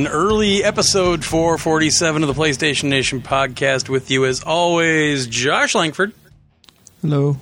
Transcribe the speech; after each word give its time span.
an 0.00 0.06
early 0.06 0.64
episode 0.64 1.22
447 1.22 2.22
of 2.22 2.26
the 2.26 2.32
PlayStation 2.32 2.84
Nation 2.84 3.20
podcast 3.20 3.90
with 3.90 4.10
you 4.10 4.24
as 4.24 4.42
always, 4.42 5.26
Josh 5.26 5.74
Langford. 5.74 6.14
Hello. 7.02 7.36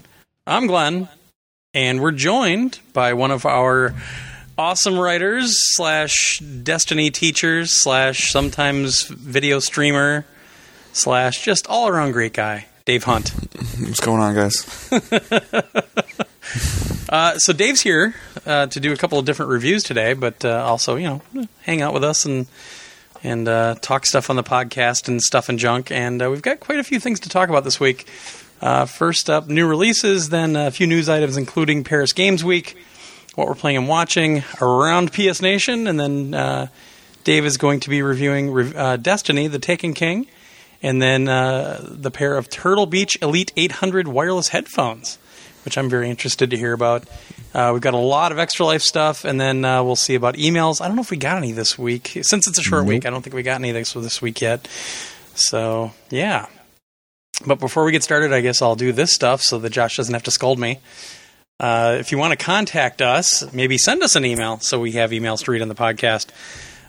I'm 0.44 0.66
Glenn, 0.66 1.08
and 1.72 2.00
we're 2.00 2.10
joined 2.10 2.80
by 2.92 3.12
one 3.14 3.30
of 3.30 3.46
our 3.46 3.94
awesome 4.58 4.98
writers 4.98 5.52
slash 5.76 6.40
Destiny 6.40 7.12
teachers 7.12 7.80
slash 7.80 8.32
sometimes 8.32 9.06
video 9.06 9.60
streamer 9.60 10.26
slash 10.92 11.44
just 11.44 11.68
all 11.68 11.86
around 11.86 12.10
great 12.10 12.32
guy, 12.32 12.66
Dave 12.86 13.04
Hunt. 13.04 13.28
What's 13.78 14.00
going 14.00 14.20
on, 14.20 14.34
guys? 14.34 14.90
Uh, 17.08 17.38
so 17.38 17.54
Dave's 17.54 17.80
here 17.80 18.14
uh, 18.44 18.66
to 18.66 18.80
do 18.80 18.92
a 18.92 18.96
couple 18.96 19.18
of 19.18 19.24
different 19.24 19.50
reviews 19.50 19.82
today, 19.82 20.12
but 20.12 20.44
uh, 20.44 20.62
also 20.62 20.96
you 20.96 21.06
know 21.06 21.48
hang 21.62 21.80
out 21.80 21.94
with 21.94 22.04
us 22.04 22.26
and 22.26 22.46
and 23.24 23.48
uh, 23.48 23.76
talk 23.80 24.04
stuff 24.04 24.28
on 24.28 24.36
the 24.36 24.42
podcast 24.42 25.08
and 25.08 25.22
stuff 25.22 25.48
and 25.48 25.58
junk. 25.58 25.90
And 25.90 26.22
uh, 26.22 26.30
we've 26.30 26.42
got 26.42 26.60
quite 26.60 26.78
a 26.78 26.84
few 26.84 27.00
things 27.00 27.20
to 27.20 27.30
talk 27.30 27.48
about 27.48 27.64
this 27.64 27.80
week. 27.80 28.06
First 28.60 29.30
up, 29.30 29.48
new 29.48 29.66
releases, 29.66 30.28
then 30.28 30.54
a 30.54 30.70
few 30.70 30.86
news 30.86 31.08
items, 31.08 31.38
including 31.38 31.82
Paris 31.82 32.12
Games 32.12 32.44
Week, 32.44 32.76
what 33.36 33.48
we're 33.48 33.54
playing 33.54 33.78
and 33.78 33.88
watching 33.88 34.44
around 34.60 35.10
PS 35.10 35.40
Nation, 35.40 35.86
and 35.86 35.98
then 35.98 36.68
Dave 37.24 37.46
is 37.46 37.56
going 37.56 37.80
to 37.80 37.88
be 37.88 38.02
reviewing 38.02 38.70
Destiny: 39.00 39.46
The 39.46 39.58
Taken 39.58 39.94
King, 39.94 40.26
and 40.82 41.00
then 41.00 41.24
the 41.24 42.10
pair 42.12 42.36
of 42.36 42.50
Turtle 42.50 42.84
Beach 42.84 43.16
Elite 43.22 43.50
800 43.56 44.08
wireless 44.08 44.48
headphones 44.48 45.18
which 45.64 45.78
I'm 45.78 45.88
very 45.88 46.10
interested 46.10 46.50
to 46.50 46.56
hear 46.56 46.72
about. 46.72 47.04
Uh, 47.54 47.70
we've 47.72 47.82
got 47.82 47.94
a 47.94 47.98
lot 47.98 48.32
of 48.32 48.38
extra 48.38 48.66
life 48.66 48.82
stuff, 48.82 49.24
and 49.24 49.40
then 49.40 49.64
uh, 49.64 49.82
we'll 49.82 49.96
see 49.96 50.14
about 50.14 50.34
emails. 50.34 50.80
I 50.80 50.86
don't 50.86 50.96
know 50.96 51.02
if 51.02 51.10
we 51.10 51.16
got 51.16 51.36
any 51.36 51.52
this 51.52 51.78
week. 51.78 52.18
Since 52.22 52.46
it's 52.46 52.58
a 52.58 52.62
short 52.62 52.82
nope. 52.82 52.88
week, 52.88 53.06
I 53.06 53.10
don't 53.10 53.22
think 53.22 53.34
we 53.34 53.42
got 53.42 53.60
anything 53.60 53.84
for 53.84 54.00
this 54.00 54.20
week 54.20 54.40
yet. 54.40 54.68
So, 55.34 55.92
yeah. 56.10 56.46
But 57.46 57.60
before 57.60 57.84
we 57.84 57.92
get 57.92 58.02
started, 58.02 58.32
I 58.32 58.40
guess 58.40 58.60
I'll 58.62 58.76
do 58.76 58.92
this 58.92 59.12
stuff 59.12 59.42
so 59.42 59.58
that 59.58 59.70
Josh 59.70 59.96
doesn't 59.96 60.12
have 60.12 60.24
to 60.24 60.30
scold 60.30 60.58
me. 60.58 60.80
Uh, 61.60 61.96
if 61.98 62.12
you 62.12 62.18
want 62.18 62.38
to 62.38 62.44
contact 62.44 63.02
us, 63.02 63.52
maybe 63.52 63.78
send 63.78 64.02
us 64.02 64.14
an 64.16 64.24
email 64.24 64.60
so 64.60 64.78
we 64.78 64.92
have 64.92 65.10
emails 65.10 65.44
to 65.44 65.50
read 65.50 65.62
on 65.62 65.68
the 65.68 65.74
podcast. 65.74 66.28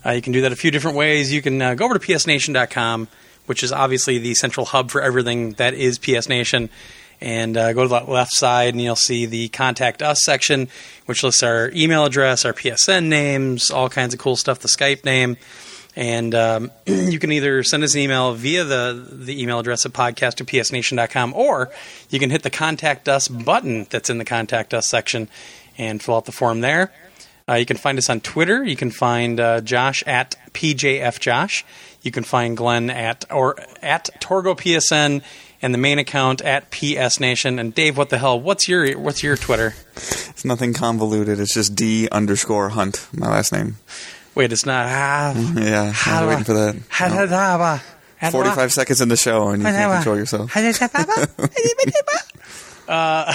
Uh, 0.06 0.12
you 0.12 0.22
can 0.22 0.32
do 0.32 0.42
that 0.42 0.52
a 0.52 0.56
few 0.56 0.72
different 0.72 0.96
ways. 0.96 1.34
You 1.34 1.42
can 1.42 1.62
uh, 1.62 1.74
go 1.74 1.86
over 1.86 1.98
to 1.98 2.00
psnation.com, 2.00 3.08
which 3.48 3.64
is 3.64 3.72
obviously 3.72 4.18
the 4.20 4.36
central 4.36 4.68
hub 4.68 4.92
for 4.92 5.02
everything 5.02 5.54
that 5.54 5.74
is 5.74 5.98
PS 5.98 6.30
Nation 6.30 6.70
and 7.22 7.58
uh, 7.58 7.74
go 7.74 7.84
to 7.84 7.88
the 7.88 8.12
left 8.12 8.32
side 8.34 8.74
and 8.74 8.82
you'll 8.82 8.96
see 8.96 9.26
the 9.26 9.50
contact 9.50 10.02
us 10.02 10.20
section 10.24 10.68
which 11.06 11.24
lists 11.24 11.44
our 11.44 11.72
email 11.74 12.06
address 12.06 12.46
our 12.46 12.54
psn 12.54 13.06
names 13.06 13.72
all 13.72 13.90
kinds 13.90 14.14
of 14.14 14.20
cool 14.20 14.36
stuff 14.36 14.60
the 14.60 14.68
skype 14.68 15.06
name. 15.06 15.38
And 15.96 16.34
um, 16.36 16.72
you 16.86 17.20
can 17.20 17.32
either 17.32 17.64
send 17.64 17.84
us 17.84 17.94
an 17.96 18.02
email 18.02 18.34
via 18.34 18.64
the, 18.64 19.08
the 19.12 19.42
email 19.42 19.60
address 19.60 19.86
at 19.86 19.92
podcast 19.92 20.40
at 20.40 20.48
psnation.com 20.48 21.34
or 21.34 21.72
you 22.10 22.20
can 22.20 22.30
hit 22.30 22.44
the 22.44 22.50
contact 22.50 23.10
us 23.10 23.28
button 23.28 23.88
that's 23.90 24.10
in 24.10 24.18
the 24.18 24.26
contact 24.26 24.74
us 24.74 24.88
section 24.88 25.28
and 25.78 26.02
fill 26.02 26.16
out 26.16 26.26
the 26.26 26.32
form 26.32 26.62
there. 26.62 26.94
Uh, 27.50 27.56
you 27.56 27.66
can 27.66 27.78
find 27.78 27.98
us 27.98 28.10
on 28.10 28.22
twitter. 28.22 28.64
You 28.64 28.76
can 28.76 28.92
find 28.92 29.40
uh, 29.40 29.62
josh 29.62 30.04
at 30.06 30.36
pjfjosh 30.54 31.64
you 32.02 32.12
can 32.12 32.24
find 32.24 32.56
glenn 32.56 32.90
at 32.90 33.26
or 33.32 33.60
at 33.82 34.10
torgo 34.20 34.56
psn 34.56 35.22
and 35.62 35.74
the 35.74 35.78
main 35.78 36.00
account 36.00 36.42
at 36.42 36.72
PS 36.72 37.20
Nation. 37.20 37.60
And 37.60 37.74
Dave, 37.74 37.98
what 37.98 38.10
the 38.10 38.18
hell? 38.18 38.40
What's 38.40 38.68
your 38.68 38.98
what's 39.00 39.24
your 39.24 39.36
Twitter? 39.38 39.74
It's 39.96 40.46
nothing 40.46 40.74
convoluted. 40.74 41.40
It's 41.40 41.54
just 41.54 41.76
D 41.76 42.08
underscore 42.12 42.70
Hunt, 42.70 43.08
my 43.14 43.28
last 43.30 43.52
name. 43.52 43.78
Wait, 44.36 44.52
it's 44.52 44.66
not. 44.66 44.86
Ah, 44.88 45.34
yeah, 45.56 45.94
I 46.06 46.22
was 46.26 46.30
waiting 46.30 46.44
for 46.46 46.54
that. 46.54 46.76
No. 47.12 47.28
Forty-five 48.32 48.72
seconds 48.74 49.02
in 49.02 49.10
the 49.10 49.18
show, 49.18 49.50
and 49.50 49.62
you 49.62 49.68
can't 49.68 49.92
control 49.98 50.18
yourself. 50.18 50.52
uh, 52.88 53.34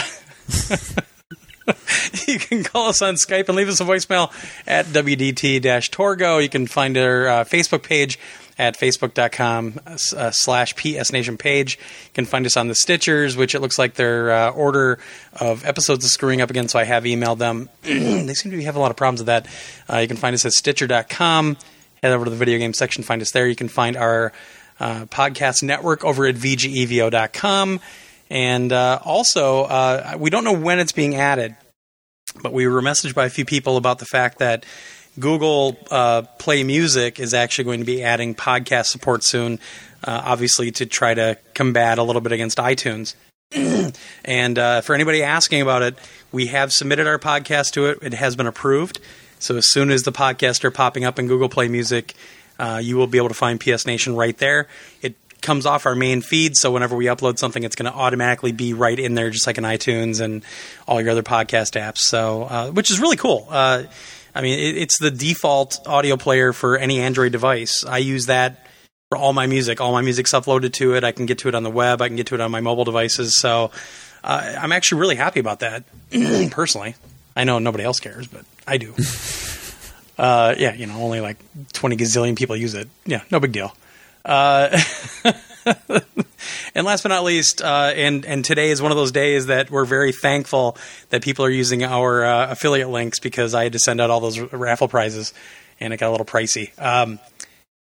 you 2.26 2.38
can 2.38 2.62
call 2.64 2.88
us 2.88 3.00
on 3.00 3.14
Skype 3.14 3.48
and 3.48 3.56
leave 3.56 3.68
us 3.68 3.80
a 3.80 3.84
voicemail 3.84 4.30
at 4.66 4.86
WDT-Torgo. 4.86 6.42
You 6.42 6.48
can 6.48 6.66
find 6.66 6.96
our 6.98 7.26
uh, 7.28 7.44
Facebook 7.44 7.82
page 7.82 8.18
at 8.58 8.78
facebook.com 8.78 9.80
uh, 9.86 10.30
slash 10.30 10.74
PS 10.76 11.12
Nation 11.12 11.36
page. 11.36 11.76
You 11.76 12.12
can 12.14 12.24
find 12.24 12.46
us 12.46 12.56
on 12.56 12.68
the 12.68 12.74
Stitchers, 12.74 13.36
which 13.36 13.54
it 13.54 13.60
looks 13.60 13.78
like 13.78 13.94
their 13.94 14.30
uh, 14.30 14.50
order 14.50 14.98
of 15.40 15.64
episodes 15.64 16.04
is 16.04 16.12
screwing 16.12 16.40
up 16.40 16.50
again, 16.50 16.68
so 16.68 16.78
I 16.78 16.84
have 16.84 17.04
emailed 17.04 17.38
them. 17.38 17.68
they 17.82 18.34
seem 18.34 18.52
to 18.52 18.62
have 18.64 18.76
a 18.76 18.80
lot 18.80 18.90
of 18.90 18.96
problems 18.96 19.20
with 19.20 19.26
that. 19.26 19.46
Uh, 19.92 19.98
you 19.98 20.08
can 20.08 20.16
find 20.16 20.34
us 20.34 20.44
at 20.44 20.52
stitcher.com. 20.52 21.56
Head 22.02 22.12
over 22.12 22.24
to 22.24 22.30
the 22.30 22.36
video 22.36 22.58
game 22.58 22.74
section, 22.74 23.02
find 23.02 23.22
us 23.22 23.30
there. 23.32 23.48
You 23.48 23.56
can 23.56 23.68
find 23.68 23.96
our 23.96 24.32
uh, 24.78 25.06
podcast 25.06 25.62
network 25.62 26.04
over 26.04 26.26
at 26.26 26.34
vgevo.com. 26.34 27.80
And 28.30 28.72
uh, 28.72 28.98
also, 29.04 29.62
uh, 29.64 30.16
we 30.18 30.30
don't 30.30 30.44
know 30.44 30.52
when 30.52 30.78
it's 30.78 30.92
being 30.92 31.14
added, 31.14 31.56
but 32.42 32.52
we 32.52 32.66
were 32.66 32.82
messaged 32.82 33.14
by 33.14 33.26
a 33.26 33.30
few 33.30 33.44
people 33.44 33.76
about 33.76 33.98
the 33.98 34.06
fact 34.06 34.38
that 34.38 34.64
Google 35.18 35.76
uh, 35.90 36.22
Play 36.38 36.64
Music 36.64 37.20
is 37.20 37.34
actually 37.34 37.64
going 37.64 37.80
to 37.80 37.86
be 37.86 38.02
adding 38.02 38.34
podcast 38.34 38.86
support 38.86 39.22
soon, 39.22 39.58
uh, 40.02 40.22
obviously 40.24 40.70
to 40.72 40.86
try 40.86 41.14
to 41.14 41.38
combat 41.54 41.98
a 41.98 42.02
little 42.02 42.22
bit 42.22 42.32
against 42.32 42.58
iTunes. 42.58 43.14
and 44.24 44.58
uh, 44.58 44.80
for 44.80 44.94
anybody 44.94 45.22
asking 45.22 45.60
about 45.60 45.82
it, 45.82 45.96
we 46.32 46.46
have 46.46 46.72
submitted 46.72 47.06
our 47.06 47.18
podcast 47.18 47.72
to 47.72 47.86
it. 47.86 47.98
It 48.02 48.14
has 48.14 48.34
been 48.34 48.46
approved. 48.46 48.98
So 49.38 49.56
as 49.56 49.70
soon 49.70 49.90
as 49.90 50.02
the 50.02 50.12
podcasts 50.12 50.64
are 50.64 50.70
popping 50.70 51.04
up 51.04 51.18
in 51.18 51.28
Google 51.28 51.48
Play 51.48 51.68
Music, 51.68 52.14
uh, 52.58 52.80
you 52.82 52.96
will 52.96 53.06
be 53.06 53.18
able 53.18 53.28
to 53.28 53.34
find 53.34 53.60
PS 53.60 53.86
Nation 53.86 54.16
right 54.16 54.36
there. 54.38 54.68
It 55.02 55.16
comes 55.42 55.66
off 55.66 55.86
our 55.86 55.94
main 55.94 56.22
feed, 56.22 56.56
so 56.56 56.72
whenever 56.72 56.96
we 56.96 57.06
upload 57.06 57.38
something, 57.38 57.62
it's 57.62 57.76
going 57.76 57.90
to 57.90 57.96
automatically 57.96 58.52
be 58.52 58.72
right 58.72 58.98
in 58.98 59.14
there, 59.14 59.30
just 59.30 59.46
like 59.46 59.58
in 59.58 59.64
iTunes 59.64 60.20
and 60.20 60.42
all 60.88 61.00
your 61.00 61.10
other 61.10 61.22
podcast 61.22 61.78
apps. 61.78 61.98
So, 61.98 62.44
uh, 62.44 62.70
which 62.70 62.90
is 62.90 62.98
really 62.98 63.16
cool. 63.16 63.46
I 64.34 64.42
mean, 64.42 64.58
it, 64.58 64.76
it's 64.76 64.98
the 64.98 65.10
default 65.10 65.80
audio 65.86 66.16
player 66.16 66.52
for 66.52 66.76
any 66.76 67.00
Android 67.00 67.32
device. 67.32 67.84
I 67.86 67.98
use 67.98 68.26
that 68.26 68.66
for 69.08 69.18
all 69.18 69.32
my 69.32 69.46
music. 69.46 69.80
All 69.80 69.92
my 69.92 70.02
music's 70.02 70.32
uploaded 70.32 70.72
to 70.74 70.94
it. 70.94 71.04
I 71.04 71.12
can 71.12 71.26
get 71.26 71.38
to 71.38 71.48
it 71.48 71.54
on 71.54 71.62
the 71.62 71.70
web. 71.70 72.02
I 72.02 72.08
can 72.08 72.16
get 72.16 72.26
to 72.28 72.34
it 72.34 72.40
on 72.40 72.50
my 72.50 72.60
mobile 72.60 72.84
devices. 72.84 73.38
So 73.38 73.70
uh, 74.24 74.56
I'm 74.58 74.72
actually 74.72 75.00
really 75.00 75.16
happy 75.16 75.40
about 75.40 75.60
that, 75.60 75.84
personally. 76.50 76.94
I 77.36 77.44
know 77.44 77.58
nobody 77.58 77.84
else 77.84 78.00
cares, 78.00 78.26
but 78.26 78.44
I 78.66 78.78
do. 78.78 78.94
uh, 80.18 80.54
yeah, 80.58 80.74
you 80.74 80.86
know, 80.86 80.94
only 80.94 81.20
like 81.20 81.36
20 81.72 81.96
gazillion 81.96 82.36
people 82.36 82.56
use 82.56 82.74
it. 82.74 82.88
Yeah, 83.04 83.22
no 83.30 83.40
big 83.40 83.52
deal. 83.52 83.74
Uh, 84.24 84.80
and 86.74 86.86
last 86.86 87.02
but 87.02 87.10
not 87.10 87.24
least, 87.24 87.62
uh, 87.62 87.92
and 87.94 88.24
and 88.24 88.44
today 88.44 88.70
is 88.70 88.80
one 88.80 88.90
of 88.90 88.96
those 88.96 89.12
days 89.12 89.46
that 89.46 89.70
we're 89.70 89.84
very 89.84 90.12
thankful 90.12 90.76
that 91.10 91.22
people 91.22 91.44
are 91.44 91.50
using 91.50 91.84
our 91.84 92.24
uh, 92.24 92.50
affiliate 92.50 92.88
links 92.88 93.18
because 93.18 93.54
I 93.54 93.64
had 93.64 93.72
to 93.72 93.78
send 93.78 94.00
out 94.00 94.10
all 94.10 94.20
those 94.20 94.38
raffle 94.52 94.88
prizes, 94.88 95.32
and 95.80 95.92
it 95.92 95.98
got 95.98 96.08
a 96.08 96.10
little 96.10 96.26
pricey. 96.26 96.78
Um, 96.80 97.18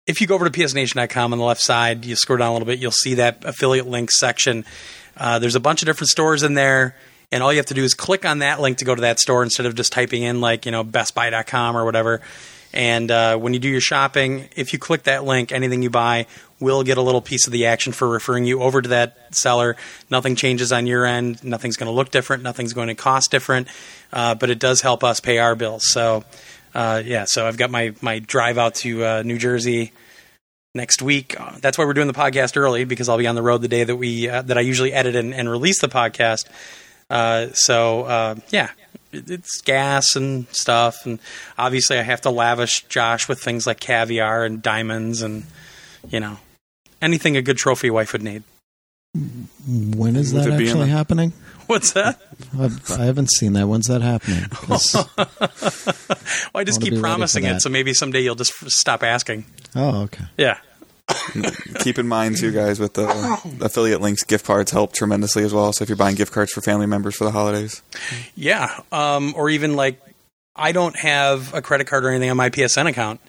if 0.06 0.20
you 0.20 0.26
go 0.26 0.34
over 0.34 0.48
to 0.48 0.50
psnation.com 0.50 1.32
on 1.32 1.38
the 1.38 1.44
left 1.44 1.60
side, 1.60 2.04
you 2.04 2.16
scroll 2.16 2.38
down 2.38 2.48
a 2.48 2.52
little 2.52 2.66
bit, 2.66 2.78
you'll 2.78 2.90
see 2.90 3.14
that 3.14 3.44
affiliate 3.44 3.86
links 3.86 4.18
section. 4.18 4.64
Uh, 5.16 5.38
there's 5.38 5.54
a 5.54 5.60
bunch 5.60 5.82
of 5.82 5.86
different 5.86 6.08
stores 6.08 6.42
in 6.42 6.54
there, 6.54 6.96
and 7.30 7.42
all 7.42 7.52
you 7.52 7.58
have 7.58 7.66
to 7.66 7.74
do 7.74 7.84
is 7.84 7.94
click 7.94 8.24
on 8.24 8.40
that 8.40 8.60
link 8.60 8.78
to 8.78 8.84
go 8.84 8.94
to 8.94 9.02
that 9.02 9.20
store 9.20 9.42
instead 9.42 9.66
of 9.66 9.74
just 9.74 9.92
typing 9.92 10.22
in 10.22 10.40
like 10.40 10.66
you 10.66 10.72
know 10.72 10.84
bestbuy.com 10.84 11.76
or 11.76 11.84
whatever. 11.84 12.20
And 12.72 13.10
uh, 13.10 13.36
when 13.36 13.52
you 13.52 13.58
do 13.58 13.68
your 13.68 13.80
shopping, 13.80 14.48
if 14.54 14.72
you 14.72 14.78
click 14.78 15.04
that 15.04 15.24
link, 15.24 15.50
anything 15.50 15.82
you 15.82 15.90
buy 15.90 16.26
will 16.60 16.82
get 16.82 16.98
a 16.98 17.02
little 17.02 17.20
piece 17.20 17.46
of 17.46 17.52
the 17.52 17.66
action 17.66 17.92
for 17.92 18.08
referring 18.08 18.44
you 18.44 18.62
over 18.62 18.82
to 18.82 18.90
that 18.90 19.34
seller. 19.34 19.76
Nothing 20.10 20.36
changes 20.36 20.72
on 20.72 20.86
your 20.86 21.04
end. 21.04 21.42
Nothing's 21.42 21.76
going 21.76 21.86
to 21.90 21.94
look 21.94 22.10
different. 22.10 22.42
Nothing's 22.42 22.72
going 22.72 22.88
to 22.88 22.94
cost 22.94 23.30
different. 23.30 23.68
Uh, 24.12 24.34
but 24.34 24.50
it 24.50 24.58
does 24.58 24.80
help 24.80 25.02
us 25.02 25.20
pay 25.20 25.38
our 25.38 25.54
bills. 25.54 25.88
So, 25.88 26.24
uh, 26.74 27.02
yeah. 27.04 27.24
So 27.26 27.46
I've 27.46 27.56
got 27.56 27.70
my 27.70 27.94
my 28.00 28.18
drive 28.18 28.58
out 28.58 28.74
to 28.76 29.04
uh, 29.04 29.22
New 29.22 29.38
Jersey 29.38 29.92
next 30.74 31.02
week. 31.02 31.36
That's 31.60 31.78
why 31.78 31.84
we're 31.84 31.94
doing 31.94 32.06
the 32.06 32.12
podcast 32.12 32.56
early 32.56 32.84
because 32.84 33.08
I'll 33.08 33.18
be 33.18 33.26
on 33.26 33.34
the 33.34 33.42
road 33.42 33.62
the 33.62 33.68
day 33.68 33.84
that 33.84 33.96
we 33.96 34.28
uh, 34.28 34.42
that 34.42 34.58
I 34.58 34.60
usually 34.60 34.92
edit 34.92 35.16
and, 35.16 35.34
and 35.34 35.50
release 35.50 35.80
the 35.80 35.88
podcast. 35.88 36.46
Uh, 37.08 37.48
so 37.54 38.04
uh, 38.04 38.34
yeah, 38.50 38.70
it's 39.12 39.60
gas 39.62 40.14
and 40.14 40.46
stuff, 40.48 41.04
and 41.04 41.18
obviously 41.58 41.98
I 41.98 42.02
have 42.02 42.20
to 42.22 42.30
lavish 42.30 42.84
Josh 42.84 43.28
with 43.28 43.40
things 43.40 43.66
like 43.66 43.80
caviar 43.80 44.44
and 44.44 44.62
diamonds, 44.62 45.22
and 45.22 45.44
you 46.08 46.20
know 46.20 46.38
anything 47.00 47.37
a 47.37 47.43
good 47.43 47.56
trophy 47.56 47.91
wife 47.91 48.12
would 48.12 48.23
need. 48.23 48.43
When 49.14 50.14
is 50.14 50.32
that 50.32 50.50
actually 50.50 50.88
happening? 50.88 51.32
What's 51.67 51.93
that? 51.93 52.20
I've, 52.58 52.91
I 52.91 53.05
have 53.05 53.17
not 53.17 53.31
seen 53.31 53.52
that. 53.55 53.67
When's 53.67 53.87
that 53.87 54.02
happening? 54.02 54.44
well, 54.69 54.81
I 56.55 56.64
just 56.64 56.81
I 56.81 56.85
keep 56.85 57.00
promising 57.00 57.44
it, 57.44 57.61
so 57.61 57.69
maybe 57.70 57.94
someday 57.94 58.20
you'll 58.20 58.35
just 58.35 58.52
stop 58.70 59.02
asking. 59.02 59.47
Oh, 59.75 60.02
okay. 60.02 60.25
Yeah. 60.37 60.58
Keep 61.81 61.99
in 61.99 62.06
mind, 62.06 62.37
too, 62.38 62.52
guys, 62.52 62.79
with 62.79 62.94
the 62.94 63.08
affiliate 63.61 64.00
links, 64.00 64.23
gift 64.25 64.47
cards 64.47 64.70
help 64.70 64.93
tremendously 64.93 65.43
as 65.44 65.52
well. 65.52 65.73
So 65.73 65.82
if 65.82 65.88
you're 65.88 65.97
buying 65.97 66.17
gift 66.17 66.32
cards 66.32 66.52
for 66.52 66.61
family 66.61 66.87
members 66.87 67.17
for 67.17 67.25
the 67.25 67.32
holidays, 67.32 67.82
yeah, 68.37 68.81
um, 68.93 69.35
or 69.37 69.50
even 69.50 69.75
like 69.75 70.00
I 70.55 70.73
don't 70.73 70.97
have 70.97 71.52
a 71.55 71.62
credit 71.62 71.87
card 71.87 72.05
or 72.05 72.11
anything 72.11 72.31
on 72.31 72.37
my 72.37 72.50
PSN 72.50 72.88
account, 72.88 73.20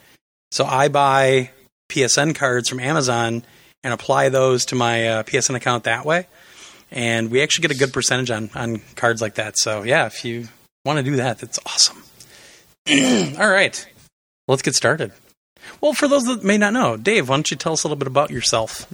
So 0.51 0.65
I 0.65 0.89
buy 0.89 1.51
PSN 1.89 2.35
cards 2.35 2.69
from 2.69 2.79
Amazon 2.79 3.43
and 3.83 3.93
apply 3.93 4.29
those 4.29 4.65
to 4.65 4.75
my 4.75 5.07
uh, 5.07 5.23
PSN 5.23 5.55
account 5.55 5.85
that 5.85 6.05
way. 6.05 6.27
And 6.91 7.31
we 7.31 7.41
actually 7.41 7.63
get 7.63 7.71
a 7.71 7.79
good 7.79 7.93
percentage 7.93 8.31
on, 8.31 8.49
on 8.53 8.81
cards 8.95 9.21
like 9.21 9.35
that. 9.35 9.57
So, 9.57 9.83
yeah, 9.83 10.05
if 10.07 10.25
you 10.25 10.49
want 10.83 10.97
to 10.97 11.03
do 11.03 11.17
that, 11.17 11.39
that's 11.39 11.59
awesome. 11.65 12.03
All 13.39 13.49
right, 13.49 13.87
let's 14.47 14.61
get 14.61 14.75
started. 14.75 15.11
Well, 15.79 15.93
for 15.93 16.07
those 16.07 16.23
that 16.23 16.43
may 16.43 16.57
not 16.57 16.73
know, 16.73 16.97
Dave, 16.97 17.29
why 17.29 17.35
don't 17.35 17.49
you 17.49 17.57
tell 17.57 17.73
us 17.73 17.83
a 17.83 17.87
little 17.87 17.97
bit 17.97 18.07
about 18.07 18.31
yourself? 18.31 18.87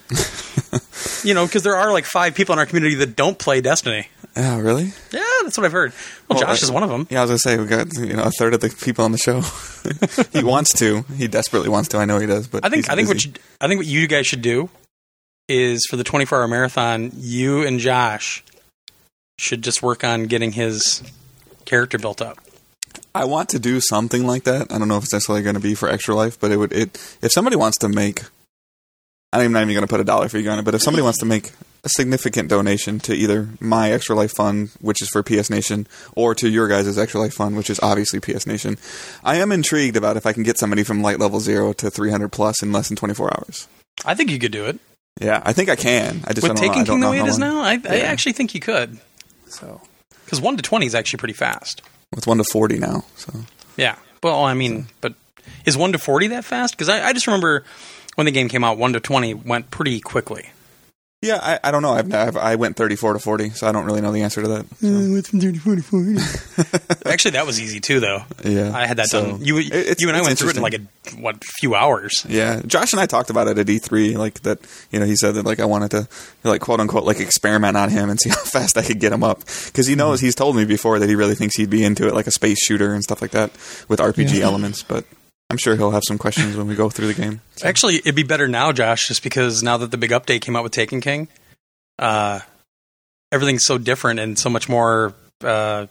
you 1.26 1.34
know, 1.34 1.46
because 1.46 1.64
there 1.64 1.76
are 1.76 1.92
like 1.92 2.06
five 2.06 2.36
people 2.36 2.54
in 2.54 2.60
our 2.60 2.66
community 2.66 2.96
that 2.96 3.16
don't 3.16 3.40
play 3.40 3.62
Destiny. 3.62 4.10
Yeah, 4.38 4.60
really? 4.60 4.94
Yeah, 5.12 5.24
that's 5.44 5.58
what 5.58 5.66
I've 5.66 5.72
heard. 5.72 5.94
Well, 6.30 6.38
well 6.38 6.48
Josh 6.48 6.62
I, 6.62 6.66
is 6.66 6.72
one 6.72 6.84
of 6.84 6.90
them. 6.90 7.08
Yeah, 7.10 7.22
I 7.22 7.24
was 7.24 7.32
gonna 7.32 7.40
say 7.40 7.58
we 7.58 7.66
got 7.66 7.88
you 7.98 8.16
know 8.16 8.24
a 8.24 8.32
third 8.32 8.54
of 8.54 8.62
the 8.62 8.70
people 8.70 9.04
on 9.04 9.12
the 9.12 9.18
show. 9.18 9.42
he 10.38 10.44
wants 10.44 10.74
to. 10.78 11.02
He 11.16 11.28
desperately 11.28 11.70
wants 11.70 11.90
to. 11.90 11.98
I 11.98 12.06
know 12.06 12.20
he 12.20 12.28
does. 12.28 12.48
But 12.48 12.64
I 12.64 12.70
think 12.70 12.88
I 12.88 12.96
think 12.96 13.08
what 13.08 13.26
you, 13.26 13.34
I 13.60 13.68
think 13.68 13.80
what 13.80 13.88
you 13.88 14.08
guys 14.08 14.28
should 14.28 14.44
do 14.44 14.70
is 15.48 15.88
for 15.90 15.96
the 15.96 16.04
24 16.04 16.40
hour 16.40 16.48
marathon, 16.48 17.12
you 17.16 17.66
and 17.66 17.80
Josh 17.80 18.44
should 19.40 19.64
just 19.64 19.82
work 19.82 20.04
on 20.04 20.26
getting 20.26 20.52
his 20.52 21.02
character 21.66 21.98
built 21.98 22.22
up. 22.22 22.38
I 23.16 23.26
want 23.26 23.50
to 23.50 23.60
do 23.60 23.80
something 23.80 24.28
like 24.28 24.44
that. 24.44 24.72
I 24.72 24.78
don't 24.78 24.88
know 24.88 24.98
if 24.98 25.04
it's 25.06 25.14
necessarily 25.14 25.42
going 25.42 25.56
to 25.56 25.62
be 25.62 25.74
for 25.74 25.90
Extra 25.90 26.14
Life, 26.14 26.40
but 26.40 26.52
it 26.52 26.58
would. 26.58 26.74
It 26.74 27.18
if 27.24 27.32
somebody 27.32 27.56
wants 27.56 27.80
to 27.80 27.90
make, 27.90 28.22
I'm 29.34 29.52
not 29.52 29.64
even 29.64 29.74
going 29.74 29.82
to 29.82 29.88
put 29.88 30.00
a 30.00 30.04
dollar 30.04 30.30
figure 30.30 30.52
on 30.52 30.60
it, 30.60 30.66
but 30.66 30.76
if 30.76 30.84
somebody 30.84 31.02
wants 31.02 31.20
to 31.20 31.26
make 31.26 31.52
a 31.88 31.90
significant 31.90 32.50
donation 32.50 33.00
to 33.00 33.14
either 33.14 33.48
my 33.62 33.92
Extra 33.92 34.14
Life 34.14 34.34
Fund, 34.36 34.72
which 34.82 35.02
is 35.02 35.10
for 35.10 35.24
PS 35.24 35.50
Nation, 35.50 35.88
or 36.16 36.36
to 36.36 36.50
your 36.50 36.68
guys' 36.68 36.98
Extra 36.98 37.22
Life 37.22 37.34
Fund, 37.34 37.56
which 37.56 37.70
is 37.70 37.80
obviously 37.82 38.20
PS 38.20 38.46
Nation, 38.46 38.78
I 39.24 39.38
am 39.38 39.54
intrigued 39.54 39.96
about 39.96 40.18
if 40.18 40.26
I 40.26 40.34
can 40.34 40.44
get 40.44 40.58
somebody 40.58 40.84
from 40.84 41.02
light 41.02 41.20
level 41.20 41.40
zero 41.40 41.72
to 41.74 41.90
300 41.90 42.30
plus 42.30 42.62
in 42.62 42.74
less 42.74 42.90
than 42.90 42.98
24 42.98 43.34
hours. 43.34 43.68
I 44.06 44.16
think 44.16 44.30
you 44.30 44.38
could 44.38 44.52
do 44.52 44.66
it. 44.66 44.80
Yeah, 45.22 45.42
I 45.44 45.54
think 45.54 45.70
I 45.70 45.76
can. 45.76 46.22
I 46.26 46.34
just 46.34 46.48
with 46.48 46.58
Taken 46.58 46.86
King 46.86 47.00
the 47.00 47.10
way 47.10 47.20
it 47.20 47.26
is 47.26 47.40
now, 47.40 47.62
I, 47.62 47.74
yeah. 47.74 47.82
I, 47.90 48.00
actually 48.02 48.34
think 48.34 48.54
you 48.54 48.60
could. 48.60 49.00
So, 49.48 49.82
because 50.26 50.40
one 50.40 50.58
to 50.58 50.62
twenty 50.62 50.86
is 50.86 50.94
actually 50.94 51.18
pretty 51.18 51.34
fast. 51.34 51.82
It's 52.16 52.28
one 52.28 52.38
to 52.38 52.44
forty 52.52 52.78
now. 52.78 53.04
So 53.16 53.34
yeah. 53.78 53.96
Well, 54.22 54.44
I 54.44 54.54
mean, 54.54 54.88
but 55.02 55.16
is 55.66 55.76
one 55.76 55.94
to 55.94 55.98
forty 55.98 56.28
that 56.28 56.46
fast? 56.46 56.76
Because 56.76 56.90
I, 56.90 57.08
I 57.08 57.14
just 57.14 57.26
remember 57.26 57.64
when 58.14 58.26
the 58.26 58.32
game 58.32 58.48
came 58.48 58.64
out, 58.64 58.78
one 58.78 58.94
to 58.94 59.00
twenty 59.00 59.34
went 59.34 59.72
pretty 59.72 60.00
quickly. 60.02 60.52
Yeah, 61.24 61.40
I, 61.42 61.60
I 61.64 61.72
don't 61.72 61.82
know. 61.82 61.94
I've, 61.94 62.14
I've, 62.14 62.38
i 62.38 62.56
went 62.58 62.76
34 62.76 63.14
to 63.14 63.20
40, 63.20 63.50
so 63.50 63.66
I 63.66 63.72
don't 63.72 63.86
really 63.86 64.02
know 64.02 64.12
the 64.12 64.22
answer 64.22 64.44
to 64.44 64.48
that. 64.50 64.66
So. 64.78 64.88
Uh, 64.88 65.14
went 65.14 65.26
from 65.26 65.42
34 65.42 65.76
to 65.78 65.82
40. 65.82 66.16
Actually, 67.12 67.32
that 67.32 67.48
was 67.48 67.60
easy 67.60 67.80
too, 67.80 68.00
though. 68.00 68.22
Yeah, 68.44 68.72
I 68.72 68.86
had 68.86 68.98
that 68.98 69.08
so 69.08 69.32
done. 69.32 69.44
You, 69.44 69.58
you 69.58 70.08
and 70.10 70.16
I 70.16 70.22
went 70.22 70.38
through 70.38 70.52
it 70.52 70.58
in 70.58 70.62
like 70.62 70.76
a 70.76 70.82
what 71.20 71.44
few 71.44 71.74
hours. 71.74 72.24
Yeah, 72.30 72.62
Josh 72.68 72.94
and 72.94 73.00
I 73.00 73.08
talked 73.08 73.32
about 73.32 73.48
it 73.48 73.58
at 73.58 73.66
E3. 73.66 74.16
Like 74.16 74.42
that, 74.42 74.60
you 74.92 75.00
know, 75.00 75.08
he 75.08 75.16
said 75.16 75.34
that 75.34 75.44
like 75.44 75.60
I 75.60 75.66
wanted 75.66 75.90
to 75.92 76.08
like 76.44 76.62
quote 76.62 76.80
unquote 76.80 77.06
like 77.06 77.20
experiment 77.20 77.78
on 77.78 77.90
him 77.90 78.12
and 78.12 78.20
see 78.20 78.30
how 78.38 78.44
fast 78.44 78.78
I 78.78 78.84
could 78.84 79.00
get 79.00 79.12
him 79.12 79.24
up 79.24 79.40
because 79.40 79.88
he 79.88 79.96
knows 79.96 80.20
mm-hmm. 80.20 80.28
he's 80.28 80.36
told 80.36 80.56
me 80.56 80.66
before 80.66 81.00
that 81.00 81.10
he 81.10 81.16
really 81.16 81.34
thinks 81.34 81.56
he'd 81.56 81.72
be 81.72 81.84
into 81.84 82.08
it, 82.08 82.14
like 82.14 82.28
a 82.28 82.32
space 82.32 82.64
shooter 82.64 82.94
and 82.94 83.04
stuff 83.04 83.24
like 83.24 83.32
that 83.32 83.50
with 83.88 84.00
RPG 84.00 84.38
yeah. 84.38 84.46
elements, 84.46 84.84
but. 84.84 85.04
I'm 85.50 85.58
sure 85.58 85.76
he'll 85.76 85.92
have 85.92 86.04
some 86.06 86.18
questions 86.18 86.58
when 86.58 86.68
we 86.68 86.76
go 86.76 86.90
through 86.90 87.08
the 87.08 87.14
game. 87.14 87.42
So. 87.56 87.68
Actually, 87.70 87.96
it'd 87.98 88.16
be 88.16 88.24
better 88.24 88.48
now, 88.48 88.72
Josh, 88.72 89.08
just 89.08 89.24
because 89.24 89.64
now 89.64 89.78
that 89.78 89.92
the 89.92 89.98
big 89.98 90.12
update 90.12 90.42
came 90.42 90.56
out 90.56 90.64
with 90.64 90.74
Taken 90.74 91.00
King, 91.00 91.30
uh, 92.00 92.42
everything's 93.32 93.64
so 93.66 93.78
different 93.78 94.20
and 94.20 94.38
so 94.38 94.50
much 94.50 94.68
more 94.68 95.14
uh, 95.44 95.88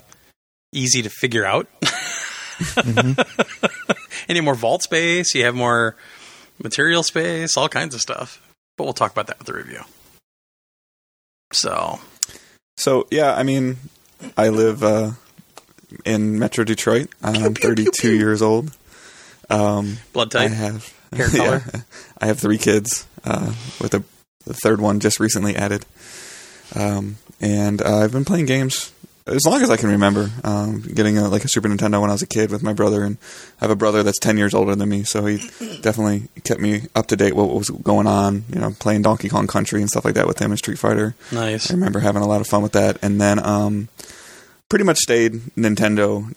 easy 0.73 1.03
to 1.03 1.09
figure 1.09 1.45
out. 1.45 1.69
mm-hmm. 1.81 3.21
Any 4.29 4.41
more 4.41 4.55
vault 4.55 4.83
space? 4.83 5.35
You 5.35 5.45
have 5.45 5.55
more 5.55 5.97
material 6.63 7.03
space, 7.03 7.57
all 7.57 7.69
kinds 7.69 7.95
of 7.95 8.01
stuff. 8.01 8.43
But 8.77 8.85
we'll 8.85 8.93
talk 8.93 9.13
about 9.13 9.27
that 9.29 9.39
with 9.39 9.47
the 9.47 9.55
review. 9.55 9.81
So, 11.53 12.01
so 12.77 13.07
yeah, 13.11 13.35
I 13.35 13.43
mean, 13.43 13.77
I 14.37 14.49
live 14.49 14.83
uh, 14.83 15.13
in 16.05 16.39
Metro 16.39 16.65
Detroit. 16.65 17.09
I'm 17.23 17.55
32 17.55 18.15
years 18.15 18.43
old. 18.43 18.73
Um, 19.51 19.99
Blood 20.13 20.31
type. 20.31 20.51
I 20.51 20.55
have 20.55 20.95
hair 21.13 21.29
color. 21.31 21.63
Yeah, 21.73 21.81
I 22.19 22.27
have 22.27 22.39
three 22.39 22.59
kids, 22.59 23.07
uh, 23.25 23.55
with 23.81 23.95
a 23.95 24.03
the 24.45 24.55
third 24.55 24.81
one 24.81 25.01
just 25.01 25.21
recently 25.21 25.57
added. 25.57 25.85
Um, 26.75 27.17
and 27.41 27.83
uh, 27.83 27.99
I've 27.99 28.13
been 28.13 28.25
playing 28.25 28.47
games 28.47 28.93
as 29.27 29.45
long 29.45 29.61
as 29.61 29.71
I 29.71 29.77
can 29.77 29.91
remember. 29.91 30.31
Um, 30.45 30.81
getting 30.83 31.19
a, 31.19 31.29
like 31.29 31.45
a 31.45 31.49
Super 31.49 31.69
Nintendo 31.69 32.01
when 32.01 32.11
I 32.11 32.15
was 32.15 32.23
a 32.23 32.27
kid 32.27 32.51
with 32.51 32.63
my 32.63 32.73
brother, 32.73 33.03
and 33.03 33.19
I 33.61 33.65
have 33.65 33.71
a 33.71 33.77
brother 33.77 34.03
that's 34.03 34.19
ten 34.19 34.39
years 34.39 34.55
older 34.55 34.75
than 34.75 34.89
me, 34.89 35.03
so 35.03 35.27
he 35.27 35.39
definitely 35.81 36.29
kept 36.45 36.61
me 36.61 36.83
up 36.95 37.07
to 37.09 37.17
date 37.17 37.35
what 37.35 37.51
was 37.51 37.71
going 37.71 38.07
on. 38.07 38.45
You 38.53 38.61
know, 38.61 38.71
playing 38.79 39.03
Donkey 39.03 39.29
Kong 39.29 39.47
Country 39.47 39.81
and 39.81 39.91
stuff 39.91 40.05
like 40.05 40.15
that 40.15 40.27
with 40.27 40.39
him 40.39 40.53
and 40.53 40.59
Street 40.59 40.79
Fighter. 40.79 41.15
Nice. 41.33 41.71
I 41.71 41.75
remember 41.75 42.01
having 42.01 42.23
a 42.23 42.29
lot 42.29 42.41
of 42.41 42.47
fun 42.47 42.63
with 42.63 42.73
that, 42.73 42.99
and 43.03 43.21
then 43.21 43.45
um, 43.45 43.89
pretty 44.69 44.85
much 44.85 44.99
stayed 44.99 45.33
Nintendo 45.57 46.33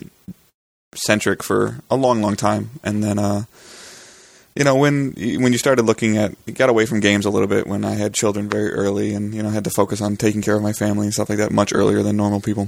centric 0.96 1.44
for 1.44 1.80
a 1.90 1.96
long, 1.96 2.22
long 2.22 2.36
time, 2.36 2.72
and 2.84 3.04
then. 3.04 3.20
Uh, 3.20 3.44
you 4.56 4.66
know 4.66 4.76
when 4.76 5.14
when 5.14 5.54
you 5.54 5.58
started 5.58 5.84
looking 5.84 6.18
at 6.18 6.36
you 6.46 6.52
got 6.52 6.70
away 6.70 6.86
from 6.86 7.00
games 7.00 7.26
a 7.26 7.30
little 7.30 7.48
bit 7.48 7.66
when 7.66 7.86
I 7.86 7.94
had 7.94 8.14
children 8.14 8.50
very 8.50 8.74
early 8.74 9.14
and 9.14 9.34
you 9.34 9.42
know 9.42 9.50
had 9.52 9.64
to 9.66 9.70
focus 9.70 10.02
on 10.02 10.18
taking 10.18 10.42
care 10.42 10.56
of 10.56 10.64
my 10.64 10.74
family 10.74 11.06
and 11.06 11.14
stuff 11.14 11.30
like 11.30 11.38
that 11.38 11.52
much 11.52 11.72
earlier 11.74 12.04
than 12.04 12.18
normal 12.18 12.42
people. 12.42 12.68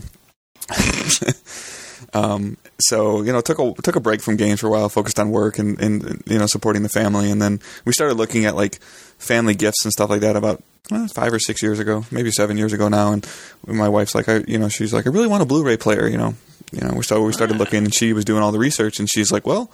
um, 2.13 2.57
so 2.80 3.21
you 3.21 3.31
know 3.31 3.41
took 3.41 3.59
a 3.59 3.73
took 3.81 3.95
a 3.95 3.99
break 3.99 4.21
from 4.21 4.35
games 4.35 4.59
for 4.59 4.68
a 4.68 4.69
while, 4.69 4.89
focused 4.89 5.19
on 5.19 5.31
work 5.31 5.59
and, 5.59 5.80
and 5.81 6.23
you 6.25 6.37
know 6.37 6.47
supporting 6.47 6.83
the 6.83 6.89
family, 6.89 7.31
and 7.31 7.41
then 7.41 7.59
we 7.85 7.94
started 7.94 8.15
looking 8.15 8.45
at 8.45 8.56
like 8.56 8.81
family 9.18 9.56
gifts 9.56 9.83
and 9.85 9.91
stuff 9.91 10.09
like 10.09 10.21
that 10.21 10.35
about 10.35 10.63
well, 10.89 11.07
five 11.07 11.33
or 11.33 11.39
six 11.39 11.61
years 11.61 11.80
ago, 11.80 12.06
maybe 12.11 12.31
seven 12.31 12.57
years 12.57 12.73
ago 12.73 12.87
now. 12.87 13.13
And 13.13 13.27
my 13.65 13.87
wife's 13.89 14.15
like, 14.15 14.27
I 14.27 14.44
you 14.47 14.57
know 14.57 14.69
she's 14.69 14.94
like, 14.94 15.07
I 15.07 15.09
really 15.09 15.27
want 15.27 15.44
a 15.44 15.45
Blu-ray 15.45 15.77
player, 15.77 16.07
you 16.07 16.18
know. 16.18 16.35
You 16.71 16.87
know, 16.87 16.94
we 16.95 17.03
started 17.03 17.25
we 17.25 17.33
started 17.33 17.57
looking, 17.57 17.83
and 17.83 17.94
she 17.94 18.13
was 18.13 18.23
doing 18.23 18.41
all 18.41 18.51
the 18.51 18.59
research, 18.59 18.99
and 18.99 19.09
she's 19.09 19.31
like, 19.31 19.45
well 19.45 19.71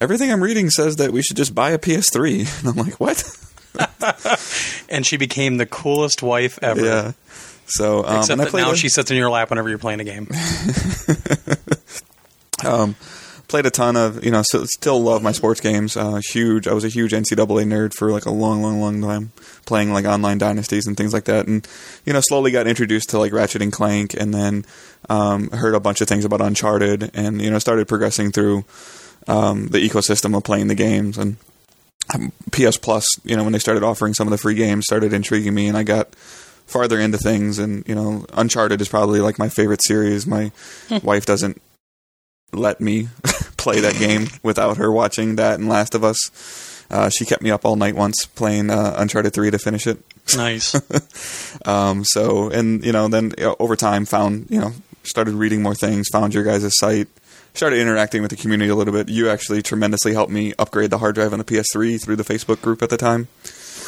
everything 0.00 0.30
I'm 0.32 0.42
reading 0.42 0.70
says 0.70 0.96
that 0.96 1.12
we 1.12 1.22
should 1.22 1.36
just 1.36 1.54
buy 1.54 1.70
a 1.70 1.78
PS3. 1.78 2.58
And 2.60 2.68
I'm 2.68 2.76
like, 2.76 2.98
what? 3.00 3.24
and 4.88 5.06
she 5.06 5.16
became 5.16 5.56
the 5.56 5.66
coolest 5.66 6.22
wife 6.22 6.58
ever. 6.62 6.84
Yeah. 6.84 7.12
So, 7.68 8.04
um, 8.04 8.18
except 8.18 8.40
that 8.40 8.54
now 8.54 8.72
a, 8.72 8.76
she 8.76 8.88
sits 8.88 9.10
in 9.10 9.16
your 9.16 9.30
lap 9.30 9.50
whenever 9.50 9.68
you're 9.68 9.78
playing 9.78 10.00
a 10.00 10.04
game. 10.04 10.28
um, 12.64 12.96
played 13.48 13.64
a 13.64 13.70
ton 13.70 13.96
of, 13.96 14.24
you 14.24 14.30
know, 14.30 14.42
so 14.44 14.64
still 14.64 15.00
love 15.00 15.22
my 15.22 15.32
sports 15.32 15.60
games. 15.60 15.96
Uh, 15.96 16.20
huge. 16.30 16.68
I 16.68 16.74
was 16.74 16.84
a 16.84 16.88
huge 16.88 17.12
NCAA 17.12 17.64
nerd 17.64 17.94
for 17.94 18.12
like 18.12 18.26
a 18.26 18.30
long, 18.30 18.62
long, 18.62 18.80
long 18.80 19.00
time, 19.00 19.32
playing 19.66 19.92
like 19.92 20.04
online 20.04 20.38
dynasties 20.38 20.86
and 20.86 20.96
things 20.96 21.12
like 21.12 21.24
that. 21.24 21.46
And 21.46 21.66
you 22.04 22.12
know, 22.12 22.20
slowly 22.20 22.50
got 22.50 22.66
introduced 22.66 23.10
to 23.10 23.18
like 23.18 23.32
Ratchet 23.32 23.62
and 23.62 23.72
Clank, 23.72 24.14
and 24.14 24.32
then 24.32 24.64
um, 25.08 25.50
heard 25.50 25.74
a 25.74 25.80
bunch 25.80 26.00
of 26.00 26.08
things 26.08 26.24
about 26.24 26.40
Uncharted, 26.40 27.10
and 27.14 27.40
you 27.40 27.50
know, 27.50 27.58
started 27.58 27.88
progressing 27.88 28.30
through 28.30 28.64
um, 29.26 29.68
the 29.68 29.78
ecosystem 29.78 30.36
of 30.36 30.44
playing 30.44 30.68
the 30.68 30.74
games. 30.74 31.16
And 31.18 31.36
um, 32.14 32.32
PS 32.52 32.76
Plus, 32.76 33.06
you 33.24 33.36
know, 33.36 33.44
when 33.44 33.52
they 33.52 33.58
started 33.58 33.82
offering 33.82 34.14
some 34.14 34.26
of 34.26 34.30
the 34.30 34.38
free 34.38 34.54
games, 34.54 34.84
started 34.84 35.12
intriguing 35.12 35.54
me, 35.54 35.68
and 35.68 35.76
I 35.76 35.82
got 35.82 36.14
farther 36.68 37.00
into 37.00 37.18
things. 37.18 37.58
And 37.58 37.86
you 37.88 37.94
know, 37.94 38.24
Uncharted 38.34 38.80
is 38.80 38.88
probably 38.88 39.20
like 39.20 39.38
my 39.38 39.48
favorite 39.48 39.82
series. 39.82 40.26
My 40.26 40.52
wife 41.02 41.26
doesn't 41.26 41.60
let 42.52 42.80
me 42.80 43.08
play 43.56 43.80
that 43.80 43.96
game 43.96 44.28
without 44.42 44.76
her 44.76 44.92
watching 44.92 45.36
that 45.36 45.58
and 45.58 45.68
Last 45.68 45.94
of 45.94 46.04
Us. 46.04 46.84
Uh, 46.90 47.10
she 47.10 47.26
kept 47.26 47.42
me 47.42 47.50
up 47.50 47.66
all 47.66 47.76
night 47.76 47.94
once 47.94 48.24
playing 48.24 48.70
uh, 48.70 48.94
Uncharted 48.96 49.34
Three 49.34 49.50
to 49.50 49.58
finish 49.58 49.86
it. 49.86 49.98
Nice. 50.36 50.74
um, 51.66 52.04
so, 52.04 52.48
and 52.50 52.84
you 52.84 52.92
know, 52.92 53.08
then 53.08 53.34
you 53.36 53.44
know, 53.44 53.56
over 53.58 53.76
time, 53.76 54.04
found 54.06 54.46
you 54.48 54.60
know, 54.60 54.72
started 55.02 55.34
reading 55.34 55.62
more 55.62 55.74
things. 55.74 56.08
Found 56.12 56.32
your 56.32 56.44
guys' 56.44 56.78
site 56.78 57.08
started 57.54 57.80
interacting 57.80 58.22
with 58.22 58.30
the 58.30 58.36
community 58.36 58.70
a 58.70 58.74
little 58.74 58.94
bit. 58.94 59.08
You 59.08 59.28
actually 59.28 59.62
tremendously 59.62 60.14
helped 60.14 60.32
me 60.32 60.54
upgrade 60.58 60.90
the 60.90 60.98
hard 60.98 61.14
drive 61.16 61.32
on 61.32 61.38
the 61.38 61.44
PS3 61.44 62.00
through 62.00 62.16
the 62.16 62.22
Facebook 62.22 62.62
group 62.62 62.82
at 62.82 62.88
the 62.88 62.96
time. 62.96 63.28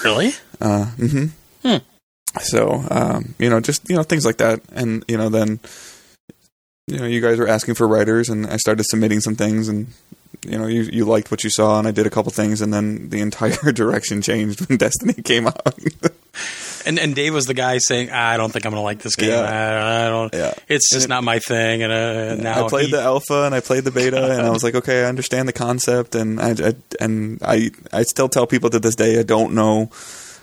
Really? 0.04 0.28
Uh, 0.60 0.90
mm-hmm. 0.96 1.26
Hmm. 1.62 1.76
So, 2.38 2.84
um, 2.90 3.34
you 3.38 3.50
know, 3.50 3.60
just 3.60 3.88
you 3.88 3.96
know 3.96 4.02
things 4.02 4.25
like 4.25 4.37
that, 4.38 4.60
and 4.72 5.04
you 5.08 5.16
know, 5.16 5.28
then 5.28 5.60
you 6.87 6.99
know, 6.99 7.06
you 7.06 7.20
guys 7.20 7.38
were 7.38 7.49
asking 7.49 7.75
for 7.75 7.87
writers, 7.87 8.28
and 8.28 8.46
I 8.46 8.56
started 8.56 8.84
submitting 8.84 9.20
some 9.20 9.37
things, 9.37 9.68
and 9.68 9.88
you 10.44 10.58
know, 10.58 10.66
you 10.66 10.82
you 10.82 11.04
liked 11.04 11.30
what 11.30 11.44
you 11.44 11.50
saw, 11.50 11.78
and 11.78 11.87
I 11.87 11.90
did 11.90 12.06
a 12.06 12.10
couple 12.10 12.32
things, 12.32 12.60
and 12.60 12.72
then 12.72 13.10
the 13.10 13.20
entire 13.20 13.72
direction 13.72 14.22
changed 14.22 14.68
when 14.68 14.78
Destiny 14.78 15.14
came 15.14 15.46
out. 15.46 15.78
and 16.87 16.99
and 16.99 17.14
Dave 17.14 17.34
was 17.34 17.46
the 17.46 17.54
guy 17.54 17.78
saying, 17.78 18.10
ah, 18.12 18.30
"I 18.30 18.37
don't 18.37 18.52
think 18.52 18.64
I'm 18.64 18.72
going 18.72 18.80
to 18.80 18.84
like 18.84 19.00
this 19.00 19.16
game. 19.16 19.30
Yeah. 19.30 19.40
I, 19.40 20.06
I, 20.06 20.08
don't. 20.08 20.34
Yeah. 20.34 20.54
It's 20.68 20.90
just 20.92 21.08
not 21.08 21.25
my 21.25 21.38
thing." 21.38 21.82
And 21.82 21.92
uh, 21.92 22.34
now 22.37 22.66
I 22.66 22.68
played 22.68 22.87
he, 22.87 22.92
the 22.92 23.02
alpha 23.02 23.44
and 23.44 23.54
I 23.54 23.60
played 23.60 23.84
the 23.84 23.90
beta, 23.90 24.32
and 24.32 24.42
I 24.42 24.50
was 24.50 24.64
like, 24.64 24.75
"Okay, 24.75 25.04
I 25.04 25.08
understand 25.08 25.46
the 25.46 25.52
concept," 25.52 26.14
and 26.14 26.40
I, 26.40 26.50
I 26.50 26.75
and 27.00 27.38
I 27.42 27.70
I 27.92 28.02
still 28.02 28.28
tell 28.28 28.46
people 28.46 28.70
to 28.70 28.78
this 28.78 28.96
day 28.96 29.18
I 29.18 29.22
don't 29.22 29.54
know 29.54 29.90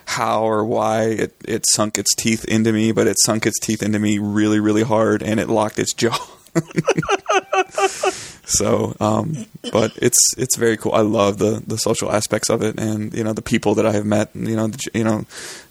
how 0.07 0.43
or 0.43 0.65
why 0.65 1.03
it, 1.03 1.35
it 1.45 1.63
sunk 1.73 1.97
its 1.97 2.15
teeth 2.15 2.45
into 2.45 2.71
me, 2.71 2.91
but 2.91 3.07
it 3.07 3.17
sunk 3.25 3.45
its 3.45 3.59
teeth 3.59 3.83
into 3.83 3.99
me 3.99 4.17
really, 4.17 4.59
really 4.59 4.83
hard, 4.83 5.21
and 5.21 5.39
it 5.39 5.49
locked 5.49 5.79
its 5.79 5.93
jaw. 5.93 6.17
So, 8.47 8.95
um, 9.01 9.45
but 9.73 9.91
it's 9.97 10.17
it's 10.37 10.55
very 10.55 10.77
cool. 10.77 10.93
I 10.93 11.01
love 11.01 11.37
the 11.37 11.61
the 11.67 11.77
social 11.77 12.09
aspects 12.09 12.49
of 12.49 12.63
it, 12.63 12.79
and 12.79 13.13
you 13.13 13.21
know 13.21 13.33
the 13.33 13.41
people 13.41 13.75
that 13.75 13.85
I 13.85 13.91
have 13.91 14.05
met. 14.05 14.29
You 14.33 14.55
know, 14.55 14.67
the, 14.67 14.79
you 14.93 15.03
know, 15.03 15.25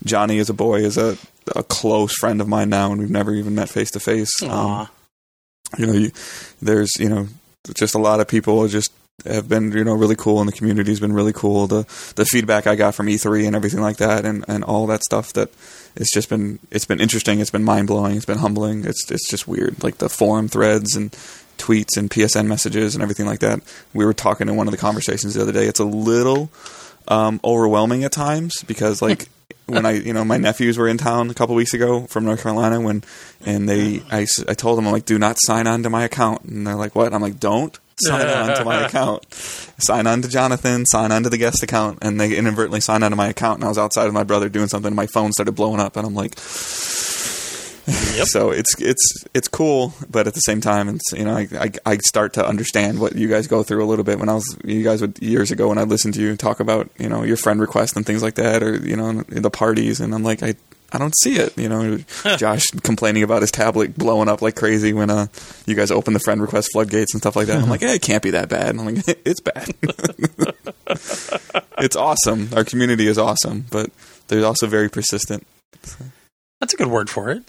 Johnny 0.04 0.38
as 0.40 0.50
a 0.50 0.54
boy 0.54 0.80
is 0.80 0.98
a 0.98 1.16
a 1.54 1.62
close 1.62 2.12
friend 2.12 2.38
of 2.38 2.48
mine 2.48 2.68
now, 2.68 2.92
and 2.92 3.00
we've 3.00 3.10
never 3.10 3.32
even 3.32 3.54
met 3.54 3.70
face 3.70 3.90
to 3.92 4.00
face. 4.00 4.30
You 5.78 5.86
know, 5.86 5.92
you, 5.94 6.10
there's 6.60 6.92
you 6.98 7.08
know 7.08 7.28
just 7.74 7.94
a 7.94 7.98
lot 7.98 8.20
of 8.20 8.28
people 8.28 8.68
just 8.68 8.92
have 9.24 9.48
been 9.48 9.72
you 9.72 9.82
know 9.82 9.94
really 9.94 10.14
cool 10.14 10.40
and 10.40 10.48
the 10.48 10.52
community 10.52 10.90
has 10.90 11.00
been 11.00 11.12
really 11.12 11.32
cool. 11.32 11.66
The 11.66 11.86
the 12.16 12.24
feedback 12.24 12.66
I 12.66 12.76
got 12.76 12.94
from 12.94 13.06
E3 13.06 13.46
and 13.46 13.56
everything 13.56 13.80
like 13.80 13.96
that 13.96 14.24
and 14.24 14.44
and 14.46 14.62
all 14.62 14.86
that 14.88 15.02
stuff 15.02 15.32
that 15.32 15.50
it's 15.96 16.12
just 16.12 16.28
been 16.28 16.58
it's 16.70 16.84
been 16.84 17.00
interesting 17.00 17.40
it's 17.40 17.50
been 17.50 17.64
mind 17.64 17.86
blowing 17.86 18.16
it's 18.16 18.26
been 18.26 18.38
humbling. 18.38 18.84
It's 18.84 19.10
it's 19.10 19.28
just 19.28 19.48
weird. 19.48 19.82
Like 19.82 19.98
the 19.98 20.08
forum 20.08 20.48
threads 20.48 20.94
and 20.94 21.10
tweets 21.58 21.96
and 21.96 22.10
PSN 22.10 22.46
messages 22.46 22.94
and 22.94 23.02
everything 23.02 23.26
like 23.26 23.40
that. 23.40 23.60
We 23.94 24.04
were 24.04 24.12
talking 24.12 24.48
in 24.48 24.56
one 24.56 24.68
of 24.68 24.72
the 24.72 24.78
conversations 24.78 25.34
the 25.34 25.42
other 25.42 25.52
day. 25.52 25.66
It's 25.66 25.80
a 25.80 25.84
little 25.84 26.50
um, 27.08 27.40
overwhelming 27.42 28.04
at 28.04 28.12
times 28.12 28.62
because 28.64 29.00
like 29.00 29.28
when 29.66 29.86
I, 29.86 29.92
you 29.92 30.12
know, 30.12 30.24
my 30.24 30.36
nephews 30.36 30.78
were 30.78 30.88
in 30.88 30.98
town 30.98 31.30
a 31.30 31.34
couple 31.34 31.54
weeks 31.54 31.74
ago 31.74 32.06
from 32.06 32.24
North 32.24 32.42
Carolina 32.42 32.80
when, 32.80 33.02
and 33.44 33.68
they, 33.68 34.02
I, 34.10 34.26
I 34.48 34.54
told 34.54 34.78
them, 34.78 34.86
I'm 34.86 34.92
like, 34.92 35.06
do 35.06 35.18
not 35.18 35.38
sign 35.40 35.66
on 35.66 35.82
to 35.82 35.90
my 35.90 36.04
account. 36.04 36.42
And 36.42 36.66
they're 36.66 36.76
like, 36.76 36.94
what? 36.94 37.12
I'm 37.12 37.22
like, 37.22 37.40
don't 37.40 37.76
sign 38.00 38.26
on 38.26 38.56
to 38.56 38.64
my 38.64 38.82
account. 38.86 39.32
Sign 39.32 40.06
on 40.06 40.22
to 40.22 40.28
Jonathan, 40.28 40.86
sign 40.86 41.12
on 41.12 41.22
to 41.22 41.30
the 41.30 41.38
guest 41.38 41.62
account. 41.62 41.98
And 42.02 42.20
they 42.20 42.36
inadvertently 42.36 42.80
signed 42.80 43.04
on 43.04 43.10
to 43.10 43.16
my 43.16 43.28
account. 43.28 43.58
And 43.58 43.64
I 43.64 43.68
was 43.68 43.78
outside 43.78 44.04
with 44.04 44.14
my 44.14 44.24
brother 44.24 44.48
doing 44.48 44.68
something. 44.68 44.88
And 44.88 44.96
my 44.96 45.06
phone 45.06 45.32
started 45.32 45.52
blowing 45.52 45.80
up. 45.80 45.96
And 45.96 46.06
I'm 46.06 46.14
like, 46.14 46.34
Yep. 47.86 48.26
so 48.26 48.50
it's 48.50 48.74
it's 48.80 49.24
it's 49.32 49.46
cool, 49.46 49.92
but 50.10 50.26
at 50.26 50.34
the 50.34 50.40
same 50.40 50.60
time, 50.60 50.88
it's 50.88 51.12
you 51.12 51.24
know 51.24 51.36
I, 51.36 51.46
I, 51.52 51.70
I 51.86 51.96
start 51.98 52.32
to 52.32 52.44
understand 52.44 52.98
what 52.98 53.14
you 53.14 53.28
guys 53.28 53.46
go 53.46 53.62
through 53.62 53.84
a 53.84 53.86
little 53.86 54.04
bit. 54.04 54.18
When 54.18 54.28
I 54.28 54.34
was 54.34 54.58
you 54.64 54.82
guys 54.82 55.00
would 55.00 55.22
years 55.22 55.52
ago 55.52 55.68
when 55.68 55.78
I 55.78 55.84
listened 55.84 56.14
to 56.14 56.20
you 56.20 56.34
talk 56.36 56.58
about 56.58 56.90
you 56.98 57.08
know 57.08 57.22
your 57.22 57.36
friend 57.36 57.60
requests 57.60 57.94
and 57.94 58.04
things 58.04 58.24
like 58.24 58.34
that, 58.34 58.60
or 58.64 58.76
you 58.76 58.96
know 58.96 59.22
the 59.28 59.50
parties, 59.50 60.00
and 60.00 60.14
I'm 60.16 60.24
like 60.24 60.42
I 60.42 60.56
I 60.96 60.98
don't 60.98 61.14
see 61.18 61.36
it. 61.36 61.58
You 61.58 61.68
know, 61.68 61.98
Josh 62.38 62.64
complaining 62.82 63.22
about 63.22 63.42
his 63.42 63.50
tablet 63.50 63.98
blowing 63.98 64.30
up 64.30 64.40
like 64.40 64.56
crazy 64.56 64.94
when 64.94 65.10
uh, 65.10 65.26
you 65.66 65.74
guys 65.74 65.90
open 65.90 66.14
the 66.14 66.20
friend 66.20 66.40
request 66.40 66.70
floodgates 66.72 67.12
and 67.12 67.20
stuff 67.20 67.36
like 67.36 67.48
that. 67.48 67.62
I'm 67.62 67.68
like, 67.68 67.80
hey, 67.82 67.96
it 67.96 68.02
can't 68.02 68.22
be 68.22 68.30
that 68.30 68.48
bad. 68.48 68.70
And 68.70 68.80
I'm 68.80 68.94
like, 68.94 69.04
it's 69.26 69.40
bad. 69.40 69.74
it's 71.78 71.96
awesome. 71.96 72.48
Our 72.54 72.64
community 72.64 73.08
is 73.08 73.18
awesome, 73.18 73.66
but 73.70 73.90
they're 74.28 74.46
also 74.46 74.66
very 74.66 74.88
persistent. 74.88 75.46
That's 76.60 76.72
a 76.72 76.76
good 76.78 76.88
word 76.88 77.10
for 77.10 77.28
it. 77.28 77.44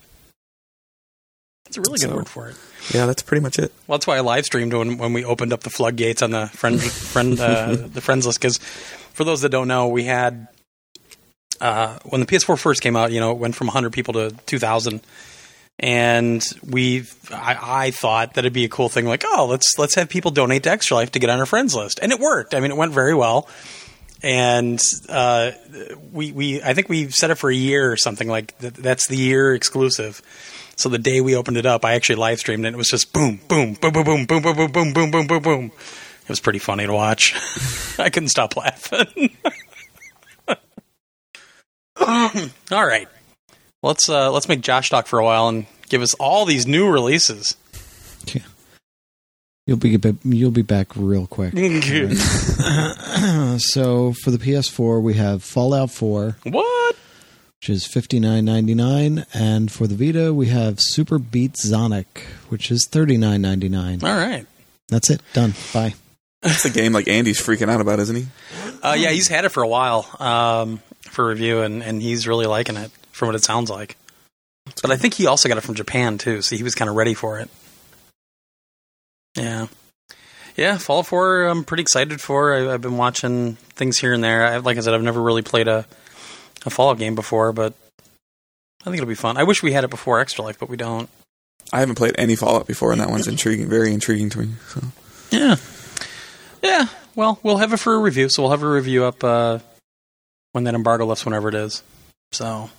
That's 1.63 1.77
a 1.77 1.81
really 1.81 1.99
good 1.99 2.09
so, 2.09 2.15
word 2.17 2.27
for 2.27 2.49
it. 2.49 2.57
Yeah, 2.93 3.05
that's 3.05 3.23
pretty 3.23 3.41
much 3.41 3.59
it. 3.59 3.71
Well, 3.87 3.97
that's 3.97 4.07
why 4.07 4.17
I 4.17 4.19
live 4.19 4.43
streamed 4.43 4.73
when 4.73 4.97
when 4.97 5.13
we 5.13 5.23
opened 5.23 5.53
up 5.53 5.61
the 5.61 5.69
floodgates 5.69 6.21
on 6.21 6.31
the 6.31 6.47
friend 6.47 6.81
friend 6.81 7.39
uh, 7.39 7.75
the 7.75 8.01
friends 8.01 8.25
list 8.25 8.41
because 8.41 8.57
for 8.57 9.23
those 9.23 9.39
that 9.41 9.49
don't 9.49 9.69
know, 9.69 9.87
we 9.87 10.03
had 10.03 10.49
uh, 11.61 11.99
when 12.05 12.21
the 12.21 12.27
PS4 12.27 12.57
first 12.57 12.81
came 12.81 12.95
out, 12.95 13.11
you 13.11 13.19
know, 13.19 13.31
it 13.31 13.37
went 13.37 13.55
from 13.55 13.67
100 13.67 13.91
people 13.91 14.13
to 14.15 14.31
2,000, 14.45 15.01
and 15.79 16.43
we 16.67 17.05
I, 17.31 17.85
I, 17.85 17.91
thought 17.91 18.33
that 18.33 18.39
it'd 18.39 18.53
be 18.53 18.65
a 18.65 18.69
cool 18.69 18.89
thing, 18.89 19.05
like 19.05 19.23
oh 19.25 19.45
let's 19.47 19.77
let's 19.77 19.93
have 19.93 20.09
people 20.09 20.31
donate 20.31 20.63
to 20.63 20.71
Extra 20.71 20.97
Life 20.97 21.11
to 21.11 21.19
get 21.19 21.29
on 21.29 21.39
our 21.39 21.45
friends 21.45 21.75
list, 21.75 21.99
and 22.01 22.11
it 22.11 22.19
worked. 22.19 22.55
I 22.55 22.59
mean, 22.59 22.71
it 22.71 22.77
went 22.77 22.93
very 22.93 23.13
well. 23.13 23.47
And 24.23 24.81
uh, 25.09 25.51
we 26.11 26.31
we 26.31 26.63
I 26.63 26.73
think 26.73 26.89
we 26.89 27.09
set 27.09 27.29
it 27.29 27.35
for 27.35 27.51
a 27.51 27.55
year 27.55 27.91
or 27.91 27.97
something 27.97 28.27
like 28.27 28.57
that, 28.57 28.73
that's 28.73 29.07
the 29.07 29.15
year 29.15 29.53
exclusive 29.53 30.23
so 30.77 30.89
the 30.89 30.99
day 30.99 31.21
we 31.21 31.35
opened 31.35 31.57
it 31.57 31.65
up, 31.65 31.83
I 31.83 31.93
actually 31.95 32.17
live 32.17 32.39
streamed. 32.39 32.65
And 32.65 32.75
it 32.75 32.77
was 32.77 32.89
just 32.89 33.11
boom, 33.11 33.41
boom, 33.47 33.73
boom, 33.73 33.91
boom, 33.91 34.03
boom, 34.03 34.25
boom, 34.25 34.41
boom, 34.41 34.71
boom, 34.71 34.93
boom, 34.93 35.11
boom, 35.11 35.27
boom, 35.27 35.41
boom. 35.41 35.65
It 35.65 36.29
was 36.29 36.39
pretty 36.39 36.59
funny 36.59 36.85
to 36.85 36.93
watch. 36.93 37.33
I 37.99 38.09
couldn't 38.09 38.29
stop 38.29 38.55
laughing. 38.55 39.35
all 42.71 42.85
right, 42.85 43.07
let's 43.83 44.09
uh, 44.09 44.31
let's 44.31 44.47
make 44.47 44.61
Josh 44.61 44.89
talk 44.89 45.07
for 45.07 45.19
a 45.19 45.25
while 45.25 45.47
and 45.47 45.65
give 45.89 46.01
us 46.01 46.13
all 46.15 46.45
these 46.45 46.67
new 46.67 46.89
releases. 46.89 47.55
Yeah. 48.33 48.43
You'll 49.65 49.77
be 49.77 49.97
you'll 50.23 50.51
be 50.51 50.61
back 50.61 50.95
real 50.95 51.27
quick. 51.27 51.53
so 53.57 54.13
for 54.13 54.31
the 54.31 54.37
PS4, 54.37 55.01
we 55.01 55.15
have 55.15 55.43
Fallout 55.43 55.91
4. 55.91 56.37
What? 56.43 56.95
which 57.59 57.69
is 57.69 57.85
fifty 57.85 58.19
nine 58.19 58.45
ninety 58.45 58.75
nine, 58.75 59.25
and 59.33 59.71
for 59.71 59.87
the 59.87 59.95
Vita 59.95 60.33
we 60.33 60.47
have 60.47 60.79
Super 60.79 61.17
Beat 61.17 61.53
Xonic, 61.53 62.05
which 62.49 62.71
is 62.71 62.87
thirty 62.89 63.17
nine 63.17 63.41
ninety 63.41 63.67
nine. 63.67 64.03
All 64.03 64.15
right, 64.15 64.45
that's 64.89 65.09
it. 65.09 65.21
Done. 65.33 65.53
Bye. 65.73 65.95
That's 66.41 66.63
the 66.63 66.69
game 66.69 66.93
like 66.93 67.07
Andy's 67.07 67.41
freaking 67.41 67.67
out 67.67 67.81
about, 67.81 67.99
isn't 67.99 68.15
he? 68.15 68.27
Uh, 68.83 68.95
yeah, 68.97 69.09
he's 69.09 69.27
had 69.27 69.43
it 69.43 69.49
for 69.49 69.63
a 69.63 69.67
while 69.67 70.07
um, 70.19 70.79
for 71.17 71.27
review, 71.27 71.61
and, 71.61 71.83
and 71.83 72.01
he's 72.01 72.27
really 72.27 72.45
liking 72.45 72.77
it 72.77 72.91
from 73.11 73.27
what 73.27 73.35
it 73.35 73.43
sounds 73.43 73.69
like. 73.69 73.97
But 74.81 74.91
I 74.91 74.97
think 74.97 75.15
he 75.15 75.27
also 75.27 75.49
got 75.49 75.57
it 75.57 75.61
from 75.61 75.75
Japan 75.75 76.17
too, 76.17 76.41
so 76.41 76.55
he 76.55 76.63
was 76.63 76.75
kind 76.75 76.89
of 76.89 76.95
ready 76.95 77.13
for 77.13 77.39
it. 77.39 77.49
Yeah. 79.35 79.67
Yeah, 80.55 80.77
Fallout 80.77 81.07
4, 81.07 81.43
I'm 81.43 81.63
pretty 81.63 81.81
excited 81.81 82.21
for. 82.21 82.53
I, 82.53 82.71
have 82.71 82.81
been 82.81 82.97
watching 82.97 83.55
things 83.75 83.99
here 83.99 84.13
and 84.13 84.23
there. 84.23 84.45
I, 84.45 84.57
like 84.57 84.77
I 84.77 84.79
said, 84.79 84.93
I've 84.93 85.03
never 85.03 85.21
really 85.21 85.41
played 85.41 85.67
a 85.67 85.85
a 86.65 86.69
Fallout 86.69 86.97
game 86.97 87.15
before, 87.15 87.53
but 87.53 87.73
I 88.81 88.85
think 88.85 88.97
it'll 88.97 89.07
be 89.07 89.15
fun. 89.15 89.37
I 89.37 89.43
wish 89.43 89.63
we 89.63 89.71
had 89.71 89.83
it 89.83 89.89
before 89.89 90.19
Extra 90.19 90.43
Life, 90.43 90.59
but 90.59 90.69
we 90.69 90.77
don't. 90.77 91.09
I 91.73 91.79
haven't 91.79 91.95
played 91.95 92.15
any 92.17 92.35
Fallout 92.35 92.67
before, 92.67 92.91
and 92.91 93.01
that 93.01 93.09
one's 93.09 93.27
intriguing, 93.27 93.67
very 93.67 93.93
intriguing 93.93 94.29
to 94.31 94.39
me. 94.39 94.49
So. 94.69 94.81
Yeah, 95.31 95.55
yeah. 96.63 96.87
Well, 97.15 97.39
we'll 97.43 97.57
have 97.57 97.73
it 97.73 97.77
for 97.77 97.95
a 97.95 97.99
review, 97.99 98.29
so 98.29 98.43
we'll 98.43 98.51
have 98.51 98.63
a 98.63 98.69
review 98.69 99.03
up 99.03 99.23
uh, 99.23 99.59
when 100.51 100.63
that 100.65 100.75
embargo 100.75 101.05
lifts, 101.05 101.25
whenever 101.25 101.49
it 101.49 101.55
is. 101.55 101.83
So, 102.31 102.69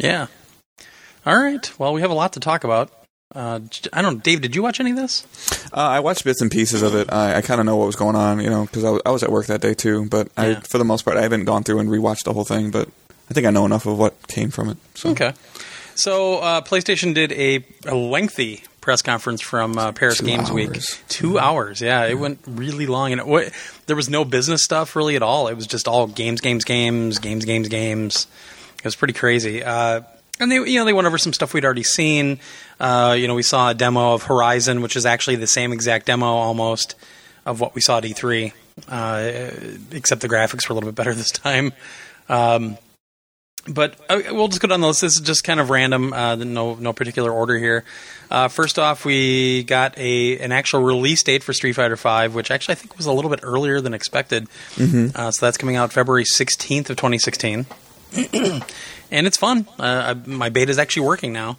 yeah. 0.00 0.26
All 1.24 1.38
right. 1.38 1.78
Well, 1.78 1.92
we 1.92 2.00
have 2.00 2.10
a 2.10 2.14
lot 2.14 2.32
to 2.34 2.40
talk 2.40 2.64
about. 2.64 2.92
Uh, 3.34 3.60
I 3.92 4.02
don't. 4.02 4.22
Dave, 4.22 4.42
did 4.42 4.54
you 4.54 4.62
watch 4.62 4.80
any 4.80 4.90
of 4.90 4.96
this? 4.96 5.26
Uh, 5.72 5.80
I 5.80 6.00
watched 6.00 6.24
bits 6.24 6.42
and 6.42 6.50
pieces 6.50 6.82
of 6.82 6.94
it. 6.94 7.10
I, 7.10 7.36
I 7.36 7.40
kind 7.40 7.60
of 7.60 7.66
know 7.66 7.76
what 7.76 7.86
was 7.86 7.96
going 7.96 8.16
on, 8.16 8.40
you 8.40 8.50
know, 8.50 8.66
because 8.66 8.84
I, 8.84 8.98
I, 9.06 9.10
was 9.10 9.22
at 9.22 9.30
work 9.30 9.46
that 9.46 9.62
day 9.62 9.72
too. 9.72 10.06
But 10.06 10.28
I, 10.36 10.50
yeah. 10.50 10.60
for 10.60 10.76
the 10.76 10.84
most 10.84 11.02
part, 11.02 11.16
I 11.16 11.22
haven't 11.22 11.44
gone 11.44 11.62
through 11.62 11.78
and 11.78 11.88
rewatched 11.88 12.24
the 12.24 12.34
whole 12.34 12.44
thing. 12.44 12.70
But 12.70 12.88
I 13.30 13.34
think 13.34 13.46
I 13.46 13.50
know 13.50 13.64
enough 13.64 13.86
of 13.86 13.98
what 13.98 14.28
came 14.28 14.50
from 14.50 14.68
it. 14.68 14.76
So. 14.94 15.10
Okay. 15.10 15.32
So 15.94 16.38
uh, 16.38 16.60
PlayStation 16.60 17.14
did 17.14 17.32
a, 17.32 17.64
a, 17.86 17.94
lengthy 17.94 18.64
press 18.82 19.00
conference 19.00 19.40
from 19.40 19.78
uh, 19.78 19.92
Paris 19.92 20.18
Two 20.18 20.26
Games 20.26 20.50
hours. 20.50 20.52
Week. 20.52 20.72
2 21.08 21.28
mm-hmm. 21.28 21.38
hours. 21.38 21.80
Yeah, 21.80 22.04
it 22.04 22.18
went 22.18 22.40
really 22.46 22.86
long, 22.86 23.12
and 23.12 23.20
it, 23.22 23.26
what, 23.26 23.50
there 23.86 23.96
was 23.96 24.10
no 24.10 24.26
business 24.26 24.62
stuff 24.62 24.94
really 24.94 25.16
at 25.16 25.22
all. 25.22 25.48
It 25.48 25.54
was 25.54 25.66
just 25.66 25.88
all 25.88 26.06
games, 26.06 26.42
games, 26.42 26.64
games, 26.64 27.18
games, 27.18 27.46
games, 27.46 27.68
games. 27.68 28.26
It 28.76 28.84
was 28.84 28.96
pretty 28.96 29.14
crazy. 29.14 29.64
Uh, 29.64 30.02
and 30.38 30.50
they 30.50 30.56
you 30.56 30.78
know 30.78 30.84
they 30.84 30.92
went 30.92 31.06
over 31.06 31.16
some 31.16 31.32
stuff 31.32 31.54
we'd 31.54 31.64
already 31.64 31.84
seen. 31.84 32.38
Uh, 32.78 33.16
you 33.18 33.28
know, 33.28 33.34
we 33.34 33.42
saw 33.42 33.70
a 33.70 33.74
demo 33.74 34.12
of 34.12 34.24
Horizon, 34.24 34.82
which 34.82 34.96
is 34.96 35.06
actually 35.06 35.36
the 35.36 35.46
same 35.46 35.72
exact 35.72 36.06
demo 36.06 36.26
almost 36.26 36.96
of 37.46 37.60
what 37.60 37.74
we 37.74 37.80
saw 37.80 37.98
at 37.98 38.04
E3, 38.04 38.52
uh, 38.88 39.50
except 39.92 40.20
the 40.20 40.28
graphics 40.28 40.68
were 40.68 40.72
a 40.72 40.74
little 40.74 40.90
bit 40.90 40.96
better 40.96 41.14
this 41.14 41.30
time. 41.30 41.72
Um, 42.28 42.76
but 43.68 43.96
uh, 44.08 44.20
we'll 44.30 44.48
just 44.48 44.60
go 44.60 44.68
down 44.68 44.80
the 44.80 44.88
list. 44.88 45.02
This 45.02 45.14
is 45.14 45.20
just 45.20 45.44
kind 45.44 45.60
of 45.60 45.70
random, 45.70 46.12
uh, 46.12 46.36
no 46.36 46.74
no 46.74 46.92
particular 46.92 47.30
order 47.30 47.58
here. 47.58 47.84
Uh, 48.30 48.48
first 48.48 48.78
off, 48.78 49.04
we 49.04 49.62
got 49.64 49.96
a 49.98 50.38
an 50.38 50.52
actual 50.52 50.82
release 50.82 51.22
date 51.22 51.42
for 51.42 51.52
Street 51.52 51.74
Fighter 51.74 51.96
V, 51.96 52.34
which 52.34 52.50
actually 52.50 52.72
I 52.72 52.76
think 52.76 52.96
was 52.96 53.06
a 53.06 53.12
little 53.12 53.30
bit 53.30 53.40
earlier 53.42 53.80
than 53.80 53.94
expected. 53.94 54.48
Mm-hmm. 54.74 55.16
Uh, 55.16 55.30
so 55.30 55.46
that's 55.46 55.58
coming 55.58 55.76
out 55.76 55.92
February 55.92 56.24
sixteenth 56.24 56.90
of 56.90 56.96
twenty 56.96 57.18
sixteen. 57.18 57.66
and 58.32 59.26
it's 59.26 59.36
fun. 59.36 59.66
Uh, 59.78 60.14
I, 60.14 60.28
my 60.28 60.48
beta 60.48 60.70
is 60.70 60.78
actually 60.78 61.06
working 61.06 61.32
now, 61.32 61.58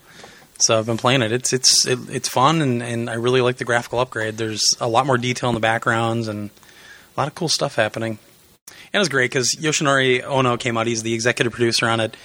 so 0.58 0.78
I've 0.78 0.86
been 0.86 0.98
playing 0.98 1.22
it. 1.22 1.32
It's 1.32 1.54
it's 1.54 1.88
it, 1.88 2.00
it's 2.10 2.28
fun, 2.28 2.62
and, 2.62 2.84
and 2.84 3.10
I 3.10 3.14
really 3.14 3.42
like 3.42 3.58
the 3.58 3.66
graphical 3.66 4.00
upgrade. 4.00 4.38
There's 4.38 4.64
a 4.82 4.88
lot 4.88 5.06
more 5.06 5.18
detail 5.18 5.50
in 5.50 5.56
the 5.56 5.62
backgrounds 5.62 6.28
and 6.28 6.50
a 7.16 7.20
lot 7.20 7.28
of 7.28 7.36
cool 7.36 7.50
stuff 7.50 7.76
happening. 7.76 8.20
And 8.68 8.96
it 8.96 9.00
was 9.00 9.10
great 9.10 9.32
because 9.32 9.56
Yoshinori 9.60 10.24
Ono 10.24 10.58
came 10.58 10.78
out. 10.78 10.88
He's 10.88 11.04
the 11.04 11.14
executive 11.14 11.52
producer 11.52 11.88
on 11.88 12.00
it. 12.00 12.16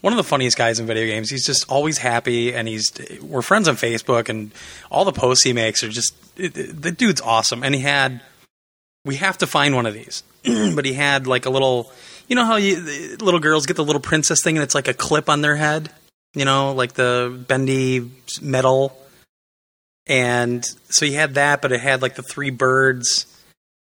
One 0.00 0.12
of 0.12 0.16
the 0.16 0.24
funniest 0.24 0.58
guys 0.58 0.78
in 0.78 0.86
video 0.86 1.06
games. 1.06 1.30
He's 1.30 1.46
just 1.46 1.68
always 1.70 1.98
happy, 1.98 2.52
and 2.52 2.68
he's 2.68 2.92
we're 3.22 3.42
friends 3.42 3.66
on 3.66 3.76
Facebook, 3.76 4.28
and 4.28 4.52
all 4.90 5.04
the 5.04 5.12
posts 5.12 5.44
he 5.44 5.52
makes 5.52 5.82
are 5.82 5.88
just 5.88 6.14
it, 6.36 6.56
it, 6.56 6.82
the 6.82 6.92
dude's 6.92 7.20
awesome. 7.20 7.62
And 7.62 7.74
he 7.74 7.80
had 7.80 8.20
we 9.04 9.16
have 9.16 9.38
to 9.38 9.46
find 9.46 9.74
one 9.74 9.86
of 9.86 9.94
these, 9.94 10.22
but 10.74 10.84
he 10.84 10.92
had 10.92 11.26
like 11.26 11.46
a 11.46 11.50
little 11.50 11.90
you 12.28 12.36
know 12.36 12.44
how 12.44 12.56
you, 12.56 13.16
little 13.20 13.40
girls 13.40 13.66
get 13.66 13.76
the 13.76 13.84
little 13.84 14.02
princess 14.02 14.42
thing 14.42 14.56
and 14.56 14.64
it's 14.64 14.74
like 14.74 14.88
a 14.88 14.94
clip 14.94 15.28
on 15.28 15.40
their 15.40 15.56
head, 15.56 15.90
you 16.34 16.44
know, 16.44 16.72
like 16.72 16.92
the 16.94 17.44
bendy 17.48 18.10
metal. 18.42 19.00
And 20.08 20.64
so 20.88 21.06
he 21.06 21.12
had 21.12 21.34
that, 21.34 21.62
but 21.62 21.72
it 21.72 21.80
had 21.80 22.02
like 22.02 22.14
the 22.16 22.22
three 22.22 22.50
birds 22.50 23.26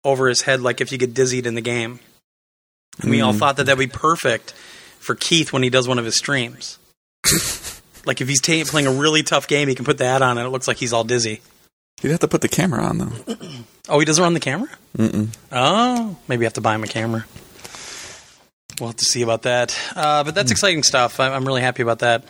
over 0.04 0.28
his 0.28 0.42
head, 0.42 0.60
like 0.60 0.80
if 0.80 0.92
you 0.92 0.98
get 0.98 1.14
dizzied 1.14 1.46
in 1.46 1.54
the 1.54 1.60
game. 1.60 2.00
And 3.00 3.10
we 3.10 3.20
all 3.20 3.32
hmm. 3.32 3.38
thought 3.38 3.56
that 3.56 3.64
that'd 3.64 3.78
be 3.78 3.86
perfect 3.86 4.52
for 4.98 5.14
Keith 5.14 5.52
when 5.52 5.62
he 5.62 5.70
does 5.70 5.86
one 5.86 5.98
of 5.98 6.04
his 6.04 6.16
streams. 6.16 6.78
like 8.06 8.20
if 8.20 8.28
he's 8.28 8.40
t- 8.40 8.64
playing 8.64 8.86
a 8.86 8.92
really 8.92 9.22
tough 9.22 9.46
game, 9.46 9.68
he 9.68 9.74
can 9.74 9.84
put 9.84 9.98
that 9.98 10.22
on 10.22 10.38
and 10.38 10.46
it 10.46 10.50
looks 10.50 10.66
like 10.66 10.78
he's 10.78 10.92
all 10.92 11.04
dizzy. 11.04 11.40
You'd 12.02 12.10
have 12.10 12.20
to 12.20 12.28
put 12.28 12.40
the 12.40 12.48
camera 12.48 12.82
on 12.82 12.98
though. 12.98 13.36
Oh, 13.88 13.98
he 13.98 14.04
doesn't 14.04 14.22
run 14.22 14.34
the 14.34 14.40
camera. 14.40 14.68
Mm-mm. 14.96 15.28
Oh, 15.50 16.16
maybe 16.28 16.44
I 16.44 16.46
have 16.46 16.52
to 16.54 16.60
buy 16.60 16.74
him 16.74 16.84
a 16.84 16.88
camera. 16.88 17.24
We'll 18.78 18.90
have 18.90 18.96
to 18.96 19.04
see 19.04 19.22
about 19.22 19.42
that. 19.42 19.76
Uh, 19.96 20.22
but 20.24 20.34
that's 20.34 20.50
exciting 20.50 20.82
stuff. 20.82 21.18
I- 21.20 21.34
I'm 21.34 21.44
really 21.44 21.62
happy 21.62 21.82
about 21.82 22.00
that. 22.00 22.24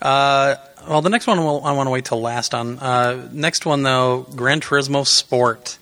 Uh, 0.00 0.56
well, 0.88 1.02
the 1.02 1.10
next 1.10 1.26
one 1.26 1.38
we'll, 1.38 1.64
I 1.64 1.72
want 1.72 1.88
to 1.88 1.90
wait 1.90 2.04
till 2.04 2.20
last 2.20 2.54
on. 2.54 2.78
Uh, 2.78 3.28
next 3.32 3.66
one 3.66 3.82
though, 3.82 4.26
Gran 4.36 4.60
Turismo 4.60 5.06
Sport, 5.06 5.78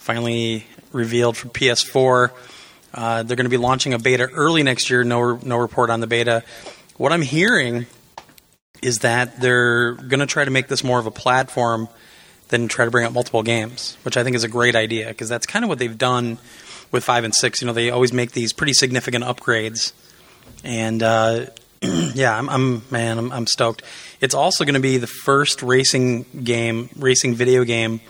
finally 0.00 0.66
revealed 0.92 1.36
for 1.36 1.48
PS4. 1.48 2.30
Uh, 2.92 3.22
they're 3.22 3.36
going 3.36 3.44
to 3.44 3.50
be 3.50 3.58
launching 3.58 3.92
a 3.92 3.98
beta 3.98 4.24
early 4.24 4.62
next 4.62 4.90
year. 4.90 5.04
No, 5.04 5.38
no 5.42 5.58
report 5.58 5.90
on 5.90 6.00
the 6.00 6.06
beta. 6.06 6.42
What 6.96 7.12
I'm 7.12 7.22
hearing 7.22 7.86
is 8.82 9.00
that 9.00 9.40
they're 9.40 9.92
going 9.92 10.20
to 10.20 10.26
try 10.26 10.44
to 10.44 10.50
make 10.50 10.68
this 10.68 10.82
more 10.82 10.98
of 10.98 11.06
a 11.06 11.10
platform 11.10 11.88
than 12.48 12.66
try 12.66 12.84
to 12.84 12.90
bring 12.90 13.04
out 13.04 13.12
multiple 13.12 13.42
games, 13.42 13.96
which 14.02 14.16
I 14.16 14.24
think 14.24 14.34
is 14.34 14.42
a 14.42 14.48
great 14.48 14.74
idea 14.74 15.08
because 15.08 15.28
that's 15.28 15.46
kind 15.46 15.64
of 15.64 15.68
what 15.68 15.78
they've 15.78 15.96
done 15.96 16.38
with 16.90 17.04
five 17.04 17.22
and 17.24 17.34
six. 17.34 17.60
You 17.60 17.66
know, 17.66 17.72
they 17.72 17.90
always 17.90 18.12
make 18.12 18.32
these 18.32 18.52
pretty 18.52 18.72
significant 18.72 19.24
upgrades, 19.24 19.92
and 20.64 21.02
uh, 21.02 21.46
yeah, 21.82 22.36
I'm, 22.36 22.48
I'm 22.48 22.82
man, 22.90 23.18
I'm, 23.18 23.32
I'm 23.32 23.46
stoked. 23.46 23.82
It's 24.20 24.34
also 24.34 24.64
going 24.64 24.74
to 24.74 24.80
be 24.80 24.96
the 24.96 25.06
first 25.06 25.62
racing 25.62 26.24
game, 26.42 26.88
racing 26.96 27.34
video 27.34 27.64
game 27.64 28.00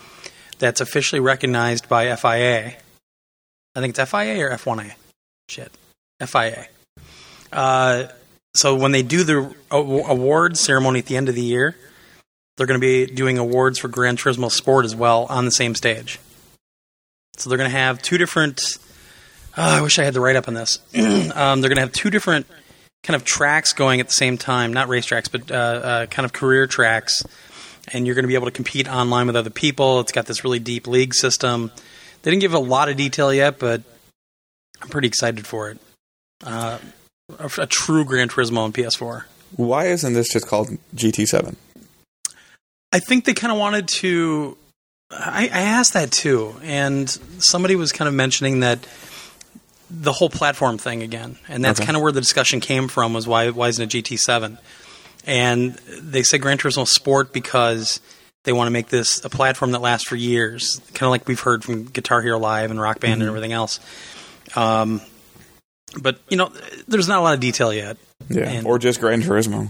that's 0.61 0.81
officially 0.81 1.21
recognized 1.21 1.89
by 1.89 2.15
FIA. 2.15 2.75
I 3.75 3.81
think 3.81 3.99
it's 3.99 4.11
FIA 4.11 4.45
or 4.45 4.51
F1A. 4.51 4.93
Shit, 5.49 5.73
FIA. 6.25 6.69
Uh, 7.53 8.05
so 8.55 8.77
when 8.77 8.93
they 8.93 9.03
do 9.03 9.25
the 9.25 9.55
aw- 9.71 10.07
awards 10.07 10.61
ceremony 10.61 11.01
at 11.01 11.07
the 11.07 11.17
end 11.17 11.29
of 11.29 11.35
the 11.35 11.43
year, 11.43 11.77
they're 12.57 12.67
going 12.67 12.81
to 12.81 12.87
be 12.87 13.07
doing 13.07 13.39
awards 13.39 13.79
for 13.79 13.89
Gran 13.89 14.17
Turismo 14.17 14.51
Sport 14.51 14.85
as 14.85 14.95
well 14.95 15.27
on 15.29 15.45
the 15.45 15.51
same 15.51 15.75
stage. 15.75 16.21
So 17.37 17.49
they're 17.49 17.59
going 17.59 17.71
to 17.71 17.77
have 17.77 18.03
two 18.03 18.19
different. 18.19 18.61
Oh, 19.57 19.79
I 19.79 19.81
wish 19.81 19.99
I 19.99 20.05
had 20.05 20.15
the 20.15 20.21
write 20.21 20.37
up 20.37 20.47
on 20.47 20.55
this. 20.55 20.79
um, 20.95 21.61
they're 21.61 21.71
going 21.71 21.77
to 21.77 21.81
have 21.81 21.93
two 21.93 22.11
different 22.11 22.47
kind 23.03 23.17
of 23.17 23.25
tracks 23.25 23.73
going 23.73 24.01
at 24.01 24.07
the 24.07 24.13
same 24.13 24.37
time, 24.37 24.73
not 24.73 24.89
race 24.89 25.07
tracks, 25.07 25.29
but 25.29 25.51
uh, 25.51 25.55
uh, 25.55 26.07
kind 26.07 26.27
of 26.27 26.33
career 26.33 26.67
tracks. 26.67 27.23
And 27.93 28.07
you're 28.07 28.15
going 28.15 28.23
to 28.25 28.29
be 28.29 28.35
able 28.35 28.47
to 28.47 28.53
compete 28.53 28.89
online 28.89 29.27
with 29.27 29.37
other 29.37 29.51
people. 29.51 30.01
It's 30.01 30.13
got 30.13 30.27
this 30.27 30.45
really 30.45 30.59
deep 30.61 30.87
league 30.87 31.15
system. 31.15 31.73
They 32.23 32.31
didn't 32.31 32.43
give 32.43 32.55
a 32.55 32.59
lot 32.59 32.89
of 32.89 32.97
detail 32.97 33.33
yet, 33.35 33.59
but 33.59 33.83
I'm 34.81 34.89
pretty 34.89 35.09
excited 35.09 35.47
for 35.47 35.71
it. 35.71 35.79
Uh, 36.45 36.79
a, 37.39 37.51
a 37.59 37.67
true 37.67 38.05
Gran 38.05 38.29
Turismo 38.29 38.59
on 38.59 38.73
PS4. 38.73 39.25
Why 39.57 39.87
isn't 39.87 40.13
this 40.13 40.29
just 40.33 40.47
called 40.47 40.69
GT7? 40.95 41.57
I 42.93 42.99
think 43.01 43.25
they 43.25 43.35
kind 43.35 43.53
of 43.53 43.59
wanted 43.59 43.89
to. 43.89 44.57
I, 45.11 45.45
I 45.53 45.61
asked 45.63 45.95
that 45.95 46.13
too, 46.13 46.55
and 46.63 47.09
somebody 47.39 47.75
was 47.75 47.91
kind 47.93 48.07
of 48.09 48.15
mentioning 48.15 48.61
that 48.61 48.87
the 49.91 50.13
whole 50.13 50.31
platform 50.31 50.79
thing 50.79 51.03
again, 51.03 51.37
and 51.49 51.65
that's 51.65 51.81
Okay. 51.81 51.87
kind 51.87 51.97
of 51.97 52.03
where 52.03 52.13
the 52.13 52.21
discussion 52.21 52.61
came 52.61 52.87
from. 52.89 53.13
Was 53.13 53.27
why 53.27 53.51
why 53.51 53.69
isn't 53.69 53.93
it 53.95 54.05
GT7? 54.05 54.59
And 55.27 55.75
they 56.01 56.23
said 56.23 56.41
Gran 56.41 56.59
Turismo 56.59 56.87
Sport 56.87 57.33
because 57.33 58.01
they 58.45 58.53
want 58.53 58.67
to 58.69 58.71
make 58.73 58.89
this 58.89 59.23
a 59.25 59.29
platform 59.29 59.73
that 59.73 59.81
lasts 59.81 60.09
for 60.09 60.17
years, 60.17 60.81
kind 60.95 61.09
of 61.09 61.11
like 61.11 61.29
we've 61.29 61.41
heard 61.41 61.63
from 61.63 61.85
Guitar 61.85 62.23
Hero 62.23 62.39
Live 62.39 62.71
and 62.71 62.81
Rock 62.81 63.01
Band 63.01 63.21
and 63.21 63.29
everything 63.29 63.53
else. 63.53 63.81
Um, 64.57 65.01
but 66.01 66.19
you 66.29 66.37
know, 66.37 66.51
there's 66.89 67.09
not 67.09 67.19
a 67.19 67.23
lot 67.23 67.35
of 67.35 67.41
detail 67.41 67.73
yet. 67.73 67.97
Yeah, 68.29 68.49
And- 68.49 68.67
or 68.67 68.79
just 68.79 69.01
Gran 69.01 69.23
Turismo. 69.23 69.69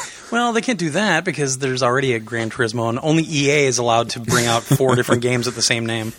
Well, 0.30 0.52
they 0.52 0.60
can't 0.60 0.78
do 0.78 0.90
that 0.90 1.24
because 1.24 1.58
there's 1.58 1.82
already 1.82 2.12
a 2.12 2.20
Gran 2.20 2.50
Turismo, 2.50 2.88
and 2.88 3.00
only 3.02 3.24
EA 3.24 3.64
is 3.66 3.78
allowed 3.78 4.10
to 4.10 4.20
bring 4.20 4.46
out 4.46 4.62
four 4.62 4.94
different 4.94 5.22
games 5.28 5.46
with 5.46 5.56
the 5.56 5.60
same 5.60 5.86
name. 5.86 6.12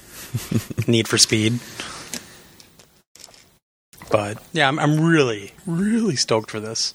Need 0.85 1.07
for 1.07 1.17
Speed. 1.17 1.61
But 4.09 4.37
yeah, 4.51 4.67
I'm, 4.67 4.79
I'm 4.79 4.99
really, 5.05 5.53
really 5.65 6.17
stoked 6.17 6.51
for 6.51 6.59
this. 6.59 6.93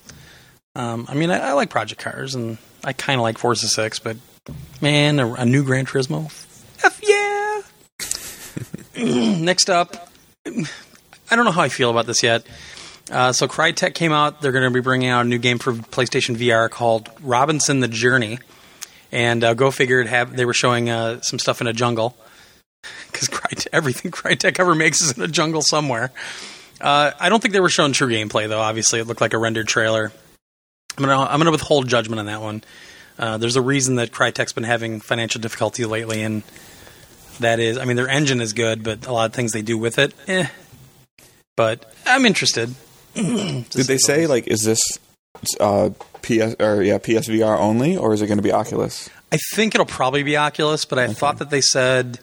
Um, 0.77 1.07
I 1.09 1.15
mean, 1.15 1.31
I, 1.31 1.39
I 1.39 1.53
like 1.55 1.71
Project 1.71 2.03
Cars, 2.03 2.35
and 2.35 2.59
I 2.85 2.93
kind 2.93 3.19
of 3.19 3.23
like 3.23 3.39
Forza 3.39 3.67
Six, 3.67 3.99
but 3.99 4.19
man, 4.83 5.19
a, 5.19 5.33
a 5.33 5.45
new 5.47 5.65
Gran 5.65 5.87
Turismo, 5.87 6.27
f 6.85 7.01
yeah. 7.03 7.63
Next 9.43 9.71
up, 9.71 10.11
I 10.47 11.35
don't 11.35 11.47
know 11.47 11.51
how 11.51 11.63
I 11.63 11.71
feel 11.71 11.91
about 11.91 12.05
this 12.05 12.23
yet. 12.23 12.47
Uh, 13.11 13.33
so 13.33 13.49
Crytek 13.49 13.95
came 13.95 14.13
out. 14.13 14.43
They're 14.43 14.53
going 14.53 14.65
to 14.65 14.71
be 14.71 14.81
bringing 14.81 15.09
out 15.09 15.25
a 15.25 15.29
new 15.29 15.39
game 15.39 15.59
for 15.59 15.73
PlayStation 15.73 16.37
VR 16.37 16.69
called 16.69 17.09
Robinson: 17.23 17.81
The 17.81 17.89
Journey. 17.89 18.39
And 19.11 19.45
uh, 19.45 19.55
go 19.55 19.71
figure, 19.71 20.01
it 20.01 20.09
have 20.09 20.37
they 20.37 20.45
were 20.45 20.53
showing 20.53 20.91
uh, 20.91 21.23
some 21.23 21.39
stuff 21.39 21.63
in 21.63 21.69
a 21.69 21.73
jungle 21.73 22.19
because 23.11 23.31
everything 23.73 24.11
Crytek 24.13 24.61
ever 24.61 24.75
makes 24.75 25.01
is 25.01 25.17
in 25.17 25.23
a 25.23 25.29
jungle 25.29 25.63
somewhere. 25.63 26.13
Uh, 26.83 27.13
I 27.19 27.31
don't 27.31 27.41
think 27.41 27.55
they 27.55 27.61
were 27.61 27.71
showing 27.71 27.93
true 27.93 28.09
gameplay 28.09 28.47
though. 28.47 28.61
Obviously, 28.61 29.01
it 29.01 29.07
looked 29.07 29.23
like 29.23 29.33
a 29.33 29.39
rendered 29.39 29.69
trailer. 29.69 30.13
I'm 30.99 31.05
gonna 31.05 31.21
I'm 31.21 31.39
gonna 31.39 31.51
withhold 31.51 31.89
judgment 31.89 32.21
on 32.21 32.27
that 32.27 32.41
one. 32.41 32.63
Uh, 33.19 33.39
there's 33.39 33.57
a 33.57 33.63
reason 33.63 33.97
that 33.97 34.13
Crytek's 34.13 34.53
been 34.53 34.65
having 34.65 35.01
financial 35.01 35.41
difficulty 35.41 35.85
lately, 35.87 36.23
and 36.23 36.43
that 37.41 37.61
is, 37.61 37.79
I 37.79 37.85
mean, 37.87 37.97
their 37.97 38.09
engine 38.09 38.41
is 38.41 38.53
good, 38.53 38.83
but 38.83 39.07
a 39.07 39.13
lot 39.13 39.27
of 39.27 39.35
things 39.35 39.53
they 39.53 39.63
do 39.63 39.79
with 39.79 39.99
it, 39.99 40.13
eh. 40.29 40.49
But 41.57 41.91
I'm 42.07 42.27
interested. 42.27 42.75
Did 43.15 43.65
they 43.87 43.97
say 43.99 44.27
like 44.27 44.47
is 44.47 44.63
this 44.65 44.81
uh, 45.61 45.91
PS 46.23 46.57
or 46.61 46.83
yeah 46.83 46.99
PSVR 46.99 47.59
only, 47.59 47.97
or 47.97 48.13
is 48.13 48.21
it 48.23 48.27
going 48.27 48.39
to 48.39 48.43
be 48.43 48.53
Oculus? 48.53 49.09
I 49.33 49.39
think 49.55 49.75
it'll 49.75 49.87
probably 49.87 50.23
be 50.23 50.37
Oculus, 50.37 50.85
but 50.85 50.99
I 50.99 51.09
thought 51.09 51.39
that 51.39 51.51
they 51.51 51.61
said 51.61 52.21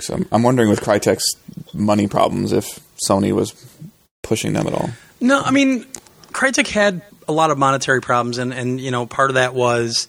So 0.00 0.14
I'm, 0.14 0.26
I'm 0.32 0.42
wondering 0.42 0.68
with 0.68 0.80
Crytek's 0.80 1.24
money 1.72 2.06
problems 2.06 2.52
if 2.52 2.80
Sony 3.08 3.32
was 3.32 3.54
pushing 4.22 4.52
them 4.52 4.66
at 4.66 4.74
all. 4.74 4.90
no. 5.20 5.40
I 5.40 5.50
mean, 5.52 5.84
Crytek 6.32 6.68
had 6.68 7.02
a 7.30 7.32
lot 7.32 7.50
of 7.50 7.56
monetary 7.58 8.00
problems, 8.02 8.36
and 8.38 8.52
and 8.52 8.80
you 8.80 8.90
know 8.90 9.06
part 9.06 9.30
of 9.30 9.34
that 9.34 9.54
was 9.54 10.08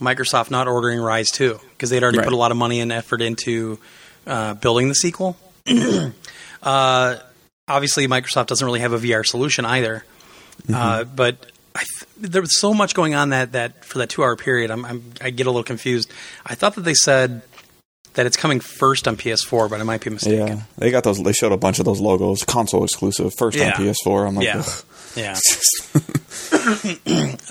Microsoft 0.00 0.50
not 0.50 0.66
ordering 0.66 0.98
Ryse 0.98 1.30
Two 1.32 1.60
because 1.70 1.90
they'd 1.90 2.02
already 2.02 2.18
Right. 2.18 2.24
put 2.24 2.32
a 2.32 2.36
lot 2.36 2.50
of 2.50 2.56
money 2.56 2.80
and 2.80 2.90
effort 2.90 3.22
into 3.22 3.78
uh, 4.26 4.54
building 4.54 4.88
the 4.88 4.94
sequel. 4.94 5.36
uh, 6.62 7.16
obviously, 7.68 8.06
Microsoft 8.06 8.46
doesn't 8.46 8.64
really 8.64 8.80
have 8.80 8.92
a 8.92 8.98
VR 8.98 9.24
solution 9.26 9.64
either, 9.64 10.04
uh, 10.72 11.04
but. 11.04 11.36
I 11.76 11.80
th- 11.80 12.30
there 12.30 12.40
was 12.40 12.60
so 12.60 12.72
much 12.72 12.94
going 12.94 13.16
on 13.16 13.30
that, 13.30 13.50
that 13.50 13.84
for 13.84 13.98
that 13.98 14.08
two 14.08 14.22
hour 14.22 14.36
period, 14.36 14.70
I'm, 14.70 14.84
I'm 14.84 15.02
I 15.20 15.30
get 15.30 15.48
a 15.48 15.50
little 15.50 15.64
confused. 15.64 16.08
I 16.46 16.54
thought 16.54 16.76
that 16.76 16.82
they 16.82 16.94
said 16.94 17.42
that 18.12 18.26
it's 18.26 18.36
coming 18.36 18.60
first 18.60 19.08
on 19.08 19.16
PS4, 19.16 19.68
but 19.68 19.80
I 19.80 19.82
might 19.82 20.00
be 20.00 20.10
mistaken. 20.10 20.46
Yeah, 20.58 20.62
they 20.78 20.92
got 20.92 21.02
those. 21.02 21.20
They 21.20 21.32
showed 21.32 21.50
a 21.50 21.56
bunch 21.56 21.80
of 21.80 21.84
those 21.84 21.98
logos, 21.98 22.44
console 22.44 22.84
exclusive, 22.84 23.34
first 23.36 23.58
Yeah. 23.58 23.72
on 23.76 23.82
PS4. 23.82 24.28
I'm 24.28 24.36
like, 24.36 24.44
Yeah. 24.46 24.58
ugh. 24.60 24.84
Yeah. 25.16 25.38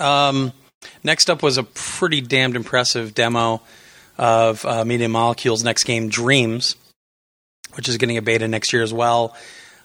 um, 0.00 0.52
next 1.02 1.30
up 1.30 1.42
was 1.42 1.58
a 1.58 1.62
pretty 1.62 2.20
damned 2.20 2.56
impressive 2.56 3.14
demo 3.14 3.62
of 4.18 4.64
uh, 4.64 4.84
Media 4.84 5.08
Molecule's 5.08 5.64
next 5.64 5.84
game, 5.84 6.08
Dreams, 6.08 6.76
which 7.74 7.88
is 7.88 7.96
getting 7.96 8.16
a 8.16 8.22
beta 8.22 8.46
next 8.48 8.72
year 8.72 8.82
as 8.82 8.92
well. 8.92 9.36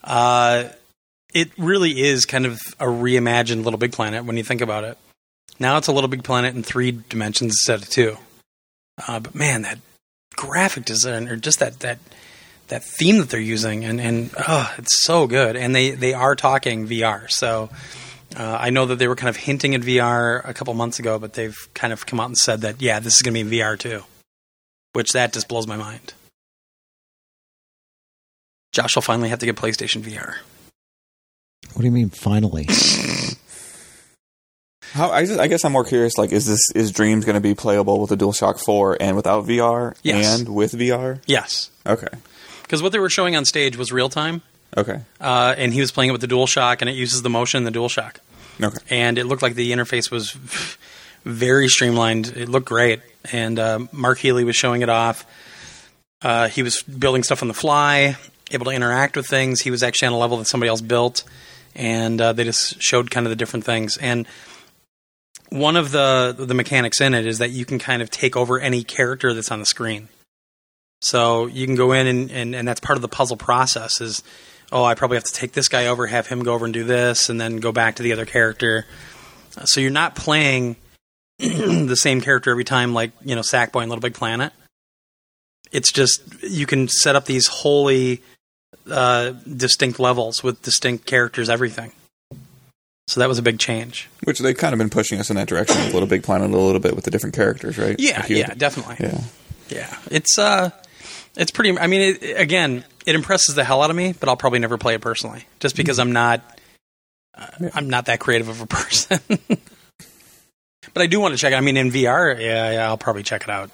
Uh, 0.04 0.66
it 1.34 1.52
really 1.58 2.02
is 2.02 2.26
kind 2.26 2.46
of 2.46 2.60
a 2.80 2.86
reimagined 2.86 3.64
Little 3.64 3.80
Big 3.80 3.92
Planet 3.92 4.26
when 4.26 4.38
you 4.38 4.44
think 4.44 4.62
about 4.62 4.84
it. 4.84 4.98
Now 5.60 5.78
it's 5.78 5.88
a 5.88 5.92
Little 5.92 6.08
Big 6.08 6.24
Planet 6.24 6.56
in 6.56 6.64
three 6.64 6.92
dimensions 6.92 7.54
instead 7.54 7.82
of 7.82 7.90
two. 7.90 8.18
Uh, 9.08 9.20
but 9.20 9.36
man, 9.36 9.62
that 9.64 9.80
graphic 10.36 10.86
design 10.86 11.28
or 11.28 11.36
just 11.36 11.60
that 11.60 11.80
that 11.82 12.00
that 12.70 12.84
theme 12.84 13.18
that 13.18 13.30
they're 13.30 13.40
using 13.40 13.84
and 13.86 14.00
and 14.02 14.32
oh, 14.48 14.74
it's 14.78 15.04
so 15.04 15.28
good. 15.28 15.56
And 15.56 15.76
they 15.76 15.92
they 15.92 16.14
are 16.14 16.36
talking 16.36 16.88
VR, 16.88 17.30
so. 17.30 17.70
Uh, 18.38 18.58
I 18.62 18.70
know 18.70 18.86
that 18.86 19.00
they 19.00 19.08
were 19.08 19.16
kind 19.16 19.28
of 19.30 19.36
hinting 19.38 19.74
at 19.74 19.82
VR 19.82 20.48
a 20.48 20.54
couple 20.54 20.72
months 20.76 21.00
ago, 21.00 21.18
but 21.18 21.34
they've 21.34 21.58
kind 21.74 21.92
of 21.92 22.06
come 22.06 22.20
out 22.20 22.28
and 22.28 22.38
said 22.38 22.62
that 22.62 22.80
yeah, 22.80 23.00
this 23.00 23.16
is 23.16 23.24
going 23.24 23.34
to 23.34 23.44
be 23.44 23.58
VR 23.58 23.76
too, 23.78 24.04
which 24.94 25.14
that 25.14 25.34
just 25.34 25.48
blows 25.48 25.66
my 25.66 25.78
mind. 25.78 26.14
Josh 28.72 28.94
will 28.96 29.02
finally 29.02 29.30
have 29.30 29.40
to 29.40 29.48
get 29.48 29.56
PlayStation 29.56 30.04
VR. 30.04 30.36
What 31.74 31.80
do 31.82 31.86
you 31.86 31.92
mean, 31.92 32.10
finally? 32.12 32.68
How 34.94 35.10
I, 35.12 35.26
just, 35.26 35.40
I 35.40 35.48
guess 35.48 35.64
I'm 35.66 35.72
more 35.72 35.84
curious. 35.86 36.18
Like, 36.18 36.32
is 36.32 36.46
this 36.48 36.60
is 36.76 36.92
Dreams 36.92 37.26
going 37.26 37.34
to 37.36 37.42
be 37.42 37.54
playable 37.56 38.00
with 38.00 38.10
the 38.10 38.18
DualShock 38.18 38.60
4 38.64 38.98
and 39.00 39.16
without 39.16 39.46
VR 39.46 39.96
Yes. 40.04 40.40
and 40.40 40.50
with 40.54 40.74
VR? 40.74 41.20
Yes, 41.28 41.70
Okay, 41.86 42.08
because 42.70 42.84
what 42.84 42.92
they 42.92 43.00
were 43.00 43.10
showing 43.10 43.36
on 43.36 43.46
stage 43.46 43.76
was 43.76 43.92
real 43.92 44.10
time, 44.10 44.44
okay, 44.78 45.02
uh, 45.20 45.56
and 45.58 45.74
he 45.74 45.82
was 45.82 45.92
playing 45.92 46.10
it 46.10 46.12
with 46.12 46.22
the 46.22 46.28
Dual 46.28 46.46
Shock, 46.46 46.82
and 46.84 46.90
it 46.90 46.96
uses 46.96 47.24
the 47.24 47.30
motion 47.30 47.66
in 47.66 47.72
the 47.72 47.78
DualShock, 47.78 48.18
okay. 48.62 48.78
and 48.92 49.18
it 49.18 49.26
looked 49.26 49.42
like 49.42 49.56
the 49.56 49.72
interface 49.72 50.12
was 50.12 50.32
very 51.26 51.68
streamlined. 51.68 52.28
It 52.38 52.48
looked 52.48 52.68
great, 52.68 53.02
and 53.32 53.58
uh, 53.58 53.80
Mark 53.92 54.20
Healey 54.20 54.44
was 54.44 54.56
showing 54.56 54.84
it 54.84 54.90
off. 54.90 55.26
Uh, 56.22 56.48
he 56.48 56.62
was 56.62 56.84
building 56.84 57.24
stuff 57.24 57.42
on 57.42 57.48
the 57.48 57.54
fly, 57.56 58.16
able 58.52 58.66
to 58.66 58.72
interact 58.72 59.16
with 59.16 59.26
things. 59.26 59.62
He 59.62 59.72
was 59.72 59.82
actually 59.82 60.10
on 60.10 60.14
a 60.14 60.18
level 60.18 60.38
that 60.38 60.46
somebody 60.46 60.70
else 60.70 60.82
built, 60.82 61.24
and 61.76 62.22
uh, 62.22 62.34
they 62.34 62.44
just 62.44 62.80
showed 62.82 63.10
kind 63.10 63.26
of 63.26 63.32
the 63.32 63.36
different 63.36 63.66
things. 63.66 63.98
And 63.98 64.28
one 65.50 65.76
of 65.76 65.92
the 65.92 66.36
the 66.38 66.54
mechanics 66.54 67.02
in 67.02 67.14
it 67.14 67.26
is 67.26 67.40
that 67.40 67.50
you 67.50 67.66
can 67.66 67.80
kind 67.80 68.02
of 68.02 68.10
take 68.10 68.38
over 68.38 68.60
any 68.60 68.84
character 68.84 69.34
that's 69.34 69.52
on 69.52 69.60
the 69.60 69.66
screen. 69.66 70.10
So 71.02 71.48
you 71.48 71.66
can 71.66 71.76
go 71.76 71.94
in 71.94 72.08
and, 72.08 72.32
and, 72.32 72.56
and 72.56 72.68
that's 72.68 72.80
part 72.80 72.98
of 72.98 73.02
the 73.02 73.08
puzzle 73.08 73.38
process 73.38 74.02
is 74.02 74.22
oh 74.72 74.84
I 74.84 74.96
probably 74.96 75.18
have 75.18 75.24
to 75.26 75.34
take 75.34 75.54
this 75.54 75.68
guy 75.68 75.88
over, 75.88 76.08
have 76.08 76.28
him 76.28 76.44
go 76.44 76.54
over 76.54 76.66
and 76.66 76.74
do 76.74 76.84
this, 76.84 77.30
and 77.30 77.40
then 77.40 77.58
go 77.58 77.72
back 77.72 77.96
to 77.96 78.04
the 78.04 78.14
other 78.14 78.26
character. 78.26 78.86
So 79.66 79.82
you're 79.82 79.92
not 79.92 80.16
playing 80.16 80.76
the 81.40 81.96
same 81.96 82.22
character 82.22 82.52
every 82.52 82.64
time 82.64 82.94
like, 82.94 83.12
you 83.24 83.36
know, 83.36 83.42
Sackboy 83.42 83.82
and 83.82 83.90
Little 83.90 84.02
Big 84.02 84.14
Planet. 84.14 84.54
It's 85.72 85.92
just 85.92 86.22
you 86.44 86.66
can 86.66 86.88
set 86.88 87.16
up 87.16 87.26
these 87.26 87.48
wholly 87.48 88.22
uh, 88.90 89.34
distinct 89.56 90.00
levels 90.00 90.44
with 90.44 90.62
distinct 90.62 91.06
characters, 91.06 91.50
everything. 91.50 91.92
So 93.08 93.20
that 93.20 93.30
was 93.30 93.40
a 93.40 93.42
big 93.42 93.58
change. 93.58 94.08
Which 94.24 94.40
they've 94.40 94.58
kind 94.58 94.74
of 94.74 94.78
been 94.78 94.90
pushing 94.92 95.20
us 95.20 95.32
in 95.32 95.36
that 95.36 95.48
direction 95.48 95.78
with 95.78 95.94
Little 95.94 96.08
Big 96.08 96.24
Planet 96.24 96.52
a 96.52 96.58
little 96.58 96.80
bit 96.80 96.96
with 96.96 97.06
the 97.06 97.12
different 97.12 97.36
characters, 97.36 97.78
right? 97.78 97.96
Yeah, 97.98 98.24
yeah, 98.28 98.54
definitely. 98.54 98.98
yeah. 99.00 99.22
Yeah, 99.70 99.96
it's 100.10 100.38
uh, 100.40 100.72
it's 101.36 101.52
pretty. 101.52 101.78
I 101.78 101.88
mean, 101.88 102.16
it, 102.16 102.40
again, 102.40 102.84
it 103.06 103.16
impresses 103.16 103.56
the 103.56 103.64
hell 103.64 103.82
out 103.82 103.90
of 103.90 103.96
me, 103.96 104.14
but 104.20 104.30
I'll 104.30 104.38
probably 104.38 104.60
never 104.60 104.78
play 104.78 104.96
it 104.96 105.02
personally, 105.02 105.46
just 105.60 105.76
because 105.76 106.00
I'm 106.00 106.12
not. 106.12 106.42
Uh, 107.36 107.70
I'm 107.74 107.90
not 107.90 108.06
that 108.06 108.20
creative 108.20 108.50
of 108.50 108.62
a 108.62 108.66
person. 108.68 109.20
but 110.94 111.02
I 111.02 111.08
do 111.08 111.20
want 111.20 111.34
to 111.34 111.38
check 111.40 111.54
it. 111.54 111.56
I 111.56 111.62
mean, 111.62 111.78
in 111.78 111.92
VR, 111.92 112.40
yeah, 112.40 112.72
yeah, 112.72 112.88
I'll 112.88 112.98
probably 112.98 113.24
check 113.24 113.44
it 113.44 113.50
out, 113.50 113.72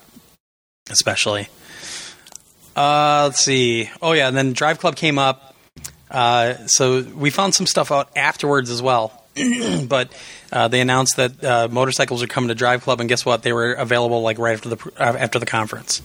especially. 0.89 1.47
Uh, 2.75 3.23
let's 3.25 3.43
see. 3.43 3.89
Oh 4.01 4.11
yeah, 4.11 4.27
and 4.27 4.35
then 4.35 4.53
Drive 4.53 4.79
Club 4.79 4.95
came 4.95 5.17
up. 5.17 5.55
Uh, 6.11 6.53
so 6.67 7.01
we 7.01 7.29
found 7.29 7.55
some 7.55 7.65
stuff 7.65 7.91
out 7.91 8.09
afterwards 8.15 8.69
as 8.69 8.81
well. 8.81 9.23
but 9.87 10.13
uh, 10.51 10.67
they 10.67 10.79
announced 10.79 11.17
that 11.17 11.43
uh, 11.43 11.67
motorcycles 11.69 12.23
are 12.23 12.27
coming 12.27 12.47
to 12.49 12.55
Drive 12.55 12.83
Club, 12.83 12.99
and 12.99 13.09
guess 13.09 13.25
what? 13.25 13.43
They 13.43 13.53
were 13.53 13.73
available 13.73 14.21
like 14.21 14.37
right 14.37 14.53
after 14.53 14.69
the 14.69 14.91
uh, 14.97 15.17
after 15.17 15.39
the 15.39 15.45
conference. 15.45 16.01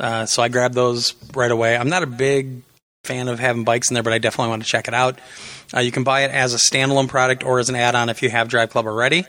Uh, 0.00 0.26
so 0.26 0.42
I 0.42 0.48
grabbed 0.48 0.74
those 0.74 1.14
right 1.34 1.50
away. 1.50 1.76
I'm 1.76 1.88
not 1.88 2.02
a 2.02 2.06
big 2.06 2.62
fan 3.04 3.28
of 3.28 3.38
having 3.38 3.64
bikes 3.64 3.90
in 3.90 3.94
there, 3.94 4.02
but 4.02 4.12
I 4.12 4.18
definitely 4.18 4.50
want 4.50 4.62
to 4.62 4.68
check 4.68 4.88
it 4.88 4.94
out. 4.94 5.18
Uh, 5.74 5.80
you 5.80 5.92
can 5.92 6.04
buy 6.04 6.22
it 6.22 6.30
as 6.30 6.54
a 6.54 6.56
standalone 6.56 7.08
product 7.08 7.44
or 7.44 7.58
as 7.58 7.68
an 7.68 7.76
add-on 7.76 8.08
if 8.08 8.22
you 8.22 8.30
have 8.30 8.48
Drive 8.48 8.70
Club 8.70 8.86
already. 8.86 9.24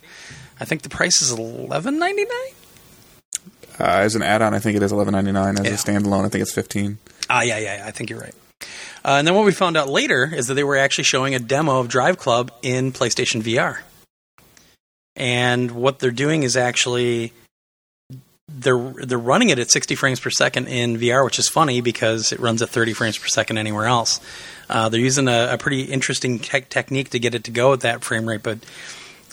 I 0.59 0.65
think 0.65 0.81
the 0.83 0.89
price 0.89 1.21
is 1.21 1.31
eleven 1.31 1.99
ninety 1.99 2.23
nine. 2.23 2.53
Uh, 3.77 3.83
as 4.01 4.15
an 4.15 4.21
add-on, 4.21 4.53
I 4.53 4.59
think 4.59 4.77
it 4.77 4.83
is 4.83 4.91
eleven 4.91 5.11
ninety 5.13 5.31
nine. 5.33 5.59
As 5.59 5.65
Yeah. 5.65 5.73
a 5.73 5.75
standalone, 5.77 6.25
I 6.25 6.29
think 6.29 6.41
it's 6.41 6.53
fifteen. 6.53 6.97
Ah, 7.29 7.41
yeah, 7.41 7.57
yeah, 7.57 7.77
yeah, 7.77 7.85
I 7.87 7.91
think 7.91 8.09
you're 8.09 8.19
right. 8.19 8.33
Uh, 9.03 9.17
and 9.19 9.27
then 9.27 9.35
what 9.35 9.45
we 9.45 9.51
found 9.51 9.75
out 9.77 9.89
later 9.89 10.31
is 10.33 10.47
that 10.47 10.53
they 10.55 10.63
were 10.63 10.77
actually 10.77 11.03
showing 11.03 11.35
a 11.35 11.39
demo 11.39 11.79
of 11.79 11.89
Drive 11.89 12.17
Club 12.17 12.51
in 12.63 12.91
PlayStation 12.91 13.41
VR. 13.41 13.79
And 15.15 15.71
what 15.71 15.99
they're 15.99 16.11
doing 16.11 16.43
is 16.43 16.57
actually 16.57 17.31
they're 18.55 18.93
they're 19.05 19.17
running 19.17 19.49
it 19.49 19.59
at 19.59 19.69
60 19.69 19.95
frames 19.95 20.19
per 20.19 20.29
second 20.29 20.67
in 20.67 20.97
VR, 20.97 21.23
which 21.25 21.39
is 21.39 21.49
funny 21.49 21.81
because 21.81 22.31
it 22.31 22.39
runs 22.39 22.61
at 22.61 22.69
30 22.69 22.93
frames 22.93 23.17
per 23.17 23.27
second 23.27 23.57
anywhere 23.57 23.85
else. 23.85 24.19
Uh, 24.69 24.89
they're 24.89 25.01
using 25.01 25.27
a, 25.27 25.49
a 25.53 25.57
pretty 25.57 25.83
interesting 25.83 26.39
tech 26.39 26.69
technique 26.69 27.09
to 27.09 27.19
get 27.19 27.35
it 27.35 27.43
to 27.45 27.51
go 27.51 27.73
at 27.73 27.81
that 27.81 28.03
frame 28.03 28.27
rate, 28.27 28.41
but 28.43 28.59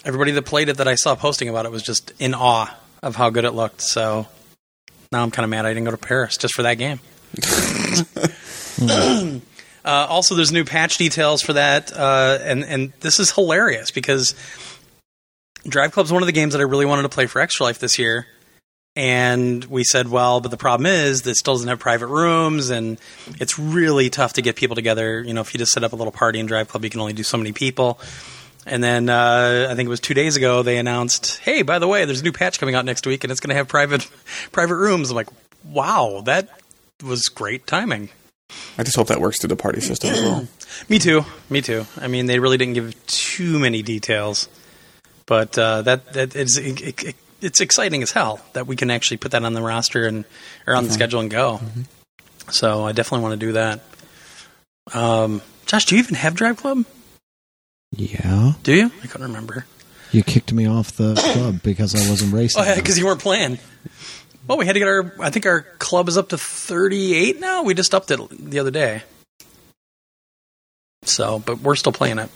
everybody 0.04 0.32
that 0.32 0.42
played 0.42 0.68
it 0.68 0.76
that 0.78 0.88
I 0.88 0.96
saw 0.96 1.14
posting 1.14 1.48
about 1.48 1.64
it 1.64 1.72
was 1.72 1.82
just 1.82 2.12
in 2.18 2.34
awe 2.34 2.74
of 3.02 3.16
how 3.16 3.30
good 3.30 3.44
it 3.44 3.52
looked. 3.52 3.80
So 3.80 4.26
now 5.10 5.22
I'm 5.22 5.30
kind 5.30 5.44
of 5.44 5.50
mad 5.50 5.64
I 5.64 5.70
didn't 5.70 5.84
go 5.84 5.90
to 5.92 5.96
Paris 5.96 6.36
just 6.36 6.54
for 6.54 6.62
that 6.62 6.74
game. 6.74 7.00
Uh, 9.84 10.06
also, 10.08 10.36
there's 10.36 10.52
new 10.52 10.64
patch 10.64 10.96
details 10.96 11.42
for 11.42 11.54
that, 11.54 11.92
uh, 11.92 12.38
and 12.42 12.62
and 12.64 12.92
this 13.00 13.18
is 13.18 13.32
hilarious 13.32 13.90
because 13.90 14.36
Drive 15.66 15.90
Club's 15.90 16.12
one 16.12 16.22
of 16.22 16.26
the 16.26 16.32
games 16.32 16.52
that 16.52 16.60
I 16.60 16.64
really 16.64 16.86
wanted 16.86 17.02
to 17.02 17.08
play 17.08 17.26
for 17.26 17.40
Extra 17.40 17.66
Life 17.66 17.80
this 17.80 17.98
year, 17.98 18.28
and 18.94 19.64
we 19.64 19.84
said, 19.84 20.08
well, 20.08 20.40
but 20.40 20.50
the 20.50 20.56
problem 20.56 20.86
is 20.86 21.22
that 21.22 21.30
it 21.30 21.36
still 21.36 21.54
doesn't 21.54 21.68
have 21.68 21.78
private 21.78 22.08
rooms, 22.08 22.68
and 22.70 22.98
it's 23.40 23.58
really 23.58 24.10
tough 24.10 24.34
to 24.34 24.42
get 24.42 24.56
people 24.56 24.76
together. 24.76 25.22
You 25.22 25.32
know, 25.32 25.40
if 25.40 25.54
you 25.54 25.58
just 25.58 25.72
set 25.72 25.82
up 25.82 25.92
a 25.92 25.96
little 25.96 26.12
party 26.12 26.40
in 26.40 26.46
Drive 26.46 26.68
Club, 26.68 26.84
you 26.84 26.90
can 26.90 27.00
only 27.00 27.14
do 27.14 27.22
so 27.22 27.38
many 27.38 27.52
people. 27.52 27.98
And 28.66 28.84
then 28.84 29.08
uh, 29.08 29.68
I 29.70 29.74
think 29.74 29.86
it 29.86 29.90
was 29.90 30.00
two 30.00 30.14
days 30.14 30.36
ago 30.36 30.62
they 30.62 30.76
announced, 30.76 31.38
"Hey, 31.38 31.62
by 31.62 31.78
the 31.78 31.88
way, 31.88 32.04
there's 32.04 32.20
a 32.20 32.24
new 32.24 32.32
patch 32.32 32.60
coming 32.60 32.74
out 32.74 32.84
next 32.84 33.06
week, 33.06 33.24
and 33.24 33.30
it's 33.30 33.40
going 33.40 33.48
to 33.48 33.56
have 33.56 33.66
private 33.66 34.08
private 34.52 34.76
rooms." 34.76 35.10
I'm 35.10 35.16
like, 35.16 35.30
"Wow, 35.64 36.22
that 36.26 36.48
was 37.02 37.22
great 37.24 37.66
timing." 37.66 38.10
I 38.78 38.82
just 38.82 38.96
hope 38.96 39.08
that 39.08 39.20
works 39.20 39.40
through 39.40 39.48
the 39.48 39.56
party 39.56 39.80
system 39.80 40.10
as 40.10 40.20
well. 40.20 40.48
Me 40.88 40.98
too. 40.98 41.24
Me 41.50 41.60
too. 41.60 41.86
I 42.00 42.06
mean, 42.06 42.26
they 42.26 42.38
really 42.38 42.58
didn't 42.58 42.74
give 42.74 43.06
too 43.06 43.58
many 43.58 43.82
details, 43.82 44.48
but 45.26 45.58
uh, 45.58 45.82
that 45.82 46.12
that 46.12 46.36
is 46.36 46.56
it, 46.58 47.02
it, 47.02 47.16
it's 47.42 47.60
exciting 47.60 48.02
as 48.02 48.12
hell 48.12 48.40
that 48.52 48.66
we 48.66 48.76
can 48.76 48.90
actually 48.90 49.16
put 49.18 49.32
that 49.32 49.44
on 49.44 49.52
the 49.52 49.62
roster 49.62 50.06
and 50.06 50.24
or 50.66 50.74
on 50.74 50.84
the 50.84 50.90
schedule 50.90 51.20
and 51.20 51.30
go. 51.30 51.60
So 52.50 52.84
I 52.84 52.92
definitely 52.92 53.22
want 53.22 53.40
to 53.40 53.46
do 53.46 53.52
that. 53.52 53.80
Um, 54.92 55.42
Josh, 55.66 55.86
do 55.86 55.94
you 55.94 56.02
even 56.02 56.14
have 56.16 56.34
Drive 56.34 56.56
Club? 56.56 56.84
Yeah. 57.92 58.52
Do 58.62 58.74
you? 58.74 58.90
I 59.02 59.06
couldn't 59.06 59.26
remember. 59.28 59.66
You 60.10 60.22
kicked 60.22 60.52
me 60.52 60.66
off 60.66 60.92
the 60.92 61.14
club 61.34 61.62
because 61.62 61.94
I 61.94 62.10
wasn't 62.10 62.34
racing. 62.34 62.62
Oh 62.62 62.64
yeah, 62.64 62.74
because 62.74 62.98
you 62.98 63.06
weren't 63.06 63.20
playing. 63.20 63.58
Well, 64.46 64.58
we 64.58 64.66
had 64.66 64.72
to 64.74 64.78
get 64.78 64.88
our. 64.88 65.14
I 65.20 65.30
think 65.30 65.46
our 65.46 65.62
club 65.78 66.08
is 66.08 66.18
up 66.18 66.30
to 66.30 66.38
thirty-eight 66.38 67.40
now. 67.40 67.62
We 67.62 67.74
just 67.74 67.94
upped 67.94 68.10
it 68.10 68.20
the 68.30 68.58
other 68.58 68.70
day. 68.70 69.02
So, 71.04 71.38
but 71.38 71.60
we're 71.60 71.76
still 71.76 71.92
playing 71.92 72.18
it. 72.18 72.30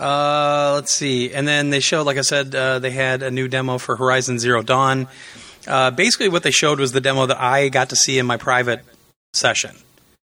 Uh, 0.00 0.72
let's 0.76 0.96
see, 0.96 1.30
and 1.34 1.46
then 1.46 1.68
they 1.68 1.80
showed, 1.80 2.04
like 2.04 2.16
I 2.16 2.22
said, 2.22 2.54
uh, 2.54 2.78
they 2.78 2.90
had 2.90 3.22
a 3.22 3.30
new 3.30 3.48
demo 3.48 3.76
for 3.76 3.96
Horizon 3.96 4.38
Zero 4.38 4.62
Dawn. 4.62 5.08
Uh, 5.66 5.90
basically, 5.90 6.30
what 6.30 6.42
they 6.42 6.50
showed 6.50 6.80
was 6.80 6.92
the 6.92 7.02
demo 7.02 7.26
that 7.26 7.38
I 7.38 7.68
got 7.68 7.90
to 7.90 7.96
see 7.96 8.18
in 8.18 8.24
my 8.24 8.38
private 8.38 8.82
session. 9.34 9.76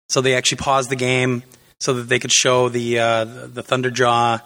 So 0.09 0.23
they 0.23 0.35
actually 0.35 0.59
paused 0.59 0.89
the 0.89 0.97
game 0.97 1.43
so 1.79 1.93
that 1.93 2.05
they 2.05 2.19
could 2.19 2.33
show 2.33 2.71
the 2.71 2.99
uh, 2.99 3.25
the, 3.25 3.63
Thunderjaw, 3.63 4.41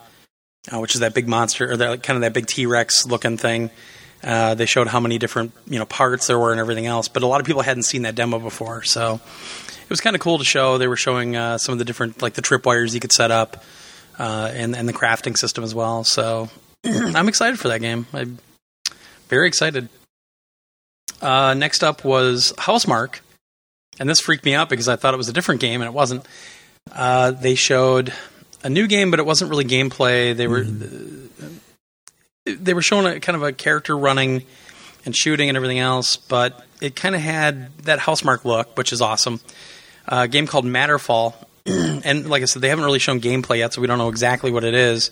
uh, 0.72 0.80
which 0.80 0.96
is 0.96 1.00
that 1.00 1.14
big 1.14 1.28
monster 1.28 1.70
or 1.70 1.76
that 1.76 2.02
kind 2.02 2.16
of 2.16 2.22
that 2.22 2.32
big 2.32 2.46
T 2.46 2.66
Rex 2.66 3.06
looking 3.06 3.36
thing. 3.36 3.70
Uh, 4.22 4.54
they 4.54 4.66
showed 4.66 4.88
how 4.88 4.98
many 4.98 5.18
different 5.18 5.52
you 5.68 5.78
know 5.78 5.86
parts 5.86 6.26
there 6.26 6.40
were 6.40 6.50
and 6.50 6.58
everything 6.58 6.86
else, 6.86 7.06
but 7.06 7.22
a 7.22 7.26
lot 7.28 7.40
of 7.40 7.46
people 7.46 7.62
hadn't 7.62 7.84
seen 7.84 8.02
that 8.02 8.16
demo 8.16 8.40
before, 8.40 8.82
so 8.82 9.20
it 9.80 9.90
was 9.90 10.00
kind 10.00 10.16
of 10.16 10.20
cool 10.20 10.38
to 10.38 10.44
show. 10.44 10.76
They 10.76 10.88
were 10.88 10.96
showing 10.96 11.36
uh, 11.36 11.58
some 11.58 11.72
of 11.72 11.78
the 11.78 11.84
different 11.84 12.20
like 12.20 12.34
the 12.34 12.42
tripwires 12.42 12.94
you 12.94 13.00
could 13.00 13.12
set 13.12 13.30
up 13.30 13.62
uh, 14.18 14.50
and 14.52 14.76
and 14.76 14.88
the 14.88 14.92
crafting 14.92 15.36
system 15.36 15.64
as 15.64 15.74
well. 15.74 16.04
So 16.04 16.48
I'm 16.84 17.28
excited 17.28 17.58
for 17.58 17.68
that 17.68 17.80
game. 17.80 18.06
I'm 18.12 18.38
very 19.28 19.48
excited. 19.48 19.88
Uh, 21.20 21.54
next 21.54 21.82
up 21.82 22.04
was 22.04 22.52
Housemarque, 22.58 23.20
and 23.98 24.08
this 24.08 24.20
freaked 24.20 24.44
me 24.44 24.54
out 24.54 24.68
because 24.68 24.88
I 24.88 24.96
thought 24.96 25.14
it 25.14 25.18
was 25.18 25.28
a 25.28 25.32
different 25.32 25.60
game 25.60 25.80
and 25.80 25.88
it 25.88 25.94
wasn't. 25.94 26.26
Uh, 26.92 27.30
they 27.30 27.54
showed 27.54 28.12
a 28.62 28.68
new 28.68 28.86
game, 28.86 29.10
but 29.10 29.20
it 29.20 29.26
wasn't 29.26 29.50
really 29.50 29.64
gameplay. 29.64 30.36
They 30.36 30.46
were 30.46 30.66
they 32.44 32.74
were 32.74 32.82
showing 32.82 33.06
a 33.06 33.20
kind 33.20 33.36
of 33.36 33.42
a 33.42 33.52
character 33.52 33.96
running 33.96 34.44
and 35.06 35.16
shooting 35.16 35.48
and 35.48 35.56
everything 35.56 35.78
else, 35.78 36.16
but 36.16 36.64
it 36.80 36.96
kind 36.96 37.14
of 37.14 37.20
had 37.20 37.76
that 37.78 37.98
Housemarque 38.00 38.44
look, 38.44 38.76
which 38.76 38.92
is 38.92 39.00
awesome. 39.00 39.40
Uh, 40.06 40.22
a 40.24 40.28
game 40.28 40.46
called 40.46 40.66
Matterfall, 40.66 41.34
and 41.66 42.28
like 42.28 42.42
I 42.42 42.46
said, 42.46 42.62
they 42.62 42.68
haven't 42.68 42.84
really 42.84 42.98
shown 42.98 43.20
gameplay 43.20 43.58
yet, 43.58 43.72
so 43.72 43.80
we 43.80 43.86
don't 43.86 43.98
know 43.98 44.08
exactly 44.08 44.50
what 44.50 44.64
it 44.64 44.74
is. 44.74 45.10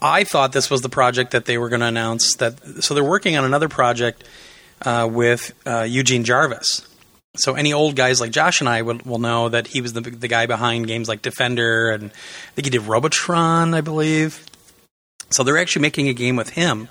I 0.00 0.24
thought 0.24 0.52
this 0.52 0.70
was 0.70 0.82
the 0.82 0.88
project 0.88 1.30
that 1.32 1.46
they 1.46 1.58
were 1.58 1.68
going 1.68 1.80
to 1.80 1.86
announce. 1.86 2.36
That 2.36 2.84
so 2.84 2.94
they're 2.94 3.02
working 3.02 3.36
on 3.36 3.44
another 3.44 3.68
project 3.68 4.22
uh, 4.82 5.08
with 5.10 5.52
uh, 5.66 5.82
Eugene 5.82 6.24
Jarvis. 6.24 6.86
So 7.36 7.54
any 7.54 7.72
old 7.72 7.96
guys 7.96 8.20
like 8.20 8.30
Josh 8.30 8.60
and 8.60 8.68
I 8.68 8.82
will, 8.82 9.00
will 9.04 9.18
know 9.18 9.48
that 9.48 9.66
he 9.66 9.80
was 9.80 9.92
the 9.92 10.02
the 10.02 10.28
guy 10.28 10.46
behind 10.46 10.86
games 10.86 11.08
like 11.08 11.22
Defender 11.22 11.90
and 11.90 12.10
I 12.10 12.50
think 12.54 12.66
he 12.66 12.70
did 12.70 12.82
Robotron, 12.82 13.74
I 13.74 13.80
believe. 13.80 14.46
So 15.30 15.42
they're 15.42 15.58
actually 15.58 15.82
making 15.82 16.08
a 16.08 16.14
game 16.14 16.36
with 16.36 16.50
him. 16.50 16.88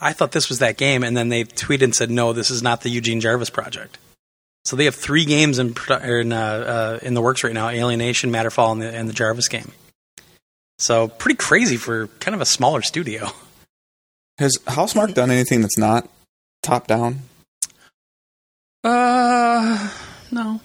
I 0.00 0.12
thought 0.12 0.32
this 0.32 0.48
was 0.48 0.58
that 0.58 0.76
game, 0.76 1.02
and 1.02 1.16
then 1.16 1.28
they 1.28 1.44
tweeted 1.44 1.84
and 1.84 1.94
said, 1.94 2.10
"No, 2.10 2.32
this 2.32 2.50
is 2.50 2.62
not 2.62 2.82
the 2.82 2.90
Eugene 2.90 3.20
Jarvis 3.20 3.48
project." 3.48 3.96
So 4.66 4.74
they 4.74 4.86
have 4.86 4.96
three 4.96 5.24
games 5.24 5.60
in 5.60 5.74
in, 6.02 6.32
uh, 6.32 6.36
uh, 6.36 6.98
in 7.00 7.14
the 7.14 7.22
works 7.22 7.44
right 7.44 7.52
now: 7.52 7.68
Alienation, 7.68 8.32
Matterfall, 8.32 8.72
and 8.72 8.82
the, 8.82 8.92
and 8.92 9.08
the 9.08 9.12
Jarvis 9.12 9.46
game. 9.46 9.70
So 10.78 11.06
pretty 11.06 11.36
crazy 11.36 11.76
for 11.76 12.08
kind 12.18 12.34
of 12.34 12.40
a 12.40 12.44
smaller 12.46 12.82
studio. 12.82 13.28
Has 14.38 14.58
Housemarque 14.66 15.14
done 15.14 15.30
anything 15.30 15.60
that's 15.60 15.78
not 15.78 16.08
top 16.62 16.88
down? 16.88 17.20
Uh, 18.82 19.88
no. 20.32 20.60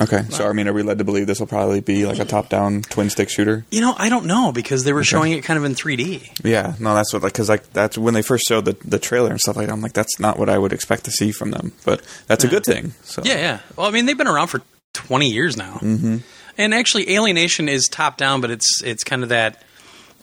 Okay, 0.00 0.24
so 0.30 0.48
I 0.48 0.52
mean, 0.52 0.66
are 0.66 0.72
we 0.72 0.82
led 0.82 0.98
to 0.98 1.04
believe 1.04 1.28
this 1.28 1.38
will 1.38 1.46
probably 1.46 1.80
be 1.80 2.04
like 2.04 2.18
a 2.18 2.24
top 2.24 2.48
down 2.48 2.82
twin 2.82 3.10
stick 3.10 3.28
shooter? 3.28 3.64
You 3.70 3.80
know, 3.80 3.94
I 3.96 4.08
don't 4.08 4.26
know 4.26 4.50
because 4.50 4.82
they 4.82 4.92
were 4.92 5.04
showing 5.04 5.30
it 5.30 5.44
kind 5.44 5.56
of 5.56 5.64
in 5.64 5.74
3D. 5.74 6.40
Yeah, 6.42 6.74
no, 6.80 6.94
that's 6.94 7.12
what 7.12 7.22
like 7.22 7.32
because 7.32 7.48
like 7.48 7.72
that's 7.72 7.96
when 7.96 8.12
they 8.12 8.22
first 8.22 8.44
showed 8.48 8.64
the 8.64 8.76
the 8.84 8.98
trailer 8.98 9.30
and 9.30 9.40
stuff 9.40 9.54
like 9.54 9.68
that. 9.68 9.72
I'm 9.72 9.80
like, 9.80 9.92
that's 9.92 10.18
not 10.18 10.36
what 10.36 10.48
I 10.48 10.58
would 10.58 10.72
expect 10.72 11.04
to 11.04 11.12
see 11.12 11.30
from 11.30 11.52
them, 11.52 11.72
but 11.84 12.02
that's 12.26 12.42
a 12.42 12.48
good 12.48 12.64
thing. 12.64 12.92
So 13.04 13.22
Yeah, 13.24 13.34
yeah. 13.34 13.58
Well, 13.76 13.86
I 13.86 13.92
mean, 13.92 14.06
they've 14.06 14.18
been 14.18 14.26
around 14.26 14.48
for 14.48 14.62
20 14.94 15.30
years 15.30 15.56
now. 15.56 15.74
Mm-hmm. 15.74 16.16
And 16.58 16.74
actually, 16.74 17.14
Alienation 17.14 17.68
is 17.68 17.86
top 17.86 18.16
down, 18.16 18.40
but 18.40 18.50
it's 18.50 18.82
it's 18.82 19.04
kind 19.04 19.22
of 19.22 19.28
that 19.28 19.62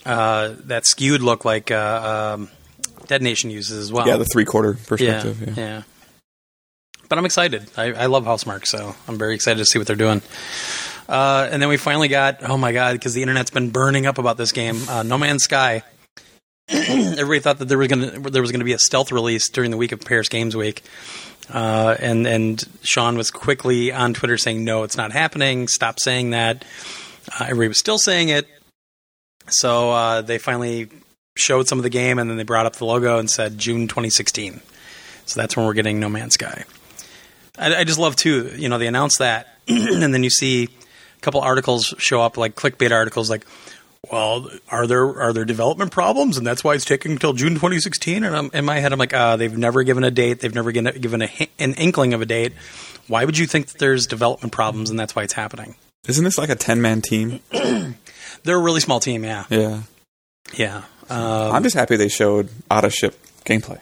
uh, 0.05 0.55
that 0.65 0.85
skewed 0.85 1.21
look 1.21 1.45
like 1.45 1.71
uh, 1.71 2.35
um, 2.35 2.49
Dead 3.07 3.21
Nation 3.21 3.49
uses 3.49 3.77
as 3.77 3.91
well. 3.91 4.05
Yeah, 4.05 4.17
the 4.17 4.25
three 4.25 4.45
quarter 4.45 4.73
yeah, 4.77 4.85
perspective. 4.87 5.57
Yeah. 5.57 5.63
yeah. 5.63 5.81
But 7.11 7.17
I'm 7.17 7.25
excited. 7.25 7.69
I, 7.75 7.91
I 7.91 8.05
love 8.05 8.23
Housemarque, 8.23 8.65
so 8.65 8.95
I'm 9.05 9.17
very 9.17 9.35
excited 9.35 9.57
to 9.57 9.65
see 9.65 9.77
what 9.77 9.85
they're 9.85 9.97
doing. 9.97 10.21
Uh, 11.09 11.45
and 11.51 11.61
then 11.61 11.67
we 11.67 11.75
finally 11.75 12.07
got 12.07 12.41
oh 12.41 12.57
my 12.57 12.71
god, 12.71 12.93
because 12.93 13.13
the 13.13 13.21
internet's 13.21 13.51
been 13.51 13.69
burning 13.69 14.05
up 14.05 14.17
about 14.17 14.37
this 14.37 14.53
game, 14.53 14.77
uh, 14.87 15.03
No 15.03 15.17
Man's 15.17 15.43
Sky. 15.43 15.83
Everybody 16.69 17.41
thought 17.41 17.59
that 17.59 17.65
there 17.65 17.77
was 17.77 17.89
gonna 17.89 18.17
there 18.29 18.41
was 18.41 18.53
gonna 18.53 18.63
be 18.63 18.71
a 18.71 18.79
stealth 18.79 19.11
release 19.11 19.49
during 19.49 19.71
the 19.71 19.77
week 19.77 19.91
of 19.91 19.99
Paris 20.05 20.29
Games 20.29 20.55
Week, 20.55 20.83
uh, 21.53 21.97
and 21.99 22.25
and 22.25 22.63
Sean 22.81 23.17
was 23.17 23.29
quickly 23.29 23.91
on 23.91 24.13
Twitter 24.13 24.37
saying 24.37 24.63
no, 24.63 24.83
it's 24.83 24.95
not 24.95 25.11
happening. 25.11 25.67
Stop 25.67 25.99
saying 25.99 26.29
that. 26.29 26.63
Uh, 27.37 27.43
everybody 27.43 27.67
was 27.67 27.79
still 27.79 27.97
saying 27.97 28.29
it. 28.29 28.47
So 29.49 29.91
uh, 29.91 30.21
they 30.21 30.37
finally 30.37 30.87
showed 31.35 31.67
some 31.67 31.77
of 31.77 31.83
the 31.83 31.89
game, 31.89 32.19
and 32.19 32.29
then 32.29 32.37
they 32.37 32.43
brought 32.43 32.67
up 32.67 32.77
the 32.77 32.85
logo 32.85 33.19
and 33.19 33.29
said 33.29 33.57
June 33.57 33.89
2016. 33.89 34.61
So 35.25 35.41
that's 35.41 35.57
when 35.57 35.65
we're 35.65 35.73
getting 35.73 35.99
No 35.99 36.07
Man's 36.07 36.35
Sky. 36.35 36.63
I, 37.57 37.75
I 37.75 37.83
just 37.83 37.99
love 37.99 38.15
too. 38.15 38.51
You 38.55 38.69
know, 38.69 38.77
they 38.77 38.87
announce 38.87 39.17
that, 39.17 39.47
and 39.67 40.13
then 40.13 40.23
you 40.23 40.29
see 40.29 40.65
a 41.17 41.21
couple 41.21 41.41
articles 41.41 41.93
show 41.97 42.21
up, 42.21 42.37
like 42.37 42.55
clickbait 42.55 42.91
articles, 42.91 43.29
like, 43.29 43.45
"Well, 44.11 44.49
are 44.69 44.87
there 44.87 45.05
are 45.21 45.33
there 45.33 45.45
development 45.45 45.91
problems, 45.91 46.37
and 46.37 46.45
that's 46.47 46.63
why 46.63 46.73
it's 46.75 46.85
taking 46.85 47.11
until 47.11 47.33
June 47.33 47.53
2016?" 47.55 48.23
And 48.23 48.35
I'm, 48.35 48.49
in 48.53 48.65
my 48.65 48.79
head, 48.79 48.93
I'm 48.93 48.99
like, 48.99 49.13
uh, 49.13 49.35
"They've 49.37 49.57
never 49.57 49.83
given 49.83 50.03
a 50.03 50.11
date. 50.11 50.39
They've 50.39 50.55
never 50.55 50.71
given, 50.71 50.99
given 50.99 51.21
a, 51.23 51.29
an 51.59 51.73
inkling 51.75 52.13
of 52.13 52.21
a 52.21 52.25
date. 52.25 52.53
Why 53.07 53.25
would 53.25 53.37
you 53.37 53.45
think 53.47 53.67
that 53.67 53.79
there's 53.79 54.07
development 54.07 54.53
problems, 54.53 54.89
and 54.89 54.97
that's 54.99 55.15
why 55.15 55.23
it's 55.23 55.33
happening?" 55.33 55.75
Isn't 56.07 56.23
this 56.23 56.37
like 56.37 56.49
a 56.49 56.55
ten 56.55 56.81
man 56.81 57.01
team? 57.01 57.41
They're 57.51 58.55
a 58.57 58.61
really 58.61 58.79
small 58.79 58.99
team, 58.99 59.23
yeah, 59.23 59.43
Yeah. 59.49 59.81
yeah, 60.53 60.77
um, 61.09 61.51
I'm 61.51 61.61
just 61.63 61.75
happy 61.75 61.95
they 61.95 62.07
showed 62.09 62.49
auto 62.71 62.89
ship 62.89 63.19
gameplay. 63.45 63.79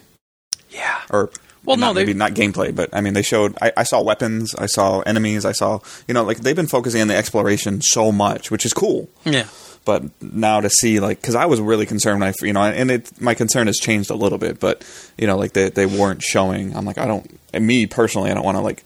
yeah. 0.70 1.00
Or 1.10 1.30
Well, 1.66 1.78
no, 1.78 1.88
not, 1.88 1.94
they- 1.94 2.02
maybe 2.06 2.14
not 2.14 2.32
gameplay, 2.34 2.74
but 2.76 2.90
I 2.94 3.02
mean 3.02 3.14
they 3.14 3.22
showed. 3.22 3.58
I, 3.62 3.72
I 3.78 3.84
saw 3.84 4.02
weapons, 4.02 4.56
I 4.56 4.66
saw 4.66 5.02
enemies, 5.02 5.46
I 5.46 5.52
saw 5.52 5.80
you 6.08 6.14
know 6.14 6.24
like 6.24 6.38
they've 6.40 6.56
been 6.56 6.68
focusing 6.68 7.02
on 7.02 7.08
the 7.08 7.16
exploration 7.16 7.82
so 7.82 8.12
much, 8.12 8.50
which 8.52 8.66
is 8.66 8.74
cool. 8.74 9.10
Yeah. 9.26 9.48
But 9.86 10.04
now 10.22 10.60
to 10.62 10.70
see 10.70 11.00
like 11.00 11.22
because 11.22 11.36
I 11.36 11.46
was 11.46 11.60
really 11.62 11.86
concerned, 11.86 12.20
when 12.20 12.30
I 12.30 12.34
you 12.46 12.54
know, 12.54 12.62
and 12.62 12.92
it 12.92 13.22
my 13.22 13.34
concern 13.34 13.68
has 13.68 13.78
changed 13.78 14.10
a 14.10 14.16
little 14.16 14.38
bit, 14.38 14.60
but 14.60 14.84
you 15.18 15.26
know 15.28 15.38
like 15.38 15.54
they 15.54 15.70
they 15.70 15.86
weren't 15.86 16.22
showing. 16.22 16.76
I'm 16.76 16.86
like 16.86 16.98
I 16.98 17.06
don't. 17.08 17.40
And 17.54 17.66
me 17.66 17.86
personally, 17.88 18.30
I 18.30 18.34
don't 18.36 18.44
want 18.46 18.58
to 18.58 18.62
like 18.62 18.84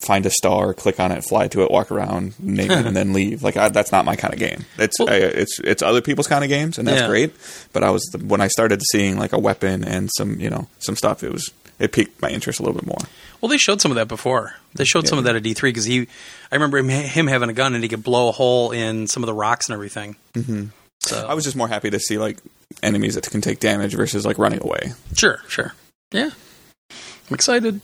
find 0.00 0.26
a 0.26 0.30
star, 0.30 0.74
click 0.74 0.98
on 0.98 1.12
it, 1.12 1.22
fly 1.22 1.46
to 1.46 1.62
it, 1.62 1.70
walk 1.70 1.92
around, 1.92 2.34
name 2.40 2.72
it, 2.72 2.86
and 2.86 2.96
then 2.96 3.12
leave. 3.12 3.42
Like 3.44 3.56
I, 3.56 3.68
that's 3.68 3.92
not 3.92 4.04
my 4.04 4.16
kind 4.16 4.34
of 4.34 4.40
game. 4.40 4.64
It's 4.78 4.98
Well- 4.98 5.08
I, 5.10 5.14
it's 5.16 5.58
it's 5.60 5.80
other 5.82 6.00
people's 6.02 6.26
kind 6.26 6.42
of 6.44 6.50
games, 6.50 6.76
and 6.76 6.86
that's 6.88 7.02
Yeah. 7.02 7.06
great. 7.08 7.32
But 7.72 7.84
I 7.84 7.90
was 7.90 8.04
when 8.20 8.40
I 8.40 8.48
started 8.48 8.82
seeing 8.90 9.16
like 9.18 9.32
a 9.32 9.38
weapon 9.38 9.84
and 9.84 10.10
some 10.16 10.40
you 10.40 10.50
know 10.50 10.66
some 10.80 10.96
stuff, 10.96 11.22
it 11.22 11.32
was 11.32 11.50
it 11.82 11.90
piqued 11.90 12.22
my 12.22 12.30
interest 12.30 12.60
a 12.60 12.62
little 12.62 12.78
bit 12.78 12.86
more. 12.86 13.08
Well, 13.40 13.48
they 13.48 13.58
showed 13.58 13.80
some 13.80 13.90
of 13.90 13.96
that 13.96 14.06
before. 14.06 14.54
They 14.74 14.84
showed 14.84 15.08
some 15.08 15.18
of 15.18 15.24
that 15.24 15.34
at 15.34 15.42
E3 15.42 15.62
because 15.62 15.84
he, 15.84 16.06
I 16.50 16.54
remember 16.54 16.78
him, 16.78 16.88
him 16.88 17.26
having 17.26 17.48
a 17.50 17.52
gun 17.52 17.74
and 17.74 17.82
he 17.82 17.88
could 17.88 18.04
blow 18.04 18.28
a 18.28 18.32
hole 18.32 18.70
in 18.70 19.08
some 19.08 19.24
of 19.24 19.26
the 19.26 19.34
rocks 19.34 19.66
and 19.66 19.74
everything. 19.74 20.14
Mm-hmm. 20.34 20.66
So 21.00 21.26
I 21.26 21.34
was 21.34 21.42
just 21.42 21.56
more 21.56 21.66
happy 21.66 21.90
to 21.90 21.98
see 21.98 22.18
like 22.18 22.38
enemies 22.84 23.16
that 23.16 23.28
can 23.28 23.40
take 23.40 23.58
damage 23.58 23.94
versus 23.94 24.24
like 24.24 24.38
running 24.38 24.62
away. 24.62 24.92
sure, 25.16 25.40
sure, 25.48 25.74
yeah, 26.12 26.30
I'm 26.90 27.34
excited. 27.34 27.80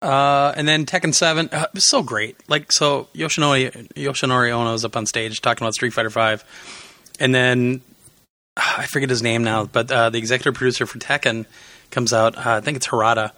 Uh, 0.00 0.54
and 0.56 0.66
then 0.66 0.86
Tekken 0.86 1.12
Seven, 1.12 1.50
uh, 1.52 1.66
was 1.74 1.86
so 1.86 2.02
great. 2.02 2.36
Like 2.48 2.72
so, 2.72 3.08
Yoshinori 3.14 3.92
Yoshinori 3.92 4.50
Ono 4.50 4.72
is 4.72 4.86
up 4.86 4.96
on 4.96 5.04
stage 5.04 5.42
talking 5.42 5.62
about 5.62 5.74
Street 5.74 5.92
Fighter 5.92 6.08
Five, 6.08 6.42
and 7.20 7.34
then 7.34 7.82
uh, 8.56 8.76
I 8.78 8.86
forget 8.86 9.10
his 9.10 9.22
name 9.22 9.44
now, 9.44 9.66
but 9.66 9.90
uh, 9.92 10.08
the 10.08 10.16
executive 10.16 10.54
producer 10.54 10.86
for 10.86 10.98
Tekken 10.98 11.44
comes 11.90 12.12
out. 12.12 12.36
Uh, 12.36 12.56
I 12.56 12.60
think 12.60 12.76
it's 12.76 12.88
Harada, 12.88 13.32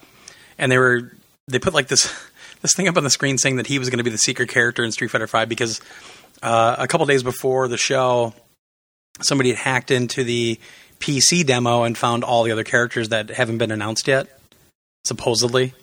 and 0.59 0.71
they 0.71 0.79
were 0.79 1.13
they 1.49 1.59
put 1.59 1.75
like 1.75 1.89
this 1.89 2.13
this 2.63 2.75
thing 2.75 2.89
up 2.89 2.97
on 2.97 3.05
the 3.05 3.11
screen 3.11 3.39
saying 3.39 3.57
that 3.57 3.67
he 3.67 3.79
was 3.79 3.91
going 3.91 3.99
to 3.99 4.05
be 4.05 4.11
the 4.11 4.19
secret 4.19 4.49
character 4.49 4.85
in 4.85 4.93
Street 4.93 5.09
Fighter 5.09 5.27
Five 5.27 5.49
because 5.49 5.81
uh, 6.43 6.77
a 6.79 6.87
couple 6.87 7.07
days 7.07 7.23
before 7.23 7.69
the 7.69 7.77
show, 7.77 8.35
somebody 9.21 9.51
had 9.51 9.59
hacked 9.59 9.91
into 9.91 10.25
the 10.25 10.59
PC 10.99 11.45
demo 11.47 11.83
and 11.83 11.97
found 11.97 12.25
all 12.25 12.45
the 12.45 12.53
other 12.53 12.65
characters 12.65 13.09
that 13.09 13.31
haven't 13.31 13.59
been 13.59 13.71
announced 13.71 14.07
yet, 14.07 14.39
supposedly. 15.05 15.75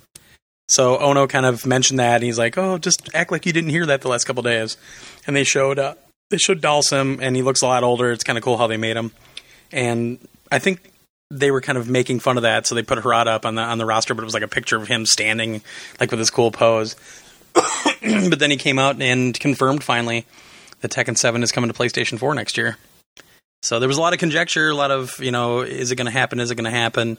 So 0.70 1.00
Ono 1.00 1.28
kind 1.28 1.46
of 1.46 1.66
mentioned 1.66 2.00
that, 2.00 2.16
and 2.16 2.24
he's 2.24 2.38
like, 2.38 2.58
"Oh, 2.58 2.78
just 2.78 3.10
act 3.14 3.32
like 3.32 3.46
you 3.46 3.54
didn't 3.54 3.70
hear 3.70 3.86
that 3.86 4.02
the 4.02 4.10
last 4.10 4.26
couple 4.26 4.44
days." 4.44 4.78
And 5.26 5.36
they 5.36 5.44
showed 5.44 5.80
uh, 5.80 5.96
they 6.30 6.38
showed 6.38 6.62
Dhalsim, 6.62 7.20
and 7.22 7.36
he 7.36 7.42
looks 7.42 7.62
a 7.62 7.68
lot 7.68 7.84
older. 7.84 8.12
It's 8.12 8.24
kind 8.24 8.38
of 8.38 8.44
cool 8.44 8.58
how 8.58 8.68
they 8.68 8.78
made 8.78 8.98
him, 8.98 9.12
and 9.72 10.20
I 10.52 10.60
think 10.60 10.92
they 11.30 11.52
were 11.52 11.62
kind 11.62 11.78
of 11.78 11.90
making 11.90 12.20
fun 12.20 12.38
of 12.38 12.44
that, 12.44 12.66
so 12.66 12.76
they 12.76 12.84
put 12.84 13.00
Harada 13.00 13.28
up 13.28 13.46
on 13.46 13.56
the 13.56 13.62
on 13.62 13.78
the 13.78 13.86
roster, 13.86 14.14
but 14.14 14.22
it 14.22 14.26
was 14.26 14.34
like 14.34 14.44
a 14.44 14.48
picture 14.48 14.78
of 14.78 14.88
him 14.88 15.06
standing 15.06 15.62
like 16.00 16.12
with 16.12 16.20
his 16.20 16.30
cool 16.30 16.52
pose. 16.52 16.96
but 17.54 18.40
then 18.40 18.52
he 18.52 18.58
came 18.58 18.80
out 18.80 19.02
and 19.02 19.38
confirmed 19.40 19.84
finally 19.84 20.26
that 20.82 20.92
Tekken 20.92 21.18
Seven 21.18 21.44
is 21.44 21.52
coming 21.52 21.72
to 21.72 21.78
PlayStation 21.78 22.20
Four 22.20 22.34
next 22.36 22.58
year. 22.58 22.78
So 23.62 23.80
there 23.80 23.88
was 23.88 23.98
a 23.98 24.02
lot 24.02 24.14
of 24.14 24.20
conjecture, 24.20 24.70
a 24.70 24.76
lot 24.76 24.92
of 24.92 25.20
you 25.20 25.32
know, 25.32 25.62
is 25.62 25.92
it 25.92 25.96
going 25.96 26.06
to 26.06 26.12
happen? 26.12 26.40
Is 26.40 26.52
it 26.52 26.56
going 26.56 26.72
to 26.72 26.78
happen? 26.78 27.18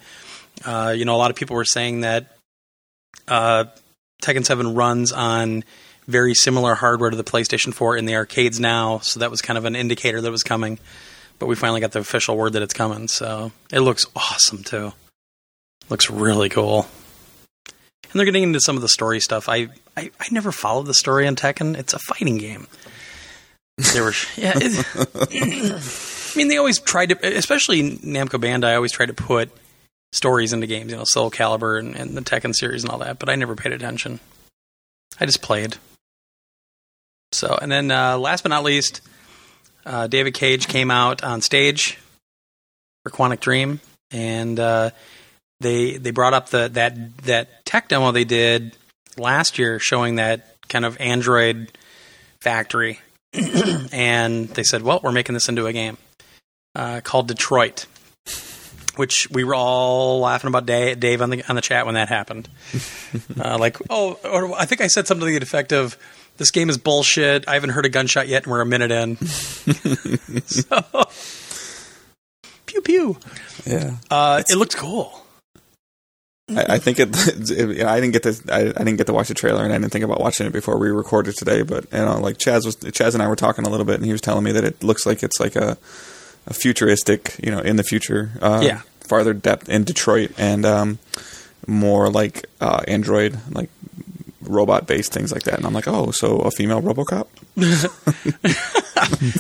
Uh, 0.64 0.94
you 0.96 1.04
know, 1.04 1.14
a 1.14 1.18
lot 1.18 1.30
of 1.30 1.36
people 1.36 1.56
were 1.56 1.64
saying 1.64 2.00
that 2.00 2.36
uh, 3.26 3.64
Tekken 4.22 4.44
Seven 4.44 4.74
runs 4.74 5.12
on 5.12 5.64
very 6.06 6.34
similar 6.34 6.74
hardware 6.74 7.10
to 7.10 7.16
the 7.16 7.24
PlayStation 7.24 7.74
Four 7.74 7.96
in 7.96 8.06
the 8.06 8.16
arcades 8.16 8.58
now, 8.58 8.98
so 9.00 9.20
that 9.20 9.30
was 9.30 9.42
kind 9.42 9.58
of 9.58 9.66
an 9.66 9.76
indicator 9.76 10.20
that 10.22 10.30
was 10.30 10.42
coming. 10.42 10.78
But 11.38 11.46
we 11.46 11.54
finally 11.54 11.80
got 11.80 11.92
the 11.92 12.00
official 12.00 12.36
word 12.36 12.54
that 12.54 12.62
it's 12.62 12.74
coming, 12.74 13.08
so 13.08 13.52
it 13.72 13.80
looks 13.80 14.04
awesome 14.16 14.64
too. 14.64 14.92
Looks 15.88 16.10
really 16.10 16.48
cool. 16.48 16.86
And 17.66 18.18
they're 18.18 18.24
getting 18.24 18.42
into 18.42 18.60
some 18.60 18.76
of 18.76 18.82
the 18.82 18.88
story 18.88 19.20
stuff. 19.20 19.48
I, 19.48 19.68
I, 19.96 20.10
I 20.18 20.26
never 20.30 20.50
followed 20.50 20.86
the 20.86 20.94
story 20.94 21.26
on 21.26 21.36
Tekken. 21.36 21.76
It's 21.76 21.92
a 21.92 21.98
fighting 21.98 22.38
game. 22.38 22.66
There 23.92 24.02
were 24.04 24.14
yeah. 24.36 24.54
It, 24.56 24.84
I 26.34 26.36
mean, 26.36 26.48
they 26.48 26.56
always 26.56 26.80
tried 26.80 27.10
to, 27.10 27.36
especially 27.36 27.96
Namco 27.98 28.40
Bandai, 28.40 28.74
always 28.74 28.92
tried 28.92 29.06
to 29.06 29.14
put 29.14 29.50
stories 30.12 30.52
into 30.52 30.66
games. 30.66 30.90
You 30.90 30.96
know, 30.96 31.04
Soul 31.06 31.30
Calibur 31.30 31.78
and, 31.78 31.94
and 31.94 32.16
the 32.16 32.20
Tekken 32.22 32.54
series 32.54 32.82
and 32.82 32.90
all 32.90 32.98
that. 32.98 33.18
But 33.18 33.28
I 33.28 33.36
never 33.36 33.54
paid 33.54 33.72
attention. 33.72 34.20
I 35.20 35.26
just 35.26 35.42
played. 35.42 35.76
So, 37.32 37.58
and 37.60 37.70
then 37.70 37.90
uh, 37.90 38.18
last 38.18 38.42
but 38.42 38.48
not 38.48 38.64
least, 38.64 39.00
uh, 39.88 40.06
David 40.06 40.34
Cage 40.34 40.68
came 40.68 40.90
out 40.90 41.24
on 41.24 41.40
stage 41.40 41.98
for 43.02 43.10
Quantic 43.10 43.40
Dream, 43.40 43.80
and 44.10 44.60
uh, 44.60 44.90
they 45.60 45.96
they 45.96 46.10
brought 46.10 46.34
up 46.34 46.50
the 46.50 46.68
that 46.74 47.16
that 47.24 47.64
tech 47.64 47.88
demo 47.88 48.12
they 48.12 48.24
did 48.24 48.76
last 49.16 49.58
year, 49.58 49.78
showing 49.78 50.16
that 50.16 50.54
kind 50.68 50.84
of 50.84 51.00
Android 51.00 51.72
factory, 52.42 53.00
and 53.32 54.48
they 54.50 54.62
said, 54.62 54.82
"Well, 54.82 55.00
we're 55.02 55.10
making 55.10 55.32
this 55.32 55.48
into 55.48 55.66
a 55.66 55.72
game 55.72 55.96
uh, 56.74 57.00
called 57.02 57.28
Detroit." 57.28 57.86
Which 58.96 59.28
we 59.30 59.44
were 59.44 59.54
all 59.54 60.18
laughing 60.18 60.48
about 60.48 60.66
Dave, 60.66 60.98
Dave 60.98 61.22
on 61.22 61.30
the 61.30 61.44
on 61.48 61.54
the 61.54 61.62
chat 61.62 61.86
when 61.86 61.94
that 61.94 62.08
happened. 62.08 62.48
uh, 63.40 63.56
like, 63.56 63.78
oh, 63.88 64.18
or 64.24 64.52
I 64.58 64.66
think 64.66 64.80
I 64.80 64.88
said 64.88 65.06
something 65.06 65.24
to 65.24 65.38
the 65.38 65.44
effect 65.44 65.72
of, 65.72 65.96
"This 66.38 66.50
game 66.50 66.70
is 66.70 66.78
bullshit. 66.78 67.46
I 67.46 67.54
haven't 67.54 67.70
heard 67.70 67.84
a 67.84 67.90
gunshot 67.90 68.28
yet, 68.28 68.44
and 68.44 68.52
we're 68.52 68.62
a 68.62 68.66
minute 68.66 68.90
in." 68.90 69.16
so, 70.46 70.84
pew 72.66 72.80
pew. 72.80 73.18
Yeah. 73.66 73.96
Uh, 74.10 74.42
it 74.48 74.56
looked 74.56 74.76
cool. 74.76 75.24
I, 76.50 76.64
I 76.74 76.78
think 76.78 76.98
it, 76.98 77.08
it. 77.50 77.84
I 77.86 78.00
didn't 78.00 78.12
get 78.14 78.22
to. 78.22 78.40
I, 78.50 78.60
I 78.60 78.84
didn't 78.84 78.96
get 78.96 79.06
to 79.08 79.12
watch 79.12 79.28
the 79.28 79.34
trailer, 79.34 79.64
and 79.64 79.72
I 79.72 79.76
didn't 79.78 79.92
think 79.92 80.04
about 80.04 80.20
watching 80.20 80.46
it 80.46 80.52
before 80.52 80.78
we 80.78 80.88
recorded 80.88 81.36
today. 81.36 81.62
But 81.62 81.84
you 81.92 81.98
know, 81.98 82.18
like 82.18 82.38
Chaz 82.38 82.64
was, 82.64 82.76
Chaz 82.76 83.12
and 83.14 83.22
I 83.22 83.28
were 83.28 83.36
talking 83.36 83.66
a 83.66 83.68
little 83.68 83.84
bit, 83.86 83.96
and 83.96 84.04
he 84.06 84.12
was 84.12 84.20
telling 84.22 84.44
me 84.44 84.52
that 84.52 84.64
it 84.64 84.82
looks 84.82 85.04
like 85.04 85.22
it's 85.22 85.38
like 85.38 85.56
a, 85.56 85.76
a 86.46 86.54
futuristic, 86.54 87.36
you 87.42 87.50
know, 87.50 87.60
in 87.60 87.76
the 87.76 87.82
future. 87.84 88.30
Uh, 88.40 88.60
Yeah. 88.62 88.80
Farther 89.00 89.32
depth 89.32 89.70
in 89.70 89.84
Detroit, 89.84 90.32
and 90.36 90.66
um, 90.66 90.98
more 91.66 92.10
like 92.10 92.44
uh, 92.60 92.82
Android, 92.86 93.38
like 93.50 93.70
robot 94.48 94.86
based 94.86 95.12
things 95.12 95.32
like 95.32 95.42
that. 95.44 95.54
And 95.54 95.66
I'm 95.66 95.72
like, 95.74 95.88
oh, 95.88 96.10
so 96.10 96.38
a 96.38 96.50
female 96.50 96.82
RoboCop? 96.82 97.26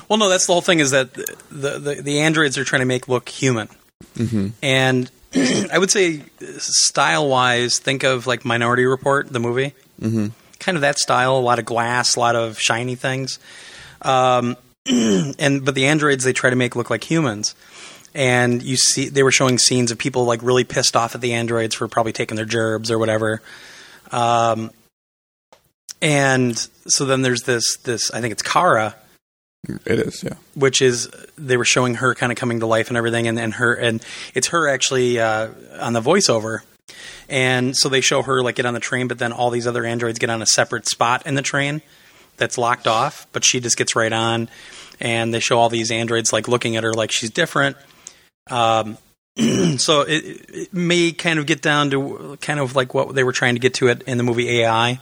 Well, 0.08 0.18
no, 0.18 0.28
that's 0.28 0.46
the 0.46 0.52
whole 0.52 0.62
thing. 0.62 0.78
Is 0.80 0.92
that 0.92 1.12
the 1.14 1.78
the, 1.78 2.00
the 2.02 2.20
androids 2.20 2.56
are 2.58 2.64
trying 2.64 2.80
to 2.80 2.86
make 2.86 3.08
look 3.08 3.28
human, 3.28 3.68
Mm-hmm. 4.16 4.48
and 4.62 5.10
I 5.72 5.78
would 5.78 5.90
say 5.90 6.22
style 6.58 7.28
wise, 7.28 7.78
think 7.78 8.04
of 8.04 8.26
like 8.26 8.44
Minority 8.44 8.84
Report, 8.86 9.30
the 9.32 9.40
movie, 9.40 9.74
mm-hmm. 10.00 10.28
kind 10.60 10.76
of 10.76 10.82
that 10.82 10.98
style. 10.98 11.36
A 11.36 11.40
lot 11.40 11.58
of 11.58 11.64
glass, 11.64 12.16
a 12.16 12.20
lot 12.20 12.36
of 12.36 12.58
shiny 12.58 12.94
things, 12.94 13.38
um, 14.02 14.56
and 14.86 15.64
but 15.64 15.74
the 15.74 15.86
androids 15.86 16.24
they 16.24 16.32
try 16.32 16.50
to 16.50 16.56
make 16.56 16.76
look 16.76 16.90
like 16.90 17.04
humans. 17.04 17.54
And 18.14 18.62
you 18.62 18.76
see, 18.76 19.08
they 19.08 19.22
were 19.22 19.32
showing 19.32 19.58
scenes 19.58 19.90
of 19.90 19.98
people 19.98 20.24
like 20.24 20.42
really 20.42 20.64
pissed 20.64 20.96
off 20.96 21.14
at 21.14 21.20
the 21.20 21.34
androids 21.34 21.74
for 21.74 21.86
probably 21.88 22.12
taking 22.12 22.36
their 22.36 22.46
gerbs 22.46 22.90
or 22.90 22.98
whatever. 22.98 23.42
Um, 24.10 24.70
and 26.00 26.56
so 26.86 27.04
then 27.04 27.22
there's 27.22 27.42
this 27.42 27.76
this 27.78 28.10
I 28.12 28.20
think 28.20 28.32
it's 28.32 28.42
Kara 28.42 28.94
It 29.84 29.98
is, 29.98 30.22
yeah. 30.22 30.34
which 30.54 30.80
is 30.80 31.08
they 31.36 31.56
were 31.56 31.64
showing 31.64 31.94
her 31.94 32.14
kind 32.14 32.30
of 32.30 32.38
coming 32.38 32.60
to 32.60 32.66
life 32.66 32.88
and 32.88 32.96
everything, 32.96 33.26
and, 33.26 33.38
and 33.38 33.54
her 33.54 33.74
and 33.74 34.04
it's 34.34 34.48
her 34.48 34.68
actually 34.68 35.18
uh, 35.18 35.48
on 35.80 35.92
the 35.92 36.00
voiceover, 36.00 36.60
and 37.28 37.76
so 37.76 37.88
they 37.88 38.00
show 38.00 38.22
her 38.22 38.42
like 38.42 38.56
get 38.56 38.66
on 38.66 38.74
the 38.74 38.80
train, 38.80 39.08
but 39.08 39.18
then 39.18 39.32
all 39.32 39.50
these 39.50 39.66
other 39.66 39.84
androids 39.84 40.18
get 40.18 40.30
on 40.30 40.42
a 40.42 40.46
separate 40.46 40.88
spot 40.88 41.26
in 41.26 41.34
the 41.34 41.42
train 41.42 41.82
that's 42.36 42.56
locked 42.56 42.86
off, 42.86 43.26
but 43.32 43.44
she 43.44 43.60
just 43.60 43.76
gets 43.76 43.96
right 43.96 44.12
on, 44.12 44.48
and 45.00 45.34
they 45.34 45.40
show 45.40 45.58
all 45.58 45.68
these 45.68 45.90
androids 45.90 46.32
like 46.32 46.48
looking 46.48 46.76
at 46.76 46.84
her 46.84 46.94
like 46.94 47.10
she's 47.10 47.30
different. 47.30 47.76
Um, 48.48 48.96
so 49.76 50.02
it, 50.02 50.46
it 50.48 50.74
may 50.74 51.12
kind 51.12 51.38
of 51.38 51.46
get 51.46 51.62
down 51.62 51.90
to 51.90 52.38
kind 52.40 52.58
of 52.58 52.74
like 52.74 52.94
what 52.94 53.14
they 53.14 53.24
were 53.24 53.32
trying 53.32 53.54
to 53.54 53.60
get 53.60 53.74
to 53.74 53.88
it 53.88 54.02
in 54.02 54.18
the 54.18 54.24
movie 54.24 54.60
AI. 54.62 55.00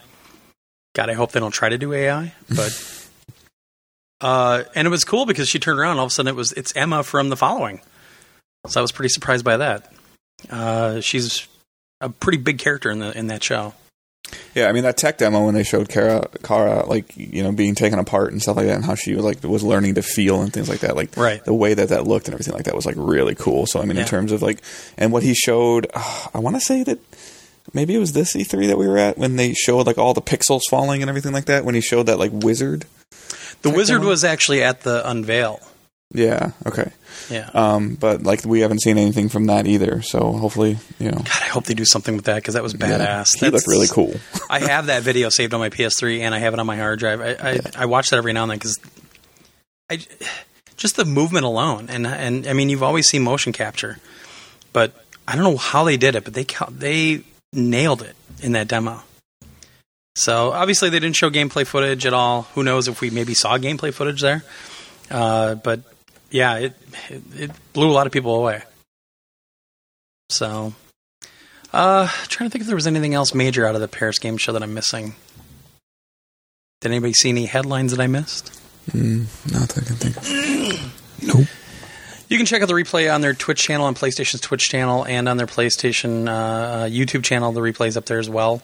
God, 0.97 1.11
I 1.11 1.13
hope 1.13 1.33
they 1.33 1.41
don't 1.41 1.53
try 1.53 1.69
to 1.69 1.77
do 1.79 1.93
AI, 1.93 2.33
but. 2.49 2.73
Uh, 4.19 4.65
and 4.75 4.87
it 4.87 4.91
was 4.91 5.05
cool 5.05 5.27
because 5.27 5.47
she 5.47 5.59
turned 5.59 5.79
around 5.79 5.91
and 5.91 6.01
all 6.01 6.07
of 6.07 6.11
a 6.11 6.15
sudden 6.15 6.29
it 6.31 6.35
was 6.35 6.53
it's 6.53 6.75
Emma 6.75 7.03
from 7.03 7.29
the 7.29 7.37
following. 7.37 7.83
So 8.67 8.81
I 8.81 8.83
was 8.83 8.91
pretty 8.91 9.11
surprised 9.11 9.45
by 9.45 9.59
that. 9.59 9.93
Uh, 10.49 11.01
she's 11.01 11.47
a 12.01 12.09
pretty 12.09 12.39
big 12.39 12.59
character 12.59 12.91
in 12.91 12.99
the 12.99 13.17
in 13.17 13.27
that 13.27 13.43
show. 13.45 13.75
Yeah, 14.55 14.69
I 14.69 14.73
mean 14.73 14.85
that 14.85 14.97
tech 14.97 15.19
demo 15.19 15.45
when 15.45 15.53
they 15.55 15.65
showed 15.65 15.91
Kara, 15.91 16.27
Kara, 16.43 16.87
like 16.87 17.15
you 17.15 17.43
know, 17.43 17.53
being 17.53 17.75
taken 17.75 17.99
apart 17.99 18.33
and 18.33 18.41
stuff 18.41 18.57
like 18.57 18.65
that, 18.65 18.77
and 18.77 18.85
how 18.87 18.95
she 18.95 19.15
was 19.15 19.23
like 19.23 19.45
was 19.45 19.63
learning 19.63 19.97
to 19.97 20.03
feel 20.03 20.41
and 20.41 20.51
things 20.51 20.71
like 20.71 20.81
that. 20.81 20.97
Like 20.97 21.15
Right. 21.15 21.45
the 21.45 21.53
way 21.53 21.75
that 21.75 21.91
that 21.91 22.07
looked 22.07 22.27
and 22.27 22.33
everything 22.35 22.55
like 22.55 22.65
that 22.65 22.75
was 22.75 22.87
like 22.87 22.97
really 22.97 23.35
cool. 23.35 23.67
So 23.67 23.83
I 23.83 23.85
mean, 23.85 23.97
Yeah. 23.97 24.03
in 24.05 24.09
terms 24.09 24.33
of 24.33 24.41
like, 24.41 24.63
and 24.97 25.13
what 25.13 25.25
he 25.25 25.35
showed, 25.35 25.89
uh, 25.93 26.29
I 26.35 26.39
want 26.39 26.57
to 26.57 26.61
say 26.61 26.83
that 26.85 26.99
maybe 27.73 27.95
it 27.95 27.99
was 27.99 28.13
this 28.13 28.35
E3 28.35 28.69
that 28.69 28.79
we 28.79 28.87
were 28.87 28.99
at 28.99 29.19
when 29.19 29.37
they 29.37 29.53
showed 29.55 29.87
like 29.87 29.99
all 29.99 30.15
the 30.15 30.23
pixels 30.23 30.63
falling 30.71 31.03
and 31.03 31.09
everything 31.09 31.33
like 31.33 31.47
that. 31.47 31.65
When 31.65 31.75
he 31.75 31.81
showed 31.81 32.07
that 32.07 32.19
like 32.19 32.33
wizard. 32.33 32.85
The 33.63 33.71
wizard 33.71 33.99
demo? 33.99 34.11
was 34.11 34.25
actually 34.25 34.63
at 34.63 34.83
the 34.83 35.09
unveil. 35.09 35.61
Yeah. 36.13 36.53
Okay. 36.65 36.93
Yeah. 37.31 37.51
Um, 37.53 37.97
but 37.97 38.23
like 38.23 38.45
we 38.45 38.61
haven't 38.61 38.81
seen 38.83 38.97
anything 38.97 39.29
from 39.29 39.47
that 39.47 39.67
either. 39.67 40.03
So 40.03 40.33
hopefully, 40.33 40.79
you 41.01 41.11
know, 41.11 41.19
God, 41.19 41.27
I 41.43 41.47
hope 41.49 41.65
they 41.65 41.75
do 41.75 41.85
something 41.85 42.15
with 42.15 42.27
that 42.27 42.37
because 42.37 42.55
that 42.55 42.63
was 42.63 42.75
yeah, 42.75 42.87
badass. 42.87 43.35
he 43.35 43.41
That's- 43.41 43.53
looked 43.53 43.67
really 43.67 43.89
cool. 43.89 44.15
I 44.51 44.61
have 44.61 44.87
that 44.87 45.03
video 45.03 45.29
saved 45.31 45.53
on 45.53 45.61
my 45.61 45.71
PS3 45.71 46.21
and 46.21 46.35
I 46.35 46.39
have 46.39 46.55
it 46.55 46.61
on 46.61 46.67
my 46.67 46.77
hard 46.77 46.99
drive. 47.01 47.21
I 47.21 47.37
I, 47.51 47.61
I 47.77 47.87
watch 47.87 48.11
that 48.11 48.17
every 48.19 48.33
now 48.33 48.43
and 48.45 48.53
then 48.53 48.59
because 48.59 48.79
I 49.91 49.99
just 50.77 50.97
the 50.97 51.05
movement 51.05 51.45
alone 51.45 51.87
and 51.89 52.07
and 52.07 52.47
I 52.47 52.53
mean 52.53 52.69
you've 52.69 52.83
always 52.85 53.09
seen 53.09 53.23
motion 53.23 53.53
capture, 53.53 53.99
but 54.73 54.93
I 55.27 55.35
don't 55.35 55.45
know 55.45 55.57
how 55.57 55.83
they 55.85 55.97
did 55.97 56.15
it, 56.15 56.23
but 56.25 56.35
they 56.35 56.45
they 56.71 57.25
nailed 57.57 58.03
it 58.03 58.15
in 58.43 58.53
that 58.53 58.69
demo. 58.69 59.03
So 60.15 60.53
obviously 60.53 60.89
they 60.91 60.99
didn't 60.99 61.17
show 61.17 61.31
gameplay 61.31 61.67
footage 61.67 62.07
at 62.07 62.15
all. 62.15 62.43
Who 62.55 62.63
knows 62.63 62.89
if 62.89 63.01
we 63.01 63.11
maybe 63.11 63.35
saw 63.35 63.59
gameplay 63.59 63.93
footage 63.93 64.21
there? 64.21 64.45
Uh, 65.11 65.57
but 65.57 65.81
yeah, 66.31 66.57
it, 66.57 66.75
it 67.09 67.23
it 67.35 67.51
blew 67.73 67.91
a 67.91 67.93
lot 67.93 68.07
of 68.07 68.13
people 68.13 68.35
away. 68.35 68.63
So 70.31 70.73
uh, 71.73 72.09
trying 72.29 72.49
to 72.49 72.53
think 72.53 72.63
if 72.63 72.67
there 72.67 72.77
was 72.77 72.87
anything 72.87 73.15
else 73.15 73.35
major 73.35 73.67
out 73.67 73.75
of 73.75 73.81
the 73.81 73.89
Paris 73.89 74.19
Game 74.19 74.37
Show 74.39 74.53
that 74.53 74.63
I'm 74.63 74.75
missing. 74.75 75.15
Did 76.81 76.91
anybody 76.91 77.13
see 77.13 77.29
any 77.31 77.47
headlines 77.47 77.93
that 77.93 78.01
I 78.01 78.07
missed? 78.07 78.59
Mm, 78.91 79.27
not 79.53 79.69
that 79.71 79.83
I 79.83 79.87
can 79.87 79.97
think. 79.97 80.17
of. 80.17 81.23
Nope. 81.23 81.47
You 82.29 82.37
can 82.39 82.47
check 82.47 82.61
out 82.61 82.69
the 82.69 82.75
replay 82.75 83.13
on 83.13 83.21
their 83.21 83.35
Twitch 83.35 83.63
channel, 83.63 83.87
on 83.87 83.95
PlayStation's 83.95 84.41
Twitch 84.41 84.69
channel, 84.69 85.07
and 85.07 85.29
on 85.29 85.37
their 85.37 85.47
PlayStation 85.47 86.29
uh, 86.29 86.87
YouTube 86.87 87.23
channel. 87.23 87.53
The 87.53 87.61
replay's 87.61 87.97
up 87.97 88.07
there 88.07 88.19
as 88.19 88.29
well. 88.29 88.61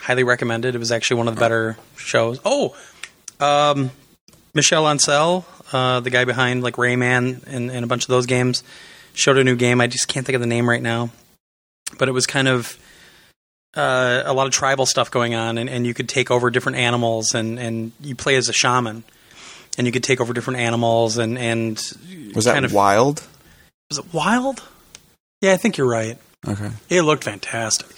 Highly 0.00 0.24
recommended. 0.24 0.74
It 0.74 0.78
was 0.78 0.92
actually 0.92 1.18
one 1.18 1.28
of 1.28 1.34
the 1.34 1.40
better 1.40 1.78
shows. 1.96 2.38
Oh, 2.44 2.76
um, 3.40 3.90
Michel 4.52 4.84
Ancel, 4.84 5.44
uh, 5.72 6.00
the 6.00 6.10
guy 6.10 6.26
behind 6.26 6.62
like 6.62 6.74
Rayman 6.74 7.42
and, 7.46 7.70
and 7.70 7.84
a 7.84 7.86
bunch 7.86 8.04
of 8.04 8.08
those 8.08 8.26
games, 8.26 8.62
showed 9.14 9.38
a 9.38 9.44
new 9.44 9.56
game. 9.56 9.80
I 9.80 9.86
just 9.86 10.08
can't 10.08 10.26
think 10.26 10.34
of 10.34 10.42
the 10.42 10.46
name 10.46 10.68
right 10.68 10.82
now, 10.82 11.10
but 11.98 12.08
it 12.08 12.12
was 12.12 12.26
kind 12.26 12.46
of 12.46 12.78
uh, 13.74 14.22
a 14.26 14.34
lot 14.34 14.46
of 14.46 14.52
tribal 14.52 14.84
stuff 14.84 15.10
going 15.10 15.34
on, 15.34 15.56
and, 15.56 15.70
and 15.70 15.86
you 15.86 15.94
could 15.94 16.10
take 16.10 16.30
over 16.30 16.50
different 16.50 16.76
animals, 16.76 17.34
and, 17.34 17.58
and 17.58 17.92
you 18.02 18.14
play 18.14 18.36
as 18.36 18.50
a 18.50 18.52
shaman, 18.52 19.04
and 19.78 19.86
you 19.86 19.92
could 19.92 20.04
take 20.04 20.20
over 20.20 20.32
different 20.32 20.60
animals, 20.60 21.18
and 21.18 21.38
and 21.38 21.76
Was 22.34 22.44
that 22.46 22.54
kind 22.54 22.64
of 22.64 22.72
wild? 22.72 23.22
was 23.90 23.98
it 23.98 24.12
wild? 24.12 24.62
Yeah, 25.42 25.52
I 25.52 25.56
think 25.58 25.76
you're 25.76 25.88
right. 25.88 26.16
Okay. 26.48 26.70
It 26.88 27.02
looked 27.02 27.24
fantastic. 27.24 27.88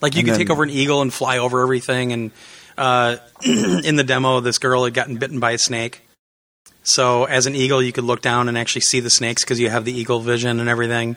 Like 0.00 0.14
you 0.14 0.20
And 0.20 0.26
could 0.28 0.32
then- 0.34 0.40
take 0.40 0.50
over 0.50 0.62
an 0.62 0.70
eagle 0.70 1.02
and 1.02 1.12
fly 1.12 1.38
over 1.38 1.60
everything. 1.62 2.12
And 2.12 2.30
uh, 2.78 3.16
in 3.44 3.96
the 3.96 4.04
demo, 4.04 4.40
this 4.40 4.58
girl 4.58 4.84
had 4.84 4.94
gotten 4.94 5.16
bitten 5.18 5.38
by 5.40 5.50
a 5.52 5.58
snake. 5.58 6.00
So 6.84 7.24
as 7.24 7.46
an 7.46 7.54
eagle, 7.54 7.82
you 7.82 7.92
could 7.92 8.04
look 8.04 8.22
down 8.22 8.48
and 8.48 8.56
actually 8.58 8.80
see 8.80 9.00
the 9.00 9.10
snakes 9.10 9.44
because 9.44 9.60
you 9.60 9.68
have 9.68 9.84
the 9.84 9.92
eagle 9.92 10.20
vision 10.20 10.58
and 10.58 10.68
everything. 10.68 11.16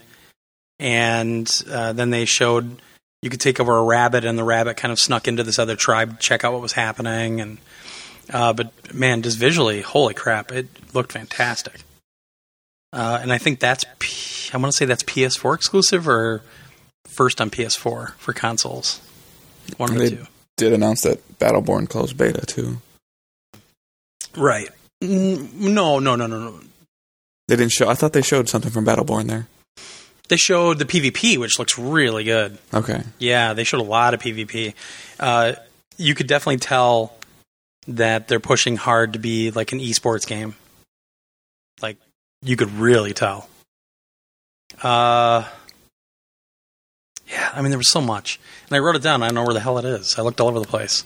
And 0.80 1.50
uh, 1.70 1.94
then 1.94 2.10
they 2.10 2.26
showed 2.26 2.82
you 3.22 3.30
could 3.30 3.42
take 3.42 3.60
over 3.60 3.76
a 3.78 3.84
rabbit, 3.84 4.26
and 4.26 4.38
the 4.38 4.44
rabbit 4.44 4.78
kind 4.78 4.92
of 4.92 5.00
snuck 5.00 5.28
into 5.28 5.44
this 5.44 5.58
other 5.58 5.76
tribe, 5.76 6.12
to 6.12 6.18
check 6.18 6.44
out 6.44 6.54
what 6.54 6.62
was 6.62 6.74
happening. 6.74 7.42
And 7.42 7.58
uh, 8.34 8.54
but 8.54 8.94
man, 8.94 9.22
just 9.22 9.38
visually, 9.38 9.82
holy 9.82 10.14
crap, 10.14 10.52
it 10.52 10.68
looked 10.94 11.12
fantastic. 11.12 11.82
Uh, 12.94 13.20
and 13.22 13.32
I 13.34 13.38
think 13.38 13.60
that's 13.60 13.84
P- 14.00 14.50
I 14.54 14.58
want 14.58 14.72
to 14.72 14.78
say 14.78 14.86
that's 14.86 15.04
PS4 15.04 15.56
exclusive 15.56 16.08
or 16.08 16.42
first 17.08 17.42
on 17.42 17.50
PS4 17.50 18.14
for 18.16 18.34
consoles. 18.34 19.02
One 19.78 19.92
of 19.92 19.98
the 19.98 20.04
They- 20.10 20.16
two. 20.16 20.28
Did 20.58 20.72
announce 20.72 21.02
that 21.02 21.38
Battleborn 21.38 21.90
closed 21.90 22.16
beta 22.16 22.46
too. 22.46 22.80
Right. 24.38 24.70
Mm, 25.04 25.52
No, 25.54 26.00
no, 26.00 26.16
no, 26.16 26.28
no, 26.28 26.40
no. 26.40 26.60
They 27.48 27.58
didn't 27.58 27.74
show. 27.74 27.90
I 27.90 27.94
thought 27.94 28.14
they 28.14 28.22
showed 28.22 28.48
something 28.50 28.72
from 28.72 28.86
Battleborn 28.86 29.28
there. 29.28 29.48
They 30.30 30.38
showed 30.38 30.80
the 30.80 30.86
PvP, 30.86 31.38
which 31.38 31.60
looks 31.60 31.78
really 31.78 32.24
good. 32.24 32.58
Okay. 32.74 33.04
Yeah, 33.20 33.54
they 33.54 33.64
showed 33.64 33.82
a 33.82 33.84
lot 33.84 34.14
of 34.14 34.22
PvP. 34.22 34.74
Uh, 35.20 35.54
you 35.98 36.16
could 36.16 36.28
definitely 36.28 36.58
tell 36.58 37.14
that 37.88 38.28
they're 38.28 38.40
pushing 38.40 38.76
hard 38.78 39.14
to 39.14 39.20
be 39.20 39.52
like 39.52 39.72
an 39.72 39.80
esports 39.80 40.26
game. 40.28 40.56
Like 41.82 41.98
you 42.42 42.56
could 42.56 42.72
really 42.72 43.14
tell. 43.14 43.50
Uh, 44.82 45.48
yeah, 47.28 47.50
I 47.54 47.62
mean 47.62 47.70
there 47.72 47.78
was 47.78 47.92
so 47.92 48.02
much, 48.02 48.40
and 48.68 48.76
I 48.76 48.80
wrote 48.80 48.96
it 48.96 49.02
down. 49.02 49.24
I 49.24 49.28
don't 49.28 49.36
know 49.36 49.44
where 49.44 49.54
the 49.54 49.60
hell 49.60 49.78
it 49.78 49.86
is. 49.86 50.18
I 50.18 50.22
looked 50.22 50.40
all 50.40 50.48
over 50.48 50.60
the 50.60 50.68
place. 50.68 51.04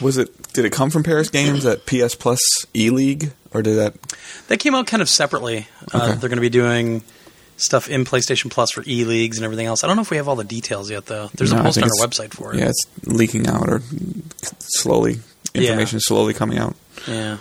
Was 0.00 0.18
it? 0.18 0.52
Did 0.52 0.64
it 0.64 0.72
come 0.72 0.90
from 0.90 1.02
Paris 1.02 1.30
Games 1.30 1.64
at 1.66 1.86
PS 1.86 2.14
Plus 2.14 2.40
E 2.74 2.90
League, 2.90 3.32
or 3.52 3.62
did 3.62 3.76
that? 3.78 3.94
That 4.48 4.58
came 4.58 4.74
out 4.74 4.86
kind 4.86 5.00
of 5.00 5.08
separately. 5.08 5.66
Uh, 5.92 6.08
they're 6.16 6.28
going 6.28 6.36
to 6.36 6.40
be 6.40 6.48
doing 6.48 7.02
stuff 7.56 7.88
in 7.88 8.04
PlayStation 8.04 8.50
Plus 8.50 8.70
for 8.72 8.82
e 8.86 9.04
leagues 9.04 9.36
and 9.38 9.44
everything 9.44 9.66
else. 9.66 9.84
I 9.84 9.86
don't 9.86 9.96
know 9.96 10.02
if 10.02 10.10
we 10.10 10.16
have 10.16 10.28
all 10.28 10.36
the 10.36 10.44
details 10.44 10.90
yet, 10.90 11.06
though. 11.06 11.28
There's 11.34 11.52
No, 11.52 11.60
a 11.60 11.62
post 11.62 11.78
on 11.78 11.84
our 11.84 12.06
website 12.06 12.32
for 12.32 12.52
it. 12.54 12.58
Yeah, 12.60 12.68
it's 12.70 12.86
leaking 13.06 13.46
out 13.46 13.68
or 13.68 13.82
slowly. 14.58 15.20
Yeah. 15.54 15.62
Information 15.62 15.96
is 15.98 16.06
slowly 16.06 16.34
coming 16.34 16.58
out. 16.58 16.74
Yeah. 17.06 17.38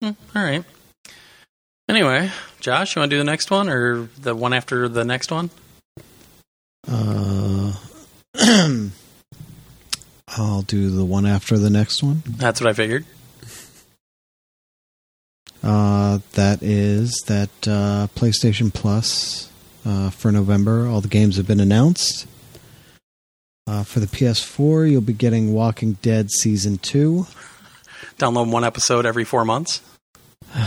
Hmm, 0.00 0.10
all 0.34 0.42
right. 0.42 0.64
Anyway, 1.88 2.30
Josh, 2.60 2.96
you 2.96 3.00
want 3.00 3.10
to 3.10 3.16
do 3.16 3.18
the 3.18 3.24
next 3.24 3.50
one 3.50 3.68
or 3.68 4.08
the 4.18 4.34
one 4.34 4.52
after 4.52 4.88
the 4.88 5.04
next 5.04 5.30
one? 5.30 5.50
Uh, 6.88 7.72
I'll 10.28 10.62
do 10.62 10.90
the 10.90 11.04
one 11.04 11.26
after 11.26 11.58
the 11.58 11.70
next 11.70 12.02
one. 12.02 12.22
That's 12.26 12.60
what 12.60 12.70
I 12.70 12.72
figured. 12.72 13.04
Uh, 15.62 16.18
that 16.32 16.62
is 16.62 17.12
that 17.26 17.50
uh, 17.68 18.08
PlayStation 18.16 18.72
Plus 18.74 19.48
uh, 19.86 20.10
for 20.10 20.32
November. 20.32 20.88
All 20.88 21.00
the 21.00 21.08
games 21.08 21.36
have 21.36 21.46
been 21.46 21.60
announced. 21.60 22.26
Uh, 23.72 23.82
for 23.82 24.00
the 24.00 24.06
PS4, 24.06 24.90
you'll 24.90 25.00
be 25.00 25.14
getting 25.14 25.54
Walking 25.54 25.94
Dead 26.02 26.30
Season 26.30 26.76
2. 26.76 27.26
Download 28.18 28.52
one 28.52 28.64
episode 28.64 29.06
every 29.06 29.24
four 29.24 29.44
months. 29.44 29.80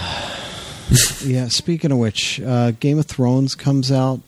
Yeah, 1.24 1.48
speaking 1.48 1.92
of 1.92 1.98
which, 1.98 2.40
uh, 2.42 2.70
Game 2.70 3.00
of 3.00 3.08
Thrones 3.08 3.56
comes 3.56 3.92
out 3.92 4.22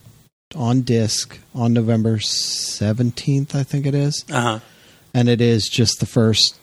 on 0.55 0.81
disc 0.81 1.37
on 1.53 1.71
November 1.71 2.17
17th, 2.17 3.53
I 3.53 3.61
think 3.61 3.85
it 3.85 3.93
is. 3.93 4.25
Uh 4.31 4.41
huh. 4.41 4.59
And 5.13 5.29
it 5.29 5.39
is 5.39 5.69
just 5.69 5.99
the 5.99 6.07
first 6.07 6.57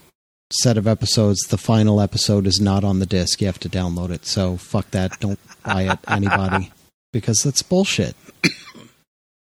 set 0.51 0.77
of 0.77 0.89
episodes. 0.89 1.43
The 1.43 1.59
final 1.59 2.01
episode 2.01 2.49
is 2.49 2.61
not 2.61 2.83
on 2.83 2.99
the 2.99 3.07
disc. 3.07 3.41
You 3.41 3.47
have 3.47 3.61
to 3.61 3.69
download 3.69 4.11
it. 4.11 4.27
So 4.27 4.57
fuck 4.57 4.91
that. 4.91 5.21
Don't 5.21 5.39
buy 5.63 5.83
it, 5.83 5.99
anybody. 6.09 6.73
Because 7.13 7.39
that's 7.45 7.63
bullshit. 7.63 8.17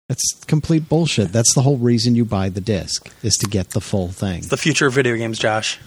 That's 0.08 0.44
complete 0.46 0.88
bullshit. 0.88 1.32
That's 1.32 1.54
the 1.56 1.62
whole 1.64 1.78
reason 1.78 2.16
you 2.16 2.26
buy 2.26 2.50
the 2.50 2.62
disc, 2.62 3.12
is 3.24 3.34
to 3.38 3.48
get 3.48 3.72
the 3.72 3.82
full 3.82 4.10
thing. 4.10 4.40
It's 4.40 4.48
the 4.50 4.58
future 4.58 4.86
of 4.88 4.94
video 4.94 5.16
games, 5.16 5.40
Josh. 5.40 5.80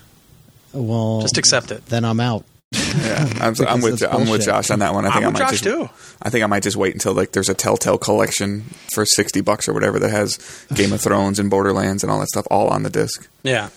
Well, 0.72 1.20
Just 1.22 1.38
accept 1.38 1.70
it. 1.70 1.86
then 1.86 2.04
I'm 2.04 2.20
out. 2.20 2.44
Yeah, 2.72 3.26
I'm, 3.40 3.54
I'm 3.66 3.80
with 3.82 4.02
I'm 4.02 4.28
with. 4.28 4.44
Josh 4.44 4.70
on 4.70 4.80
that 4.80 4.92
one. 4.92 5.06
I 5.06 5.10
think 5.10 5.16
I'm 5.18 5.24
I 5.24 5.26
with 5.28 5.32
might 5.34 5.38
Josh 5.40 5.50
just 5.60 5.64
too. 5.64 5.88
I 6.20 6.28
think 6.30 6.42
I 6.44 6.46
might 6.46 6.62
just 6.62 6.76
wait 6.76 6.92
until 6.94 7.14
like 7.14 7.32
there's 7.32 7.48
a 7.48 7.54
Telltale 7.54 7.96
collection 7.96 8.62
for 8.92 9.06
sixty 9.06 9.40
bucks 9.40 9.68
or 9.68 9.72
whatever 9.72 9.98
that 10.00 10.10
has 10.10 10.66
Game 10.74 10.92
of 10.92 11.00
Thrones 11.00 11.38
and 11.38 11.48
Borderlands 11.48 12.02
and 12.02 12.10
all 12.12 12.18
that 12.20 12.28
stuff 12.28 12.46
all 12.50 12.68
on 12.68 12.82
the 12.82 12.90
disc. 12.90 13.26
Yeah. 13.42 13.70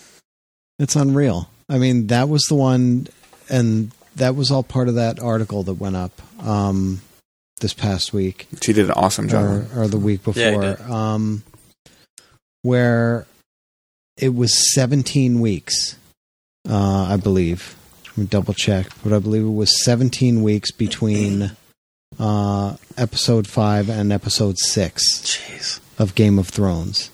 It's 0.79 0.95
unreal. 0.95 1.49
I 1.69 1.77
mean, 1.77 2.07
that 2.07 2.27
was 2.27 2.41
the 2.49 2.55
one. 2.55 3.07
and 3.49 3.91
that 4.17 4.35
was 4.35 4.51
all 4.51 4.63
part 4.63 4.89
of 4.89 4.95
that 4.95 5.19
article 5.21 5.63
that 5.63 5.75
went 5.75 5.95
up 5.95 6.11
um, 6.45 6.99
this 7.62 7.74
past 7.74 8.12
week 8.14 8.47
She 8.62 8.74
did 8.74 8.86
an 8.86 8.91
awesome 8.91 9.28
job. 9.30 9.43
or, 9.76 9.84
or 9.84 9.88
the 9.88 9.97
week 9.97 10.22
Yeah, 10.36 10.51
before, 10.76 10.91
um, 10.93 11.43
where 12.64 13.26
it 14.18 14.36
was 14.36 14.74
17 14.74 15.39
weeks, 15.39 15.95
uh, 16.70 17.03
I 17.09 17.18
believe. 17.18 17.76
Let 18.09 18.18
me 18.18 18.26
double 18.26 18.53
check, 18.53 18.88
but 19.03 19.14
I 19.14 19.20
believe 19.20 19.43
it 19.43 19.49
was 19.49 19.84
17 19.86 20.43
weeks 20.43 20.72
between 20.72 21.51
uh, 22.20 22.76
episode 22.97 23.47
five 23.47 23.89
and 23.89 24.12
episode 24.12 24.59
six 24.59 25.22
Jeez. 25.22 25.80
of 25.97 26.14
Game 26.14 26.38
of 26.38 26.49
Thrones. 26.49 27.09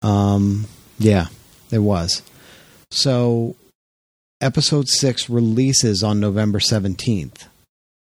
Um, 0.00 0.66
yeah, 0.98 1.26
it 1.72 1.80
was. 1.80 2.22
So, 2.92 3.56
episode 4.40 4.88
six 4.88 5.28
releases 5.28 6.02
on 6.02 6.20
November 6.20 6.58
17th 6.60 7.46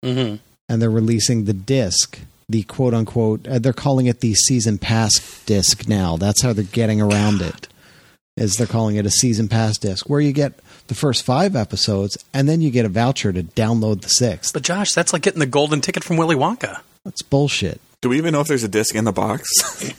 hmm 0.04 0.34
and 0.70 0.80
they're 0.80 0.88
releasing 0.88 1.44
the 1.44 1.52
disc, 1.52 2.18
the 2.48 2.62
quote 2.62 2.94
unquote, 2.94 3.46
uh, 3.46 3.58
they're 3.58 3.72
calling 3.74 4.06
it 4.06 4.20
the 4.20 4.34
season 4.34 4.78
pass 4.78 5.42
disc 5.44 5.86
now. 5.88 6.16
That's 6.16 6.42
how 6.42 6.52
they're 6.54 6.64
getting 6.64 7.00
around 7.02 7.42
it. 7.42 7.68
Is 8.36 8.54
they're 8.56 8.66
calling 8.66 8.96
it 8.96 9.04
a 9.04 9.10
season 9.10 9.48
pass 9.48 9.76
disc, 9.76 10.08
where 10.08 10.20
you 10.20 10.32
get 10.32 10.54
the 10.86 10.94
first 10.94 11.24
five 11.24 11.54
episodes, 11.56 12.16
and 12.32 12.48
then 12.48 12.60
you 12.62 12.70
get 12.70 12.86
a 12.86 12.88
voucher 12.88 13.32
to 13.32 13.42
download 13.42 14.00
the 14.02 14.08
sixth. 14.08 14.52
But 14.54 14.62
Josh, 14.62 14.92
that's 14.94 15.12
like 15.12 15.22
getting 15.22 15.40
the 15.40 15.46
golden 15.46 15.80
ticket 15.82 16.04
from 16.04 16.16
Willy 16.16 16.36
Wonka. 16.36 16.80
That's 17.04 17.20
bullshit. 17.22 17.80
Do 18.00 18.08
we 18.08 18.16
even 18.16 18.32
know 18.32 18.40
if 18.40 18.46
there's 18.46 18.64
a 18.64 18.68
disc 18.68 18.94
in 18.94 19.04
the 19.04 19.12
box? 19.12 19.48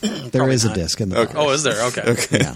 There 0.00 0.40
Probably 0.40 0.54
is 0.54 0.64
not. 0.64 0.76
a 0.76 0.80
disc 0.80 1.00
in 1.00 1.10
the 1.10 1.18
Okay. 1.20 1.34
Oh, 1.36 1.50
is 1.50 1.62
there? 1.62 1.80
Okay. 1.88 2.02
okay. 2.02 2.38
Yeah. 2.40 2.54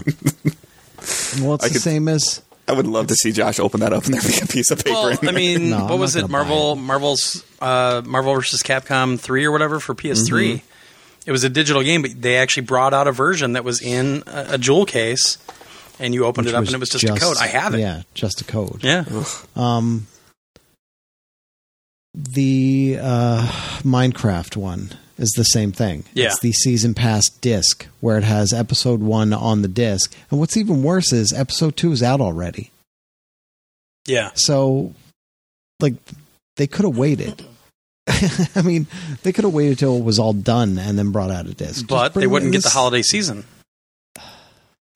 well, 1.41 1.53
it's 1.55 1.63
I 1.65 1.67
the 1.67 1.73
could- 1.73 1.81
same 1.81 2.07
as 2.07 2.41
I 2.67 2.73
would 2.73 2.87
love 2.87 3.07
to 3.07 3.15
see 3.15 3.31
Josh 3.31 3.59
open 3.59 3.79
that 3.79 3.93
up 3.93 4.05
and 4.05 4.13
there 4.13 4.21
be 4.21 4.39
a 4.43 4.47
piece 4.47 4.71
of 4.71 4.79
paper 4.83 4.91
Well, 4.91 5.07
in 5.09 5.17
there. 5.21 5.29
I 5.29 5.33
mean, 5.33 5.69
No, 5.69 5.83
what 5.83 5.91
I'm 5.93 5.99
was 5.99 6.15
it? 6.15 6.21
gonna 6.21 6.33
buy 6.33 6.39
Marvel, 6.39 6.75
Marvel's, 6.75 7.43
uh, 7.61 8.01
Marvel 8.05 8.33
versus 8.35 8.61
Capcom 8.61 9.19
three 9.19 9.45
or 9.45 9.51
whatever 9.51 9.79
for 9.79 9.95
PS3. 9.95 10.29
Mm-hmm. 10.29 10.65
It 11.25 11.31
was 11.31 11.43
a 11.43 11.49
digital 11.49 11.81
game, 11.83 12.01
but 12.01 12.21
they 12.21 12.37
actually 12.37 12.65
brought 12.65 12.93
out 12.93 13.07
a 13.07 13.11
version 13.11 13.53
that 13.53 13.63
was 13.63 13.81
in 13.81 14.23
a, 14.27 14.45
a 14.51 14.57
jewel 14.57 14.85
case, 14.85 15.37
and 15.99 16.13
you 16.13 16.25
opened 16.25 16.45
which 16.45 16.53
it 16.53 16.57
up, 16.57 16.65
and 16.65 16.73
it 16.73 16.79
was 16.79 16.89
just, 16.89 17.03
a 17.03 17.15
code. 17.15 17.37
I 17.37 17.47
have 17.47 17.73
it. 17.73 17.79
Yeah, 17.79 18.03
just 18.13 18.39
a 18.41 18.43
code. 18.45 18.81
Yeah. 18.83 19.03
Um, 19.55 20.07
the 22.13 22.97
uh, 23.01 23.47
Minecraft 23.83 24.55
one 24.55 24.91
is 25.17 25.31
the 25.31 25.43
same 25.43 25.71
thing. 25.71 26.03
Yeah. 26.13 26.27
It's 26.27 26.39
the 26.39 26.51
season 26.51 26.93
pass 26.93 27.29
disc 27.29 27.87
where 27.99 28.17
it 28.17 28.23
has 28.23 28.53
episode 28.53 29.01
one 29.01 29.33
on 29.33 29.61
the 29.61 29.67
disc. 29.67 30.15
And 30.29 30.39
what's 30.39 30.57
even 30.57 30.83
worse 30.83 31.11
is 31.11 31.33
episode 31.33 31.75
two 31.75 31.91
is 31.91 32.03
out 32.03 32.21
already. 32.21 32.71
Yeah. 34.05 34.31
So, 34.35 34.93
like, 35.79 35.95
they 36.55 36.67
could 36.67 36.85
have 36.85 36.97
waited. 36.97 37.43
I 38.07 38.61
mean, 38.63 38.87
they 39.23 39.33
could 39.33 39.43
have 39.43 39.53
waited 39.53 39.79
till 39.79 39.97
it 39.97 40.03
was 40.03 40.17
all 40.17 40.33
done 40.33 40.77
and 40.77 40.97
then 40.97 41.11
brought 41.11 41.31
out 41.31 41.45
a 41.45 41.53
disc. 41.53 41.85
But 41.87 42.13
they 42.13 42.27
wouldn't 42.27 42.53
get 42.53 42.63
the 42.63 42.69
holiday 42.69 43.01
season. 43.01 43.43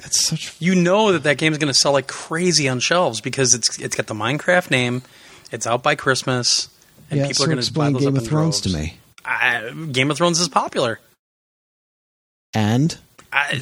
It's 0.03 0.25
such. 0.25 0.55
You 0.59 0.73
know 0.73 1.11
that 1.11 1.21
that 1.21 1.37
game 1.37 1.51
is 1.51 1.59
going 1.59 1.71
to 1.71 1.77
sell 1.77 1.91
like 1.91 2.07
crazy 2.07 2.67
on 2.67 2.79
shelves 2.79 3.21
because 3.21 3.53
it's 3.53 3.77
it's 3.77 3.95
got 3.95 4.07
the 4.07 4.15
Minecraft 4.15 4.71
name. 4.71 5.03
It's 5.51 5.67
out 5.67 5.83
by 5.83 5.93
Christmas, 5.93 6.69
and 7.11 7.19
yeah, 7.19 7.27
people 7.27 7.35
so 7.35 7.43
are 7.43 7.53
going 7.53 7.61
to 7.61 7.71
buy 7.71 7.91
those 7.91 8.01
Game 8.01 8.15
up 8.15 8.23
of 8.23 8.27
Thrones 8.27 8.59
droves. 8.59 8.61
to 8.61 8.69
me. 8.81 8.97
I, 9.25 9.69
Game 9.91 10.09
of 10.11 10.17
Thrones 10.17 10.39
is 10.39 10.49
popular. 10.49 10.99
And 12.53 12.97
I, 13.31 13.61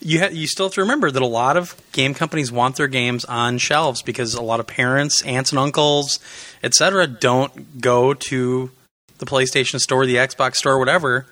you 0.00 0.20
ha- 0.20 0.28
you 0.30 0.46
still 0.46 0.66
have 0.66 0.74
to 0.74 0.82
remember 0.82 1.10
that 1.10 1.22
a 1.22 1.26
lot 1.26 1.56
of 1.56 1.74
game 1.92 2.12
companies 2.14 2.52
want 2.52 2.76
their 2.76 2.88
games 2.88 3.24
on 3.24 3.58
shelves 3.58 4.02
because 4.02 4.34
a 4.34 4.42
lot 4.42 4.60
of 4.60 4.66
parents, 4.66 5.22
aunts 5.22 5.50
and 5.50 5.58
uncles, 5.58 6.18
etc., 6.62 7.06
don't 7.06 7.80
go 7.80 8.12
to 8.12 8.70
the 9.18 9.26
PlayStation 9.26 9.80
Store, 9.80 10.04
the 10.04 10.16
Xbox 10.16 10.56
Store, 10.56 10.78
whatever, 10.78 11.26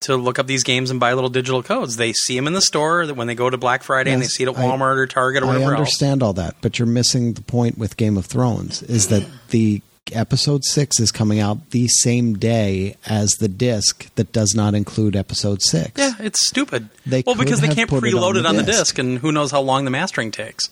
to 0.00 0.16
look 0.16 0.38
up 0.40 0.46
these 0.48 0.64
games 0.64 0.90
and 0.90 0.98
buy 0.98 1.12
little 1.12 1.30
digital 1.30 1.62
codes. 1.62 1.96
They 1.96 2.12
see 2.12 2.34
them 2.34 2.46
in 2.48 2.52
the 2.52 2.62
store 2.62 3.06
that 3.06 3.14
when 3.14 3.28
they 3.28 3.34
go 3.36 3.48
to 3.48 3.56
Black 3.56 3.82
Friday 3.84 4.10
and 4.12 4.20
they 4.20 4.26
see 4.26 4.42
it 4.42 4.48
at 4.48 4.56
I- 4.56 4.62
Walmart 4.64 4.96
or 4.96 5.06
Target 5.06 5.42
or 5.44 5.46
I 5.46 5.48
whatever 5.50 5.70
else. 5.72 5.78
understand 5.80 6.22
all 6.22 6.32
that, 6.32 6.56
but 6.62 6.78
you're 6.80 6.86
missing 6.86 7.34
the 7.34 7.42
point 7.42 7.78
with 7.78 7.96
Game 7.96 8.16
of 8.16 8.26
Thrones 8.26 8.82
is 8.82 9.06
that 9.08 9.24
the 9.50 9.82
episode 10.12 10.64
six 10.64 11.00
is 11.00 11.10
coming 11.12 11.40
out 11.40 11.70
the 11.70 11.88
same 11.88 12.34
day 12.34 12.96
as 13.06 13.30
the 13.40 13.48
disc 13.48 14.12
that 14.14 14.32
does 14.32 14.54
not 14.54 14.74
include 14.74 15.16
episode 15.16 15.62
six. 15.62 15.92
Yeah, 15.96 16.12
it's 16.20 16.46
stupid. 16.46 16.88
They 17.04 17.22
well, 17.26 17.34
because 17.36 17.60
they 17.60 17.68
can't 17.74 17.88
put 17.90 18.04
it 18.04 18.12
preload 18.14 18.30
on 18.30 18.36
it 18.36 18.42
the 18.42 18.48
on 18.48 18.56
the 18.56 18.62
disc. 18.62 18.78
disc, 18.78 18.98
and 18.98 19.18
who 19.18 19.32
knows 19.32 19.50
how 19.50 19.60
long 19.60 19.84
the 19.84 19.90
mastering 19.90 20.30
takes. 20.30 20.68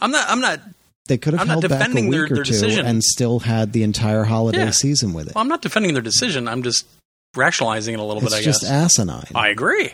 I'm 0.00 0.10
not. 0.10 0.28
I'm 0.28 0.40
not. 0.40 0.60
They 1.06 1.18
could 1.18 1.34
have 1.34 1.42
I'm 1.42 1.48
held 1.48 1.68
back 1.68 1.88
a 1.90 1.92
week 1.94 2.10
their- 2.10 2.24
or 2.24 2.28
their 2.28 2.36
two 2.38 2.44
decision. 2.44 2.86
and 2.86 3.02
still 3.04 3.40
had 3.40 3.72
the 3.72 3.82
entire 3.82 4.24
holiday 4.24 4.58
Yeah. 4.64 4.70
season 4.70 5.12
with 5.12 5.28
it. 5.28 5.34
Well, 5.34 5.42
I'm 5.42 5.48
not 5.48 5.60
defending 5.62 5.92
their 5.92 6.02
decision. 6.02 6.48
I'm 6.48 6.62
just 6.62 6.86
rationalizing 7.36 7.94
it 7.94 8.00
a 8.00 8.02
little 8.02 8.22
it's 8.22 8.32
bit. 8.32 8.40
I 8.40 8.42
just 8.42 8.62
guess. 8.62 8.70
asinine. 8.70 9.26
I 9.34 9.48
agree. 9.48 9.92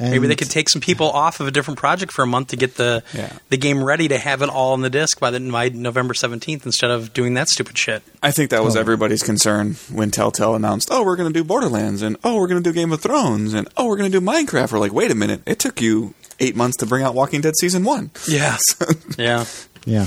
And 0.00 0.12
Maybe 0.12 0.28
they 0.28 0.36
could 0.36 0.48
take 0.48 0.68
some 0.68 0.80
people 0.80 1.10
off 1.10 1.40
of 1.40 1.48
a 1.48 1.50
different 1.50 1.76
project 1.80 2.12
for 2.12 2.22
a 2.22 2.26
month 2.26 2.48
to 2.48 2.56
get 2.56 2.76
the 2.76 3.02
Yeah. 3.12 3.32
the 3.48 3.56
game 3.56 3.82
ready 3.82 4.06
to 4.06 4.16
have 4.16 4.42
it 4.42 4.48
all 4.48 4.72
on 4.72 4.80
the 4.82 4.90
disc 4.90 5.18
by 5.18 5.32
the 5.32 5.40
by 5.40 5.70
November 5.70 6.14
17th 6.14 6.64
instead 6.64 6.92
of 6.92 7.12
doing 7.12 7.34
that 7.34 7.48
stupid 7.48 7.76
shit. 7.76 8.04
I 8.22 8.30
think 8.30 8.50
that 8.50 8.62
was 8.62 8.76
Oh. 8.76 8.80
everybody's 8.80 9.24
concern 9.24 9.74
when 9.90 10.12
Telltale 10.12 10.54
announced, 10.54 10.86
"Oh, 10.92 11.02
we're 11.02 11.16
going 11.16 11.32
to 11.32 11.36
do 11.36 11.42
Borderlands," 11.42 12.02
and 12.02 12.16
"Oh, 12.22 12.36
we're 12.36 12.46
going 12.46 12.62
to 12.62 12.70
do 12.70 12.72
Game 12.72 12.92
of 12.92 13.00
Thrones," 13.00 13.54
and 13.54 13.66
"Oh, 13.76 13.86
we're 13.86 13.96
going 13.96 14.12
to 14.12 14.20
do 14.20 14.24
Minecraft." 14.24 14.70
We're 14.70 14.78
like, 14.78 14.92
"Wait 14.92 15.10
a 15.10 15.16
minute! 15.16 15.42
It 15.46 15.58
took 15.58 15.80
you 15.80 16.14
eight 16.38 16.54
months 16.54 16.76
to 16.76 16.86
bring 16.86 17.02
out 17.02 17.16
Walking 17.16 17.40
Dead 17.40 17.54
season 17.60 17.82
one." 17.82 18.12
Yeah. 18.28 18.56
yeah. 19.18 19.46
Yeah. 19.84 20.06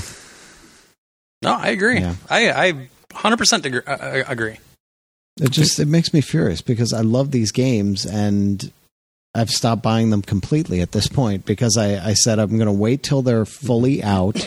No, 1.42 1.52
I 1.52 1.68
agree. 1.68 2.00
Yeah. 2.00 2.14
I 2.30 2.50
I 2.68 2.88
100% 3.12 3.64
agree. 3.66 3.82
I, 3.86 3.92
I 3.94 4.16
agree. 4.32 4.56
It 5.38 5.50
just 5.50 5.78
it 5.78 5.86
makes 5.88 6.14
me 6.14 6.22
furious 6.22 6.62
because 6.62 6.94
I 6.94 7.00
love 7.02 7.30
these 7.30 7.52
games 7.52 8.06
and 8.06 8.70
I've 9.34 9.50
stopped 9.50 9.82
buying 9.82 10.10
them 10.10 10.22
completely 10.22 10.80
at 10.80 10.92
this 10.92 11.08
point 11.08 11.46
because 11.46 11.76
I, 11.78 12.04
I 12.10 12.14
said 12.14 12.38
I'm 12.38 12.50
going 12.56 12.66
to 12.66 12.72
wait 12.72 13.02
till 13.02 13.22
they're 13.22 13.44
fully 13.46 14.02
out 14.02 14.46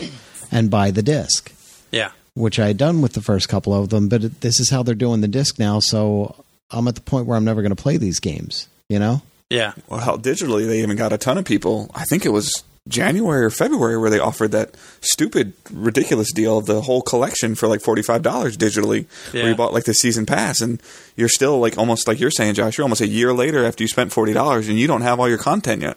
and 0.52 0.70
buy 0.70 0.90
the 0.92 1.02
disc, 1.02 1.52
Yeah. 1.90 2.10
which 2.34 2.58
I 2.60 2.68
had 2.68 2.76
done 2.76 3.02
with 3.02 3.12
the 3.14 3.20
first 3.22 3.48
couple 3.48 3.74
of 3.74 3.88
them. 3.88 4.08
But 4.08 4.22
it, 4.24 4.40
this 4.42 4.60
is 4.60 4.70
how 4.70 4.82
they're 4.84 4.94
doing 4.94 5.22
the 5.22 5.28
disc 5.28 5.58
now, 5.58 5.80
so 5.80 6.44
I'm 6.70 6.86
at 6.86 6.94
the 6.94 7.00
point 7.00 7.26
where 7.26 7.36
I'm 7.36 7.44
never 7.44 7.62
going 7.62 7.74
to 7.74 7.82
play 7.82 7.96
these 7.96 8.20
games. 8.20 8.68
You 8.88 9.00
know? 9.00 9.22
Yeah. 9.50 9.72
Well, 9.88 9.98
hell, 10.00 10.18
digitally, 10.18 10.66
they 10.66 10.80
even 10.82 10.96
got 10.96 11.12
a 11.12 11.18
ton 11.18 11.38
of 11.38 11.44
people. 11.44 11.90
I 11.94 12.04
think 12.04 12.24
it 12.24 12.28
was 12.30 12.62
January 12.88 13.44
or 13.44 13.50
February 13.50 13.98
where 13.98 14.10
they 14.10 14.18
offered 14.18 14.52
that 14.52 14.74
stupid, 15.00 15.52
ridiculous 15.72 16.32
deal 16.32 16.58
of 16.58 16.66
the 16.66 16.82
whole 16.82 17.02
collection 17.02 17.54
for 17.54 17.66
like 17.68 17.80
forty-five 17.80 18.22
dollars 18.22 18.56
digitally, 18.56 19.06
where 19.32 19.48
you 19.48 19.54
bought 19.54 19.72
like 19.72 19.84
the 19.84 19.94
season 19.94 20.26
pass, 20.26 20.60
and 20.60 20.80
you're 21.16 21.28
still 21.28 21.58
like 21.58 21.76
almost 21.78 22.06
like 22.06 22.20
you're 22.20 22.30
saying, 22.30 22.54
Josh, 22.54 22.78
you're 22.78 22.84
almost 22.84 23.00
a 23.00 23.08
year 23.08 23.32
later 23.32 23.64
after 23.64 23.82
you 23.84 23.88
spent 23.88 24.12
forty 24.12 24.32
dollars, 24.32 24.68
and 24.68 24.78
you 24.78 24.86
don't 24.86 25.02
have 25.02 25.18
all 25.20 25.28
your 25.28 25.38
content 25.38 25.82
yet. 25.82 25.96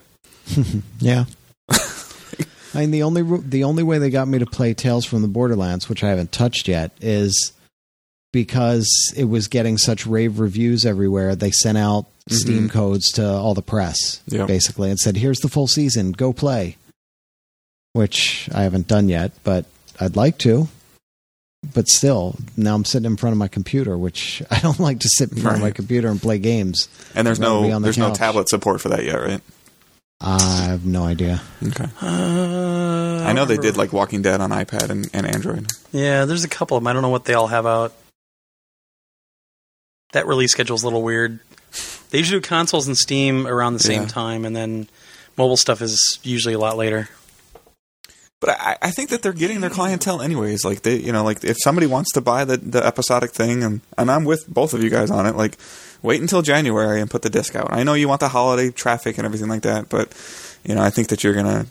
Yeah. 0.98 1.24
I 2.72 2.78
mean, 2.80 2.90
the 2.90 3.02
only 3.02 3.22
the 3.22 3.64
only 3.64 3.82
way 3.82 3.98
they 3.98 4.10
got 4.10 4.28
me 4.28 4.38
to 4.38 4.46
play 4.46 4.74
Tales 4.74 5.04
from 5.04 5.22
the 5.22 5.28
Borderlands, 5.28 5.88
which 5.88 6.04
I 6.04 6.08
haven't 6.08 6.32
touched 6.32 6.68
yet, 6.68 6.92
is 7.00 7.52
because 8.32 8.88
it 9.16 9.24
was 9.24 9.48
getting 9.48 9.76
such 9.76 10.06
rave 10.06 10.38
reviews 10.38 10.86
everywhere. 10.86 11.34
They 11.34 11.50
sent 11.50 11.78
out 11.78 12.04
mm-hmm. 12.04 12.34
Steam 12.34 12.68
codes 12.68 13.10
to 13.12 13.26
all 13.26 13.54
the 13.54 13.62
press, 13.62 14.20
Yep. 14.26 14.46
basically, 14.46 14.90
and 14.90 14.98
said, 15.00 15.16
"Here's 15.16 15.40
the 15.40 15.48
full 15.48 15.66
season. 15.66 16.12
Go 16.12 16.32
play." 16.32 16.76
Which 17.92 18.48
I 18.54 18.62
haven't 18.62 18.86
done 18.86 19.08
yet, 19.08 19.32
but 19.42 19.66
I'd 19.98 20.16
like 20.16 20.38
to. 20.38 20.68
But 21.74 21.88
still, 21.88 22.36
now 22.56 22.74
I'm 22.74 22.84
sitting 22.86 23.10
in 23.10 23.16
front 23.16 23.32
of 23.32 23.38
my 23.38 23.48
computer, 23.48 23.98
which 23.98 24.42
I 24.50 24.60
don't 24.60 24.78
like 24.80 25.00
to 25.00 25.08
sit 25.08 25.32
in 25.32 25.38
front 25.38 25.56
of 25.56 25.62
my 25.62 25.72
computer 25.72 26.08
and 26.08 26.20
play 26.20 26.38
games. 26.38 26.88
And 27.14 27.26
there's 27.26 27.38
I'd 27.40 27.44
rather 27.44 27.62
be 27.62 27.68
no 27.68 27.74
the 27.74 27.84
there's 27.84 27.98
no 27.98 28.14
tablet 28.14 28.48
support 28.48 28.80
for 28.80 28.88
that 28.90 29.04
yet, 29.04 29.16
right? 29.16 29.40
I 30.22 30.64
have 30.68 30.84
no 30.84 31.04
idea. 31.04 31.40
Okay. 31.66 31.86
Uh, 32.00 33.24
I 33.26 33.32
know 33.32 33.46
they 33.46 33.56
did 33.56 33.76
like 33.78 33.92
Walking 33.92 34.20
Dead 34.22 34.40
on 34.40 34.50
iPad 34.50 34.90
and, 34.90 35.08
and 35.14 35.26
Android. 35.26 35.66
Yeah, 35.92 36.26
there's 36.26 36.44
a 36.44 36.48
couple 36.48 36.76
of 36.76 36.82
them. 36.82 36.88
I 36.88 36.92
don't 36.92 37.00
know 37.02 37.08
what 37.08 37.24
they 37.24 37.32
all 37.34 37.46
have 37.46 37.64
out. 37.66 37.94
That 40.12 40.26
release 40.26 40.52
schedule's 40.52 40.82
a 40.82 40.86
little 40.86 41.02
weird. 41.02 41.38
They 42.10 42.18
usually 42.18 42.40
do 42.40 42.46
consoles 42.46 42.86
and 42.86 42.98
Steam 42.98 43.46
around 43.46 43.74
the 43.74 43.78
same 43.80 44.02
Yeah. 44.02 44.08
time, 44.08 44.44
and 44.44 44.54
then 44.54 44.88
mobile 45.38 45.56
stuff 45.56 45.80
is 45.80 46.18
usually 46.22 46.54
a 46.54 46.58
lot 46.58 46.76
later. 46.76 47.08
But 48.40 48.58
I, 48.58 48.78
I 48.80 48.90
think 48.90 49.10
that 49.10 49.20
they're 49.20 49.34
getting 49.34 49.60
their 49.60 49.70
clientele 49.70 50.22
anyways. 50.22 50.64
Like 50.64 50.82
they, 50.82 50.96
you 50.96 51.12
know, 51.12 51.22
like 51.22 51.44
if 51.44 51.58
somebody 51.60 51.86
wants 51.86 52.12
to 52.12 52.22
buy 52.22 52.44
the, 52.44 52.56
the 52.56 52.84
episodic 52.84 53.32
thing, 53.32 53.62
and 53.62 53.80
and 53.98 54.10
I'm 54.10 54.24
with 54.24 54.48
both 54.48 54.72
of 54.72 54.82
you 54.82 54.88
guys 54.88 55.10
on 55.10 55.26
it. 55.26 55.36
Like, 55.36 55.58
wait 56.02 56.20
until 56.22 56.40
January 56.40 57.00
and 57.00 57.10
put 57.10 57.22
the 57.22 57.30
disc 57.30 57.54
out. 57.54 57.70
I 57.70 57.82
know 57.82 57.92
you 57.94 58.08
want 58.08 58.20
the 58.20 58.28
holiday 58.28 58.70
traffic 58.70 59.18
and 59.18 59.26
everything 59.26 59.48
like 59.48 59.62
that, 59.62 59.90
but 59.90 60.12
you 60.64 60.74
know, 60.74 60.82
I 60.82 60.88
think 60.90 61.08
that 61.08 61.22
you're 61.22 61.34
gonna 61.34 61.66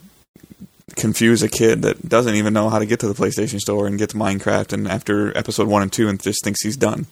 confuse 0.95 1.41
a 1.41 1.49
kid 1.49 1.81
that 1.81 2.07
doesn't 2.07 2.35
even 2.35 2.53
know 2.53 2.69
how 2.69 2.79
to 2.79 2.85
get 2.85 2.99
to 2.99 3.07
the 3.07 3.13
PlayStation 3.13 3.59
Store 3.59 3.87
and 3.87 3.97
get 3.97 4.11
to 4.11 4.17
Minecraft, 4.17 4.71
and 4.71 4.87
after 4.87 5.35
episode 5.35 5.67
one 5.67 5.81
and 5.81 5.91
two, 5.91 6.07
and 6.07 6.21
just 6.21 6.43
thinks 6.43 6.61
he's 6.61 6.77
done. 6.77 7.07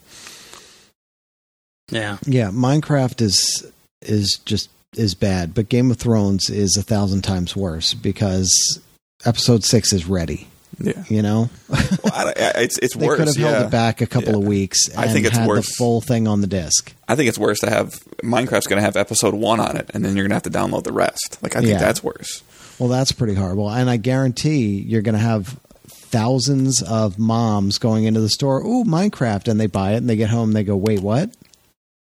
Yeah, 1.90 2.18
Yeah, 2.26 2.50
Minecraft 2.50 3.20
is 3.22 3.66
is 4.02 4.40
just 4.44 4.70
is 4.96 5.14
bad, 5.14 5.54
but 5.54 5.68
Game 5.68 5.90
of 5.90 5.96
Thrones 5.96 6.48
is 6.48 6.76
a 6.76 6.82
thousand 6.82 7.22
times 7.22 7.56
worse 7.56 7.94
because 7.94 8.80
episode 9.24 9.64
six 9.64 9.92
is 9.92 10.06
ready. 10.06 10.48
Yeah. 10.80 11.02
You 11.08 11.22
know, 11.22 11.50
Well, 11.68 12.32
it's 12.36 12.78
it's 12.78 12.94
they 12.94 13.06
worse. 13.06 13.18
could 13.18 13.26
have 13.28 13.36
held 13.36 13.66
it 13.66 13.70
back 13.70 14.00
a 14.00 14.06
couple 14.06 14.30
Yeah. 14.34 14.38
of 14.38 14.44
weeks. 14.44 14.86
And 14.88 14.98
I 15.00 15.08
think 15.08 15.26
it's 15.26 15.36
had 15.36 15.48
worse. 15.48 15.66
the 15.66 15.72
full 15.74 16.00
thing 16.00 16.28
on 16.28 16.40
the 16.40 16.46
disc. 16.46 16.92
I 17.08 17.16
think 17.16 17.28
it's 17.28 17.38
worse 17.38 17.58
to 17.60 17.70
have 17.70 17.94
Minecraft's 18.22 18.66
going 18.68 18.76
to 18.78 18.82
have 18.84 18.96
episode 18.96 19.34
one 19.34 19.58
on 19.58 19.76
it, 19.76 19.90
and 19.92 20.04
then 20.04 20.14
you're 20.14 20.22
going 20.28 20.30
to 20.30 20.36
have 20.36 20.42
to 20.44 20.50
download 20.50 20.84
the 20.84 20.92
rest. 20.92 21.38
Like 21.42 21.56
I 21.56 21.60
think 21.60 21.72
Yeah. 21.72 21.78
that's 21.78 22.04
worse. 22.04 22.42
Well, 22.78 22.88
that's 22.88 23.10
pretty 23.10 23.34
horrible. 23.34 23.68
And 23.68 23.90
I 23.90 23.96
guarantee 23.96 24.80
you're 24.86 25.02
going 25.02 25.14
to 25.16 25.20
have 25.20 25.58
thousands 25.88 26.80
of 26.82 27.18
moms 27.18 27.78
going 27.78 28.04
into 28.04 28.20
the 28.20 28.28
store, 28.28 28.60
ooh, 28.64 28.84
Minecraft, 28.84 29.48
and 29.48 29.58
they 29.58 29.66
buy 29.66 29.94
it 29.94 29.96
and 29.96 30.08
they 30.08 30.16
get 30.16 30.30
home 30.30 30.50
and 30.50 30.56
they 30.56 30.62
go, 30.64 30.76
wait, 30.76 31.00
what? 31.00 31.30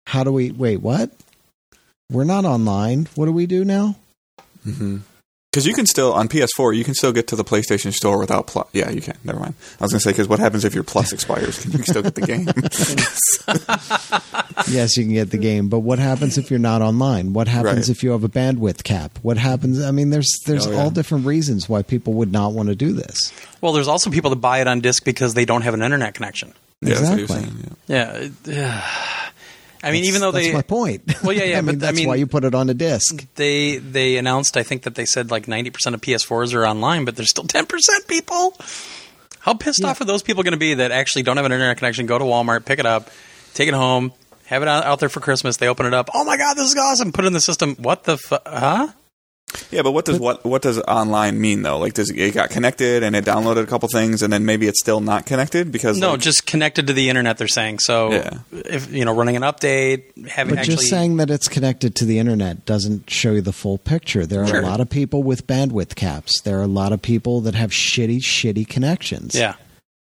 How 0.07 0.23
do 0.23 0.31
we, 0.31 0.51
wait, 0.51 0.77
what? 0.81 1.11
We're 2.09 2.23
not 2.23 2.45
online. 2.45 3.07
What 3.15 3.25
do 3.25 3.33
we 3.33 3.45
do 3.45 3.65
now? 3.65 3.97
Mm-hmm. 4.65 4.97
Because 5.53 5.67
you 5.67 5.75
can 5.75 5.85
still 5.85 6.13
on 6.13 6.27
PS4, 6.29 6.75
you 6.75 6.83
can 6.83 6.95
still 6.95 7.11
get 7.11 7.27
to 7.27 7.35
the 7.35 7.43
PlayStation 7.43 7.93
Store 7.93 8.17
without 8.17 8.47
plus. 8.47 8.67
Yeah, 8.73 8.89
you 8.89 9.01
can. 9.01 9.15
Never 9.23 9.39
mind. 9.39 9.53
I 9.79 9.83
was 9.83 9.91
going 9.91 9.99
to 9.99 10.03
say 10.03 10.09
because 10.09 10.27
what 10.27 10.39
happens 10.39 10.65
if 10.65 10.73
your 10.73 10.83
plus 10.83 11.13
expires? 11.13 11.59
Can 11.61 11.73
you 11.73 11.83
still 11.83 12.01
get 12.01 12.15
the 12.15 12.21
game. 12.21 12.47
yes, 14.73 14.97
you 14.97 15.03
can 15.03 15.13
get 15.13 15.29
the 15.29 15.37
game, 15.37 15.69
but 15.69 15.79
what 15.81 15.99
happens 15.99 16.39
if 16.39 16.49
you're 16.49 16.59
not 16.59 16.81
online? 16.81 17.33
What 17.33 17.47
happens 17.47 17.87
Right. 17.87 17.89
if 17.89 18.01
you 18.01 18.09
have 18.11 18.23
a 18.23 18.29
bandwidth 18.29 18.83
cap? 18.83 19.19
What 19.21 19.37
happens? 19.37 19.79
I 19.79 19.91
mean, 19.91 20.09
there's 20.09 20.31
there's 20.47 20.65
Oh, 20.65 20.71
yeah. 20.71 20.81
all 20.81 20.89
different 20.89 21.25
reasons 21.27 21.69
why 21.69 21.83
people 21.83 22.13
would 22.13 22.31
not 22.31 22.53
want 22.53 22.69
to 22.69 22.75
do 22.75 22.91
this. 22.91 23.31
Well, 23.61 23.73
there's 23.73 23.87
also 23.87 24.09
people 24.09 24.31
that 24.31 24.37
buy 24.37 24.59
it 24.61 24.67
on 24.67 24.79
disc 24.81 25.05
because 25.05 25.35
they 25.35 25.45
don't 25.45 25.61
have 25.61 25.75
an 25.75 25.83
internet 25.83 26.15
connection. 26.15 26.53
Yeah, 26.81 26.95
that's 26.95 27.01
what 27.09 27.09
you're 27.11 27.25
Exactly. 27.25 27.49
saying, 27.51 27.77
yeah. 27.87 28.27
Yeah. 28.45 28.89
I 29.83 29.91
mean, 29.91 30.05
even 30.05 30.21
though 30.21 30.31
that's 30.31 30.47
they 30.47 30.53
my 30.53 30.61
point. 30.61 31.03
Well, 31.23 31.33
yeah, 31.33 31.43
yeah, 31.43 31.57
I 31.59 31.61
mean, 31.61 31.65
but 31.77 31.85
I 31.85 31.87
that's 31.87 31.97
mean- 31.97 32.07
why 32.07 32.15
you 32.15 32.25
put 32.25 32.43
it 32.45 32.55
on 32.55 32.69
a 32.69 32.73
disc. 32.73 33.25
they 33.35 33.77
they 33.77 34.17
announced, 34.17 34.55
I 34.57 34.63
think 34.63 34.83
that 34.83 34.95
they 34.95 35.05
said 35.05 35.29
like 35.29 35.45
90% 35.45 35.93
of 35.93 36.01
PS4s 36.01 36.53
are 36.55 36.65
online, 36.65 37.03
but 37.05 37.15
there's 37.17 37.29
still 37.29 37.43
10% 37.43 37.67
people. 38.07 38.55
How 39.41 39.53
pissed 39.53 39.81
Yeah. 39.81 39.89
off 39.89 39.99
are 39.99 40.05
those 40.05 40.23
people 40.23 40.43
going 40.43 40.53
to 40.53 40.57
be 40.57 40.75
that 40.75 40.91
actually 40.91 41.23
don't 41.23 41.35
have 41.37 41.45
an 41.45 41.51
internet 41.51 41.77
connection? 41.77 42.05
Go 42.05 42.17
to 42.17 42.23
Walmart, 42.23 42.65
pick 42.65 42.79
it 42.79 42.85
up, 42.85 43.09
take 43.53 43.67
it 43.67 43.73
home, 43.73 44.13
have 44.45 44.61
it 44.61 44.69
out, 44.69 44.85
out 44.85 44.99
there 45.01 45.09
for 45.09 45.19
Christmas. 45.19 45.57
They 45.57 45.67
open 45.67 45.85
it 45.85 45.93
up. 45.93 46.09
Oh 46.13 46.23
my 46.23 46.37
god, 46.37 46.55
this 46.55 46.69
is 46.69 46.77
awesome! 46.77 47.11
Put 47.11 47.25
it 47.25 47.27
in 47.27 47.33
the 47.33 47.41
system. 47.41 47.75
What 47.75 48.05
the 48.05 48.17
fu- 48.17 48.37
huh? 48.45 48.87
Yeah, 49.71 49.81
but 49.81 49.91
what 49.91 50.05
does 50.05 50.19
what 50.19 50.43
what 50.45 50.61
does 50.61 50.79
online 50.79 51.39
mean 51.41 51.61
though? 51.61 51.77
Like, 51.77 51.93
does 51.93 52.09
it, 52.09 52.17
it 52.17 52.33
got 52.33 52.49
connected 52.49 53.03
and 53.03 53.15
it 53.15 53.25
downloaded 53.25 53.63
a 53.63 53.67
couple 53.67 53.87
things, 53.89 54.21
and 54.21 54.31
then 54.31 54.45
maybe 54.45 54.67
it's 54.67 54.79
still 54.79 54.99
not 55.01 55.25
connected 55.25 55.71
because 55.71 55.97
No, 55.99 56.11
like, 56.11 56.19
just 56.21 56.45
connected 56.45 56.87
to 56.87 56.93
the 56.93 57.09
internet. 57.09 57.37
They're 57.37 57.47
saying 57.47 57.79
so. 57.79 58.11
Yeah. 58.11 58.39
If 58.51 58.91
you 58.91 59.05
know, 59.05 59.13
running 59.13 59.35
an 59.35 59.43
update, 59.43 60.27
having 60.27 60.55
But 60.55 60.59
actually 60.59 60.75
just 60.77 60.89
saying 60.89 61.17
that 61.17 61.29
it's 61.29 61.47
connected 61.47 61.95
to 61.95 62.05
the 62.05 62.19
internet 62.19 62.65
doesn't 62.65 63.09
show 63.09 63.31
you 63.33 63.41
the 63.41 63.53
full 63.53 63.77
picture. 63.77 64.25
There 64.25 64.41
are 64.43 64.47
Sure. 64.47 64.61
a 64.61 64.65
lot 64.65 64.79
of 64.79 64.89
people 64.89 65.23
with 65.23 65.47
bandwidth 65.47 65.95
caps. 65.95 66.41
There 66.41 66.59
are 66.59 66.63
a 66.63 66.67
lot 66.67 66.91
of 66.93 67.01
people 67.01 67.41
that 67.41 67.55
have 67.55 67.71
shitty, 67.71 68.19
shitty 68.21 68.67
connections. 68.67 69.35
yeah. 69.35 69.55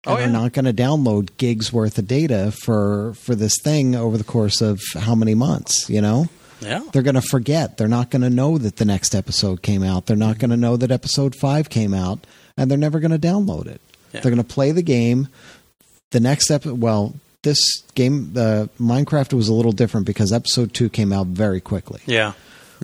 And 0.06 0.18
Oh 0.18 0.24
are 0.24 0.28
not 0.28 0.54
going 0.54 0.64
to 0.64 0.74
download 0.74 1.32
gigs 1.36 1.74
worth 1.74 1.98
of 1.98 2.08
data 2.08 2.54
for 2.64 3.14
for 3.16 3.36
this 3.36 3.54
thing 3.64 3.96
over 3.96 4.18
the 4.18 4.24
course 4.24 4.62
of 4.62 4.80
how 4.98 5.14
many 5.14 5.36
months, 5.36 5.90
you 5.90 6.00
know? 6.02 6.30
Yeah. 6.62 6.82
They're 6.92 7.02
going 7.02 7.16
to 7.16 7.22
forget. 7.22 7.78
They're 7.78 7.88
not 7.88 8.10
going 8.10 8.22
to 8.22 8.30
know 8.30 8.58
that 8.58 8.78
the 8.78 8.86
next 8.86 9.16
episode 9.16 9.62
came 9.62 9.84
out. 9.84 10.06
They're 10.06 10.18
not 10.18 10.40
going 10.40 10.52
to 10.52 10.58
know 10.58 10.78
that 10.78 10.92
episode 10.92 11.36
5 11.36 11.70
came 11.70 11.94
out 11.94 12.26
and 12.58 12.70
they're 12.70 12.78
never 12.78 13.00
going 13.00 13.12
to 13.12 13.20
download 13.20 13.68
it. 13.68 13.82
Yeah. 14.14 14.22
They're 14.22 14.32
going 14.32 14.44
to 14.44 14.54
play 14.54 14.72
the 14.72 14.82
game. 14.82 15.28
The 16.12 16.20
next 16.20 16.50
episode, 16.50 16.82
well, 16.82 17.16
this 17.44 17.60
game, 17.96 18.34
the 18.34 18.70
Minecraft 18.80 19.34
was 19.34 19.48
a 19.48 19.54
little 19.54 19.72
different 19.72 20.06
because 20.06 20.34
episode 20.34 20.74
2 20.74 20.90
came 20.90 21.14
out 21.14 21.28
very 21.28 21.62
quickly. 21.62 22.02
Yeah. 22.06 22.34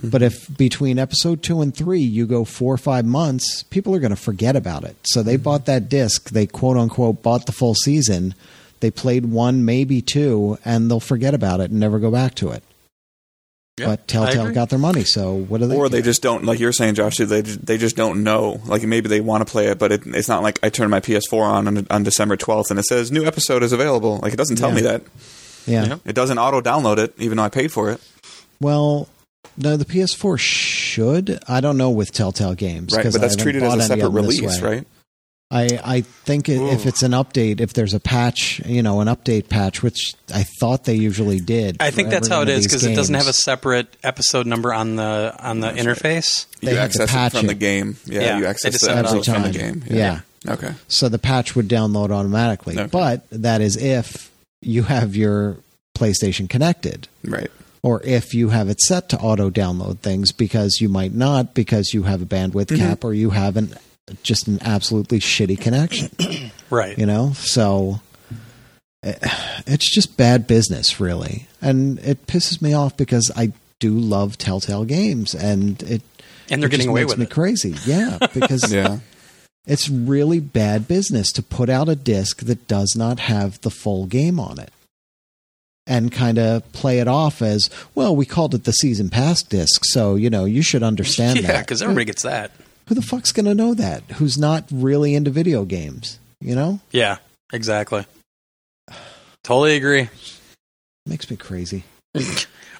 But 0.02 0.20
mm-hmm. 0.20 0.24
if 0.24 0.56
between 0.56 0.98
episode 0.98 1.42
two 1.42 1.62
and 1.62 1.74
three 1.74 2.00
you 2.00 2.26
go 2.26 2.44
four 2.44 2.74
or 2.74 2.78
five 2.78 3.06
months, 3.06 3.62
people 3.62 3.94
are 3.94 3.98
going 3.98 4.10
to 4.10 4.16
forget 4.16 4.54
about 4.54 4.84
it. 4.84 4.94
So 5.04 5.22
they 5.22 5.34
mm-hmm. 5.34 5.42
bought 5.42 5.66
that 5.66 5.88
disc. 5.88 6.30
They 6.30 6.46
quote 6.46 6.76
unquote 6.76 7.22
bought 7.22 7.46
the 7.46 7.52
full 7.52 7.74
season. 7.74 8.34
They 8.80 8.90
played 8.90 9.26
one, 9.26 9.64
maybe 9.64 10.02
two, 10.02 10.58
and 10.64 10.90
they'll 10.90 11.00
forget 11.00 11.32
about 11.32 11.60
it 11.60 11.70
and 11.70 11.80
never 11.80 11.98
go 11.98 12.10
back 12.10 12.34
to 12.36 12.50
it. 12.50 12.62
Yeah, 13.78 13.86
but 13.88 14.08
Telltale 14.08 14.52
got 14.52 14.70
their 14.70 14.78
money, 14.78 15.04
so 15.04 15.34
what 15.34 15.60
do 15.60 15.66
they? 15.66 15.76
or 15.76 15.90
they 15.90 16.00
just 16.00 16.22
don't 16.22 16.44
like 16.46 16.58
you're 16.58 16.72
saying, 16.72 16.94
Josh. 16.94 17.18
They 17.18 17.42
just, 17.42 17.66
they 17.66 17.76
just 17.76 17.94
don't 17.94 18.24
know. 18.24 18.58
Like 18.64 18.82
maybe 18.84 19.08
they 19.10 19.20
want 19.20 19.46
to 19.46 19.50
play 19.50 19.66
it, 19.66 19.78
but 19.78 19.92
it, 19.92 20.06
it's 20.06 20.28
not 20.28 20.42
like 20.42 20.58
I 20.62 20.70
turn 20.70 20.88
my 20.88 21.00
PS4 21.00 21.42
on, 21.42 21.68
on 21.68 21.86
on 21.90 22.02
December 22.02 22.38
12th 22.38 22.70
and 22.70 22.78
it 22.78 22.86
says 22.86 23.12
new 23.12 23.26
episode 23.26 23.62
is 23.62 23.72
available. 23.72 24.18
Like 24.22 24.32
it 24.32 24.36
doesn't 24.36 24.56
tell 24.56 24.70
Yeah. 24.70 24.74
me 24.76 24.80
that. 24.82 25.02
yeah. 25.66 25.84
Yeah. 25.86 25.96
It 26.06 26.14
doesn't 26.14 26.38
auto 26.38 26.62
download 26.62 26.96
it, 26.96 27.12
even 27.18 27.36
though 27.36 27.42
I 27.44 27.50
paid 27.50 27.70
for 27.70 27.90
it. 27.90 28.00
Well, 28.62 29.08
no, 29.58 29.76
the 29.76 29.84
PS4 29.84 30.38
should. 30.38 31.38
I 31.46 31.60
don't 31.60 31.76
know 31.76 31.90
with 31.90 32.12
Telltale 32.12 32.54
games, 32.54 32.94
Right, 32.94 33.02
'cause 33.02 33.12
but 33.12 33.18
I 33.18 33.22
that's 33.26 33.34
haven't 33.34 33.42
treated 33.52 33.62
as 33.62 33.74
a 33.74 33.82
separate 33.82 34.06
of 34.06 34.14
them 34.14 34.24
this 34.26 34.40
release, 34.40 34.60
right? 34.62 34.86
I 35.50 35.78
I 35.84 36.00
think 36.00 36.48
it, 36.48 36.60
if 36.60 36.86
it's 36.86 37.02
an 37.04 37.12
update, 37.12 37.60
if 37.60 37.72
there's 37.72 37.94
a 37.94 38.00
patch, 38.00 38.60
you 38.66 38.82
know, 38.82 39.00
an 39.00 39.06
update 39.06 39.48
patch, 39.48 39.82
which 39.82 40.14
I 40.34 40.42
thought 40.60 40.84
they 40.84 40.96
usually 40.96 41.38
did. 41.38 41.76
I 41.80 41.90
think 41.92 42.10
that's 42.10 42.26
how 42.28 42.38
one 42.38 42.48
it 42.48 42.52
of 42.52 42.58
is 42.58 42.64
these 42.64 42.72
because 42.72 42.84
it 42.84 42.94
doesn't 42.96 43.14
have 43.14 43.28
a 43.28 43.32
separate 43.32 43.96
episode 44.02 44.46
number 44.46 44.74
on 44.74 44.96
the 44.96 45.34
on 45.38 45.60
the 45.60 45.70
interface. 45.70 46.46
You 46.60 46.70
They 46.70 46.74
have 46.74 46.90
to 46.92 47.02
access 47.02 47.10
it 47.10 47.12
patch 47.12 47.32
from 47.32 47.44
it. 47.44 47.48
the 47.48 47.54
game. 47.54 47.96
Yeah, 48.06 48.20
Yeah, 48.22 48.36
you 48.38 48.42
they 48.42 48.48
access 48.48 48.72
just 48.72 48.84
the 48.84 48.90
set 48.90 48.98
it 48.98 49.06
up 49.06 49.12
episode 49.14 49.32
from 49.32 49.42
the 49.42 49.48
every 49.50 49.60
time. 49.60 49.78
game. 49.80 49.96
Yeah. 49.96 50.20
Okay. 50.48 50.74
So 50.88 51.08
the 51.08 51.18
patch 51.18 51.54
would 51.54 51.68
download 51.68 52.10
automatically. 52.10 52.76
Okay. 52.78 52.88
But 52.90 53.24
that 53.30 53.60
is 53.60 53.76
if 53.76 54.30
you 54.62 54.82
have 54.84 55.14
your 55.14 55.58
PlayStation 55.96 56.48
connected 56.48 57.06
Right. 57.24 57.50
or 57.82 58.02
if 58.04 58.34
you 58.34 58.48
have 58.50 58.68
it 58.68 58.80
set 58.80 59.08
to 59.10 59.18
auto 59.18 59.48
download 59.50 60.00
things 60.00 60.32
because 60.32 60.78
you 60.80 60.88
might 60.88 61.14
not 61.14 61.54
because 61.54 61.94
you 61.94 62.02
have 62.04 62.20
a 62.20 62.26
bandwidth 62.26 62.66
Mm-hmm. 62.66 62.76
cap 62.88 63.04
or 63.04 63.14
you 63.14 63.30
have 63.30 63.56
an 63.56 63.74
just 64.22 64.46
an 64.48 64.58
absolutely 64.62 65.18
shitty 65.20 65.60
connection, 65.60 66.10
Right. 66.70 66.96
you 66.98 67.06
know? 67.06 67.32
So 67.34 68.00
eh, 69.02 69.14
it's 69.66 69.92
just 69.92 70.16
bad 70.16 70.46
business 70.46 71.00
really. 71.00 71.48
And 71.60 71.98
it 72.00 72.26
pisses 72.26 72.62
me 72.62 72.72
off 72.72 72.96
because 72.96 73.30
I 73.36 73.52
do 73.80 73.92
love 73.98 74.38
Telltale 74.38 74.84
games 74.84 75.34
and 75.34 75.82
it 75.82 76.02
And 76.50 76.62
they're 76.62 76.68
it 76.68 76.70
getting 76.70 76.88
away 76.88 77.02
makes 77.02 77.12
with 77.12 77.18
me 77.18 77.24
it. 77.24 77.30
crazy. 77.30 77.74
Yeah, 77.84 78.18
because 78.34 78.72
Yeah. 78.72 78.98
it's 79.66 79.88
really 79.88 80.38
bad 80.40 80.86
business 80.86 81.32
to 81.32 81.42
put 81.42 81.68
out 81.68 81.88
a 81.88 81.96
disc 81.96 82.40
that 82.44 82.68
does 82.68 82.94
not 82.96 83.18
have 83.20 83.60
the 83.62 83.70
full 83.70 84.06
game 84.06 84.38
on 84.38 84.58
it 84.60 84.70
and 85.88 86.10
kind 86.10 86.38
of 86.38 86.70
play 86.72 86.98
it 87.00 87.06
off 87.08 87.40
as 87.42 87.70
well 87.94 88.14
we 88.16 88.26
called 88.26 88.54
it 88.54 88.64
the 88.64 88.72
season 88.72 89.08
pass 89.08 89.40
disc 89.44 89.84
so 89.84 90.16
you 90.16 90.28
know 90.28 90.44
you 90.44 90.60
should 90.60 90.82
understand 90.82 91.38
Yeah, 91.42 91.46
that 91.52 91.60
because 91.60 91.80
everybody 91.82 92.04
gets 92.06 92.22
that. 92.22 92.50
Who 92.88 92.94
the 92.94 93.02
fuck's 93.02 93.32
going 93.32 93.46
to 93.46 93.54
know 93.54 93.74
that 93.74 94.02
who's 94.12 94.38
not 94.38 94.64
really 94.70 95.14
into 95.14 95.30
video 95.30 95.64
games 95.64 96.18
you 96.40 96.54
know 96.54 96.80
Yeah, 96.90 97.16
exactly. 97.52 98.06
Totally 99.42 99.76
agree. 99.76 100.08
makes 101.06 101.30
me 101.30 101.36
crazy 101.36 101.84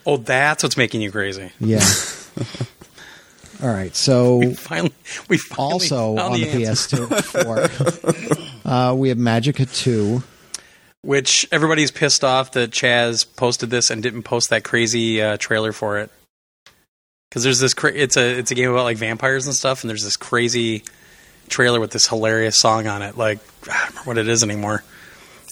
Oh, 0.05 0.15
that's 0.17 0.63
what's 0.63 0.77
making 0.77 1.01
you 1.01 1.11
crazy. 1.11 1.51
yeah 1.59 1.83
all 3.61 3.69
right 3.69 3.95
so 3.95 4.37
We 4.37 4.53
finally, 4.53 4.93
we 5.29 5.37
finally 5.37 5.71
also 5.73 6.17
on 6.17 6.33
the 6.33 6.47
answer. 6.65 6.97
ps4 7.07 8.61
uh, 8.65 8.95
we 8.95 9.09
have 9.09 9.17
Magicka 9.17 9.65
2 9.83 10.23
Which 11.01 11.47
everybody's 11.51 11.91
pissed 11.91 12.23
off 12.23 12.51
that 12.53 12.71
Chaz 12.71 13.25
posted 13.35 13.69
this 13.69 13.89
and 13.89 14.01
didn't 14.03 14.23
post 14.23 14.49
that 14.51 14.63
crazy 14.63 15.21
uh, 15.21 15.37
trailer 15.37 15.71
for 15.71 15.97
it. 15.99 16.09
Because 17.29 17.43
there's 17.43 17.59
this, 17.59 17.73
cra- 17.73 17.93
it's 17.93 18.15
a 18.17 18.37
it's 18.39 18.51
a 18.51 18.55
game 18.55 18.69
about 18.71 18.83
like 18.83 18.97
vampires 18.97 19.45
and 19.45 19.55
stuff, 19.55 19.83
and 19.83 19.89
there's 19.89 20.03
this 20.03 20.15
crazy 20.17 20.83
trailer 21.49 21.79
with 21.79 21.91
this 21.91 22.07
hilarious 22.07 22.59
song 22.59 22.87
on 22.87 23.01
it. 23.01 23.17
Like 23.17 23.39
I 23.69 23.73
don't 23.73 23.89
remember 23.89 24.07
what 24.07 24.17
it 24.17 24.27
is 24.27 24.43
anymore. 24.43 24.83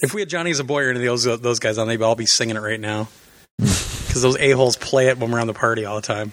If 0.02 0.12
we 0.14 0.20
had 0.20 0.28
Johnny 0.28 0.50
as 0.50 0.60
a 0.60 0.64
boy 0.64 0.82
or 0.84 0.90
any 0.90 0.98
of 1.00 1.04
those 1.22 1.40
those 1.40 1.58
guys 1.58 1.78
on, 1.78 1.88
they'd 1.88 2.02
all 2.02 2.14
be 2.16 2.26
singing 2.26 2.56
it 2.56 2.60
right 2.60 2.80
now. 2.80 3.08
Because 4.06 4.22
those 4.22 4.38
a 4.38 4.52
holes 4.52 4.76
play 4.78 5.08
it 5.08 5.18
when 5.18 5.30
we're 5.30 5.40
on 5.40 5.46
the 5.46 5.52
party 5.52 5.84
all 5.84 5.96
the 5.96 6.00
time. 6.06 6.32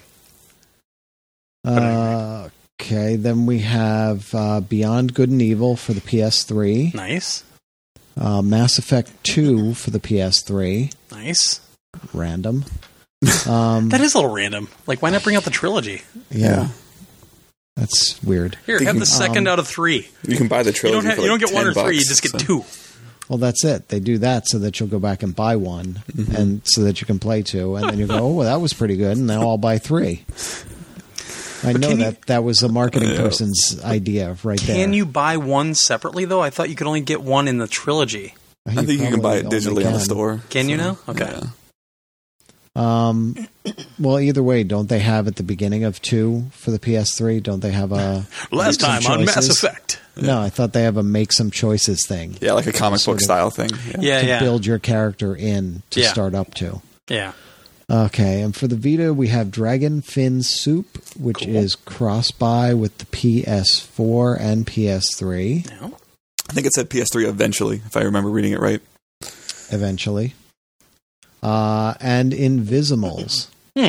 uh, 1.66 2.48
okay 2.80 3.16
then 3.16 3.44
we 3.44 3.58
have 3.60 4.34
uh, 4.34 4.60
beyond 4.60 5.12
good 5.12 5.28
and 5.28 5.42
evil 5.42 5.76
for 5.76 5.92
the 5.92 6.00
ps3 6.00 6.94
Nice, 6.94 7.44
uh, 8.18 8.40
Mass 8.40 8.78
Effect 8.78 9.10
2 9.24 9.74
for 9.74 9.90
the 9.90 10.00
PS3. 10.00 10.92
nice. 11.12 11.60
Random. 12.14 12.64
Um, 13.46 13.88
That 13.90 14.00
is 14.00 14.14
a 14.14 14.18
little 14.18 14.32
random. 14.32 14.68
Like, 14.86 15.02
why 15.02 15.10
not 15.10 15.22
bring 15.22 15.36
out 15.36 15.44
the 15.44 15.50
trilogy? 15.50 16.02
yeah. 16.30 16.68
That's 17.76 18.22
weird. 18.22 18.56
Here, 18.66 18.78
have 18.84 18.94
the 18.94 19.00
Um, 19.00 19.04
second 19.04 19.48
out 19.48 19.58
of 19.58 19.66
three. 19.66 20.08
You 20.26 20.36
can 20.36 20.46
buy 20.46 20.62
the 20.62 20.70
You 20.70 20.74
trilogy. 20.74 20.96
don't 21.00 21.06
have, 21.06 21.16
for 21.16 21.22
you 21.24 21.30
like 21.32 21.40
don't 21.40 21.48
get 21.50 21.54
one 21.54 21.64
10 21.74 21.76
or 21.76 21.86
three. 21.88 21.96
You 21.98 22.04
just 22.04 22.22
get 22.22 22.30
so- 22.32 22.38
two. 22.38 22.64
Well, 23.28 23.38
that's 23.38 23.64
it. 23.64 23.88
They 23.88 24.00
do 24.00 24.18
that 24.18 24.46
so 24.46 24.58
that 24.60 24.78
you'll 24.78 24.88
go 24.90 24.98
back 25.00 25.22
and 25.22 25.34
buy 25.34 25.56
one, 25.56 26.02
Mm-hmm. 26.14 26.36
and 26.36 26.60
so 26.64 26.82
that 26.84 27.00
you 27.00 27.06
can 27.06 27.18
play 27.18 27.42
two, 27.42 27.74
and 27.76 27.88
then 27.88 27.98
you 27.98 28.06
go, 28.06 28.18
"Oh, 28.18 28.28
well, 28.32 28.46
that 28.46 28.60
was 28.60 28.74
pretty 28.74 28.96
good," 28.96 29.16
and 29.16 29.26
now 29.26 29.40
I'll 29.48 29.56
buy 29.58 29.78
three. 29.78 30.24
I 31.64 31.72
know 31.72 31.88
can 31.88 31.98
you- 31.98 32.04
that 32.04 32.26
that 32.26 32.44
was 32.44 32.62
a 32.62 32.68
marketing 32.68 33.08
Yeah. 33.10 33.16
person's 33.22 33.80
idea 33.82 34.36
right 34.44 34.60
there. 34.60 34.76
Can 34.76 34.92
you 34.92 35.06
buy 35.06 35.38
one 35.38 35.74
separately 35.74 36.26
though? 36.26 36.42
I 36.42 36.50
thought 36.50 36.68
you 36.68 36.76
could 36.76 36.86
only 36.86 37.00
get 37.00 37.22
one 37.22 37.48
in 37.48 37.56
the 37.58 37.66
trilogy. 37.66 38.34
I 38.66 38.74
think 38.74 38.88
you 39.00 39.08
can 39.08 39.20
buy 39.22 39.36
it 39.36 39.46
digitally 39.46 39.68
only 39.70 39.86
on 39.86 39.92
the 39.94 40.00
store. 40.00 40.42
Can 40.50 40.68
you 40.68 40.76
so, 40.76 40.82
now? 40.84 40.98
Okay. 41.08 41.24
yeah. 41.32 41.46
Um, 42.76 43.36
well, 43.98 44.18
either 44.18 44.42
way, 44.42 44.64
don't 44.64 44.88
they 44.88 44.98
have 44.98 45.28
at 45.28 45.36
the 45.36 45.42
beginning 45.44 45.84
of 45.84 46.02
two 46.02 46.46
for 46.52 46.70
the 46.72 46.78
PS3? 46.78 47.42
Don't 47.42 47.60
they 47.60 47.70
have 47.70 47.92
a 47.92 48.26
Last 48.50 48.80
some 48.80 49.00
time 49.00 49.06
on 49.12 49.24
Mass 49.24 49.34
choices? 49.36 49.62
Effect. 49.62 50.00
No, 50.16 50.40
I 50.40 50.48
thought 50.48 50.72
they 50.72 50.82
have 50.82 50.96
a 50.96 51.02
make 51.02 51.32
some 51.32 51.50
choices 51.50 52.06
thing 52.06 52.36
Yeah, 52.40 52.52
like 52.52 52.66
a 52.68 52.72
comic 52.72 53.00
Sort 53.00 53.16
book 53.16 53.20
of. 53.20 53.24
style 53.24 53.50
thing. 53.50 53.70
Yeah. 53.88 54.00
Yeah, 54.00 54.20
to 54.20 54.26
yeah, 54.26 54.38
build 54.40 54.64
your 54.66 54.78
character 54.78 55.34
in 55.36 55.82
to 55.90 56.00
Yeah. 56.00 56.12
start 56.12 56.34
up 56.34 56.54
to. 56.54 56.80
yeah. 57.08 57.32
Okay, 57.90 58.40
and 58.40 58.56
for 58.56 58.66
the 58.66 58.76
Vita, 58.76 59.12
we 59.12 59.28
have 59.28 59.50
Dragon 59.50 60.00
Fin 60.00 60.42
Soup, 60.42 60.86
which 61.18 61.40
Cool. 61.40 61.54
is 61.56 61.74
cross 61.74 62.30
by 62.30 62.72
with 62.72 62.96
the 62.96 63.04
PS4 63.06 64.40
and 64.40 64.66
PS3 64.66 65.66
No. 65.80 65.96
I 66.48 66.52
think 66.54 66.66
it 66.66 66.72
said 66.72 66.88
PS3 66.88 67.28
eventually, 67.28 67.82
if 67.84 67.94
I 67.96 68.00
remember 68.02 68.30
reading 68.30 68.52
it 68.52 68.60
right. 68.60 68.80
eventually. 69.70 70.34
Uh, 71.44 71.94
and 72.00 72.32
Invisimals. 72.32 73.48
Hmm. 73.76 73.86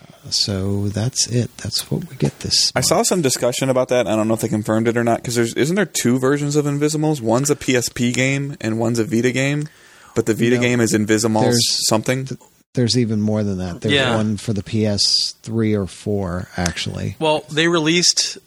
Uh, 0.00 0.30
So 0.30 0.88
that's 0.88 1.26
it. 1.28 1.54
That's 1.58 1.90
what 1.90 2.08
we 2.08 2.16
get 2.16 2.40
this. 2.40 2.72
I 2.74 2.78
month. 2.78 2.86
saw 2.86 3.02
some 3.02 3.20
discussion 3.22 3.68
about 3.68 3.88
that. 3.88 4.06
I 4.06 4.16
don't 4.16 4.26
know 4.26 4.34
if 4.34 4.40
they 4.40 4.48
confirmed 4.48 4.88
it 4.88 4.96
or 4.96 5.04
not 5.04 5.18
because 5.20 5.34
there's 5.34 5.54
isn't 5.54 5.76
there 5.76 5.84
two 5.86 6.18
versions 6.18 6.56
of 6.56 6.64
Invisimals? 6.66 7.20
One's 7.20 7.50
a 7.50 7.56
PSP 7.56 8.12
game 8.14 8.56
and 8.60 8.78
one's 8.78 8.98
a 8.98 9.04
Vita 9.04 9.32
game, 9.32 9.68
but 10.14 10.24
the 10.26 10.32
Vita 10.34 10.56
No. 10.56 10.62
game 10.62 10.80
is 10.80 10.92
Invisimals 10.94 11.42
There's- 11.42 11.86
something. 11.88 12.28
There's 12.74 12.96
even 12.96 13.20
more 13.20 13.42
than 13.42 13.58
that. 13.58 13.80
There's 13.82 13.94
Yeah. 13.94 14.14
one 14.16 14.36
for 14.38 14.52
the 14.52 14.62
PS3 14.62 15.74
or 15.74 15.86
4, 15.86 16.48
actually. 16.56 17.16
Well, 17.18 17.44
they 17.50 17.66
released 17.68 18.38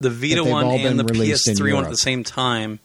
the 0.00 0.10
Vita 0.10 0.44
one 0.44 0.66
and 0.66 0.98
the 1.00 1.04
been 1.04 1.18
released 1.18 1.48
in 1.48 1.54
PS3 1.56 1.72
one 1.74 1.84
at 1.84 1.90
the 1.90 1.96
same 1.96 2.22
time, 2.22 2.78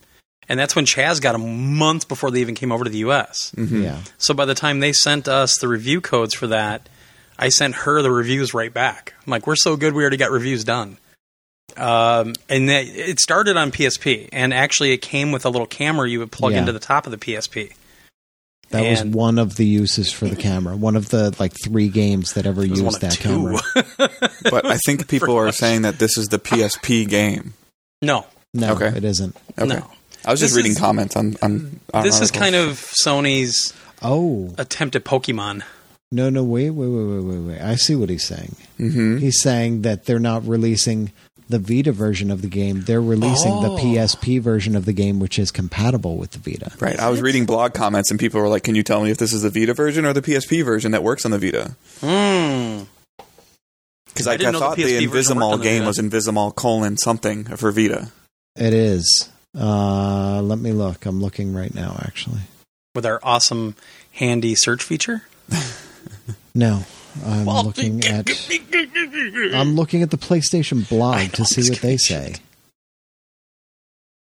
and 0.49 0.59
that's 0.59 0.75
when 0.75 0.85
Chaz 0.85 1.21
got 1.21 1.33
them 1.33 1.75
months 1.75 2.05
before 2.05 2.31
they 2.31 2.41
even 2.41 2.55
came 2.55 2.71
over 2.71 2.83
to 2.83 2.89
the 2.89 2.99
U.S. 2.99 3.51
Mhm. 3.55 3.83
Yeah. 3.83 3.99
So 4.17 4.33
by 4.33 4.45
the 4.45 4.55
time 4.55 4.79
they 4.79 4.93
sent 4.93 5.27
us 5.27 5.57
the 5.59 5.67
review 5.67 6.01
codes 6.01 6.33
for 6.33 6.47
that, 6.47 6.87
I 7.37 7.49
sent 7.49 7.75
her 7.75 8.01
the 8.01 8.11
reviews 8.11 8.53
right 8.53 8.73
back. 8.73 9.13
I'm 9.25 9.31
like, 9.31 9.45
we're 9.47 9.55
so 9.55 9.75
good, 9.75 9.93
we 9.93 10.01
already 10.03 10.17
got 10.17 10.31
reviews 10.31 10.63
done. 10.63 10.97
Um, 11.77 12.33
and 12.47 12.69
that, 12.69 12.85
it 12.87 13.19
started 13.19 13.57
on 13.57 13.71
PSP, 13.71 14.29
and 14.31 14.53
actually 14.53 14.93
it 14.93 14.99
came 15.01 15.31
with 15.31 15.45
a 15.45 15.49
little 15.49 15.67
camera 15.67 16.09
you 16.09 16.19
would 16.19 16.31
plug 16.31 16.53
Yeah. 16.53 16.59
into 16.59 16.71
the 16.71 16.79
top 16.79 17.05
of 17.05 17.11
the 17.11 17.17
PSP. 17.17 17.73
That 18.69 18.81
was 18.89 19.03
one 19.03 19.37
of 19.37 19.55
the 19.57 19.65
uses 19.65 20.11
for 20.11 20.27
the 20.27 20.35
camera. 20.35 20.75
One 20.75 20.95
of 20.95 21.09
the 21.09 21.35
like 21.39 21.53
three 21.63 21.87
games 21.87 22.33
that 22.33 22.45
ever 22.47 22.63
It 22.63 22.71
was 22.71 22.81
one 22.81 22.93
used 22.93 23.01
that 23.01 23.11
two. 23.11 23.23
camera. 23.23 23.61
But 24.49 24.65
I 24.65 24.77
think 24.85 25.07
people 25.09 25.35
are 25.37 25.51
saying 25.51 25.83
that 25.83 25.99
this 25.99 26.17
is 26.17 26.27
the 26.27 26.39
PSP 26.39 27.07
game. 27.07 27.53
no, 28.01 28.25
No, 28.53 28.71
Okay. 28.73 28.87
it 28.87 29.03
isn't. 29.03 29.35
Okay. 29.57 29.67
no. 29.75 29.91
I 30.25 30.31
was 30.31 30.39
just 30.39 30.55
reading 30.55 30.71
is- 30.73 30.79
comments 30.79 31.15
on 31.15 31.35
on. 31.41 31.79
on 31.93 32.03
This 32.03 32.19
is 32.21 32.31
kind 32.31 32.55
of 32.55 32.91
Sony's 33.03 33.73
Oh 34.01 34.53
attempt 34.57 34.95
at 34.95 35.03
Pokemon. 35.05 35.63
no, 36.11 36.29
no! 36.29 36.43
Wait, 36.43 36.69
wait, 36.71 36.87
wait, 36.87 37.03
wait, 37.05 37.23
wait, 37.23 37.39
wait! 37.47 37.61
I 37.61 37.75
see 37.75 37.95
what 37.95 38.09
he's 38.09 38.25
saying. 38.25 38.55
Mhm. 38.79 39.19
He's 39.19 39.41
saying 39.41 39.81
that 39.83 40.05
they're 40.05 40.19
not 40.19 40.47
releasing 40.47 41.11
the 41.47 41.59
Vita 41.59 41.91
version 41.91 42.31
of 42.31 42.41
the 42.41 42.47
game. 42.47 42.81
They're 42.85 43.01
releasing 43.01 43.61
the 43.61 43.69
Oh. 43.71 43.77
PSP 43.77 44.39
version 44.39 44.75
of 44.75 44.85
the 44.85 44.93
game, 44.93 45.19
which 45.19 45.37
is 45.37 45.51
compatible 45.51 46.17
with 46.17 46.31
the 46.31 46.39
Vita. 46.39 46.71
Right. 46.79 46.99
I 46.99 47.09
was 47.09 47.21
reading 47.21 47.45
blog 47.45 47.73
comments 47.75 48.09
and 48.09 48.19
people 48.19 48.41
were 48.41 48.47
like, 48.49 48.63
"Can 48.63 48.73
you 48.75 48.81
tell 48.83 49.03
me 49.03 49.11
if 49.11 49.17
this 49.19 49.31
is 49.31 49.43
the 49.43 49.49
Vita 49.51 49.73
version 49.75 50.05
or 50.05 50.13
the 50.13 50.23
PSP 50.23 50.63
version 50.63 50.91
that 50.91 51.03
works 51.03 51.23
on 51.23 51.31
the 51.31 51.37
Vita?" 51.39 51.75
Hmm. 52.01 52.85
Because 54.07 54.27
I 54.27 54.31
I, 54.31 54.33
I 54.33 54.37
didn't 54.37 54.53
the 54.53 54.59
thought 54.59 54.77
the, 54.77 54.83
PSP 54.83 55.07
Invisimal 55.07 55.51
on 55.53 55.59
the 55.59 55.63
game 55.63 55.85
was 55.85 55.97
Invisimal 55.99 56.55
colon 56.55 56.97
something 56.97 57.43
for 57.57 57.71
Vita. 57.71 58.09
It 58.55 58.73
is. 58.73 59.29
Uh, 59.57 60.41
let 60.41 60.59
me 60.59 60.71
look. 60.71 61.05
I'm 61.05 61.21
looking 61.21 61.53
right 61.53 61.73
now. 61.73 61.99
Actually, 62.05 62.41
With 62.93 63.05
our 63.05 63.19
awesome 63.23 63.75
handy 64.11 64.55
search 64.55 64.83
feature. 64.83 65.23
no. 66.55 66.83
I'm 67.25 67.45
looking 67.45 68.03
at. 68.05 68.29
I'm 69.53 69.75
looking 69.75 70.01
at 70.01 70.11
the 70.11 70.17
PlayStation 70.17 70.87
blog 70.87 71.31
to 71.33 71.45
see 71.45 71.69
what 71.69 71.79
they 71.79 71.95
say. 71.97 72.35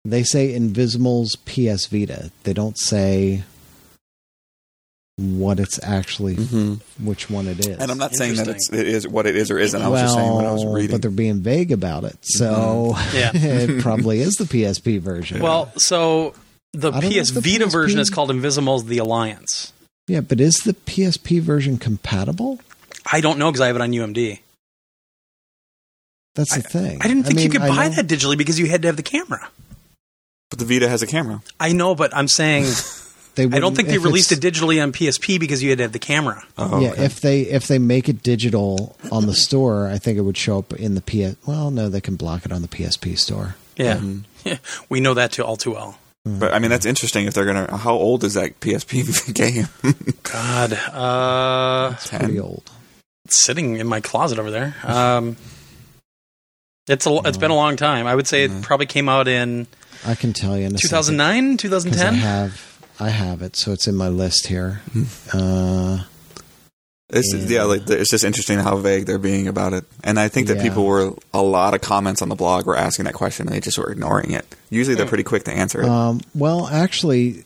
They 0.04 0.24
say 0.24 0.54
Invisimals 0.54 1.36
PS 1.46 1.88
Vita. 1.88 2.30
They 2.44 2.54
don't 2.54 2.78
say 2.78 3.44
what 5.18 5.60
it's 5.60 5.80
actually, 5.82 6.36
Mm-hmm. 6.36 7.06
which 7.06 7.30
one 7.30 7.48
it 7.48 7.60
is. 7.66 7.78
And 7.78 7.90
I'm 7.90 7.98
not 7.98 8.14
saying 8.14 8.36
that 8.36 8.48
it's, 8.50 8.72
it 8.72 8.88
is 8.88 9.08
what 9.08 9.26
it 9.26 9.36
is 9.36 9.50
or 9.50 9.58
isn't. 9.58 9.82
I 9.82 9.88
was 9.88 10.02
just 10.02 10.14
saying 10.16 10.32
what 10.34 10.46
I 10.46 10.52
was 10.52 10.66
reading. 10.66 10.92
but 10.92 11.02
they're 11.02 11.12
being 11.12 11.40
vague 11.42 11.72
about 11.72 12.04
it, 12.04 12.18
so 12.22 12.96
Yeah. 13.14 13.32
it 13.34 13.82
probably 13.82 14.20
is 14.20 14.34
the 14.36 14.44
PSP 14.44 15.00
version. 15.00 15.42
Well, 15.42 15.72
so 15.78 16.34
the 16.74 16.90
I 16.92 17.00
don't 17.00 17.04
know 17.12 17.18
if 17.18 17.24
PS 17.24 17.32
the 17.32 17.42
Vita 17.42 17.66
PSP 17.66 17.72
version 17.72 18.00
is 18.00 18.10
called 18.10 18.30
Invisimals 18.30 18.86
The 18.88 18.98
Alliance. 18.98 19.72
yeah, 20.08 20.20
but 20.20 20.42
is 20.42 20.56
the 20.58 20.74
PSP 20.74 21.40
version 21.42 21.78
compatible? 21.78 22.60
I 23.10 23.22
don't 23.22 23.40
know 23.40 23.50
because 23.52 23.62
I 23.62 23.68
have 23.68 23.76
it 23.78 23.82
on 23.82 23.92
UMD. 23.92 24.40
That's 26.36 26.54
the 26.56 26.62
thing. 26.62 27.00
I 27.02 27.08
didn't 27.08 27.24
think 27.24 27.40
you 27.40 27.44
mean, 27.46 27.52
could 27.52 27.62
I 27.62 27.70
buy 27.70 27.88
know- 27.88 27.96
that 27.96 28.08
digitally 28.08 28.38
because 28.38 28.60
you 28.60 28.66
had 28.68 28.82
to 28.82 28.90
have 28.90 28.98
the 28.98 29.04
camera. 29.04 29.48
but 30.50 30.60
the 30.60 30.66
Vita 30.66 30.90
has 30.90 31.02
a 31.02 31.08
camera. 31.08 31.42
I 31.60 31.72
know, 31.72 31.96
but 31.96 32.14
I'm 32.14 32.28
saying 32.28 32.66
They 33.36 33.44
I 33.46 33.60
don't 33.60 33.76
think 33.76 33.90
they 33.90 33.98
released 33.98 34.32
it 34.32 34.40
digitally 34.40 34.82
on 34.82 34.92
PSP 34.92 35.40
because 35.40 35.62
you 35.62 35.70
had 35.70 35.78
to 35.80 35.84
have 35.84 35.92
the 35.92 36.00
camera. 36.00 36.44
Oh, 36.58 36.80
yeah, 36.82 36.92
okay. 36.92 37.06
if 37.06 37.20
they 37.22 37.42
if 37.42 37.68
they 37.68 37.78
make 37.80 38.08
it 38.10 38.24
digital 38.24 38.96
on 39.12 39.26
the 39.28 39.34
store, 39.36 39.88
I 39.88 39.98
think 39.98 40.18
it 40.18 40.22
would 40.22 40.38
show 40.38 40.60
up 40.60 40.74
in 40.74 40.96
the 40.96 41.02
PS. 41.02 41.36
Well, 41.48 41.70
no, 41.72 41.90
they 41.90 42.02
can 42.02 42.16
block 42.16 42.46
it 42.46 42.52
on 42.52 42.62
the 42.62 42.68
PSP 42.68 43.18
store. 43.18 43.56
Yeah, 43.78 43.98
Mhm. 43.98 44.24
we 44.90 45.00
know 45.02 45.14
that 45.16 45.32
too 45.34 45.44
all 45.44 45.58
too 45.58 45.72
well. 45.72 45.98
But 46.24 46.54
I 46.54 46.60
mean, 46.60 46.72
that's 46.72 46.86
interesting. 46.88 47.28
If 47.28 47.34
they're 47.36 47.46
gonna, 47.46 47.76
how 47.78 47.94
old 47.94 48.24
is 48.24 48.34
that 48.36 48.60
PSP 48.60 49.34
game? 49.34 49.68
God, 50.24 50.74
uh, 50.74 51.92
It's 51.94 52.08
pretty 52.08 52.40
old. 52.40 52.72
it's 53.26 53.44
sitting 53.44 53.76
in 53.78 53.86
my 53.86 54.00
closet 54.02 54.40
over 54.40 54.50
there. 54.50 54.76
Um, 54.84 55.36
it's 56.88 57.06
a 57.06 57.20
it's 57.26 57.38
been 57.38 57.52
a 57.52 57.56
long 57.56 57.76
time. 57.76 58.08
I 58.08 58.16
would 58.16 58.28
say 58.28 58.44
it 58.46 58.62
probably 58.62 58.86
came 58.86 59.10
out 59.10 59.28
in 59.28 59.68
I 60.06 60.14
can 60.16 60.34
tell 60.34 60.58
you 60.58 60.66
in 60.68 60.76
a 60.76 60.78
2009, 60.78 61.56
because 61.58 61.86
I 61.86 61.90
2010. 61.90 62.14
have 62.16 62.75
I 63.00 63.10
have 63.10 63.42
it, 63.42 63.56
so 63.56 63.72
it's 63.72 63.88
in 63.88 63.96
my 63.96 64.08
list 64.10 64.48
here. 64.48 64.82
Hmm. 64.94 65.04
Uh, 65.34 66.04
It's 67.10 67.34
yeah, 67.34 67.64
like 67.64 67.88
it's 67.90 68.10
just 68.10 68.24
interesting 68.24 68.58
how 68.60 68.78
vague 68.78 69.06
they're 69.06 69.20
being 69.20 69.48
about 69.48 69.74
it. 69.74 69.86
And 70.04 70.20
I 70.20 70.28
think 70.28 70.48
that 70.48 70.58
Yeah. 70.58 70.64
people 70.64 70.86
were 70.86 71.14
a 71.34 71.42
lot 71.44 71.74
of 71.76 71.82
comments 71.82 72.22
on 72.24 72.30
the 72.30 72.36
blog 72.36 72.66
were 72.66 72.76
asking 72.76 73.06
that 73.06 73.14
question, 73.14 73.46
and 73.48 73.56
they 73.56 73.60
just 73.60 73.78
were 73.78 73.92
ignoring 73.92 74.32
it. 74.32 74.46
Usually, 74.72 74.96
they're 74.96 75.06
pretty 75.06 75.24
quick 75.24 75.44
to 75.44 75.52
answer 75.52 75.82
it. 75.84 75.88
um, 75.88 76.22
well, 76.34 76.68
actually, 76.68 77.44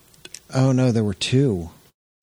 oh 0.53 0.71
no, 0.71 0.91
there 0.93 1.03
were 1.03 1.13
two. 1.13 1.71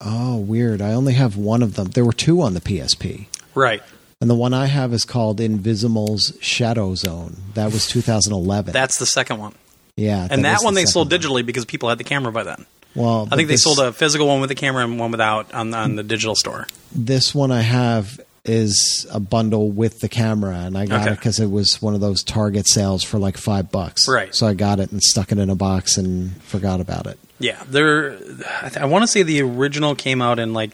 Oh, 0.01 0.37
weird. 0.37 0.81
I 0.81 0.93
only 0.93 1.13
have 1.13 1.37
one 1.37 1.61
of 1.61 1.75
them. 1.75 1.87
There 1.89 2.05
were 2.05 2.13
two 2.13 2.41
on 2.41 2.53
the 2.55 2.61
PSP. 2.61 3.27
Right. 3.55 3.81
And 4.19 4.29
the 4.29 4.35
one 4.35 4.53
I 4.53 4.65
have 4.65 4.91
is 4.93 5.05
called 5.05 5.39
Invisimals 5.39 6.33
Shadow 6.41 6.95
Zone. 6.95 7.37
That 7.53 7.71
was 7.71 7.85
2011. 7.87 8.73
That's 8.73 8.97
the 8.97 9.05
second 9.05 9.37
one. 9.39 9.53
yeah, 9.95 10.27
And 10.29 10.43
that 10.43 10.63
one 10.63 10.73
the 10.73 10.81
they 10.81 10.85
sold 10.85 11.11
second 11.11 11.29
digitally 11.29 11.45
because 11.45 11.65
people 11.65 11.89
had 11.89 11.97
the 11.99 12.03
camera 12.03 12.31
by 12.31 12.41
then. 12.43 12.65
Well, 12.97 13.27
I 13.31 13.35
think 13.35 13.47
they 13.47 13.53
this, 13.55 13.63
sold 13.63 13.79
a 13.79 13.93
physical 13.93 14.27
one 14.27 14.41
with 14.41 14.49
the 14.49 14.55
camera 14.55 14.83
and 14.83 14.99
one 14.99 15.11
without 15.11 15.53
on 15.53 15.73
on 15.73 15.95
the 15.95 16.03
digital 16.03 16.35
store. 16.35 16.67
This 16.93 17.33
one 17.35 17.51
I 17.51 17.61
have 17.61 18.19
is 18.43 19.05
a 19.11 19.19
bundle 19.19 19.69
with 19.69 19.99
the 19.99 20.07
camera, 20.09 20.55
and 20.55 20.77
I 20.77 20.85
got 20.85 21.01
Okay. 21.01 21.11
it 21.11 21.15
because 21.17 21.39
it 21.39 21.51
was 21.51 21.81
one 21.81 21.93
of 21.93 21.99
those 22.01 22.23
Target 22.23 22.67
sales 22.67 23.03
for 23.03 23.19
like 23.19 23.37
five 23.37 23.71
bucks. 23.71 24.07
Right. 24.07 24.33
So 24.33 24.47
I 24.47 24.53
got 24.53 24.79
it 24.79 24.91
and 24.91 25.03
stuck 25.03 25.31
it 25.31 25.37
in 25.37 25.49
a 25.49 25.55
box 25.55 25.97
and 25.97 26.41
forgot 26.43 26.79
about 26.79 27.07
it. 27.07 27.19
Yeah, 27.39 27.61
they're. 27.69 28.13
I, 28.61 28.69
th- 28.69 28.77
I 28.77 28.85
want 28.85 29.03
to 29.03 29.07
say 29.07 29.21
the 29.23 29.41
original 29.41 29.95
came 29.95 30.21
out 30.21 30.39
in 30.39 30.53
like. 30.53 30.71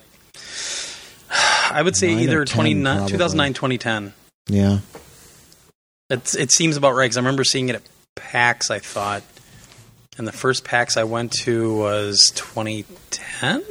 I 1.71 1.81
would 1.81 1.95
say 1.95 2.13
Nine 2.13 2.23
either 2.23 2.45
10 2.45 2.55
29 2.55 2.95
probably. 2.97 3.11
2009, 3.11 3.53
2010. 3.53 4.13
Yeah. 4.49 4.79
It's, 6.09 6.35
it 6.35 6.51
seems 6.51 6.77
about 6.77 6.91
right 6.93 7.05
because 7.05 7.17
I 7.17 7.21
remember 7.21 7.43
seeing 7.43 7.69
it 7.69 7.75
at 7.75 7.81
PAX. 8.15 8.69
I 8.69 8.77
thought, 8.79 9.23
and 10.17 10.27
the 10.27 10.31
first 10.31 10.63
PAX 10.63 10.97
I 10.97 11.03
went 11.03 11.31
to 11.43 11.75
was 11.77 12.31
2010. 12.35 13.63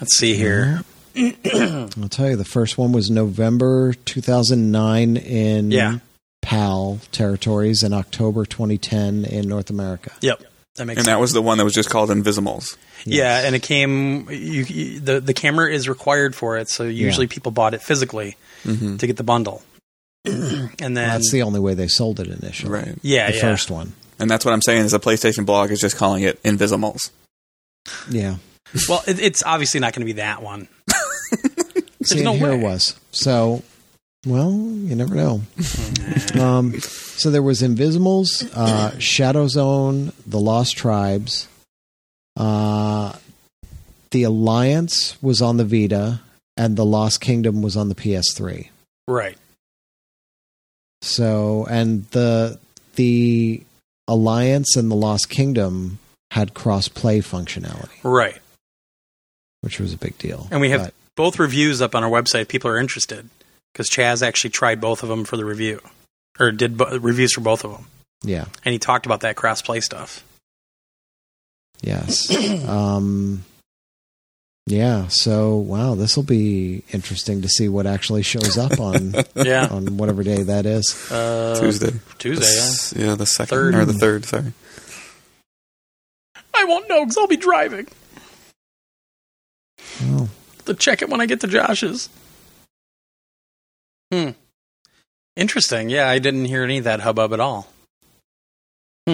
Let's 0.00 0.16
see 0.16 0.34
here. 0.34 0.82
I'll 1.16 2.08
tell 2.08 2.28
you, 2.30 2.36
the 2.36 2.44
first 2.48 2.78
one 2.78 2.92
was 2.92 3.10
November 3.10 3.94
2009 4.04 5.16
in 5.16 5.70
Yeah. 5.70 5.98
PAL 6.42 7.00
territories 7.12 7.82
and 7.82 7.92
October 7.92 8.44
2010 8.46 9.24
in 9.24 9.48
North 9.48 9.70
America. 9.70 10.12
Yep, 10.20 10.42
that 10.76 10.84
makes 10.84 10.98
and 10.98 11.04
sense. 11.04 11.06
that 11.06 11.20
was 11.20 11.32
the 11.32 11.42
one 11.42 11.58
that 11.58 11.64
was 11.64 11.74
just 11.74 11.90
called 11.90 12.10
Invisimals. 12.10 12.76
Yeah, 13.04 13.44
and 13.44 13.54
it 13.54 13.62
came. 13.62 14.30
You, 14.30 14.62
you, 14.64 15.00
the 15.00 15.20
the 15.20 15.34
camera 15.34 15.70
is 15.72 15.88
required 15.88 16.34
for 16.36 16.56
it, 16.56 16.68
so 16.68 16.84
usually 16.84 17.26
people 17.26 17.50
bought 17.52 17.74
it 17.74 17.82
physically 17.82 18.36
Mm-hmm. 18.64 18.96
to 18.96 19.06
get 19.06 19.16
the 19.16 19.22
bundle. 19.24 19.62
and 20.24 20.70
then 20.80 20.94
That's 20.94 21.30
the 21.30 21.42
only 21.42 21.60
way 21.60 21.74
they 21.74 21.86
sold 21.86 22.18
it 22.18 22.26
initially. 22.26 22.72
Right. 22.72 22.94
yeah, 23.02 23.30
The 23.30 23.36
yeah. 23.36 23.40
first 23.42 23.70
one. 23.70 23.92
And 24.18 24.30
that's 24.30 24.44
what 24.44 24.52
I'm 24.52 24.62
saying 24.62 24.84
is 24.84 24.92
the 24.92 25.00
PlayStation 25.00 25.46
blog 25.46 25.70
is 25.70 25.80
just 25.80 25.96
calling 25.96 26.22
it 26.22 26.42
Invisimals. 26.42 27.10
Yeah. 28.10 28.36
Well, 28.88 29.02
it, 29.06 29.20
it's 29.20 29.42
obviously 29.44 29.80
not 29.80 29.92
going 29.94 30.06
to 30.06 30.12
be 30.12 30.20
that 30.20 30.42
one. 30.42 30.68
See, 32.04 32.22
no 32.22 32.32
here 32.32 32.48
way. 32.50 32.58
it 32.58 32.62
was. 32.62 32.98
So, 33.12 33.62
well, 34.26 34.50
you 34.52 34.94
never 34.94 35.14
know. 35.14 35.42
um, 36.40 36.78
so 36.80 37.30
there 37.30 37.42
was 37.42 37.62
Invisimals, 37.62 38.48
uh, 38.54 38.98
Shadow 38.98 39.46
Zone, 39.48 40.12
The 40.26 40.38
Lost 40.40 40.76
Tribes, 40.76 41.48
uh, 42.36 43.14
the 44.10 44.22
Alliance 44.22 45.20
was 45.22 45.42
on 45.42 45.56
the 45.56 45.64
Vita, 45.64 46.20
and 46.56 46.76
the 46.76 46.84
Lost 46.84 47.20
Kingdom 47.20 47.62
was 47.62 47.76
on 47.76 47.88
the 47.88 47.94
PS3. 47.94 48.68
Right. 49.06 49.36
So, 51.02 51.66
and 51.68 52.04
the 52.10 52.58
the 52.96 53.62
Alliance 54.08 54.74
and 54.76 54.90
the 54.90 54.94
Lost 54.96 55.28
Kingdom 55.28 55.98
had 56.32 56.54
cross 56.54 56.88
play 56.88 57.20
functionality, 57.20 58.02
Right. 58.02 58.40
which 59.60 59.78
was 59.78 59.92
a 59.92 59.96
big 59.98 60.18
deal. 60.18 60.48
And 60.50 60.60
we 60.60 60.70
have 60.70 60.82
But, 60.86 60.94
both 61.14 61.38
reviews 61.38 61.80
up 61.80 61.94
on 61.94 62.02
our 62.02 62.10
website. 62.10 62.42
if 62.42 62.48
People 62.48 62.70
are 62.70 62.78
interested 62.78 63.28
because 63.72 63.88
Chaz 63.90 64.26
actually 64.26 64.50
tried 64.50 64.80
both 64.80 65.02
of 65.02 65.08
them 65.08 65.24
for 65.24 65.36
the 65.36 65.44
review, 65.44 65.80
or 66.40 66.50
did 66.50 66.76
bo- 66.76 66.96
reviews 66.98 67.32
for 67.34 67.40
both 67.42 67.64
of 67.64 67.70
them, 67.72 67.86
yeah, 68.22 68.46
and 68.64 68.72
he 68.72 68.78
talked 68.78 69.06
about 69.06 69.20
that 69.20 69.36
cross 69.36 69.62
play 69.62 69.80
stuff. 69.80 70.24
yes, 71.82 72.30
um, 72.68 73.44
yeah. 74.70 75.08
So, 75.08 75.56
wow, 75.56 75.94
this 75.94 76.16
will 76.16 76.22
be 76.24 76.82
interesting 76.92 77.42
to 77.42 77.48
see 77.48 77.68
what 77.68 77.86
actually 77.86 78.22
shows 78.22 78.56
up 78.58 78.78
on 78.80 79.14
Yeah. 79.34 79.66
on 79.70 79.96
whatever 79.96 80.22
day 80.22 80.42
that 80.42 80.66
is. 80.66 81.10
Uh, 81.10 81.58
Tuesday. 81.60 81.92
Tuesday. 82.18 82.44
The 82.44 83.00
Yeah. 83.04 83.06
yeah, 83.10 83.14
the 83.16 83.26
second 83.26 83.48
Third. 83.48 83.74
or 83.74 83.84
the 83.84 83.92
third. 83.94 84.24
Sorry. 84.24 84.52
I 86.54 86.64
won't 86.64 86.88
know 86.88 87.00
because 87.04 87.16
I'll 87.18 87.26
be 87.26 87.36
driving. 87.36 87.86
Oh, 90.02 90.28
To 90.66 90.74
check 90.74 91.02
it 91.02 91.08
when 91.08 91.20
I 91.20 91.26
get 91.26 91.40
to 91.40 91.46
Josh's. 91.46 92.08
Hmm. 94.12 94.30
Interesting. 95.36 95.88
Yeah, 95.88 96.08
I 96.08 96.18
didn't 96.18 96.46
hear 96.46 96.64
any 96.64 96.78
of 96.78 96.84
that 96.84 97.00
hubbub 97.00 97.32
at 97.32 97.40
all. 97.40 97.68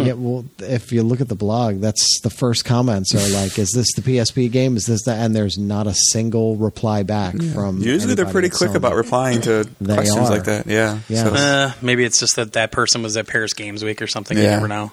Hmm. 0.00 0.06
Yeah, 0.06 0.12
well, 0.14 0.44
if 0.58 0.92
you 0.92 1.02
look 1.02 1.20
at 1.20 1.28
the 1.28 1.34
blog, 1.34 1.80
that's 1.80 2.20
the 2.22 2.30
first 2.30 2.64
comments 2.64 3.14
are 3.14 3.28
like, 3.40 3.58
"Is 3.58 3.70
this 3.70 3.92
the 3.94 4.02
PSP 4.02 4.50
game? 4.50 4.76
Is 4.76 4.86
this 4.86 5.04
that?" 5.04 5.18
And 5.18 5.34
there's 5.34 5.56
not 5.58 5.86
a 5.86 5.94
single 5.94 6.56
reply 6.56 7.02
back 7.02 7.34
from. 7.54 7.80
Usually 7.80 8.14
they're 8.14 8.26
pretty 8.26 8.50
quick 8.50 8.74
about 8.74 8.94
replying 8.96 9.40
to 9.42 9.64
They 9.80 9.94
questions 9.94 10.28
are. 10.28 10.30
like 10.30 10.44
that. 10.44 10.66
Yeah. 10.66 10.98
Yeah. 11.08 11.24
So- 11.24 11.34
Uh, 11.34 11.72
maybe 11.82 12.04
it's 12.04 12.18
just 12.20 12.36
that 12.36 12.52
that 12.54 12.70
person 12.72 13.02
was 13.02 13.16
at 13.16 13.26
Paris 13.26 13.52
Games 13.54 13.84
Week 13.84 14.00
or 14.02 14.06
something. 14.06 14.36
You 14.36 14.44
Yeah. 14.44 14.50
never 14.56 14.68
know. 14.68 14.92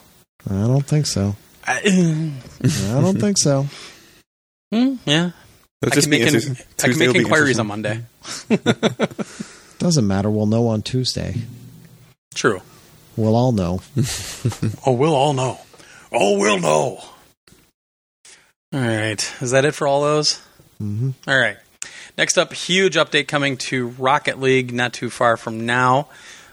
I 0.49 0.53
don't 0.53 0.85
think 0.85 1.05
so. 1.05 1.35
I, 1.67 1.79
I 2.63 3.01
don't 3.01 3.19
think 3.19 3.37
so. 3.37 3.67
Hmm, 4.71 4.95
yeah, 5.05 5.31
It'll 5.81 5.97
I 5.97 6.01
can 6.01 6.09
make, 6.09 6.21
in- 6.21 6.57
I 6.83 6.87
can 6.87 6.97
make 6.97 7.15
inquiries 7.15 7.59
on. 7.59 7.67
Monday. 7.67 8.01
Doesn't 9.79 10.05
matter. 10.07 10.29
We'll 10.29 10.45
know 10.45 10.67
on 10.67 10.81
Tuesday. 10.81 11.35
True. 12.35 12.61
We'll 13.17 13.35
all 13.35 13.51
know. 13.51 13.81
Oh, 14.85 14.93
we'll 14.93 15.15
all 15.15 15.33
know. 15.33 15.59
Oh, 16.11 16.37
we'll 16.39 16.59
know. 16.59 17.03
All 18.73 18.79
right. 18.79 19.33
Is 19.41 19.51
that 19.51 19.65
it 19.65 19.73
for 19.75 19.87
all 19.87 20.01
those? 20.01 20.41
hmm 20.77 21.11
All 21.27 21.37
right. 21.37 21.57
Next 22.17 22.37
up, 22.37 22.53
huge 22.53 22.95
update 22.95 23.27
coming 23.27 23.57
to 23.57 23.87
Rocket 23.89 24.39
League 24.39 24.73
not 24.73 24.93
too 24.93 25.09
far 25.09 25.37
from 25.37 25.65
now. 25.65 26.07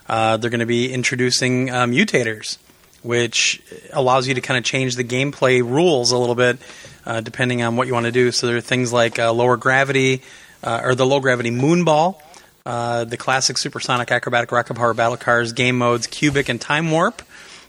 Uh, 0.09 0.37
they're 0.37 0.51
going 0.51 0.61
to 0.61 0.67
be 0.67 0.93
introducing 0.93 1.71
uh, 1.71 1.85
mutators, 1.87 2.59
which 3.03 3.63
allows 3.93 4.27
you 4.29 4.35
to 4.35 4.41
kind 4.41 4.57
of 4.59 4.65
change 4.65 4.97
the 4.97 5.05
gameplay 5.05 5.61
rules 5.63 6.13
a 6.13 6.19
little 6.19 6.35
bit 6.35 6.59
uh, 7.07 7.21
depending 7.21 7.63
on 7.63 7.77
what 7.77 7.87
you 7.87 7.93
want 7.95 8.07
to 8.07 8.13
do. 8.13 8.31
So 8.33 8.47
there 8.47 8.57
are 8.57 8.61
things 8.63 8.93
like 8.93 9.19
uh, 9.19 9.33
lower 9.33 9.57
gravity 9.57 10.23
uh, 10.63 10.81
or 10.85 10.95
the 10.95 11.07
low 11.07 11.21
gravity 11.21 11.51
moonball, 11.51 12.21
uh, 12.69 13.05
the 13.05 13.17
classic 13.17 13.57
supersonic 13.57 14.11
acrobatic 14.11 14.53
rocket 14.53 14.75
power 14.75 14.93
battle 14.93 15.17
cars, 15.17 15.55
game 15.55 15.79
modes, 15.79 16.07
cubic 16.07 16.51
and 16.51 16.61
time 16.61 16.91
warp, 16.91 17.23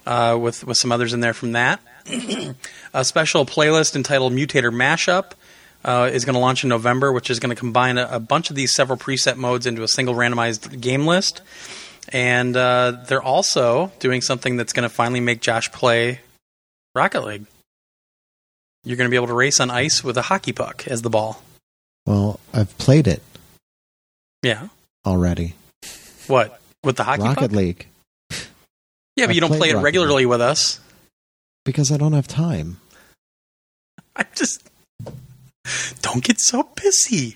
uh, 0.06 0.38
with 0.39 0.66
with 0.66 0.76
some 0.76 0.91
others 0.91 1.14
in 1.14 1.22
there 1.22 1.34
from 1.34 1.54
that. 1.54 1.80
a 2.93 3.06
special 3.06 3.45
playlist 3.45 3.95
entitled 3.95 4.34
Mutator 4.34 4.74
Mashup 4.74 5.32
uh, 5.86 6.10
is 6.12 6.26
going 6.26 6.34
to 6.34 6.39
launch 6.39 6.64
in 6.64 6.70
November, 6.70 7.14
which 7.14 7.30
is 7.30 7.39
going 7.39 7.50
to 7.50 7.56
combine 7.56 7.97
a, 7.97 8.10
a 8.12 8.20
bunch 8.20 8.50
of 8.50 8.58
these 8.58 8.76
several 8.76 9.00
preset 9.00 9.38
modes 9.38 9.66
into 9.66 9.84
a 9.84 9.88
single 9.88 10.16
randomized 10.16 10.82
game 10.82 11.08
list. 11.08 11.41
And 12.10 12.58
uh, 12.58 12.97
they're 13.08 13.24
also 13.24 13.93
doing 14.00 14.20
something 14.20 14.58
that's 14.58 14.74
going 14.74 14.84
to 14.84 14.93
finally 14.93 15.22
make 15.22 15.39
Josh 15.39 15.72
play 15.72 16.20
Rocket 16.93 17.22
League. 17.22 17.45
You're 18.84 18.97
going 18.97 19.08
to 19.08 19.12
be 19.12 19.16
able 19.16 19.28
to 19.28 19.34
race 19.34 19.62
on 19.62 19.72
ice 19.72 20.04
with 20.04 20.18
a 20.18 20.24
hockey 20.24 20.52
puck 20.52 20.88
as 20.88 21.04
the 21.04 21.10
ball. 21.10 21.41
Well, 22.06 22.41
I've 22.54 22.78
played 22.78 23.08
it 23.08 23.22
Yeah. 24.43 24.68
Already. 25.06 25.54
What? 26.28 26.60
With 26.84 26.97
the 26.97 27.04
hockey 27.04 27.24
Rocket 27.24 27.41
puck? 27.41 27.52
League 27.52 27.88
Yeah, 28.32 28.38
but 29.18 29.30
I've 29.30 29.32
you 29.36 29.41
don't 29.41 29.54
play 29.58 29.70
it 29.70 29.74
Rocket 29.74 29.84
regularly 29.84 30.26
with 30.26 30.41
us. 30.41 30.80
because 31.66 31.91
I 31.91 31.97
don't 31.97 32.14
have 32.14 32.28
time. 32.28 32.78
I 34.16 34.26
just. 34.36 34.64
Don't 36.02 36.24
get 36.24 36.38
so 36.39 36.64
pissy. 36.64 37.36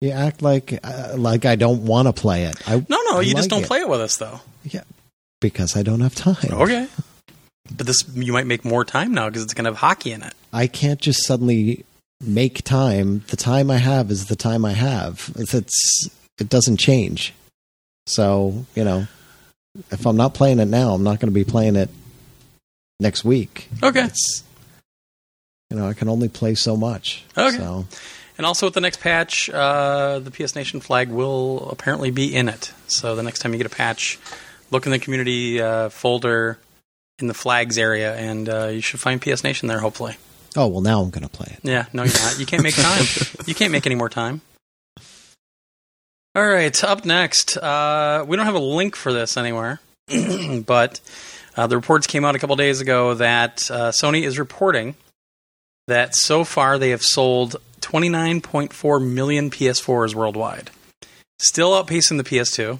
You 0.00 0.10
act 0.10 0.42
like 0.42 0.78
uh, 0.84 1.14
like 1.16 1.44
I 1.46 1.56
don't 1.56 1.84
want 1.86 2.06
to 2.06 2.12
play 2.12 2.44
it. 2.44 2.68
I 2.68 2.76
No, 2.88 3.00
no, 3.10 3.18
I 3.18 3.22
you 3.22 3.34
just 3.34 3.48
don't 3.50 3.62
it. 3.62 3.66
play 3.66 3.80
it 3.80 3.88
with 3.88 4.00
us, 4.00 4.18
though. 4.18 4.40
Yeah, 4.64 4.82
because 5.40 5.76
I 5.76 5.82
don't 5.82 6.00
have 6.00 6.14
time. 6.14 6.52
Okay. 6.52 6.86
But 7.74 7.86
this, 7.86 8.04
you 8.14 8.32
might 8.32 8.46
make 8.46 8.64
more 8.64 8.84
time 8.84 9.12
now 9.14 9.28
because 9.28 9.42
it's 9.42 9.54
going 9.54 9.64
to 9.64 9.70
have 9.70 9.78
hockey 9.78 10.12
in 10.12 10.22
it. 10.22 10.32
I 10.52 10.66
can't 10.68 11.00
just 11.00 11.24
suddenly 11.26 11.84
make 12.20 12.62
time. 12.62 13.24
The 13.28 13.36
time 13.36 13.70
I 13.70 13.76
have 13.76 14.10
is 14.10 14.26
the 14.26 14.36
time 14.36 14.64
I 14.64 14.72
have. 14.72 15.30
It's, 15.36 15.54
it's 15.54 16.10
it 16.38 16.48
doesn't 16.48 16.78
change. 16.78 17.34
So 18.06 18.66
you 18.74 18.84
know, 18.84 19.06
if 19.90 20.06
I'm 20.06 20.16
not 20.16 20.34
playing 20.34 20.58
it 20.58 20.66
now, 20.66 20.94
I'm 20.94 21.02
not 21.02 21.20
going 21.20 21.32
to 21.32 21.34
be 21.34 21.44
playing 21.44 21.76
it 21.76 21.90
next 23.00 23.24
week. 23.24 23.68
Okay. 23.82 24.04
It's 24.04 24.44
you 25.70 25.76
know, 25.76 25.88
I 25.88 25.94
can 25.94 26.08
only 26.08 26.28
play 26.28 26.54
so 26.54 26.76
much. 26.76 27.24
Okay. 27.36 27.56
So 27.56 27.86
And 28.38 28.46
also 28.46 28.66
with 28.66 28.74
the 28.74 28.80
next 28.80 29.00
patch, 29.00 29.50
uh, 29.50 30.20
the 30.20 30.30
PS 30.30 30.54
Nation 30.54 30.80
flag 30.80 31.08
will 31.08 31.68
apparently 31.70 32.10
be 32.10 32.34
in 32.34 32.48
it. 32.48 32.72
So 32.86 33.16
the 33.16 33.22
next 33.22 33.40
time 33.40 33.52
you 33.52 33.58
get 33.58 33.66
a 33.66 33.74
patch, 33.74 34.18
look 34.70 34.86
in 34.86 34.92
the 34.92 34.98
community 34.98 35.60
uh, 35.60 35.88
folder 35.88 36.58
in 37.18 37.26
the 37.26 37.34
flags 37.34 37.78
area, 37.78 38.14
and 38.14 38.48
uh, 38.48 38.66
you 38.66 38.80
should 38.80 39.00
find 39.00 39.20
PS 39.20 39.42
Nation 39.42 39.68
there. 39.68 39.80
Hopefully. 39.80 40.16
Oh 40.56 40.66
well, 40.66 40.80
now 40.80 41.00
I'm 41.00 41.10
going 41.10 41.22
to 41.22 41.28
play 41.28 41.48
it. 41.52 41.60
Yeah. 41.62 41.86
No, 41.92 42.02
you're 42.02 42.14
not. 42.14 42.38
You 42.38 42.46
can't 42.46 42.62
make 42.62 42.74
time. 42.74 43.04
you 43.46 43.54
can't 43.54 43.72
make 43.72 43.86
any 43.86 43.94
more 43.94 44.08
time. 44.08 44.40
All 46.34 46.46
right. 46.46 46.84
Up 46.84 47.04
next, 47.04 47.56
uh, 47.56 48.24
we 48.26 48.36
don't 48.36 48.46
have 48.46 48.54
a 48.54 48.60
link 48.60 48.96
for 48.96 49.12
this 49.12 49.36
anywhere, 49.36 49.80
but 50.66 51.00
uh, 51.56 51.66
the 51.66 51.76
reports 51.76 52.06
came 52.06 52.24
out 52.24 52.34
a 52.34 52.38
couple 52.38 52.56
days 52.56 52.80
ago 52.80 53.14
that 53.14 53.70
uh, 53.70 53.90
Sony 53.90 54.22
is 54.24 54.38
reporting 54.38 54.94
that 55.86 56.14
so 56.14 56.44
far 56.44 56.78
they 56.78 56.90
have 56.90 57.02
sold 57.02 57.56
29.4 57.80 59.06
million 59.06 59.50
PS4s 59.50 60.14
worldwide, 60.14 60.70
still 61.38 61.70
outpacing 61.70 62.16
the 62.18 62.24
PS2. 62.24 62.78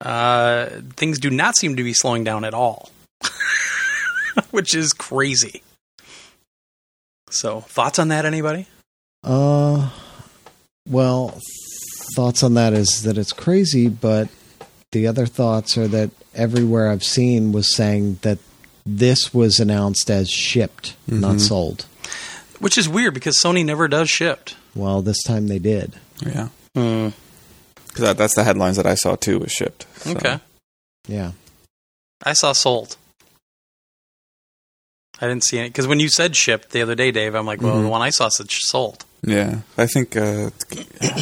Uh, 0.00 0.66
things 0.96 1.18
do 1.18 1.30
not 1.30 1.56
seem 1.56 1.76
to 1.76 1.82
be 1.82 1.94
slowing 1.94 2.24
down 2.24 2.44
at 2.44 2.52
all, 2.52 2.90
which 4.50 4.74
is 4.74 4.92
crazy. 4.92 5.62
So, 7.30 7.60
thoughts 7.62 7.98
on 7.98 8.08
that, 8.08 8.24
anybody? 8.24 8.66
Uh, 9.24 9.90
well, 10.88 11.38
thoughts 12.14 12.42
on 12.42 12.54
that 12.54 12.72
is 12.72 13.02
that 13.02 13.18
it's 13.18 13.32
crazy, 13.32 13.88
but 13.88 14.28
the 14.92 15.06
other 15.06 15.26
thoughts 15.26 15.76
are 15.76 15.88
that 15.88 16.10
everywhere 16.34 16.90
I've 16.90 17.02
seen 17.04 17.52
was 17.52 17.74
saying 17.74 18.20
that 18.22 18.38
this 18.84 19.34
was 19.34 19.58
announced 19.58 20.10
as 20.10 20.30
shipped, 20.30 20.94
not 21.08 21.36
Mhm. 21.36 21.40
sold. 21.40 21.86
Which 22.60 22.78
is 22.78 22.88
weird 22.88 23.14
because 23.14 23.36
Sony 23.36 23.64
never 23.64 23.88
does 23.88 24.08
shipped. 24.08 24.54
Well, 24.74 25.02
this 25.02 25.22
time 25.24 25.48
they 25.48 25.58
did. 25.58 25.94
Yeah. 26.24 26.48
Because 26.74 27.12
that, 27.96 28.16
that's 28.16 28.34
the 28.36 28.44
headlines 28.44 28.76
that 28.76 28.86
I 28.86 28.94
saw 28.94 29.16
too 29.16 29.40
was 29.40 29.50
shipped. 29.50 29.86
So. 29.98 30.12
Okay. 30.12 30.38
Yeah. 31.08 31.32
I 32.22 32.32
saw 32.34 32.52
sold. 32.52 32.96
I 35.20 35.26
didn't 35.28 35.44
see 35.44 35.58
any 35.58 35.68
because 35.68 35.86
when 35.86 36.00
you 36.00 36.08
said 36.08 36.36
shipped 36.36 36.70
the 36.70 36.82
other 36.82 36.94
day, 36.94 37.10
Dave, 37.10 37.34
I'm 37.34 37.46
like, 37.46 37.62
well, 37.62 37.76
Mhm. 37.76 37.82
the 37.84 37.88
one 37.88 38.02
I 38.02 38.10
saw 38.10 38.28
said 38.28 38.50
sold. 38.50 39.04
Yeah. 39.22 39.60
I 39.78 39.86
think 39.86 40.16
uh, 40.16 40.50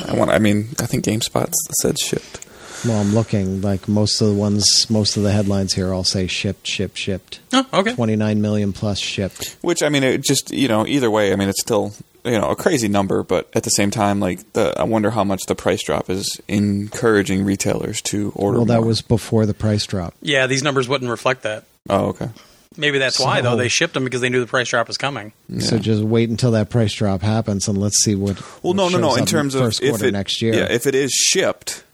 I 0.09 0.15
want. 0.15 0.31
I 0.31 0.39
mean, 0.39 0.69
I 0.81 0.87
think 0.87 1.05
GameSpot 1.05 1.53
said 1.81 1.99
shipped. 1.99 2.41
Well, 2.87 3.01
I'm 3.01 3.15
looking 3.15 3.63
like 3.63 3.89
most 3.89 4.21
of 4.21 4.29
the 4.29 4.35
ones, 4.35 4.87
most 4.91 5.17
of 5.17 5.23
the 5.23 5.33
headlines 5.33 5.73
here 5.73 5.93
all 5.95 6.05
say 6.05 6.27
shipped, 6.27 6.67
shipped, 6.67 6.99
shipped. 6.99 7.41
Oh, 7.53 7.65
okay. 7.73 7.95
29 7.95 8.43
million 8.43 8.73
plus 8.75 8.99
shipped. 8.99 9.57
Which 9.63 9.83
I 9.83 9.89
mean, 9.89 10.03
it 10.03 10.23
just 10.23 10.51
you 10.51 10.69
know, 10.69 10.87
either 10.87 11.11
way, 11.11 11.33
I 11.33 11.37
mean, 11.37 11.49
it's 11.49 11.61
still 11.63 11.95
you 12.25 12.33
know 12.39 12.51
a 12.51 12.57
crazy 12.57 12.89
number, 12.89 13.23
but 13.23 13.49
at 13.55 13.63
the 13.63 13.71
same 13.71 13.91
time, 13.91 14.21
like 14.21 14.53
the 14.53 14.75
I 14.79 14.83
wonder 14.85 15.11
how 15.13 15.25
much 15.25 15.47
the 15.47 15.55
price 15.55 15.83
drop 15.83 16.11
is 16.11 16.41
encouraging 16.49 17.45
retailers 17.45 18.03
to 18.03 18.33
order. 18.35 18.59
Well, 18.59 18.67
that 18.67 18.79
more. 18.81 18.87
was 18.89 19.01
before 19.03 19.47
the 19.47 19.55
price 19.55 19.87
drop. 19.87 20.15
Yeah, 20.21 20.47
these 20.47 20.63
numbers 20.63 20.87
wouldn't 20.89 21.11
reflect 21.11 21.43
that. 21.45 21.65
Oh, 21.89 22.07
okay. 22.09 22.29
Maybe 22.77 22.99
that's 22.99 23.21
why 23.21 23.41
though 23.41 23.57
they 23.57 23.69
shipped 23.69 23.95
them 23.95 24.05
because 24.05 24.21
they 24.21 24.29
knew 24.29 24.41
the 24.41 24.47
price 24.47 24.69
drop 24.69 24.89
was 24.89 24.97
coming. 24.97 25.33
So 25.61 25.79
just 25.79 26.03
wait 26.03 26.29
until 26.29 26.51
that 26.53 26.71
price 26.71 26.93
drop 26.93 27.23
happens 27.23 27.69
and 27.69 27.79
let's 27.79 28.03
see 28.03 28.15
what. 28.15 28.41
Well, 28.63 28.75
what 28.75 28.77
no, 28.77 28.89
no, 28.89 28.99
no. 28.99 29.15
In 29.15 29.23
up 29.23 29.29
terms 29.29 29.55
of 29.55 29.63
first 29.63 29.83
if 29.83 29.91
quarter 29.91 30.07
it, 30.07 30.13
next 30.13 30.43
year. 30.43 30.55
yeah, 30.55 30.73
if 30.73 30.87
it 30.87 30.95
is 30.95 31.13
shipped, 31.13 31.85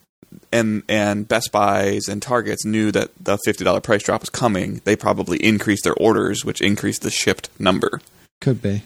and 0.53 0.83
and 0.89 1.29
Best 1.29 1.53
Buys 1.53 2.09
and 2.09 2.23
Targets 2.23 2.65
knew 2.65 2.91
that 2.93 3.11
the 3.21 3.39
fifty 3.45 3.65
dollar 3.65 3.81
price 3.81 4.03
drop 4.03 4.23
was 4.23 4.31
coming, 4.31 4.81
they 4.85 4.97
probably 4.97 5.37
increased 5.45 5.85
their 5.85 5.95
orders, 5.95 6.45
which 6.45 6.61
increased 6.61 7.03
the 7.03 7.11
shipped 7.11 7.51
number. 7.61 8.01
Could 8.41 8.63
be. 8.63 8.83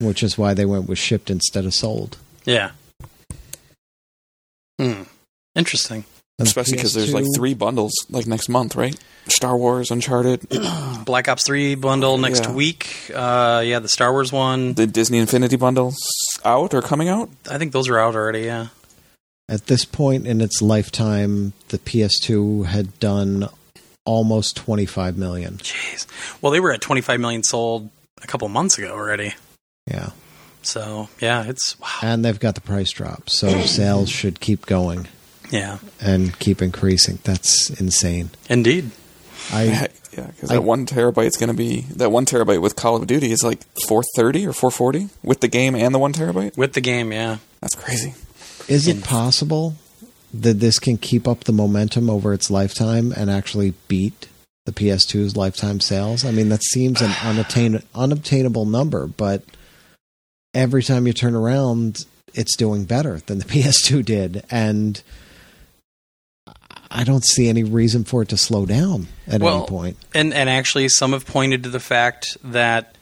which 0.00 0.22
is 0.22 0.36
why 0.36 0.52
they 0.54 0.66
went 0.66 0.88
with 0.88 0.98
shipped 0.98 1.30
instead 1.30 1.64
of 1.64 1.74
sold. 1.74 2.18
Yeah. 2.44 2.72
Hmm. 4.78 5.04
Interesting. 5.56 6.04
And 6.38 6.46
Especially 6.46 6.76
because 6.76 6.94
there's 6.94 7.12
like 7.12 7.24
three 7.34 7.54
bundles 7.54 7.92
like 8.10 8.28
next 8.28 8.48
month, 8.48 8.76
right? 8.76 8.96
Star 9.26 9.56
Wars, 9.56 9.90
Uncharted, 9.90 10.46
Black 11.04 11.26
Ops 11.26 11.44
3 11.44 11.74
bundle 11.74 12.16
next 12.16 12.44
Yeah. 12.44 12.52
week. 12.52 13.10
Uh, 13.12 13.60
yeah, 13.66 13.80
the 13.80 13.88
Star 13.88 14.12
Wars 14.12 14.30
one. 14.32 14.74
the 14.74 14.86
Disney 14.86 15.18
Infinity 15.18 15.56
bundles 15.56 15.96
out 16.44 16.74
or 16.74 16.80
coming 16.82 17.08
out. 17.08 17.28
I 17.50 17.58
think 17.58 17.72
those 17.72 17.88
are 17.88 17.98
out 17.98 18.14
already, 18.14 18.42
yeah. 18.42 18.68
At 19.48 19.66
this 19.66 19.84
point 19.84 20.28
in 20.28 20.40
its 20.40 20.62
lifetime, 20.62 21.54
the 21.70 21.78
PS2 21.78 22.66
had 22.66 22.98
done 23.00 23.48
almost 24.04 24.54
25 24.56 25.18
million. 25.18 25.54
Jeez. 25.58 26.06
Well, 26.40 26.52
they 26.52 26.60
were 26.60 26.70
at 26.72 26.80
25 26.80 27.18
million 27.18 27.42
sold 27.42 27.90
a 28.22 28.26
couple 28.28 28.48
months 28.48 28.78
ago 28.78 28.92
already. 28.92 29.34
Yeah. 29.90 30.10
So, 30.62 31.08
yeah, 31.20 31.44
it's 31.48 31.78
wow. 31.80 31.88
And 32.02 32.24
they've 32.24 32.38
got 32.38 32.54
the 32.54 32.60
price 32.60 32.92
drop, 32.92 33.28
so 33.28 33.62
sales 33.62 34.08
should 34.08 34.38
keep 34.38 34.66
going 34.66 35.08
Yeah. 35.50 35.78
and 36.00 36.38
keep 36.38 36.60
increasing. 36.62 37.18
That's 37.24 37.70
insane. 37.80 38.30
Indeed. 38.48 38.90
I 39.52 39.88
Yeah, 40.16 40.26
because 40.26 40.50
I- 40.50 40.54
that 40.54 40.62
one 40.62 40.84
terabyte 40.86 41.26
is 41.26 41.36
going 41.36 41.48
to 41.48 41.54
be 41.54 41.82
that 41.94 42.10
one 42.10 42.24
terabyte 42.26 42.60
with 42.60 42.74
Call 42.76 42.96
of 42.96 43.06
Duty 43.06 43.30
is 43.30 43.42
like 43.44 43.62
430 43.86 44.46
or 44.46 44.52
440 44.52 45.10
with 45.22 45.40
the 45.40 45.48
game 45.48 45.74
and 45.76 45.94
the 45.94 45.98
one 45.98 46.12
terabyte. 46.12 46.56
With 46.56 46.72
the 46.72 46.80
game, 46.80 47.12
yeah. 47.12 47.38
That's 47.60 47.74
crazy. 47.76 48.14
is 48.68 48.88
it 48.88 49.04
possible 49.04 49.74
that 50.34 50.60
this 50.60 50.78
can 50.78 50.96
keep 50.98 51.28
up 51.28 51.44
the 51.44 51.52
momentum 51.52 52.10
over 52.10 52.32
its 52.34 52.50
lifetime 52.50 53.12
and 53.16 53.30
actually 53.30 53.74
beat 53.86 54.28
the 54.66 54.72
PS2's 54.72 55.36
lifetime 55.36 55.78
sales? 55.78 56.24
I 56.24 56.32
mean, 56.32 56.48
that 56.48 56.62
seems 56.64 57.00
an 57.00 57.10
unattain- 57.22 57.84
unobtainable 57.94 58.64
number, 58.66 59.06
but 59.06 59.42
every 60.54 60.82
time 60.82 61.06
you 61.06 61.12
turn 61.12 61.34
around, 61.34 62.06
it's 62.34 62.56
doing 62.56 62.84
better 62.86 63.20
than 63.26 63.38
the 63.38 63.44
PS2 63.54 64.04
did, 64.04 64.44
and 64.50 65.00
I 66.90 67.04
don't 67.04 67.24
see 67.24 67.48
any 67.48 67.64
reason 67.64 68.04
for 68.04 68.22
it 68.22 68.28
to 68.30 68.36
slow 68.36 68.64
down 68.66 69.08
at 69.26 69.40
Well, 69.40 69.58
any 69.58 69.66
point. 69.66 69.96
And 70.14 70.32
and 70.32 70.48
actually, 70.48 70.88
some 70.88 71.12
have 71.12 71.26
pointed 71.26 71.62
to 71.64 71.68
the 71.68 71.80
fact 71.80 72.36
that 72.42 72.96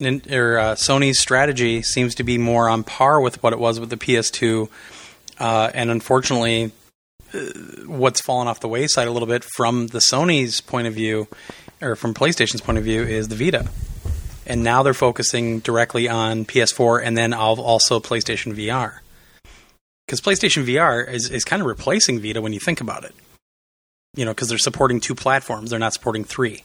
or, 0.00 0.58
uh, 0.58 0.74
Sony's 0.74 1.18
strategy 1.18 1.82
seems 1.82 2.14
to 2.16 2.22
be 2.24 2.36
more 2.38 2.68
on 2.68 2.84
par 2.84 3.20
with 3.20 3.42
what 3.42 3.52
it 3.52 3.58
was 3.58 3.80
with 3.80 3.90
the 3.90 3.96
PS2, 3.96 4.68
uh, 5.38 5.70
and 5.74 5.90
unfortunately, 5.90 6.72
uh, 7.32 7.38
what's 7.86 8.20
fallen 8.20 8.46
off 8.46 8.60
the 8.60 8.68
wayside 8.68 9.08
a 9.08 9.10
little 9.10 9.28
bit 9.28 9.44
from 9.44 9.88
the 9.88 9.98
Sony's 9.98 10.60
point 10.60 10.86
of 10.86 10.94
view, 10.94 11.28
or 11.80 11.96
from 11.96 12.12
PlayStation's 12.14 12.60
point 12.60 12.78
of 12.78 12.84
view, 12.84 13.02
is 13.02 13.28
the 13.28 13.36
Vita. 13.36 13.70
And 14.46 14.62
now 14.62 14.82
they're 14.82 14.94
focusing 14.94 15.58
directly 15.60 16.08
on 16.08 16.44
PS4 16.44 17.02
and 17.02 17.18
then 17.18 17.32
also 17.34 17.98
PlayStation 17.98 18.54
VR. 18.54 19.00
Because 20.06 20.20
PlayStation 20.20 20.64
VR 20.64 21.08
is, 21.08 21.30
is 21.30 21.44
kind 21.44 21.60
of 21.60 21.66
replacing 21.66 22.20
Vita 22.20 22.40
when 22.40 22.52
you 22.52 22.60
think 22.60 22.80
about 22.80 23.04
it 23.04 23.14
you 24.16 24.24
know, 24.24 24.32
because 24.32 24.48
they're 24.48 24.58
supporting 24.58 24.98
two 24.98 25.14
platforms, 25.14 25.70
they're 25.70 25.78
not 25.78 25.92
supporting 25.92 26.24
three. 26.24 26.64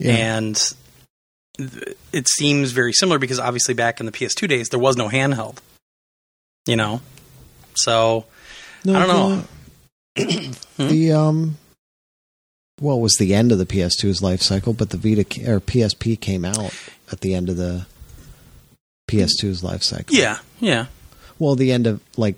And 0.00 0.56
th- 1.58 1.96
it 2.12 2.26
seems 2.28 2.72
very 2.72 2.92
similar 2.92 3.18
because 3.18 3.38
obviously 3.38 3.74
back 3.74 4.00
in 4.00 4.06
the 4.06 4.12
PS2 4.12 4.48
days 4.48 4.70
there 4.70 4.80
was 4.80 4.96
no 4.96 5.08
handheld. 5.08 5.58
You 6.66 6.76
know, 6.76 7.00
so 7.74 8.24
No, 8.84 8.94
I 8.94 9.06
don't 9.06 9.08
know. 9.08 9.44
The, 10.16 10.58
the 10.76 11.12
um, 11.12 11.56
well, 12.80 12.98
it 12.98 13.00
was 13.00 13.16
the 13.18 13.34
end 13.34 13.52
of 13.52 13.58
the 13.58 13.66
PS2's 13.66 14.22
life 14.22 14.42
cycle, 14.42 14.72
but 14.72 14.90
the 14.90 14.96
Vita 14.96 15.22
or 15.50 15.60
PSP 15.60 16.20
came 16.20 16.44
out 16.44 16.74
at 17.10 17.20
the 17.20 17.34
end 17.34 17.48
of 17.48 17.56
the 17.56 17.86
PS2's 19.10 19.64
life 19.64 19.82
cycle. 19.82 20.14
yeah, 20.14 20.38
yeah, 20.60 20.86
Well, 21.38 21.54
the 21.54 21.72
end 21.72 21.86
of 21.86 22.00
like 22.16 22.36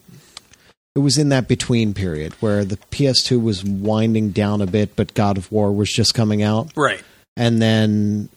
it 0.94 1.00
was 1.00 1.18
in 1.18 1.28
that 1.30 1.46
between 1.48 1.94
period 1.94 2.32
where 2.40 2.64
the 2.64 2.76
PS2 2.76 3.40
was 3.40 3.64
winding 3.64 4.30
down 4.30 4.60
a 4.60 4.66
bit, 4.66 4.96
but 4.96 5.14
God 5.14 5.38
of 5.38 5.50
War 5.52 5.72
was 5.72 5.90
just 5.92 6.14
coming 6.14 6.42
out, 6.42 6.70
right, 6.76 7.02
and 7.36 7.60
then 7.62 8.28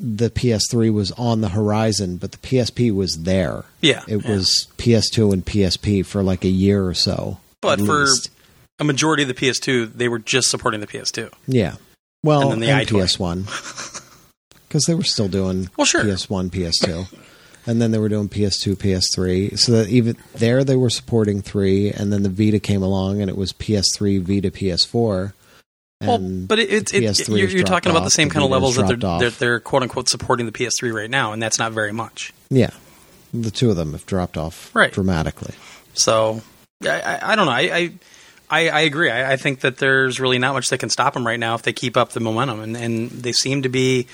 the 0.00 0.30
PS3 0.30 0.92
was 0.92 1.10
on 1.12 1.40
the 1.40 1.48
horizon, 1.48 2.18
but 2.18 2.30
the 2.30 2.38
PSP 2.38 2.94
was 2.94 3.14
there. 3.24 3.64
yeah. 3.80 4.04
It 4.06 4.24
yeah. 4.24 4.30
was 4.30 4.68
PS2 4.78 5.32
and 5.32 5.44
PSP 5.44 6.06
for 6.06 6.22
like 6.22 6.44
a 6.44 6.48
year 6.48 6.86
or 6.86 6.94
so. 6.94 7.40
but 7.60 7.80
for 7.80 8.04
least. 8.04 8.30
a 8.78 8.84
majority 8.84 9.24
of 9.24 9.28
the 9.28 9.34
PS2, 9.34 9.92
they 9.94 10.06
were 10.08 10.20
just 10.20 10.50
supporting 10.50 10.80
the 10.80 10.86
PS2. 10.86 11.32
Yeah. 11.48 11.74
Well, 12.22 12.42
And 12.52 12.52
then 12.52 12.60
the 12.60 12.66
EyeToy. 12.84 13.02
PS1. 13.02 14.04
Because 14.68 14.84
they 14.84 14.94
were 14.94 15.02
still 15.02 15.26
doing 15.28 15.68
Well, 15.76 15.84
sure. 15.84 16.04
PS1, 16.04 16.50
PS2. 16.50 17.06
And 17.68 17.82
then 17.82 17.90
they 17.90 17.98
were 17.98 18.08
doing 18.08 18.30
PS2, 18.30 18.76
PS3. 18.76 19.58
So 19.58 19.72
that 19.72 19.88
even 19.88 20.16
there 20.34 20.64
they 20.64 20.74
were 20.74 20.88
supporting 20.88 21.42
3. 21.42 21.90
And 21.90 22.10
then 22.10 22.22
the 22.22 22.30
Vita 22.30 22.58
came 22.58 22.82
along 22.82 23.20
and 23.20 23.28
it 23.28 23.36
was 23.36 23.52
PS3, 23.52 24.22
Vita, 24.22 24.50
PS4. 24.50 25.34
Well, 26.00 26.18
but 26.18 26.58
it's 26.60 26.92
the 26.92 27.04
it, 27.04 27.28
you're, 27.28 27.48
you're 27.48 27.64
talking 27.64 27.90
about 27.90 28.00
the 28.00 28.06
off, 28.06 28.12
same 28.12 28.30
kind 28.30 28.44
of 28.44 28.50
levels 28.50 28.76
that 28.76 28.86
they're, 28.86 29.18
they're 29.18 29.30
they're 29.30 29.60
quote 29.60 29.82
unquote 29.82 30.08
supporting 30.08 30.46
the 30.46 30.52
PS3 30.52 30.94
right 30.94 31.10
now, 31.10 31.32
and 31.32 31.42
that's 31.42 31.58
not 31.58 31.72
very 31.72 31.92
much. 31.92 32.32
Yeah. 32.50 32.70
The 33.34 33.50
two 33.50 33.68
of 33.70 33.76
them 33.76 33.92
have 33.92 34.06
dropped 34.06 34.38
off 34.38 34.74
Right. 34.74 34.92
dramatically. 34.92 35.54
So 35.94 36.40
I, 36.84 37.00
I, 37.00 37.32
I 37.32 37.36
don't 37.36 37.46
know. 37.46 37.52
I, 37.52 37.60
I 37.60 37.92
I, 38.50 38.68
I 38.70 38.80
agree. 38.80 39.10
I, 39.10 39.32
I 39.32 39.36
think 39.36 39.60
that 39.60 39.76
there's 39.76 40.20
really 40.20 40.38
not 40.38 40.54
much 40.54 40.70
that 40.70 40.78
can 40.78 40.88
stop 40.88 41.12
them 41.12 41.26
right 41.26 41.38
now 41.38 41.54
if 41.54 41.62
they 41.62 41.74
keep 41.74 41.98
up 41.98 42.10
the 42.12 42.20
momentum, 42.20 42.60
and, 42.60 42.76
and 42.76 43.10
they 43.10 43.32
seem 43.32 43.62
to 43.62 43.68
be 43.68 44.06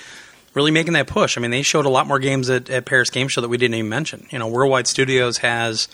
really 0.55 0.71
making 0.71 0.95
that 0.95 1.07
push. 1.07 1.37
I 1.37 1.41
mean, 1.41 1.51
they 1.51 1.63
showed 1.63 1.85
a 1.85 1.91
lot 1.91 2.07
more 2.07 2.19
games 2.19 2.49
at, 2.49 2.71
at 2.71 2.87
Paris 2.87 3.11
Game 3.11 3.29
Show 3.29 3.41
that 3.41 3.49
we 3.49 3.59
didn't 3.59 3.75
even 3.75 3.89
mention. 3.89 4.27
You 4.31 4.39
know, 4.39 4.49
Worldwide 4.49 4.87
Studios 4.87 5.39
has 5.39 5.89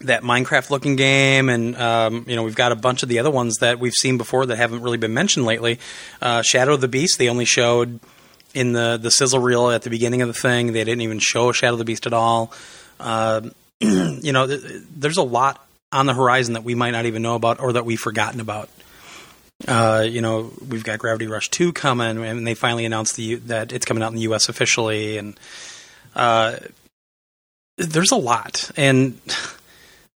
that 0.00 0.22
Minecraft 0.22 0.70
looking 0.70 0.96
game, 0.96 1.48
and 1.48 1.76
um, 1.76 2.24
you 2.28 2.36
know 2.36 2.42
we've 2.42 2.54
got 2.54 2.72
a 2.72 2.76
bunch 2.76 3.02
of 3.02 3.08
the 3.08 3.18
other 3.18 3.30
ones 3.30 3.56
that 3.60 3.78
we've 3.78 3.94
seen 3.94 4.18
before 4.18 4.46
that 4.46 4.56
haven't 4.56 4.82
really 4.82 4.98
been 4.98 5.14
mentioned 5.14 5.44
lately. 5.44 5.78
Uh, 6.22 6.42
Shadow 6.42 6.74
of 6.74 6.80
the 6.80 6.88
Beast 6.88 7.18
they 7.18 7.28
only 7.28 7.44
showed 7.44 7.98
in 8.54 8.72
the 8.72 8.98
the 9.00 9.10
sizzle 9.10 9.40
reel 9.40 9.70
at 9.70 9.82
the 9.82 9.90
beginning 9.90 10.22
of 10.22 10.28
the 10.28 10.34
thing. 10.34 10.72
They 10.72 10.84
didn't 10.84 11.02
even 11.02 11.18
show 11.18 11.52
Shadow 11.52 11.74
of 11.74 11.78
the 11.78 11.84
Beast 11.84 12.06
at 12.06 12.12
all. 12.12 12.52
Uh, 13.00 13.42
you 13.80 14.32
know, 14.32 14.46
th- 14.46 14.82
there's 14.96 15.16
a 15.16 15.22
lot 15.22 15.64
on 15.92 16.06
the 16.06 16.14
horizon 16.14 16.54
that 16.54 16.64
we 16.64 16.74
might 16.74 16.90
not 16.90 17.06
even 17.06 17.22
know 17.22 17.34
about 17.34 17.60
or 17.60 17.72
that 17.72 17.84
we've 17.84 18.00
forgotten 18.00 18.40
about. 18.40 18.68
Uh, 19.66 20.06
you 20.08 20.20
know, 20.20 20.52
we've 20.68 20.84
got 20.84 21.00
Gravity 21.00 21.26
Rush 21.26 21.50
2 21.50 21.72
coming, 21.72 22.24
and 22.24 22.46
they 22.46 22.54
finally 22.54 22.84
announced 22.84 23.16
the, 23.16 23.36
that 23.36 23.72
it's 23.72 23.84
coming 23.84 24.02
out 24.02 24.12
in 24.12 24.16
the 24.16 24.22
U.S. 24.22 24.48
officially, 24.48 25.18
and 25.18 25.38
uh, 26.14 26.56
there's 27.76 28.12
a 28.12 28.16
lot. 28.16 28.70
And 28.76 29.20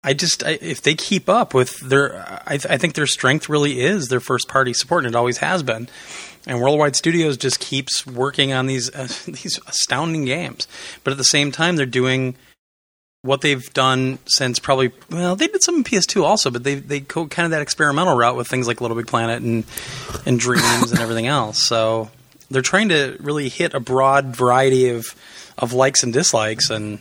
I 0.03 0.13
just, 0.15 0.43
I, 0.43 0.59
if 0.61 0.83
they 0.83 0.95
keep 0.95 1.29
up 1.29 1.55
with 1.55 1.79
their, 1.81 2.19
I, 2.47 2.55
I 2.55 2.79
think 2.79 2.95
their 2.95 3.07
strength 3.07 3.49
really 3.49 3.81
is 3.81 4.09
their 4.09 4.21
first 4.21 4.49
party 4.49 4.73
support, 4.73 5.05
and 5.05 5.15
it 5.15 5.17
always 5.17 5.39
has 5.39 5.63
been. 5.63 5.89
And 6.47 6.61
Worldwide 6.61 6.97
Studios 6.97 7.37
just 7.37 7.61
keeps 7.61 8.07
working 8.07 8.53
on 8.53 8.67
these 8.67 8.93
uh, 8.95 9.09
these 9.27 9.61
astounding 9.67 10.25
games, 10.25 10.67
but 11.05 11.13
at 11.13 11.17
the 11.19 11.25
same 11.25 11.53
time, 11.53 11.77
they're 11.77 11.87
doing 11.87 12.37
what 13.23 13.41
they've 13.41 13.73
done 13.75 14.19
since 14.27 14.59
probably 14.59 14.93
well 15.11 15.37
they 15.37 15.49
did 15.49 15.63
some 15.63 15.77
in 15.77 15.85
PS2 15.85 16.23
also, 16.23 16.51
but 16.51 16.65
they 16.65 16.77
they 16.77 17.01
go 17.01 17.27
kind 17.27 17.45
of 17.45 17.51
that 17.51 17.63
experimental 17.63 18.17
route 18.17 18.37
with 18.37 18.49
things 18.49 18.67
like 18.67 18.81
Little 18.81 18.97
Big 18.97 19.07
Planet 19.07 19.43
and 19.43 19.65
and 20.27 20.39
Dreams 20.39 20.91
and 20.91 21.01
everything 21.01 21.27
else. 21.27 21.63
So 21.65 22.11
they're 22.51 22.63
trying 22.63 22.89
to 22.91 23.17
really 23.21 23.49
hit 23.49 23.75
a 23.75 23.81
broad 23.81 24.37
variety 24.37 24.91
of 24.91 25.15
of 25.57 25.73
likes 25.73 26.03
and 26.03 26.13
dislikes, 26.13 26.71
and 26.71 26.99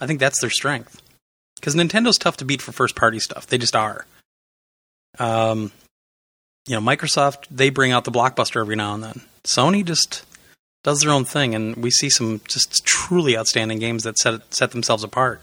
I 0.00 0.06
think 0.06 0.20
that's 0.20 0.40
their 0.40 0.50
strength. 0.50 1.00
Because 1.56 1.74
Nintendo's 1.74 2.18
tough 2.18 2.36
to 2.38 2.44
beat 2.44 2.60
for 2.60 2.72
first 2.72 2.96
party 2.96 3.20
stuff; 3.20 3.46
they 3.46 3.58
just 3.58 3.76
are. 3.76 4.04
Um, 5.18 5.72
you 6.66 6.78
know, 6.78 6.80
Microsoft 6.80 7.46
they 7.50 7.70
bring 7.70 7.92
out 7.92 8.04
the 8.04 8.12
blockbuster 8.12 8.60
every 8.60 8.76
now 8.76 8.94
and 8.94 9.02
then. 9.02 9.20
Sony 9.44 9.84
just 9.84 10.24
does 10.82 11.00
their 11.00 11.10
own 11.10 11.24
thing, 11.24 11.54
and 11.54 11.76
we 11.76 11.90
see 11.90 12.10
some 12.10 12.40
just 12.46 12.84
truly 12.84 13.36
outstanding 13.36 13.78
games 13.78 14.04
that 14.04 14.18
set 14.18 14.54
set 14.54 14.70
themselves 14.70 15.04
apart. 15.04 15.42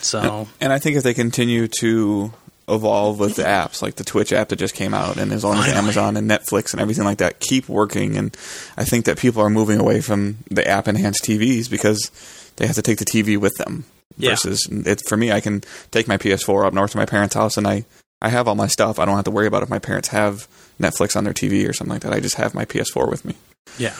So 0.00 0.48
And 0.60 0.72
I 0.72 0.78
think 0.78 0.96
if 0.96 1.02
they 1.02 1.14
continue 1.14 1.68
to 1.80 2.32
evolve 2.68 3.18
with 3.18 3.36
the 3.36 3.42
apps, 3.42 3.82
like 3.82 3.96
the 3.96 4.04
Twitch 4.04 4.32
app 4.32 4.48
that 4.48 4.56
just 4.56 4.74
came 4.74 4.94
out, 4.94 5.16
and 5.18 5.32
as 5.32 5.44
long 5.44 5.56
as 5.58 5.68
Amazon 5.68 6.16
and 6.16 6.30
Netflix 6.30 6.72
and 6.72 6.80
everything 6.80 7.04
like 7.04 7.18
that 7.18 7.40
keep 7.40 7.68
working, 7.68 8.16
and 8.16 8.36
I 8.76 8.84
think 8.84 9.04
that 9.04 9.18
people 9.18 9.42
are 9.42 9.50
moving 9.50 9.78
away 9.78 10.00
from 10.00 10.38
the 10.50 10.66
app 10.66 10.88
enhanced 10.88 11.24
TVs 11.24 11.70
because 11.70 12.10
they 12.56 12.66
have 12.66 12.76
to 12.76 12.82
take 12.82 12.98
the 12.98 13.04
TV 13.04 13.38
with 13.38 13.54
them. 13.56 13.84
Yeah. 14.16 14.30
Versus, 14.30 14.68
it, 14.70 15.02
for 15.08 15.16
me, 15.16 15.32
I 15.32 15.40
can 15.40 15.62
take 15.90 16.06
my 16.06 16.16
PS4 16.16 16.66
up 16.66 16.72
north 16.72 16.92
to 16.92 16.98
my 16.98 17.06
parents' 17.06 17.34
house, 17.34 17.56
and 17.56 17.66
I 17.66 17.84
I 18.22 18.28
have 18.28 18.48
all 18.48 18.54
my 18.54 18.68
stuff. 18.68 18.98
I 18.98 19.04
don't 19.04 19.16
have 19.16 19.24
to 19.26 19.30
worry 19.30 19.46
about 19.46 19.62
if 19.62 19.68
my 19.68 19.78
parents 19.78 20.08
have 20.08 20.48
Netflix 20.80 21.16
on 21.16 21.24
their 21.24 21.32
TV 21.34 21.68
or 21.68 21.72
something 21.72 21.92
like 21.92 22.02
that. 22.02 22.12
I 22.12 22.20
just 22.20 22.36
have 22.36 22.54
my 22.54 22.64
PS4 22.64 23.08
with 23.08 23.24
me, 23.24 23.34
yeah, 23.78 23.94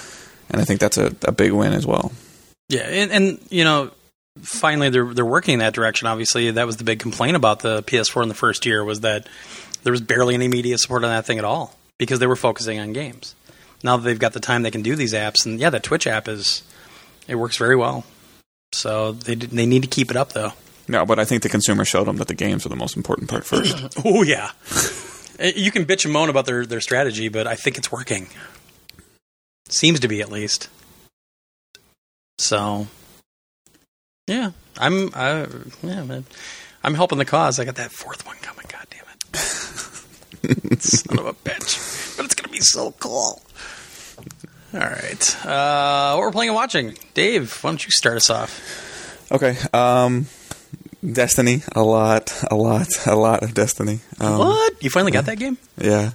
and 0.51 0.61
I 0.61 0.65
think 0.65 0.81
that's 0.81 0.99
a, 0.99 1.15
a 1.23 1.33
big 1.33 1.53
win 1.53 1.73
as 1.73 1.87
well. 1.87 2.13
yeah, 2.69 2.83
and, 2.83 3.11
and 3.13 3.39
you 3.51 3.65
know, 3.65 3.91
finally 4.43 4.91
they're 4.91 5.13
they're 5.15 5.25
working 5.25 5.55
in 5.55 5.61
that 5.61 5.75
direction. 5.75 6.09
Obviously, 6.09 6.51
that 6.51 6.67
was 6.67 6.77
the 6.77 6.85
big 6.85 6.99
complaint 6.99 7.37
about 7.37 7.61
the 7.61 7.83
PS4 7.85 8.23
in 8.23 8.29
the 8.29 8.35
first 8.35 8.67
year 8.67 8.85
was 8.85 9.01
that 9.01 9.29
there 9.83 9.93
was 9.93 10.01
barely 10.01 10.35
any 10.35 10.49
media 10.49 10.79
support 10.79 11.05
on 11.05 11.11
that 11.11 11.27
thing 11.27 11.39
at 11.39 11.45
all 11.45 11.77
because 11.99 12.19
they 12.19 12.27
were 12.27 12.37
focusing 12.37 12.79
on 12.81 12.93
games. 12.93 13.35
now 13.83 13.97
that 13.97 14.03
they've 14.03 14.19
got 14.19 14.33
the 14.33 14.41
time, 14.41 14.63
they 14.63 14.71
can 14.71 14.83
do 14.83 14.97
these 14.97 15.13
apps. 15.15 15.45
And 15.47 15.61
yeah, 15.61 15.71
the 15.71 15.79
Twitch 15.79 16.07
app 16.07 16.27
is 16.27 16.63
it 17.29 17.37
works 17.37 17.57
very 17.57 17.77
well. 17.77 18.05
So 18.73 19.13
they 19.13 19.35
they 19.37 19.67
need 19.67 19.83
to 19.83 19.89
keep 19.89 20.11
it 20.11 20.17
up 20.17 20.33
though. 20.33 20.53
No, 20.89 21.07
but 21.07 21.19
I 21.19 21.25
think 21.25 21.43
the 21.43 21.49
consumer 21.49 21.85
showed 21.85 22.05
them 22.05 22.17
that 22.17 22.29
the 22.29 22.35
games 22.35 22.67
are 22.67 22.69
the 22.69 22.77
most 22.77 22.97
important 22.97 23.31
part 23.31 23.45
first. 23.47 23.77
Oh 24.05 24.23
yeah, 24.23 24.51
you 25.41 25.71
can 25.71 25.85
bitch 25.85 26.05
and 26.05 26.13
moan 26.13 26.29
about 26.29 26.47
their 26.47 26.67
their 26.67 26.81
strategy, 26.81 27.29
but 27.29 27.47
I 27.47 27.55
think 27.55 27.79
it's 27.79 27.91
working. 27.91 28.29
Seems 29.69 30.01
to 30.01 30.09
be 30.09 30.21
at 30.21 30.31
least. 30.31 30.69
So, 32.39 32.89
yeah, 34.27 34.51
I'm 34.79 35.11
I, 35.15 35.47
yeah 35.83 36.03
man, 36.03 36.25
I'm 36.83 36.95
helping 36.95 37.19
the 37.19 37.25
cause. 37.25 37.59
I 37.59 37.65
got 37.65 37.77
that 37.77 37.93
fourth 37.93 38.27
one 38.27 38.37
coming. 38.39 38.67
God 38.69 38.87
damn 38.91 39.05
it, 40.73 40.83
son 40.83 41.19
of 41.19 41.27
a 41.27 41.33
bitch! 41.33 42.17
But 42.17 42.27
it's 42.27 42.35
gonna 42.35 42.53
be 42.53 42.61
so 42.61 42.93
cool. 42.93 43.43
All 44.75 44.81
right, 44.81 45.47
uh, 45.47 46.15
what 46.15 46.21
we're 46.21 46.33
playing 46.33 46.51
and 46.51 46.57
watching, 46.57 46.99
Dave? 47.15 47.63
Why 47.63 47.71
don't 47.71 47.85
you 47.85 47.91
start 47.93 48.17
us 48.17 48.31
off? 48.31 49.31
okay, 49.31 49.57
um, 49.73 50.27
Destiny, 51.13 51.63
a 51.73 51.83
lot, 51.83 52.33
a 52.51 52.55
lot, 52.55 52.89
a 53.07 53.15
lot 53.15 53.43
of 53.43 53.55
Destiny. 53.55 54.01
Um, 54.21 54.39
what? 54.39 54.83
You 54.83 54.91
finally 54.91 55.13
got 55.13 55.27
that 55.27 55.39
game? 55.39 55.59
Yeah. 55.79 56.13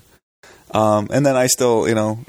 Um, 0.71 1.07
and 1.11 1.25
then 1.25 1.35
I 1.35 1.47
still, 1.47 1.87
you 1.87 1.95
know, 1.95 2.19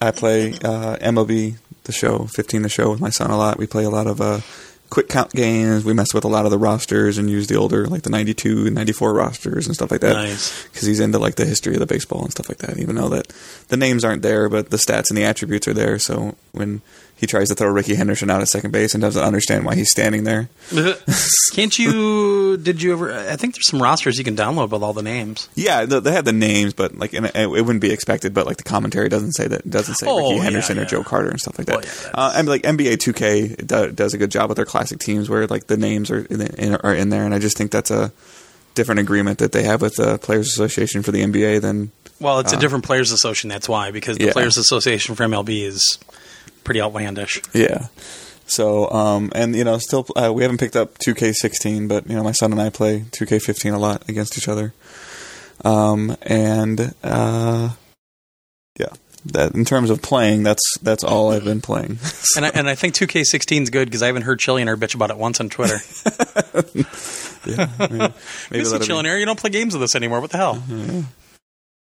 I 0.00 0.10
play 0.10 0.52
uh, 0.52 0.96
MLB 0.96 1.56
the 1.84 1.92
show, 1.92 2.26
15 2.26 2.62
the 2.62 2.68
show 2.68 2.90
with 2.90 3.00
my 3.00 3.10
son 3.10 3.30
a 3.30 3.36
lot. 3.36 3.58
We 3.58 3.66
play 3.66 3.84
a 3.84 3.90
lot 3.90 4.06
of 4.06 4.20
uh, 4.20 4.40
quick 4.90 5.08
count 5.08 5.32
games. 5.32 5.84
We 5.84 5.92
mess 5.92 6.12
with 6.12 6.24
a 6.24 6.28
lot 6.28 6.44
of 6.44 6.50
the 6.50 6.58
rosters 6.58 7.18
and 7.18 7.30
use 7.30 7.46
the 7.46 7.56
older, 7.56 7.86
like 7.86 8.02
the 8.02 8.10
92 8.10 8.66
and 8.66 8.74
94 8.74 9.14
rosters 9.14 9.66
and 9.66 9.74
stuff 9.74 9.90
like 9.90 10.00
that. 10.00 10.14
Nice. 10.14 10.64
Because 10.64 10.86
he's 10.86 11.00
into 11.00 11.18
like 11.18 11.36
the 11.36 11.46
history 11.46 11.74
of 11.74 11.80
the 11.80 11.86
baseball 11.86 12.22
and 12.22 12.30
stuff 12.30 12.48
like 12.48 12.58
that. 12.58 12.78
Even 12.78 12.96
though 12.96 13.08
that 13.08 13.32
the 13.68 13.76
names 13.76 14.04
aren't 14.04 14.22
there, 14.22 14.48
but 14.48 14.70
the 14.70 14.76
stats 14.76 15.10
and 15.10 15.16
the 15.16 15.24
attributes 15.24 15.68
are 15.68 15.74
there. 15.74 15.98
So 15.98 16.36
when 16.52 16.82
he 17.16 17.26
tries 17.26 17.48
to 17.48 17.54
throw 17.54 17.68
Rickey 17.70 17.94
Henderson 17.94 18.28
out 18.30 18.40
at 18.42 18.48
second 18.48 18.72
base 18.72 18.94
and 18.94 19.00
doesn't 19.00 19.22
understand 19.22 19.64
why 19.64 19.74
he's 19.74 19.90
standing 19.90 20.24
there, 20.24 20.48
Can't 21.52 21.78
you? 21.78 22.56
Did 22.58 22.82
you 22.82 22.92
ever? 22.92 23.12
I 23.12 23.36
think 23.36 23.54
there's 23.54 23.68
some 23.68 23.80
rosters 23.82 24.18
you 24.18 24.24
can 24.24 24.36
download 24.36 24.70
with 24.70 24.82
all 24.82 24.92
the 24.92 25.02
names. 25.02 25.48
Yeah, 25.54 25.84
they 25.86 26.12
have 26.12 26.24
the 26.26 26.32
names, 26.32 26.74
but 26.74 26.96
like, 26.98 27.12
and 27.14 27.26
it 27.34 27.48
wouldn't 27.48 27.80
be 27.80 27.90
expected. 27.92 28.34
But 28.34 28.46
like, 28.46 28.58
the 28.58 28.62
commentary 28.64 29.08
doesn't 29.08 29.32
say 29.32 29.48
that. 29.48 29.68
Doesn't 29.68 29.94
say 29.94 30.06
Oh, 30.08 30.16
Rickey 30.24 30.36
yeah, 30.36 30.42
Henderson 30.42 30.78
or. 30.78 30.84
Joe 30.84 31.02
Carter 31.02 31.30
and 31.30 31.40
stuff 31.40 31.58
like 31.58 31.66
that. 31.68 31.76
Well, 31.76 31.84
yeah, 31.84 32.10
uh, 32.14 32.32
and 32.36 32.48
like 32.48 32.62
NBA 32.62 32.96
2K 32.98 33.66
do, 33.66 33.92
does 33.92 34.12
a 34.14 34.18
good 34.18 34.30
job 34.30 34.48
with 34.50 34.56
their 34.56 34.66
classic 34.66 34.98
teams 34.98 35.30
where 35.30 35.46
like 35.46 35.66
the 35.68 35.76
names 35.78 36.10
are 36.10 36.20
in, 36.26 36.40
in, 36.42 36.74
are 36.76 36.94
in 36.94 37.08
there, 37.08 37.24
and 37.24 37.34
I 37.34 37.38
just 37.38 37.56
think 37.56 37.70
that's 37.70 37.90
a 37.90 38.12
different 38.74 39.00
agreement 39.00 39.38
that 39.38 39.52
they 39.52 39.62
have 39.62 39.80
with 39.80 39.94
the 39.96 40.18
Players 40.18 40.48
Association 40.48 41.02
for 41.02 41.10
the 41.10 41.22
NBA 41.22 41.62
than 41.62 41.90
Well, 42.20 42.40
it's 42.40 42.52
a 42.52 42.58
different 42.58 42.84
players' 42.84 43.10
association. 43.10 43.48
That's 43.48 43.68
why, 43.70 43.90
because 43.90 44.18
the 44.18 44.24
Uh, 44.24 44.26
Yeah. 44.26 44.32
players' 44.34 44.58
association 44.58 45.14
for 45.14 45.22
MLB 45.24 45.62
is 45.64 45.98
pretty 46.66 46.82
outlandish. 46.82 47.40
yeah. 47.54 47.86
So, 48.48 48.88
um, 48.90 49.32
and 49.34 49.56
you 49.56 49.64
know, 49.64 49.78
still 49.78 50.06
uh, 50.14 50.32
we 50.32 50.42
haven't 50.42 50.58
picked 50.58 50.76
up 50.76 50.98
2K16, 50.98 51.88
but 51.88 52.08
you 52.08 52.14
know, 52.14 52.22
my 52.22 52.32
son 52.32 52.52
and 52.52 52.60
I 52.60 52.70
play 52.70 53.00
2K15 53.10 53.74
a 53.74 53.78
lot 53.78 54.08
against 54.08 54.38
each 54.38 54.48
other. 54.48 54.72
Um, 55.64 56.16
and 56.22 56.94
uh, 57.02 57.70
yeah, 58.78 58.92
that 59.32 59.54
in 59.54 59.64
terms 59.64 59.90
of 59.90 60.00
playing, 60.00 60.44
that's 60.44 60.62
that's 60.80 61.02
all 61.02 61.32
I've 61.32 61.44
been 61.44 61.60
playing. 61.60 61.98
And 62.36 62.44
I, 62.44 62.50
and 62.50 62.68
I 62.68 62.74
think 62.74 62.94
2K16 62.94 63.62
is 63.62 63.70
good 63.70 63.86
because 63.86 64.02
I 64.02 64.08
haven't 64.08 64.22
heard 64.22 64.38
Chillionaire 64.40 64.76
bitch 64.76 64.94
about 64.94 65.10
it 65.10 65.16
once 65.16 65.40
on 65.40 65.48
Twitter. 65.48 65.78
yeah, 67.46 67.70
maybe, 67.80 67.96
maybe 67.96 68.12
Maybe 68.50 68.64
that'll 68.64 68.78
be, 68.78 68.84
Chillionaire, 68.84 69.18
you 69.18 69.24
don't 69.24 69.40
play 69.40 69.48
games 69.48 69.72
with 69.72 69.82
us 69.82 69.94
anymore. 69.94 70.20
What 70.20 70.32
the 70.32 70.36
hell? 70.36 70.62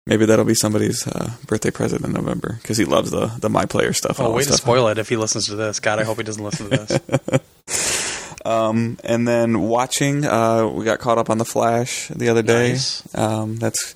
Maybe 0.05 0.25
that'll 0.25 0.45
be 0.45 0.55
somebody's 0.55 1.05
uh, 1.07 1.31
birthday 1.47 1.71
present 1.71 2.03
in 2.05 2.11
November 2.13 2.57
because 2.61 2.77
he 2.77 2.85
loves 2.85 3.11
the 3.11 3.27
the 3.39 3.49
my 3.49 3.65
player 3.65 3.93
stuff. 3.93 4.19
Oh, 4.19 4.31
way 4.33 4.43
to 4.43 4.53
spoil 4.53 4.87
it 4.89 4.97
if 4.97 5.09
he 5.09 5.17
listens 5.17 5.45
to 5.47 5.55
this. 5.55 5.79
God, 5.79 5.99
I 5.99 6.03
hope 6.03 6.17
he 6.17 6.23
doesn't 6.23 6.43
listen 6.43 6.69
to 6.69 6.77
this. 6.77 7.39
Um, 8.45 8.97
and 9.05 9.25
then 9.25 9.61
watching, 9.61 10.25
uh, 10.25 10.67
we 10.67 10.83
got 10.83 10.99
caught 10.99 11.17
up 11.17 11.29
on 11.29 11.37
the 11.37 11.45
Flash 11.45 12.09
the 12.09 12.27
other 12.27 12.41
day. 12.41 12.71
Nice. 12.71 13.15
Um, 13.15 13.55
that's 13.55 13.95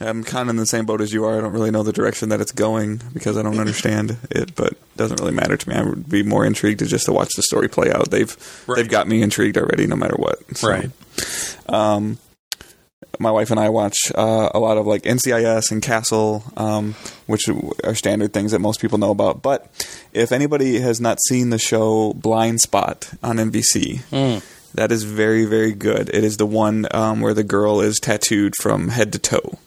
I'm 0.00 0.22
kind 0.24 0.48
of 0.48 0.50
in 0.50 0.56
the 0.56 0.66
same 0.66 0.84
boat 0.86 1.00
as 1.00 1.12
you 1.12 1.24
are. 1.24 1.38
I 1.38 1.40
don't 1.40 1.52
really 1.52 1.70
know 1.70 1.82
the 1.82 1.92
direction 1.92 2.28
that 2.28 2.40
it's 2.40 2.52
going 2.52 3.00
because 3.12 3.36
I 3.36 3.42
don't 3.42 3.58
understand 3.58 4.16
it, 4.30 4.54
but 4.54 4.72
it 4.72 4.96
doesn't 4.96 5.20
really 5.20 5.32
matter 5.32 5.56
to 5.56 5.68
me. 5.68 5.74
I 5.74 5.82
would 5.82 6.08
be 6.08 6.22
more 6.22 6.44
intrigued 6.44 6.80
to 6.80 6.86
just 6.86 7.06
to 7.06 7.12
watch 7.12 7.30
the 7.34 7.42
story 7.42 7.68
play 7.68 7.92
out. 7.92 8.10
They've 8.10 8.64
Right. 8.66 8.76
they've 8.76 8.88
got 8.88 9.08
me 9.08 9.22
intrigued 9.22 9.56
already, 9.56 9.86
no 9.86 9.96
matter 9.96 10.16
what. 10.16 10.38
So, 10.56 10.68
Right. 10.68 10.90
Um, 11.68 12.18
my 13.18 13.30
wife 13.30 13.50
and 13.50 13.58
I 13.60 13.68
watch 13.68 13.96
uh, 14.14 14.50
a 14.54 14.58
lot 14.58 14.78
of 14.78 14.86
like 14.86 15.02
NCIS 15.02 15.70
and 15.70 15.82
Castle, 15.82 16.44
um, 16.56 16.94
which 17.26 17.48
are 17.84 17.94
standard 17.94 18.32
things 18.32 18.52
that 18.52 18.60
most 18.60 18.80
people 18.80 18.98
know 18.98 19.10
about. 19.10 19.42
But 19.42 19.66
if 20.12 20.32
anybody 20.32 20.80
has 20.80 21.00
not 21.00 21.18
seen 21.28 21.50
the 21.50 21.58
show 21.58 22.12
Blindspot 22.14 23.16
on 23.22 23.36
NBC, 23.38 24.00
Mm. 24.10 24.42
that 24.74 24.92
is 24.92 25.02
very, 25.04 25.44
very 25.44 25.72
good. 25.72 26.08
It 26.10 26.24
is 26.24 26.36
the 26.36 26.46
one 26.46 26.86
um, 26.92 27.20
where 27.20 27.34
the 27.34 27.44
girl 27.44 27.80
is 27.80 27.98
tattooed 27.98 28.54
from 28.60 28.88
head 28.88 29.12
to 29.12 29.18
toe. 29.18 29.58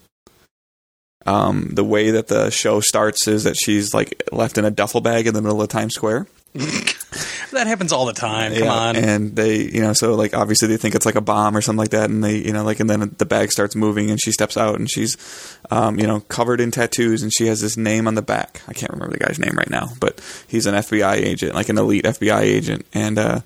Um, 1.26 1.70
the 1.74 1.84
way 1.84 2.10
that 2.12 2.28
the 2.28 2.50
show 2.50 2.80
starts 2.80 3.28
is 3.28 3.44
that 3.44 3.56
she's 3.56 3.94
like 3.94 4.24
left 4.32 4.58
in 4.58 4.66
a 4.66 4.72
duffel 4.72 5.02
bag 5.02 5.28
in 5.28 5.34
the 5.36 5.42
middle 5.42 5.62
of 5.62 5.70
Times 5.70 5.94
Square. 5.94 6.26
That 6.54 7.68
happens 7.68 7.92
all 7.92 8.06
the 8.06 8.14
time. 8.14 8.54
Come 8.54 8.70
on. 8.70 8.96
And 8.96 9.36
they, 9.36 9.58
you 9.58 9.82
know, 9.82 9.92
so 9.92 10.16
like 10.16 10.34
obviously 10.34 10.70
they 10.70 10.78
think 10.78 10.96
it's 10.96 11.06
like 11.06 11.16
a 11.16 11.22
bomb 11.22 11.56
or 11.56 11.62
something 11.62 11.80
like 11.80 11.90
that, 11.90 12.10
and 12.10 12.24
they, 12.24 12.38
you 12.38 12.54
know, 12.54 12.64
like, 12.64 12.80
and 12.80 12.90
then 12.90 13.14
the 13.18 13.26
bag 13.26 13.52
starts 13.52 13.76
moving, 13.76 14.10
and 14.10 14.22
she 14.22 14.32
steps 14.32 14.56
out, 14.56 14.76
and 14.76 14.90
she's, 14.90 15.18
um, 15.70 16.00
you 16.00 16.08
know, 16.08 16.22
covered 16.22 16.62
in 16.62 16.72
tattoos, 16.72 17.22
and 17.22 17.32
she 17.34 17.48
has 17.48 17.60
this 17.60 17.76
name 17.76 18.08
on 18.08 18.16
the 18.16 18.22
back. 18.22 18.62
I 18.68 18.74
can't 18.74 18.92
remember 18.94 19.18
the 19.18 19.24
guy's 19.24 19.38
name 19.38 19.56
right 19.58 19.70
now, 19.70 19.90
but 20.00 20.22
he's 20.48 20.66
an 20.66 20.76
FBI 20.76 21.16
agent, 21.16 21.54
like 21.54 21.68
an 21.68 21.78
elite 21.78 22.06
FBI 22.06 22.40
agent, 22.42 22.86
and 22.94 23.20
uh, 23.20 23.42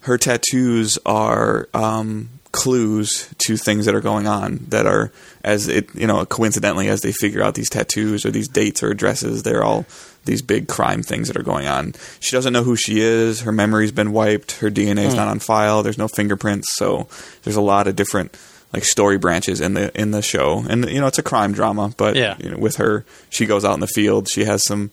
her 0.00 0.18
tattoos 0.18 0.98
are 1.06 1.68
um, 1.72 2.28
clues 2.52 3.32
to 3.38 3.56
things 3.56 3.86
that 3.86 3.94
are 3.94 4.00
going 4.00 4.26
on 4.26 4.58
that 4.68 4.84
are 4.86 5.12
as 5.44 5.68
it 5.68 5.88
you 5.94 6.06
know 6.06 6.24
coincidentally 6.26 6.88
as 6.88 7.00
they 7.00 7.12
figure 7.12 7.42
out 7.42 7.54
these 7.54 7.70
tattoos 7.70 8.26
or 8.26 8.30
these 8.32 8.48
dates 8.48 8.82
or 8.82 8.90
addresses 8.90 9.44
they're 9.44 9.62
all 9.62 9.86
these 10.24 10.42
big 10.42 10.68
crime 10.68 11.02
things 11.02 11.28
that 11.28 11.36
are 11.38 11.42
going 11.42 11.66
on. 11.66 11.94
She 12.18 12.32
doesn't 12.36 12.52
know 12.52 12.62
who 12.62 12.76
she 12.76 13.00
is. 13.00 13.40
Her 13.40 13.52
memory's 13.52 13.90
been 13.92 14.12
wiped. 14.12 14.58
Her 14.58 14.68
dna 14.70 15.06
is 15.06 15.14
not 15.14 15.28
on 15.28 15.38
file. 15.38 15.82
There's 15.82 15.96
no 15.96 16.08
fingerprints. 16.08 16.74
So 16.76 17.08
there's 17.42 17.56
a 17.56 17.60
lot 17.62 17.86
of 17.86 17.96
different 17.96 18.36
like 18.74 18.84
story 18.84 19.16
branches 19.16 19.60
in 19.62 19.72
the 19.74 19.98
in 19.98 20.10
the 20.10 20.20
show. 20.20 20.64
And 20.68 20.88
you 20.90 21.00
know 21.00 21.06
it's 21.06 21.18
a 21.18 21.22
crime 21.22 21.52
drama 21.52 21.94
but 21.96 22.16
Yeah. 22.16 22.36
you 22.38 22.50
know, 22.50 22.58
with 22.58 22.76
her 22.76 23.04
she 23.30 23.46
goes 23.46 23.64
out 23.64 23.74
in 23.74 23.80
the 23.80 23.86
field. 23.86 24.28
She 24.28 24.44
has 24.44 24.62
some 24.64 24.90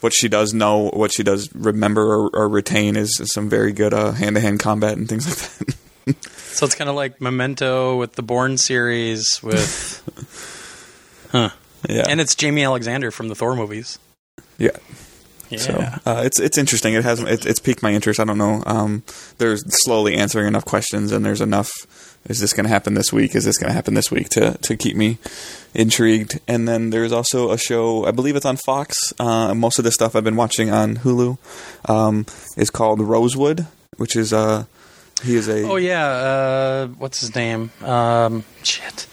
what 0.00 0.12
she 0.14 0.28
does 0.28 0.54
know, 0.54 0.88
what 0.90 1.12
she 1.12 1.22
does 1.22 1.52
remember 1.54 2.02
or, 2.14 2.30
or 2.32 2.48
retain 2.48 2.96
is 2.96 3.10
some 3.34 3.48
very 3.48 3.72
good 3.72 3.92
uh, 3.94 4.12
hand-to-hand 4.12 4.60
combat 4.60 4.96
and 4.96 5.08
things 5.08 5.26
like 5.26 5.66
that. 5.66 5.76
So 6.08 6.64
it's 6.66 6.74
kind 6.76 6.88
of 6.88 6.94
like 6.96 7.20
Memento 7.20 7.96
with 7.96 8.12
the 8.14 8.22
Bourne 8.22 8.58
series 8.58 9.40
with, 9.42 10.02
huh? 11.32 11.50
yeah, 11.88 12.04
And 12.08 12.20
it's 12.20 12.34
Jaimie 12.36 12.64
Alexander 12.64 13.10
from 13.10 13.28
the 13.28 13.34
Thor 13.34 13.56
movies. 13.56 13.98
yeah. 14.58 14.70
Yeah. 15.48 15.58
So 15.58 15.74
uh, 16.10 16.22
it's 16.24 16.40
it's 16.40 16.58
interesting. 16.58 16.94
It 16.94 17.04
has 17.04 17.20
it, 17.20 17.46
it's 17.46 17.60
piqued 17.60 17.80
my 17.80 17.92
interest. 17.92 18.18
I 18.18 18.24
don't 18.24 18.36
know. 18.36 18.64
Um, 18.66 19.04
there's 19.38 19.62
slowly 19.84 20.16
answering 20.16 20.48
enough 20.48 20.64
questions, 20.64 21.12
and 21.12 21.24
there's 21.24 21.40
enough. 21.40 21.70
Is 22.28 22.40
this 22.40 22.52
going 22.52 22.64
to 22.64 22.68
happen 22.68 22.94
this 22.94 23.12
week? 23.12 23.36
Is 23.36 23.44
this 23.44 23.56
going 23.56 23.68
to 23.68 23.72
happen 23.74 23.94
this 23.94 24.10
week 24.10 24.28
to 24.30 24.58
to 24.62 24.76
keep 24.76 24.96
me 24.96 25.18
intrigued? 25.72 26.40
And 26.48 26.66
then 26.66 26.90
there's 26.90 27.12
also 27.12 27.52
a 27.52 27.58
show. 27.58 28.06
I 28.06 28.10
believe 28.10 28.34
it's 28.34 28.44
on 28.44 28.56
Fox. 28.56 28.96
Uh, 29.20 29.54
most 29.54 29.78
of 29.78 29.84
the 29.84 29.92
stuff 29.92 30.16
I've 30.16 30.24
been 30.24 30.34
watching 30.34 30.68
on 30.70 30.96
Hulu 30.96 31.38
um, 31.88 32.26
is 32.56 32.68
called 32.68 33.00
Rosewood, 33.00 33.68
which 33.98 34.16
is 34.16 34.32
uh 34.32 34.64
he 35.22 35.36
is 35.36 35.48
a 35.48 35.62
Oh 35.64 35.76
yeah, 35.76 36.06
uh, 36.06 36.86
what's 36.88 37.20
his 37.20 37.34
name? 37.34 37.70
Um, 37.82 38.44
shit. 38.62 39.06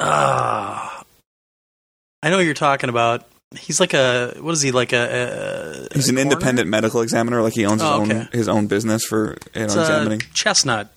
Ah, 0.00 1.04
I 2.22 2.30
know 2.30 2.38
who 2.38 2.44
you're 2.44 2.54
talking 2.54 2.90
about. 2.90 3.26
He's 3.58 3.78
like 3.80 3.94
a 3.94 4.34
what 4.40 4.52
is 4.52 4.62
he 4.62 4.72
like 4.72 4.92
a? 4.92 5.88
a 5.90 5.94
He's 5.94 6.08
an 6.08 6.18
independent 6.18 6.68
medical 6.68 7.00
examiner. 7.02 7.40
Like 7.42 7.52
he 7.54 7.64
owns 7.66 7.80
his 7.80 7.90
Oh, 7.90 8.00
own 8.00 8.28
his 8.32 8.48
own 8.48 8.66
business 8.66 9.04
for 9.04 9.36
you 9.54 9.66
know 9.66 9.74
uh, 9.74 9.80
examining. 9.80 10.20
Chestnut. 10.34 10.92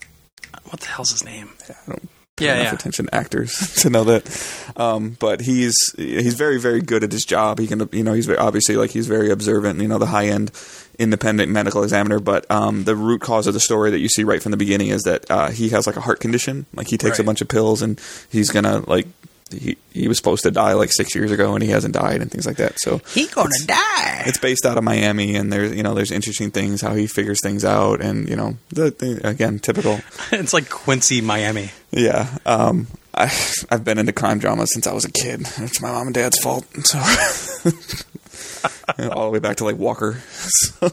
What 0.64 0.80
the 0.80 0.86
hell's 0.88 1.10
his 1.12 1.24
name? 1.24 1.50
I 1.68 1.74
don't 1.86 2.08
Yeah, 2.40 2.54
enough 2.54 2.64
yeah. 2.64 2.74
attention 2.74 3.06
to 3.06 3.14
actors 3.14 3.74
to 3.82 3.90
know 3.90 4.04
that. 4.04 4.72
Um, 4.76 5.16
but 5.18 5.40
he's 5.40 5.76
he's 5.96 6.34
very 6.34 6.58
very 6.60 6.80
good 6.80 7.04
at 7.04 7.12
his 7.12 7.24
job. 7.24 7.58
He 7.58 7.66
can 7.66 7.88
you 7.92 8.02
know 8.02 8.12
he's 8.12 8.26
very, 8.26 8.38
obviously 8.38 8.76
like 8.76 8.90
he's 8.90 9.06
very 9.06 9.30
observant. 9.30 9.80
You 9.80 9.88
know 9.88 9.98
the 9.98 10.06
high 10.06 10.26
end 10.26 10.52
independent 10.98 11.50
medical 11.50 11.82
examiner. 11.82 12.18
But 12.18 12.50
um, 12.50 12.84
the 12.84 12.96
root 12.96 13.20
cause 13.20 13.46
of 13.46 13.54
the 13.54 13.60
story 13.60 13.90
that 13.90 14.00
you 14.00 14.08
see 14.08 14.24
right 14.24 14.42
from 14.42 14.50
the 14.50 14.56
beginning 14.56 14.88
is 14.88 15.02
that 15.02 15.30
uh, 15.30 15.50
he 15.50 15.68
has 15.70 15.86
like 15.86 15.96
a 15.96 16.00
heart 16.00 16.20
condition. 16.20 16.66
Like 16.74 16.88
he 16.88 16.98
takes 16.98 17.18
a 17.18 17.24
bunch 17.24 17.40
of 17.40 17.48
pills 17.48 17.82
and 17.82 18.00
he's 18.30 18.50
gonna 18.50 18.80
like. 18.88 19.06
He, 19.50 19.76
he 19.92 20.08
was 20.08 20.18
supposed 20.18 20.42
to 20.42 20.50
die 20.50 20.74
like 20.74 20.92
six 20.92 21.14
years 21.14 21.30
ago 21.30 21.54
and 21.54 21.62
he 21.62 21.70
hasn't 21.70 21.94
died 21.94 22.20
and 22.20 22.30
things 22.30 22.46
like 22.46 22.56
that. 22.56 22.78
So 22.80 22.98
He 23.14 23.26
gonna 23.28 23.48
die. 23.66 24.24
it's 24.26 24.38
based 24.38 24.66
out 24.66 24.76
of 24.78 24.84
Miami, 24.84 25.36
and 25.36 25.52
there's 25.52 25.74
you 25.74 25.82
know 25.82 25.94
there's 25.94 26.10
interesting 26.10 26.50
things 26.50 26.80
how 26.82 26.94
he 26.94 27.06
figures 27.06 27.40
things 27.42 27.64
out, 27.64 28.00
and 28.00 28.28
you 28.28 28.36
know 28.36 28.56
the, 28.70 28.90
the 28.90 29.20
again 29.26 29.58
typical. 29.58 30.00
It's 30.32 30.52
like 30.52 30.68
Quincy, 30.68 31.20
Miami. 31.20 31.70
Yeah, 31.90 32.36
um, 32.44 32.88
I 33.14 33.24
I've 33.70 33.84
been 33.84 33.98
into 33.98 34.12
crime 34.12 34.38
dramas 34.38 34.72
since 34.72 34.86
I 34.86 34.92
was 34.92 35.04
a 35.06 35.10
kid. 35.12 35.40
It's 35.58 35.80
my 35.80 35.90
mom 35.92 36.08
and 36.08 36.14
dad's 36.14 36.38
fault. 36.40 36.66
So 36.84 36.98
all 39.12 39.26
the 39.26 39.30
way 39.30 39.38
back 39.38 39.56
to 39.56 39.64
like 39.64 39.76
Walker. 39.76 40.22
So, 40.30 40.90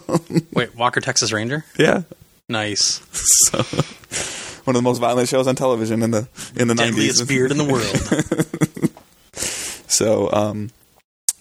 Wait, 0.53 0.75
Walker 0.75 1.01
Texas 1.01 1.31
Ranger? 1.31 1.65
yeah, 1.77 2.03
Nice. 2.49 3.01
so 3.49 3.63
one 4.65 4.75
of 4.75 4.81
the 4.81 4.83
most 4.87 4.99
violent 4.99 5.29
shows 5.29 5.47
on 5.47 5.55
television 5.55 6.03
in 6.03 6.11
the 6.11 6.27
in 6.55 6.67
the 6.67 6.75
Deadliest 6.75 7.19
nineties. 7.19 7.21
beard 7.27 7.51
in 7.51 7.57
the 7.57 7.65
world. 7.65 8.91
So 9.87 10.29
um, 10.33 10.71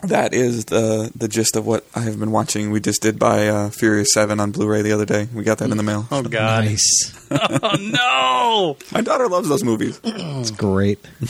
that 0.04 0.32
is 0.32 0.66
the 0.66 1.10
the 1.16 1.26
gist 1.26 1.56
of 1.56 1.66
what 1.66 1.84
I 1.96 2.00
have 2.02 2.20
been 2.20 2.30
watching. 2.30 2.70
We 2.70 2.78
just 2.78 3.02
did 3.02 3.18
buy 3.18 3.48
uh, 3.48 3.70
Furious 3.70 4.12
Seven 4.12 4.38
on 4.38 4.52
Blu-ray 4.52 4.82
the 4.82 4.92
other 4.92 5.06
day. 5.06 5.26
We 5.34 5.42
got 5.42 5.58
that 5.58 5.70
in 5.72 5.76
the 5.76 5.82
mail. 5.82 6.06
Oh 6.12 6.22
God. 6.22 6.64
Nice. 6.64 7.20
Oh 7.32 7.76
no. 7.80 8.76
My 8.92 9.00
daughter 9.00 9.26
loves 9.28 9.48
those 9.48 9.64
movies. 9.64 9.98
It's 10.04 10.52
great. 10.52 11.00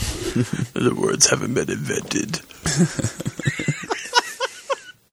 The 0.73 0.93
words 0.95 1.27
haven't 1.29 1.55
been 1.55 1.71
invented. 1.71 2.35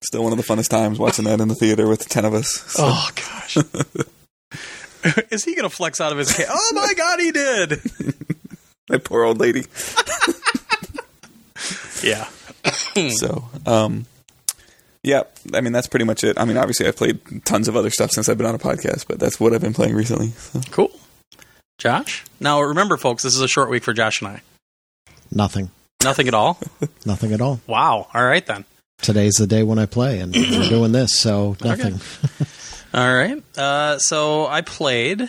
Still 0.03 0.25
one 0.25 0.33
of 0.33 0.39
the 0.39 0.45
funnest 0.45 0.69
times 0.69 0.99
watching 0.99 1.25
that 1.25 1.41
in 1.41 1.49
the 1.49 1.55
theater 1.55 1.89
with 1.89 2.07
ten 2.09 2.25
of 2.27 2.35
us. 2.35 2.51
So, 2.51 2.83
Oh 2.85 3.09
gosh. 3.15 3.57
Is 5.31 5.45
he 5.45 5.55
gonna 5.55 5.69
flex 5.71 6.01
out 6.01 6.13
of 6.13 6.19
his 6.19 6.33
cave? 6.35 6.47
Oh 6.49 6.73
my 6.75 6.95
God, 6.95 7.21
he 7.21 7.33
did. 7.33 7.71
that 8.89 9.05
poor 9.05 9.25
old 9.25 9.39
lady. 9.39 9.65
Yeah. 12.03 12.29
So, 13.17 13.45
um, 13.67 14.05
yeah, 15.03 15.23
I 15.55 15.63
mean 15.63 15.73
that's 15.73 15.87
pretty 15.87 16.05
much 16.05 16.25
it. 16.25 16.39
I 16.39 16.45
mean, 16.45 16.59
obviously 16.59 16.87
I've 16.87 16.97
played 16.97 17.45
tons 17.47 17.67
of 17.67 17.75
other 17.77 17.89
stuff 17.89 18.11
since 18.11 18.29
I've 18.29 18.37
been 18.37 18.47
on 18.47 18.55
a 18.55 18.59
podcast, 18.59 19.07
but 19.09 19.19
that's 19.19 19.41
what 19.41 19.55
I've 19.55 19.63
been 19.63 19.73
playing 19.73 19.95
recently. 19.95 20.29
So. 20.29 20.61
Cool. 20.71 20.91
Josh. 21.79 22.25
Now 22.39 22.61
remember, 22.61 22.99
folks, 22.99 23.23
this 23.23 23.35
is 23.35 23.41
a 23.41 23.49
short 23.49 23.71
week 23.71 23.83
for 23.83 23.95
Josh 23.95 24.21
and 24.21 24.29
I. 24.29 24.43
Nothing. 25.31 25.71
Nothing 26.05 26.29
at 26.29 26.35
all. 26.35 26.59
Nothing 27.07 27.33
at 27.33 27.41
all. 27.41 27.61
Wow. 27.67 28.09
All 28.13 28.25
right 28.25 28.45
then. 28.45 28.67
Today's 29.01 29.35
the 29.35 29.47
day 29.47 29.63
when 29.63 29.79
I 29.79 29.87
play, 29.87 30.21
and 30.21 30.35
we're 30.35 30.69
doing 30.69 30.93
this, 30.93 31.19
so 31.19 31.57
nothing. 31.65 31.99
All 32.95 33.15
right. 33.15 33.43
Uh, 33.57 33.99
so 33.99 34.47
I 34.47 34.61
played. 34.61 35.21
You 35.21 35.29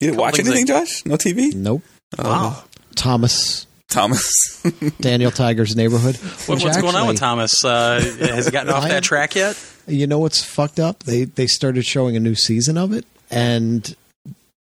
didn't 0.00 0.16
watch 0.16 0.36
things 0.36 0.48
anything, 0.48 0.66
Josh? 0.66 1.04
No 1.06 1.16
TV? 1.16 1.54
Nope. 1.54 1.82
Oh, 2.18 2.22
Wow. 2.28 2.64
Thomas, 2.94 3.66
Thomas. 3.88 4.62
Daniel 5.00 5.30
Tiger's 5.30 5.76
Neighborhood. 5.76 6.16
What, 6.16 6.48
which 6.56 6.64
what's 6.64 6.80
going 6.80 6.94
on 6.94 7.06
with 7.06 7.18
Thomas? 7.18 7.64
Uh, 7.64 8.00
has 8.20 8.46
he 8.46 8.50
gotten 8.52 8.72
off 8.72 8.84
I- 8.84 8.88
that 8.88 9.02
track 9.04 9.34
yet? 9.34 9.58
You 9.86 10.06
know 10.06 10.18
what's 10.20 10.42
fucked 10.44 10.78
up? 10.78 11.02
They 11.02 11.24
they 11.24 11.48
started 11.48 11.84
showing 11.84 12.16
a 12.16 12.20
new 12.20 12.36
season 12.36 12.78
of 12.78 12.92
it, 12.92 13.04
and 13.32 13.96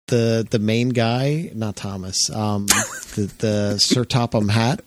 the 0.07 0.47
the 0.49 0.57
main 0.59 0.89
guy, 0.89 1.51
not 1.53 1.75
Thomas, 1.75 2.29
um, 2.33 2.65
the 3.15 3.29
the 3.39 3.77
Sir 3.77 4.05
Topham 4.05 4.47
Hatt, 4.49 4.81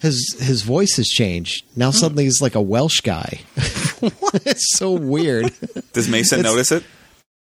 his 0.00 0.36
his 0.38 0.62
voice 0.62 0.96
has 0.98 1.08
changed. 1.08 1.64
Now 1.74 1.90
suddenly 1.90 2.24
he's 2.24 2.40
like 2.40 2.54
a 2.54 2.60
Welsh 2.60 3.00
guy. 3.00 3.40
it's 4.46 4.76
so 4.76 4.92
weird. 4.92 5.52
Does 5.92 6.08
Mason 6.08 6.40
It's- 6.40 6.52
notice 6.52 6.72
it? 6.72 6.84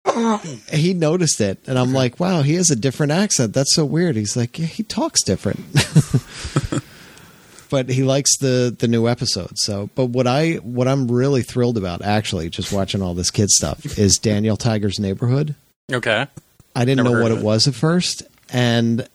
He 0.71 0.93
noticed 0.93 1.41
it, 1.41 1.59
and 1.67 1.77
I'm 1.77 1.91
like, 1.93 2.17
wow, 2.19 2.41
he 2.41 2.55
has 2.55 2.71
a 2.71 2.75
different 2.77 3.11
accent. 3.11 3.53
That's 3.53 3.75
so 3.75 3.83
weird. 3.83 4.15
He's 4.15 4.37
like, 4.37 4.57
yeah, 4.57 4.65
he 4.65 4.83
talks 4.83 5.21
different. 5.21 5.59
but 7.69 7.89
he 7.89 8.03
likes 8.03 8.37
the 8.37 8.73
the 8.77 8.87
new 8.87 9.07
episodes. 9.07 9.63
So, 9.63 9.89
but 9.95 10.05
what 10.07 10.25
I 10.27 10.53
what 10.55 10.87
I'm 10.87 11.09
really 11.11 11.41
thrilled 11.41 11.77
about, 11.77 12.01
actually, 12.01 12.49
just 12.49 12.71
watching 12.71 13.01
all 13.01 13.13
this 13.13 13.31
kid 13.31 13.49
stuff, 13.49 13.97
is 13.97 14.15
Daniel 14.17 14.55
Tiger's 14.57 14.99
Neighborhood. 14.99 15.55
Okay. 15.91 16.27
I 16.75 16.85
didn't 16.85 17.03
Never 17.03 17.17
know 17.17 17.23
what 17.23 17.31
it 17.31 17.39
it. 17.39 17.43
was 17.43 17.67
at 17.67 17.75
first, 17.75 18.23
and 18.49 19.07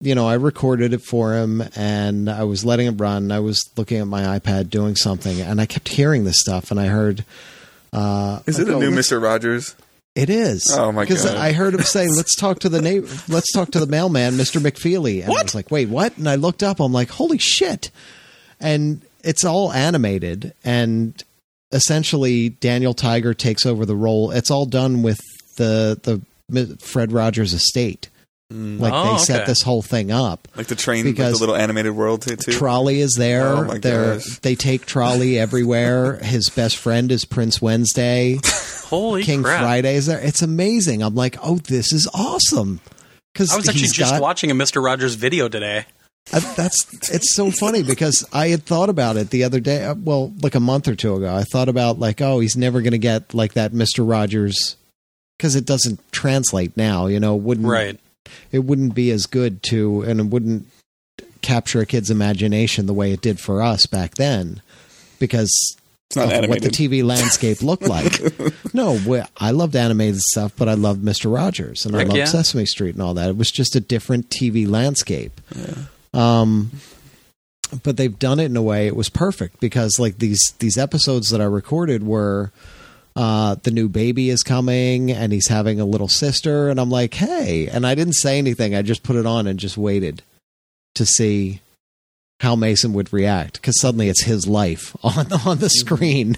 you 0.00 0.14
know, 0.14 0.26
I 0.28 0.34
recorded 0.34 0.92
it 0.92 1.02
for 1.02 1.34
him, 1.34 1.62
and 1.76 2.28
I 2.30 2.44
was 2.44 2.64
letting 2.64 2.86
it 2.86 2.92
run. 2.92 3.32
I 3.32 3.40
was 3.40 3.62
looking 3.76 3.98
at 3.98 4.06
my 4.06 4.38
iPad 4.38 4.70
doing 4.70 4.96
something, 4.96 5.40
and 5.40 5.60
I 5.60 5.66
kept 5.66 5.88
hearing 5.88 6.24
this 6.24 6.40
stuff, 6.40 6.70
and 6.70 6.78
I 6.80 6.86
heard. 6.86 7.24
Uh, 7.92 8.40
Is 8.46 8.58
it 8.58 8.68
a 8.68 8.74
oh, 8.74 8.80
new 8.80 8.90
Mr. 8.90 9.22
Rogers? 9.22 9.76
it 10.16 10.28
is. 10.30 10.62
Oh, 10.76 10.92
my 10.92 11.02
Because 11.04 11.24
God. 11.24 11.36
I 11.36 11.52
heard 11.52 11.74
him 11.74 11.82
say, 11.82 12.06
"Let's 12.08 12.36
talk 12.36 12.60
to 12.60 12.68
the 12.68 12.80
neighbor. 12.82 13.08
Let's 13.28 13.50
talk 13.52 13.70
to 13.72 13.80
the 13.80 13.86
mailman, 13.86 14.36
Mister 14.36 14.60
McFeely." 14.60 15.20
And 15.22 15.26
I 15.26 15.30
What? 15.30 15.44
was 15.44 15.54
like, 15.54 15.70
"Wait, 15.70 15.88
what?" 15.88 16.16
And 16.18 16.28
I 16.28 16.34
looked 16.36 16.62
up. 16.62 16.80
I'm 16.80 16.92
like, 16.92 17.10
"Holy 17.10 17.38
shit!" 17.38 17.90
And 18.60 19.02
it's 19.22 19.44
all 19.44 19.72
animated, 19.72 20.52
and 20.64 21.20
essentially 21.72 22.50
Daniel 22.50 22.94
Tiger 22.94 23.34
takes 23.34 23.64
over 23.66 23.84
the 23.86 23.96
role. 23.96 24.30
It's 24.30 24.50
all 24.50 24.66
done 24.66 25.02
with 25.02 25.20
the 25.56 25.98
the 26.48 26.76
Fred 26.80 27.10
Rogers 27.12 27.52
estate. 27.52 28.08
Like 28.54 28.92
Oh, 28.94 29.12
they 29.12 29.18
set 29.18 29.36
okay. 29.42 29.46
this 29.50 29.62
whole 29.62 29.82
thing 29.82 30.10
up. 30.12 30.46
Like 30.56 30.68
the 30.68 30.74
train, 30.76 31.04
like 31.06 31.14
Because- 31.16 31.32
the 31.34 31.38
little 31.40 31.56
animated 31.56 31.94
world 31.96 32.22
too. 32.22 32.36
too? 32.36 32.52
Trolley 32.52 33.00
is 33.00 33.14
there. 33.18 33.48
Oh, 33.48 33.64
my 33.64 33.78
They're- 33.78 34.14
gosh. 34.14 34.38
They 34.40 34.54
take 34.54 34.86
Trolley 34.86 35.38
everywhere. 35.38 36.16
His 36.22 36.48
best 36.50 36.76
friend 36.76 37.10
is 37.10 37.24
Prince 37.24 37.60
Wednesday. 37.60 38.38
Holy 38.84 39.22
King 39.24 39.42
crap! 39.42 39.62
Friday 39.62 39.96
is 39.96 40.06
there. 40.06 40.20
It's 40.20 40.42
amazing. 40.42 41.02
I'm 41.02 41.14
like, 41.14 41.36
oh, 41.42 41.56
this 41.56 41.92
is 41.92 42.08
awesome. 42.14 42.80
Because 43.32 43.50
I 43.52 43.56
was 43.56 43.68
actually 43.68 43.88
just 43.88 44.12
got, 44.12 44.22
watching 44.22 44.50
a 44.50 44.54
Mister 44.54 44.80
Rogers 44.80 45.14
video 45.16 45.48
today. 45.48 45.86
I, 46.32 46.38
that's 46.40 46.86
it's 47.12 47.34
so 47.34 47.50
funny 47.50 47.82
because 47.82 48.24
I 48.32 48.48
had 48.48 48.64
thought 48.64 48.88
about 48.88 49.16
it 49.16 49.30
the 49.30 49.44
other 49.44 49.58
day. 49.60 49.84
uh, 49.84 49.94
Well, 49.94 50.32
like 50.42 50.54
a 50.54 50.60
month 50.60 50.86
or 50.88 50.94
two 50.94 51.16
ago, 51.16 51.34
I 51.34 51.42
thought 51.42 51.68
about 51.68 51.98
like, 51.98 52.20
oh, 52.22 52.38
he's 52.40 52.56
never 52.56 52.80
going 52.82 52.92
to 52.92 52.98
get 52.98 53.34
like 53.34 53.54
that 53.54 53.72
Mister 53.72 54.04
Rogers 54.04 54.76
because 55.36 55.56
it 55.56 55.66
doesn't 55.66 55.98
translate 56.12 56.76
now. 56.76 57.06
You 57.06 57.18
know, 57.20 57.34
wouldn't 57.34 57.66
Right. 57.66 57.98
It 58.52 58.60
wouldn't 58.60 58.94
be 58.94 59.10
as 59.10 59.26
good 59.26 59.62
to, 59.64 60.02
and 60.02 60.20
it 60.20 60.26
wouldn't 60.26 60.66
capture 61.42 61.80
a 61.80 61.86
kid's 61.86 62.10
imagination 62.10 62.86
the 62.86 62.94
way 62.94 63.12
it 63.12 63.20
did 63.20 63.38
for 63.38 63.62
us 63.62 63.86
back 63.86 64.14
then 64.14 64.62
because 65.18 65.52
It's 66.08 66.16
not 66.16 66.32
of 66.32 66.48
what 66.48 66.62
the. 66.62 66.68
TV 66.70 67.04
landscape 67.04 67.62
looked 67.62 67.86
like. 67.86 68.20
no, 68.74 68.98
I 69.36 69.50
loved 69.50 69.76
animated 69.76 70.20
stuff, 70.20 70.52
but 70.56 70.68
I 70.68 70.74
loved 70.74 71.04
Mister 71.04 71.28
Rogers 71.28 71.84
and 71.84 71.94
I 71.94 72.00
Heck 72.00 72.08
loved 72.08 72.18
yeah. 72.18 72.24
Sesame 72.24 72.66
Street 72.66 72.94
and 72.94 73.02
all 73.02 73.14
that. 73.14 73.28
It 73.28 73.36
was 73.36 73.50
just 73.50 73.76
a 73.76 73.80
different 73.80 74.30
TV 74.30 74.68
landscape. 74.68 75.40
Yeah. 75.54 75.74
Um, 76.14 76.70
but 77.82 77.96
they've 77.96 78.18
done 78.18 78.38
it 78.40 78.46
in 78.46 78.56
a 78.56 78.62
way 78.62 78.86
it 78.86 78.96
was 78.96 79.08
perfect 79.08 79.60
because 79.60 79.98
like 79.98 80.18
these 80.18 80.40
these 80.60 80.78
episodes 80.78 81.28
that 81.30 81.40
I 81.40 81.44
recorded 81.44 82.04
were. 82.06 82.52
Uh, 83.16 83.54
the 83.62 83.70
new 83.70 83.88
baby 83.88 84.28
is 84.28 84.42
coming 84.42 85.12
and 85.12 85.32
he's 85.32 85.48
having 85.48 85.78
a 85.78 85.84
little 85.84 86.08
sister. 86.08 86.68
And 86.68 86.80
I'm 86.80 86.90
like, 86.90 87.14
"Hey." 87.14 87.68
And 87.68 87.86
I 87.86 87.94
didn't 87.94 88.14
say 88.14 88.38
anything. 88.38 88.74
I 88.74 88.82
just 88.82 89.02
put 89.02 89.16
it 89.16 89.26
on 89.26 89.46
and 89.46 89.58
just 89.58 89.76
waited 89.78 90.22
to 90.96 91.06
see 91.06 91.60
how 92.40 92.56
Mason 92.56 92.92
would 92.92 93.12
react 93.12 93.54
because 93.54 93.80
suddenly 93.80 94.08
it's 94.08 94.24
his 94.24 94.46
life 94.46 94.96
on 95.04 95.32
on 95.46 95.58
the 95.58 95.70
screen 95.70 96.36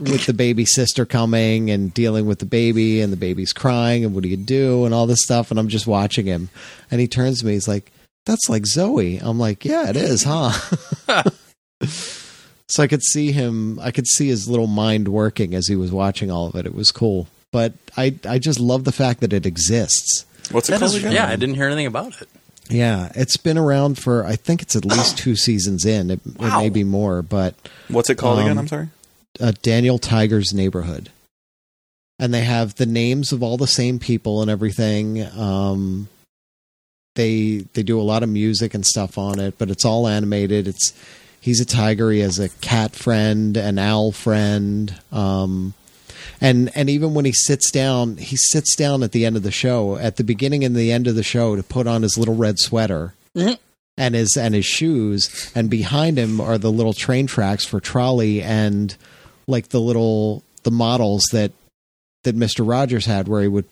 with 0.00 0.26
the 0.26 0.32
baby 0.32 0.64
sister 0.64 1.04
coming 1.04 1.70
and 1.70 1.92
dealing 1.92 2.26
with 2.26 2.38
the 2.38 2.46
baby 2.46 3.00
and 3.00 3.12
the 3.12 3.16
baby's 3.16 3.52
crying 3.52 4.04
and 4.04 4.14
what 4.14 4.22
do 4.22 4.28
you 4.28 4.36
do 4.36 4.84
and 4.84 4.94
all 4.94 5.06
this 5.06 5.22
stuff. 5.22 5.50
And 5.50 5.60
I'm 5.60 5.68
just 5.68 5.86
watching 5.86 6.26
him. 6.26 6.48
And 6.90 7.00
he 7.00 7.06
turns 7.06 7.40
to 7.40 7.46
me. 7.46 7.52
He's 7.52 7.68
like 7.68 7.92
that's 8.26 8.48
like 8.48 8.66
Zoe. 8.66 9.18
I'm 9.18 9.38
like 9.38 9.64
yeah 9.64 9.90
it 9.90 9.96
is 9.96 10.24
huh 10.24 10.52
so 12.74 12.82
I 12.82 12.86
could 12.88 13.02
see 13.02 13.30
him 13.32 13.78
I 13.80 13.90
could 13.90 14.06
see 14.06 14.26
his 14.28 14.48
little 14.48 14.66
mind 14.66 15.08
working 15.08 15.54
as 15.54 15.68
he 15.68 15.76
was 15.76 15.92
watching 15.92 16.30
all 16.30 16.46
of 16.48 16.54
it 16.56 16.66
it 16.66 16.74
was 16.74 16.90
cool 16.90 17.28
but 17.52 17.72
I 17.96 18.14
I 18.28 18.38
just 18.38 18.58
love 18.60 18.82
the 18.84 18.92
fact 18.92 19.20
that 19.20 19.32
it 19.32 19.46
exists 19.46 20.26
What's 20.50 20.68
it 20.68 20.72
That 20.72 20.80
called 20.80 20.92
is, 20.92 20.98
again? 20.98 21.12
yeah, 21.12 21.26
I 21.28 21.36
didn't 21.36 21.54
hear 21.54 21.66
anything 21.66 21.86
about 21.86 22.20
it. 22.20 22.28
yeah 22.68 23.10
it's 23.14 23.36
been 23.36 23.56
around 23.58 23.98
for 23.98 24.24
I 24.26 24.36
think 24.36 24.60
it's 24.62 24.74
at 24.76 24.84
least 24.84 25.16
two 25.18 25.36
seasons 25.36 25.84
in 25.86 26.10
it, 26.10 26.20
it 26.26 26.38
Wow. 26.38 26.60
may 26.60 26.68
be 26.70 26.84
more 26.84 27.22
but 27.22 27.54
What's 27.88 28.10
it 28.10 28.16
called 28.16 28.40
again? 28.40 28.52
Um, 28.52 28.58
I'm 28.58 28.68
sorry. 28.68 28.88
uh, 29.40 29.52
Daniel 29.62 29.98
Tiger's 29.98 30.52
neighborhood, 30.54 31.10
and 32.18 32.32
they 32.32 32.42
have 32.44 32.74
the 32.76 32.86
names 32.86 33.32
of 33.32 33.42
all 33.42 33.56
the 33.56 33.66
same 33.66 33.98
people 33.98 34.40
and 34.42 34.50
everything. 34.50 35.22
Um, 35.36 36.08
they 37.14 37.64
they 37.74 37.82
do 37.82 38.00
a 38.00 38.02
lot 38.12 38.22
of 38.22 38.28
music 38.28 38.74
and 38.74 38.84
stuff 38.86 39.18
on 39.18 39.38
it, 39.40 39.58
but 39.58 39.70
it's 39.70 39.84
all 39.84 40.06
animated. 40.08 40.66
It's 40.66 40.92
he's 41.44 41.60
a 41.60 41.66
tiger. 41.66 42.10
He 42.10 42.20
has 42.20 42.38
a 42.38 42.48
cat 42.48 42.96
friend, 42.96 43.54
an 43.58 43.78
owl 43.78 44.12
friend. 44.12 44.98
Um, 45.12 45.74
and 46.40 46.70
and 46.74 46.88
even 46.88 47.12
when 47.12 47.26
he 47.26 47.32
sits 47.32 47.70
down, 47.70 48.16
he 48.16 48.36
sits 48.36 48.74
down 48.74 49.02
at 49.02 49.12
the 49.12 49.26
end 49.26 49.36
of 49.36 49.42
the 49.42 49.50
show, 49.50 49.96
at 49.98 50.16
the 50.16 50.24
beginning 50.24 50.64
and 50.64 50.74
the 50.74 50.90
end 50.90 51.06
of 51.06 51.14
the 51.16 51.22
show, 51.22 51.54
to 51.54 51.62
put 51.62 51.86
on 51.86 52.00
his 52.02 52.16
little 52.16 52.34
red 52.34 52.58
sweater 52.58 53.12
Mhm. 53.36 53.58
and 53.98 54.14
his 54.14 54.36
and 54.36 54.54
his 54.54 54.64
shoes. 54.64 55.50
And 55.54 55.68
behind 55.68 56.18
him 56.18 56.40
are 56.40 56.56
the 56.56 56.72
little 56.72 56.94
train 56.94 57.26
tracks 57.26 57.64
for 57.66 57.78
trolley 57.78 58.42
and 58.42 58.96
like 59.46 59.68
the 59.68 59.80
little 59.80 60.42
the 60.62 60.70
models 60.70 61.24
that 61.32 61.52
that 62.24 62.34
Mister 62.34 62.64
Rogers 62.64 63.04
had, 63.04 63.28
where 63.28 63.42
he 63.42 63.48
would 63.48 63.66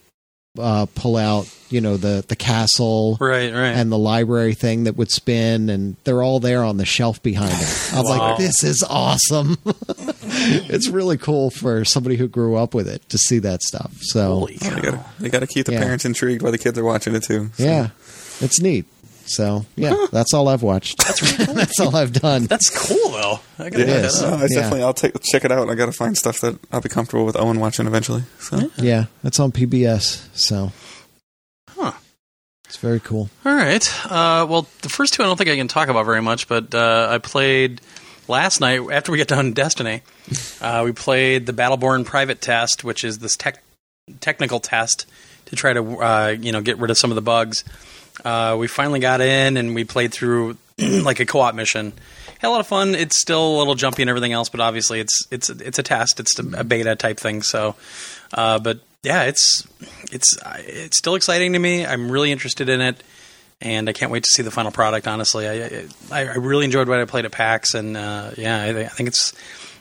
uh, 0.58 0.86
pull 0.94 1.16
out, 1.16 1.48
you 1.70 1.80
know, 1.80 1.96
the 1.96 2.24
the 2.28 2.36
castle 2.36 3.16
Right, 3.20 3.52
right. 3.52 3.68
and 3.70 3.90
the 3.90 3.96
library 3.98 4.52
thing 4.54 4.84
that 4.84 4.96
would 4.96 5.10
spin, 5.10 5.70
and 5.70 5.96
they're 6.04 6.22
all 6.22 6.40
there 6.40 6.62
on 6.62 6.76
the 6.76 6.84
shelf 6.84 7.22
behind 7.22 7.52
it. 7.54 7.90
I'm 7.94 8.04
Wow. 8.04 8.28
like, 8.30 8.38
this 8.38 8.62
is 8.62 8.82
awesome. 8.88 9.56
it's 10.24 10.88
really 10.88 11.16
cool 11.16 11.50
for 11.50 11.84
somebody 11.84 12.16
who 12.16 12.28
grew 12.28 12.56
up 12.56 12.74
with 12.74 12.86
it 12.88 13.08
to 13.08 13.18
see 13.18 13.38
that 13.40 13.62
stuff. 13.62 13.92
So 14.02 14.34
Holy 14.40 14.58
cow. 14.58 14.74
they 14.74 14.80
got 14.82 15.18
they 15.20 15.28
got 15.30 15.40
to 15.40 15.46
keep 15.46 15.66
the 15.66 15.72
Yeah. 15.72 15.80
parents 15.80 16.04
intrigued 16.04 16.42
while 16.42 16.52
the 16.52 16.58
kids 16.58 16.78
are 16.78 16.84
watching 16.84 17.14
it 17.14 17.22
too. 17.22 17.50
So- 17.56 17.64
yeah, 17.64 17.88
it's 18.40 18.60
neat. 18.60 18.84
So 19.34 19.66
yeah, 19.76 20.06
that's 20.12 20.32
all 20.34 20.48
I've 20.48 20.62
watched. 20.62 20.98
That's 20.98 21.22
really 21.22 21.44
cool. 21.46 21.54
that's 21.54 21.80
all 21.80 21.94
I've 21.96 22.12
done. 22.12 22.44
That's 22.44 22.70
cool 22.70 23.10
though. 23.10 23.40
I 23.58 23.70
gotta 23.70 23.86
Yeah, 23.86 23.94
look 23.96 24.04
is. 24.04 24.20
that 24.20 24.28
no, 24.30 24.34
up. 24.34 24.40
I 24.40 24.42
Yeah. 24.42 24.48
definitely 24.60 24.82
I'll 24.82 24.94
take 24.94 25.12
check 25.22 25.44
it 25.44 25.52
out. 25.52 25.68
I 25.70 25.74
got 25.74 25.86
to 25.86 25.92
find 25.92 26.16
stuff 26.16 26.40
that 26.40 26.58
I'll 26.72 26.80
be 26.80 26.88
comfortable 26.88 27.24
with 27.24 27.36
Owen 27.36 27.60
watching 27.60 27.86
eventually. 27.86 28.22
So 28.40 28.70
yeah, 28.76 29.06
it's 29.24 29.40
on 29.40 29.52
PBS. 29.52 30.28
So 30.34 30.72
Huh. 31.70 31.92
it's 32.66 32.76
very 32.76 33.00
cool. 33.00 33.30
All 33.44 33.54
right. 33.54 33.86
Uh, 34.06 34.46
well, 34.48 34.66
the 34.82 34.88
first 34.88 35.14
two 35.14 35.22
I 35.22 35.26
don't 35.26 35.36
think 35.36 35.50
I 35.50 35.56
can 35.56 35.68
talk 35.68 35.88
about 35.88 36.04
very 36.06 36.22
much, 36.22 36.48
but 36.48 36.74
uh, 36.74 37.08
I 37.10 37.18
played 37.18 37.80
last 38.28 38.60
night 38.60 38.80
after 38.92 39.12
we 39.12 39.18
got 39.18 39.26
done 39.28 39.52
Destiny. 39.52 40.02
Uh, 40.60 40.82
we 40.84 40.92
played 40.92 41.46
the 41.46 41.52
Battleborn 41.52 42.04
Private 42.04 42.40
Test, 42.40 42.84
which 42.84 43.04
is 43.04 43.18
this 43.18 43.36
tech 43.36 43.62
technical 44.20 44.58
test 44.60 45.06
to 45.46 45.56
try 45.56 45.72
to 45.72 45.80
uh, 46.00 46.36
you 46.38 46.52
know 46.52 46.60
get 46.60 46.78
rid 46.78 46.90
of 46.90 46.98
some 46.98 47.10
of 47.10 47.14
the 47.14 47.22
bugs. 47.22 47.64
Uh, 48.24 48.56
we 48.58 48.68
finally 48.68 49.00
got 49.00 49.20
in 49.20 49.56
and 49.56 49.74
we 49.74 49.84
played 49.84 50.12
through 50.12 50.56
like 50.78 51.20
a 51.20 51.26
co-op 51.26 51.54
mission. 51.54 51.92
Had 52.38 52.48
a 52.48 52.50
lot 52.50 52.60
of 52.60 52.66
fun. 52.66 52.94
It's 52.94 53.20
still 53.20 53.56
a 53.56 53.58
little 53.58 53.74
jumpy 53.74 54.02
and 54.02 54.08
everything 54.08 54.32
else, 54.32 54.48
but 54.48 54.60
obviously 54.60 55.00
it's 55.00 55.26
it's 55.30 55.48
it's 55.48 55.78
a 55.78 55.82
test. 55.82 56.18
It's 56.18 56.38
a 56.38 56.64
beta 56.64 56.96
type 56.96 57.20
thing. 57.20 57.42
So, 57.42 57.76
uh, 58.34 58.58
but 58.58 58.80
yeah, 59.02 59.24
it's 59.24 59.66
it's 60.10 60.36
it's 60.58 60.98
still 60.98 61.14
exciting 61.14 61.52
to 61.52 61.58
me. 61.58 61.86
I'm 61.86 62.10
really 62.10 62.32
interested 62.32 62.68
in 62.68 62.80
it, 62.80 63.02
and 63.60 63.88
I 63.88 63.92
can't 63.92 64.10
wait 64.10 64.24
to 64.24 64.30
see 64.30 64.42
the 64.42 64.50
final 64.50 64.72
product. 64.72 65.06
Honestly, 65.06 65.48
I 65.48 65.86
I, 66.10 66.26
I 66.28 66.34
really 66.34 66.64
enjoyed 66.64 66.88
what 66.88 66.98
I 66.98 67.04
played 67.04 67.24
at 67.24 67.32
PAX, 67.32 67.74
and 67.74 67.96
uh, 67.96 68.32
yeah, 68.36 68.60
I, 68.60 68.80
I 68.80 68.88
think 68.88 69.08
it's 69.08 69.32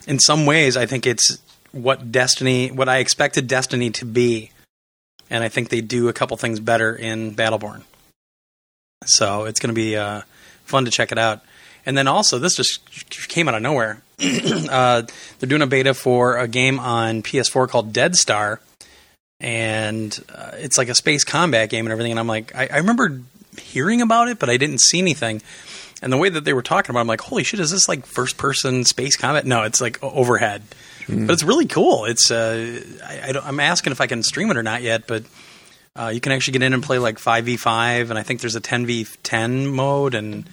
in 0.07 0.19
some 0.19 0.45
ways 0.45 0.77
I 0.77 0.85
think 0.85 1.07
it's 1.07 1.39
what 1.71 2.11
Destiny, 2.11 2.69
what 2.69 2.89
I 2.89 2.97
expected 2.97 3.47
Destiny 3.47 3.89
to 3.91 4.05
be, 4.05 4.51
and 5.29 5.43
I 5.43 5.49
think 5.49 5.69
they 5.69 5.81
do 5.81 6.09
a 6.09 6.13
couple 6.13 6.37
things 6.37 6.59
better 6.59 6.95
in 6.95 7.33
Battleborn. 7.33 7.83
So 9.05 9.45
it's 9.45 9.59
going 9.59 9.73
to 9.73 9.79
be 9.79 9.95
uh, 9.95 10.21
fun 10.65 10.85
to 10.85 10.91
check 10.91 11.11
it 11.11 11.17
out. 11.17 11.41
And 11.85 11.97
then 11.97 12.07
also, 12.07 12.37
this 12.37 12.55
just 12.55 13.29
came 13.29 13.47
out 13.47 13.55
of 13.55 13.61
nowhere. 13.61 14.01
uh, 14.19 15.03
they're 15.39 15.49
doing 15.49 15.63
a 15.63 15.67
beta 15.67 15.93
for 15.93 16.37
a 16.37 16.47
game 16.47 16.79
on 16.79 17.23
PS4 17.23 17.67
called 17.67 17.91
Dead 17.91 18.15
Star, 18.15 18.61
and 19.39 20.17
uh, 20.33 20.51
it's 20.53 20.77
like 20.77 20.89
a 20.89 20.95
space 20.95 21.23
combat 21.23 21.71
game 21.71 21.85
and 21.85 21.91
everything. 21.91 22.11
And 22.11 22.19
I'm 22.19 22.27
like, 22.27 22.53
I, 22.53 22.67
I 22.71 22.77
remember 22.77 23.21
hearing 23.59 24.01
about 24.01 24.27
it, 24.27 24.37
but 24.37 24.49
I 24.49 24.57
didn't 24.57 24.81
see 24.81 24.99
anything. 24.99 25.41
And 26.03 26.13
the 26.13 26.17
way 26.17 26.29
that 26.29 26.45
they 26.45 26.53
were 26.53 26.61
talking 26.61 26.91
about, 26.91 26.99
it, 26.99 27.01
I'm 27.01 27.07
like, 27.07 27.21
holy 27.21 27.43
shit, 27.43 27.59
is 27.59 27.71
this 27.71 27.89
like 27.89 28.05
first 28.05 28.37
person 28.37 28.85
space 28.85 29.15
combat? 29.15 29.45
No, 29.45 29.63
it's 29.63 29.81
like 29.81 30.01
overhead, 30.03 30.61
but 31.07 31.31
it's 31.31 31.43
really 31.43 31.65
cool. 31.65 32.05
It's 32.05 32.29
uh, 32.29 32.81
I, 33.03 33.29
I 33.29 33.31
don't, 33.31 33.45
I'm 33.45 33.59
asking 33.59 33.91
if 33.91 34.01
I 34.01 34.05
can 34.05 34.21
stream 34.21 34.51
it 34.51 34.57
or 34.57 34.63
not 34.63 34.83
yet, 34.83 35.07
but 35.07 35.23
uh, 35.95 36.11
you 36.13 36.21
can 36.21 36.31
actually 36.31 36.53
get 36.53 36.63
in 36.63 36.73
and 36.73 36.83
play 36.83 36.99
like 36.99 37.17
5v5, 37.17 38.09
and 38.09 38.17
I 38.17 38.23
think 38.23 38.41
there's 38.41 38.55
a 38.55 38.61
10v10 38.61 39.71
mode 39.71 40.15
and 40.15 40.49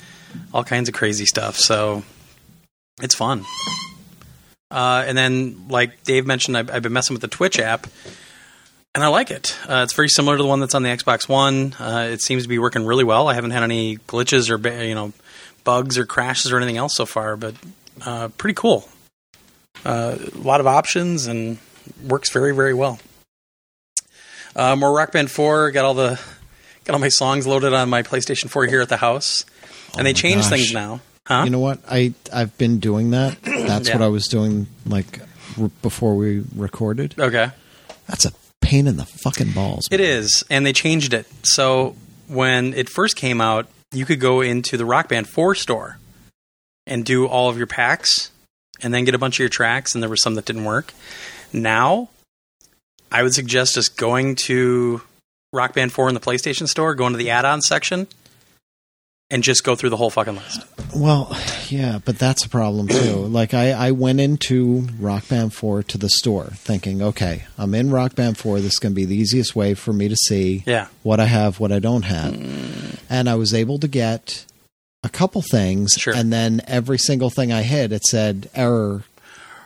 all 0.53 0.65
kinds 0.65 0.89
of 0.89 0.95
crazy 0.95 1.27
stuff. 1.27 1.57
So 1.57 2.03
it's 3.01 3.15
fun. 3.15 3.45
Uh, 4.71 5.05
and 5.07 5.17
then, 5.17 5.69
like 5.69 6.03
Dave 6.05 6.27
mentioned, 6.27 6.57
I've, 6.57 6.71
I've 6.71 6.83
been 6.83 6.93
messing 6.93 7.15
with 7.15 7.23
the 7.23 7.29
Twitch 7.29 7.59
app, 7.59 7.87
and 8.95 9.03
I 9.03 9.09
like 9.09 9.31
it. 9.31 9.57
Uh, 9.69 9.83
it's 9.85 9.95
very 9.95 10.09
similar 10.09 10.37
to 10.37 10.43
the 10.43 10.49
one 10.49 10.61
that's 10.61 10.75
on 10.75 10.83
the 10.83 10.91
Xbox 10.91 11.29
One. 11.29 11.75
Uh, 11.79 12.09
it 12.11 12.21
seems 12.21 12.43
to 12.43 12.49
be 12.49 12.59
working 12.59 12.85
really 12.85 13.05
well. 13.05 13.29
I 13.29 13.35
haven't 13.35 13.53
had 13.53 13.63
any 13.63 13.97
glitches 13.97 14.51
or 14.51 14.85
you 14.85 14.95
know 14.95 15.13
bugs 15.65 15.97
or 15.97 16.05
crashes 16.05 16.53
or 16.53 16.57
anything 16.57 16.77
else 16.77 16.97
so 16.97 17.07
far, 17.07 17.37
but 17.37 17.55
uh, 18.05 18.29
pretty 18.37 18.55
cool. 18.55 18.89
Uh, 19.85 20.17
a 20.35 20.39
lot 20.39 20.61
of 20.61 20.67
options 20.67 21.27
and 21.27 21.59
works 22.07 22.31
very 22.31 22.55
very 22.55 22.75
well. 22.75 22.99
Uh, 24.59 24.75
more 24.77 24.93
Rock 24.93 25.13
Band 25.13 25.31
Four. 25.31 25.71
Got 25.71 25.85
all 25.85 25.95
the 25.95 26.21
got 26.85 26.93
all 26.95 26.99
my 26.99 27.09
songs 27.09 27.47
loaded 27.47 27.73
on 27.73 27.89
my 27.89 28.03
PlayStation 28.03 28.51
Four 28.51 28.67
here 28.67 28.81
at 28.81 28.89
the 28.89 28.97
house, 28.97 29.45
and 29.97 30.05
they 30.05 30.11
Oh 30.11 30.13
my 30.13 30.13
changed 30.15 30.41
gosh. 30.43 30.51
things 30.51 30.73
now. 30.73 31.01
Huh? 31.27 31.43
You 31.45 31.51
know 31.51 31.61
what? 31.61 31.81
I 31.89 32.13
I've 32.33 32.57
been 32.59 32.79
doing 32.81 33.11
that. 33.13 33.41
That's 33.43 33.89
Yeah. 33.89 33.95
what 33.97 34.03
I 34.05 34.09
was 34.09 34.27
doing 34.27 34.67
like 34.85 35.21
r- 35.61 35.71
before 35.83 36.17
we 36.17 36.43
recorded. 36.57 37.15
okay. 37.19 37.51
That's 38.09 38.25
a 38.25 38.33
pain 38.61 38.87
in 38.87 38.97
the 38.97 39.05
fucking 39.05 39.53
balls. 39.53 39.87
It 39.91 40.01
man. 40.01 40.09
is, 40.09 40.43
and 40.51 40.65
they 40.67 40.73
changed 40.73 41.13
it. 41.15 41.27
So 41.43 41.95
when 42.27 42.73
it 42.75 42.89
first 42.89 43.17
came 43.17 43.41
out, 43.41 43.67
you 43.93 44.05
could 44.07 44.19
go 44.21 44.41
into 44.41 44.77
the 44.77 44.85
Rock 44.87 45.09
Band 45.09 45.29
4 45.29 45.55
store 45.55 45.99
and 46.87 47.05
do 47.05 47.27
all 47.27 47.49
of 47.51 47.57
your 47.59 47.67
packs 47.67 48.31
and 48.83 48.93
then 48.95 49.05
get 49.05 49.15
a 49.15 49.19
bunch 49.19 49.37
of 49.37 49.41
your 49.41 49.49
tracks, 49.51 49.95
and 49.95 50.03
there 50.03 50.09
were 50.11 50.17
some 50.17 50.35
that 50.37 50.45
didn't 50.47 50.65
work. 50.65 50.93
Now, 51.53 52.09
I 53.11 53.23
would 53.23 53.35
suggest 53.35 53.75
just 53.75 53.97
going 53.97 54.35
to 54.47 55.01
Rock 55.53 55.75
Band 55.75 55.93
4 55.93 56.09
in 56.09 56.15
the 56.15 56.21
PlayStation 56.21 56.69
store, 56.69 56.95
going 56.95 57.13
to 57.13 57.19
the 57.19 57.31
add 57.31 57.45
on 57.45 57.61
section, 57.63 58.07
and 59.31 59.43
just 59.43 59.65
go 59.65 59.75
through 59.75 59.91
the 59.91 59.97
whole 59.97 60.11
fucking 60.11 60.37
list. 60.37 60.63
Well, 60.95 61.37
yeah, 61.69 61.99
but 62.05 62.19
that's 62.19 62.45
a 62.45 62.49
problem 62.49 62.89
too. 62.89 63.15
like 63.29 63.55
I, 63.55 63.71
I 63.73 63.91
went 63.93 64.21
into 64.21 64.89
Rock 64.99 65.29
Band 65.29 65.53
4 65.55 65.83
to 65.85 65.99
the 65.99 66.09
store 66.09 66.47
thinking, 66.55 67.03
okay, 67.03 67.45
I'm 67.59 67.75
in 67.75 67.91
Rock 67.91 68.15
Band 68.15 68.39
4. 68.39 68.61
This 68.61 68.75
is 68.75 68.79
going 68.79 68.93
to 68.93 68.97
be 68.97 69.05
the 69.05 69.17
easiest 69.17 69.55
way 69.57 69.75
for 69.75 69.93
me 69.93 70.09
to 70.09 70.17
see 70.17 70.63
Yeah. 70.67 70.89
what 71.03 71.21
I 71.21 71.27
have, 71.27 71.61
what 71.61 71.73
I 71.73 71.79
don't 71.79 72.03
have. 72.05 72.35
Mm. 72.35 72.99
And 73.11 73.29
I 73.29 73.35
was 73.37 73.53
able 73.55 73.79
to 73.79 73.89
get 73.89 74.45
a 75.05 75.09
couple 75.09 75.43
things, 75.43 75.93
Sure. 75.97 76.15
and 76.15 76.33
then 76.33 76.61
every 76.67 76.99
single 76.99 77.31
thing 77.31 77.53
I 77.53 77.63
hit, 77.63 77.93
it 77.93 78.05
said 78.05 78.51
error. 78.55 79.05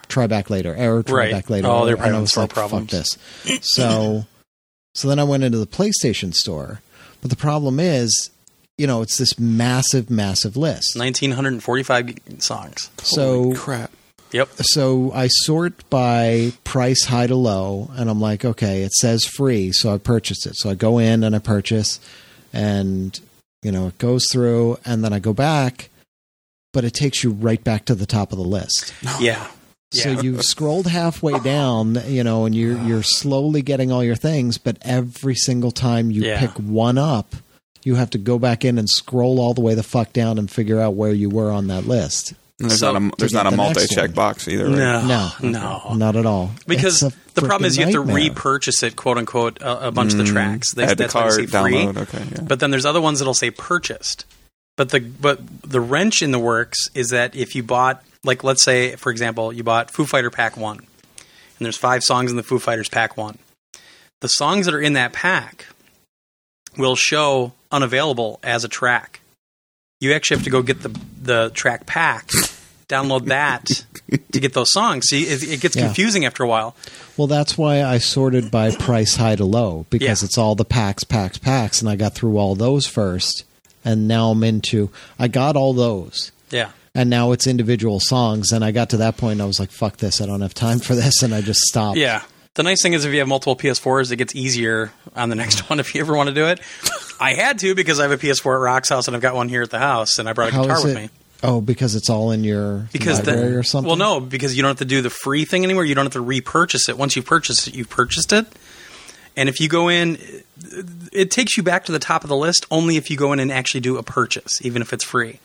Try 0.09 0.27
back 0.27 0.49
later. 0.49 0.75
Error. 0.75 1.03
Try 1.03 1.15
Right. 1.17 1.31
back 1.31 1.49
later. 1.49 1.67
Oh, 1.67 1.85
they're 1.85 1.95
and 1.95 2.01
probably 2.01 2.17
I 2.17 2.21
was 2.21 2.31
store 2.31 2.43
like, 2.43 2.53
problems. 2.53 2.91
Fuck 2.91 3.17
this. 3.47 3.63
So, 3.63 4.25
so 4.95 5.07
then 5.07 5.19
I 5.19 5.23
went 5.23 5.43
into 5.43 5.57
the 5.57 5.67
PlayStation 5.67 6.33
store, 6.33 6.81
but 7.21 7.29
the 7.29 7.35
problem 7.37 7.79
is, 7.79 8.29
you 8.77 8.87
know, 8.87 9.01
it's 9.01 9.17
this 9.17 9.37
massive, 9.39 10.09
massive 10.09 10.57
list. 10.57 10.95
1945 10.97 12.15
songs. 12.39 12.89
So 13.01 13.43
Holy 13.43 13.55
crap. 13.55 13.91
Yep. 14.31 14.49
so 14.61 15.11
I 15.13 15.27
sort 15.27 15.87
by 15.91 16.53
price 16.63 17.05
high 17.05 17.27
to 17.27 17.35
low, 17.35 17.91
and 17.95 18.09
I'm 18.09 18.19
like, 18.19 18.43
okay, 18.43 18.81
it 18.81 18.91
says 18.93 19.25
free, 19.25 19.71
so 19.71 19.93
I 19.93 19.99
purchased 19.99 20.47
it. 20.47 20.55
So 20.55 20.71
I 20.71 20.73
go 20.73 20.97
in 20.97 21.23
and 21.23 21.35
I 21.35 21.39
purchase, 21.39 21.99
and 22.51 23.19
you 23.61 23.71
know 23.71 23.87
it 23.87 23.97
goes 23.99 24.25
through, 24.31 24.79
and 24.85 25.03
then 25.03 25.13
I 25.13 25.19
go 25.19 25.33
back, 25.33 25.89
but 26.73 26.83
it 26.83 26.95
takes 26.95 27.23
you 27.23 27.29
right 27.29 27.63
back 27.63 27.85
to 27.85 27.93
the 27.95 28.07
top 28.07 28.31
of 28.31 28.39
the 28.39 28.43
list. 28.43 28.91
Yeah. 29.19 29.47
So 29.93 30.09
you've 30.21 30.43
scrolled 30.43 30.87
halfway 30.87 31.37
down, 31.39 31.97
you 32.07 32.23
know, 32.23 32.45
and 32.45 32.53
you're 32.55 32.77
you're 32.87 33.03
slowly 33.03 33.61
getting 33.61 33.91
all 33.91 34.03
your 34.03 34.15
things, 34.15 34.57
but 34.57 34.77
every 34.81 35.35
single 35.35 35.71
time 35.71 36.11
you 36.11 36.23
Yeah. 36.23 36.39
pick 36.39 36.51
one 36.51 36.97
up, 36.97 37.35
you 37.83 37.95
have 37.95 38.09
to 38.11 38.17
go 38.17 38.39
back 38.39 38.65
in 38.65 38.77
and 38.77 38.89
scroll 38.89 39.39
all 39.39 39.53
the 39.53 39.61
way 39.61 39.75
the 39.75 39.83
fuck 39.83 40.13
down 40.13 40.37
and 40.37 40.49
figure 40.49 40.79
out 40.79 40.95
where 40.95 41.11
you 41.13 41.29
were 41.29 41.51
on 41.51 41.67
that 41.67 41.85
list. 41.87 42.33
And 42.59 42.69
there's 42.69 42.79
So- 42.79 42.93
not 42.93 43.01
a 43.01 43.15
there's 43.17 43.33
not 43.33 43.43
get 43.43 43.47
a 43.47 43.51
the 43.51 43.57
multi 43.57 43.87
check 43.87 44.13
box 44.13 44.47
either. 44.47 44.65
Right? 44.65 44.77
No. 44.77 45.31
No, 45.41 45.49
No. 45.49 45.93
not 45.95 46.15
at 46.15 46.25
all. 46.25 46.51
Because 46.67 46.99
the 46.99 47.41
problem 47.41 47.65
is 47.65 47.77
you 47.77 47.83
have 47.83 47.93
to 47.93 47.99
nightmare. 48.05 48.15
repurchase 48.15 48.83
it, 48.83 48.95
quote 48.95 49.17
unquote, 49.17 49.61
a, 49.61 49.87
a 49.87 49.91
bunch 49.91 50.11
of 50.13 50.19
the 50.19 50.23
mm. 50.23 50.31
tracks. 50.31 50.73
They, 50.73 50.83
Add 50.83 50.97
that's 50.97 51.13
why 51.13 51.23
they 51.23 51.29
say 51.31 51.45
card, 51.47 51.71
free. 51.71 51.73
download. 51.83 51.97
Okay, 51.97 52.23
yeah. 52.31 52.41
But 52.41 52.59
then 52.59 52.71
there's 52.71 52.85
other 52.85 53.01
ones 53.01 53.19
that'll 53.19 53.33
say 53.33 53.51
purchased. 53.51 54.25
But 54.77 54.89
the 54.89 54.99
but 54.99 55.39
the 55.61 55.79
wrench 55.81 56.21
in 56.21 56.31
the 56.31 56.39
works 56.39 56.87
is 56.95 57.09
that 57.09 57.35
if 57.35 57.55
you 57.55 57.61
bought 57.63 58.03
like 58.23 58.43
let's 58.43 58.63
say 58.63 58.95
for 58.95 59.11
example 59.11 59.53
you 59.53 59.63
bought 59.63 59.91
Foo 59.91 60.05
Fighter 60.05 60.29
Pack 60.31 60.57
One, 60.57 60.77
and 60.79 60.85
there's 61.59 61.77
five 61.77 62.03
songs 62.03 62.31
in 62.31 62.37
the 62.37 62.43
Foo 62.43 62.57
Fighters 62.59 62.89
Pack 62.89 63.15
One, 63.15 63.37
the 64.21 64.29
songs 64.29 64.65
that 64.65 64.73
are 64.73 64.81
in 64.81 64.93
that 64.93 65.13
pack 65.13 65.67
will 66.77 66.95
show 66.95 67.53
unavailable 67.71 68.39
as 68.43 68.63
a 68.63 68.67
track. 68.67 69.19
You 70.01 70.13
actually 70.13 70.37
have 70.37 70.43
to 70.45 70.49
go 70.49 70.61
get 70.63 70.81
the 70.81 70.89
the 71.21 71.51
track 71.53 71.85
pack, 71.85 72.27
download 72.89 73.25
that 73.27 73.85
to 74.31 74.39
get 74.39 74.53
those 74.53 74.71
songs. 74.73 75.05
See, 75.07 75.21
it, 75.23 75.43
it 75.43 75.61
gets 75.61 75.75
Yeah. 75.75 75.85
confusing 75.85 76.25
after 76.25 76.43
a 76.43 76.47
while. 76.47 76.75
Well, 77.15 77.27
that's 77.27 77.57
why 77.59 77.83
I 77.83 77.99
sorted 77.99 78.49
by 78.49 78.71
price 78.71 79.15
high 79.17 79.35
to 79.35 79.45
low 79.45 79.85
because 79.91 80.21
Yeah. 80.23 80.25
it's 80.25 80.37
all 80.37 80.55
the 80.55 80.65
packs, 80.65 81.03
packs, 81.03 81.37
packs, 81.37 81.79
and 81.79 81.89
I 81.89 81.95
got 81.95 82.15
through 82.15 82.37
all 82.39 82.55
those 82.55 82.87
first, 82.87 83.45
and 83.85 84.07
now 84.07 84.31
I'm 84.31 84.43
into. 84.43 84.89
I 85.19 85.27
got 85.27 85.55
all 85.55 85.73
those, 85.73 86.31
Yeah. 86.51 86.69
and 86.95 87.09
now 87.09 87.31
it's 87.31 87.47
individual 87.47 87.99
songs, 87.99 88.51
and 88.51 88.63
I 88.63 88.71
got 88.71 88.89
to 88.91 88.97
that 88.97 89.17
point, 89.17 89.33
and 89.33 89.41
I 89.41 89.45
was 89.45 89.59
like, 89.59 89.71
"Fuck 89.71 89.97
this! 89.97 90.21
I 90.21 90.25
don't 90.25 90.41
have 90.41 90.53
time 90.53 90.79
for 90.79 90.95
this," 90.95 91.21
and 91.23 91.33
I 91.33 91.41
just 91.41 91.59
stopped. 91.61 91.97
Yeah. 91.97 92.21
The 92.55 92.61
nice 92.63 92.83
thing 92.83 92.93
is 92.93 93.03
if 93.03 93.11
you 93.11 93.17
have 93.19 93.27
multiple 93.27 93.55
PS4s, 93.55 94.11
it 94.11 94.17
gets 94.17 94.35
easier 94.35 94.91
on 95.15 95.29
the 95.29 95.35
next 95.35 95.61
one 95.71 95.79
if 95.79 95.95
you 95.95 96.01
ever 96.01 96.15
want 96.15 96.29
to 96.29 96.35
do 96.35 96.45
it. 96.45 96.59
I 97.19 97.33
had 97.33 97.57
to 97.59 97.73
because 97.73 97.99
I 97.99 98.03
have 98.03 98.11
a 98.11 98.17
PS4 98.17 98.55
at 98.55 98.59
Rock's 98.61 98.89
house 98.89 99.07
and 99.07 99.15
I've 99.15 99.23
got 99.23 99.33
one 99.33 99.49
here 99.49 99.63
at 99.63 99.71
the 99.71 99.79
house 99.79 100.19
and 100.19 100.29
I 100.29 100.33
brought 100.33 100.49
a 100.49 100.51
How 100.53 100.61
guitar 100.61 100.83
with 100.83 100.95
it? 100.95 100.99
me. 101.01 101.09
Oh, 101.41 101.61
because 101.61 101.95
it's 101.95 102.11
all 102.11 102.29
in 102.31 102.43
your 102.43 102.87
Because 102.93 103.17
library 103.25 103.53
the, 103.53 103.57
or 103.57 103.63
something. 103.63 103.87
Well, 103.87 103.95
no, 103.97 104.19
because 104.19 104.55
you 104.55 104.61
don't 104.61 104.69
have 104.69 104.77
to 104.77 104.85
do 104.85 105.01
the 105.01 105.09
free 105.09 105.45
thing 105.45 105.63
anymore. 105.63 105.83
You 105.83 105.95
don't 105.95 106.05
have 106.05 106.13
to 106.13 106.21
repurchase 106.21 106.89
it. 106.89 106.97
Once 106.97 107.15
you've 107.15 107.25
purchased 107.25 107.67
it, 107.69 107.73
you've 107.75 107.89
purchased 107.89 108.31
it. 108.31 108.45
And 109.35 109.49
if 109.49 109.59
you 109.59 109.67
go 109.67 109.89
in, 109.89 110.17
it 111.11 111.31
takes 111.31 111.57
you 111.57 111.63
back 111.63 111.85
to 111.85 111.91
the 111.91 111.99
top 111.99 112.23
of 112.23 112.29
the 112.29 112.35
list 112.35 112.65
only 112.69 112.97
if 112.97 113.09
you 113.09 113.17
go 113.17 113.33
in 113.33 113.39
and 113.39 113.51
actually 113.51 113.81
do 113.81 113.97
a 113.97 114.03
purchase, 114.03 114.63
even 114.63 114.81
if 114.81 114.93
it's 114.93 115.03
free. 115.03 115.39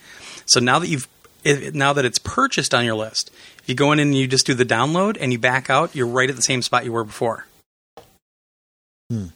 So 0.47 0.61
now 0.61 0.79
that 0.79 0.89
you've 0.89 1.09
if, 1.45 1.75
now 1.75 1.93
that 1.93 2.05
it's 2.05 2.19
purchased 2.19 2.75
on 2.75 2.85
your 2.85 2.95
list, 2.95 3.31
if 3.61 3.69
you 3.69 3.75
go 3.75 3.93
in 3.93 3.99
and 3.99 4.15
you 4.15 4.27
just 4.27 4.47
do 4.47 4.55
the 4.55 4.65
download 4.65 5.17
and 5.21 5.33
you 5.33 5.39
back 5.39 5.71
out, 5.71 5.95
you're 5.95 6.07
right 6.07 6.29
at 6.29 6.37
the 6.37 6.43
same 6.43 6.63
spot 6.63 6.85
you 6.85 6.93
were 6.93 7.05
before. 7.05 7.47
Hmm. 9.11 9.27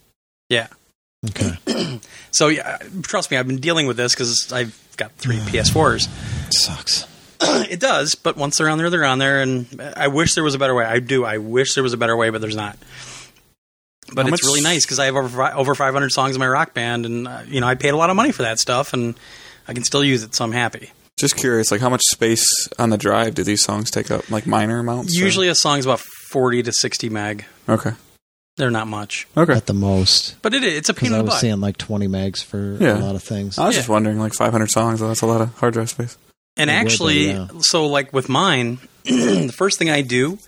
Yeah. 0.48 0.68
Okay. 1.30 1.56
So 2.34 2.48
yeah, 2.48 2.78
trust 3.02 3.30
me, 3.30 3.36
I've 3.36 3.46
been 3.46 3.60
dealing 3.60 3.86
with 3.86 3.98
this 3.98 4.14
because 4.14 4.50
I've 4.52 4.76
got 4.96 5.12
three 5.12 5.36
PS4s. 5.36 6.08
Sucks. 6.50 7.06
it 7.42 7.78
does, 7.78 8.14
but 8.14 8.38
once 8.38 8.56
they're 8.56 8.70
on 8.70 8.78
there, 8.78 8.88
they're 8.88 9.04
on 9.04 9.18
there, 9.18 9.42
and 9.42 9.66
I 9.94 10.08
wish 10.08 10.34
there 10.34 10.42
was 10.42 10.54
a 10.54 10.58
better 10.58 10.74
way. 10.74 10.86
I 10.86 10.98
do. 10.98 11.26
I 11.26 11.36
wish 11.36 11.74
there 11.74 11.82
was 11.82 11.92
a 11.92 11.98
better 11.98 12.16
way, 12.16 12.30
but 12.30 12.40
there's 12.40 12.56
not. 12.56 12.78
But 14.14 14.26
How 14.26 14.32
it's 14.32 14.43
much- 14.44 14.48
really 14.48 14.60
nice 14.62 14.84
because 14.84 14.98
I 14.98 15.06
have 15.06 15.16
over 15.16 15.43
over 15.55 15.74
500 15.74 16.10
songs 16.10 16.36
in 16.36 16.40
my 16.40 16.48
rock 16.48 16.74
band, 16.74 17.06
and 17.06 17.28
uh, 17.28 17.40
you 17.47 17.60
know 17.60 17.66
I 17.66 17.74
paid 17.74 17.90
a 17.90 17.97
lot 17.97 18.10
of 18.10 18.16
money 18.16 18.32
for 18.32 18.43
that 18.43 18.59
stuff, 18.59 18.93
and 18.93 19.14
I 19.68 19.72
can 19.74 19.84
still 19.84 20.05
use 20.05 20.22
it, 20.22 20.34
so 20.34 20.44
I'm 20.44 20.52
happy. 20.52 20.90
Just 21.18 21.36
curious, 21.36 21.70
like 21.70 21.80
how 21.80 21.89
much 21.90 22.02
space 22.10 22.44
on 22.78 22.90
the 22.90 22.98
drive 22.98 23.34
do 23.34 23.44
these 23.44 23.62
songs 23.62 23.90
take 23.90 24.10
up? 24.10 24.28
Like 24.30 24.47
minor 24.47 24.78
amounts? 24.80 25.16
or- 25.16 25.24
Usually, 25.24 25.48
a 25.48 25.55
song's 25.55 25.84
about 25.86 26.01
40 26.30 26.62
to 26.64 26.72
60 26.72 27.09
meg. 27.10 27.44
Okay. 27.68 27.93
They're 28.56 28.70
not 28.70 28.86
much, 28.86 29.26
Okay. 29.36 29.55
At 29.55 29.64
the 29.66 29.72
most. 29.74 30.34
but 30.43 30.52
it, 30.52 30.62
it's 30.62 30.89
a 30.90 30.94
pain 30.94 31.10
Because 31.10 31.12
in 31.12 31.14
I 31.14 31.18
the 31.22 31.24
was 31.30 31.40
seeing 31.40 31.60
like 31.60 31.78
20 31.78 32.06
megs 32.09 32.43
for 32.44 32.76
Yeah. 32.78 32.98
a 32.98 33.01
lot 33.01 33.14
of 33.14 33.22
things. 33.22 33.56
I 33.59 33.66
was 33.66 33.74
Yeah. 33.74 33.78
just 33.80 33.89
wondering, 33.89 34.18
like 34.18 34.34
500 34.34 34.70
songs. 34.70 35.01
Well, 35.01 35.09
that's 35.09 35.22
a 35.22 35.26
lot 35.26 35.40
of 35.40 35.55
hard 35.56 35.72
drive 35.74 35.89
space. 35.90 36.18
And 36.59 36.68
It 36.68 36.74
would 36.74 36.78
be, 36.80 36.84
actually, 36.86 37.26
yeah. 37.30 37.47
so 37.60 37.86
like 37.86 38.12
with 38.12 38.28
mine, 38.28 38.78
the 39.05 39.55
first 39.56 39.78
thing 39.78 39.89
I 39.90 40.02
do 40.02 40.39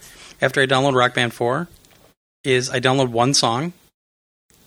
after 0.43 0.61
I 0.61 0.66
download 0.66 0.95
Rock 0.95 1.15
Band 1.15 1.32
4 1.32 1.66
is 2.45 2.71
I 2.71 2.81
download 2.81 3.09
one 3.09 3.35
song. 3.35 3.73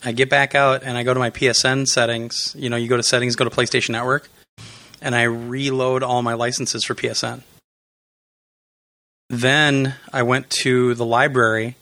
I 0.04 0.12
get 0.12 0.30
back 0.30 0.56
out 0.56 0.84
and 0.84 0.98
I 0.98 1.04
go 1.04 1.14
to 1.14 1.20
my 1.20 1.30
PSN 1.30 1.88
settings. 1.88 2.56
You 2.58 2.70
know, 2.70 2.76
you 2.76 2.88
go 2.88 2.98
to 2.98 3.04
settings, 3.04 3.36
go 3.36 3.46
to 3.46 3.50
PlayStation 3.50 3.92
Network, 3.92 4.30
and 5.02 5.16
I 5.16 5.24
reload 5.24 6.04
all 6.04 6.22
my 6.22 6.34
licenses 6.34 6.84
for 6.84 6.96
PSN. 6.96 7.42
Then 9.30 9.96
I 10.14 10.24
went 10.24 10.50
to 10.62 10.94
the 10.94 11.06
library 11.06 11.76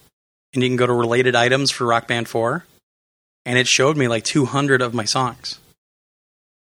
and 0.53 0.63
you 0.63 0.69
can 0.69 0.77
go 0.77 0.87
to 0.87 0.93
related 0.93 1.35
items 1.35 1.69
for 1.69 1.85
Rock 1.85 2.07
Band 2.07 2.29
4, 2.29 2.65
and 3.45 3.57
it 3.57 3.67
showed 3.67 3.97
me 3.97 4.07
like 4.07 4.23
200 4.23 4.81
of 4.81 4.93
my 4.93 5.03
songs. 5.03 5.59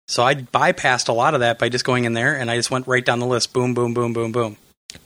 So 0.09 0.25
I 0.25 0.35
bypassed 0.35 1.09
a 1.09 1.13
lot 1.13 1.35
of 1.35 1.41
that 1.41 1.59
by 1.59 1.69
just 1.69 1.85
going 1.85 2.05
in 2.05 2.13
there 2.13 2.37
and 2.37 2.51
I 2.51 2.57
just 2.57 2.71
went 2.71 2.87
right 2.87 3.05
down 3.05 3.21
the 3.21 3.27
list. 3.27 3.53
Boom, 3.53 3.75
boom, 3.75 3.95
boom, 3.95 4.13
boom, 4.13 4.33
boom. 4.33 4.57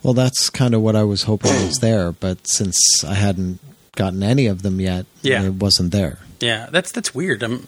Well, 0.03 0.13
that's 0.13 0.49
kind 0.49 0.73
of 0.73 0.81
what 0.81 0.95
I 0.95 1.03
was 1.03 1.23
hoping 1.23 1.51
was 1.65 1.79
there, 1.79 2.11
but 2.11 2.47
since 2.47 2.77
I 3.03 3.15
hadn't 3.15 3.59
gotten 3.95 4.23
any 4.23 4.47
of 4.47 4.61
them 4.61 4.79
yet, 4.79 5.05
Yeah. 5.21 5.43
it 5.43 5.53
wasn't 5.55 5.91
there. 5.91 6.19
Yeah, 6.39 6.67
that's 6.71 6.91
that's 6.91 7.13
weird. 7.13 7.43
Um 7.43 7.67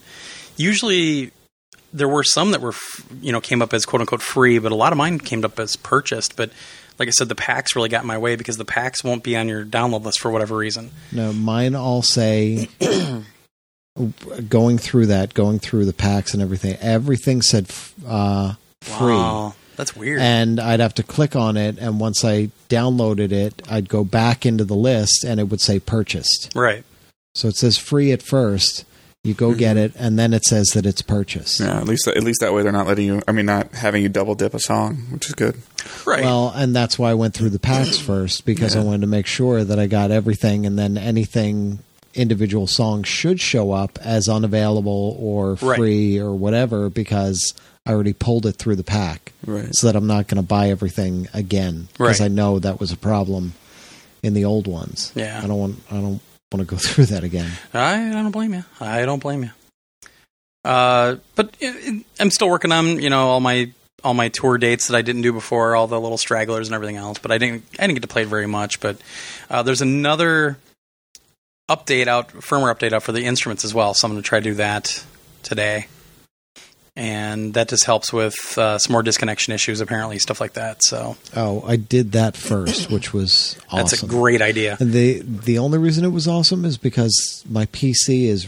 usually 0.57 1.31
there 1.91 2.07
were 2.07 2.23
some 2.23 2.51
that 2.51 2.61
were 2.61 2.73
you 3.21 3.31
know 3.31 3.41
came 3.41 3.61
up 3.61 3.73
as 3.73 3.85
quote 3.85 4.01
unquote 4.01 4.21
free, 4.21 4.57
but 4.59 4.71
a 4.71 4.75
lot 4.75 4.91
of 4.93 4.97
mine 4.97 5.19
came 5.19 5.43
up 5.45 5.59
as 5.59 5.75
purchased. 5.75 6.35
But 6.35 6.51
like 6.99 7.07
I 7.07 7.11
said, 7.11 7.27
the 7.29 7.35
packs 7.35 7.75
really 7.75 7.89
got 7.89 8.01
in 8.01 8.07
my 8.07 8.17
way 8.17 8.35
because 8.35 8.57
the 8.57 8.65
packs 8.65 9.03
won't 9.03 9.23
be 9.23 9.35
on 9.35 9.47
your 9.47 9.65
download 9.65 10.03
list 10.03 10.19
for 10.19 10.29
whatever 10.31 10.55
reason. 10.55 10.91
No, 11.11 11.33
mine 11.33 11.75
all 11.75 12.01
say 12.03 12.67
going 14.49 14.77
through 14.77 15.07
that, 15.07 15.33
going 15.33 15.59
through 15.59 15.85
the 15.85 15.93
packs 15.93 16.33
and 16.33 16.41
everything. 16.41 16.77
Everything 16.81 17.41
said 17.41 17.65
f- 17.69 17.93
uh, 18.07 18.53
free, 18.81 19.13
Wow, 19.13 19.53
that's 19.75 19.95
weird. 19.95 20.21
and 20.21 20.59
I'd 20.59 20.79
have 20.79 20.93
to 20.95 21.03
click 21.03 21.35
on 21.35 21.57
it, 21.57 21.77
and 21.79 21.99
once 21.99 22.23
I 22.23 22.49
downloaded 22.69 23.31
it, 23.31 23.61
I'd 23.69 23.89
go 23.89 24.03
back 24.03 24.45
into 24.45 24.63
the 24.63 24.75
list, 24.75 25.23
and 25.23 25.39
it 25.39 25.45
would 25.45 25.61
say 25.61 25.79
purchased. 25.79 26.51
right. 26.55 26.83
So 27.35 27.47
it 27.47 27.55
says 27.55 27.77
free 27.79 28.11
at 28.11 28.21
first. 28.21 28.85
You 29.23 29.33
go 29.33 29.53
get 29.55 29.77
mm-hmm. 29.77 29.85
it, 29.85 29.93
and 29.97 30.19
then 30.19 30.33
it 30.33 30.43
says 30.43 30.67
that 30.73 30.85
it's 30.85 31.01
purchased. 31.01 31.61
Yeah, 31.61 31.77
at 31.77 31.85
least 31.85 32.07
at 32.07 32.21
least 32.23 32.41
that 32.41 32.53
way 32.53 32.61
they're 32.61 32.73
not 32.73 32.87
letting 32.87 33.05
you. 33.05 33.21
I 33.27 33.31
mean, 33.31 33.45
not 33.45 33.71
having 33.71 34.03
you 34.03 34.09
double 34.09 34.35
dip 34.35 34.53
a 34.53 34.59
song, 34.59 34.97
which 35.11 35.27
is 35.27 35.33
good. 35.33 35.55
Right. 36.05 36.23
Well, 36.23 36.51
and 36.53 36.75
that's 36.75 36.99
why 36.99 37.11
I 37.11 37.13
went 37.13 37.33
through 37.33 37.51
the 37.51 37.59
packs 37.59 37.97
first 37.99 38.45
because 38.45 38.75
I 38.75 38.83
wanted 38.83 39.01
to 39.01 39.07
make 39.07 39.25
sure 39.25 39.63
that 39.63 39.79
I 39.79 39.87
got 39.87 40.11
everything, 40.11 40.65
and 40.65 40.77
then 40.77 40.97
anything 40.97 41.79
individual 42.13 42.67
songs 42.67 43.07
should 43.07 43.39
show 43.39 43.71
up 43.71 43.97
as 44.03 44.29
unavailable 44.29 45.17
or 45.19 45.53
Right. 45.61 45.77
free 45.77 46.19
or 46.19 46.35
whatever 46.35 46.89
because 46.89 47.53
I 47.85 47.91
already 47.91 48.13
pulled 48.13 48.45
it 48.45 48.53
through 48.53 48.77
the 48.77 48.83
pack, 48.83 49.33
Right. 49.45 49.73
so 49.75 49.87
that 49.87 49.95
I'm 49.97 50.07
not 50.07 50.27
going 50.27 50.41
to 50.41 50.47
buy 50.47 50.69
everything 50.69 51.27
again 51.33 51.89
because 51.93 52.19
Right. 52.21 52.25
I 52.25 52.27
know 52.29 52.59
that 52.59 52.79
was 52.79 52.91
a 52.91 52.97
problem 52.97 53.53
in 54.21 54.33
the 54.33 54.45
old 54.45 54.67
ones. 54.67 55.11
Yeah. 55.15 55.41
I 55.43 55.47
don't 55.47 55.57
want. 55.59 55.79
I 55.91 55.95
don't 55.95 56.21
want 56.51 56.59
to 56.59 56.63
go 56.65 56.77
through 56.81 57.05
that 57.07 57.23
again. 57.25 57.51
I, 57.73 58.09
I 58.09 58.11
don't 58.13 58.31
blame 58.31 58.53
you. 58.53 58.63
I 58.79 59.03
don't 59.05 59.19
blame 59.21 59.43
you. 59.43 59.49
Uh, 60.63 61.17
but 61.35 61.55
it, 61.59 61.75
it- 61.75 62.05
I'm 62.19 62.31
still 62.31 62.49
working 62.49 62.71
on 62.71 63.01
you 63.01 63.09
know 63.09 63.27
all 63.29 63.39
my 63.41 63.71
all 64.03 64.13
my 64.13 64.29
tour 64.29 64.57
dates 64.57 64.87
that 64.87 64.95
I 64.97 65.01
didn't 65.01 65.21
do 65.23 65.33
before, 65.33 65.75
all 65.75 65.87
the 65.87 65.99
little 65.99 66.17
stragglers 66.17 66.67
and 66.69 66.75
everything 66.75 66.95
else. 66.97 67.19
But 67.19 67.31
I 67.31 67.37
didn't 67.37 67.63
I 67.77 67.81
didn't 67.83 67.95
get 67.95 68.01
to 68.03 68.07
play 68.07 68.21
it 68.21 68.27
very 68.29 68.47
much. 68.47 68.79
But 68.79 68.97
uh, 69.49 69.63
there's 69.63 69.81
another 69.81 70.57
update 71.69 72.07
out, 72.07 72.29
firmware 72.29 72.73
update 72.73 72.93
out 72.93 73.03
for 73.03 73.11
the 73.11 73.25
instruments 73.25 73.65
as 73.65 73.73
well. 73.73 73.93
So 73.93 74.07
I'm 74.07 74.13
going 74.13 74.23
to 74.23 74.27
try 74.27 74.39
to 74.39 74.43
do 74.43 74.53
that 74.55 75.03
today. 75.43 75.87
And 76.95 77.55
that 77.55 77.69
just 77.69 77.85
helps 77.85 78.13
with 78.13 78.35
uh, 78.57 78.77
some 78.77 78.91
more 78.93 79.01
disconnection 79.01 79.51
issues, 79.51 79.81
apparently, 79.81 80.19
stuff 80.19 80.39
like 80.39 80.53
that. 80.53 80.83
So 80.83 81.17
Oh, 81.35 81.63
I 81.65 81.75
did 81.75 82.11
that 82.11 82.37
first, 82.37 82.91
which 82.91 83.13
was 83.13 83.57
awesome. 83.71 83.77
that's 83.77 84.03
a 84.03 84.05
great 84.07 84.41
idea. 84.43 84.77
And 84.79 84.93
the 84.93 85.21
the 85.23 85.57
only 85.57 85.79
reason 85.79 86.05
it 86.05 86.09
was 86.11 86.27
awesome 86.27 86.65
is 86.65 86.77
because 86.77 87.43
my 87.49 87.65
PC 87.67 88.25
is 88.25 88.47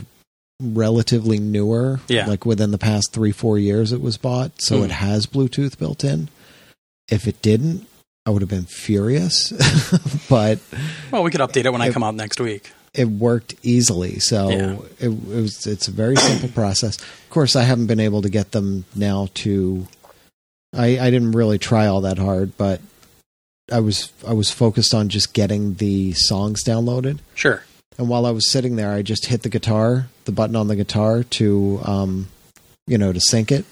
relatively 0.62 1.40
newer. 1.40 2.00
Yeah. 2.08 2.28
Like 2.28 2.46
within 2.46 2.72
the 2.72 2.78
past 2.78 3.12
three, 3.14 3.32
four 3.32 3.58
years 3.58 3.92
it 3.92 4.02
was 4.02 4.18
bought. 4.18 4.62
So 4.62 4.78
Hmm. 4.78 4.84
it 4.86 4.92
has 4.92 5.26
Bluetooth 5.26 5.78
built 5.80 6.04
in. 6.04 6.30
If 7.10 7.28
it 7.28 7.42
didn't, 7.42 7.88
I 8.26 8.30
would 8.30 8.42
have 8.42 8.50
been 8.50 8.66
furious. 8.66 9.52
but 10.30 10.60
Well, 11.12 11.24
we 11.24 11.32
could 11.32 11.42
update 11.42 11.66
it 11.66 11.72
when 11.72 11.82
I 11.82 11.92
come 11.92 12.04
out 12.04 12.16
next 12.16 12.40
week. 12.40 12.72
It 12.98 13.06
worked 13.10 13.56
easily. 13.64 14.20
So 14.20 14.50
Yeah. 14.50 14.78
it, 15.00 15.06
it 15.12 15.28
was 15.28 15.68
it's 15.68 15.88
a 15.88 15.92
very 15.92 16.16
simple 16.16 16.50
process. 16.50 16.98
Of 16.98 17.30
course 17.30 17.56
I 17.56 17.64
haven't 17.64 17.88
been 17.88 18.00
able 18.00 18.22
to 18.22 18.30
get 18.30 18.52
them 18.52 18.86
now 18.96 19.28
to 19.36 19.88
I, 20.74 21.00
I 21.00 21.10
didn't 21.10 21.32
really 21.34 21.58
try 21.58 21.88
all 21.88 22.02
that 22.02 22.18
hard, 22.18 22.58
but 22.58 22.82
I 23.72 23.80
was 23.80 24.12
I 24.28 24.34
was 24.34 24.52
focused 24.52 24.94
on 24.94 25.10
just 25.10 25.34
getting 25.34 25.76
the 25.76 26.14
songs 26.14 26.64
downloaded. 26.64 27.20
Sure. 27.34 27.64
And 27.98 28.10
while 28.10 28.26
I 28.26 28.32
was 28.32 28.52
sitting 28.52 28.76
there, 28.76 28.92
I 28.92 29.02
just 29.02 29.28
hit 29.28 29.44
the 29.44 29.50
guitar, 29.50 30.08
the 30.26 30.34
button 30.34 30.56
on 30.58 30.68
the 30.68 30.76
guitar 30.76 31.24
to, 31.24 31.80
um, 31.86 32.28
you 32.88 32.98
know, 32.98 33.14
to 33.14 33.22
sync 33.22 33.54
it, 33.54 33.64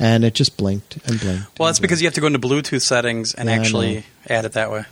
and 0.00 0.24
it 0.24 0.32
just 0.34 0.56
blinked 0.56 0.96
and 1.06 1.20
blinked. 1.20 1.58
Well, 1.58 1.66
that's 1.66 1.78
because 1.78 2.00
you 2.00 2.06
have 2.06 2.14
to 2.14 2.20
go 2.22 2.28
into 2.28 2.38
Bluetooth 2.38 2.80
settings 2.80 3.34
and 3.34 3.50
Yeah, 3.50 3.56
actually 3.56 4.04
add 4.26 4.46
it 4.46 4.52
that 4.52 4.70
way. 4.70 4.84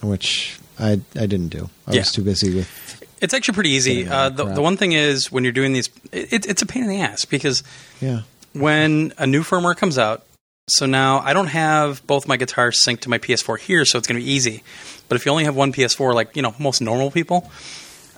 which 0.00 0.58
I 0.78 0.92
I 1.16 1.26
didn't 1.26 1.48
do. 1.48 1.70
I 1.88 1.94
Yeah. 1.94 2.00
was 2.00 2.12
too 2.12 2.22
busy 2.22 2.54
with. 2.54 3.02
It's 3.20 3.34
actually 3.34 3.54
pretty 3.54 3.70
easy. 3.70 4.06
Uh, 4.06 4.28
the, 4.28 4.44
the 4.44 4.62
one 4.62 4.76
thing 4.76 4.92
is 4.92 5.30
when 5.32 5.44
you're 5.44 5.52
doing 5.52 5.72
these, 5.72 5.88
it, 6.12 6.46
it's 6.46 6.62
a 6.62 6.66
pain 6.66 6.82
in 6.82 6.88
the 6.88 7.00
ass 7.00 7.24
because 7.24 7.62
Yeah, 8.00 8.22
when 8.52 9.12
a 9.18 9.26
new 9.26 9.42
firmware 9.42 9.76
comes 9.76 9.98
out, 9.98 10.24
so 10.68 10.86
now 10.86 11.18
I 11.18 11.32
don't 11.34 11.48
have 11.48 12.06
both 12.06 12.26
my 12.26 12.36
guitars 12.36 12.80
synced 12.84 13.00
to 13.00 13.10
my 13.10 13.18
PS4 13.18 13.58
here, 13.58 13.84
so 13.84 13.98
it's 13.98 14.06
going 14.06 14.20
to 14.20 14.24
be 14.24 14.30
easy. 14.30 14.62
But 15.08 15.16
if 15.16 15.26
you 15.26 15.32
only 15.32 15.44
have 15.44 15.56
one 15.56 15.72
PS4, 15.72 16.14
like 16.14 16.36
you 16.36 16.42
know 16.42 16.54
most 16.58 16.80
normal 16.80 17.10
people, 17.10 17.50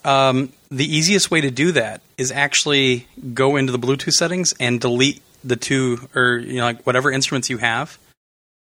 um, 0.05 0.52
the 0.70 0.85
easiest 0.85 1.31
way 1.31 1.40
to 1.40 1.51
do 1.51 1.73
that 1.73 2.01
is 2.16 2.31
actually 2.31 3.06
go 3.35 3.56
into 3.56 3.73
the 3.73 3.78
Bluetooth 3.78 4.12
settings 4.12 4.55
and 4.60 4.81
delete 4.81 5.23
the 5.43 5.56
two 5.56 6.09
or 6.14 6.39
you 6.39 6.59
know 6.59 6.64
like 6.64 6.82
whatever 6.85 7.10
instruments 7.10 7.51
you 7.51 7.59
have, 7.59 7.98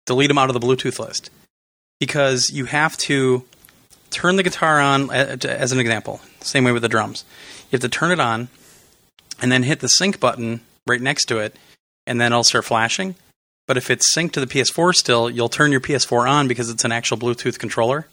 delete 0.07 0.29
them 0.29 0.39
out 0.39 0.49
of 0.49 0.59
the 0.59 0.67
Bluetooth 0.67 0.99
list 0.99 1.31
because 2.01 2.51
you 2.51 2.65
have 2.65 2.97
to 2.97 3.45
turn 4.15 4.37
the 4.37 4.43
guitar 4.43 4.81
on 4.81 5.11
uh, 5.11 5.37
as 5.45 5.73
an 5.73 5.81
example. 5.81 6.21
Same 6.41 6.65
way 6.65 6.73
with 6.73 6.83
the 6.83 6.89
drums, 6.89 7.25
you 7.71 7.77
have 7.77 7.81
to 7.81 7.89
turn 7.89 8.13
it 8.13 8.21
on 8.21 8.49
and 9.43 9.51
then 9.51 9.65
hit 9.65 9.81
the 9.81 9.89
sync 9.89 10.21
button 10.21 10.61
right 10.87 11.01
next 11.01 11.25
to 11.27 11.39
it, 11.39 11.57
and 12.07 12.21
then 12.21 12.33
it'll 12.33 12.45
start 12.45 12.65
flashing. 12.65 13.15
But 13.67 13.77
if 13.77 13.91
it's 13.91 14.15
synced 14.15 14.33
to 14.33 14.41
the 14.41 14.47
PS4 14.47 14.95
still, 14.95 15.29
you'll 15.31 15.49
turn 15.49 15.73
your 15.73 15.81
PS4 15.81 16.29
on 16.29 16.49
because 16.49 16.71
it's 16.71 16.85
an 16.85 16.93
actual 16.93 17.17
Bluetooth 17.17 17.59
controller, 17.59 18.07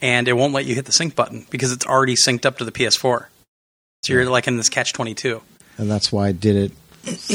and 0.00 0.26
it 0.26 0.32
won't 0.32 0.54
let 0.54 0.64
you 0.64 0.74
hit 0.74 0.86
the 0.86 0.92
sync 0.92 1.14
button 1.14 1.46
because 1.50 1.70
it's 1.70 1.86
already 1.86 2.14
synced 2.16 2.46
up 2.46 2.58
to 2.58 2.64
the 2.64 2.72
PS4. 2.72 3.26
So 4.02 4.12
you're 4.12 4.26
like 4.26 4.48
in 4.48 4.56
this 4.56 4.68
catch 4.68 4.92
twenty 4.92 5.14
two. 5.14 5.40
and 5.78 5.90
that's 5.90 6.10
why 6.12 6.28
I 6.28 6.32
did 6.32 6.56
it. 6.56 6.72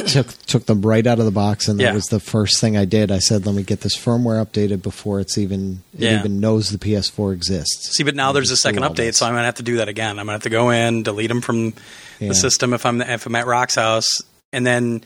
Took 0.08 0.28
took 0.46 0.66
them 0.66 0.82
right 0.82 1.06
out 1.06 1.20
of 1.20 1.26
the 1.26 1.32
box, 1.32 1.68
and 1.68 1.80
that 1.80 1.84
Yeah. 1.84 1.94
was 1.94 2.06
the 2.06 2.20
first 2.20 2.60
thing 2.60 2.78
I 2.78 2.86
did. 2.86 3.12
I 3.12 3.20
said, 3.20 3.46
"Let 3.46 3.56
me 3.56 3.64
get 3.64 3.82
this 3.82 3.96
firmware 3.96 4.44
updated 4.46 4.82
before 4.82 5.20
it's 5.20 5.38
even 5.38 5.82
it 5.94 6.04
Yeah. 6.06 6.20
even 6.20 6.40
knows 6.40 6.70
the 6.70 6.78
PS4 6.78 7.34
exists." 7.34 7.96
See, 7.96 8.04
but 8.04 8.16
now 8.16 8.32
there's 8.32 8.52
a 8.52 8.58
second 8.58 8.84
update, 8.84 9.16
so 9.16 9.26
I'm 9.26 9.34
gonna 9.34 9.46
have 9.46 9.56
to 9.56 9.64
do 9.64 9.78
that 9.78 9.88
again. 9.88 10.12
I'm 10.20 10.26
gonna 10.26 10.34
have 10.34 10.44
to 10.44 10.50
go 10.50 10.70
in, 10.72 11.04
delete 11.04 11.30
them 11.30 11.42
from 11.42 11.74
Yeah. 12.20 12.30
the 12.30 12.36
system 12.36 12.74
if 12.74 12.86
I'm 12.86 13.02
if 13.02 13.26
I'm 13.26 13.36
at 13.36 13.46
Rock's 13.48 13.76
house, 13.76 14.10
and 14.54 14.66
then 14.66 15.04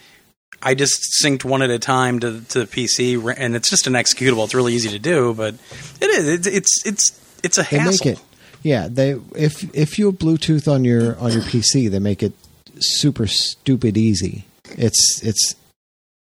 I 0.61 0.75
just 0.75 0.99
synced 1.23 1.43
one 1.43 1.61
at 1.61 1.69
a 1.69 1.79
time 1.79 2.19
to 2.21 2.41
to 2.49 2.59
the 2.59 2.65
PC, 2.67 3.17
and 3.37 3.55
it's 3.55 3.69
just 3.69 3.87
an 3.87 3.93
executable. 3.93 4.45
It's 4.45 4.53
really 4.53 4.73
easy 4.73 4.89
to 4.89 4.99
do, 4.99 5.33
but 5.35 5.55
it 6.01 6.05
is 6.09 6.27
it's 6.27 6.47
it's 6.47 6.85
it's, 6.85 7.11
it's 7.43 7.57
a 7.57 7.67
They 7.69 7.77
hassle. 7.79 7.91
make 7.91 8.17
it. 8.17 8.23
Yeah, 8.63 8.87
they 8.89 9.15
if 9.35 9.65
if 9.75 9.99
you 9.99 10.05
have 10.05 10.15
Bluetooth 10.15 10.71
on 10.71 10.85
your 10.85 11.17
on 11.19 11.33
your 11.33 11.41
PC, 11.41 11.89
they 11.89 11.99
make 11.99 12.23
it 12.23 12.31
super 12.79 13.27
stupid 13.27 13.97
easy. 13.97 14.45
It's 14.77 15.21
it's 15.23 15.55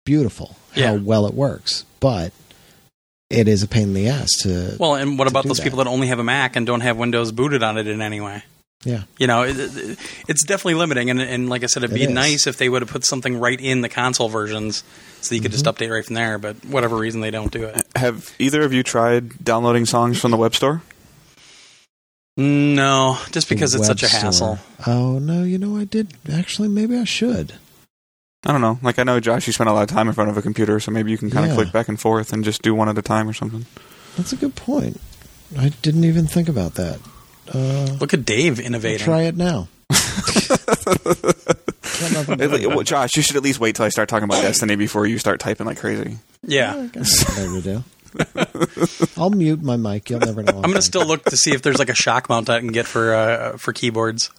beautiful 0.05 0.55
Yeah. 0.75 0.91
how 0.91 0.95
well 0.97 1.25
it 1.27 1.33
works, 1.33 1.85
but 1.99 2.31
it 3.29 3.47
is 3.47 3.63
a 3.63 3.67
pain 3.67 3.83
in 3.83 3.93
the 3.93 4.07
ass 4.09 4.29
to. 4.41 4.75
Well, 4.79 4.95
and 4.95 5.17
what 5.17 5.27
about 5.27 5.45
those 5.45 5.57
that. 5.57 5.63
people 5.63 5.77
that 5.77 5.87
only 5.87 6.07
have 6.07 6.19
a 6.19 6.23
Mac 6.23 6.55
and 6.55 6.65
don't 6.65 6.81
have 6.81 6.97
Windows 6.97 7.31
booted 7.31 7.63
on 7.63 7.77
it 7.77 7.87
in 7.87 8.01
any 8.01 8.19
way? 8.19 8.43
Yeah. 8.83 9.03
You 9.19 9.27
know, 9.27 9.43
it, 9.43 9.57
it- 9.59 9.99
it's 10.27 10.43
definitely 10.43 10.73
limiting, 10.73 11.09
and, 11.11 11.21
and 11.21 11.47
like 11.49 11.63
I 11.63 11.67
said, 11.67 11.83
it'd 11.83 11.93
be 11.95 12.03
is. 12.05 12.09
nice 12.09 12.47
if 12.47 12.57
they 12.57 12.67
would 12.67 12.81
have 12.81 12.89
put 12.89 13.05
something 13.05 13.39
right 13.39 13.59
in 13.61 13.81
the 13.81 13.89
console 13.89 14.27
versions, 14.27 14.83
so 15.21 15.35
you 15.35 15.39
could 15.41 15.51
just 15.51 15.65
Mm-hmm. 15.65 15.83
update 15.83 15.91
right 15.93 16.03
from 16.05 16.15
there. 16.15 16.37
But 16.39 16.65
whatever 16.65 16.95
reason, 16.97 17.21
they 17.21 17.29
don't 17.31 17.51
do 17.51 17.65
it. 17.65 17.85
Have 17.95 18.33
either 18.39 18.63
of 18.63 18.73
you 18.73 18.81
tried 18.81 19.43
downloading 19.43 19.85
songs 19.85 20.19
from 20.19 20.31
the 20.31 20.37
web 20.37 20.55
store? 20.55 20.81
No, 22.37 23.17
just 23.31 23.49
because 23.49 23.75
it's 23.75 23.85
such 23.85 24.03
a 24.03 24.07
hassle. 24.07 24.57
store. 24.57 24.59
Oh 24.87 25.19
no, 25.19 25.43
you 25.43 25.57
know 25.57 25.77
I 25.77 25.83
did 25.83 26.13
actually. 26.31 26.69
Maybe 26.69 26.97
I 26.97 27.03
should. 27.03 27.53
I 28.45 28.51
don't 28.51 28.61
know. 28.61 28.79
Like 28.81 28.97
I 28.97 29.03
know 29.03 29.19
Josh, 29.19 29.45
you 29.47 29.53
spend 29.53 29.69
a 29.69 29.73
lot 29.73 29.83
of 29.83 29.89
time 29.89 30.07
in 30.07 30.13
front 30.13 30.29
of 30.31 30.37
a 30.37 30.41
computer, 30.41 30.79
so 30.79 30.91
maybe 30.91 31.11
you 31.11 31.17
can 31.17 31.29
kind 31.29 31.45
of 31.45 31.51
Yeah. 31.51 31.55
click 31.55 31.71
back 31.71 31.87
and 31.87 31.99
forth 31.99 32.33
and 32.33 32.43
just 32.43 32.61
do 32.63 32.73
one 32.73 32.89
at 32.89 32.97
a 32.97 33.01
time 33.01 33.29
or 33.29 33.33
something. 33.33 33.65
That's 34.17 34.33
a 34.33 34.35
good 34.35 34.55
point. 34.55 34.99
I 35.57 35.69
didn't 35.81 36.05
even 36.05 36.27
think 36.27 36.49
about 36.49 36.73
that. 36.75 36.99
Uh, 37.53 37.97
Look 37.99 38.13
at 38.13 38.25
Dave 38.25 38.59
I'll 38.59 38.65
innovating. 38.65 39.05
try 39.05 39.21
it 39.23 39.35
now. 39.37 39.67
Got 42.01 42.27
nothing. 42.29 42.69
Well, 42.69 42.81
Josh, 42.83 43.15
you 43.15 43.21
should 43.21 43.35
at 43.35 43.43
least 43.43 43.59
wait 43.59 43.75
till 43.75 43.85
I 43.85 43.89
start 43.89 44.09
talking 44.09 44.23
about 44.23 44.41
Destiny 44.41 44.75
before 44.75 45.05
you 45.05 45.17
start 45.19 45.39
typing 45.39 45.65
like 45.67 45.77
crazy. 45.79 46.17
Yeah, 46.43 46.71
I 46.75 46.87
got 46.87 46.95
nothing 46.95 47.35
better 47.35 47.61
to 47.61 47.83
do. 48.71 49.07
I'll 49.17 49.29
mute 49.29 49.61
my 49.61 49.77
mic. 49.77 50.09
You'll 50.09 50.19
never 50.19 50.41
know. 50.43 50.53
I'm 50.63 50.69
gonna 50.71 50.81
still 50.81 51.05
look 51.05 51.23
to 51.25 51.37
see 51.37 51.51
if 51.53 51.61
there's 51.61 51.77
like 51.79 51.89
a 51.89 51.93
shock 51.95 52.27
mount 52.29 52.49
I 52.49 52.59
can 52.59 52.69
get 52.71 52.87
for 52.87 53.13
uh, 53.13 53.57
for 53.57 53.71
keyboards. 53.73 54.31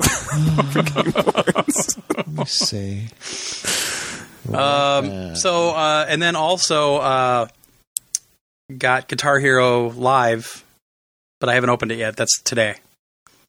Let 0.00 0.36
me 2.28 2.44
see. 2.44 3.08
Um, 4.52 5.36
so 5.36 5.70
uh, 5.70 6.06
and 6.08 6.20
then 6.20 6.36
also 6.36 6.96
uh, 6.96 7.48
got 8.76 9.08
Guitar 9.08 9.38
Hero 9.38 9.90
Live, 9.90 10.64
but 11.40 11.48
I 11.48 11.54
haven't 11.54 11.70
opened 11.70 11.92
it 11.92 11.98
yet. 11.98 12.16
That's 12.16 12.40
today, 12.42 12.74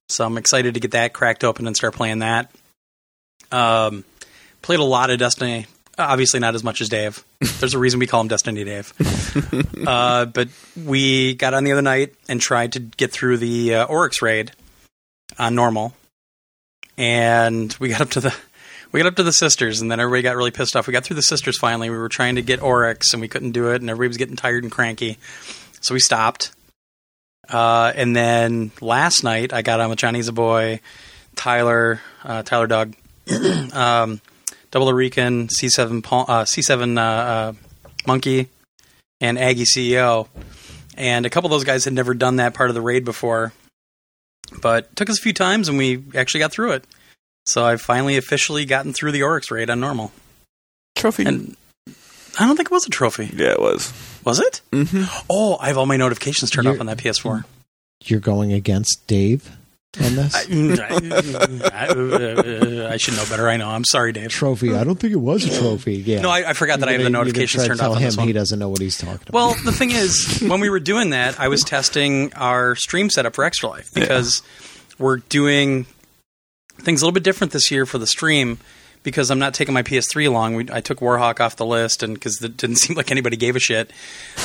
so 0.10 0.26
I'm 0.26 0.38
excited 0.38 0.76
to 0.76 0.80
get 0.80 0.92
that 0.92 1.14
cracked 1.14 1.44
open 1.44 1.68
and 1.68 1.76
start 1.76 1.96
playing 1.96 2.20
that. 2.20 2.52
Um, 3.52 4.04
played 4.62 4.80
a 4.80 4.84
lot 4.84 5.10
of 5.10 5.20
Destiny. 5.20 5.68
Obviously, 5.98 6.42
not 6.42 6.56
as 6.56 6.64
much 6.64 6.82
as 6.82 6.90
Dave. 6.90 7.24
There's 7.60 7.74
a 7.74 7.80
reason 7.80 8.00
we 8.00 8.08
call 8.08 8.22
him 8.22 8.28
Destiny 8.28 8.64
Dave. 8.64 8.94
uh, 9.88 10.26
but 10.26 10.50
we 10.76 11.36
got 11.36 11.54
on 11.54 11.64
the 11.64 11.72
other 11.72 11.82
night 11.82 12.14
and 12.28 12.42
tried 12.42 12.74
to 12.74 12.80
get 12.80 13.12
through 13.12 13.38
the 13.38 13.76
uh, 13.76 13.86
Oryx 13.86 14.22
raid 14.22 14.52
on 15.40 15.56
normal, 15.56 15.94
and 16.98 17.76
we 17.80 17.90
got 17.90 18.02
up 18.02 18.10
to 18.12 18.22
the 18.22 18.36
we 18.92 19.02
got 19.02 19.08
up 19.08 19.16
to 19.16 19.24
the 19.24 19.34
sisters, 19.34 19.82
and 19.82 19.92
then 19.92 20.00
everybody 20.00 20.22
got 20.22 20.36
really 20.36 20.52
pissed 20.52 20.76
off. 20.76 20.88
We 20.88 20.94
got 20.94 21.04
through 21.04 21.18
the 21.18 21.22
sisters 21.22 21.58
finally. 21.58 21.90
We 21.90 21.98
were 21.98 22.10
trying 22.10 22.36
to 22.36 22.42
get 22.42 22.62
Oryx, 22.62 23.14
and 23.14 23.22
we 23.22 23.28
couldn't 23.28 23.52
do 23.52 23.72
it, 23.72 23.82
and 23.82 23.90
everybody 23.90 24.08
was 24.08 24.18
getting 24.18 24.38
tired 24.38 24.64
and 24.64 24.72
cranky, 24.72 25.18
so 25.82 25.94
we 25.94 26.00
stopped. 26.00 26.52
Uh, 27.50 27.92
and 27.96 28.16
then 28.16 28.72
last 28.82 29.24
night, 29.24 29.54
I 29.54 29.62
got 29.62 29.80
on 29.80 29.90
with 29.90 30.00
Johnny 30.00 30.20
Zaboy, 30.20 30.80
Tyler, 31.36 32.02
uh, 32.24 32.44
Tyler 32.44 32.68
Dog, 32.68 32.96
um, 33.74 34.22
Double 34.72 34.92
Rican, 34.94 35.48
C7, 35.48 36.04
uh, 36.06 36.44
C7 36.44 36.98
uh, 36.98 37.02
uh, 37.02 37.54
Monkey, 38.08 38.50
and 39.22 39.38
Aggie 39.38 39.66
CEO. 39.66 40.28
And 40.98 41.26
a 41.26 41.30
couple 41.30 41.48
of 41.48 41.52
those 41.52 41.66
guys 41.66 41.86
had 41.86 41.94
never 41.94 42.14
done 42.14 42.38
that 42.38 42.54
part 42.54 42.70
of 42.70 42.76
the 42.76 42.82
raid 42.82 43.06
before, 43.06 43.54
but 44.62 44.86
it 44.86 44.96
took 44.96 45.10
us 45.10 45.20
a 45.20 45.22
few 45.22 45.34
times, 45.34 45.68
and 45.70 45.78
we 45.78 46.04
actually 46.16 46.40
got 46.40 46.52
through 46.52 46.72
it. 46.74 46.86
So 47.46 47.64
I've 47.66 47.82
finally 47.82 48.18
officially 48.18 48.66
gotten 48.66 48.94
through 48.94 49.12
the 49.12 49.22
Oryx 49.24 49.52
raid 49.52 49.70
on 49.70 49.80
normal. 49.80 50.12
Trophy. 50.96 51.26
And 51.26 51.56
I 52.40 52.46
don't 52.48 52.56
think 52.56 52.68
it 52.70 52.72
was 52.72 52.86
a 52.88 52.90
trophy. 52.90 53.30
yeah, 53.36 53.52
it 53.52 53.60
was. 53.62 53.94
Was 54.24 54.40
it? 54.40 54.62
hmm 54.72 55.04
Oh, 55.30 55.58
I 55.60 55.68
have 55.68 55.78
all 55.78 55.86
my 55.86 55.98
notifications 55.98 56.50
turned 56.50 56.66
You're- 56.66 56.78
off 56.78 56.80
on 56.80 56.88
that 56.88 56.98
PS4. 56.98 57.44
You're 58.04 58.20
going 58.20 58.52
against 58.54 59.06
Dave 59.08 59.56
on 60.02 60.16
this 60.16 60.36
I, 60.36 60.40
I- 61.74 62.94
I 62.94 62.98
should 62.98 63.16
know 63.16 63.26
better. 63.30 63.50
I 63.50 63.58
know. 63.58 63.70
I'm 63.70 63.84
sorry, 63.86 64.12
Dave. 64.14 64.30
trophy. 64.30 64.74
I 64.74 64.84
don't 64.84 65.00
think 65.00 65.14
it 65.14 65.18
was 65.18 65.46
a 65.46 65.60
trophy. 65.60 65.96
Yeah. 65.96 66.22
No, 66.22 66.30
I, 66.30 66.50
I 66.50 66.54
forgot 66.54 66.80
that 66.80 66.90
I 66.90 66.94
have 66.94 67.00
the 67.02 67.10
gonna- 67.10 67.18
you're 67.18 67.24
gonna 67.26 67.26
notifications 67.26 67.66
turned 67.68 67.80
tell 67.80 67.92
off 67.92 67.98
on 67.98 68.04
him. 68.04 68.28
He 68.28 68.34
doesn't 68.34 68.58
know 68.60 68.70
what 68.70 68.80
he's 68.82 68.98
talking 68.98 69.16
about. 69.28 69.34
Well, 69.34 69.56
the 69.66 69.72
thing 69.72 69.92
is, 69.92 70.44
when 70.48 70.60
we 70.60 70.70
were 70.70 70.80
doing 70.80 71.10
that, 71.12 71.40
I 71.40 71.48
was 71.48 71.64
testing 71.64 72.34
our 72.34 72.76
stream 72.76 73.10
setup 73.10 73.36
for 73.36 73.44
Extra 73.44 73.70
Life 73.70 73.90
because 73.94 74.42
we're 74.98 75.18
doing 75.18 75.86
things 76.80 77.02
a 77.02 77.06
little 77.06 77.14
bit 77.14 77.24
different 77.24 77.54
this 77.54 77.72
year 77.72 77.86
for 77.86 77.98
the 77.98 78.08
stream 78.08 78.60
because 79.04 79.30
I'm 79.30 79.40
not 79.40 79.54
taking 79.54 79.74
my 79.74 79.84
PS3 79.84 80.28
along. 80.28 80.56
We, 80.56 80.68
I 80.72 80.82
took 80.82 81.00
Warhawk 81.00 81.40
off 81.40 81.56
the 81.58 81.66
list, 81.66 82.02
and 82.04 82.14
because 82.14 82.42
it 82.42 82.58
didn't 82.58 82.76
seem 82.80 82.96
like 82.98 83.12
anybody 83.12 83.38
gave 83.38 83.56
a 83.56 83.60
shit. 83.60 83.92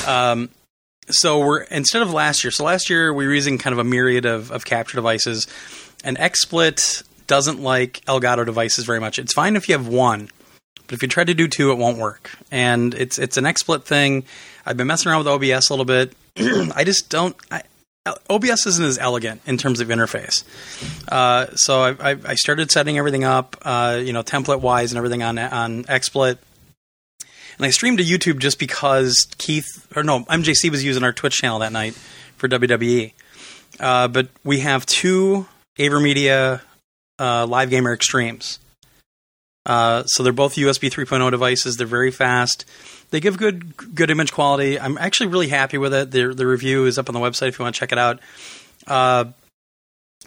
Um, 0.06 0.50
so 1.08 1.40
we're 1.40 1.62
instead 1.62 2.02
of 2.02 2.12
last 2.12 2.44
year. 2.44 2.50
So 2.50 2.64
last 2.64 2.90
year 2.90 3.12
we 3.12 3.26
were 3.26 3.34
using 3.34 3.58
kind 3.58 3.72
of 3.72 3.78
a 3.78 3.84
myriad 3.84 4.26
of, 4.26 4.50
of 4.50 4.64
capture 4.64 4.96
devices, 4.96 5.46
and 6.04 6.18
XSplit 6.18 7.02
doesn't 7.26 7.62
like 7.62 8.04
Elgato 8.06 8.44
devices 8.44 8.84
very 8.84 9.00
much. 9.00 9.18
It's 9.18 9.32
fine 9.32 9.56
if 9.56 9.68
you 9.68 9.76
have 9.76 9.86
one, 9.86 10.30
but 10.86 10.94
if 10.94 11.02
you 11.02 11.08
try 11.08 11.24
to 11.24 11.34
do 11.34 11.46
two, 11.48 11.70
it 11.70 11.78
won't 11.78 11.98
work. 11.98 12.30
And 12.50 12.94
it's 12.94 13.18
it's 13.18 13.36
an 13.36 13.44
XSplit 13.44 13.84
thing. 13.84 14.24
I've 14.66 14.76
been 14.76 14.86
messing 14.86 15.10
around 15.10 15.24
with 15.24 15.28
OBS 15.28 15.70
a 15.70 15.72
little 15.72 15.84
bit. 15.84 16.14
I 16.36 16.84
just 16.84 17.08
don't. 17.08 17.36
I, 17.50 17.62
OBS 18.28 18.66
isn't 18.66 18.84
as 18.84 18.98
elegant 18.98 19.42
in 19.46 19.58
terms 19.58 19.80
of 19.80 19.88
interface. 19.88 20.42
Uh, 21.08 21.54
so 21.54 21.82
I, 21.82 22.16
I, 22.24 22.34
started 22.34 22.70
setting 22.70 22.96
everything 22.96 23.24
up, 23.24 23.56
uh, 23.62 24.00
you 24.02 24.14
know, 24.14 24.22
template 24.22 24.60
wise 24.60 24.90
and 24.90 24.96
everything 24.96 25.22
on 25.22 25.38
on 25.38 25.84
XSplit. 25.84 26.38
And 27.60 27.66
I 27.66 27.70
streamed 27.72 27.98
to 27.98 28.04
YouTube 28.04 28.38
just 28.38 28.58
because 28.58 29.28
Keith 29.36 29.86
or 29.94 30.02
no 30.02 30.20
MJC 30.20 30.70
was 30.70 30.82
using 30.82 31.04
our 31.04 31.12
Twitch 31.12 31.36
channel 31.36 31.58
that 31.58 31.72
night 31.72 31.92
for 32.38 32.48
WWE. 32.48 33.12
Uh, 33.78 34.08
but 34.08 34.28
we 34.42 34.60
have 34.60 34.86
two 34.86 35.46
AverMedia 35.78 36.62
uh, 37.18 37.46
Live 37.46 37.68
Gamer 37.68 37.92
Extremes. 37.92 38.60
Uh, 39.66 40.04
so 40.04 40.22
they're 40.22 40.32
both 40.32 40.54
USB 40.54 40.90
3.0 40.90 41.30
devices. 41.30 41.76
They're 41.76 41.86
very 41.86 42.10
fast. 42.10 42.64
They 43.10 43.20
give 43.20 43.36
good 43.36 43.76
good 43.94 44.08
image 44.08 44.32
quality. 44.32 44.80
I'm 44.80 44.96
actually 44.96 45.26
really 45.26 45.48
happy 45.48 45.76
with 45.76 45.92
it. 45.92 46.12
The 46.12 46.32
the 46.32 46.46
review 46.46 46.86
is 46.86 46.96
up 46.96 47.10
on 47.10 47.14
the 47.14 47.20
website 47.20 47.48
if 47.48 47.58
you 47.58 47.62
want 47.62 47.74
to 47.74 47.78
check 47.78 47.92
it 47.92 47.98
out. 47.98 48.20
Uh, 48.86 49.26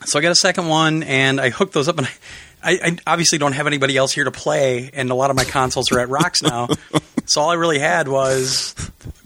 so 0.05 0.19
I 0.19 0.21
got 0.21 0.31
a 0.31 0.35
second 0.35 0.67
one, 0.67 1.01
and 1.01 1.41
I 1.41 1.49
hooked 1.49 1.73
those 1.73 1.87
up, 1.87 1.97
and 1.97 2.05
I, 2.05 2.11
I 2.63 2.97
obviously 3.05 3.37
don't 3.37 3.53
have 3.53 3.67
anybody 3.67 3.97
else 3.97 4.13
here 4.13 4.23
to 4.23 4.31
play, 4.31 4.89
and 4.93 5.09
a 5.11 5.15
lot 5.15 5.29
of 5.29 5.35
my 5.35 5.43
consoles 5.43 5.91
are 5.91 5.99
at 5.99 6.09
rocks 6.09 6.41
now. 6.41 6.69
so 7.25 7.41
all 7.41 7.49
I 7.49 7.55
really 7.55 7.79
had 7.79 8.07
was 8.07 8.73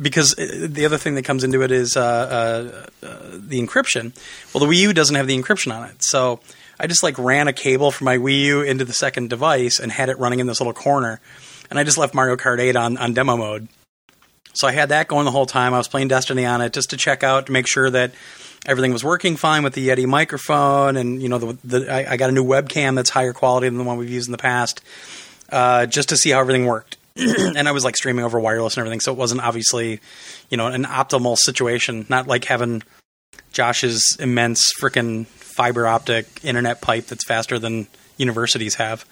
because 0.01 0.38
uh, 0.38 0.68
the 0.69 0.85
other 0.85 0.97
thing 0.97 1.15
that 1.15 1.23
comes 1.23 1.43
into 1.43 1.61
it 1.61 1.72
is 1.72 1.95
uh, 1.95 2.01
uh, 2.01 3.05
uh, 3.05 3.18
the 3.34 3.61
encryption. 3.61 4.15
Well, 4.53 4.65
the 4.65 4.72
Wii 4.73 4.81
U 4.81 4.93
doesn't 4.93 5.15
have 5.15 5.27
the 5.27 5.38
encryption 5.38 5.76
on 5.76 5.89
it, 5.89 6.03
so 6.03 6.39
I 6.80 6.88
just 6.88 7.03
like 7.03 7.18
ran 7.18 7.47
a 7.47 7.53
cable 7.53 7.91
from 7.91 8.05
my 8.05 8.18
Wii 8.18 8.41
U 8.41 8.61
into 8.61 8.85
the 8.85 8.93
second 8.93 9.30
device 9.30 9.80
and 9.80 9.91
had 9.91 10.09
it 10.09 10.18
running 10.19 10.39
in 10.39 10.47
this 10.47 10.59
little 10.59 10.73
corner, 10.73 11.22
and 11.69 11.77
I 11.77 11.84
just 11.84 11.97
left 11.97 12.14
Mario 12.14 12.35
Kart 12.38 12.59
8 12.59 12.76
on 12.76 12.97
on 12.97 13.14
demo 13.14 13.38
mode. 13.38 13.68
So 14.53 14.68
I 14.68 14.72
had 14.72 14.89
that 14.89 15.07
going 15.07 15.26
the 15.26 15.31
whole 15.31 15.45
time. 15.45 15.76
I 15.76 15.77
was 15.77 15.88
playing 15.88 16.07
Destiny 16.07 16.43
on 16.43 16.61
it 16.61 16.73
just 16.73 16.89
to 16.89 16.97
check 16.97 17.23
out 17.23 17.45
to 17.45 17.51
make 17.51 17.68
sure 17.68 17.91
that 17.91 18.11
everything 18.65 18.93
was 18.93 19.03
working 19.03 19.35
fine 19.35 19.63
with 19.63 19.73
the 19.73 19.88
Yeti 19.88 20.05
microphone, 20.05 20.97
and 20.97 21.21
you 21.21 21.29
know, 21.29 21.38
the, 21.38 21.57
the 21.63 21.93
I, 21.93 22.13
I 22.13 22.17
got 22.17 22.29
a 22.29 22.34
new 22.34 22.43
webcam 22.43 22.95
that's 22.95 23.09
higher 23.09 23.34
quality 23.34 23.67
than 23.67 23.77
the 23.77 23.84
one 23.84 23.97
we've 23.97 24.09
used 24.09 24.27
in 24.27 24.31
the 24.31 24.38
past, 24.38 24.81
uh, 25.51 25.85
just 25.85 26.09
to 26.09 26.17
see 26.17 26.31
how 26.31 26.39
everything 26.39 26.65
worked. 26.65 26.97
and 27.15 27.67
I 27.67 27.71
was 27.71 27.84
like 27.84 27.97
streaming 27.97 28.25
over 28.25 28.39
wireless 28.39 28.75
and 28.75 28.81
everything, 28.81 28.99
so 28.99 29.11
it 29.11 29.17
wasn't 29.17 29.41
obviously, 29.41 29.99
you 30.49 30.57
know, 30.57 30.67
an 30.67 30.85
optimal 30.85 31.38
situation. 31.38 32.05
Not 32.09 32.27
like 32.27 32.45
having 32.45 32.84
Josh's 33.51 34.17
immense 34.19 34.71
freaking 34.79 35.25
fiber 35.25 35.88
optic 35.88 36.27
internet 36.43 36.81
pipe 36.81 37.07
that's 37.07 37.25
faster 37.25 37.57
than 37.57 37.88
universities 38.17 38.75
have. 38.75 39.05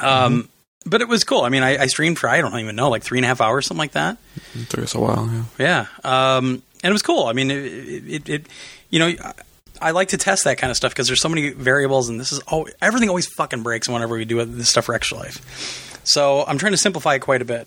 Um, 0.00 0.48
but 0.84 1.00
it 1.00 1.08
was 1.08 1.22
cool. 1.22 1.42
I 1.42 1.48
mean, 1.48 1.62
I, 1.62 1.82
I 1.82 1.86
streamed 1.86 2.18
for 2.18 2.28
I 2.28 2.40
don't 2.40 2.58
even 2.58 2.74
know, 2.74 2.90
like 2.90 3.04
three 3.04 3.18
and 3.18 3.24
a 3.24 3.28
half 3.28 3.40
hours, 3.40 3.66
something 3.66 3.78
like 3.78 3.92
that. 3.92 4.18
It 4.54 4.68
took 4.68 4.80
us 4.80 4.94
a 4.94 5.00
while. 5.00 5.30
Yeah. 5.58 5.86
Yeah, 6.04 6.36
um, 6.36 6.62
and 6.82 6.90
it 6.90 6.92
was 6.92 7.02
cool. 7.02 7.26
I 7.26 7.32
mean, 7.32 7.50
it, 7.50 8.04
it, 8.08 8.28
it 8.28 8.46
you 8.90 8.98
know, 8.98 9.06
I, 9.08 9.32
I 9.80 9.90
like 9.90 10.08
to 10.08 10.16
test 10.16 10.44
that 10.44 10.58
kind 10.58 10.70
of 10.70 10.76
stuff 10.76 10.92
because 10.92 11.06
there's 11.06 11.20
so 11.20 11.28
many 11.28 11.50
variables, 11.50 12.08
and 12.08 12.18
this 12.18 12.32
is 12.32 12.40
oh, 12.50 12.66
everything 12.80 13.08
always 13.08 13.26
fucking 13.36 13.62
breaks 13.62 13.88
whenever 13.88 14.16
we 14.16 14.24
do 14.24 14.44
this 14.44 14.70
stuff 14.70 14.86
for 14.86 14.94
Extra 14.94 15.18
Life. 15.18 16.00
So 16.04 16.44
I'm 16.46 16.58
trying 16.58 16.72
to 16.72 16.78
simplify 16.78 17.14
it 17.14 17.20
quite 17.20 17.42
a 17.42 17.44
bit. 17.44 17.66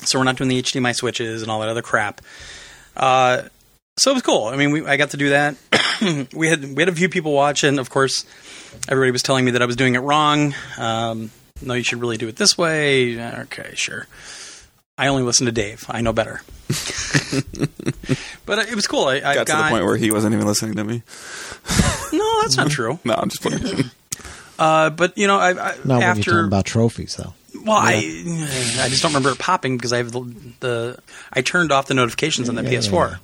So 0.00 0.18
we're 0.18 0.24
not 0.24 0.36
doing 0.36 0.48
the 0.48 0.60
HDMI 0.60 0.94
switches 0.94 1.42
and 1.42 1.50
all 1.50 1.60
that 1.60 1.68
other 1.68 1.82
crap. 1.82 2.20
Uh, 2.96 3.42
so 3.98 4.10
it 4.10 4.14
was 4.14 4.22
cool. 4.22 4.46
I 4.46 4.56
mean, 4.56 4.72
we, 4.72 4.86
I 4.86 4.96
got 4.96 5.10
to 5.10 5.16
do 5.16 5.30
that. 5.30 5.56
we 6.34 6.48
had 6.48 6.64
we 6.64 6.82
had 6.82 6.88
a 6.88 6.94
few 6.94 7.08
people 7.08 7.32
watching. 7.32 7.78
Of 7.78 7.90
course, 7.90 8.24
everybody 8.88 9.10
was 9.10 9.22
telling 9.22 9.44
me 9.44 9.52
that 9.52 9.62
I 9.62 9.66
was 9.66 9.76
doing 9.76 9.94
it 9.94 10.00
wrong. 10.00 10.54
Um, 10.78 11.30
no, 11.60 11.74
you 11.74 11.84
should 11.84 12.00
really 12.00 12.16
do 12.16 12.28
it 12.28 12.36
this 12.36 12.58
way. 12.58 13.20
Okay, 13.42 13.72
sure. 13.74 14.06
I 14.98 15.06
only 15.08 15.22
listen 15.22 15.46
to 15.46 15.52
Dave. 15.52 15.84
I 15.88 16.00
know 16.02 16.12
better. 16.12 16.42
but 18.46 18.58
it 18.68 18.74
was 18.74 18.86
cool. 18.86 19.04
I, 19.06 19.16
I 19.16 19.34
Got 19.34 19.46
to 19.46 19.52
the 19.56 19.68
point 19.68 19.84
where 19.84 19.96
he 19.96 20.10
wasn't 20.10 20.34
even 20.34 20.46
listening 20.46 20.74
to 20.76 20.84
me. 20.84 21.02
no, 22.12 22.40
that's 22.42 22.56
not 22.56 22.70
true. 22.70 22.98
No, 23.04 23.14
I'm 23.14 23.28
just 23.28 23.42
playing. 23.42 23.90
Uh, 24.58 24.90
but 24.90 25.16
you 25.16 25.26
know, 25.26 25.38
I, 25.38 25.50
I 25.50 25.52
Not 25.54 25.86
when 25.86 26.00
you're 26.00 26.02
after 26.02 26.30
talking 26.30 26.46
about 26.46 26.66
trophies, 26.66 27.16
though. 27.16 27.32
well, 27.64 27.76
I 27.78 27.94
I 28.80 28.88
just 28.88 29.02
don't 29.02 29.10
remember 29.12 29.30
it 29.30 29.38
popping 29.38 29.76
because 29.76 29.92
I 29.92 29.96
have 29.98 30.12
the, 30.12 30.20
the 30.60 30.98
I 31.32 31.40
turned 31.42 31.72
off 31.72 31.86
the 31.86 31.94
notifications 31.94 32.48
on 32.48 32.54
the 32.54 32.62
Yeah, 32.62 32.70
PS4. 32.78 33.10
yeah. 33.12 33.16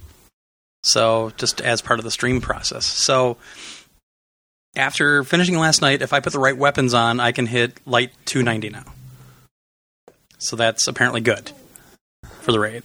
So 0.83 1.33
just 1.37 1.61
as 1.61 1.83
part 1.83 2.01
of 2.01 2.05
the 2.05 2.11
stream 2.11 2.41
process. 2.41 2.87
So 2.87 3.37
after 4.75 5.23
finishing 5.25 5.59
last 5.59 5.83
night, 5.83 6.03
if 6.03 6.13
I 6.13 6.21
put 6.21 6.33
the 6.33 6.39
right 6.39 6.57
weapons 6.57 6.95
on, 6.95 7.21
I 7.21 7.33
can 7.33 7.47
hit 7.47 7.79
light 7.87 8.11
290 8.25 8.71
now. 8.71 8.85
So 10.39 10.57
that's 10.57 10.87
apparently 10.87 11.21
good 11.21 11.53
for 12.41 12.53
the 12.53 12.61
raid. 12.61 12.83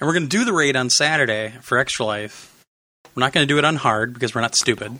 And 0.00 0.06
we're 0.06 0.14
going 0.14 0.28
to 0.28 0.36
do 0.36 0.44
the 0.44 0.52
raid 0.52 0.74
on 0.74 0.90
Saturday 0.90 1.54
for 1.60 1.78
Extra 1.78 2.04
Life. 2.04 2.64
We're 3.14 3.20
not 3.20 3.32
going 3.32 3.46
to 3.46 3.52
do 3.52 3.58
it 3.58 3.64
on 3.64 3.76
hard 3.76 4.14
because 4.14 4.34
we're 4.34 4.40
not 4.40 4.54
stupid. 4.54 4.98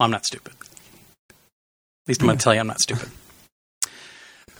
I'm 0.00 0.10
not 0.10 0.24
stupid. 0.24 0.54
At 1.30 2.08
least 2.08 2.22
I'm 2.22 2.28
going 2.28 2.38
to 2.38 2.42
tell 2.42 2.54
you 2.54 2.60
I'm 2.60 2.66
not 2.66 2.80
stupid. 2.80 3.08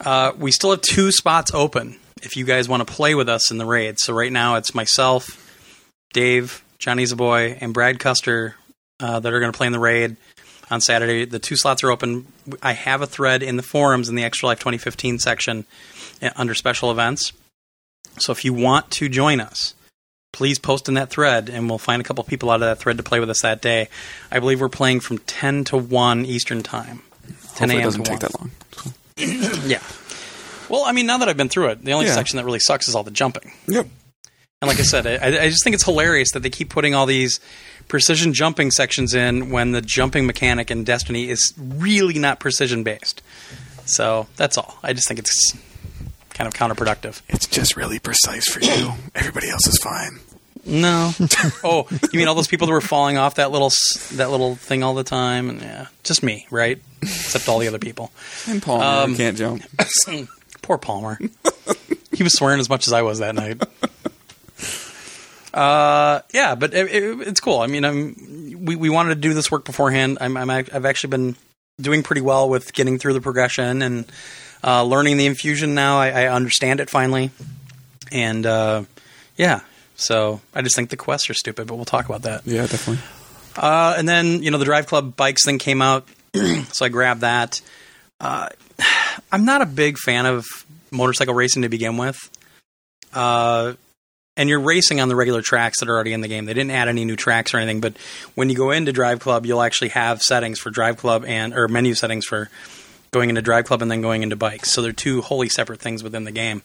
Uh, 0.04 0.32
we 0.36 0.50
still 0.50 0.70
have 0.70 0.80
two 0.80 1.12
spots 1.12 1.54
open 1.54 1.96
if 2.22 2.36
you 2.36 2.44
guys 2.44 2.68
want 2.68 2.84
to 2.84 2.92
play 2.92 3.14
with 3.14 3.28
us 3.28 3.52
in 3.52 3.58
the 3.58 3.66
raid. 3.66 4.00
So 4.00 4.12
right 4.12 4.32
now 4.32 4.56
it's 4.56 4.74
myself, 4.74 5.54
Dave, 6.12 6.64
Johnny 6.80 7.04
Zaboy, 7.04 7.56
and 7.60 7.72
Brad 7.72 8.00
Custer 8.00 8.56
uh, 8.98 9.20
that 9.20 9.32
are 9.32 9.38
going 9.38 9.52
to 9.52 9.56
play 9.56 9.68
in 9.68 9.72
the 9.72 9.78
raid 9.78 10.16
on 10.72 10.80
Saturday. 10.80 11.24
The 11.24 11.38
two 11.38 11.54
slots 11.56 11.84
are 11.84 11.90
open. 11.92 12.26
I 12.62 12.72
have 12.72 13.02
a 13.02 13.06
thread 13.06 13.42
in 13.42 13.56
the 13.56 13.62
forums 13.62 14.08
in 14.08 14.14
the 14.14 14.24
Extra 14.24 14.48
Life 14.48 14.58
2015 14.58 15.18
section 15.18 15.64
uh, 16.22 16.30
under 16.36 16.54
special 16.54 16.90
events. 16.90 17.32
So 18.18 18.32
if 18.32 18.44
you 18.44 18.52
want 18.52 18.90
to 18.92 19.08
join 19.08 19.40
us, 19.40 19.74
please 20.32 20.58
post 20.58 20.88
in 20.88 20.94
that 20.94 21.10
thread, 21.10 21.48
and 21.48 21.68
we'll 21.68 21.78
find 21.78 22.00
a 22.00 22.04
couple 22.04 22.24
people 22.24 22.50
out 22.50 22.56
of 22.56 22.60
that 22.62 22.78
thread 22.78 22.96
to 22.96 23.02
play 23.02 23.20
with 23.20 23.30
us 23.30 23.40
that 23.42 23.60
day. 23.62 23.88
I 24.30 24.38
believe 24.40 24.60
we're 24.60 24.68
playing 24.68 25.00
from 25.00 25.18
10 25.18 25.64
to 25.64 25.76
1 25.76 26.24
Eastern 26.26 26.62
Time. 26.62 27.02
10 27.54 27.70
Hopefully, 27.70 27.74
it 27.74 27.76
a.m. 27.78 27.82
doesn't 27.84 28.04
take 28.04 28.20
1. 28.22 28.30
that 28.30 28.40
long. 28.40 28.50
Yeah. 29.68 29.82
Well, 30.68 30.84
I 30.86 30.92
mean, 30.92 31.06
now 31.06 31.18
that 31.18 31.28
I've 31.28 31.36
been 31.36 31.48
through 31.50 31.68
it, 31.68 31.84
the 31.84 31.92
only 31.92 32.06
Yeah. 32.06 32.14
section 32.14 32.38
that 32.38 32.44
really 32.44 32.58
sucks 32.60 32.88
is 32.88 32.94
all 32.94 33.02
the 33.04 33.10
jumping. 33.10 33.52
Yep. 33.66 33.86
And 34.62 34.68
like 34.68 34.78
I 34.78 34.82
said, 34.84 35.06
I, 35.06 35.44
I 35.44 35.48
just 35.48 35.64
think 35.64 35.74
it's 35.74 35.84
hilarious 35.84 36.30
that 36.32 36.40
they 36.42 36.50
keep 36.50 36.70
putting 36.70 36.94
all 36.94 37.04
these 37.04 37.40
precision 37.88 38.32
jumping 38.34 38.70
sections 38.70 39.14
in 39.14 39.50
when 39.50 39.72
the 39.72 39.82
jumping 39.82 40.26
mechanic 40.26 40.70
in 40.70 40.84
Destiny 40.84 41.28
is 41.28 41.52
really 41.58 42.18
not 42.18 42.40
precision 42.40 42.82
based. 42.82 43.22
So 43.84 44.26
that's 44.36 44.56
all. 44.58 44.78
I 44.82 44.92
just 44.92 45.08
think 45.08 45.20
it's 45.20 45.56
kind 46.30 46.48
of 46.48 46.54
counterproductive. 46.54 47.20
It's 47.28 47.46
just 47.46 47.76
really 47.76 47.98
precise 47.98 48.48
for 48.48 48.60
you. 48.60 48.92
Everybody 49.14 49.50
else 49.50 49.66
is 49.66 49.78
fine. 49.82 50.20
No. 50.64 51.12
oh, 51.64 51.86
you 52.12 52.18
mean 52.18 52.28
all 52.28 52.34
those 52.36 52.46
people 52.48 52.66
that 52.68 52.72
were 52.72 52.80
falling 52.80 53.18
off 53.18 53.34
that 53.34 53.50
little 53.50 53.70
that 54.12 54.30
little 54.30 54.54
thing 54.54 54.82
all 54.84 54.94
the 54.94 55.02
time? 55.04 55.50
And 55.50 55.60
yeah, 55.60 55.86
just 56.04 56.22
me, 56.22 56.46
right? 56.50 56.80
Except 57.02 57.48
all 57.48 57.58
the 57.58 57.66
other 57.68 57.80
people. 57.80 58.12
And 58.48 58.62
Palmer 58.62 58.84
Um, 58.84 59.16
can't 59.16 59.36
jump. 59.36 59.62
Poor 60.62 60.78
Palmer. 60.78 61.18
he 62.12 62.22
was 62.22 62.34
swearing 62.34 62.60
as 62.60 62.68
much 62.68 62.86
as 62.86 62.92
I 62.92 63.02
was 63.02 63.18
that 63.18 63.34
night. 63.34 63.60
Uh, 65.52 66.20
yeah, 66.32 66.54
but 66.54 66.72
it, 66.74 66.90
it, 66.90 67.20
it's 67.28 67.40
cool. 67.40 67.60
I 67.60 67.66
mean, 67.66 67.84
I'm, 67.84 68.64
we 68.64 68.76
we 68.76 68.90
wanted 68.90 69.10
to 69.10 69.20
do 69.20 69.34
this 69.34 69.50
work 69.50 69.64
beforehand. 69.64 70.18
I'm, 70.20 70.36
I'm, 70.36 70.50
I've 70.50 70.86
actually 70.86 71.10
been 71.10 71.36
doing 71.80 72.02
pretty 72.02 72.22
well 72.22 72.48
with 72.48 72.72
getting 72.72 72.98
through 72.98 73.14
the 73.14 73.20
progression 73.20 73.82
and 73.82 74.10
uh, 74.64 74.82
learning 74.84 75.16
the 75.16 75.26
infusion. 75.26 75.74
Now 75.74 75.98
I, 75.98 76.08
I 76.10 76.28
understand 76.28 76.80
it 76.80 76.88
finally, 76.88 77.30
and 78.10 78.46
uh, 78.46 78.84
yeah. 79.36 79.60
So 79.96 80.40
I 80.54 80.62
just 80.62 80.74
think 80.74 80.90
the 80.90 80.96
quests 80.96 81.28
are 81.30 81.34
stupid, 81.34 81.66
but 81.66 81.76
we'll 81.76 81.84
talk 81.84 82.06
about 82.06 82.22
that. 82.22 82.46
Yeah, 82.46 82.62
definitely. 82.62 83.02
Uh, 83.56 83.94
and 83.98 84.08
then 84.08 84.42
you 84.42 84.50
know 84.50 84.58
the 84.58 84.64
Drive 84.64 84.86
Club 84.86 85.16
bikes 85.16 85.44
thing 85.44 85.58
came 85.58 85.82
out, 85.82 86.08
so 86.34 86.84
I 86.86 86.88
grabbed 86.88 87.20
that. 87.20 87.60
Uh, 88.20 88.48
I'm 89.32 89.44
not 89.44 89.60
a 89.60 89.66
big 89.66 89.98
fan 89.98 90.24
of 90.24 90.46
motorcycle 90.90 91.34
racing 91.34 91.62
to 91.62 91.68
begin 91.68 91.96
with. 91.96 92.18
Uh, 93.12 93.74
and 94.36 94.48
you're 94.48 94.60
racing 94.60 95.00
on 95.00 95.08
the 95.08 95.16
regular 95.16 95.42
tracks 95.42 95.80
that 95.80 95.88
are 95.88 95.94
already 95.94 96.12
in 96.12 96.20
the 96.22 96.28
game. 96.28 96.44
They 96.46 96.54
didn't 96.54 96.70
add 96.70 96.88
any 96.88 97.04
new 97.04 97.16
tracks 97.16 97.52
or 97.54 97.58
anything, 97.58 97.80
but 97.80 97.94
when 98.34 98.48
you 98.50 98.56
go 98.56 98.70
into 98.70 98.92
Drive 98.92 99.20
Club, 99.20 99.44
you'll 99.46 99.62
actually 99.62 99.90
have 99.90 100.22
settings 100.22 100.58
for 100.58 100.70
Drive 100.70 100.96
Club 100.96 101.24
and 101.26 101.52
or 101.54 101.68
menu 101.68 101.94
settings 101.94 102.24
for 102.24 102.48
going 103.10 103.28
into 103.28 103.42
Drive 103.42 103.66
Club 103.66 103.82
and 103.82 103.90
then 103.90 104.00
going 104.00 104.22
into 104.22 104.36
bikes. 104.36 104.70
So 104.72 104.80
they're 104.82 104.92
two 104.92 105.20
wholly 105.22 105.48
separate 105.48 105.80
things 105.80 106.02
within 106.02 106.24
the 106.24 106.32
game. 106.32 106.62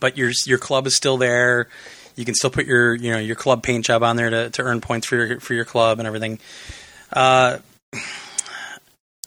But 0.00 0.18
your 0.18 0.30
your 0.44 0.58
club 0.58 0.86
is 0.86 0.94
still 0.94 1.16
there. 1.16 1.68
You 2.16 2.24
can 2.26 2.34
still 2.34 2.50
put 2.50 2.66
your 2.66 2.94
you 2.94 3.10
know 3.12 3.18
your 3.18 3.36
club 3.36 3.62
paint 3.62 3.86
job 3.86 4.02
on 4.02 4.16
there 4.16 4.28
to, 4.28 4.50
to 4.50 4.62
earn 4.62 4.82
points 4.82 5.06
for 5.06 5.16
your 5.16 5.40
for 5.40 5.54
your 5.54 5.64
club 5.64 5.98
and 5.98 6.06
everything. 6.06 6.38
Uh, 7.10 7.58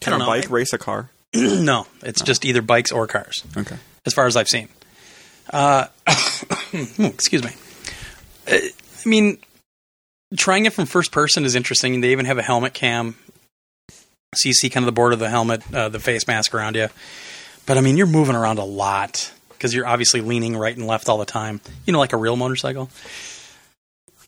Can 0.02 0.14
a 0.14 0.18
know. 0.20 0.26
bike 0.28 0.50
race 0.52 0.74
a 0.74 0.78
car? 0.78 1.10
no, 1.34 1.88
it's 2.04 2.22
just 2.22 2.46
either 2.46 2.62
bikes 2.62 2.92
or 2.92 3.08
cars, 3.08 3.44
Okay. 3.58 3.78
as 4.06 4.14
far 4.14 4.28
as 4.28 4.36
I've 4.36 4.50
seen. 4.50 4.68
Uh, 5.52 5.88
excuse 7.00 7.44
me. 7.44 7.52
Uh, 8.52 8.58
I 9.06 9.10
mean, 9.10 9.38
trying 10.38 10.66
it 10.66 10.74
from 10.74 10.86
first 10.86 11.12
person 11.12 11.46
is 11.46 11.56
interesting. 11.56 12.02
They 12.02 12.12
even 12.12 12.26
have 12.26 12.38
a 12.38 12.44
helmet 12.44 12.74
cam, 12.74 13.16
so 14.34 14.48
you 14.48 14.54
see 14.54 14.70
kind 14.70 14.84
of 14.84 14.86
the 14.86 14.94
board 14.94 15.14
of 15.14 15.20
the 15.20 15.30
helmet, 15.30 15.62
uh, 15.74 15.90
the 15.90 16.00
face 16.00 16.28
mask 16.28 16.54
around 16.54 16.76
you. 16.76 16.88
But 17.66 17.78
I 17.78 17.82
mean, 17.82 17.98
you're 17.98 18.08
moving 18.08 18.36
around 18.36 18.58
a 18.58 18.64
lot 18.64 19.32
because 19.50 19.74
you're 19.74 19.88
obviously 19.88 20.22
leaning 20.22 20.58
right 20.58 20.76
and 20.76 20.88
left 20.88 21.10
all 21.10 21.18
the 21.18 21.26
time. 21.26 21.62
You 21.86 21.94
know, 21.94 22.00
like 22.00 22.14
a 22.14 22.18
real 22.18 22.36
motorcycle. 22.36 22.90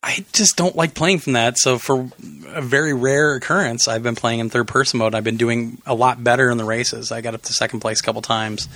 I 0.06 0.26
just 0.34 0.58
don't 0.58 0.76
like 0.76 0.94
playing 0.94 1.20
from 1.20 1.34
that. 1.34 1.58
So 1.58 1.78
for 1.78 2.10
a 2.48 2.62
very 2.62 2.94
rare 2.94 3.36
occurrence, 3.36 3.88
I've 3.88 4.04
been 4.04 4.16
playing 4.16 4.40
in 4.40 4.50
third 4.50 4.68
person 4.68 5.00
mode. 5.00 5.16
I've 5.16 5.24
been 5.24 5.38
doing 5.38 5.82
a 5.86 5.95
lot 5.95 6.22
better 6.22 6.52
in 6.52 6.58
the 6.58 6.66
races. 6.66 7.12
I 7.12 7.22
got 7.22 7.36
up 7.36 7.41
to 7.44 7.54
second 7.54 7.80
place 7.80 8.02
a 8.02 8.04
couple 8.04 8.22
times. 8.22 8.68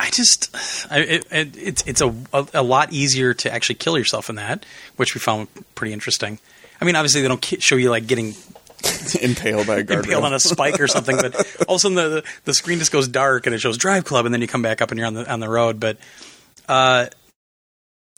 I 0.00 0.10
just, 0.10 0.54
I, 0.90 1.00
it, 1.00 1.26
it, 1.30 1.56
it's 1.56 1.82
it's 1.86 2.00
a, 2.00 2.14
a 2.32 2.46
a 2.54 2.62
lot 2.62 2.92
easier 2.92 3.34
to 3.34 3.52
actually 3.52 3.74
kill 3.76 3.98
yourself 3.98 4.30
in 4.30 4.36
that, 4.36 4.64
which 4.96 5.14
we 5.14 5.20
found 5.20 5.48
pretty 5.74 5.92
interesting. 5.92 6.38
I 6.80 6.84
mean, 6.84 6.96
obviously 6.96 7.20
they 7.20 7.28
don't 7.28 7.44
show 7.44 7.76
you 7.76 7.90
like 7.90 8.06
getting 8.06 8.34
Impaled 9.20 9.66
by 9.66 9.78
a 9.78 9.84
guardrail. 9.84 10.04
impaled 10.04 10.24
on 10.24 10.32
a 10.32 10.40
spike 10.40 10.80
or 10.80 10.88
something, 10.88 11.16
but 11.16 11.34
all 11.68 11.74
of 11.74 11.78
a 11.78 11.78
sudden 11.80 11.96
the 11.96 12.24
the 12.44 12.54
screen 12.54 12.78
just 12.78 12.92
goes 12.92 13.08
dark 13.08 13.46
and 13.46 13.54
it 13.54 13.58
shows 13.58 13.76
Drive 13.76 14.04
Club, 14.04 14.24
and 14.24 14.32
then 14.32 14.40
you 14.40 14.48
come 14.48 14.62
back 14.62 14.80
up 14.80 14.90
and 14.90 14.98
you're 14.98 15.06
on 15.06 15.14
the 15.14 15.30
on 15.30 15.40
the 15.40 15.48
road. 15.48 15.78
But 15.78 15.98
uh, 16.66 17.06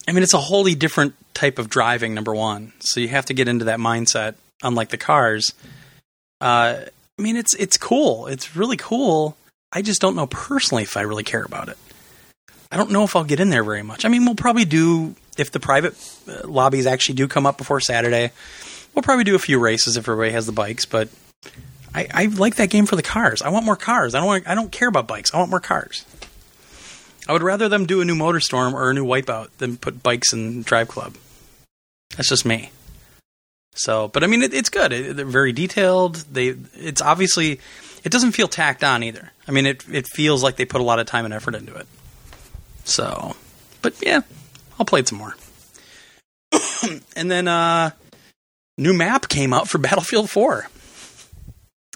I 0.07 0.13
mean, 0.13 0.23
it's 0.23 0.35
a 0.35 0.39
wholly 0.39 0.77
different 0.77 1.15
type 1.35 1.59
of 1.59 1.69
driving. 1.69 2.15
Number 2.15 2.35
one, 2.35 2.73
so 2.79 3.01
you 3.01 3.09
have 3.09 3.27
to 3.27 3.35
get 3.35 3.49
into 3.49 3.65
that 3.67 3.81
mindset. 3.81 4.37
Unlike 4.63 4.91
the 4.91 4.99
cars, 4.99 5.53
uh, 6.41 6.77
I 7.19 7.23
mean, 7.23 7.37
it's 7.37 7.55
it's 7.57 7.77
cool. 7.77 8.29
It's 8.29 8.55
really 8.55 8.77
cool. 8.77 9.37
I 9.73 9.83
just 9.83 10.01
don't 10.01 10.15
know 10.15 10.27
personally 10.27 10.83
if 10.83 10.97
I 10.97 11.03
really 11.03 11.25
care 11.25 11.43
about 11.43 11.69
it. 11.69 11.79
I 12.71 12.77
don't 12.77 12.91
know 12.91 13.05
if 13.05 13.17
I'll 13.17 13.25
get 13.25 13.41
in 13.41 13.51
there 13.51 13.65
very 13.65 13.83
much. 13.83 14.05
I 14.05 14.09
mean, 14.09 14.25
we'll 14.25 14.35
probably 14.35 14.65
do 14.65 15.15
if 15.37 15.51
the 15.51 15.61
private 15.61 15.95
uh, 16.29 16.47
lobbies 16.47 16.87
actually 16.87 17.17
do 17.17 17.29
come 17.29 17.47
up 17.47 17.59
before 17.59 17.81
Saturday. 17.81 18.33
We'll 18.95 19.03
probably 19.03 19.25
do 19.25 19.35
a 19.35 19.39
few 19.39 19.59
races 19.59 19.97
if 19.97 20.05
everybody 20.05 20.33
has 20.33 20.47
the 20.47 20.53
bikes, 20.53 20.87
but 20.87 21.09
I, 21.95 22.09
I 22.13 22.25
like 22.27 22.57
that 22.57 22.71
game 22.71 22.87
for 22.87 22.97
the 22.97 23.03
cars. 23.03 23.43
I 23.43 23.49
want 23.51 23.65
more 23.65 23.77
cars. 23.77 24.15
I 24.15 24.19
don't 24.19 24.27
want. 24.27 24.49
I 24.49 24.55
don't 24.55 24.73
care 24.73 24.89
about 24.89 25.07
bikes. 25.07 25.33
I 25.35 25.39
want 25.39 25.51
more 25.51 25.61
cars. 25.61 26.05
I 27.29 27.33
would 27.33 27.43
rather 27.43 27.69
them 27.69 27.87
do 27.87 28.01
a 28.01 28.05
new 28.05 28.15
MotorStorm 28.17 28.73
or 28.73 28.91
a 28.91 28.95
new 28.95 29.05
Wipeout 29.05 29.51
than 29.59 29.77
put 29.77 30.03
bikes 30.03 30.33
in 30.33 30.63
Drive 30.63 30.89
Club. 30.89 31.17
That's 32.17 32.29
just 32.29 32.45
me. 32.45 32.71
So, 33.75 34.09
but 34.09 34.25
I 34.25 34.27
mean, 34.27 34.43
it, 34.43 34.53
it's 34.53 34.69
good. 34.69 34.93
It, 34.93 35.17
they're 35.17 35.25
very 35.25 35.53
detailed. 35.53 36.17
They, 36.33 36.57
it's 36.75 37.01
obviously, 37.01 37.61
it 38.05 38.11
doesn't 38.11 38.33
feel 38.33 38.49
tacked 38.49 38.85
on 38.85 39.03
either. 39.03 39.32
I 39.47 39.51
mean, 39.51 39.67
it 39.67 39.85
it 39.91 40.07
feels 40.07 40.43
like 40.43 40.57
they 40.57 40.65
put 40.65 40.81
a 40.81 40.85
lot 40.85 40.99
of 40.99 41.07
time 41.07 41.25
and 41.25 41.35
effort 41.35 41.55
into 41.55 41.75
it. 41.75 41.87
So, 42.85 43.37
but 43.81 43.95
yeah, 44.03 44.21
I'll 44.79 44.87
play 44.87 45.01
it 45.01 45.09
some 45.09 45.19
more. 45.19 45.35
and 47.17 47.31
then, 47.31 47.49
uh, 47.49 47.91
new 48.77 48.93
map 48.93 49.29
came 49.29 49.53
out 49.53 49.69
for 49.69 49.79
Battlefield 49.79 50.31
4. 50.31 50.69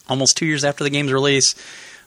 Almost 0.09 0.37
two 0.37 0.47
years 0.47 0.65
after 0.65 0.85
the 0.85 0.91
game's 0.91 1.13
release. 1.13 1.55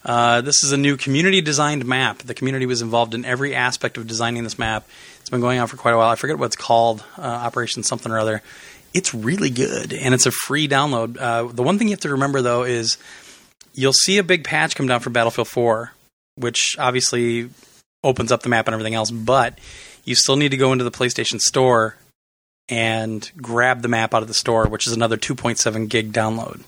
Uh, 0.06 0.40
this 0.40 0.64
is 0.64 0.72
a 0.72 0.78
new 0.78 0.96
community 0.96 1.42
designed 1.42 1.86
map. 1.86 2.20
The 2.20 2.34
community 2.34 2.66
was 2.66 2.82
involved 2.82 3.14
in 3.14 3.26
every 3.26 3.54
aspect 3.54 3.98
of 3.98 4.08
designing 4.08 4.44
this 4.44 4.58
map. 4.58 4.88
It's 5.20 5.30
been 5.30 5.42
going 5.42 5.60
on 5.60 5.68
for 5.68 5.76
quite 5.76 5.94
a 5.94 5.98
while. 5.98 6.10
I 6.10 6.16
forget 6.16 6.38
what 6.38 6.46
it's 6.46 6.56
called, 6.56 7.04
uh, 7.18 7.22
Operation 7.22 7.84
something 7.84 8.12
or 8.12 8.20
other. 8.20 8.42
It's 8.94 9.14
really 9.14 9.50
good, 9.50 9.94
and 9.94 10.16
it's 10.16 10.26
a 10.26 10.32
free 10.32 10.68
download. 10.68 11.18
Uh, 11.20 11.52
the 11.52 11.62
one 11.62 11.78
thing 11.78 11.90
you 11.90 11.92
have 11.92 12.00
to 12.02 12.10
remember, 12.10 12.42
though, 12.42 12.64
is 12.64 12.98
you'll 13.74 13.94
see 13.94 14.18
a 14.18 14.24
big 14.24 14.44
patch 14.44 14.76
come 14.76 14.88
down 14.88 15.00
for 15.00 15.10
Battlefield 15.10 15.48
4, 15.48 15.94
which 16.36 16.76
obviously 16.80 17.50
opens 18.04 18.32
up 18.32 18.44
the 18.44 18.50
map 18.50 18.68
and 18.68 18.74
everything 18.74 18.96
else, 18.96 19.12
but 19.12 19.60
you 20.06 20.16
still 20.16 20.36
need 20.36 20.52
to 20.52 20.58
go 20.58 20.72
into 20.72 20.84
the 20.84 20.92
PlayStation 20.92 21.40
Store 21.40 21.98
and 22.70 23.30
grab 23.38 23.82
the 23.82 23.88
map 23.88 24.14
out 24.14 24.22
of 24.22 24.28
the 24.28 24.34
store, 24.34 24.68
which 24.68 24.88
is 24.88 24.94
another 24.94 25.18
2.7 25.18 25.90
gig 25.90 26.14
download. 26.14 26.62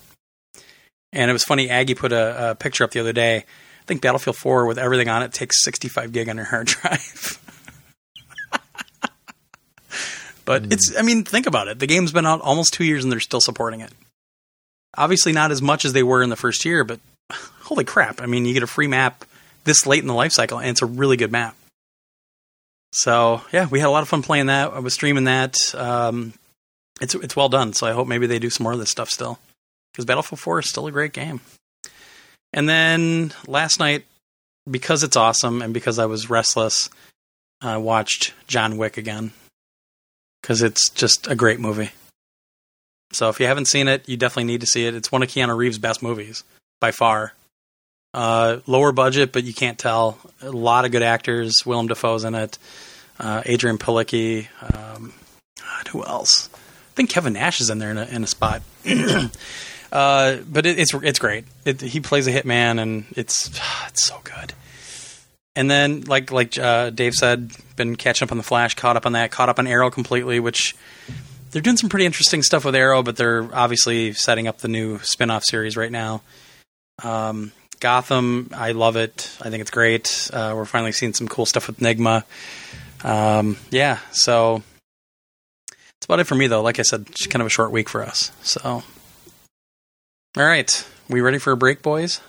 And 1.14 1.30
it 1.30 1.34
was 1.34 1.44
funny, 1.44 1.70
Aggie 1.70 1.96
put 1.96 2.12
a, 2.12 2.52
a 2.52 2.56
picture 2.56 2.84
up 2.84 2.92
the 2.92 3.00
other 3.00 3.14
day. 3.14 3.38
I 3.38 3.86
think 3.86 4.02
Battlefield 4.02 4.38
4 4.38 4.66
with 4.66 4.80
everything 4.80 5.10
on 5.10 5.24
it 5.24 5.34
takes 5.34 5.64
65 5.64 6.12
gig 6.12 6.30
on 6.30 6.38
your 6.38 6.46
hard 6.46 6.68
drive. 6.68 7.40
but 10.46 10.66
hmm. 10.66 10.72
it's, 10.72 10.96
I 10.98 11.02
mean, 11.02 11.24
think 11.24 11.48
about 11.48 11.68
it. 11.68 11.80
The 11.80 11.88
game's 11.88 12.12
been 12.12 12.26
out 12.26 12.42
almost 12.42 12.74
two 12.74 12.84
years 12.84 13.04
and 13.04 13.12
they're 13.12 13.20
still 13.20 13.42
supporting 13.42 13.82
it. 13.82 13.92
Obviously, 14.98 15.32
not 15.32 15.52
as 15.52 15.62
much 15.62 15.86
as 15.86 15.94
they 15.94 16.04
were 16.04 16.22
in 16.22 16.30
the 16.30 16.36
first 16.36 16.66
year, 16.66 16.84
but 16.84 17.00
holy 17.62 17.86
crap. 17.86 18.22
I 18.22 18.26
mean, 18.26 18.46
you 18.46 18.54
get 18.54 18.64
a 18.64 18.68
free 18.68 18.88
map 18.88 19.24
this 19.64 19.86
late 19.86 20.02
in 20.02 20.08
the 20.08 20.14
life 20.14 20.32
cycle, 20.34 20.60
and 20.60 20.70
it's 20.70 20.82
a 20.82 20.86
really 20.86 21.18
good 21.18 21.32
map. 21.32 21.56
So, 22.92 23.42
yeah, 23.54 23.68
we 23.68 23.80
had 23.80 23.88
a 23.88 23.92
lot 23.92 24.04
of 24.04 24.10
fun 24.10 24.22
playing 24.22 24.48
that. 24.48 24.72
I 24.72 24.80
was 24.80 24.94
streaming 24.94 25.24
that. 25.26 25.56
Um, 25.76 26.34
it's, 27.00 27.16
it's 27.16 27.36
well 27.36 27.48
done, 27.50 27.74
so 27.74 27.88
I 27.88 27.94
hope 27.94 28.08
maybe 28.08 28.28
they 28.28 28.40
do 28.40 28.50
some 28.50 28.64
more 28.66 28.74
of 28.74 28.80
this 28.80 28.90
stuff 28.90 29.10
still. 29.10 29.40
because 29.94 30.06
Battlefield 30.06 30.40
4 30.40 30.60
is 30.60 30.70
still 30.70 30.88
a 30.88 30.92
great 30.92 31.14
game. 31.14 31.40
And 32.54 32.68
then 32.68 33.34
last 33.48 33.80
night, 33.80 34.04
because 34.70 35.04
it's 35.04 35.16
awesome 35.16 35.62
and 35.62 35.74
because 35.74 36.00
I 36.00 36.06
was 36.06 36.30
restless, 36.30 36.90
I 37.62 37.78
watched 37.78 38.34
John 38.48 38.78
Wick 38.78 38.98
again 38.98 39.32
because 40.42 40.62
it's 40.62 40.90
just 40.90 41.28
a 41.28 41.36
great 41.36 41.60
movie. 41.60 41.92
So 43.12 43.30
if 43.30 43.40
you 43.40 43.48
haven't 43.48 43.68
seen 43.68 43.88
it, 43.88 44.08
you 44.08 44.18
definitely 44.18 44.46
need 44.46 44.62
to 44.62 44.68
see 44.68 44.86
it. 44.86 44.96
It's 44.96 45.12
one 45.12 45.24
of 45.24 45.30
Keanu 45.30 45.56
Reeves' 45.56 45.78
best 45.78 46.02
movies 46.02 46.44
by 46.80 46.92
far. 46.92 47.34
Uh, 48.14 48.60
lower 48.68 48.92
budget, 48.92 49.32
but 49.32 49.44
you 49.44 49.54
can't 49.54 49.78
tell. 49.78 50.18
A 50.42 50.52
lot 50.52 50.86
of 50.86 50.92
good 50.92 51.04
actors. 51.04 51.56
Willem 51.66 51.88
Dafoe's 51.88 52.24
in 52.24 52.36
it. 52.36 52.58
Uh, 53.20 53.42
Adrianne 53.44 53.78
Palicki. 53.78 54.48
Um, 54.74 55.14
God, 55.60 55.88
who 55.90 56.04
else? 56.06 56.50
I 56.54 56.94
think 56.96 57.10
Kevin 57.10 57.34
Nash 57.34 57.62
is 57.62 57.70
in 57.70 57.80
there 57.80 57.92
in 57.92 57.98
a, 57.98 58.06
in 58.06 58.24
a 58.24 58.28
spot. 58.28 58.62
uh, 58.86 60.38
but 60.50 60.66
it, 60.66 60.80
it's 60.80 60.94
it's 60.94 61.20
great. 61.20 61.46
It, 61.64 61.80
he 61.80 62.02
plays 62.02 62.28
a 62.28 62.32
hitman, 62.32 62.82
and 62.82 63.06
it's 63.16 63.48
it's 63.88 64.04
so 64.04 64.20
good. 64.24 64.54
And 65.56 65.70
then, 65.70 66.02
like 66.02 66.32
like 66.32 66.58
uh, 66.58 66.90
Dave 66.90 67.14
said, 67.14 67.52
been 67.76 67.96
catching 67.96 68.26
up 68.28 68.32
on 68.32 68.38
the 68.38 68.44
Flash, 68.44 68.76
caught 68.76 68.98
up 68.98 69.06
on 69.06 69.14
that, 69.14 69.32
caught 69.32 69.50
up 69.50 69.60
on 69.60 69.68
Arrow 69.68 69.90
completely, 69.90 70.40
which 70.40 70.76
they're 71.52 71.62
doing 71.62 71.78
some 71.78 71.90
pretty 71.90 72.06
interesting 72.06 72.42
stuff 72.42 72.66
with 72.66 72.76
Arrow, 72.76 73.04
but 73.04 73.16
they're 73.18 73.48
obviously 73.54 74.14
setting 74.14 74.48
up 74.48 74.60
the 74.60 74.68
new 74.68 75.00
spin-off 75.00 75.44
series 75.44 75.76
right 75.78 75.92
now. 75.92 76.22
Um, 77.04 77.52
Gotham, 77.80 78.50
I 78.54 78.72
love 78.74 78.96
it. 78.96 79.30
I 79.42 79.50
think 79.50 79.62
it's 79.62 79.72
great. 79.72 80.30
Uh, 80.32 80.54
we're 80.56 80.66
finally 80.66 80.92
seeing 80.92 81.14
some 81.14 81.28
cool 81.28 81.46
stuff 81.46 81.68
with 81.68 81.78
Nygma. 81.80 82.24
Um, 83.04 83.58
yeah, 83.72 83.98
so 84.12 84.62
that's 85.70 86.06
about 86.06 86.20
it 86.20 86.26
for 86.26 86.36
me, 86.36 86.48
though. 86.48 86.62
Like 86.62 86.80
I 86.80 86.84
said, 86.84 87.08
kind 87.30 87.42
of 87.42 87.48
a 87.48 87.50
short 87.50 87.72
week 87.72 87.90
for 87.90 88.04
us. 88.04 88.32
So, 88.44 88.62
all 88.64 88.84
right, 90.36 90.88
we 91.10 91.22
ready 91.22 91.40
for 91.40 91.52
a 91.52 91.58
break, 91.58 91.82
boys? 91.82 92.22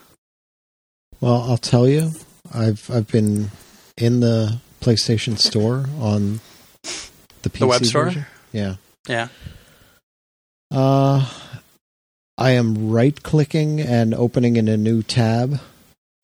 Well, 1.20 1.42
I'll 1.42 1.58
tell 1.58 1.86
you, 1.86 2.10
I've 2.52 2.90
I've 2.90 3.06
been 3.08 3.50
in 3.98 4.20
the 4.20 4.58
PlayStation 4.80 5.38
Store 5.38 5.84
on 6.00 6.40
the 7.42 7.50
PC 7.50 7.58
The 7.58 7.66
web 7.66 7.84
store? 7.84 8.04
version. 8.06 8.26
Yeah. 8.52 8.76
Yeah. 9.08 9.28
Uh, 10.70 11.28
I 12.38 12.50
am 12.52 12.90
right 12.90 13.20
clicking 13.22 13.80
and 13.80 14.14
opening 14.14 14.56
in 14.56 14.68
a 14.68 14.76
new 14.76 15.02
tab. 15.02 15.60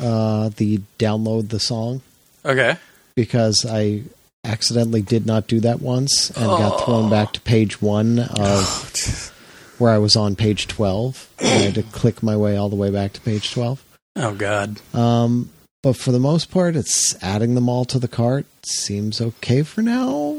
Uh, 0.00 0.50
the 0.56 0.80
download 0.98 1.48
the 1.48 1.58
song 1.58 2.02
Okay. 2.44 2.76
because 3.16 3.66
I 3.68 4.04
accidentally 4.44 5.02
did 5.02 5.26
not 5.26 5.48
do 5.48 5.58
that 5.60 5.80
once 5.82 6.30
and 6.30 6.46
got 6.46 6.84
thrown 6.84 7.10
back 7.10 7.32
to 7.32 7.40
page 7.40 7.82
one 7.82 8.20
of 8.20 9.32
where 9.78 9.92
I 9.92 9.98
was 9.98 10.14
on 10.14 10.36
page 10.36 10.68
twelve. 10.68 11.28
I 11.40 11.44
had 11.46 11.74
to 11.74 11.82
click 11.82 12.22
my 12.22 12.36
way 12.36 12.56
all 12.56 12.68
the 12.68 12.76
way 12.76 12.90
back 12.90 13.12
to 13.14 13.20
page 13.20 13.50
twelve. 13.52 13.82
Oh 14.14 14.34
God. 14.34 14.80
Um, 14.94 15.50
but 15.82 15.96
for 15.96 16.12
the 16.12 16.20
most 16.20 16.50
part, 16.52 16.76
it's 16.76 17.20
adding 17.22 17.56
them 17.56 17.68
all 17.68 17.84
to 17.86 17.98
the 17.98 18.08
cart. 18.08 18.46
Seems 18.64 19.20
okay 19.20 19.62
for 19.64 19.82
now. 19.82 20.36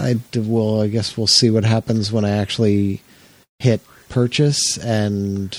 I 0.00 0.14
d- 0.32 0.40
well, 0.40 0.82
I 0.82 0.88
guess 0.88 1.16
we'll 1.16 1.26
see 1.26 1.50
what 1.50 1.64
happens 1.64 2.10
when 2.12 2.24
I 2.24 2.30
actually 2.30 3.02
hit 3.58 3.80
purchase 4.08 4.78
and 4.78 5.54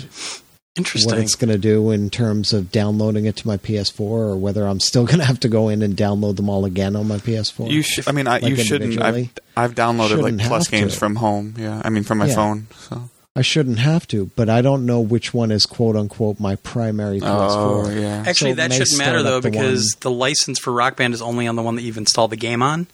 what 1.04 1.18
it's 1.18 1.36
going 1.36 1.50
to 1.52 1.58
do 1.58 1.92
in 1.92 2.10
terms 2.10 2.54
of 2.54 2.72
downloading 2.72 3.26
it 3.26 3.36
to 3.38 3.48
my 3.48 3.58
PS4, 3.58 4.00
or 4.00 4.36
whether 4.38 4.66
I'm 4.66 4.80
still 4.80 5.06
going 5.08 5.20
to 5.20 5.26
have 5.26 5.40
to 5.42 5.50
go 5.50 5.70
in 5.70 5.82
and 5.82 5.96
download 5.98 6.36
them 6.38 6.50
all 6.50 6.66
again 6.66 6.96
on 6.96 7.08
my 7.08 7.18
PS4. 7.18 7.70
You 7.70 7.82
sh- 7.82 8.08
I 8.08 8.12
mean, 8.12 8.28
I, 8.28 8.40
Like 8.40 8.44
you 8.44 8.56
shouldn't. 8.58 9.02
I've. 9.02 9.30
I've 9.58 9.76
downloaded 9.76 10.10
Shouldn't 10.10 10.38
like 10.40 10.48
plus 10.48 10.68
games 10.70 10.94
to. 10.94 11.00
from 11.00 11.16
home. 11.18 11.56
Yeah, 11.58 11.82
I 11.84 11.90
mean 11.90 12.04
from 12.04 12.20
my 12.20 12.28
Yeah. 12.28 12.36
phone. 12.36 12.68
So. 12.78 13.10
I 13.36 13.42
shouldn't 13.42 13.80
have 13.80 14.08
to, 14.08 14.32
but 14.36 14.50
I 14.50 14.62
don't 14.62 14.86
know 14.86 15.00
which 15.02 15.34
one 15.34 15.52
is 15.52 15.66
quote 15.66 15.96
unquote 15.96 16.40
my 16.40 16.56
primary 16.58 17.20
PS4. 17.20 17.26
Oh 17.28 17.90
yeah. 17.90 18.24
Actually, 18.26 18.52
So 18.52 18.56
that 18.56 18.74
shouldn't 18.74 18.98
matter 18.98 19.22
though 19.24 19.40
the 19.40 19.50
because 19.52 19.96
the 20.02 20.12
license 20.12 20.60
for 20.60 20.72
Rock 20.74 20.96
Band 20.98 21.14
is 21.14 21.22
only 21.22 21.46
on 21.48 21.56
the 21.56 21.62
one 21.62 21.76
that 21.76 21.82
you've 21.84 21.98
installed 21.98 22.32
the 22.32 22.38
game 22.38 22.62
on. 22.62 22.88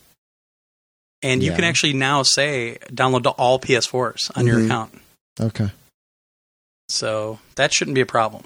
And 1.24 1.42
you 1.42 1.50
Yeah. 1.52 1.56
can 1.56 1.64
actually 1.66 1.94
now 1.94 2.24
say 2.24 2.78
download 2.92 3.24
to 3.24 3.30
all 3.32 3.60
PS4s 3.60 4.30
on 4.36 4.46
your 4.46 4.60
Mhm. 4.60 4.66
account. 4.66 5.02
Okay. 5.40 5.72
So 6.90 7.40
that 7.56 7.74
shouldn't 7.74 7.96
be 7.96 8.02
a 8.02 8.06
problem. 8.06 8.44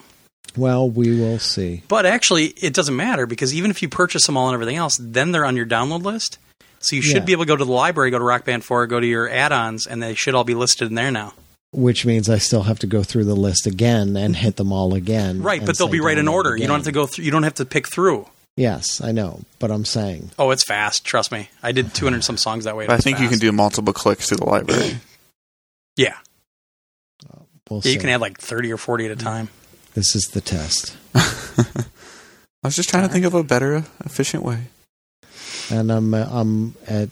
Well, 0.56 0.90
we 0.90 1.20
will 1.20 1.40
see. 1.40 1.84
But 1.88 2.06
actually, 2.06 2.48
it 2.58 2.74
doesn't 2.74 2.96
matter 2.96 3.26
because 3.26 3.54
even 3.54 3.70
if 3.70 3.82
you 3.82 3.90
purchase 3.90 4.26
them 4.26 4.38
all 4.38 4.48
and 4.48 4.54
everything 4.54 4.78
else, 4.78 4.98
then 5.00 5.32
they're 5.32 5.46
on 5.46 5.56
your 5.56 5.66
download 5.66 6.04
list. 6.04 6.38
So 6.80 6.96
you 6.96 7.02
should 7.02 7.18
Yeah. 7.18 7.26
be 7.26 7.32
able 7.34 7.44
to 7.44 7.48
go 7.48 7.56
to 7.58 7.66
the 7.66 7.72
library, 7.72 8.10
go 8.12 8.18
to 8.18 8.24
Rock 8.24 8.46
Band 8.46 8.64
4, 8.64 8.88
go 8.88 9.00
to 9.00 9.06
your 9.06 9.30
add-ons, 9.30 9.86
and 9.86 10.02
they 10.02 10.16
should 10.16 10.34
all 10.34 10.46
be 10.46 10.56
listed 10.56 10.88
in 10.88 10.96
there 10.96 11.12
now. 11.12 11.34
Which 11.72 12.06
means 12.06 12.30
I 12.30 12.38
still 12.40 12.64
have 12.64 12.80
to 12.80 12.88
go 12.88 13.04
through 13.04 13.26
the 13.26 13.36
list 13.36 13.68
again 13.68 14.16
and 14.16 14.36
hit 14.38 14.56
them 14.56 14.72
all 14.72 14.96
again. 14.96 15.44
Right, 15.44 15.64
but 15.64 15.78
they'll 15.78 15.88
be 15.88 16.00
right 16.00 16.18
in 16.18 16.28
order. 16.28 16.56
You 16.56 16.66
don't 16.66 16.78
have 16.78 16.86
to 16.86 16.92
go 16.92 17.06
through. 17.06 17.26
You 17.26 17.32
don't 17.32 17.44
have 17.44 17.56
to 17.56 17.66
pick 17.66 17.88
through. 17.88 18.28
Yes, 18.60 19.00
I 19.02 19.14
know, 19.14 19.42
but 19.60 19.72
I'm 19.72 19.86
saying 19.86 20.32
Oh, 20.38 20.52
it's 20.52 20.64
fast. 20.66 21.06
Trust 21.06 21.32
me. 21.32 21.50
I 21.64 21.72
did 21.72 21.94
200 21.94 22.24
some 22.26 22.36
songs 22.38 22.66
that 22.66 22.76
way. 22.76 22.88
I 22.90 22.98
think 22.98 23.20
you 23.20 23.30
can 23.30 23.40
do 23.40 23.52
multiple 23.54 23.94
clicks 23.94 24.28
through 24.28 24.38
the 24.38 24.46
library. 24.46 24.98
Yeah, 25.98 26.16
we'll 27.70 27.82
yeah. 27.84 27.92
You 27.92 28.00
can 28.00 28.10
add 28.10 28.22
like 28.22 28.38
30 28.40 28.72
or 28.72 28.78
40 28.78 29.06
at 29.08 29.12
a 29.12 29.16
time. 29.18 29.50
this 29.96 30.16
is 30.16 30.24
the 30.32 30.40
test, 30.40 30.96
I 31.16 31.84
was 32.64 32.76
just 32.76 32.88
trying 32.90 33.06
to 33.08 33.12
think 33.14 33.26
of 33.26 33.34
a 33.34 33.44
better, 33.44 33.84
efficient 34.06 34.44
way. 34.44 34.66
and 35.70 35.92
I'm 35.92 36.14
uh, 36.14 36.26
I'm 36.32 36.76
at 36.88 37.10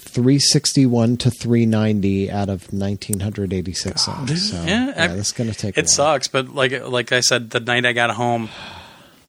361 0.00 1.16
to 1.18 1.30
390 1.30 2.30
out 2.30 2.48
of 2.50 2.70
1986 2.72 4.02
songs. 4.02 4.50
So, 4.50 4.62
Yeah, 4.64 4.86
yeah, 4.88 5.04
I- 5.04 5.06
that's 5.08 5.32
going 5.32 5.50
to 5.50 5.56
take. 5.56 5.76
a 5.76 5.80
It 5.80 5.84
while. 5.84 5.88
sucks, 5.88 6.28
but 6.28 6.48
like 6.54 6.72
like 6.86 7.12
I 7.12 7.20
said, 7.20 7.48
the 7.50 7.60
night 7.60 7.86
I 7.86 7.92
got 7.94 8.10
home, 8.10 8.50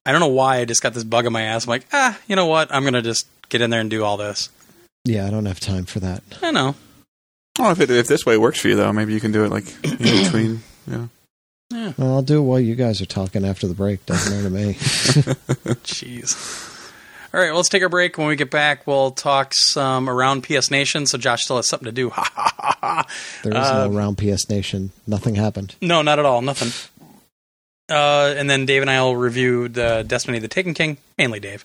I 0.05 0.11
don't 0.11 0.19
know 0.21 0.27
why 0.27 0.57
I 0.57 0.65
just 0.65 0.81
got 0.83 0.93
this 0.93 1.03
bug 1.03 1.25
in 1.25 1.33
my 1.33 1.43
ass. 1.43 1.65
I'm 1.65 1.69
like, 1.69 1.85
ah, 1.93 2.19
you 2.27 2.35
know 2.35 2.45
what? 2.47 2.73
I'm 2.73 2.83
gonna 2.83 3.01
just 3.01 3.25
get 3.49 3.61
in 3.61 3.69
there 3.69 3.79
and 3.81 3.89
do 3.89 4.03
all 4.03 4.17
this. 4.17 4.49
Yeah, 5.05 5.25
I 5.27 5.29
don't 5.29 5.45
have 5.45 5.59
time 5.59 5.85
for 5.85 5.99
that. 5.99 6.23
I 6.41 6.51
know. 6.51 6.75
Oh, 7.59 7.71
if 7.71 7.79
it, 7.79 7.89
if 7.91 8.07
this 8.07 8.25
way 8.25 8.37
works 8.37 8.59
for 8.59 8.67
you 8.69 8.75
though, 8.75 8.91
maybe 8.93 9.13
you 9.13 9.19
can 9.19 9.31
do 9.31 9.43
it 9.45 9.49
like 9.51 9.65
in 9.83 9.97
between. 10.23 10.63
Yeah. 10.87 11.07
Yeah. 11.71 11.93
Well, 11.97 12.15
I'll 12.15 12.21
do 12.21 12.39
it 12.39 12.41
while 12.45 12.59
you 12.59 12.75
guys 12.75 13.01
are 13.01 13.05
talking 13.05 13.45
after 13.45 13.67
the 13.67 13.73
break. 13.73 14.05
Doesn't 14.05 14.31
matter 14.31 14.43
to 14.43 14.49
me. 14.49 14.73
Jeez. 15.83 16.69
All 17.33 17.39
right, 17.39 17.47
well, 17.47 17.55
let's 17.57 17.69
take 17.69 17.81
a 17.81 17.89
break. 17.89 18.17
When 18.19 18.27
we 18.27 18.35
get 18.35 18.51
back, 18.51 18.85
we'll 18.85 19.09
talk 19.09 19.53
some 19.55 20.07
around 20.07 20.43
PS 20.43 20.69
Nation. 20.69 21.07
So 21.07 21.17
Josh 21.17 21.45
still 21.45 21.55
has 21.55 21.67
something 21.67 21.85
to 21.87 21.91
do. 21.91 22.11
Ha 22.11 22.29
ha 22.31 22.53
ha 22.57 22.77
ha. 22.79 23.05
There 23.43 23.53
is 23.53 23.57
Uh, 23.57 23.87
no 23.87 23.93
round 23.97 24.19
PS 24.19 24.47
Nation. 24.49 24.91
Nothing 25.07 25.33
happened. 25.35 25.73
No, 25.81 26.03
not 26.03 26.19
at 26.19 26.25
all. 26.25 26.43
Nothing. 26.43 26.69
Uh, 27.93 28.33
and 28.35 28.49
then 28.49 28.65
Dave 28.65 28.81
and 28.81 28.89
I 28.89 28.99
will 29.03 29.15
review 29.15 29.69
the 29.69 30.03
Destiny 30.07 30.37
of 30.37 30.41
the 30.41 30.47
Taken 30.47 30.73
King, 30.73 30.97
mainly 31.17 31.39
Dave. 31.39 31.63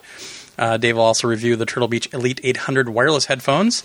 Uh, 0.58 0.76
Dave 0.76 0.96
will 0.96 1.04
also 1.04 1.26
review 1.26 1.56
the 1.56 1.64
Turtle 1.64 1.88
Beach 1.88 2.12
Elite 2.12 2.38
800 2.44 2.90
wireless 2.90 3.26
headphones. 3.26 3.82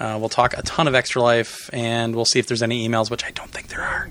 Uh, 0.00 0.16
we'll 0.18 0.30
talk 0.30 0.56
a 0.56 0.62
ton 0.62 0.88
of 0.88 0.94
Extra 0.94 1.20
Life, 1.22 1.68
and 1.72 2.16
we'll 2.16 2.24
see 2.24 2.38
if 2.38 2.46
there's 2.46 2.62
any 2.62 2.88
emails, 2.88 3.10
which 3.10 3.24
I 3.24 3.30
don't 3.30 3.50
think 3.50 3.68
there 3.68 3.82
are. 3.82 4.08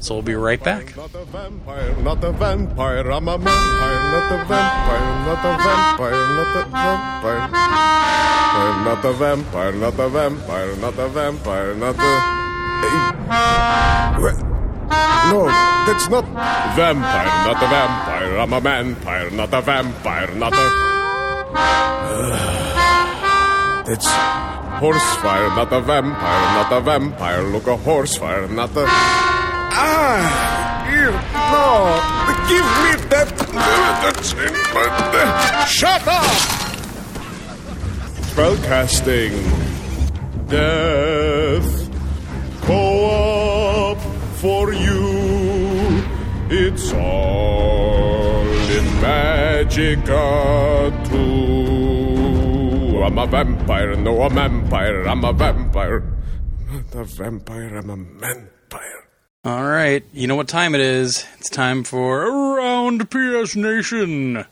So 0.00 0.14
we'll 0.14 0.22
be 0.22 0.34
right 0.34 0.62
back. 0.62 0.96
Not 0.96 1.14
a 1.14 1.24
vampire, 1.24 1.94
not 1.96 2.24
a 2.24 2.32
vampire, 2.32 3.10
I'm 3.10 3.28
a 3.28 3.36
vampire, 3.38 4.00
not 4.12 4.32
a 4.32 4.44
vampire, 4.46 5.00
not 5.26 5.44
a 5.44 5.58
vampire, 5.60 6.26
not 6.36 6.56
a 6.56 6.64
vampire. 6.70 7.50
Not 8.84 9.04
a 9.04 9.12
vampire, 9.12 9.72
not 9.72 9.98
a 9.98 10.08
vampire, 10.08 10.76
not 10.76 10.98
a 10.98 11.08
vampire, 11.08 11.74
not 11.74 11.96
a. 14.46 14.59
No, 14.90 15.46
that's 15.86 16.08
not 16.08 16.24
vampire, 16.74 17.44
not 17.46 17.62
a 17.62 17.66
vampire. 17.68 18.36
I'm 18.38 18.52
a 18.52 18.60
vampire, 18.60 19.30
not 19.30 19.54
a 19.54 19.60
vampire, 19.60 20.34
not 20.34 20.52
a. 20.52 20.66
It's 23.90 24.06
horsefire, 24.80 25.48
not 25.56 25.72
a 25.72 25.80
vampire, 25.80 26.54
not 26.54 26.72
a 26.72 26.80
vampire. 26.80 27.42
Look, 27.42 27.66
a 27.66 27.76
horsefire, 27.76 28.48
not 28.50 28.76
a. 28.76 28.84
Ah! 28.86 30.86
Ew, 30.90 31.12
no! 31.54 31.66
Give 32.50 32.66
me 32.82 32.92
that! 33.10 33.28
That's 34.02 34.32
in 34.32 34.52
my. 34.74 34.86
Shut 35.66 36.06
up! 36.06 36.36
Spellcasting. 38.30 39.32
Death. 40.48 41.70
Co 42.66 42.80
op 43.04 43.49
for 44.40 44.72
you. 44.72 46.02
It's 46.48 46.92
all 46.94 48.40
in 48.48 48.84
Magicka 49.04 50.16
2. 51.10 53.02
I'm 53.04 53.18
a 53.18 53.26
vampire, 53.26 53.96
no, 53.96 54.22
a 54.22 54.30
vampire. 54.30 55.02
I'm 55.02 55.24
a 55.24 55.32
vampire. 55.34 56.02
Not 56.70 56.94
a 56.94 57.04
vampire, 57.04 57.76
I'm 57.76 57.90
a 57.90 57.96
vampire. 57.96 59.08
All 59.44 59.64
right, 59.64 60.02
you 60.12 60.26
know 60.26 60.36
what 60.36 60.48
time 60.48 60.74
it 60.74 60.80
is. 60.80 61.26
It's 61.38 61.50
time 61.50 61.84
for 61.84 62.22
Around 62.22 63.10
PS 63.10 63.56
Nation. 63.56 64.46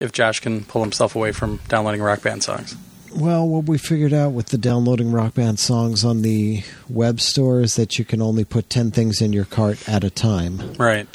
If 0.00 0.12
Josh 0.12 0.38
can 0.40 0.64
pull 0.64 0.82
himself 0.82 1.16
away 1.16 1.32
from 1.32 1.58
downloading 1.68 2.02
rock 2.02 2.22
band 2.22 2.44
songs. 2.44 2.76
Well, 3.14 3.46
what 3.46 3.66
we 3.66 3.78
figured 3.78 4.12
out 4.12 4.32
with 4.32 4.46
the 4.46 4.58
downloading 4.58 5.12
rock 5.12 5.34
band 5.34 5.58
songs 5.58 6.04
on 6.04 6.22
the 6.22 6.64
web 6.88 7.20
store 7.20 7.60
is 7.60 7.76
that 7.76 7.98
you 7.98 8.04
can 8.04 8.20
only 8.20 8.44
put 8.44 8.68
10 8.68 8.90
things 8.90 9.20
in 9.20 9.32
your 9.32 9.44
cart 9.44 9.88
at 9.88 10.02
a 10.02 10.10
time. 10.10 10.74
Right. 10.74 11.06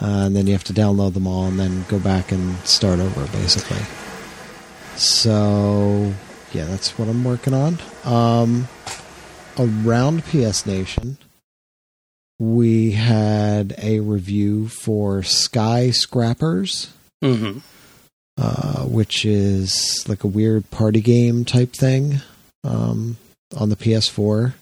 Uh, 0.00 0.26
and 0.26 0.36
then 0.36 0.46
you 0.46 0.52
have 0.52 0.64
to 0.64 0.72
download 0.72 1.14
them 1.14 1.26
all 1.26 1.46
and 1.46 1.58
then 1.58 1.84
go 1.88 1.98
back 1.98 2.30
and 2.30 2.56
start 2.58 3.00
over, 3.00 3.26
basically. 3.36 3.82
So, 4.96 6.14
yeah, 6.52 6.66
that's 6.66 6.98
what 6.98 7.08
I'm 7.08 7.24
working 7.24 7.52
on. 7.52 7.78
Um, 8.04 8.68
around 9.58 10.24
PS 10.24 10.64
Nation, 10.66 11.18
we 12.38 12.92
had 12.92 13.74
a 13.78 14.00
review 14.00 14.68
for 14.68 15.22
Skyscrapers 15.22 16.92
Mm-hmm. 17.22 17.58
Uh, 18.40 18.84
which 18.84 19.26
is 19.26 20.02
like 20.08 20.24
a 20.24 20.28
weird 20.28 20.70
party 20.70 21.02
game 21.02 21.44
type 21.44 21.74
thing 21.74 22.20
um, 22.64 23.18
on 23.54 23.68
the 23.68 23.76
PS4 23.76 24.54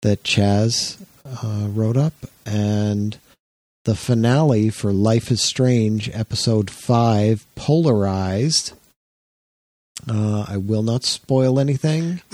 that 0.00 0.22
Chaz 0.22 0.98
uh, 1.26 1.68
wrote 1.68 1.98
up. 1.98 2.14
And 2.46 3.18
the 3.84 3.94
finale 3.94 4.70
for 4.70 4.90
Life 4.90 5.30
is 5.30 5.42
Strange, 5.42 6.08
episode 6.14 6.70
5, 6.70 7.44
Polarized. 7.54 8.72
Uh, 10.08 10.46
I 10.48 10.56
will 10.56 10.82
not 10.82 11.04
spoil 11.04 11.60
anything. 11.60 12.22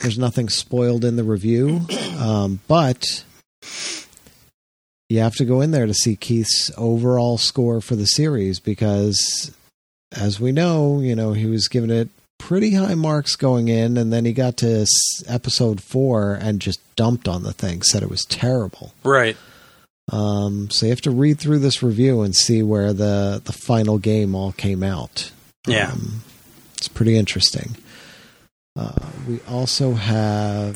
There's 0.00 0.18
nothing 0.18 0.48
spoiled 0.48 1.04
in 1.04 1.16
the 1.16 1.24
review, 1.24 1.82
um, 2.18 2.60
but 2.66 3.24
you 5.10 5.20
have 5.20 5.34
to 5.36 5.44
go 5.44 5.60
in 5.60 5.70
there 5.70 5.86
to 5.86 5.92
see 5.92 6.16
Keith's 6.16 6.70
overall 6.78 7.36
score 7.36 7.82
for 7.82 7.94
the 7.94 8.06
series 8.06 8.58
because, 8.58 9.52
as 10.16 10.40
we 10.40 10.52
know, 10.52 11.00
you 11.00 11.14
know 11.14 11.32
he 11.32 11.46
was 11.46 11.68
giving 11.68 11.90
it 11.90 12.08
pretty 12.38 12.74
high 12.74 12.94
marks 12.94 13.36
going 13.36 13.68
in, 13.68 13.96
and 13.96 14.12
then 14.12 14.24
he 14.24 14.32
got 14.32 14.56
to 14.58 14.86
episode 15.28 15.80
four 15.82 16.34
and 16.34 16.60
just 16.60 16.80
dumped 16.96 17.28
on 17.28 17.42
the 17.44 17.52
thing, 17.52 17.82
said 17.82 18.02
it 18.02 18.10
was 18.10 18.24
terrible. 18.24 18.92
Right. 19.04 19.36
Um, 20.10 20.68
so 20.70 20.86
you 20.86 20.90
have 20.90 21.00
to 21.02 21.10
read 21.12 21.38
through 21.38 21.60
this 21.60 21.82
review 21.82 22.22
and 22.22 22.34
see 22.34 22.62
where 22.62 22.92
the 22.92 23.40
the 23.44 23.52
final 23.52 23.98
game 23.98 24.34
all 24.34 24.52
came 24.52 24.82
out. 24.82 25.30
Yeah. 25.66 25.92
Um, 25.92 26.22
it's 26.76 26.88
pretty 26.88 27.16
interesting. 27.16 27.76
Uh, 28.76 29.06
we 29.28 29.38
also 29.48 29.92
have 29.92 30.74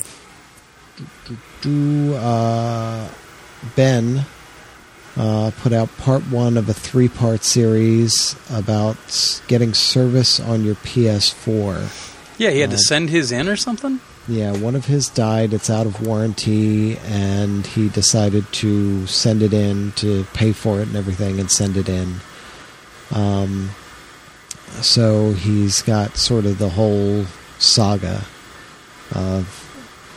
do- 0.96 1.06
do- 1.26 2.10
do, 2.10 2.14
uh, 2.14 3.08
Ben 3.74 4.24
uh, 5.16 5.50
put 5.62 5.72
out 5.72 5.88
part 5.98 6.22
one 6.24 6.56
of 6.56 6.68
a 6.68 6.74
three 6.74 7.08
part 7.08 7.42
series 7.44 8.36
about 8.50 9.40
getting 9.48 9.74
service 9.74 10.38
on 10.40 10.64
your 10.64 10.74
PS4. 10.76 12.12
Yeah, 12.38 12.50
he 12.50 12.60
had 12.60 12.70
to 12.70 12.76
Uh, 12.76 12.80
send 12.80 13.10
his 13.10 13.32
in 13.32 13.48
or 13.48 13.56
something. 13.56 14.00
Yeah, 14.28 14.52
one 14.52 14.74
of 14.74 14.86
his 14.86 15.08
died. 15.08 15.54
It's 15.54 15.70
out 15.70 15.86
of 15.86 16.04
warranty, 16.04 16.98
and 16.98 17.64
he 17.66 17.88
decided 17.88 18.44
to 18.54 19.06
send 19.06 19.40
it 19.42 19.52
in 19.54 19.92
to 19.96 20.24
pay 20.34 20.52
for 20.52 20.80
it 20.80 20.88
and 20.88 20.96
everything, 20.96 21.38
and 21.38 21.50
send 21.50 21.76
it 21.76 21.88
in. 21.88 22.16
Um, 23.12 23.70
so 24.82 25.32
he's 25.32 25.80
got 25.82 26.16
sort 26.16 26.44
of 26.44 26.58
the 26.58 26.70
whole 26.70 27.24
saga 27.58 28.24
of 29.14 29.65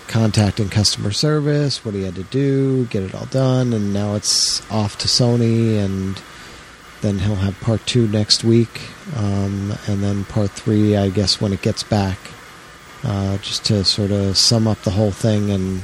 contacting 0.10 0.68
customer 0.68 1.12
service, 1.12 1.86
what 1.86 1.94
he 1.94 2.04
had 2.04 2.16
to 2.16 2.24
do, 2.24 2.86
get 2.86 3.04
it 3.04 3.16
all 3.16 3.28
done, 3.28 3.72
and 3.72 3.94
now 3.94 4.16
it's 4.16 4.70
off 4.70 4.98
to 4.98 5.08
Sony, 5.08 5.78
and 5.78 6.22
then 7.02 7.20
he'll 7.20 7.36
have 7.36 7.58
part 7.62 7.86
two 7.86 8.08
next 8.10 8.44
week, 8.44 8.82
um, 9.16 9.74
and 9.88 10.04
then 10.04 10.26
part 10.26 10.52
three, 10.52 10.98
I 10.98 11.10
guess, 11.10 11.40
when 11.40 11.54
it 11.54 11.62
gets 11.62 11.84
back 11.84 12.18
uh, 13.04 13.38
just 13.38 13.66
to 13.66 13.84
sort 13.86 14.12
of 14.12 14.38
sum 14.38 14.68
up 14.68 14.82
the 14.82 14.92
whole 14.92 15.12
thing 15.12 15.50
and 15.52 15.84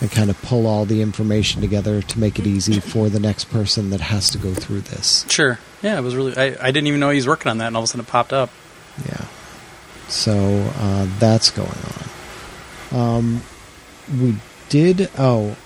and 0.00 0.10
kind 0.10 0.28
of 0.28 0.40
pull 0.42 0.66
all 0.66 0.84
the 0.84 1.00
information 1.00 1.60
together 1.60 2.02
to 2.02 2.18
make 2.18 2.38
it 2.38 2.46
easy 2.46 2.80
for 2.80 3.08
the 3.08 3.20
next 3.20 3.44
person 3.44 3.90
that 3.90 4.00
has 4.00 4.28
to 4.28 4.38
go 4.38 4.52
through 4.52 4.80
this. 4.80 5.24
Sure. 5.28 5.58
Yeah, 5.82 5.96
it 5.98 6.02
was 6.02 6.16
really. 6.16 6.36
I, 6.36 6.56
I 6.60 6.70
didn't 6.72 6.88
even 6.88 7.00
know 7.00 7.10
he 7.10 7.16
was 7.16 7.28
working 7.28 7.48
on 7.50 7.58
that, 7.58 7.68
and 7.68 7.76
all 7.76 7.82
of 7.82 7.84
a 7.84 7.86
sudden 7.88 8.04
it 8.04 8.08
popped 8.08 8.32
up. 8.32 8.50
Yeah. 9.08 9.24
So 10.08 10.70
uh, 10.76 11.06
that's 11.18 11.50
going 11.50 11.68
on. 12.92 13.18
Um, 13.18 13.42
we 14.08 14.36
did. 14.68 15.10
Oh, 15.18 15.56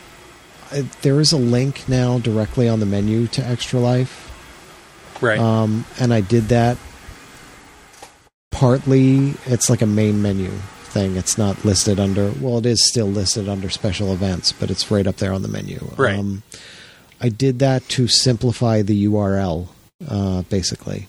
there 1.02 1.20
is 1.20 1.32
a 1.32 1.38
link 1.38 1.88
now 1.88 2.18
directly 2.18 2.68
on 2.68 2.80
the 2.80 2.86
menu 2.86 3.26
to 3.28 3.44
Extra 3.44 3.80
Life. 3.80 4.24
Right. 5.20 5.38
Um, 5.38 5.84
and 5.98 6.12
I 6.12 6.20
did 6.20 6.44
that 6.48 6.78
partly, 8.58 9.34
it's 9.46 9.70
like 9.70 9.82
a 9.82 9.86
main 9.86 10.20
menu 10.20 10.50
thing. 10.90 11.16
It's 11.16 11.38
not 11.38 11.64
listed 11.64 12.00
under, 12.00 12.32
well, 12.40 12.58
it 12.58 12.66
is 12.66 12.88
still 12.88 13.06
listed 13.06 13.48
under 13.48 13.70
special 13.70 14.12
events, 14.12 14.50
but 14.50 14.68
it's 14.68 14.90
right 14.90 15.06
up 15.06 15.16
there 15.16 15.32
on 15.32 15.42
the 15.42 15.48
menu. 15.48 15.78
Right. 15.96 16.18
Um, 16.18 16.42
I 17.20 17.28
did 17.28 17.60
that 17.60 17.88
to 17.90 18.08
simplify 18.08 18.82
the 18.82 19.06
URL, 19.06 19.68
uh, 20.08 20.42
basically. 20.42 21.06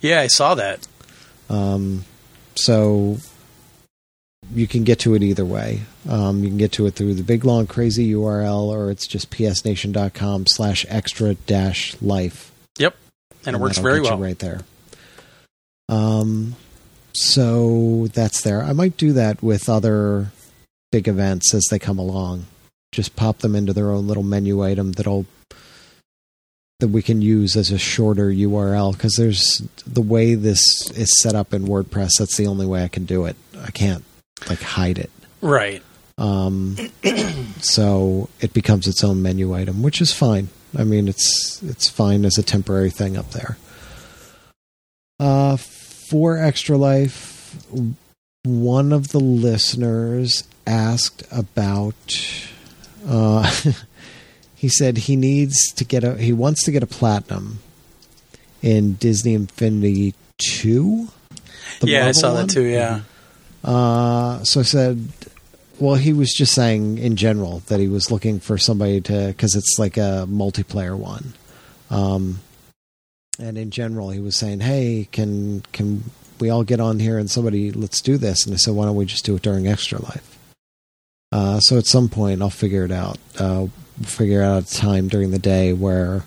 yeah, 0.00 0.20
I 0.20 0.26
saw 0.26 0.54
that. 0.56 0.86
Um, 1.48 2.04
so 2.56 3.18
you 4.54 4.66
can 4.66 4.84
get 4.84 4.98
to 5.00 5.14
it 5.14 5.22
either 5.22 5.44
way. 5.44 5.82
Um, 6.08 6.42
you 6.42 6.48
can 6.48 6.58
get 6.58 6.72
to 6.72 6.86
it 6.86 6.94
through 6.94 7.14
the 7.14 7.22
big 7.22 7.44
long 7.44 7.66
crazy 7.66 8.12
URL, 8.12 8.64
or 8.64 8.90
it's 8.90 9.06
just 9.06 9.30
psnation.com 9.30 10.46
slash 10.46 10.84
extra 10.88 11.34
dash 11.34 11.96
life. 12.02 12.52
Yep. 12.78 12.96
And 13.46 13.56
it 13.56 13.58
works 13.58 13.78
very 13.78 14.00
well. 14.00 14.18
right 14.18 14.38
there. 14.38 14.60
Um, 15.88 16.56
so 17.12 18.08
that's 18.12 18.42
there. 18.42 18.62
I 18.62 18.72
might 18.72 18.96
do 18.96 19.12
that 19.12 19.42
with 19.42 19.68
other 19.68 20.32
big 20.90 21.08
events 21.08 21.54
as 21.54 21.66
they 21.70 21.78
come 21.78 21.98
along. 21.98 22.46
Just 22.92 23.16
pop 23.16 23.38
them 23.38 23.54
into 23.54 23.72
their 23.72 23.90
own 23.90 24.06
little 24.06 24.22
menu 24.22 24.62
item 24.62 24.92
that'll 24.92 25.26
that 26.80 26.88
we 26.88 27.00
can 27.00 27.22
use 27.22 27.54
as 27.56 27.70
a 27.70 27.78
shorter 27.78 28.28
URL 28.30 28.92
because 28.92 29.14
there's 29.16 29.62
the 29.86 30.02
way 30.02 30.34
this 30.34 30.60
is 30.90 31.20
set 31.20 31.34
up 31.34 31.54
in 31.54 31.64
WordPress. 31.64 32.10
That's 32.18 32.36
the 32.36 32.48
only 32.48 32.66
way 32.66 32.82
I 32.82 32.88
can 32.88 33.04
do 33.04 33.24
it. 33.24 33.36
I 33.56 33.70
can't 33.70 34.04
like 34.48 34.60
hide 34.60 34.98
it. 34.98 35.10
Right. 35.40 35.82
Um, 36.18 36.76
so 37.60 38.28
it 38.40 38.52
becomes 38.52 38.86
its 38.86 39.02
own 39.02 39.22
menu 39.22 39.54
item, 39.54 39.82
which 39.82 40.00
is 40.00 40.12
fine. 40.12 40.48
I 40.76 40.84
mean, 40.84 41.08
it's 41.08 41.62
it's 41.62 41.88
fine 41.88 42.24
as 42.24 42.38
a 42.38 42.42
temporary 42.42 42.90
thing 42.90 43.16
up 43.16 43.30
there. 43.30 43.58
Uh, 45.18 45.56
for 45.56 46.38
Extra 46.38 46.76
Life, 46.76 47.56
one 48.44 48.92
of 48.92 49.08
the 49.08 49.20
listeners 49.20 50.44
asked 50.66 51.24
about. 51.30 51.94
Uh, 53.06 53.50
he 54.54 54.68
said 54.68 54.96
he 54.96 55.16
needs 55.16 55.72
to 55.74 55.84
get 55.84 56.04
a. 56.04 56.16
He 56.16 56.32
wants 56.32 56.62
to 56.64 56.72
get 56.72 56.82
a 56.82 56.86
platinum 56.86 57.58
in 58.62 58.94
Disney 58.94 59.34
Infinity 59.34 60.14
Two. 60.38 61.08
yeah, 61.82 62.06
I 62.06 62.12
saw 62.12 62.32
one. 62.34 62.46
that 62.46 62.52
too. 62.52 62.64
Yeah. 62.64 63.00
Uh, 63.64 64.42
so 64.44 64.60
I 64.60 64.64
said, 64.64 65.08
well, 65.78 65.94
he 65.94 66.12
was 66.12 66.32
just 66.32 66.54
saying 66.54 66.98
in 66.98 67.16
general 67.16 67.60
that 67.66 67.80
he 67.80 67.88
was 67.88 68.10
looking 68.10 68.40
for 68.40 68.58
somebody 68.58 69.00
to, 69.02 69.28
because 69.28 69.56
it's 69.56 69.76
like 69.78 69.96
a 69.96 70.26
multiplayer 70.28 70.96
one. 70.96 71.32
Um, 71.90 72.40
and 73.38 73.56
in 73.56 73.70
general, 73.70 74.10
he 74.10 74.20
was 74.20 74.36
saying, 74.36 74.60
hey, 74.60 75.08
can 75.10 75.62
can 75.72 76.04
we 76.38 76.50
all 76.50 76.64
get 76.64 76.80
on 76.80 76.98
here 76.98 77.18
and 77.18 77.30
somebody 77.30 77.72
let's 77.72 78.00
do 78.00 78.16
this? 78.16 78.44
And 78.44 78.54
I 78.54 78.56
said, 78.56 78.74
why 78.74 78.84
don't 78.84 78.96
we 78.96 79.06
just 79.06 79.24
do 79.24 79.36
it 79.36 79.42
during 79.42 79.66
Extra 79.66 80.00
Life? 80.02 80.38
Uh, 81.32 81.60
so 81.60 81.78
at 81.78 81.86
some 81.86 82.08
point, 82.08 82.42
I'll 82.42 82.50
figure 82.50 82.84
it 82.84 82.90
out. 82.90 83.18
Uh, 83.38 83.66
figure 84.02 84.42
out 84.42 84.64
a 84.64 84.74
time 84.74 85.08
during 85.08 85.30
the 85.30 85.38
day 85.38 85.72
where 85.72 86.24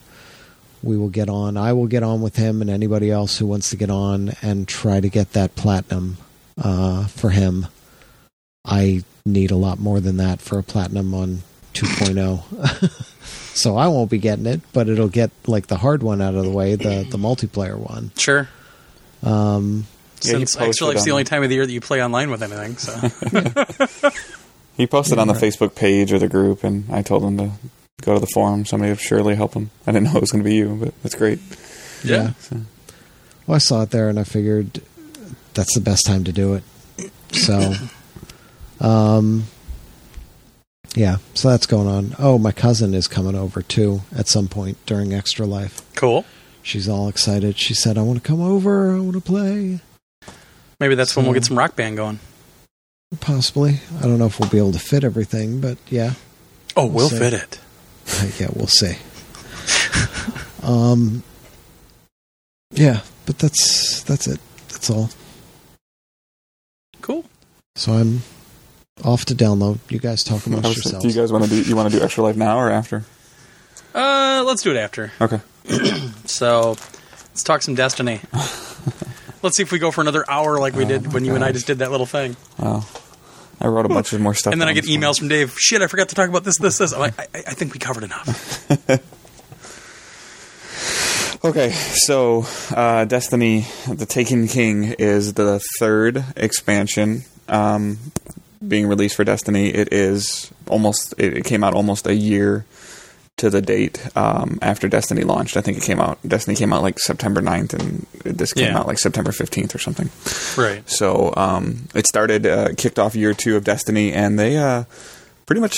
we 0.81 0.97
will 0.97 1.09
get 1.09 1.29
on. 1.29 1.57
I 1.57 1.73
will 1.73 1.87
get 1.87 2.03
on 2.03 2.21
with 2.21 2.35
him 2.35 2.61
and 2.61 2.69
anybody 2.69 3.11
else 3.11 3.37
who 3.37 3.47
wants 3.47 3.69
to 3.69 3.77
get 3.77 3.89
on 3.89 4.33
and 4.41 4.67
try 4.67 4.99
to 4.99 5.09
get 5.09 5.33
that 5.33 5.55
platinum 5.55 6.17
uh, 6.57 7.07
for 7.07 7.29
him. 7.31 7.67
I 8.63 9.03
need 9.25 9.51
a 9.51 9.55
lot 9.55 9.79
more 9.79 9.99
than 9.99 10.17
that 10.17 10.41
for 10.41 10.57
a 10.57 10.63
platinum 10.63 11.13
on 11.13 11.39
2.0. 11.73 12.89
so 13.55 13.77
I 13.77 13.87
won't 13.87 14.09
be 14.09 14.17
getting 14.17 14.45
it, 14.45 14.61
but 14.73 14.89
it'll 14.89 15.07
get 15.09 15.31
like 15.47 15.67
the 15.67 15.77
hard 15.77 16.01
one 16.03 16.21
out 16.21 16.35
of 16.35 16.43
the 16.43 16.49
way, 16.51 16.75
the 16.75 17.05
the 17.09 17.17
multiplayer 17.17 17.77
one. 17.77 18.11
Sure. 18.17 18.47
Um, 19.23 19.85
Yeah, 20.21 20.31
Since 20.31 20.55
posted 20.55 20.67
Extra 20.69 20.87
Life's 20.87 21.03
the 21.03 21.11
only 21.11 21.23
time 21.25 21.43
of 21.43 21.49
the 21.49 21.55
year 21.55 21.65
that 21.65 21.71
you 21.71 21.81
play 21.81 22.03
online 22.03 22.31
with 22.31 22.41
anything. 22.41 22.77
So 22.77 22.93
He 24.77 24.87
posted 24.87 25.17
Yeah, 25.17 25.21
on 25.21 25.27
the 25.27 25.33
right. 25.33 25.43
Facebook 25.43 25.75
page 25.75 26.11
or 26.11 26.19
the 26.19 26.27
group, 26.27 26.63
and 26.63 26.85
I 26.91 27.01
told 27.01 27.23
him 27.23 27.37
to 27.37 27.51
go 28.01 28.13
to 28.13 28.19
the 28.19 28.27
forum. 28.33 28.65
Somebody 28.65 28.91
would 28.91 28.99
surely 28.99 29.35
help 29.35 29.53
him. 29.53 29.69
I 29.87 29.91
didn't 29.91 30.05
know 30.11 30.17
it 30.17 30.21
was 30.21 30.31
going 30.31 30.43
to 30.43 30.49
be 30.49 30.55
you, 30.55 30.75
but 30.81 30.93
that's 31.01 31.15
great. 31.15 31.39
yeah. 32.03 32.33
So, 32.39 32.57
well, 33.47 33.55
I 33.55 33.59
saw 33.59 33.83
it 33.83 33.91
there 33.91 34.09
and 34.09 34.19
I 34.19 34.23
figured 34.25 34.81
that's 35.55 35.73
the 35.73 35.81
best 35.81 36.05
time 36.05 36.23
to 36.25 36.31
do 36.31 36.53
it. 36.53 36.63
So, 37.31 37.73
um, 38.79 39.45
yeah, 40.95 41.17
so 41.33 41.49
that's 41.49 41.65
going 41.65 41.87
on. 41.87 42.15
Oh, 42.19 42.37
my 42.37 42.51
cousin 42.51 42.93
is 42.93 43.07
coming 43.07 43.35
over 43.35 43.61
too 43.61 44.01
at 44.15 44.27
some 44.27 44.47
point 44.47 44.77
during 44.85 45.13
Extra 45.13 45.45
Life. 45.45 45.81
Cool. 45.95 46.25
She's 46.61 46.87
all 46.87 47.09
excited. 47.09 47.57
She 47.57 47.73
said, 47.73 47.97
I 47.97 48.01
want 48.01 48.23
to 48.23 48.27
come 48.27 48.41
over. 48.41 48.95
I 48.95 48.99
want 48.99 49.13
to 49.13 49.21
play. 49.21 49.79
Maybe 50.79 50.95
that's 50.95 51.15
when 51.15 51.25
we'll 51.25 51.33
get 51.33 51.45
some 51.45 51.57
rock 51.57 51.75
band 51.75 51.97
going. 51.97 52.19
Possibly. 53.19 53.79
I 53.99 54.03
don't 54.03 54.17
know 54.17 54.25
if 54.25 54.39
we'll 54.39 54.49
be 54.49 54.57
able 54.57 54.71
to 54.71 54.79
fit 54.79 55.03
everything, 55.03 55.61
but 55.61 55.77
yeah. 55.89 56.13
Oh, 56.75 56.85
we'll 56.85 57.09
see. 57.09 57.19
fit 57.19 57.33
it. 57.33 57.59
yeah, 58.39 58.49
we'll 58.53 58.67
see. 58.67 58.97
um, 60.63 61.23
yeah, 62.71 63.01
but 63.25 63.39
that's 63.39 64.03
that's 64.03 64.27
it. 64.27 64.39
That's 64.69 64.89
all. 64.89 65.09
Cool. 67.75 67.81
So 67.81 67.91
I'm 67.93 68.21
off 69.03 69.25
to 69.25 69.35
download. 69.35 69.79
You 69.89 69.99
guys 69.99 70.23
talk 70.23 70.47
I 70.47 70.51
amongst 70.51 70.67
was- 70.69 70.75
yourselves. 70.77 71.03
do 71.05 71.09
you 71.09 71.15
guys 71.15 71.31
want 71.31 71.43
to 71.45 71.49
do? 71.49 71.61
You 71.61 71.75
want 71.75 71.91
to 71.91 71.97
do 71.97 72.03
extra 72.03 72.23
life 72.23 72.35
now 72.37 72.57
or 72.57 72.69
after? 72.71 73.03
Uh, 73.93 74.43
let's 74.45 74.61
do 74.61 74.71
it 74.71 74.77
after. 74.77 75.11
Okay. 75.21 75.39
So, 76.27 76.71
let's 77.29 77.43
talk 77.43 77.61
some 77.61 77.75
Destiny. 77.75 78.19
let's 79.43 79.55
see 79.55 79.63
if 79.63 79.71
we 79.71 79.77
go 79.79 79.91
for 79.91 80.01
another 80.01 80.25
hour 80.29 80.59
like 80.59 80.73
we 80.75 80.83
Oh 80.83 80.87
did 80.87 81.05
my 81.05 81.09
when 81.13 81.23
you 81.23 81.35
and 81.35 81.43
I 81.45 81.51
just 81.51 81.67
did 81.67 81.77
that 81.79 81.91
little 81.91 82.07
thing. 82.07 82.35
Wow. 82.57 82.83
I 83.61 83.67
wrote 83.67 83.85
a 83.85 83.89
bunch 83.89 84.11
of 84.11 84.19
more 84.19 84.33
stuff. 84.33 84.51
And 84.51 84.59
then 84.59 84.67
I 84.67 84.73
get 84.73 84.81
this 84.81 84.89
morning. 84.89 85.07
emails 85.09 85.19
from 85.19 85.27
Dave. 85.27 85.55
Shit, 85.57 85.81
I 85.83 85.87
forgot 85.87 86.09
to 86.09 86.15
talk 86.15 86.27
about 86.27 86.43
this, 86.43 86.57
this, 86.57 86.79
this. 86.79 86.93
I'm 86.93 86.99
like, 86.99 87.17
I, 87.19 87.23
I 87.35 87.37
I 87.47 87.53
think 87.53 87.73
we 87.73 87.79
covered 87.79 88.03
enough. 88.03 88.89
Okay, 91.43 91.71
so 91.73 92.45
uh, 92.75 93.05
Destiny: 93.05 93.67
The 93.87 94.07
Taken 94.07 94.47
King 94.47 94.95
is 94.97 95.35
the 95.35 95.61
third 95.79 96.23
expansion 96.35 97.23
um, 97.47 97.97
being 98.65 98.87
released 98.87 99.15
for 99.15 99.23
Destiny. 99.23 99.67
It 99.69 99.91
is 99.93 100.51
almost. 100.67 101.13
It, 101.17 101.37
it 101.37 101.45
came 101.45 101.63
out 101.63 101.73
almost 101.73 102.07
a 102.07 102.15
year 102.15 102.65
to 103.37 103.49
the 103.49 103.61
date 103.61 104.07
um, 104.15 104.57
after 104.61 104.87
Destiny 104.87 105.23
launched. 105.23 105.57
I 105.57 105.61
think 105.61 105.77
it 105.77 105.83
came 105.83 105.99
out. 105.99 106.17
Destiny 106.25 106.55
came 106.55 106.71
out 106.71 106.81
like 106.81 106.97
September 106.99 107.41
9th, 107.41 107.73
and 107.73 108.05
this 108.37 108.53
came 108.53 108.67
Yeah. 108.67 108.79
out 108.79 108.87
like 108.87 108.97
September 108.97 109.31
fifteenth 109.33 109.75
or 109.75 109.79
something. 109.79 110.09
right. 110.57 110.89
So 110.89 111.33
um, 111.35 111.87
it 111.93 112.07
started, 112.07 112.45
uh, 112.45 112.69
kicked 112.77 112.97
off 112.97 113.13
year 113.13 113.33
two 113.33 113.57
of 113.57 113.65
Destiny, 113.65 114.13
and 114.13 114.39
they 114.39 114.55
uh, 114.57 114.85
pretty 115.45 115.59
much 115.61 115.75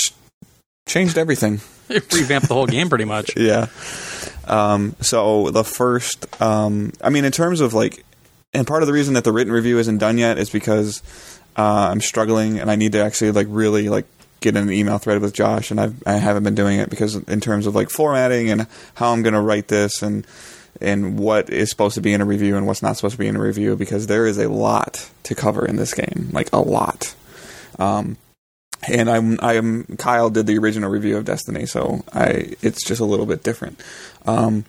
changed 0.87 1.17
everything. 1.17 1.59
It 1.89 2.13
revamped 2.13 2.49
the 2.49 2.53
whole 2.53 2.67
game 2.67 2.89
pretty 2.89 3.05
much. 3.05 3.31
Yeah. 3.37 3.67
Um, 4.45 4.95
so 5.01 5.51
the 5.51 5.63
first, 5.63 6.25
um, 6.41 6.91
I 7.01 7.09
mean, 7.09 7.23
in 7.25 7.31
terms 7.31 7.61
of 7.61 7.73
like, 7.73 8.03
and 8.53 8.67
part 8.67 8.83
of 8.83 8.87
the 8.87 8.93
reason 8.93 9.13
that 9.13 9.23
the 9.23 9.31
written 9.31 9.51
review 9.53 9.79
isn't 9.79 9.97
done 9.99 10.17
yet 10.17 10.37
is 10.37 10.49
because 10.49 11.01
uh, 11.57 11.89
I'm 11.91 12.01
struggling 12.01 12.59
and 12.59 12.69
I 12.69 12.75
need 12.75 12.91
to 12.93 13.03
actually 13.03 13.31
like 13.31 13.47
really 13.49 13.89
like 13.89 14.05
get 14.39 14.55
in 14.55 14.63
an 14.63 14.71
email 14.71 14.97
thread 14.97 15.21
with 15.21 15.33
Josh, 15.33 15.71
and 15.71 15.79
I've, 15.79 15.95
I 16.05 16.13
haven't 16.13 16.43
been 16.43 16.55
doing 16.55 16.79
it 16.79 16.89
because 16.89 17.15
in 17.15 17.41
terms 17.41 17.65
of 17.65 17.75
like 17.75 17.89
formatting 17.89 18.49
and 18.49 18.67
how 18.95 19.11
I'm 19.11 19.23
going 19.23 19.33
to 19.33 19.41
write 19.41 19.67
this 19.67 20.01
and 20.01 20.25
and 20.79 21.17
what 21.17 21.49
is 21.49 21.71
supposed 21.71 21.95
to 21.95 22.01
be 22.01 22.13
in 22.13 22.21
a 22.21 22.25
review 22.25 22.55
and 22.55 22.67
what's 22.67 22.83
not 22.83 22.95
supposed 22.95 23.13
to 23.13 23.19
be 23.19 23.27
in 23.27 23.35
a 23.35 23.41
review 23.41 23.75
because 23.75 24.05
there 24.05 24.27
is 24.27 24.37
a 24.37 24.47
lot 24.47 25.09
to 25.23 25.33
cover 25.33 25.65
in 25.65 25.75
this 25.75 25.93
game, 25.93 26.29
like 26.31 26.49
a 26.53 26.59
lot. 26.59 27.15
Um, 27.79 28.17
and 28.87 29.09
I'm 29.09 29.39
I'm 29.41 29.83
Kyle 29.97 30.29
did 30.29 30.45
the 30.45 30.57
original 30.59 30.89
review 30.89 31.17
of 31.17 31.25
Destiny, 31.25 31.65
so 31.65 32.03
I 32.13 32.55
it's 32.61 32.85
just 32.85 33.01
a 33.01 33.05
little 33.05 33.25
bit 33.25 33.43
different. 33.43 33.81
Um, 34.25 34.65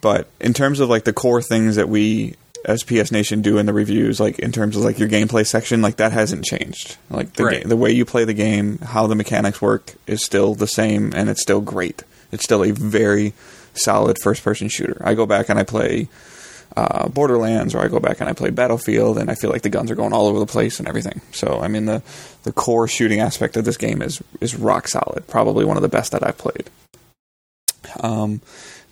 but 0.00 0.28
in 0.40 0.52
terms 0.52 0.80
of 0.80 0.88
like 0.88 1.04
the 1.04 1.12
core 1.12 1.42
things 1.42 1.76
that 1.76 1.88
we 1.88 2.34
as 2.64 2.82
PS 2.84 3.10
Nation 3.10 3.42
do 3.42 3.58
in 3.58 3.66
the 3.66 3.72
reviews, 3.72 4.20
like 4.20 4.38
in 4.38 4.52
terms 4.52 4.76
of 4.76 4.82
like 4.84 4.98
your 4.98 5.08
gameplay 5.08 5.46
section, 5.46 5.82
like 5.82 5.96
that 5.96 6.12
hasn't 6.12 6.44
changed. 6.44 6.96
Like 7.10 7.32
the 7.34 7.44
Right. 7.44 7.62
ga- 7.62 7.68
the 7.68 7.76
way 7.76 7.90
you 7.90 8.04
play 8.04 8.24
the 8.24 8.34
game, 8.34 8.78
how 8.78 9.06
the 9.06 9.14
mechanics 9.14 9.60
work 9.60 9.94
is 10.06 10.24
still 10.24 10.54
the 10.54 10.66
same, 10.68 11.12
and 11.14 11.28
it's 11.28 11.42
still 11.42 11.60
great. 11.60 12.04
It's 12.30 12.44
still 12.44 12.62
a 12.64 12.70
very 12.70 13.32
solid 13.74 14.18
first 14.22 14.42
person 14.44 14.68
shooter. 14.68 15.00
I 15.04 15.14
go 15.14 15.26
back 15.26 15.48
and 15.48 15.58
I 15.58 15.64
play 15.64 16.08
uh, 16.76 17.06
Borderlands, 17.08 17.74
or 17.74 17.80
I 17.80 17.88
go 17.88 18.00
back 18.00 18.20
and 18.20 18.30
I 18.30 18.32
play 18.32 18.48
Battlefield, 18.48 19.18
and 19.18 19.30
I 19.30 19.34
feel 19.34 19.50
like 19.50 19.60
the 19.60 19.68
guns 19.68 19.90
are 19.90 19.94
going 19.94 20.14
all 20.14 20.26
over 20.26 20.38
the 20.38 20.46
place 20.46 20.78
and 20.78 20.88
everything. 20.88 21.20
So, 21.32 21.60
I 21.60 21.68
mean, 21.68 21.84
the 21.84 22.00
the 22.44 22.52
core 22.52 22.88
shooting 22.88 23.20
aspect 23.20 23.56
of 23.58 23.64
this 23.66 23.76
game 23.76 24.00
is 24.00 24.22
is 24.40 24.54
rock 24.56 24.88
solid. 24.88 25.26
Probably 25.28 25.64
one 25.66 25.76
of 25.76 25.82
the 25.82 25.88
best 25.90 26.12
that 26.12 26.26
I've 26.26 26.38
played. 26.38 26.70
Um, 28.00 28.40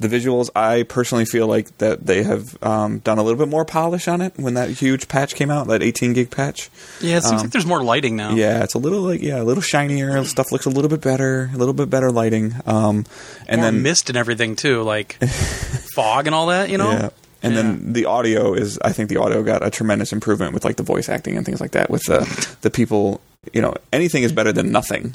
the 0.00 0.08
visuals, 0.08 0.50
I 0.56 0.82
personally 0.82 1.24
feel 1.26 1.46
like 1.46 1.76
that 1.78 2.04
they 2.06 2.22
have 2.22 2.60
um, 2.62 2.98
done 3.00 3.18
a 3.18 3.22
little 3.22 3.38
bit 3.38 3.48
more 3.48 3.64
polish 3.64 4.08
on 4.08 4.20
it 4.20 4.32
when 4.36 4.54
that 4.54 4.70
huge 4.70 5.06
patch 5.08 5.34
came 5.34 5.50
out, 5.50 5.66
that 5.68 5.82
18 5.82 6.12
gig 6.14 6.30
patch. 6.30 6.70
Yeah, 7.00 7.18
it 7.18 7.22
seems 7.22 7.32
Um, 7.42 7.46
like 7.46 7.50
there's 7.50 7.66
more 7.66 7.82
lighting 7.84 8.16
now. 8.16 8.34
Yeah, 8.34 8.64
it's 8.64 8.74
a 8.74 8.78
little 8.78 9.02
like 9.02 9.20
yeah, 9.20 9.40
a 9.40 9.44
little 9.44 9.62
shinier. 9.62 10.24
Stuff 10.24 10.50
looks 10.52 10.66
a 10.66 10.70
little 10.70 10.88
bit 10.88 11.00
better, 11.02 11.50
a 11.54 11.56
little 11.56 11.74
bit 11.74 11.90
better 11.90 12.10
lighting. 12.10 12.54
Um, 12.66 13.04
and 13.46 13.60
more 13.60 13.70
then 13.70 13.82
mist 13.82 14.08
and 14.08 14.16
everything 14.18 14.56
too, 14.56 14.82
like 14.82 15.12
fog 15.94 16.26
and 16.26 16.34
all 16.34 16.46
that. 16.46 16.70
You 16.70 16.78
know. 16.78 16.90
Yeah. 16.90 17.08
And 17.42 17.56
then 17.56 17.92
the 17.92 18.04
audio 18.04 18.52
is, 18.52 18.78
I 18.84 18.92
think 18.92 19.08
the 19.08 19.16
audio 19.16 19.42
got 19.42 19.64
a 19.64 19.70
tremendous 19.70 20.12
improvement 20.12 20.52
with 20.52 20.64
like 20.64 20.76
the 20.76 20.82
voice 20.82 21.08
acting 21.08 21.36
and 21.36 21.46
things 21.46 21.60
like 21.60 21.70
that. 21.72 21.90
With 21.90 22.02
the 22.04 22.56
the 22.60 22.70
people, 22.70 23.20
you 23.52 23.62
know, 23.62 23.74
anything 23.92 24.22
is 24.22 24.32
better 24.32 24.52
than 24.52 24.70
nothing. 24.72 25.14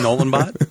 Nolan 0.00 0.30
bot. 0.30 0.56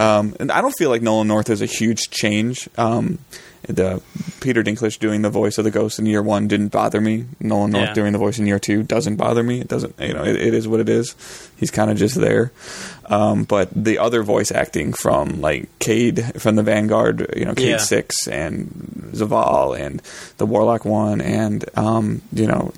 Um, 0.00 0.34
and 0.40 0.50
I 0.50 0.62
don't 0.62 0.72
feel 0.78 0.88
like 0.88 1.02
Nolan 1.02 1.28
North 1.28 1.50
is 1.50 1.60
a 1.60 1.66
huge 1.66 2.08
change. 2.08 2.66
Um, 2.78 3.18
the 3.68 4.02
Peter 4.40 4.62
Dinklage 4.62 4.98
doing 4.98 5.22
the 5.22 5.30
voice 5.30 5.56
of 5.58 5.64
the 5.64 5.70
ghost 5.70 5.98
in 5.98 6.06
year 6.06 6.22
one 6.22 6.48
didn't 6.48 6.68
bother 6.68 7.00
me. 7.00 7.26
Nolan 7.40 7.70
North 7.70 7.88
Yeah. 7.88 7.94
doing 7.94 8.12
the 8.12 8.18
voice 8.18 8.38
in 8.38 8.46
year 8.46 8.58
two 8.58 8.82
doesn't 8.82 9.16
bother 9.16 9.42
me. 9.42 9.60
It 9.60 9.68
doesn't, 9.68 9.94
you 10.00 10.12
know, 10.14 10.24
it, 10.24 10.36
it 10.36 10.54
is 10.54 10.66
what 10.66 10.80
it 10.80 10.88
is. 10.88 11.14
He's 11.56 11.70
kind 11.70 11.90
of 11.90 11.96
just 11.96 12.16
there. 12.16 12.52
Um, 13.06 13.44
but 13.44 13.68
the 13.74 13.98
other 13.98 14.22
voice 14.22 14.50
acting 14.50 14.92
from 14.92 15.40
like 15.40 15.68
Cade 15.78 16.40
from 16.40 16.56
the 16.56 16.62
Vanguard, 16.62 17.32
you 17.36 17.44
know, 17.44 17.54
Cade 17.54 17.68
Yeah. 17.68 17.76
Six 17.78 18.26
and 18.26 19.10
Zaval 19.12 19.78
and 19.78 20.00
the 20.38 20.46
Warlock 20.46 20.84
One, 20.84 21.20
and 21.20 21.64
um, 21.76 22.22
you 22.32 22.46
know, 22.46 22.72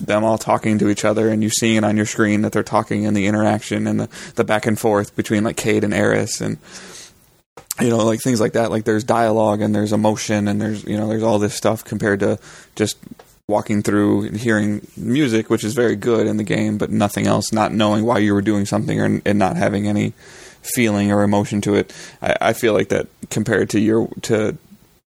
them 0.00 0.24
all 0.24 0.38
talking 0.38 0.78
to 0.78 0.88
each 0.88 1.04
other, 1.04 1.28
and 1.28 1.42
you 1.42 1.50
seeing 1.50 1.76
it 1.76 1.84
on 1.84 1.96
your 1.96 2.06
screen 2.06 2.42
that 2.42 2.52
they're 2.52 2.62
talking, 2.62 3.04
and 3.06 3.16
the 3.16 3.26
interaction 3.26 3.86
and 3.86 4.00
the, 4.00 4.08
the 4.36 4.44
back 4.44 4.66
and 4.66 4.78
forth 4.78 5.14
between 5.16 5.44
like 5.44 5.56
Cade 5.56 5.84
and 5.84 5.92
Eris, 5.94 6.40
and 6.40 6.58
you 7.80 7.88
know, 7.88 7.98
like 7.98 8.20
things 8.20 8.40
like 8.40 8.52
that. 8.54 8.70
Like 8.70 8.84
there's 8.84 9.04
dialogue 9.04 9.60
and 9.60 9.74
there's 9.74 9.92
emotion 9.92 10.48
and 10.48 10.60
there's 10.60 10.84
you 10.84 10.96
know 10.96 11.08
there's 11.08 11.22
all 11.22 11.38
this 11.38 11.54
stuff 11.54 11.84
compared 11.84 12.20
to 12.20 12.38
just 12.74 12.96
walking 13.48 13.82
through 13.82 14.26
and 14.26 14.36
hearing 14.36 14.86
music, 14.96 15.48
which 15.50 15.62
is 15.62 15.74
very 15.74 15.94
good 15.96 16.26
in 16.26 16.36
the 16.36 16.42
game, 16.44 16.78
but 16.78 16.90
nothing 16.90 17.26
else. 17.26 17.52
Not 17.52 17.72
knowing 17.72 18.04
why 18.04 18.18
you 18.18 18.34
were 18.34 18.42
doing 18.42 18.66
something 18.66 19.00
or, 19.00 19.20
and 19.24 19.38
not 19.38 19.56
having 19.56 19.86
any 19.86 20.14
feeling 20.74 21.12
or 21.12 21.22
emotion 21.22 21.60
to 21.60 21.74
it. 21.76 21.92
I, 22.20 22.36
I 22.40 22.52
feel 22.54 22.72
like 22.72 22.88
that 22.88 23.06
compared 23.30 23.70
to 23.70 23.80
your 23.80 24.08
to 24.22 24.56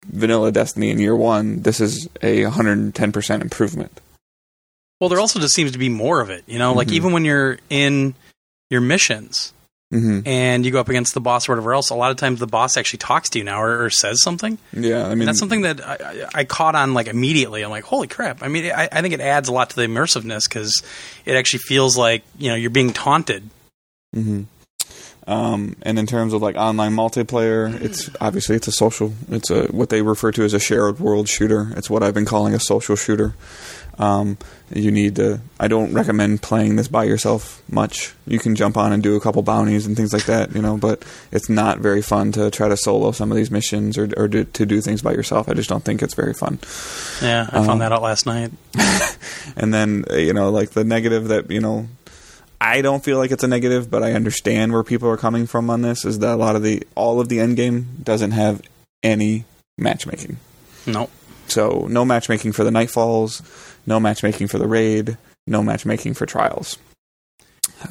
vanilla 0.06 0.52
Destiny 0.52 0.90
in 0.90 1.00
year 1.00 1.16
one, 1.16 1.62
this 1.62 1.80
is 1.80 2.10
a 2.22 2.44
110 2.44 3.12
percent 3.12 3.44
improvement. 3.44 4.02
Well, 5.00 5.10
there 5.10 5.20
also 5.20 5.40
just 5.40 5.54
seems 5.54 5.72
to 5.74 5.78
be 5.78 5.90
more 5.90 6.22
of 6.22 6.30
it. 6.32 6.44
You 6.48 6.58
know, 6.60 6.74
like 6.74 6.88
Mhm. 6.88 6.94
even 6.94 7.14
when 7.14 7.24
you're 7.24 7.60
in 7.70 8.16
your 8.70 8.82
missions 8.82 9.54
Mm-hmm. 9.94 10.28
and 10.28 10.66
you 10.66 10.72
go 10.74 10.82
up 10.82 10.90
against 10.90 11.14
the 11.14 11.22
boss 11.22 11.48
or 11.48 11.54
whatever 11.54 11.74
else, 11.74 11.92
a 11.92 11.96
lot 11.96 12.12
of 12.12 12.18
times 12.18 12.42
the 12.42 12.48
boss 12.48 12.76
actually 12.76 13.00
talks 13.00 13.30
to 13.30 13.40
you 13.40 13.46
now 13.46 13.62
or, 13.62 13.86
or 13.86 13.90
says 13.90 14.22
something. 14.22 14.58
Yeah, 14.74 15.06
I 15.06 15.10
mean 15.12 15.22
And 15.22 15.30
that's 15.30 15.40
something 15.40 15.62
that 15.62 15.80
I, 15.80 16.26
I 16.36 16.44
caught 16.44 16.76
on 16.76 16.94
like 16.94 17.08
immediately. 17.08 17.62
I'm 17.64 17.70
like, 17.70 17.86
holy 17.86 18.08
crap! 18.08 18.44
I 18.44 18.50
mean, 18.50 18.70
I, 18.70 18.90
I 18.92 19.02
think 19.02 19.14
it 19.14 19.22
adds 19.22 19.48
a 19.48 19.54
lot 19.54 19.70
to 19.70 19.78
the 19.78 19.84
immersiveness 19.84 20.42
because 20.50 20.84
it 21.26 21.36
actually 21.36 21.60
feels 21.60 21.98
like 21.98 22.24
you 22.38 22.50
know 22.50 22.56
you're 22.56 22.70
being 22.70 22.92
taunted. 22.92 23.50
hmm 24.14 24.42
Um, 25.26 25.76
and 25.84 25.98
in 26.00 26.06
terms 26.06 26.34
of 26.34 26.42
like 26.42 26.56
online 26.58 26.94
multiplayer, 26.94 27.74
it's 27.82 28.10
obviously 28.20 28.56
it's 28.58 28.68
a 28.68 28.74
social. 28.74 29.14
It's 29.30 29.50
a 29.50 29.68
what 29.68 29.90
they 29.90 30.02
refer 30.02 30.32
to 30.34 30.44
as 30.44 30.54
a 30.54 30.60
shared 30.60 31.00
world 31.00 31.30
shooter. 31.30 31.72
It's 31.78 31.90
what 31.90 32.04
I've 32.04 32.14
been 32.14 32.26
calling 32.26 32.54
a 32.54 32.60
social 32.60 32.96
shooter. 32.98 33.36
Um, 34.00 34.38
you 34.74 34.92
need 34.92 35.16
to. 35.16 35.40
I 35.60 35.68
don't 35.68 35.94
recommend 35.94 36.42
playing 36.44 36.76
this 36.76 36.88
by 36.88 37.06
yourself 37.06 37.64
much. 37.72 38.14
You 38.28 38.38
can 38.38 38.56
jump 38.56 38.78
on 38.78 38.92
and 38.94 39.02
do 39.02 39.16
a 39.16 39.20
couple 39.20 39.42
bounties 39.42 39.86
and 39.88 39.98
things 39.98 40.14
like 40.14 40.26
that, 40.26 40.54
you 40.56 40.62
know. 40.62 40.78
But 40.78 41.04
it's 41.32 41.50
not 41.50 41.80
very 41.80 42.02
fun 42.04 42.32
to 42.34 42.52
try 42.52 42.68
to 42.68 42.78
solo 42.78 43.12
some 43.12 43.32
of 43.32 43.38
these 43.38 43.50
missions 43.50 43.98
or, 43.98 44.08
or 44.16 44.28
to, 44.28 44.44
to 44.46 44.66
do 44.66 44.82
things 44.82 45.02
by 45.02 45.14
yourself. 45.14 45.50
I 45.50 45.54
just 45.54 45.70
don't 45.70 45.84
think 45.84 46.04
it's 46.04 46.14
very 46.14 46.34
fun. 46.34 46.60
Yeah, 47.22 47.50
I 47.52 47.58
Um, 47.60 47.66
found 47.66 47.82
that 47.82 47.92
out 47.92 48.02
last 48.04 48.26
night. 48.26 48.52
And 49.56 49.74
then 49.74 50.04
uh, 50.12 50.16
you 50.18 50.34
know, 50.34 50.52
like 50.52 50.72
the 50.72 50.84
negative 50.84 51.30
that 51.30 51.50
you 51.50 51.60
know, 51.62 51.88
I 52.62 52.82
don't 52.82 53.04
feel 53.04 53.18
like 53.18 53.32
it's 53.32 53.44
a 53.44 53.48
negative, 53.48 53.90
but 53.90 54.04
I 54.04 54.14
understand 54.14 54.74
where 54.74 54.84
people 54.84 55.10
are 55.10 55.18
coming 55.18 55.48
from 55.48 55.70
on 55.70 55.82
this. 55.82 56.06
Is 56.06 56.20
that 56.20 56.34
a 56.34 56.36
lot 56.36 56.56
of 56.56 56.62
the 56.64 56.84
all 56.96 57.20
of 57.20 57.30
the 57.30 57.40
end 57.40 57.56
game 57.56 57.88
doesn't 58.04 58.32
have 58.32 58.62
any 59.02 59.46
matchmaking. 59.78 60.38
No, 60.86 61.10
So 61.48 61.88
no 61.90 62.04
matchmaking 62.06 62.52
for 62.54 62.64
the 62.64 62.72
Nightfalls, 62.72 63.42
no 63.86 64.00
matchmaking 64.00 64.48
for 64.48 64.58
the 64.60 64.68
raid, 64.68 65.18
no 65.46 65.64
matchmaking 65.64 66.14
for 66.14 66.26
trials. 66.26 66.78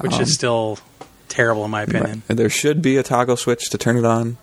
which 0.01 0.13
Um, 0.13 0.21
is 0.21 0.33
still 0.33 0.79
terrible 1.27 1.65
in 1.65 1.71
my 1.71 1.83
opinion. 1.83 2.23
Right. 2.29 2.37
There 2.37 2.49
should 2.49 2.81
be 2.81 2.97
a 2.97 3.03
toggle 3.03 3.37
switch 3.37 3.69
to 3.71 3.77
turn 3.77 3.97
it 3.97 4.05
on. 4.05 4.37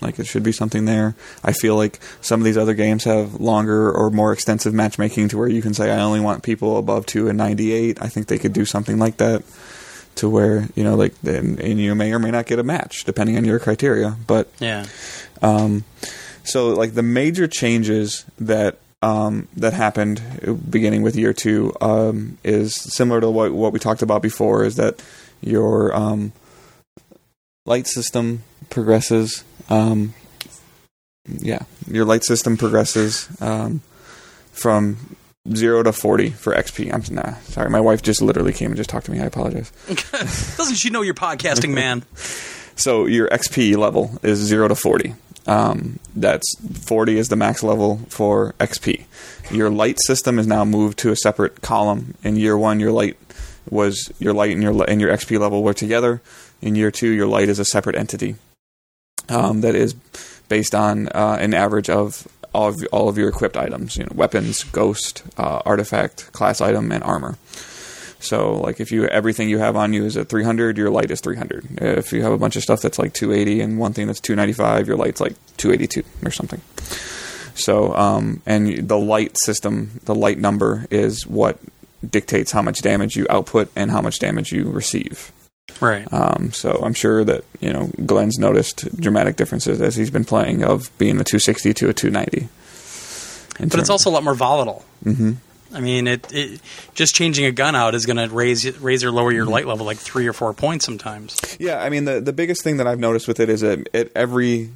Like 0.00 0.18
it 0.18 0.26
should 0.26 0.42
be 0.42 0.52
something 0.52 0.84
there. 0.84 1.14
I 1.44 1.52
feel 1.52 1.76
like 1.76 2.00
some 2.20 2.40
of 2.40 2.44
these 2.44 2.56
other 2.58 2.74
games 2.74 3.04
have 3.04 3.34
longer 3.40 3.90
or 3.90 4.10
more 4.10 4.32
extensive 4.32 4.74
matchmaking 4.74 5.28
to 5.28 5.38
where 5.38 5.48
you 5.48 5.62
can 5.62 5.72
say 5.74 5.90
I 5.90 6.00
only 6.00 6.20
want 6.20 6.42
people 6.42 6.76
above 6.78 7.06
two 7.06 7.28
and 7.28 7.38
ninety 7.38 7.72
eight. 7.72 7.98
I 8.02 8.08
think 8.08 8.26
they 8.26 8.38
could 8.38 8.52
do 8.52 8.64
something 8.66 8.98
like 8.98 9.16
that 9.18 9.42
to 10.16 10.28
where 10.28 10.68
you 10.74 10.82
know 10.84 10.96
like 10.96 11.14
and, 11.26 11.58
and 11.60 11.78
you 11.78 11.94
may 11.94 12.12
or 12.12 12.18
may 12.18 12.30
not 12.30 12.46
get 12.46 12.58
a 12.58 12.62
match 12.62 13.04
depending 13.04 13.36
on 13.36 13.44
your 13.44 13.58
criteria. 13.58 14.16
But 14.26 14.50
Yeah, 14.60 14.86
um, 15.42 15.84
so 16.46 16.68
like 16.68 16.94
the 16.94 17.02
major 17.02 17.46
changes 17.46 18.24
that 18.38 18.78
um, 19.02 19.48
that 19.56 19.72
happened 19.72 20.22
uh, 20.46 20.52
beginning 20.52 21.02
with 21.02 21.16
year 21.16 21.32
two 21.32 21.72
um, 21.80 22.38
is 22.42 22.74
similar 22.74 23.20
to 23.20 23.30
what 23.30 23.52
what 23.52 23.72
we 23.72 23.78
talked 23.78 24.02
about 24.02 24.22
before. 24.22 24.64
Is 24.64 24.76
that 24.76 25.02
your 25.40 25.94
um, 25.94 26.32
light 27.66 27.86
system 27.86 28.42
progresses? 28.70 29.44
Um, 29.68 30.14
yeah, 31.28 31.62
your 31.88 32.04
light 32.04 32.24
system 32.24 32.56
progresses 32.56 33.28
um, 33.40 33.82
from 34.52 35.16
zero 35.54 35.82
to 35.82 35.92
forty 35.92 36.30
for 36.30 36.54
XP. 36.54 36.92
I'm 36.92 37.14
nah, 37.14 37.34
sorry, 37.40 37.68
my 37.70 37.80
wife 37.80 38.02
just 38.02 38.22
literally 38.22 38.52
came 38.52 38.70
and 38.70 38.76
just 38.76 38.90
talked 38.90 39.06
to 39.06 39.12
me. 39.12 39.20
I 39.20 39.26
apologize. 39.26 39.70
Doesn't 40.56 40.76
she 40.76 40.90
know 40.90 41.02
you're 41.02 41.14
podcasting, 41.14 41.72
man? 41.74 42.04
So 42.78 43.06
your 43.06 43.26
XP 43.30 43.74
level 43.78 44.18
is 44.22 44.38
zero 44.38 44.68
to 44.68 44.74
forty. 44.74 45.14
Um, 45.46 45.98
that's 46.14 46.46
forty 46.84 47.18
is 47.18 47.28
the 47.28 47.36
max 47.36 47.62
level 47.62 47.98
for 48.08 48.54
XP. 48.58 49.04
Your 49.50 49.70
light 49.70 49.98
system 50.00 50.38
is 50.38 50.46
now 50.46 50.64
moved 50.64 50.98
to 50.98 51.10
a 51.10 51.16
separate 51.16 51.62
column. 51.62 52.14
In 52.24 52.36
year 52.36 52.58
one, 52.58 52.80
your 52.80 52.92
light 52.92 53.16
was 53.70 54.12
your 54.18 54.32
light 54.32 54.52
and 54.52 54.62
your 54.62 54.88
and 54.88 55.00
your 55.00 55.10
XP 55.10 55.38
level 55.38 55.62
were 55.62 55.74
together. 55.74 56.20
In 56.60 56.74
year 56.74 56.90
two, 56.90 57.10
your 57.10 57.26
light 57.26 57.48
is 57.48 57.58
a 57.58 57.64
separate 57.64 57.96
entity 57.96 58.36
um, 59.28 59.60
that 59.60 59.74
is 59.74 59.94
based 60.48 60.74
on 60.74 61.08
uh, 61.08 61.36
an 61.40 61.54
average 61.54 61.90
of 61.90 62.26
all 62.52 62.68
of 62.68 62.76
all 62.92 63.08
of 63.08 63.18
your 63.18 63.28
equipped 63.28 63.56
items. 63.56 63.96
You 63.96 64.04
know, 64.04 64.12
weapons, 64.14 64.64
ghost, 64.64 65.22
uh, 65.36 65.62
artifact, 65.64 66.32
class 66.32 66.60
item, 66.60 66.90
and 66.92 67.04
armor. 67.04 67.36
So, 68.18 68.54
like, 68.54 68.80
if 68.80 68.90
you 68.92 69.06
everything 69.06 69.48
you 69.48 69.58
have 69.58 69.76
on 69.76 69.92
you 69.92 70.04
is 70.04 70.16
at 70.16 70.28
300, 70.28 70.78
your 70.78 70.90
light 70.90 71.10
is 71.10 71.20
300. 71.20 71.78
If 71.80 72.12
you 72.12 72.22
have 72.22 72.32
a 72.32 72.38
bunch 72.38 72.56
of 72.56 72.62
stuff 72.62 72.80
that's 72.80 72.98
like 72.98 73.12
280 73.12 73.60
and 73.60 73.78
one 73.78 73.92
thing 73.92 74.06
that's 74.06 74.20
295, 74.20 74.88
your 74.88 74.96
light's 74.96 75.20
like 75.20 75.34
282 75.58 76.02
or 76.24 76.30
something. 76.30 76.60
So, 77.54 77.94
um, 77.94 78.42
and 78.46 78.88
the 78.88 78.98
light 78.98 79.36
system, 79.38 80.00
the 80.04 80.14
light 80.14 80.38
number 80.38 80.86
is 80.90 81.26
what 81.26 81.58
dictates 82.08 82.52
how 82.52 82.62
much 82.62 82.80
damage 82.82 83.16
you 83.16 83.26
output 83.30 83.70
and 83.74 83.90
how 83.90 84.00
much 84.00 84.18
damage 84.18 84.52
you 84.52 84.70
receive. 84.70 85.32
Right. 85.80 86.10
Um, 86.12 86.52
so 86.52 86.80
I'm 86.82 86.94
sure 86.94 87.24
that 87.24 87.44
you 87.60 87.72
know 87.72 87.90
Glenn's 88.04 88.38
noticed 88.38 88.98
dramatic 88.98 89.36
differences 89.36 89.80
as 89.80 89.96
he's 89.96 90.10
been 90.10 90.24
playing 90.24 90.64
of 90.64 90.90
being 90.98 91.20
a 91.20 91.24
260 91.24 91.74
to 91.74 91.88
a 91.88 91.94
290. 91.94 92.48
But 93.58 93.80
it's 93.80 93.90
also 93.90 94.10
a 94.10 94.12
lot 94.12 94.22
more 94.24 94.34
volatile. 94.34 94.84
Mm-hmm. 95.04 95.32
I 95.72 95.80
mean, 95.80 96.06
it, 96.06 96.32
it 96.32 96.60
just 96.94 97.14
changing 97.14 97.44
a 97.46 97.52
gun 97.52 97.74
out 97.74 97.94
is 97.94 98.06
going 98.06 98.16
to 98.16 98.34
raise 98.34 98.78
raise 98.80 99.02
or 99.04 99.10
lower 99.10 99.32
your 99.32 99.44
Mm-hmm. 99.44 99.52
light 99.52 99.66
level 99.66 99.84
like 99.86 99.98
three 99.98 100.26
or 100.26 100.32
four 100.32 100.52
points 100.54 100.84
sometimes. 100.84 101.36
Yeah, 101.58 101.82
I 101.82 101.88
mean 101.90 102.04
the 102.04 102.20
the 102.20 102.32
biggest 102.32 102.62
thing 102.64 102.76
that 102.78 102.86
I've 102.86 102.98
noticed 103.00 103.28
with 103.28 103.40
it 103.40 103.48
is 103.48 103.60
that 103.62 103.88
at 103.94 104.10
every 104.14 104.70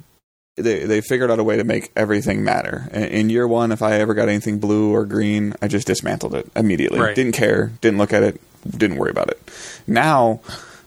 they 0.57 0.85
they 0.85 1.01
figured 1.01 1.31
out 1.31 1.39
a 1.39 1.43
way 1.43 1.57
to 1.57 1.63
make 1.63 1.91
everything 1.95 2.43
matter. 2.43 2.89
In, 2.91 3.03
in 3.05 3.29
year 3.29 3.47
one, 3.47 3.71
if 3.71 3.81
I 3.81 3.93
ever 3.93 4.13
got 4.13 4.27
anything 4.29 4.59
blue 4.59 4.93
or 4.93 5.05
green, 5.05 5.53
I 5.61 5.67
just 5.67 5.87
dismantled 5.87 6.35
it 6.35 6.51
immediately. 6.55 6.99
Right. 6.99 7.15
Didn't 7.15 7.33
care, 7.33 7.71
didn't 7.81 7.97
look 7.97 8.13
at 8.13 8.23
it, 8.23 8.41
didn't 8.69 8.97
worry 8.97 9.11
about 9.11 9.29
it. 9.29 9.41
Now. 9.87 10.41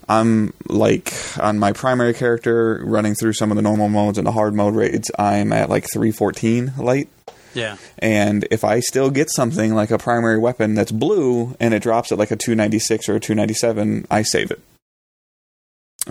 I'm 0.07 0.53
like 0.69 1.15
on 1.41 1.59
my 1.59 1.73
primary 1.73 2.13
character 2.13 2.83
running 2.85 3.15
through 3.15 3.33
some 3.33 3.51
of 3.51 3.57
the 3.57 3.63
normal 3.63 3.89
modes 3.89 4.19
and 4.19 4.27
the 4.27 4.33
hard 4.33 4.53
mode 4.53 4.75
raids. 4.75 5.11
I'm 5.19 5.51
at 5.51 5.71
like 5.71 5.87
314 5.91 6.75
light, 6.77 7.09
Yeah. 7.55 7.77
and 7.99 8.47
if 8.51 8.65
I 8.65 8.81
still 8.81 9.11
get 9.11 9.31
something 9.31 9.75
like 9.75 9.91
a 9.91 9.99
primary 9.99 10.39
weapon 10.39 10.75
that's 10.75 10.93
blue 10.93 11.57
and 11.61 11.73
it 11.73 11.83
drops 11.83 12.13
at 12.13 12.19
like 12.19 12.31
a 12.31 12.37
296 12.37 13.09
or 13.09 13.17
a 13.17 13.21
297, 13.21 14.07
I 14.11 14.23
save 14.23 14.51
it. 14.51 14.61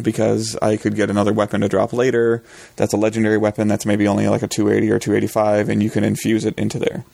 Because 0.01 0.57
I 0.61 0.77
could 0.77 0.95
get 0.95 1.11
another 1.11 1.33
weapon 1.33 1.61
to 1.61 1.69
drop 1.69 1.93
later. 1.93 2.43
That's 2.77 2.93
a 2.93 2.97
legendary 2.97 3.37
weapon 3.37 3.67
that's 3.67 3.85
maybe 3.85 4.07
only 4.07 4.27
like 4.27 4.41
a 4.41 4.47
280 4.47 4.91
or 4.91 4.97
285, 4.97 5.69
and 5.69 5.83
you 5.83 5.91
can 5.91 6.03
infuse 6.03 6.45
it 6.45 6.57
into 6.57 6.79
there. 6.79 7.05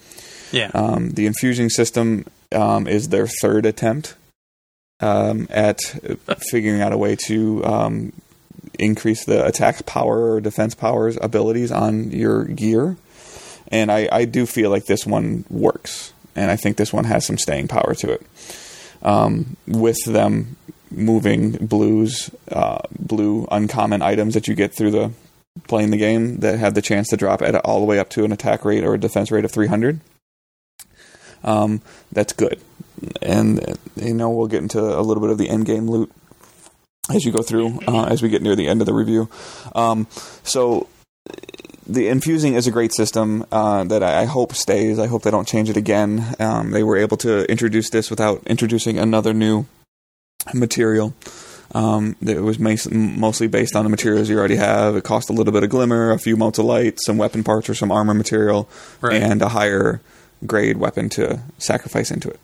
Yeah. 0.50 0.70
Um, 0.72 1.10
the 1.10 1.26
infusing 1.26 1.68
system 1.68 2.24
um, 2.52 2.86
is 2.86 3.10
their 3.10 3.26
third 3.26 3.66
attempt 3.66 4.14
um, 5.00 5.46
at 5.50 5.80
figuring 6.50 6.80
out 6.80 6.92
a 6.92 6.98
way 6.98 7.16
to 7.26 7.64
um, 7.64 8.12
increase 8.78 9.24
the 9.24 9.44
attack 9.44 9.86
power 9.86 10.32
or 10.32 10.40
defense 10.40 10.74
powers 10.74 11.18
abilities 11.20 11.70
on 11.70 12.10
your 12.10 12.44
gear. 12.44 12.96
And 13.70 13.90
I, 13.90 14.08
I 14.10 14.24
do 14.24 14.46
feel 14.46 14.70
like 14.70 14.86
this 14.86 15.06
one 15.06 15.44
works. 15.48 16.12
And 16.34 16.50
I 16.50 16.56
think 16.56 16.76
this 16.76 16.92
one 16.92 17.04
has 17.04 17.26
some 17.26 17.38
staying 17.38 17.68
power 17.68 17.94
to 17.94 18.12
it. 18.12 18.26
Um, 19.02 19.56
with 19.66 20.04
them 20.04 20.56
moving 20.90 21.52
blues, 21.52 22.30
uh, 22.50 22.80
blue 22.98 23.46
uncommon 23.50 24.02
items 24.02 24.34
that 24.34 24.48
you 24.48 24.54
get 24.54 24.74
through 24.74 24.90
the 24.90 25.12
playing 25.66 25.90
the 25.90 25.96
game 25.96 26.38
that 26.38 26.58
have 26.58 26.74
the 26.74 26.82
chance 26.82 27.08
to 27.08 27.16
drop 27.16 27.42
at 27.42 27.54
all 27.56 27.80
the 27.80 27.86
way 27.86 27.98
up 27.98 28.08
to 28.08 28.24
an 28.24 28.32
attack 28.32 28.64
rate 28.64 28.84
or 28.84 28.94
a 28.94 28.98
defense 28.98 29.30
rate 29.30 29.44
of 29.44 29.50
300 29.50 30.00
um, 31.44 31.80
that's 32.12 32.32
good. 32.32 32.60
And 33.22 33.60
uh, 33.66 33.74
you 33.96 34.14
know 34.14 34.30
we'll 34.30 34.46
get 34.46 34.62
into 34.62 34.80
a 34.80 35.00
little 35.00 35.22
bit 35.22 35.30
of 35.30 35.38
the 35.38 35.48
end 35.48 35.66
game 35.66 35.88
loot 35.88 36.12
as 37.12 37.24
you 37.24 37.32
go 37.32 37.42
through 37.42 37.80
uh, 37.88 38.04
as 38.04 38.22
we 38.22 38.28
get 38.28 38.42
near 38.42 38.56
the 38.56 38.68
end 38.68 38.82
of 38.82 38.86
the 38.86 38.94
review. 38.94 39.28
Um, 39.74 40.06
so 40.42 40.88
the 41.92 42.08
infusing 42.08 42.54
is 42.54 42.66
a 42.66 42.70
great 42.70 42.94
system 42.94 43.44
uh, 43.52 43.84
that 43.84 44.02
I, 44.02 44.22
I 44.22 44.24
hope 44.24 44.54
stays. 44.54 44.98
I 44.98 45.06
hope 45.06 45.22
they 45.22 45.30
don't 45.30 45.48
change 45.48 45.68
it 45.68 45.76
again. 45.76 46.34
Um, 46.38 46.70
they 46.70 46.82
were 46.82 46.96
able 46.96 47.16
to 47.18 47.50
introduce 47.50 47.90
this 47.90 48.10
without 48.10 48.42
introducing 48.46 48.98
another 48.98 49.32
new 49.34 49.66
material. 50.54 51.14
Um, 51.72 52.16
that 52.22 52.42
was 52.42 52.58
mostly 52.58 53.46
based 53.46 53.76
on 53.76 53.84
the 53.84 53.90
materials 53.90 54.28
you 54.28 54.36
already 54.36 54.56
have. 54.56 54.96
It 54.96 55.04
cost 55.04 55.30
a 55.30 55.32
little 55.32 55.52
bit 55.52 55.62
of 55.62 55.70
glimmer, 55.70 56.10
a 56.10 56.18
few 56.18 56.36
motes 56.36 56.58
of 56.58 56.64
light, 56.64 56.98
some 57.00 57.16
weapon 57.16 57.44
parts 57.44 57.68
or 57.70 57.74
some 57.74 57.92
armor 57.92 58.12
material, 58.14 58.68
Right. 59.00 59.22
and 59.22 59.40
a 59.40 59.50
higher 59.50 60.00
grade 60.44 60.78
weapon 60.78 61.08
to 61.10 61.40
sacrifice 61.58 62.10
into 62.10 62.28
it. 62.28 62.40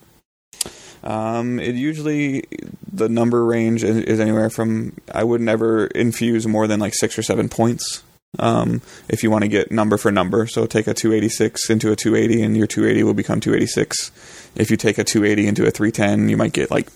Um, 1.03 1.59
it 1.59 1.75
usually 1.75 2.45
the 2.93 3.09
number 3.09 3.45
range 3.45 3.83
is, 3.83 3.97
is 3.97 4.21
anywhere 4.21 4.49
from 4.51 4.93
I 5.13 5.25
would 5.25 5.41
never 5.41 5.87
infuse 5.89 6.47
more 6.47 6.67
than 6.67 6.79
like 6.81 6.95
six 6.95 7.19
or 7.19 7.23
seven 7.23 7.49
points. 7.49 8.03
Um, 8.39 8.83
if 9.09 9.23
you 9.23 9.31
want 9.31 9.43
to 9.43 9.49
get 9.49 9.71
number 9.71 9.97
for 9.97 10.11
number, 10.11 10.47
so 10.47 10.67
take 10.67 10.87
a 10.87 10.95
286 10.95 11.71
into 11.71 11.93
a 11.93 11.97
280, 11.97 12.43
and 12.43 12.57
your 12.57 12.67
280 12.67 13.03
will 13.05 13.15
become 13.15 13.41
286. 13.41 14.53
If 14.57 14.71
you 14.71 14.77
take 14.77 14.99
a 14.99 15.05
280 15.05 15.49
into 15.49 15.67
a 15.67 15.71
310, 15.71 16.29
you 16.29 16.37
might 16.37 16.53
get 16.53 16.71
like 16.71 16.89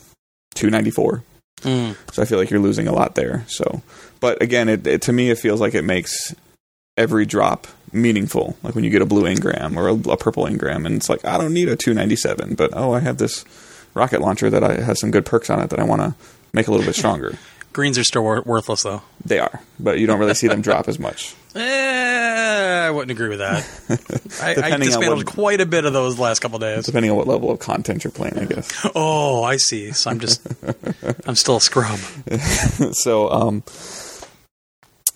294. 0.55 1.23
Mm. 1.63 1.97
So 2.13 2.23
I 2.23 2.25
feel 2.25 2.39
like 2.39 2.51
you're 2.51 2.61
losing 2.61 2.89
a 2.89 2.93
lot 2.93 3.15
there. 3.15 3.45
So, 3.49 3.83
but 4.21 4.43
again, 4.43 4.69
it, 4.69 4.87
it 4.87 5.03
to 5.03 5.13
me 5.13 5.31
it 5.31 5.39
feels 5.39 5.61
like 5.61 5.75
it 5.75 5.83
makes 5.83 6.35
every 6.97 7.27
drop 7.27 7.67
meaningful. 7.93 8.57
Like 8.63 8.75
when 8.75 8.85
you 8.85 8.91
get 8.91 9.03
a 9.03 9.07
blue 9.07 9.25
engram 9.25 9.77
or 9.77 9.89
a, 9.89 10.13
a 10.13 10.17
purple 10.17 10.45
engram, 10.45 10.87
and 10.87 10.97
it's 10.97 11.09
like 11.09 11.25
I 11.25 11.39
don't 11.39 11.55
need 11.55 11.69
a 11.69 11.77
297, 11.77 12.55
but 12.55 12.71
oh, 12.75 12.93
I 12.93 13.01
have 13.01 13.19
this 13.19 13.45
rocket 13.95 14.21
launcher 14.21 14.51
that 14.51 14.65
I, 14.65 14.81
has 14.81 15.01
some 15.01 15.11
good 15.11 15.27
perks 15.27 15.51
on 15.51 15.61
it 15.61 15.71
that 15.71 15.81
I 15.81 15.85
want 15.85 16.03
to 16.03 16.15
make 16.53 16.69
a 16.69 16.71
little 16.71 16.87
bit 16.87 16.95
stronger. 16.95 17.39
Greens 17.73 17.97
are 17.99 18.05
still 18.05 18.23
wor- 18.23 18.43
worthless 18.43 18.83
though. 18.83 19.03
they 19.25 19.39
are, 19.39 19.61
but 19.79 19.99
you 19.99 20.07
don't 20.07 20.19
really 20.19 20.35
see 20.35 20.49
them 20.49 20.61
drop 20.63 20.89
as 20.89 20.99
much. 20.99 21.35
Eh, 21.53 22.87
I 22.87 22.91
wouldn't 22.93 23.11
agree 23.11 23.29
with 23.29 23.41
that. 23.41 23.67
I, 24.41 24.75
I 24.75 24.77
dismantled 24.77 25.17
what- 25.25 25.27
quite 25.27 25.61
a 25.61 25.67
bit 25.67 25.85
of 25.85 25.93
those 25.93 26.17
last 26.17 26.39
couple 26.39 26.61
days. 26.61 26.87
Depending 26.87 27.11
on 27.11 27.17
what 27.17 27.27
level 27.27 27.51
of 27.51 27.59
content 27.59 28.05
you're 28.05 28.13
playing, 28.13 28.39
I 28.39 28.45
guess. 28.45 28.87
Oh, 28.95 29.43
I 29.43 29.57
see. 29.57 29.91
So 29.91 30.11
I'm 30.11 30.21
just, 30.21 30.47
I'm 31.27 31.35
still 31.35 31.57
a 31.57 31.61
scrub. 31.61 31.99
so 32.93 33.31
um, 33.33 33.65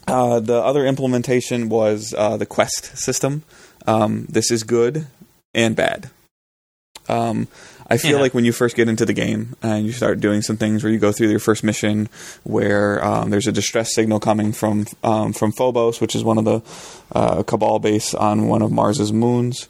uh, 0.09 0.41
the 0.41 0.55
other 0.61 0.85
implementation 0.87 1.69
was 1.69 2.13
uh, 2.19 2.37
the 2.37 2.47
quest 2.47 2.97
system. 2.97 3.45
Um, 3.87 4.27
this 4.29 4.51
is 4.51 4.65
good 4.65 5.07
and 5.55 5.77
bad. 5.77 6.11
Um, 7.09 7.47
I 7.89 7.99
feel 7.99 8.13
Yeah. 8.13 8.21
like 8.23 8.35
when 8.35 8.45
you 8.45 8.53
first 8.53 8.77
get 8.77 8.89
into 8.89 9.05
the 9.05 9.13
game 9.13 9.57
and 9.63 9.85
you 9.87 9.93
start 9.93 10.21
doing 10.21 10.41
some 10.43 10.57
things 10.57 10.83
where 10.83 10.93
you 10.93 10.99
go 10.99 11.13
through 11.13 11.29
your 11.29 11.39
first 11.39 11.63
mission 11.63 12.09
where 12.43 13.05
um, 13.05 13.31
there's 13.31 13.47
a 13.47 13.53
distress 13.53 13.95
signal 13.95 14.21
coming 14.21 14.53
from 14.53 14.87
um, 15.03 15.33
from 15.33 15.53
Phobos, 15.53 16.01
which 16.01 16.15
is 16.17 16.25
one 16.25 16.39
of 16.39 16.45
the 16.45 16.63
uh, 17.13 17.43
Cabal 17.43 17.79
base 17.81 18.15
on 18.15 18.47
one 18.49 18.63
of 18.63 18.73
Mars's 18.73 19.13
moons. 19.13 19.69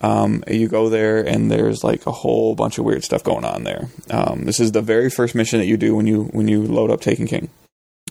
Um, 0.00 0.42
you 0.48 0.66
go 0.66 0.88
there 0.88 1.20
and 1.24 1.48
there's 1.50 1.84
like 1.84 2.04
a 2.06 2.10
whole 2.10 2.56
bunch 2.56 2.78
of 2.78 2.84
weird 2.84 3.04
stuff 3.04 3.22
going 3.22 3.44
on 3.44 3.62
there. 3.62 3.88
Um, 4.10 4.44
this 4.44 4.58
is 4.58 4.72
the 4.72 4.82
very 4.82 5.08
first 5.08 5.36
mission 5.36 5.60
that 5.60 5.66
you 5.66 5.76
do 5.76 5.94
when 5.94 6.08
you 6.08 6.24
when 6.32 6.48
you 6.48 6.62
load 6.62 6.90
up 6.90 7.00
Taken 7.00 7.26
King, 7.28 7.48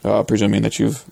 uh, 0.05 0.23
presuming 0.23 0.61
that 0.61 0.79
you've 0.79 1.03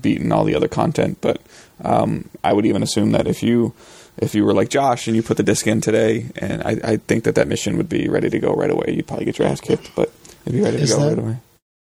beaten 0.00 0.32
all 0.32 0.44
the 0.44 0.54
other 0.54 0.68
content. 0.68 1.18
But 1.22 1.40
um, 1.82 2.28
I 2.42 2.52
would 2.52 2.66
even 2.66 2.82
assume 2.82 3.12
that 3.12 3.26
if 3.26 3.42
you 3.42 3.72
if 4.18 4.34
you 4.34 4.44
were 4.44 4.54
like 4.54 4.68
Josh 4.68 5.06
and 5.06 5.16
you 5.16 5.22
put 5.22 5.36
the 5.36 5.42
disc 5.42 5.66
in 5.66 5.80
today, 5.80 6.26
and 6.36 6.62
I, 6.62 6.92
I 6.92 6.96
think 6.98 7.24
that 7.24 7.34
that 7.36 7.48
mission 7.48 7.76
would 7.76 7.88
be 7.88 8.08
ready 8.08 8.30
to 8.30 8.38
go 8.38 8.52
right 8.52 8.70
away. 8.70 8.94
You'd 8.96 9.06
probably 9.06 9.24
get 9.26 9.38
your 9.38 9.48
ass 9.48 9.60
kicked, 9.60 9.94
but 9.96 10.10
it'd 10.46 10.52
be 10.52 10.60
ready 10.62 10.76
to 10.78 10.82
Is 10.82 10.92
go 10.94 11.00
that- 11.00 11.08
right 11.08 11.18
away. 11.18 11.36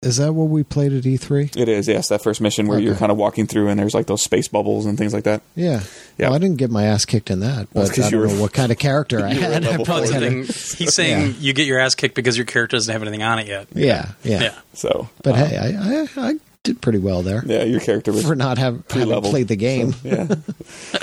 Is 0.02 0.18
that 0.18 0.34
what 0.34 0.50
we 0.50 0.62
played 0.64 0.92
at 0.92 1.06
E 1.06 1.16
E3? 1.16 1.56
It 1.56 1.66
is, 1.66 1.88
yes, 1.88 2.08
that 2.10 2.22
first 2.22 2.38
mission 2.42 2.66
where 2.66 2.78
you're 2.78 2.94
kind 2.94 3.10
of 3.10 3.16
walking 3.16 3.46
through 3.46 3.68
and 3.68 3.80
there's 3.80 3.94
like 3.94 4.04
those 4.04 4.22
space 4.22 4.48
bubbles 4.48 4.84
and 4.84 4.98
things 4.98 5.14
like 5.14 5.24
that. 5.24 5.40
Yeah. 5.56 5.80
Yeah. 6.18 6.26
Well, 6.26 6.34
I 6.34 6.38
didn't 6.40 6.58
get 6.58 6.70
my 6.70 6.84
ass 6.84 7.06
kicked 7.06 7.30
in 7.30 7.40
that, 7.40 7.56
Well, 7.56 7.66
but 7.72 7.80
it's 7.86 7.92
'cause 7.92 8.04
I 8.04 8.08
you 8.08 8.10
don't 8.18 8.20
were- 8.20 8.34
know 8.34 8.42
what 8.42 8.52
kind 8.52 8.70
of 8.70 8.78
character 8.78 9.24
I 9.24 9.32
had. 9.32 9.64
I 9.66 9.82
probably 9.82 10.12
had 10.12 10.22
a- 10.22 10.42
He's 10.42 10.94
saying 10.94 11.28
Yeah. 11.28 11.32
you 11.38 11.52
get 11.54 11.66
your 11.66 11.78
ass 11.78 11.94
kicked 11.94 12.14
because 12.16 12.36
your 12.36 12.44
character 12.44 12.76
doesn't 12.76 12.92
have 12.92 13.00
anything 13.00 13.22
on 13.22 13.38
it 13.38 13.46
yet. 13.46 13.68
yeah, 13.72 14.10
yeah, 14.22 14.42
Yeah. 14.42 14.54
So, 14.74 15.08
But 15.22 15.36
uh, 15.36 15.46
hey, 15.46 15.56
I, 15.56 16.02
I, 16.02 16.28
I 16.28 16.34
did 16.64 16.80
pretty 16.80 16.98
well 16.98 17.22
there 17.22 17.42
Yeah, 17.46 17.62
your 17.62 17.80
character 17.80 18.10
was 18.10 18.26
for 18.26 18.34
not 18.34 18.58
have, 18.58 18.82
having 18.90 19.22
played 19.22 19.48
the 19.48 19.56
game. 19.56 19.94
yeah. 20.02 20.34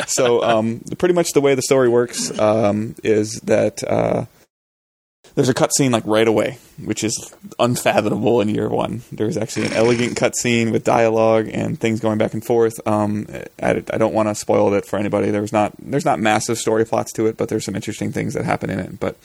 so 0.08 0.44
um, 0.44 0.82
pretty 0.98 1.14
much 1.14 1.32
the 1.32 1.42
way 1.42 1.56
the 1.56 1.62
story 1.62 1.88
works 1.88 2.38
um, 2.40 2.96
is 3.04 3.40
that 3.42 3.84
uh, 3.84 4.26
there's 5.36 5.50
a 5.50 5.54
cutscene 5.54 5.92
like 5.92 6.06
right 6.06 6.28
away, 6.28 6.58
which 6.84 7.04
is 7.04 7.34
unfathomable 7.60 8.42
in 8.42 8.50
year 8.50 8.68
one. 8.68 9.04
There's 9.12 9.38
actually 9.38 9.68
an 9.68 9.74
elegant 9.74 10.18
cutscene 10.18 10.72
with 10.72 10.84
dialogue 10.84 11.48
and 11.54 11.80
things 11.80 12.00
going 12.00 12.18
back 12.18 12.34
and 12.34 12.44
forth. 12.44 12.74
Um, 12.86 13.28
I, 13.62 13.84
I 13.94 13.98
don't 13.98 14.14
want 14.14 14.30
to 14.30 14.36
spoil 14.36 14.74
it 14.74 14.86
for 14.86 14.98
anybody. 15.00 15.32
There's 15.32 15.54
not 15.54 15.74
there's 15.80 16.06
not 16.06 16.20
massive 16.20 16.58
story 16.58 16.86
plots 16.86 17.14
to 17.14 17.28
it, 17.28 17.38
but 17.38 17.50
there's 17.50 17.64
some 17.64 17.76
interesting 17.76 18.12
things 18.12 18.34
that 18.34 18.46
happen 18.46 18.70
in 18.70 18.80
it. 18.80 19.00
But 19.00 19.16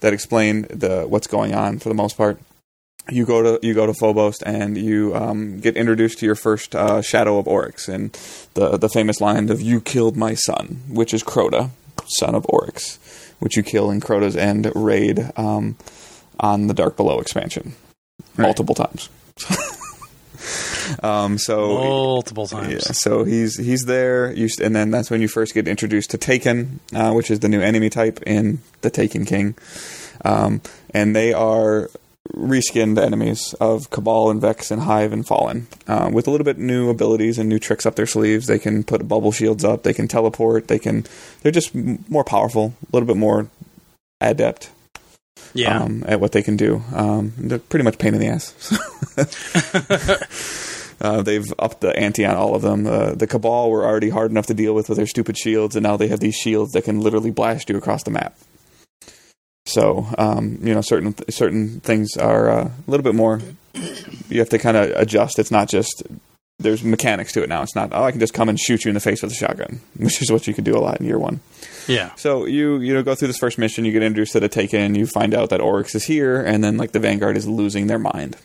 that 0.00 0.12
explain 0.12 0.62
the 0.62 1.06
what's 1.08 1.26
going 1.26 1.54
on 1.54 1.78
for 1.78 1.88
the 1.88 1.94
most 1.94 2.16
part. 2.16 2.38
You 3.08 3.24
go 3.24 3.42
to 3.58 3.66
you 3.66 3.72
go 3.72 3.86
to 3.86 3.94
Phobos 3.94 4.42
and 4.42 4.76
you 4.76 5.14
um, 5.14 5.60
get 5.60 5.76
introduced 5.76 6.18
to 6.18 6.26
your 6.26 6.34
first 6.34 6.74
uh, 6.74 7.02
Shadow 7.02 7.38
of 7.38 7.46
Oryx 7.46 7.88
and 7.88 8.12
the 8.54 8.76
the 8.76 8.88
famous 8.88 9.20
line 9.20 9.48
of 9.48 9.60
"You 9.62 9.80
killed 9.80 10.16
my 10.16 10.34
son," 10.34 10.82
which 10.88 11.14
is 11.14 11.22
Crota, 11.22 11.70
son 12.18 12.34
of 12.34 12.44
Oryx, 12.48 12.98
which 13.38 13.56
you 13.56 13.62
kill 13.62 13.92
in 13.92 14.00
Crota's 14.00 14.36
End 14.36 14.72
raid 14.74 15.30
um, 15.36 15.76
on 16.40 16.66
the 16.66 16.74
Dark 16.74 16.96
Below 16.96 17.20
expansion 17.20 17.76
multiple 18.36 18.74
times. 18.74 19.08
um, 21.02 21.38
so 21.38 21.68
Multiple 21.68 22.48
yeah, 22.52 22.58
times. 22.58 22.98
so 22.98 23.22
he's 23.24 23.56
he's 23.56 23.84
there, 23.84 24.32
you, 24.32 24.48
and 24.60 24.74
then 24.74 24.90
that's 24.90 25.10
when 25.10 25.20
you 25.20 25.28
first 25.28 25.54
get 25.54 25.68
introduced 25.68 26.10
to 26.10 26.18
Taken, 26.18 26.80
uh, 26.94 27.12
which 27.12 27.30
is 27.30 27.40
the 27.40 27.48
new 27.48 27.60
enemy 27.60 27.88
type 27.90 28.20
in 28.26 28.58
the 28.80 28.90
Taken 28.90 29.24
King, 29.24 29.54
um, 30.24 30.60
and 30.90 31.14
they 31.14 31.32
are 31.32 31.90
reskinned 32.34 32.98
enemies 32.98 33.54
of 33.60 33.90
Cabal 33.90 34.30
and 34.30 34.40
Vex 34.40 34.70
and 34.70 34.82
Hive 34.82 35.12
and 35.12 35.26
Fallen, 35.26 35.66
uh, 35.86 36.10
with 36.12 36.26
a 36.26 36.30
little 36.30 36.44
bit 36.44 36.58
new 36.58 36.88
abilities 36.90 37.38
and 37.38 37.48
new 37.48 37.58
tricks 37.58 37.86
up 37.86 37.96
their 37.96 38.06
sleeves. 38.06 38.46
They 38.46 38.58
can 38.58 38.82
put 38.84 39.06
bubble 39.08 39.32
shields 39.32 39.64
up, 39.64 39.82
they 39.82 39.94
can 39.94 40.08
teleport, 40.08 40.68
they 40.68 40.78
can 40.78 41.04
they're 41.42 41.52
just 41.52 41.74
m- 41.74 42.04
more 42.08 42.24
powerful, 42.24 42.74
a 42.82 42.96
little 42.96 43.06
bit 43.06 43.16
more 43.16 43.48
adept 44.20 44.70
Yeah. 45.54 45.80
um, 45.82 46.04
at 46.06 46.20
what 46.20 46.32
they 46.32 46.42
can 46.42 46.56
do. 46.56 46.82
Um, 46.94 47.32
they're 47.36 47.58
pretty 47.58 47.84
much 47.84 47.98
pain 47.98 48.14
in 48.14 48.20
the 48.20 48.28
ass. 48.28 48.54
uh, 51.00 51.22
they've 51.22 51.52
upped 51.58 51.80
the 51.80 51.94
ante 51.96 52.24
on 52.24 52.34
all 52.36 52.54
of 52.54 52.62
them. 52.62 52.86
Uh, 52.86 53.14
the 53.14 53.26
Cabal 53.26 53.70
were 53.70 53.84
already 53.84 54.08
hard 54.10 54.30
enough 54.30 54.46
to 54.46 54.54
deal 54.54 54.74
with 54.74 54.88
with 54.88 54.96
their 54.96 55.06
stupid 55.06 55.36
shields, 55.36 55.76
and 55.76 55.82
now 55.82 55.96
they 55.96 56.08
have 56.08 56.20
these 56.20 56.34
shields 56.34 56.72
that 56.72 56.84
can 56.84 57.00
literally 57.00 57.30
blast 57.30 57.68
you 57.68 57.76
across 57.76 58.02
the 58.02 58.10
map. 58.10 58.34
So, 59.66 60.06
um, 60.16 60.58
you 60.62 60.72
know, 60.72 60.80
certain 60.80 61.14
certain 61.28 61.80
things 61.80 62.16
are 62.16 62.48
uh, 62.48 62.64
a 62.64 62.90
little 62.90 63.04
bit 63.04 63.14
more. 63.14 63.40
You 64.28 64.38
have 64.38 64.48
to 64.50 64.58
kind 64.58 64.76
of 64.76 64.90
adjust. 64.90 65.38
It's 65.38 65.50
not 65.50 65.68
just 65.68 66.04
there's 66.58 66.82
mechanics 66.82 67.32
to 67.32 67.42
it 67.42 67.48
now. 67.48 67.62
It's 67.62 67.74
not 67.74 67.90
oh 67.92 68.04
I 68.04 68.12
can 68.12 68.20
just 68.20 68.32
come 68.32 68.48
and 68.48 68.58
shoot 68.58 68.84
you 68.84 68.90
in 68.90 68.94
the 68.94 69.00
face 69.00 69.22
with 69.22 69.32
a 69.32 69.34
shotgun, 69.34 69.80
which 69.98 70.22
is 70.22 70.30
what 70.30 70.46
you 70.46 70.54
could 70.54 70.64
do 70.64 70.76
a 70.76 70.80
lot 70.80 71.00
in 71.00 71.06
year 71.06 71.18
one. 71.18 71.40
yeah. 71.88 72.14
So 72.14 72.46
you 72.46 72.78
you 72.78 72.94
know 72.94 73.02
go 73.02 73.14
through 73.14 73.28
this 73.28 73.38
first 73.38 73.58
mission, 73.58 73.84
you 73.84 73.92
get 73.92 74.02
introduced 74.02 74.32
to 74.32 74.40
the 74.40 74.48
Taken, 74.48 74.94
you 74.94 75.06
find 75.06 75.34
out 75.34 75.50
that 75.50 75.60
Oryx 75.60 75.94
is 75.94 76.04
here, 76.04 76.40
and 76.40 76.62
then 76.62 76.76
like 76.76 76.92
the 76.92 77.00
Vanguard 77.00 77.36
is 77.36 77.46
losing 77.46 77.88
their 77.88 77.98
mind. 77.98 78.36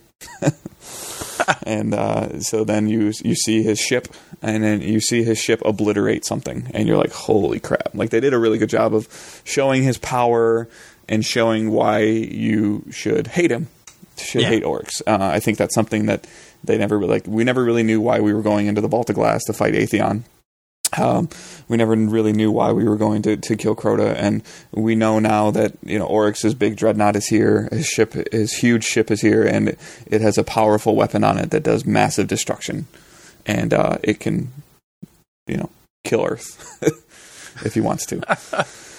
and 1.64 1.93
uh, 1.93 2.39
so 2.39 2.64
then 2.64 2.88
you 2.88 3.14
you 3.23 3.35
see 3.35 3.64
his 3.64 3.80
ship, 3.80 4.07
and 4.41 4.64
then 4.64 4.81
you 4.81 4.99
see 4.99 5.23
his 5.23 5.38
ship 5.38 5.61
obliterate 5.65 6.26
something, 6.26 6.69
and 6.73 6.88
you're 6.88 6.98
like, 6.98 7.11
holy 7.11 7.60
crap! 7.60 7.93
Like 7.93 8.10
they 8.10 8.19
did 8.19 8.34
a 8.34 8.39
really 8.39 8.57
good 8.57 8.69
job 8.69 8.93
of 8.93 9.41
showing 9.45 9.84
his 9.84 9.98
power 9.98 10.68
and 11.11 11.23
showing 11.23 11.69
why 11.71 11.99
you 11.99 12.83
should 12.89 13.27
hate 13.27 13.51
him, 13.51 13.67
should 14.17 14.41
Yeah. 14.41 14.47
hate 14.47 14.63
Oryx. 14.63 15.01
Uh, 15.05 15.17
I 15.19 15.39
think 15.39 15.57
that's 15.59 15.75
something 15.75 16.07
that 16.07 16.25
they 16.63 16.77
never 16.77 16.97
really, 16.97 17.11
like. 17.11 17.27
We 17.27 17.43
never 17.43 17.63
really 17.63 17.83
knew 17.83 17.99
why 18.01 18.19
we 18.19 18.33
were 18.33 18.41
going 18.41 18.67
into 18.67 18.81
the 18.81 18.88
Vault 18.88 19.09
of 19.09 19.15
Glass 19.15 19.43
to 19.45 19.53
fight 19.53 19.73
Atheon. 19.73 20.23
Um, 20.97 21.29
we 21.69 21.77
never 21.77 21.95
really 21.95 22.33
knew 22.33 22.51
why 22.51 22.73
we 22.73 22.83
were 22.83 22.97
going 22.97 23.21
to, 23.21 23.38
to 23.38 23.55
kill 23.55 23.75
Crota, 23.77 24.13
and 24.17 24.41
we 24.71 24.93
know 24.93 25.19
now 25.19 25.49
that 25.51 25.73
you 25.85 25.97
know 25.97 26.05
Oryx's 26.05 26.53
big 26.53 26.75
dreadnought 26.75 27.15
is 27.15 27.27
here. 27.27 27.69
His 27.71 27.85
ship, 27.88 28.13
his 28.33 28.53
huge 28.53 28.83
ship, 28.83 29.09
is 29.09 29.21
here, 29.21 29.43
and 29.45 29.77
it 30.05 30.19
has 30.21 30.38
a 30.38 30.43
powerful 30.43 30.95
weapon 30.95 31.23
on 31.23 31.38
it 31.38 31.51
that 31.51 31.63
does 31.63 31.85
massive 31.85 32.27
destruction, 32.27 32.88
and 33.45 33.73
uh, 33.73 33.99
it 34.03 34.19
can, 34.19 34.51
you 35.47 35.55
know, 35.57 35.69
kill 36.03 36.25
Earth 36.25 36.77
if 37.65 37.73
he 37.73 37.79
wants 37.81 38.05
to. 38.07 38.21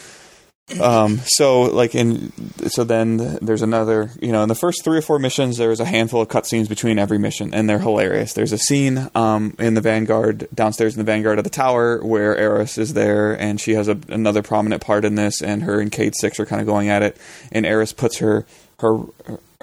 Um, 0.81 1.21
so 1.25 1.63
like 1.63 1.95
in 1.95 2.33
so 2.69 2.85
then 2.85 3.39
there's 3.43 3.63
another 3.63 4.11
you 4.21 4.33
know 4.33 4.43
in 4.43 4.49
the 4.49 4.55
first 4.55 4.85
three 4.85 4.99
or 4.99 5.03
four 5.03 5.19
missions 5.19 5.57
there's 5.59 5.81
a 5.81 5.85
handful 5.85 6.21
of 6.23 6.29
cutscenes 6.29 6.69
between 6.69 6.99
every 6.99 7.19
mission 7.19 7.53
and 7.55 7.69
they're 7.69 7.79
hilarious. 7.79 8.33
There's 8.33 8.53
a 8.53 8.59
scene 8.59 9.11
um, 9.15 9.55
in 9.59 9.75
the 9.75 9.81
Vanguard 9.81 10.49
downstairs 10.55 10.95
in 10.95 10.99
the 10.99 11.05
Vanguard 11.05 11.39
of 11.39 11.45
the 11.45 11.51
tower 11.51 11.99
where 12.05 12.37
Eris 12.37 12.79
is 12.79 12.95
there 12.95 13.33
and 13.33 13.61
she 13.61 13.73
has 13.75 13.89
a, 13.89 13.99
another 14.09 14.43
prominent 14.43 14.83
part 14.83 15.05
in 15.05 15.15
this 15.17 15.43
and 15.43 15.63
her 15.65 15.81
and 15.81 15.91
Cade 15.93 16.15
Six 16.17 16.39
are 16.41 16.47
kind 16.47 16.61
of 16.61 16.67
going 16.67 16.89
at 16.89 17.03
it 17.03 17.17
and 17.51 17.67
Eris 17.67 17.93
puts 17.93 18.19
her 18.19 18.47
her 18.81 18.99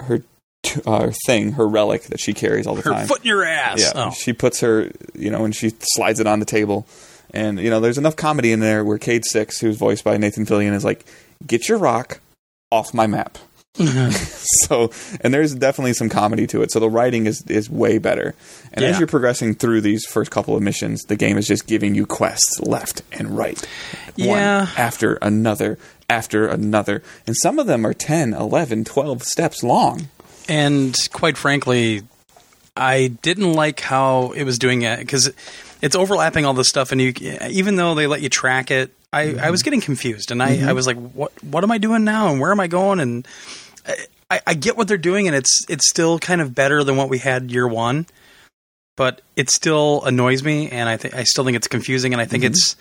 her 0.00 0.22
uh, 0.86 1.10
thing 1.26 1.52
her 1.52 1.66
relic 1.66 2.02
that 2.04 2.20
she 2.20 2.34
carries 2.34 2.66
all 2.66 2.74
the 2.74 2.82
Her 2.82 2.92
time 2.92 3.06
foot 3.06 3.20
in 3.22 3.26
your 3.28 3.42
ass. 3.44 3.80
yeah, 3.80 3.92
Oh. 4.08 4.10
she 4.10 4.32
puts 4.34 4.60
her, 4.60 4.90
you 5.14 5.30
know, 5.30 5.44
and 5.46 5.56
she 5.56 5.72
slides 5.80 6.20
it 6.20 6.26
on 6.26 6.38
the 6.38 6.44
table, 6.44 6.86
and 7.32 7.58
you 7.58 7.70
know, 7.70 7.80
there's 7.80 7.98
enough 7.98 8.16
comedy 8.16 8.52
in 8.52 8.60
there 8.60 8.84
where 8.84 8.98
Cade 8.98 9.24
Six, 9.24 9.60
who's 9.60 9.76
voiced 9.76 10.04
by 10.04 10.16
Nathan 10.16 10.46
Fillion, 10.46 10.72
is 10.72 10.84
like, 10.84 11.04
"Get 11.46 11.68
your 11.68 11.78
rock 11.78 12.20
off 12.70 12.92
my 12.94 13.06
map." 13.06 13.38
so, 13.74 14.90
and 15.20 15.32
there's 15.32 15.54
definitely 15.54 15.92
some 15.92 16.08
comedy 16.08 16.46
to 16.48 16.62
it. 16.62 16.70
So 16.72 16.80
the 16.80 16.90
writing 16.90 17.26
is 17.26 17.42
is 17.46 17.70
way 17.70 17.98
better. 17.98 18.34
And 18.72 18.84
as 18.84 18.98
you're 18.98 19.08
progressing 19.08 19.54
through 19.54 19.80
these 19.80 20.04
first 20.06 20.30
couple 20.30 20.56
of 20.56 20.62
missions, 20.62 21.02
the 21.04 21.16
game 21.16 21.38
is 21.38 21.46
just 21.46 21.66
giving 21.66 21.94
you 21.94 22.06
quests 22.06 22.60
left 22.60 23.02
and 23.12 23.36
right, 23.36 23.60
Yeah. 24.16 24.26
one 24.60 24.68
after 24.76 25.14
another 25.22 25.78
after 26.08 26.48
another, 26.48 27.02
and 27.26 27.36
some 27.36 27.60
of 27.60 27.68
them 27.68 27.86
are 27.86 27.94
10, 27.94 28.34
11, 28.34 28.84
12 28.84 29.22
steps 29.22 29.62
long. 29.62 30.08
And 30.48 30.96
quite 31.12 31.38
frankly, 31.38 32.02
I 32.76 33.08
didn't 33.22 33.52
like 33.52 33.78
how 33.80 34.32
it 34.32 34.42
was 34.42 34.58
doing 34.58 34.82
it 34.82 34.98
because 34.98 35.30
it's 35.82 35.96
overlapping 35.96 36.44
all 36.44 36.54
this 36.54 36.68
stuff, 36.68 36.92
and 36.92 37.00
you 37.00 37.12
even 37.48 37.76
though 37.76 37.94
they 37.94 38.06
let 38.06 38.22
you 38.22 38.28
track 38.28 38.70
it, 38.70 38.92
I, 39.12 39.20
I 39.20 39.50
was 39.50 39.60
mm-hmm. 39.60 39.64
getting 39.64 39.80
confused, 39.80 40.30
and 40.30 40.42
I, 40.42 40.46
I 40.46 40.56
mm-hmm. 40.56 40.74
was 40.74 40.86
like, 40.86 40.96
what 40.96 41.32
What 41.42 41.64
am 41.64 41.70
I 41.70 41.78
doing 41.78 42.04
now, 42.04 42.30
and 42.30 42.40
where 42.40 42.52
am 42.52 42.60
I 42.60 42.66
going? 42.66 43.00
And 43.00 43.26
I, 44.30 44.40
I 44.46 44.54
get 44.54 44.76
what 44.76 44.88
they're 44.88 44.96
doing, 44.96 45.26
and 45.26 45.36
it's 45.36 45.64
it's 45.68 45.88
still 45.88 46.18
kind 46.18 46.40
of 46.40 46.54
better 46.54 46.84
than 46.84 46.96
what 46.96 47.08
we 47.08 47.18
had 47.18 47.50
year 47.50 47.66
one, 47.66 48.06
but 48.96 49.22
it 49.34 49.50
still 49.50 50.04
annoys 50.04 50.42
me, 50.42 50.70
and 50.70 50.88
I 50.88 50.96
think 50.96 51.14
I 51.14 51.24
still 51.24 51.44
think 51.44 51.56
it's 51.56 51.68
confusing, 51.68 52.12
and 52.12 52.22
I 52.22 52.24
think 52.24 52.44
mm-hmm. 52.44 52.52
it's 52.52 52.76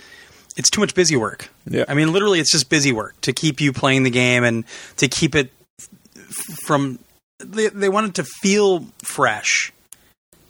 it's 0.56 0.70
too 0.70 0.82
much 0.82 0.94
busy 0.94 1.16
work. 1.16 1.50
Yeah. 1.66 1.86
I 1.88 1.94
mean, 1.96 2.14
literally, 2.14 2.40
it's 2.40 2.52
just 2.52 2.70
busy 2.70 2.92
work 2.92 3.20
to 3.22 3.34
keep 3.34 3.62
you 3.62 3.74
playing 3.74 4.04
the 4.04 4.10
game 4.10 4.44
and 4.44 4.64
to 4.98 5.08
keep 5.08 5.36
it 5.36 5.52
f- 5.80 6.58
from. 6.66 7.00
They 7.40 7.68
they 7.68 7.90
want 7.90 8.08
it 8.08 8.14
to 8.16 8.24
feel 8.26 8.86
fresh, 9.02 9.72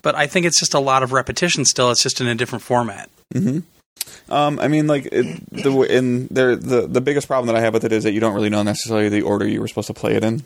but 0.01 0.15
I 0.15 0.27
think 0.27 0.45
it's 0.45 0.59
just 0.59 0.73
a 0.73 0.80
lot 0.80 1.03
of 1.03 1.11
repetition. 1.11 1.65
Still, 1.65 1.91
it's 1.91 2.03
just 2.03 2.21
in 2.21 2.27
a 2.27 2.35
different 2.35 2.63
format. 2.63 3.09
Um, 4.30 4.59
I 4.59 4.67
mean, 4.67 4.88
like 4.88 5.07
it, 5.11 5.41
the 5.51 5.71
in 5.81 6.27
there, 6.27 6.55
the 6.55 6.88
the 6.88 7.01
biggest 7.01 7.27
problem 7.27 7.47
that 7.47 7.55
I 7.55 7.61
have 7.61 7.73
with 7.73 7.84
it 7.84 7.91
is 7.91 8.03
that 8.03 8.11
you 8.13 8.19
don't 8.19 8.34
really 8.34 8.49
know 8.49 8.63
necessarily 8.63 9.09
the 9.09 9.21
order 9.23 9.47
you 9.47 9.59
were 9.59 9.67
supposed 9.67 9.88
to 9.88 9.93
play 9.93 10.15
it 10.15 10.23
in. 10.23 10.43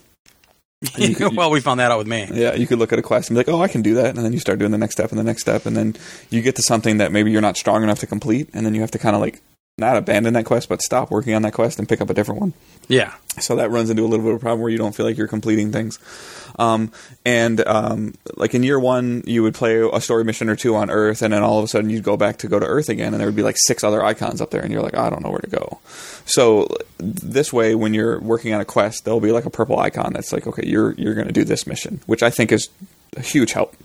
Could- 1.15 1.35
well, 1.35 1.49
we 1.49 1.61
found 1.61 1.79
that 1.79 1.91
out 1.91 1.97
with 1.97 2.07
me. 2.07 2.27
Yeah, 2.31 2.55
you 2.55 2.67
could 2.67 2.77
look 2.77 2.91
at 2.91 2.99
a 2.99 3.01
quest 3.01 3.29
and 3.29 3.35
be 3.35 3.39
like, 3.39 3.47
"Oh, 3.49 3.61
I 3.61 3.67
can 3.69 3.81
do 3.81 3.93
that," 3.95 4.15
and 4.15 4.25
then 4.25 4.33
you 4.33 4.39
start 4.39 4.59
doing 4.59 4.71
the 4.71 4.77
next 4.77 4.95
step 4.95 5.11
and 5.11 5.19
the 5.19 5.23
next 5.23 5.41
step, 5.41 5.65
and 5.65 5.77
then 5.77 5.95
you 6.29 6.41
get 6.41 6.55
to 6.57 6.61
something 6.61 6.97
that 6.97 7.11
maybe 7.11 7.31
you're 7.31 7.41
not 7.41 7.55
strong 7.55 7.83
enough 7.83 7.99
to 7.99 8.07
complete, 8.07 8.49
and 8.53 8.65
then 8.65 8.73
you 8.75 8.81
have 8.81 8.91
to 8.91 8.97
kind 8.99 9.15
of 9.15 9.21
like 9.21 9.41
not 9.77 9.97
abandon 9.97 10.33
that 10.35 10.45
quest, 10.45 10.69
but 10.69 10.81
stop 10.83 11.09
working 11.09 11.33
on 11.33 11.41
that 11.41 11.53
quest 11.53 11.79
and 11.79 11.89
pick 11.89 11.99
up 11.99 12.09
a 12.09 12.13
different 12.13 12.39
one. 12.39 12.53
Yeah, 12.87 13.13
So 13.39 13.55
that 13.55 13.71
runs 13.71 13.89
into 13.89 14.03
a 14.03 14.05
little 14.05 14.23
bit 14.23 14.35
of 14.35 14.37
a 14.37 14.39
problem 14.39 14.61
where 14.61 14.69
you 14.69 14.77
don't 14.77 14.95
feel 14.95 15.05
like 15.05 15.17
you're 15.17 15.27
completing 15.27 15.71
things. 15.71 15.97
Um, 16.59 16.91
and 17.25 17.65
um, 17.65 18.13
like 18.35 18.53
in 18.53 18.61
year 18.61 18.79
one, 18.79 19.23
you 19.25 19.41
would 19.41 19.55
play 19.55 19.81
a 19.81 19.99
story 19.99 20.23
mission 20.25 20.47
or 20.47 20.55
two 20.55 20.75
on 20.75 20.91
Earth, 20.91 21.23
and 21.23 21.33
then 21.33 21.41
all 21.41 21.57
of 21.57 21.65
a 21.65 21.67
sudden 21.67 21.89
you'd 21.89 22.03
go 22.03 22.15
back 22.17 22.37
to 22.39 22.47
go 22.47 22.59
to 22.59 22.65
Earth 22.67 22.89
again, 22.89 23.13
and 23.13 23.19
there 23.19 23.27
would 23.27 23.35
be 23.35 23.41
like 23.41 23.55
six 23.57 23.83
other 23.83 24.03
icons 24.05 24.41
up 24.41 24.51
there, 24.51 24.61
and 24.61 24.71
you're 24.71 24.83
like, 24.83 24.95
I 24.95 25.09
don't 25.09 25.23
know 25.23 25.31
where 25.31 25.39
to 25.39 25.49
go. 25.49 25.79
So 26.25 26.67
this 26.99 27.51
way, 27.51 27.73
when 27.73 27.95
you're 27.95 28.19
working 28.19 28.53
on 28.53 28.61
a 28.61 28.65
quest, 28.65 29.05
there'll 29.05 29.19
be 29.19 29.31
like 29.31 29.45
a 29.45 29.49
purple 29.49 29.79
icon 29.79 30.13
that's 30.13 30.31
like, 30.31 30.45
okay, 30.45 30.67
you're 30.67 30.93
you're 30.93 31.15
going 31.15 31.27
to 31.27 31.33
do 31.33 31.43
this 31.43 31.65
mission, 31.65 32.01
which 32.05 32.21
I 32.21 32.29
think 32.29 32.51
is 32.51 32.69
a 33.17 33.21
huge 33.21 33.53
help 33.53 33.75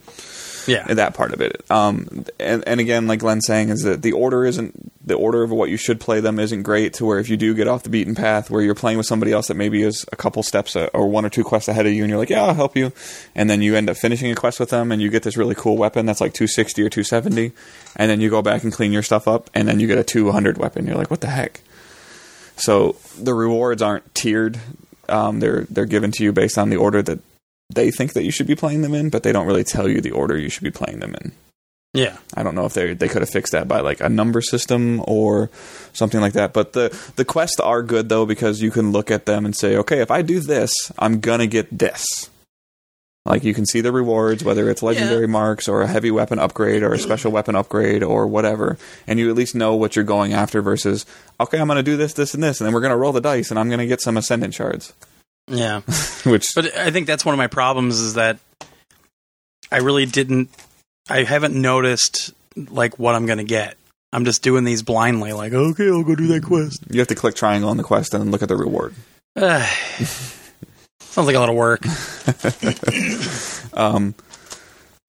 yeah, 0.69 0.95
that 0.95 1.15
part 1.15 1.33
of 1.33 1.41
it. 1.41 1.65
Um, 1.71 2.25
and, 2.39 2.63
and 2.67 2.81
again, 2.81 3.07
like 3.07 3.21
Glenn's 3.21 3.47
saying, 3.47 3.71
is 3.71 3.83
that 3.83 4.03
the 4.03 4.13
order 4.13 4.45
isn't 4.45 4.93
the 5.07 5.15
order 5.15 5.43
of 5.43 5.51
what 5.51 5.71
you 5.71 5.77
should 5.77 6.01
play 6.01 6.21
them 6.21 6.39
isn't 6.39 6.63
great. 6.63 6.95
To 6.95 7.07
where 7.07 7.19
if 7.19 7.29
you 7.29 7.37
do 7.37 7.55
get 7.55 7.67
off 7.67 7.83
the 7.83 7.89
beaten 7.89 8.15
path, 8.15 8.51
where 8.51 8.63
you're 8.63 8.75
playing 8.75 8.99
with 8.99 9.07
somebody 9.07 9.33
else 9.33 9.49
that 9.49 9.55
maybe 9.55 9.83
is 9.83 10.05
a 10.13 10.17
couple 10.17 10.43
steps 10.43 10.77
uh, 10.77 10.89
or 10.93 11.09
one 11.09 11.25
or 11.25 11.31
two 11.31 11.45
quests 11.45 11.69
ahead 11.69 11.87
of 11.87 11.93
you, 11.93 12.03
and 12.03 12.11
you're 12.11 12.19
like, 12.19 12.31
yeah, 12.31 12.45
I'll 12.45 12.55
help 12.55 12.77
you, 12.77 12.93
and 13.35 13.49
then 13.49 13.63
you 13.63 13.75
end 13.75 13.89
up 13.89 13.97
finishing 13.97 14.31
a 14.31 14.35
quest 14.35 14.61
with 14.61 14.71
them, 14.71 14.93
and 14.93 15.01
you 15.01 15.09
get 15.11 15.23
this 15.23 15.37
really 15.37 15.55
cool 15.55 15.77
weapon 15.77 16.07
that's 16.07 16.21
like 16.21 16.35
260 16.35 16.83
or 16.83 16.91
270, 16.91 17.53
and 17.97 18.11
then 18.11 18.21
you 18.21 18.31
go 18.31 18.43
back 18.43 18.63
and 18.63 18.73
clean 18.73 18.93
your 18.93 19.03
stuff 19.03 19.27
up, 19.27 19.51
and 19.55 19.67
then 19.67 19.81
you 19.81 19.87
get 19.87 19.99
a 19.99 20.05
200 20.05 20.59
weapon. 20.59 20.87
You're 20.87 20.97
like, 20.97 21.11
what 21.11 21.21
the 21.21 21.29
heck? 21.29 21.63
So 22.57 22.97
the 23.19 23.35
rewards 23.35 23.83
aren't 23.83 24.15
tiered. 24.15 24.59
Um, 25.09 25.41
they're 25.41 25.65
they're 25.71 25.87
given 25.87 26.13
to 26.13 26.25
you 26.25 26.33
based 26.33 26.59
on 26.59 26.69
the 26.69 26.77
order 26.77 27.01
that 27.03 27.21
they 27.71 27.91
think 27.91 28.13
that 28.15 28.25
you 28.25 28.31
should 28.31 28.47
be 28.47 28.55
playing 28.55 28.83
them 28.83 28.95
in, 28.95 29.11
but 29.11 29.23
they 29.23 29.33
don't 29.33 29.47
really 29.47 29.65
tell 29.65 29.89
you 29.89 30.01
the 30.01 30.11
order 30.11 30.37
you 30.39 30.49
should 30.49 30.65
be 30.65 30.71
playing 30.71 31.01
them 31.01 31.15
in. 31.15 31.33
Yeah. 31.95 32.17
I 32.35 32.43
don't 32.43 32.55
know 32.55 32.67
if 32.67 32.75
they 32.75 32.93
they 32.95 33.09
could 33.09 33.23
have 33.23 33.31
fixed 33.31 33.53
that 33.53 33.67
by 33.67 33.81
like 33.81 34.01
a 34.01 34.09
number 34.11 34.41
system 34.43 35.03
or 35.07 35.51
something 35.95 36.21
like 36.21 36.35
that. 36.35 36.53
But 36.53 36.75
the 36.75 36.97
the 37.17 37.25
quests 37.25 37.61
are 37.61 37.83
good 37.83 38.09
though 38.09 38.27
because 38.27 38.61
you 38.63 38.71
can 38.71 38.93
look 38.93 39.11
at 39.11 39.27
them 39.27 39.45
and 39.45 39.57
say, 39.57 39.77
okay, 39.77 40.01
if 40.01 40.11
I 40.11 40.23
do 40.23 40.41
this, 40.41 40.71
I'm 40.99 41.21
gonna 41.21 41.47
get 41.47 41.77
this. 41.79 42.05
Like 43.25 43.43
you 43.45 43.53
can 43.53 43.67
see 43.67 43.81
the 43.81 43.93
rewards, 43.93 44.45
whether 44.45 44.71
it's 44.71 44.83
legendary 44.83 45.23
Yeah. 45.23 45.33
marks 45.33 45.67
or 45.69 45.83
a 45.83 45.87
heavy 45.87 46.11
weapon 46.11 46.39
upgrade 46.39 46.83
or 46.83 46.93
a 46.93 46.99
special 46.99 47.33
weapon 47.33 47.57
upgrade 47.57 48.03
or 48.03 48.27
whatever, 48.27 48.79
and 49.07 49.19
you 49.19 49.29
at 49.29 49.37
least 49.37 49.55
know 49.55 49.75
what 49.75 49.97
you're 49.97 50.05
going 50.05 50.33
after. 50.33 50.63
Versus, 50.63 51.05
okay, 51.41 51.59
I'm 51.59 51.69
gonna 51.69 51.83
do 51.83 51.97
this, 51.97 52.13
this, 52.13 52.33
and 52.35 52.43
this, 52.43 52.61
and 52.61 52.67
then 52.67 52.75
we're 52.75 52.81
gonna 52.81 52.97
roll 52.97 53.13
the 53.13 53.21
dice, 53.21 53.51
and 53.51 53.59
I'm 53.59 53.69
gonna 53.71 53.87
get 53.87 54.01
some 54.03 54.17
ascendant 54.17 54.55
shards. 54.55 54.93
Yeah. 55.49 55.81
Which 56.25 56.55
But 56.55 56.77
I 56.77 56.91
think 56.91 57.07
that's 57.07 57.25
one 57.25 57.35
of 57.35 57.39
my 57.39 57.47
problems 57.47 57.99
is 58.01 58.15
that 58.15 58.39
I 59.71 59.79
really 59.79 60.07
didn't 60.07 60.51
I 61.09 61.23
haven't 61.23 61.55
noticed 61.61 62.33
like 62.57 62.99
what 62.99 63.15
I'm 63.15 63.27
going 63.27 63.39
to 63.39 63.45
get. 63.45 63.77
I'm 64.13 64.25
just 64.25 64.43
doing 64.43 64.65
these 64.65 64.83
blindly 64.83 65.33
like, 65.33 65.53
okay, 65.53 65.89
I'll 65.89 66.03
go 66.03 66.15
do 66.15 66.29
that 66.29 66.43
quest. 66.43 66.83
you 66.91 66.99
have 66.99 67.09
to 67.09 67.15
click 67.15 67.35
triangle 67.35 67.71
on 67.71 67.77
the 67.77 67.83
quest 67.83 68.15
and 68.15 68.31
look 68.31 68.43
at 68.43 68.49
the 68.49 68.57
reward. 68.57 68.95
Sounds 69.37 71.27
like 71.27 71.37
a 71.37 71.41
lot 71.41 71.49
of 71.49 71.55
work. 71.55 71.83
Um, 73.79 74.15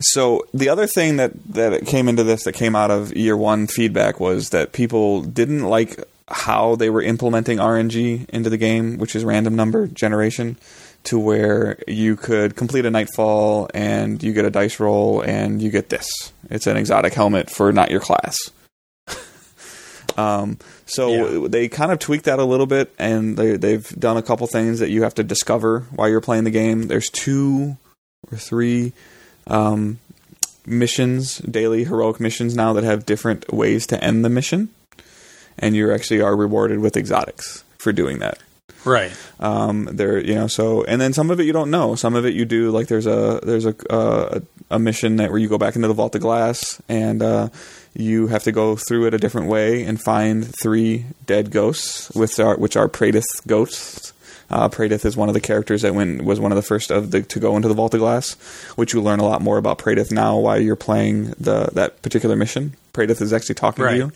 so 0.01 0.45
the 0.53 0.69
other 0.69 0.85
thing 0.85 1.17
that 1.17 1.31
that 1.53 1.85
came 1.87 2.07
into 2.07 2.23
this 2.23 2.43
that 2.43 2.53
came 2.53 2.75
out 2.75 2.91
of 2.91 3.11
year 3.15 3.35
one 3.35 3.67
feedback 3.67 4.19
was 4.19 4.49
that 4.49 4.71
people 4.71 5.21
didn't 5.21 5.63
like 5.63 6.03
how 6.29 6.75
they 6.75 6.89
were 6.89 7.01
implementing 7.01 7.57
RNG 7.57 8.29
into 8.29 8.49
the 8.49 8.57
game, 8.57 8.97
which 8.97 9.15
is 9.15 9.23
random 9.25 9.55
number 9.55 9.87
generation, 9.87 10.57
to 11.05 11.17
where 11.17 11.79
you 11.87 12.15
could 12.15 12.55
complete 12.55 12.85
a 12.85 12.89
nightfall 12.91 13.69
and 13.73 14.21
you 14.21 14.33
get 14.33 14.45
a 14.45 14.49
dice 14.51 14.79
roll 14.79 15.21
and 15.21 15.61
you 15.61 15.69
get 15.71 15.89
this. 15.89 16.07
It's 16.49 16.67
an 16.67 16.77
exotic 16.77 17.13
helmet 17.13 17.49
for 17.49 17.71
not 17.71 17.89
your 17.91 18.01
class. 18.01 18.37
Um, 20.17 20.57
so 20.85 21.43
Yeah. 21.43 21.47
they 21.47 21.67
kind 21.69 21.91
of 21.93 21.99
tweaked 21.99 22.25
that 22.25 22.39
a 22.39 22.43
little 22.43 22.65
bit, 22.65 22.93
and 22.99 23.37
they, 23.37 23.55
they've 23.55 23.87
done 23.97 24.17
a 24.17 24.21
couple 24.21 24.47
things 24.47 24.79
that 24.79 24.89
you 24.89 25.03
have 25.03 25.15
to 25.15 25.23
discover 25.23 25.81
while 25.95 26.09
you're 26.09 26.19
playing 26.19 26.43
the 26.43 26.51
game. 26.51 26.87
There's 26.87 27.09
two 27.09 27.77
or 28.29 28.37
three 28.37 28.91
um, 29.47 29.99
missions, 30.65 31.37
daily 31.37 31.85
heroic 31.85 32.19
missions 32.19 32.53
now 32.55 32.73
that 32.73 32.83
have 32.83 33.05
different 33.05 33.53
ways 33.53 33.87
to 33.87 34.03
end 34.03 34.25
the 34.25 34.29
mission, 34.29 34.69
and 35.59 35.75
you 35.75 35.91
actually 35.93 36.21
are 36.21 36.35
rewarded 36.35 36.79
with 36.79 36.97
exotics 36.97 37.63
for 37.77 37.91
doing 37.93 38.19
that. 38.19 38.39
Right. 38.85 39.11
Um, 39.41 39.89
there, 39.91 40.17
you 40.19 40.35
know, 40.35 40.47
so 40.47 40.83
and 40.85 41.01
then 41.01 41.11
some 41.13 41.29
of 41.31 41.39
it 41.39 41.43
you 41.45 41.51
don't 41.53 41.69
know. 41.69 41.95
Some 41.95 42.15
of 42.15 42.25
it 42.25 42.33
you 42.33 42.45
do. 42.45 42.71
Like 42.71 42.87
there's 42.87 43.05
a 43.07 43.39
there's 43.43 43.65
a 43.65 43.75
uh, 43.91 44.39
a 44.71 44.79
mission 44.79 45.17
that 45.17 45.31
where 45.31 45.39
you 45.39 45.49
go 45.49 45.57
back 45.57 45.75
into 45.75 45.87
the 45.89 45.93
vault 45.93 46.15
of 46.15 46.21
glass 46.21 46.81
and 46.87 47.21
uh, 47.21 47.49
you 47.93 48.27
have 48.27 48.43
to 48.43 48.51
go 48.53 48.75
through 48.77 49.07
it 49.07 49.13
a 49.13 49.17
different 49.17 49.47
way 49.47 49.83
and 49.83 50.01
find 50.01 50.49
three 50.61 51.05
dead 51.25 51.51
ghosts, 51.51 52.09
which 52.15 52.39
are 52.39 52.55
which 52.57 52.77
are 52.77 52.87
Praedyth 52.87 53.45
ghosts. 53.47 54.13
Uh, 54.51 54.67
Praedyth 54.69 55.05
is 55.05 55.15
one 55.17 55.27
of 55.27 55.33
the 55.35 55.41
characters 55.41 55.81
that 55.83 55.93
went 55.93 56.23
was 56.23 56.39
one 56.39 56.51
of 56.53 56.55
the 56.55 56.61
first 56.63 56.89
of 56.89 57.11
the 57.11 57.21
to 57.23 57.39
go 57.39 57.55
into 57.57 57.67
the 57.67 57.73
vault 57.73 57.93
of 57.93 57.99
glass, 57.99 58.33
which 58.77 58.93
you 58.93 59.01
learn 59.01 59.19
a 59.19 59.25
lot 59.25 59.41
more 59.41 59.57
about 59.57 59.77
Praedyth 59.77 60.11
now 60.11 60.37
while 60.39 60.59
you're 60.59 60.75
playing 60.77 61.31
the 61.39 61.69
that 61.73 62.01
particular 62.01 62.35
mission. 62.37 62.75
Praedyth 62.93 63.21
is 63.21 63.33
actually 63.33 63.55
talking 63.55 63.83
Right. 63.83 63.91
to 63.91 63.97
you. 63.97 64.11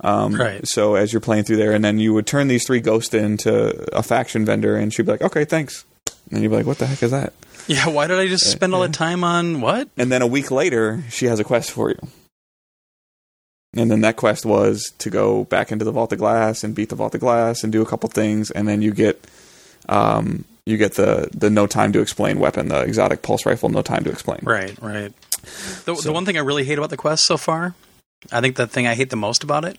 Um, 0.00 0.34
Right. 0.34 0.66
So 0.66 0.94
as 0.94 1.12
you're 1.12 1.20
playing 1.20 1.44
through 1.44 1.56
there, 1.56 1.72
and 1.72 1.84
then 1.84 1.98
you 1.98 2.14
would 2.14 2.26
turn 2.26 2.48
these 2.48 2.64
three 2.66 2.80
ghosts 2.80 3.12
into 3.14 3.74
a 3.96 4.02
faction 4.02 4.44
vendor, 4.44 4.76
and 4.76 4.92
she'd 4.92 5.06
be 5.06 5.12
like, 5.12 5.22
"Okay, 5.22 5.44
thanks," 5.44 5.84
and 6.30 6.42
you'd 6.42 6.50
be 6.50 6.56
like, 6.56 6.66
"What 6.66 6.78
the 6.78 6.86
heck 6.86 7.02
is 7.02 7.10
that?" 7.10 7.32
Yeah, 7.66 7.88
why 7.88 8.06
did 8.06 8.18
I 8.18 8.28
just 8.28 8.50
spend 8.50 8.74
all 8.74 8.80
that 8.82 8.92
time 8.94 9.24
on 9.24 9.60
what? 9.60 9.88
And 9.98 10.10
then 10.10 10.22
a 10.22 10.26
week 10.26 10.50
later, 10.50 11.02
she 11.10 11.26
has 11.26 11.38
a 11.40 11.44
quest 11.44 11.70
for 11.70 11.90
you. 11.90 11.98
And 13.76 13.90
then 13.90 14.00
that 14.00 14.16
quest 14.16 14.46
was 14.46 14.92
to 14.98 15.10
go 15.10 15.44
back 15.44 15.70
into 15.70 15.84
the 15.84 15.92
Vault 15.92 16.12
of 16.12 16.18
Glass 16.18 16.64
and 16.64 16.74
beat 16.74 16.88
the 16.88 16.94
Vault 16.96 17.14
of 17.14 17.20
Glass 17.20 17.62
and 17.62 17.70
do 17.72 17.82
a 17.82 17.86
couple 17.86 18.08
things, 18.08 18.50
and 18.50 18.66
then 18.66 18.80
you 18.80 18.92
get 18.92 19.22
um, 19.88 20.44
you 20.64 20.76
get 20.78 20.94
the 20.94 21.28
the 21.32 21.50
no 21.50 21.66
time 21.66 21.92
to 21.92 22.00
explain 22.00 22.38
weapon, 22.38 22.68
the 22.68 22.80
exotic 22.80 23.22
pulse 23.22 23.44
rifle, 23.44 23.68
no 23.68 23.82
time 23.82 24.04
to 24.04 24.10
explain. 24.10 24.40
Right, 24.42 24.74
right. 24.80 25.12
The, 25.84 25.94
So- 25.96 26.00
the 26.02 26.12
one 26.12 26.24
thing 26.24 26.36
I 26.36 26.40
really 26.40 26.64
hate 26.64 26.78
about 26.78 26.90
the 26.90 26.96
quest 26.96 27.24
so 27.26 27.36
far, 27.36 27.74
I 28.32 28.40
think 28.40 28.56
the 28.56 28.66
thing 28.66 28.86
I 28.86 28.94
hate 28.94 29.10
the 29.10 29.16
most 29.16 29.44
about 29.44 29.64
it, 29.66 29.78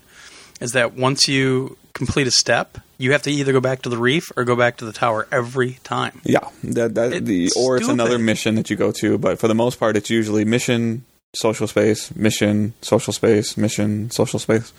is 0.60 0.74
that 0.74 0.94
once 0.94 1.28
you 1.28 1.78
complete 1.94 2.28
a 2.28 2.32
step, 2.32 2.78
you 2.98 3.12
have 3.12 3.22
to 3.24 3.32
either 3.32 3.52
go 3.52 3.62
back 3.62 3.82
to 3.84 3.90
the 3.90 3.98
reef 3.98 4.32
or 4.36 4.44
go 4.44 4.56
back 4.56 4.78
to 4.78 4.86
the 4.86 4.94
tower 4.94 5.28
every 5.32 5.80
time. 5.84 6.22
Yeah, 6.24 6.48
that 6.64 6.96
that 6.96 7.14
It's 7.14 7.26
the 7.26 7.52
or 7.58 7.78
it's 7.78 7.88
another 7.88 8.20
mission 8.20 8.56
that 8.56 8.70
you 8.70 8.76
go 8.76 8.92
to, 8.94 9.18
but 9.18 9.40
for 9.40 9.48
the 9.48 9.56
most 9.56 9.80
part, 9.80 9.96
it's 9.98 10.10
usually 10.10 10.46
mission, 10.46 11.06
social 11.34 11.68
space, 11.68 12.14
mission, 12.16 12.74
social 12.82 13.14
space, 13.14 13.58
mission, 13.58 14.12
social 14.12 14.40
space. 14.40 14.74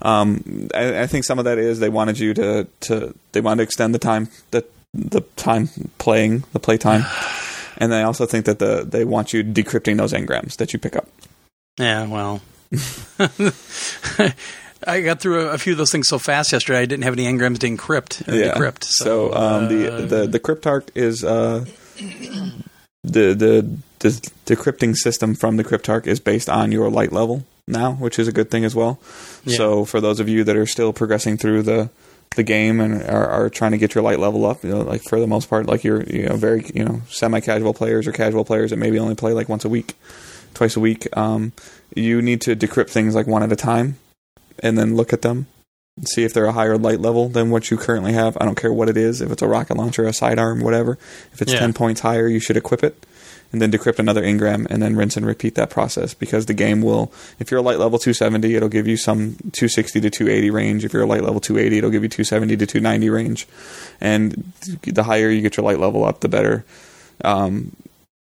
Um, 0.00 0.68
I, 0.74 1.02
I 1.02 1.06
think 1.06 1.24
some 1.24 1.38
of 1.38 1.44
that 1.44 1.58
is 1.58 1.80
they 1.80 1.88
wanted 1.88 2.18
you 2.18 2.34
to 2.34 2.66
to 2.80 3.14
they 3.32 3.40
wanted 3.40 3.58
to 3.58 3.62
extend 3.64 3.94
the 3.94 3.98
time 3.98 4.28
the 4.50 4.64
the 4.94 5.22
time 5.36 5.68
playing 5.98 6.44
the 6.52 6.60
play 6.60 6.76
time, 6.76 7.04
and 7.78 7.94
I 7.94 8.02
also 8.02 8.26
think 8.26 8.44
that 8.46 8.58
the 8.58 8.84
they 8.88 9.04
want 9.04 9.32
you 9.32 9.42
decrypting 9.42 9.96
those 9.96 10.12
engrams 10.12 10.56
that 10.56 10.72
you 10.72 10.78
pick 10.78 10.96
up. 10.96 11.08
Yeah, 11.78 12.06
well. 12.06 12.40
I 14.86 15.00
got 15.00 15.20
through 15.20 15.48
a, 15.48 15.52
a 15.52 15.58
few 15.58 15.72
of 15.72 15.78
those 15.78 15.92
things 15.92 16.08
so 16.08 16.18
fast 16.18 16.52
yesterday. 16.52 16.80
I 16.80 16.86
didn't 16.86 17.04
have 17.04 17.14
any 17.14 17.24
engrams 17.24 17.58
to 17.60 17.68
encrypt. 17.68 18.28
or 18.28 18.32
decrypt 18.32 18.84
So, 18.84 19.34
um, 19.34 19.68
the 19.68 19.92
uh, 19.92 20.00
the 20.02 20.26
the 20.26 20.40
cryptarch 20.40 20.88
is 20.94 21.24
uh, 21.24 21.64
the 23.02 23.34
the 23.34 23.78
the 23.98 24.08
decrypting 24.46 24.94
system 24.94 25.34
from 25.34 25.56
the 25.56 25.64
cryptarch 25.64 26.06
is 26.06 26.20
based 26.20 26.48
on 26.48 26.72
your 26.72 26.90
light 26.90 27.12
level 27.12 27.44
now, 27.66 27.92
which 27.92 28.18
is 28.18 28.28
a 28.28 28.32
good 28.32 28.50
thing 28.50 28.64
as 28.64 28.74
well. 28.74 29.00
Yeah. 29.44 29.56
So 29.56 29.84
for 29.84 30.00
those 30.00 30.20
of 30.20 30.28
you 30.28 30.44
that 30.44 30.56
are 30.56 30.66
still 30.66 30.92
progressing 30.92 31.36
through 31.36 31.62
the 31.62 31.90
the 32.36 32.42
game 32.42 32.78
and 32.80 33.02
are, 33.04 33.26
are 33.26 33.50
trying 33.50 33.72
to 33.72 33.78
get 33.78 33.94
your 33.94 34.04
light 34.04 34.18
level 34.18 34.44
up, 34.46 34.62
you 34.62 34.70
know, 34.70 34.82
like 34.82 35.02
for 35.02 35.18
the 35.18 35.26
most 35.26 35.48
part, 35.48 35.66
like 35.66 35.82
you're 35.82 36.02
you 36.02 36.28
know 36.28 36.36
very 36.36 36.64
you 36.74 36.84
know 36.84 37.02
semi 37.08 37.40
casual 37.40 37.74
players 37.74 38.06
or 38.06 38.12
casual 38.12 38.44
players 38.44 38.70
that 38.70 38.76
maybe 38.76 38.98
only 38.98 39.14
play 39.14 39.32
like 39.32 39.48
once 39.48 39.64
a 39.64 39.68
week, 39.68 39.94
twice 40.54 40.76
a 40.76 40.80
week, 40.80 41.08
um, 41.16 41.52
you 41.94 42.22
need 42.22 42.40
to 42.42 42.54
decrypt 42.54 42.90
things 42.90 43.14
like 43.14 43.26
one 43.26 43.42
at 43.42 43.52
a 43.52 43.56
time, 43.56 43.96
and 44.62 44.78
then 44.78 44.96
look 44.96 45.12
at 45.12 45.22
them 45.22 45.46
see 46.04 46.24
if 46.24 46.32
they're 46.32 46.46
a 46.46 46.52
higher 46.52 46.78
light 46.78 47.00
level 47.00 47.28
than 47.28 47.50
what 47.50 47.70
you 47.70 47.76
currently 47.76 48.12
have. 48.12 48.36
I 48.40 48.44
don't 48.44 48.54
care 48.56 48.72
what 48.72 48.88
it 48.88 48.96
is, 48.96 49.20
if 49.20 49.30
it's 49.30 49.42
a 49.42 49.48
rocket 49.48 49.76
launcher, 49.76 50.04
a 50.04 50.12
sidearm, 50.12 50.60
whatever. 50.60 50.98
If 51.32 51.42
it's 51.42 51.52
Yeah. 51.52 51.60
10 51.60 51.72
points 51.72 52.00
higher, 52.00 52.28
you 52.28 52.40
should 52.40 52.56
equip 52.56 52.84
it 52.84 53.04
and 53.52 53.62
then 53.62 53.72
decrypt 53.72 53.98
another 53.98 54.22
engram 54.22 54.66
and 54.68 54.82
then 54.82 54.94
rinse 54.94 55.16
and 55.16 55.24
repeat 55.24 55.54
that 55.54 55.70
process 55.70 56.12
because 56.12 56.46
the 56.46 56.54
game 56.54 56.82
will, 56.82 57.10
if 57.38 57.50
you're 57.50 57.60
a 57.60 57.62
light 57.62 57.78
level 57.78 57.98
270, 57.98 58.54
it'll 58.54 58.68
give 58.68 58.86
you 58.86 58.96
some 58.96 59.36
260 59.52 60.00
to 60.02 60.10
280 60.10 60.50
range. 60.50 60.84
If 60.84 60.92
you're 60.92 61.02
a 61.02 61.06
light 61.06 61.22
level 61.22 61.40
280, 61.40 61.78
it'll 61.78 61.90
give 61.90 62.02
you 62.02 62.08
270 62.08 62.56
to 62.58 62.66
290 62.66 63.10
range. 63.10 63.48
And 64.00 64.52
the 64.82 65.04
higher 65.04 65.30
you 65.30 65.40
get 65.40 65.56
your 65.56 65.64
light 65.64 65.80
level 65.80 66.04
up, 66.04 66.20
the 66.20 66.28
better. 66.28 66.64
Um, 67.24 67.74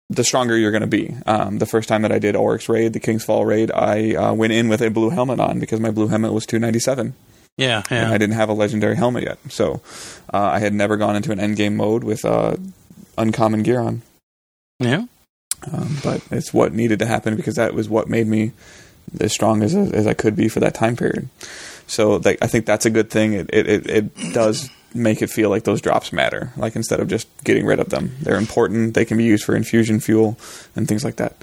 the 0.09 0.23
stronger 0.23 0.57
you're 0.57 0.71
going 0.71 0.81
to 0.81 0.87
be. 0.87 1.15
Um, 1.25 1.59
the 1.59 1.65
first 1.65 1.89
time 1.89 2.01
that 2.03 2.11
I 2.11 2.19
did 2.19 2.35
Oryx 2.35 2.69
raid, 2.69 2.93
the 2.93 2.99
King's 2.99 3.25
Fall 3.25 3.45
raid, 3.45 3.71
I 3.71 4.15
uh, 4.15 4.33
went 4.33 4.53
in 4.53 4.69
with 4.69 4.81
a 4.81 4.89
blue 4.89 5.09
helmet 5.09 5.39
on 5.39 5.59
because 5.59 5.79
my 5.79 5.91
blue 5.91 6.07
helmet 6.07 6.33
was 6.33 6.45
297 6.45 7.13
yeah, 7.57 7.81
and 7.89 8.13
I 8.13 8.19
didn't 8.19 8.35
have 8.35 8.49
a 8.49 8.53
legendary 8.53 8.95
helmet 8.95 9.23
yet. 9.23 9.39
So 9.49 9.81
uh, 10.31 10.37
I 10.37 10.59
had 10.59 10.73
never 10.73 10.95
gone 10.95 11.15
into 11.15 11.31
an 11.31 11.39
endgame 11.39 11.73
mode 11.73 12.03
with 12.03 12.23
uh, 12.23 12.55
uncommon 13.17 13.63
gear 13.63 13.79
on. 13.79 14.03
Yeah. 14.79 15.05
Um, 15.71 15.97
but 16.03 16.21
it's 16.29 16.53
what 16.53 16.73
needed 16.73 16.99
to 16.99 17.07
happen 17.07 17.35
because 17.35 17.55
that 17.55 17.73
was 17.73 17.89
what 17.89 18.07
made 18.07 18.27
me 18.27 18.51
as 19.19 19.33
strong 19.33 19.63
as, 19.63 19.73
as 19.73 20.05
I 20.05 20.13
could 20.13 20.35
be 20.35 20.49
for 20.49 20.59
that 20.59 20.75
time 20.75 20.95
period. 20.95 21.29
So 21.87 22.17
like, 22.17 22.37
I 22.43 22.47
think 22.47 22.67
that's 22.67 22.85
a 22.85 22.91
good 22.91 23.09
thing. 23.09 23.33
It, 23.33 23.49
it, 23.51 23.67
it, 23.67 23.89
it 23.89 24.33
does 24.33 24.69
make 24.97 25.21
it 25.21 25.29
feel 25.29 25.49
like 25.49 25.63
those 25.63 25.81
drops 25.81 26.11
matter. 26.11 26.51
Like 26.57 26.75
instead 26.75 26.99
of 26.99 27.07
just 27.07 27.27
getting 27.43 27.65
rid 27.65 27.79
of 27.79 27.89
them, 27.89 28.15
they're 28.21 28.37
important. 28.37 28.93
They 28.93 29.05
can 29.05 29.17
be 29.17 29.23
used 29.23 29.43
for 29.43 29.55
infusion 29.55 29.99
fuel 29.99 30.37
and 30.75 30.87
things 30.87 31.03
like 31.03 31.17
that. 31.17 31.35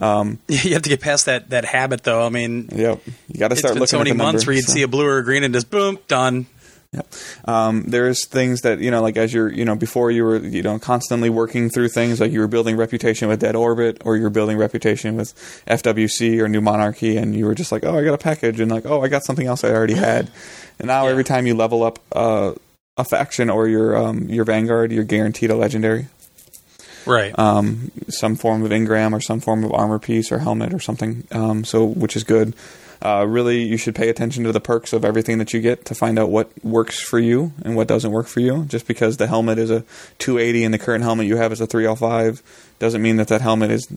Um, 0.00 0.38
You 0.48 0.72
have 0.74 0.82
to 0.82 0.88
get 0.88 1.00
past 1.00 1.26
that, 1.26 1.50
that 1.50 1.64
habit, 1.64 2.02
though. 2.04 2.24
I 2.26 2.28
mean, 2.28 2.68
yep, 2.72 3.00
you 3.28 3.38
got 3.38 3.48
to 3.48 3.52
it's 3.52 3.60
start 3.60 3.74
been 3.74 3.80
looking 3.80 3.90
so 3.90 3.98
many 3.98 4.12
months 4.12 4.42
number, 4.42 4.50
where 4.50 4.56
you'd 4.56 4.64
so. 4.66 4.72
see 4.72 4.82
a 4.82 4.88
blue 4.88 5.06
or 5.06 5.18
a 5.18 5.24
green 5.24 5.44
and 5.44 5.52
just 5.54 5.70
boom, 5.70 5.98
done. 6.08 6.46
Yep. 6.92 7.06
Um, 7.46 7.84
there's 7.84 8.26
things 8.26 8.60
that 8.62 8.80
you 8.80 8.90
know, 8.90 9.00
like 9.00 9.16
as 9.16 9.32
you're, 9.32 9.50
you 9.50 9.64
know, 9.64 9.74
before 9.74 10.10
you 10.10 10.24
were, 10.24 10.36
you 10.36 10.62
know, 10.62 10.78
constantly 10.78 11.30
working 11.30 11.70
through 11.70 11.88
things, 11.88 12.20
like 12.20 12.32
you 12.32 12.40
were 12.40 12.48
building 12.48 12.76
reputation 12.76 13.28
with 13.28 13.40
Dead 13.40 13.56
Orbit, 13.56 14.02
or 14.04 14.18
you're 14.18 14.28
building 14.28 14.58
reputation 14.58 15.16
with 15.16 15.32
FWC 15.66 16.38
or 16.40 16.48
New 16.48 16.60
Monarchy, 16.60 17.16
and 17.16 17.34
you 17.34 17.46
were 17.46 17.54
just 17.54 17.72
like, 17.72 17.82
oh, 17.84 17.98
I 17.98 18.04
got 18.04 18.12
a 18.12 18.18
package, 18.18 18.60
and 18.60 18.70
like, 18.70 18.84
oh, 18.84 19.00
I 19.00 19.08
got 19.08 19.24
something 19.24 19.46
else 19.46 19.64
I 19.64 19.70
already 19.70 19.94
had, 19.94 20.30
and 20.78 20.88
now 20.88 21.04
Yeah. 21.06 21.12
every 21.12 21.24
time 21.24 21.46
you 21.46 21.54
level 21.54 21.82
up 21.82 21.98
uh, 22.12 22.52
a 22.96 23.04
faction 23.04 23.50
or 23.50 23.68
your 23.68 23.96
um, 23.96 24.28
your 24.28 24.44
Vanguard, 24.44 24.92
you're 24.92 25.04
guaranteed 25.04 25.50
a 25.50 25.56
legendary. 25.56 26.08
Right. 27.04 27.36
um, 27.36 27.90
some 28.08 28.36
form 28.36 28.64
of 28.64 28.70
engram 28.70 29.12
or 29.12 29.20
some 29.20 29.40
form 29.40 29.64
of 29.64 29.72
armor 29.72 29.98
piece 29.98 30.30
or 30.30 30.38
helmet 30.38 30.72
or 30.72 30.78
something. 30.78 31.26
Um, 31.32 31.64
so 31.64 31.84
which 31.84 32.14
is 32.14 32.22
good. 32.22 32.54
Uh, 33.04 33.26
really, 33.26 33.62
you 33.64 33.76
should 33.76 33.96
pay 33.96 34.08
attention 34.08 34.44
to 34.44 34.52
the 34.52 34.60
perks 34.60 34.92
of 34.92 35.04
everything 35.04 35.38
that 35.38 35.52
you 35.52 35.60
get 35.60 35.84
to 35.86 35.94
find 35.94 36.16
out 36.18 36.30
what 36.30 36.52
works 36.64 37.00
for 37.00 37.18
you 37.18 37.52
and 37.64 37.74
what 37.74 37.88
doesn't 37.88 38.12
work 38.12 38.28
for 38.28 38.38
you. 38.38 38.64
Just 38.66 38.86
because 38.86 39.16
the 39.16 39.26
helmet 39.26 39.58
is 39.58 39.70
a 39.70 39.84
280 40.18 40.64
and 40.64 40.72
the 40.72 40.78
current 40.78 41.02
helmet 41.02 41.26
you 41.26 41.36
have 41.36 41.50
is 41.50 41.60
a 41.60 41.66
305 41.66 42.40
doesn't 42.78 43.02
mean 43.02 43.16
that 43.16 43.26
that 43.28 43.40
helmet 43.40 43.72
is 43.72 43.88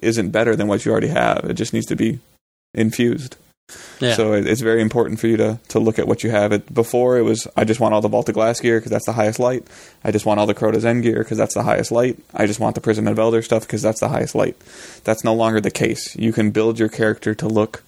isn't 0.00 0.30
better 0.30 0.56
than 0.56 0.66
what 0.66 0.84
you 0.84 0.92
already 0.92 1.08
have. 1.08 1.44
It 1.44 1.54
just 1.54 1.74
needs 1.74 1.86
to 1.86 1.96
be 1.96 2.20
infused. 2.72 3.36
Yeah. 4.00 4.14
So 4.14 4.32
it, 4.32 4.46
it's 4.46 4.60
very 4.60 4.80
important 4.80 5.20
for 5.20 5.26
you 5.26 5.36
to, 5.36 5.60
to 5.68 5.78
look 5.78 5.98
at 5.98 6.06
what 6.06 6.24
you 6.24 6.30
have. 6.30 6.52
It 6.52 6.72
before 6.72 7.18
it 7.18 7.22
was 7.22 7.46
I 7.56 7.64
just 7.64 7.80
want 7.80 7.94
all 7.94 8.00
the 8.00 8.08
Vault 8.08 8.28
of 8.28 8.34
Glass 8.34 8.60
gear 8.60 8.78
because 8.78 8.90
that's 8.90 9.06
the 9.06 9.12
highest 9.12 9.38
light. 9.38 9.66
I 10.04 10.10
just 10.10 10.24
want 10.24 10.40
all 10.40 10.46
the 10.46 10.54
Crota's 10.54 10.84
End 10.84 11.02
gear 11.02 11.18
because 11.18 11.38
that's 11.38 11.54
the 11.54 11.62
highest 11.62 11.92
light. 11.92 12.18
I 12.34 12.46
just 12.46 12.60
want 12.60 12.74
the 12.74 12.80
Prison 12.80 13.06
of 13.08 13.18
Elder 13.18 13.42
stuff 13.42 13.62
because 13.62 13.82
that's 13.82 14.00
the 14.00 14.08
highest 14.08 14.34
light. 14.34 14.56
That's 15.04 15.24
no 15.24 15.34
longer 15.34 15.60
the 15.60 15.70
case. 15.70 16.16
You 16.16 16.32
can 16.32 16.50
build 16.50 16.78
your 16.78 16.88
character 16.88 17.34
to 17.34 17.48
look 17.48 17.82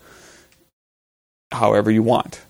however 1.53 1.91
you 1.91 2.03
want. 2.03 2.43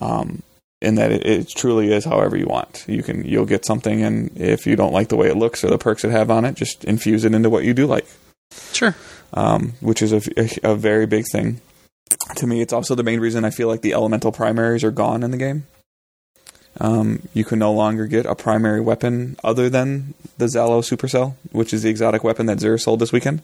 Um, 0.00 0.42
in 0.80 0.94
that 0.94 1.12
it, 1.12 1.26
it 1.26 1.48
truly 1.48 1.92
is 1.92 2.04
however 2.04 2.36
you 2.36 2.46
want. 2.46 2.84
You 2.88 3.02
can 3.02 3.24
you'll 3.24 3.46
get 3.46 3.64
something, 3.64 4.02
and 4.02 4.30
if 4.36 4.66
you 4.66 4.76
don't 4.76 4.92
like 4.92 5.08
the 5.08 5.16
way 5.16 5.28
it 5.28 5.36
looks 5.36 5.62
or 5.62 5.68
the 5.68 5.78
perks 5.78 6.04
it 6.04 6.10
have 6.10 6.30
on 6.30 6.44
it, 6.44 6.54
just 6.54 6.84
infuse 6.84 7.24
it 7.24 7.34
into 7.34 7.50
what 7.50 7.64
you 7.64 7.74
do 7.74 7.86
like 7.86 8.06
sure. 8.72 8.94
um, 9.34 9.74
which 9.80 10.02
is 10.02 10.12
a, 10.12 10.22
a, 10.36 10.72
a 10.72 10.74
very 10.74 11.06
big 11.06 11.26
thing. 11.30 11.60
To 12.36 12.46
me, 12.46 12.60
it's 12.60 12.72
also 12.72 12.94
the 12.94 13.02
main 13.02 13.20
reason 13.20 13.44
I 13.44 13.50
feel 13.50 13.68
like 13.68 13.82
the 13.82 13.92
elemental 13.92 14.32
primaries 14.32 14.84
are 14.84 14.90
gone 14.90 15.22
in 15.22 15.30
the 15.30 15.36
game. 15.36 15.66
Um, 16.78 17.22
you 17.34 17.44
can 17.44 17.58
no 17.58 17.72
longer 17.72 18.06
get 18.06 18.26
a 18.26 18.34
primary 18.34 18.80
weapon 18.80 19.36
other 19.42 19.68
than 19.68 20.14
the 20.38 20.46
Zhalo 20.46 20.82
Supercell, 20.82 21.34
which 21.50 21.74
is 21.74 21.82
the 21.82 21.90
exotic 21.90 22.22
weapon 22.22 22.46
that 22.46 22.58
Xur 22.58 22.80
sold 22.80 23.00
this 23.00 23.12
weekend. 23.12 23.42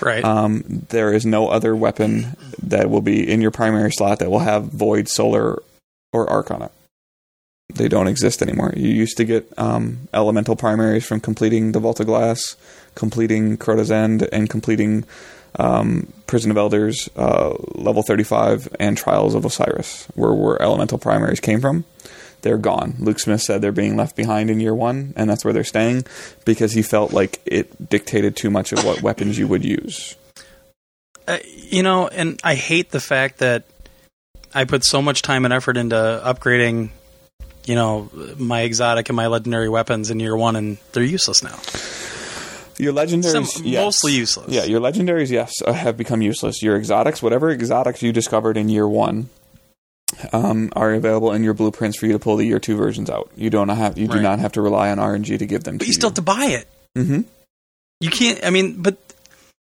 Right. 0.00 0.24
Um, 0.24 0.86
there 0.88 1.12
is 1.12 1.26
no 1.26 1.48
other 1.48 1.74
weapon 1.74 2.36
that 2.62 2.90
will 2.90 3.00
be 3.00 3.28
in 3.28 3.40
your 3.40 3.50
primary 3.50 3.90
slot 3.90 4.20
that 4.20 4.30
will 4.30 4.40
have 4.40 4.64
Void, 4.64 5.08
Solar, 5.08 5.62
or 6.12 6.30
Arc 6.30 6.50
on 6.50 6.62
it. 6.62 6.72
They 7.74 7.88
don't 7.88 8.08
exist 8.08 8.42
anymore. 8.42 8.72
You 8.76 8.88
used 8.88 9.16
to 9.16 9.24
get 9.24 9.50
um, 9.58 10.08
elemental 10.12 10.54
primaries 10.54 11.06
from 11.06 11.20
completing 11.20 11.72
the 11.72 11.80
Vault 11.80 11.98
of 11.98 12.06
Glass, 12.06 12.56
completing 12.94 13.56
Crota's 13.56 13.90
End, 13.90 14.28
and 14.32 14.48
completing 14.48 15.04
um, 15.58 16.12
Prison 16.26 16.50
of 16.50 16.56
Elders, 16.56 17.08
uh, 17.16 17.54
level 17.74 18.02
35, 18.02 18.68
and 18.80 18.96
Trials 18.96 19.34
of 19.34 19.44
Osiris, 19.44 20.06
where, 20.14 20.32
where 20.32 20.60
elemental 20.60 20.98
primaries 20.98 21.40
came 21.40 21.60
from. 21.60 21.84
They're 22.42 22.58
gone. 22.58 22.96
Luke 22.98 23.18
Smith 23.20 23.40
said 23.40 23.62
they're 23.62 23.72
being 23.72 23.96
left 23.96 24.16
behind 24.16 24.50
in 24.50 24.60
year 24.60 24.74
one, 24.74 25.14
and 25.16 25.30
that's 25.30 25.44
where 25.44 25.54
they're 25.54 25.64
staying 25.64 26.04
because 26.44 26.72
he 26.72 26.82
felt 26.82 27.12
like 27.12 27.40
it 27.46 27.88
dictated 27.88 28.36
too 28.36 28.50
much 28.50 28.72
of 28.72 28.84
what 28.84 29.00
weapons 29.00 29.38
you 29.38 29.48
would 29.48 29.64
use. 29.64 30.14
Uh, 31.26 31.38
you 31.44 31.82
know, 31.82 32.06
and 32.08 32.38
I 32.44 32.54
hate 32.54 32.90
the 32.90 33.00
fact 33.00 33.38
that 33.38 33.64
I 34.54 34.64
put 34.64 34.84
so 34.84 35.00
much 35.00 35.22
time 35.22 35.46
and 35.46 35.54
effort 35.54 35.78
into 35.78 35.96
upgrading, 35.96 36.90
you 37.64 37.76
know, 37.76 38.10
my 38.36 38.60
exotic 38.60 39.08
and 39.08 39.16
my 39.16 39.26
legendary 39.28 39.70
weapons 39.70 40.10
in 40.10 40.20
year 40.20 40.36
one, 40.36 40.54
and 40.54 40.76
they're 40.92 41.02
useless 41.02 41.42
now. 41.42 41.58
Your 42.78 42.92
legendaries, 42.92 43.46
Some- 43.46 43.64
yes. 43.64 43.84
mostly 43.84 44.12
useless. 44.12 44.50
Yeah, 44.52 44.64
your 44.64 44.80
legendaries, 44.80 45.30
yes, 45.30 45.52
uh, 45.64 45.72
have 45.72 45.96
become 45.96 46.22
useless. 46.22 46.62
Your 46.62 46.76
exotics, 46.76 47.22
whatever 47.22 47.50
exotics 47.50 48.02
you 48.02 48.12
discovered 48.12 48.56
in 48.56 48.68
year 48.68 48.88
one, 48.88 49.28
um, 50.32 50.70
are 50.74 50.92
available 50.92 51.32
in 51.32 51.44
your 51.44 51.54
blueprints 51.54 51.96
for 51.98 52.06
you 52.06 52.12
to 52.12 52.18
pull 52.18 52.36
the 52.36 52.44
year 52.46 52.58
two 52.58 52.76
versions 52.76 53.08
out. 53.08 53.30
You 53.36 53.48
don't 53.50 53.68
have, 53.68 53.96
you 53.98 54.08
do 54.08 54.20
not 54.20 54.38
have 54.40 54.52
to 54.52 54.60
rely 54.62 54.90
on 54.90 54.98
RNG 54.98 55.38
to 55.38 55.46
give 55.46 55.64
them. 55.64 55.76
But 55.78 55.84
to 55.84 55.86
you 55.86 55.90
You 55.90 55.94
still 55.94 56.10
have 56.10 56.14
to 56.16 56.22
buy 56.22 56.46
it. 56.46 56.68
hmm 56.96 57.20
You 58.00 58.10
can't. 58.10 58.44
I 58.44 58.50
mean, 58.50 58.82
but 58.82 58.96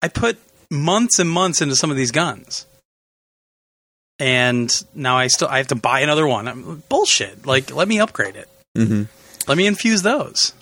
I 0.03 0.09
put 0.09 0.37
months 0.71 1.19
and 1.19 1.31
months 1.31 1.61
into 1.63 1.77
some 1.77 1.91
of 1.91 1.97
these 1.97 2.11
guns, 2.13 2.67
and 4.19 4.71
now 4.95 5.17
I 5.17 5.29
still 5.29 5.49
I 5.49 5.59
have 5.59 5.69
to 5.69 5.75
buy 5.77 6.01
another 6.01 6.27
one. 6.27 6.49
I'm, 6.49 6.83
bullshit. 6.89 7.47
Like, 7.47 7.75
let 7.75 7.87
me 7.89 8.01
upgrade 8.01 8.37
it. 8.37 8.49
hmm 8.77 9.03
Let 9.47 9.57
me 9.57 9.67
infuse 9.67 10.03
those. 10.03 10.53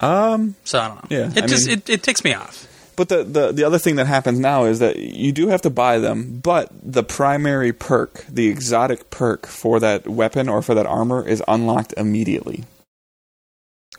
Um, 0.00 0.54
So 0.64 0.78
I 0.78 0.88
don't 0.88 1.10
know. 1.10 1.16
Yeah, 1.16 1.30
it 1.34 1.44
I 1.44 1.46
just 1.46 1.66
mean- 1.66 1.78
it, 1.78 1.88
it 1.90 2.02
ticks 2.02 2.24
me 2.24 2.34
off. 2.34 2.66
But 2.96 3.08
the, 3.10 3.22
the 3.22 3.52
the 3.52 3.62
other 3.64 3.78
thing 3.78 3.94
that 3.96 4.08
happens 4.08 4.40
now 4.40 4.64
is 4.64 4.80
that 4.80 4.96
you 4.96 5.30
do 5.30 5.46
have 5.48 5.62
to 5.62 5.70
buy 5.70 6.00
them, 6.00 6.40
but 6.42 6.68
the 6.82 7.04
primary 7.04 7.72
perk, 7.72 8.24
the 8.28 8.48
exotic 8.48 9.08
perk 9.10 9.46
for 9.46 9.78
that 9.78 10.08
weapon 10.08 10.48
or 10.48 10.62
for 10.62 10.74
that 10.74 10.84
armor, 10.84 11.24
is 11.26 11.40
unlocked 11.46 11.94
immediately. 11.96 12.64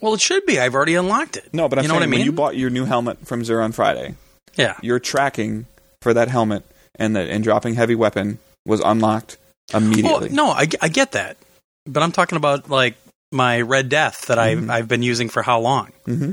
Well, 0.01 0.13
it 0.13 0.19
should 0.19 0.45
be. 0.45 0.59
I've 0.59 0.75
already 0.75 0.95
unlocked 0.95 1.37
it. 1.37 1.47
No, 1.53 1.69
but 1.69 1.79
I'm 1.79 1.83
you 1.83 1.87
know 1.87 1.93
saying 1.93 1.99
what 2.01 2.03
I 2.03 2.07
mean. 2.07 2.19
when 2.19 2.25
you 2.25 2.31
bought 2.33 2.57
your 2.57 2.69
new 2.69 2.83
helmet 2.83 3.25
from 3.25 3.41
Xur 3.43 3.63
on 3.63 3.71
Friday, 3.71 4.15
yeah. 4.57 4.75
your 4.81 4.99
tracking 4.99 5.65
for 6.01 6.13
that 6.13 6.27
helmet 6.27 6.63
and 6.95 7.15
the 7.15 7.21
and 7.21 7.41
dropping 7.41 7.75
heavy 7.75 7.95
weapon 7.95 8.39
was 8.65 8.81
unlocked 8.81 9.37
immediately. 9.73 10.27
Well, 10.27 10.35
no, 10.35 10.49
I, 10.51 10.67
I 10.81 10.89
get 10.89 11.13
that, 11.13 11.37
but 11.85 12.03
I'm 12.03 12.11
talking 12.11 12.35
about 12.35 12.69
like 12.69 12.95
my 13.31 13.61
Red 13.61 13.89
Death 13.89 14.25
that 14.27 14.37
Mhm. 14.37 14.41
I've 14.41 14.69
I've 14.69 14.87
been 14.87 15.03
using 15.03 15.29
for 15.29 15.41
how 15.43 15.59
long? 15.59 15.91
hmm 16.05 16.31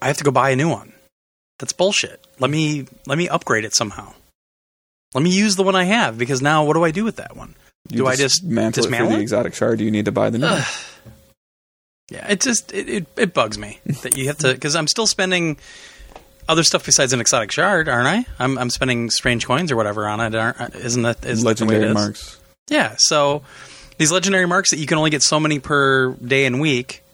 I 0.00 0.08
have 0.08 0.16
to 0.18 0.24
go 0.24 0.30
buy 0.32 0.50
a 0.50 0.56
new 0.56 0.68
one. 0.68 0.92
That's 1.58 1.72
bullshit. 1.72 2.24
Let 2.40 2.50
me 2.50 2.86
let 3.06 3.16
me 3.18 3.28
upgrade 3.28 3.64
it 3.64 3.74
somehow. 3.74 4.12
Let 5.14 5.22
me 5.22 5.30
use 5.30 5.56
the 5.56 5.62
one 5.62 5.76
I 5.76 5.84
have 5.84 6.18
because 6.18 6.42
now 6.42 6.64
what 6.64 6.74
do 6.74 6.84
I 6.84 6.90
do 6.90 7.04
with 7.04 7.16
that 7.16 7.36
one? 7.36 7.54
Do 7.88 8.06
I 8.06 8.16
just 8.16 8.42
dismantle 8.42 8.84
it 8.86 8.96
for 8.96 9.06
the 9.06 9.20
exotic 9.20 9.54
shard? 9.54 9.78
Do 9.78 9.84
you 9.84 9.90
need 9.90 10.06
to 10.06 10.12
buy 10.12 10.30
the 10.30 10.38
new? 10.38 10.46
one? 10.46 10.58
Ugh. 10.58 10.74
Yeah, 12.10 12.26
it 12.30 12.40
just 12.40 12.72
it, 12.72 12.88
it, 12.88 13.06
it 13.16 13.34
bugs 13.34 13.58
me 13.58 13.80
that 14.02 14.16
you 14.16 14.26
have 14.26 14.38
to 14.38 14.52
because 14.52 14.74
I'm 14.76 14.88
still 14.88 15.06
spending 15.06 15.56
other 16.48 16.62
stuff 16.64 16.84
besides 16.84 17.12
an 17.12 17.20
exotic 17.20 17.52
shard, 17.52 17.88
aren't 17.88 18.06
I? 18.08 18.26
I'm 18.38 18.58
I'm 18.58 18.70
spending 18.70 19.08
strange 19.10 19.46
coins 19.46 19.70
or 19.70 19.76
whatever 19.76 20.06
on 20.08 20.20
it, 20.20 20.34
aren't? 20.34 20.74
Isn't 20.74 21.02
that 21.02 21.24
is 21.24 21.42
that 21.42 21.56
the 21.58 21.66
way 21.66 21.76
it 21.76 21.84
is? 21.84 21.94
marks. 21.94 22.38
Yeah, 22.68 22.94
so 22.98 23.42
these 24.02 24.10
legendary 24.10 24.46
marks 24.46 24.70
that 24.72 24.78
you 24.78 24.86
can 24.86 24.98
only 24.98 25.10
get 25.10 25.22
so 25.22 25.38
many 25.38 25.60
per 25.60 26.12
day 26.14 26.44
and 26.44 26.60
week, 26.60 27.04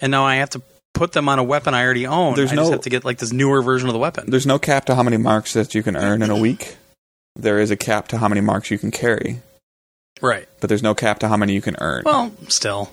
and 0.00 0.10
now 0.10 0.24
I 0.24 0.36
have 0.36 0.48
to 0.50 0.62
put 0.94 1.12
them 1.12 1.28
on 1.28 1.38
a 1.38 1.44
weapon 1.44 1.74
I 1.74 1.84
already 1.84 2.06
own. 2.06 2.34
There's 2.34 2.50
I 2.52 2.56
just 2.56 2.70
no- 2.70 2.72
have 2.72 2.80
to 2.82 2.90
get 2.90 3.04
like 3.04 3.18
this 3.18 3.30
newer 3.32 3.60
version 3.60 3.88
of 3.88 3.92
the 3.92 3.98
weapon. 3.98 4.30
There's 4.30 4.46
no 4.46 4.58
cap 4.58 4.86
to 4.86 4.94
how 4.94 5.02
many 5.02 5.18
marks 5.18 5.52
that 5.52 5.74
you 5.74 5.82
can 5.82 5.96
earn 5.96 6.22
in 6.22 6.30
a 6.30 6.38
week. 6.38 6.76
There 7.36 7.58
is 7.60 7.70
a 7.70 7.76
cap 7.76 8.08
to 8.08 8.18
how 8.18 8.28
many 8.28 8.40
marks 8.40 8.70
you 8.70 8.78
can 8.78 8.90
carry, 8.90 9.40
Right. 10.22 10.48
but 10.60 10.68
there's 10.68 10.82
no 10.82 10.94
cap 10.94 11.18
to 11.20 11.28
how 11.28 11.36
many 11.36 11.52
you 11.52 11.60
can 11.60 11.76
earn. 11.78 12.04
Well, 12.06 12.32
still. 12.48 12.90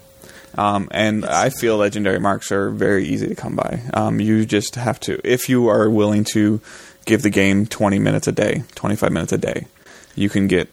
Um, 0.57 0.89
and 0.91 1.25
I 1.25 1.49
feel 1.49 1.77
legendary 1.77 2.19
marks 2.19 2.51
are 2.51 2.69
very 2.69 3.05
easy 3.07 3.27
to 3.27 3.35
come 3.35 3.55
by. 3.55 3.81
Um, 3.93 4.19
you 4.19 4.45
just 4.45 4.75
have 4.75 4.99
to, 5.01 5.19
if 5.23 5.47
you 5.49 5.67
are 5.69 5.89
willing 5.89 6.23
to 6.33 6.59
give 7.05 7.21
the 7.21 7.29
game 7.29 7.65
20 7.65 7.97
minutes 7.99 8.27
a 8.27 8.31
day, 8.31 8.63
25 8.75 9.11
minutes 9.11 9.31
a 9.31 9.37
day, 9.37 9.67
you 10.15 10.29
can 10.29 10.47
get 10.47 10.69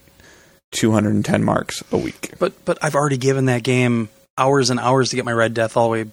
210 0.74 1.42
marks 1.42 1.82
a 1.90 1.96
week. 1.96 2.32
But 2.38 2.64
but 2.64 2.78
I've 2.82 2.94
already 2.94 3.16
given 3.16 3.46
that 3.46 3.62
game 3.62 4.10
hours 4.36 4.70
and 4.70 4.78
hours 4.78 5.10
to 5.10 5.16
get 5.16 5.24
my 5.24 5.32
Red 5.32 5.54
Death 5.54 5.76
all 5.76 5.84
the 5.84 5.92
way 5.92 6.10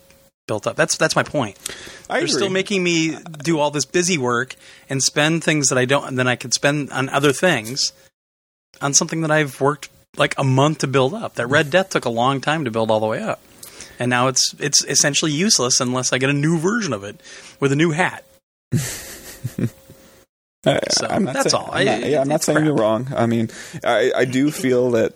built 0.48 0.68
up. 0.68 0.76
That's 0.76 0.98
that's 0.98 1.16
my 1.16 1.24
point. 1.24 1.58
I 2.10 2.20
They're 2.20 2.28
still 2.28 2.50
making 2.50 2.84
me 2.84 3.18
do 3.44 3.60
all 3.60 3.72
this 3.72 3.86
busy 3.86 4.18
work 4.18 4.56
and 4.90 5.02
spend 5.02 5.44
things 5.44 5.70
that 5.70 5.78
I 5.78 5.86
don't, 5.86 6.06
and 6.06 6.18
then 6.20 6.28
I 6.28 6.36
could 6.36 6.54
spend 6.54 6.92
on 6.92 7.10
other 7.10 7.32
things 7.32 7.94
on 8.82 8.94
something 8.94 9.22
that 9.22 9.32
I've 9.32 9.60
worked 9.62 9.90
like 10.18 10.36
a 10.38 10.44
month 10.44 10.80
to 10.80 10.88
build 10.88 11.14
up. 11.14 11.36
That 11.36 11.48
Red 11.48 11.70
Death 11.70 11.90
took 11.90 12.06
a 12.06 12.10
long 12.10 12.42
time 12.42 12.66
to 12.66 12.72
build 12.72 12.92
all 12.92 13.00
the 13.00 13.08
way 13.08 13.22
up, 13.22 13.42
and 13.98 14.10
now 14.10 14.28
it's 14.28 14.54
it's 14.60 14.84
essentially 14.86 15.32
useless 15.32 15.80
unless 15.80 16.12
I 16.14 16.18
get 16.18 16.30
a 16.30 16.34
new 16.34 16.58
version 16.58 16.94
of 16.94 17.04
it 17.04 17.20
with 17.60 17.72
a 17.72 17.76
new 17.76 17.92
hat. 17.92 18.24
I, 20.66 20.80
So, 20.92 21.08
I'm 21.08 21.24
not 21.24 21.34
that's 21.34 21.52
saying, 21.52 21.64
all. 21.64 21.72
I'm 21.74 21.86
not, 21.86 22.06
yeah, 22.10 22.22
I'm 22.22 22.28
not 22.28 22.44
saying 22.44 22.58
crap. 22.58 22.66
you're 22.66 22.76
wrong. 22.76 23.08
I 23.16 23.26
mean, 23.26 23.50
I, 23.84 24.12
I 24.16 24.26
do 24.26 24.52
feel 24.52 24.92
that 24.92 25.14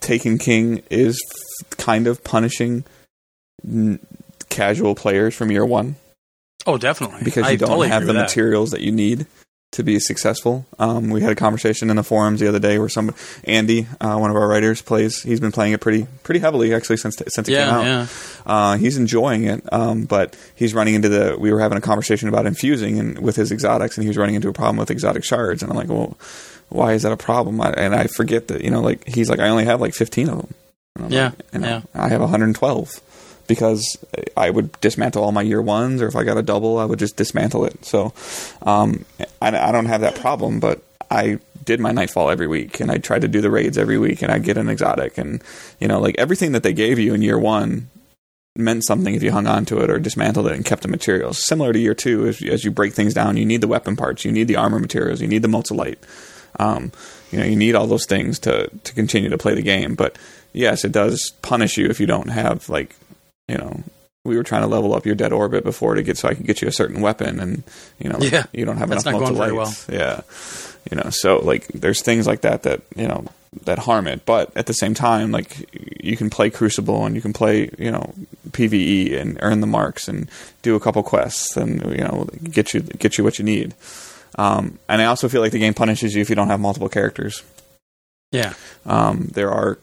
Taken 0.00 0.38
King 0.38 0.82
is 0.90 1.20
f- 1.62 1.76
kind 1.78 2.06
of 2.06 2.22
punishing 2.24 2.84
n- 3.66 3.98
casual 4.48 4.94
players 4.94 5.34
from 5.34 5.50
year 5.50 5.64
one 5.66 5.96
Oh, 6.66 6.76
definitely, 6.76 7.20
because 7.24 7.46
I 7.46 7.50
you 7.52 7.58
don't 7.58 7.68
totally 7.70 7.88
have 7.88 8.06
the 8.06 8.12
that. 8.12 8.20
materials 8.22 8.70
that 8.72 8.80
you 8.82 8.92
need 8.92 9.26
to 9.72 9.84
be 9.84 9.98
successful. 10.00 10.66
Um, 10.78 11.10
we 11.10 11.20
had 11.20 11.30
a 11.30 11.36
conversation 11.36 11.90
in 11.90 11.96
the 11.96 12.02
forums 12.02 12.40
the 12.40 12.48
other 12.48 12.58
day 12.58 12.78
where 12.78 12.88
some 12.88 13.14
Andy, 13.44 13.86
uh, 14.00 14.16
one 14.16 14.30
of 14.30 14.36
our 14.36 14.48
writers, 14.48 14.82
plays. 14.82 15.22
He's 15.22 15.38
been 15.40 15.52
playing 15.52 15.72
it 15.72 15.80
pretty 15.80 16.06
pretty 16.22 16.40
heavily 16.40 16.74
actually 16.74 16.96
since 16.96 17.16
since 17.28 17.48
it 17.48 17.52
came 17.52 17.74
out. 17.74 17.84
yeah. 17.84 18.06
Uh, 18.44 18.76
he's 18.76 18.96
enjoying 18.96 19.44
it, 19.44 19.62
um, 19.72 20.04
but 20.04 20.36
he's 20.54 20.74
running 20.74 20.94
into 20.94 21.08
the. 21.08 21.36
We 21.38 21.52
were 21.52 21.60
having 21.60 21.78
a 21.78 21.80
conversation 21.80 22.28
about 22.28 22.46
infusing 22.46 22.98
and 22.98 23.18
with 23.20 23.36
his 23.36 23.52
exotics, 23.52 23.96
and 23.96 24.02
he 24.02 24.08
was 24.08 24.16
running 24.16 24.34
into 24.34 24.48
a 24.48 24.52
problem 24.52 24.76
with 24.76 24.90
exotic 24.90 25.24
shards. 25.24 25.62
And 25.62 25.70
I'm 25.70 25.78
like, 25.78 25.88
well, 25.88 26.18
why 26.68 26.94
is 26.94 27.02
that 27.02 27.12
a 27.12 27.16
problem? 27.16 27.60
I, 27.60 27.70
and 27.70 27.94
I 27.94 28.06
forget 28.08 28.48
that 28.48 28.64
you 28.64 28.70
know, 28.70 28.80
like 28.80 29.06
he's 29.06 29.30
like, 29.30 29.38
I 29.38 29.48
only 29.48 29.66
have 29.66 29.80
like 29.80 29.94
15 29.94 30.28
of 30.28 30.38
them. 30.38 30.54
And 30.96 31.12
Yeah, 31.12 31.30
like, 31.52 31.62
know, 31.62 31.68
yeah. 31.68 31.82
I 31.94 32.08
have 32.08 32.20
112 32.20 33.00
because 33.50 33.98
I 34.36 34.48
would 34.48 34.80
dismantle 34.80 35.24
all 35.24 35.32
my 35.32 35.42
year 35.42 35.60
ones, 35.60 36.00
or 36.00 36.06
if 36.06 36.14
I 36.14 36.22
got 36.22 36.38
a 36.38 36.42
double, 36.42 36.78
I 36.78 36.84
would 36.84 37.00
just 37.00 37.16
dismantle 37.16 37.64
it. 37.64 37.84
So 37.84 38.14
um, 38.62 39.04
I, 39.42 39.48
I 39.48 39.72
don't 39.72 39.86
have 39.86 40.02
that 40.02 40.14
problem, 40.14 40.60
but 40.60 40.80
I 41.10 41.40
did 41.64 41.80
my 41.80 41.90
nightfall 41.90 42.30
every 42.30 42.46
week, 42.46 42.78
and 42.78 42.92
I 42.92 42.98
tried 42.98 43.22
to 43.22 43.28
do 43.28 43.40
the 43.40 43.50
raids 43.50 43.76
every 43.76 43.98
week, 43.98 44.22
and 44.22 44.30
I 44.30 44.38
get 44.38 44.56
an 44.56 44.68
exotic, 44.68 45.18
and 45.18 45.42
you 45.80 45.88
know, 45.88 45.98
like 45.98 46.14
everything 46.16 46.52
that 46.52 46.62
they 46.62 46.72
gave 46.72 47.00
you 47.00 47.12
in 47.12 47.22
year 47.22 47.40
one 47.40 47.90
meant 48.54 48.84
something 48.84 49.14
if 49.14 49.22
you 49.22 49.32
hung 49.32 49.48
on 49.48 49.64
to 49.64 49.80
it 49.80 49.90
or 49.90 49.98
dismantled 49.98 50.46
it 50.46 50.52
and 50.52 50.64
kept 50.64 50.82
the 50.82 50.88
materials. 50.88 51.44
Similar 51.44 51.72
to 51.72 51.78
year 51.78 51.94
two, 51.94 52.28
as, 52.28 52.40
as 52.42 52.64
you 52.64 52.70
break 52.70 52.92
things 52.92 53.14
down, 53.14 53.36
you 53.36 53.44
need 53.44 53.62
the 53.62 53.68
weapon 53.68 53.96
parts, 53.96 54.24
you 54.24 54.30
need 54.30 54.46
the 54.46 54.56
armor 54.56 54.78
materials, 54.78 55.20
you 55.20 55.26
need 55.26 55.42
the 55.42 55.48
mote 55.48 55.72
of 55.72 55.76
light. 55.76 55.98
Um, 56.58 56.92
you 57.32 57.38
know, 57.38 57.44
you 57.44 57.56
need 57.56 57.74
all 57.74 57.88
those 57.88 58.06
things 58.06 58.38
to 58.40 58.68
to 58.68 58.94
continue 58.94 59.28
to 59.28 59.38
play 59.38 59.54
the 59.54 59.62
game. 59.62 59.96
But 59.96 60.16
yes, 60.52 60.84
it 60.84 60.92
does 60.92 61.32
punish 61.42 61.76
you 61.78 61.86
if 61.86 61.98
you 62.00 62.06
don't 62.06 62.28
have 62.28 62.68
like, 62.68 62.94
you 63.50 63.58
know, 63.58 63.82
we 64.24 64.36
were 64.36 64.42
trying 64.42 64.62
to 64.62 64.68
level 64.68 64.94
up 64.94 65.06
your 65.06 65.14
dead 65.14 65.32
orbit 65.32 65.64
before 65.64 65.94
to 65.94 66.02
get 66.02 66.18
so 66.18 66.28
I 66.28 66.34
could 66.34 66.46
get 66.46 66.62
you 66.62 66.68
a 66.68 66.72
certain 66.72 67.00
weapon, 67.00 67.40
and 67.40 67.62
you 67.98 68.10
know, 68.10 68.18
like, 68.18 68.32
Yeah, 68.32 68.44
you 68.52 68.64
don't 68.64 68.76
have 68.76 68.90
enough 68.90 69.04
very 69.04 69.18
motes 69.18 69.30
of 69.30 69.36
light. 69.36 69.86
Yeah, 69.92 70.20
you 70.90 70.96
know, 70.96 71.10
so 71.10 71.38
like 71.38 71.66
there's 71.68 72.02
things 72.02 72.26
like 72.26 72.42
that 72.42 72.62
that 72.64 72.82
you 72.96 73.08
know 73.08 73.26
that 73.64 73.80
harm 73.80 74.06
it, 74.06 74.24
but 74.26 74.56
at 74.56 74.66
the 74.66 74.72
same 74.72 74.94
time, 74.94 75.32
like 75.32 75.68
you 76.02 76.16
can 76.16 76.30
play 76.30 76.50
Crucible 76.50 77.04
and 77.04 77.16
you 77.16 77.22
can 77.22 77.32
play 77.32 77.70
you 77.78 77.90
know 77.90 78.14
PVE 78.50 79.18
and 79.18 79.38
earn 79.42 79.60
the 79.60 79.66
marks 79.66 80.06
and 80.06 80.30
do 80.62 80.76
a 80.76 80.80
couple 80.80 81.02
quests 81.02 81.56
and 81.56 81.82
you 81.90 82.04
know 82.04 82.28
get 82.44 82.74
you 82.74 82.80
get 82.80 83.18
you 83.18 83.24
what 83.24 83.38
you 83.38 83.44
need. 83.44 83.74
Um, 84.38 84.78
and 84.88 85.02
I 85.02 85.06
also 85.06 85.28
feel 85.28 85.40
like 85.40 85.52
the 85.52 85.58
game 85.58 85.74
punishes 85.74 86.14
you 86.14 86.22
if 86.22 86.30
you 86.30 86.36
don't 86.36 86.48
have 86.48 86.60
multiple 86.60 86.88
characters. 86.88 87.42
Yeah. 88.30 88.54
Um, 88.86 89.28
there 89.32 89.50
are 89.50 89.78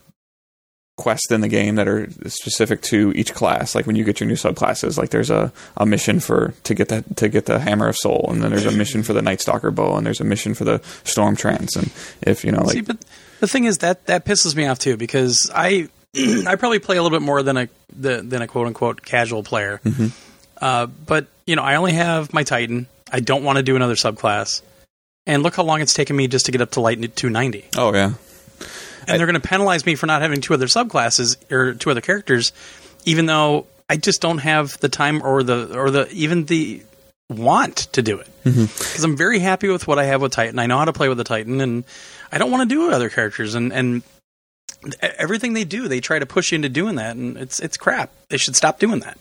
quests 0.98 1.32
in 1.32 1.42
the 1.42 1.48
game 1.48 1.76
that 1.76 1.88
are 1.88 2.10
specific 2.28 2.82
to 2.82 3.14
each 3.16 3.34
class. 3.34 3.76
Like 3.76 3.88
when 3.88 3.96
you 3.96 4.04
get 4.04 4.20
your 4.20 4.28
new 4.28 4.36
subclasses, 4.36 4.98
like 4.98 5.12
there's 5.12 5.30
a, 5.30 5.54
a 5.78 5.86
mission 5.86 6.20
for 6.20 6.54
to 6.64 6.74
get 6.74 6.90
that 6.90 7.18
to 7.18 7.30
get 7.30 7.46
the 7.46 7.60
Hammer 7.60 7.88
of 7.88 7.96
Sol, 7.96 8.28
and 8.30 8.44
then 8.44 8.52
there's 8.52 8.66
a 8.66 8.72
mission 8.72 9.04
for 9.04 9.14
the 9.14 9.22
Night 9.22 9.40
Stalker 9.40 9.72
bow, 9.72 9.96
and 9.96 10.06
there's 10.06 10.20
a 10.20 10.26
mission 10.26 10.54
for 10.54 10.66
the 10.66 10.82
Storm 11.04 11.36
Trance. 11.36 11.76
And 11.76 11.92
if 12.22 12.44
you 12.44 12.52
know, 12.52 12.64
like 12.64 12.74
See, 12.74 12.82
but 12.82 12.98
the 13.40 13.48
thing 13.48 13.66
is 13.66 13.78
that 13.80 14.08
that 14.08 14.26
pisses 14.26 14.56
me 14.56 14.66
off 14.66 14.80
too 14.80 14.98
because 14.98 15.50
I 15.54 15.88
I 16.16 16.56
probably 16.56 16.80
play 16.80 16.98
a 16.98 17.04
little 17.04 17.18
bit 17.18 17.24
more 17.24 17.44
than 17.44 17.58
a 17.58 17.70
the, 17.96 18.22
than 18.22 18.42
a 18.42 18.48
quote 18.48 18.68
unquote 18.68 19.04
casual 19.04 19.44
player. 19.44 19.80
Mm-hmm. 19.86 20.08
Uh, 20.60 20.88
but 20.88 21.28
you 21.46 21.56
know, 21.56 21.64
I 21.64 21.76
only 21.76 21.94
have 21.94 22.34
my 22.34 22.44
Titan. 22.44 22.88
I 23.12 23.20
don't 23.20 23.44
want 23.44 23.58
to 23.58 23.64
do 23.64 23.76
another 23.76 23.96
subclass. 23.96 24.62
And 25.26 25.44
look 25.44 25.56
how 25.56 25.64
long 25.64 25.82
it's 25.82 25.94
taken 25.94 26.16
me 26.16 26.28
just 26.28 26.46
to 26.46 26.52
get 26.52 26.62
up 26.62 26.72
to 26.72 26.82
light 26.82 26.98
290. 26.98 27.66
oh 27.78 27.94
yeah, 27.94 28.14
And 29.08 29.20
they're 29.20 29.28
going 29.28 29.40
to 29.40 29.48
penalize 29.48 29.86
me 29.86 29.96
for 29.96 30.06
not 30.06 30.22
having 30.22 30.42
two 30.42 30.54
other 30.54 30.66
subclasses 30.66 31.38
or 31.52 31.74
two 31.74 31.90
other 31.90 32.02
characters, 32.02 32.52
even 33.06 33.26
though 33.26 33.68
I 33.90 33.98
just 33.98 34.22
don't 34.22 34.40
have 34.40 34.78
the 34.80 34.90
time 34.90 35.22
or 35.22 35.44
the 35.44 35.78
or 35.78 35.92
the 35.92 36.10
even 36.12 36.46
the 36.46 36.84
want 37.30 37.76
to 37.94 38.02
do 38.02 38.20
it. 38.20 38.28
Mm-hmm. 38.44 38.66
Because 38.66 39.04
I'm 39.04 39.18
very 39.18 39.40
happy 39.40 39.68
with 39.70 39.88
what 39.88 40.00
I 40.00 40.06
have 40.06 40.22
with 40.22 40.32
Titan. 40.32 40.60
I 40.60 40.66
know 40.66 40.78
how 40.78 40.86
to 40.86 40.94
play 40.94 41.10
with 41.10 41.18
the 41.18 41.24
Titan, 41.24 41.62
and 41.62 41.84
I 42.32 42.38
don't 42.38 42.52
want 42.52 42.70
to 42.70 42.76
do 42.76 42.92
other 42.92 43.10
characters. 43.10 43.56
And 43.56 43.72
and 43.74 44.04
everything 45.02 45.54
they 45.54 45.64
do, 45.64 45.88
they 45.88 46.00
try 46.00 46.20
to 46.20 46.26
push 46.26 46.52
you 46.52 46.58
into 46.58 46.70
doing 46.70 46.96
that, 46.96 47.16
and 47.16 47.38
it's 47.38 47.60
it's 47.60 47.78
crap. 47.78 48.12
They 48.30 48.38
should 48.38 48.56
stop 48.56 48.80
doing 48.80 49.00
that. 49.00 49.18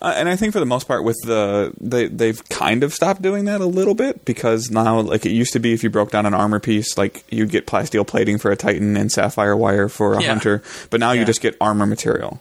Uh, 0.00 0.14
and 0.16 0.28
I 0.28 0.36
think 0.36 0.52
for 0.52 0.60
the 0.60 0.66
most 0.66 0.88
part, 0.88 1.04
with 1.04 1.16
the 1.24 1.72
they 1.80 2.08
they've 2.08 2.42
kind 2.48 2.82
of 2.82 2.94
stopped 2.94 3.20
doing 3.20 3.44
that 3.46 3.60
a 3.60 3.66
little 3.66 3.94
bit 3.94 4.24
because 4.24 4.70
now, 4.70 5.00
like 5.00 5.26
it 5.26 5.32
used 5.32 5.52
to 5.52 5.58
be, 5.58 5.72
if 5.72 5.82
you 5.82 5.90
broke 5.90 6.10
down 6.10 6.24
an 6.26 6.34
armor 6.34 6.60
piece, 6.60 6.96
like 6.96 7.24
you'd 7.30 7.50
get 7.50 7.66
plasteel 7.66 8.06
plating 8.06 8.38
for 8.38 8.50
a 8.50 8.56
Titan 8.56 8.96
and 8.96 9.10
sapphire 9.12 9.56
wire 9.56 9.88
for 9.88 10.14
a 10.14 10.22
Yeah. 10.22 10.28
hunter, 10.28 10.62
but 10.90 11.00
now 11.00 11.12
you 11.12 11.24
just 11.24 11.40
get 11.40 11.56
armor 11.60 11.86
material. 11.86 12.40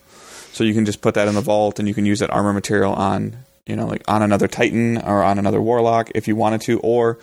So 0.54 0.64
you 0.64 0.74
can 0.74 0.86
just 0.86 1.02
put 1.02 1.16
that 1.16 1.28
in 1.28 1.36
the 1.36 1.42
vault, 1.42 1.80
and 1.80 1.88
you 1.88 1.94
can 1.94 2.06
use 2.06 2.20
that 2.20 2.30
armor 2.30 2.54
material 2.54 2.94
on 2.94 3.36
you 3.66 3.76
know 3.76 3.88
like 3.88 4.04
on 4.08 4.22
another 4.22 4.48
Titan 4.48 4.98
or 4.98 5.22
on 5.24 5.38
another 5.38 5.62
Warlock 5.62 6.12
if 6.16 6.28
you 6.28 6.36
wanted 6.36 6.62
to, 6.62 6.80
or 6.80 7.18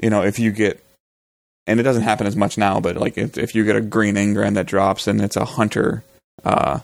you 0.00 0.10
know 0.10 0.22
if 0.22 0.38
you 0.38 0.52
get. 0.52 0.82
And 1.66 1.78
it 1.78 1.82
doesn't 1.82 2.02
happen 2.04 2.26
as 2.26 2.34
much 2.34 2.56
now, 2.56 2.80
but 2.80 2.96
like 2.96 3.18
if, 3.18 3.36
if 3.36 3.54
you 3.54 3.62
get 3.64 3.76
a 3.76 3.82
green 3.82 4.14
engram 4.14 4.54
that 4.54 4.64
drops 4.64 5.06
and 5.06 5.20
it's 5.20 5.36
a 5.36 5.44
hunter, 5.44 6.02
uh, 6.42 6.78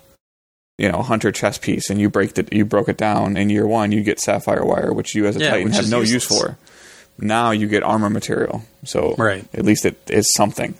you 0.78 0.90
know, 0.90 1.02
hunter 1.02 1.30
chess 1.32 1.56
piece 1.58 1.88
and 1.90 2.00
you 2.00 2.10
break 2.10 2.36
it, 2.38 2.52
you 2.52 2.64
broke 2.64 2.88
it 2.88 2.96
down 2.96 3.36
in 3.36 3.50
year 3.50 3.66
one, 3.66 3.92
you 3.92 4.02
get 4.02 4.18
sapphire 4.20 4.64
wire, 4.64 4.92
which 4.92 5.14
you 5.14 5.26
as 5.26 5.36
a 5.36 5.40
Yeah, 5.40 5.50
titan 5.50 5.72
have 5.72 5.88
no 5.90 6.00
useless. 6.00 6.12
use 6.30 6.40
for. 6.40 6.58
Now 7.18 7.52
you 7.52 7.68
get 7.68 7.82
armor 7.84 8.10
material, 8.10 8.64
so 8.84 9.14
Right. 9.16 9.46
at 9.54 9.64
least 9.64 9.86
it 9.86 9.96
is 10.10 10.32
something. 10.36 10.74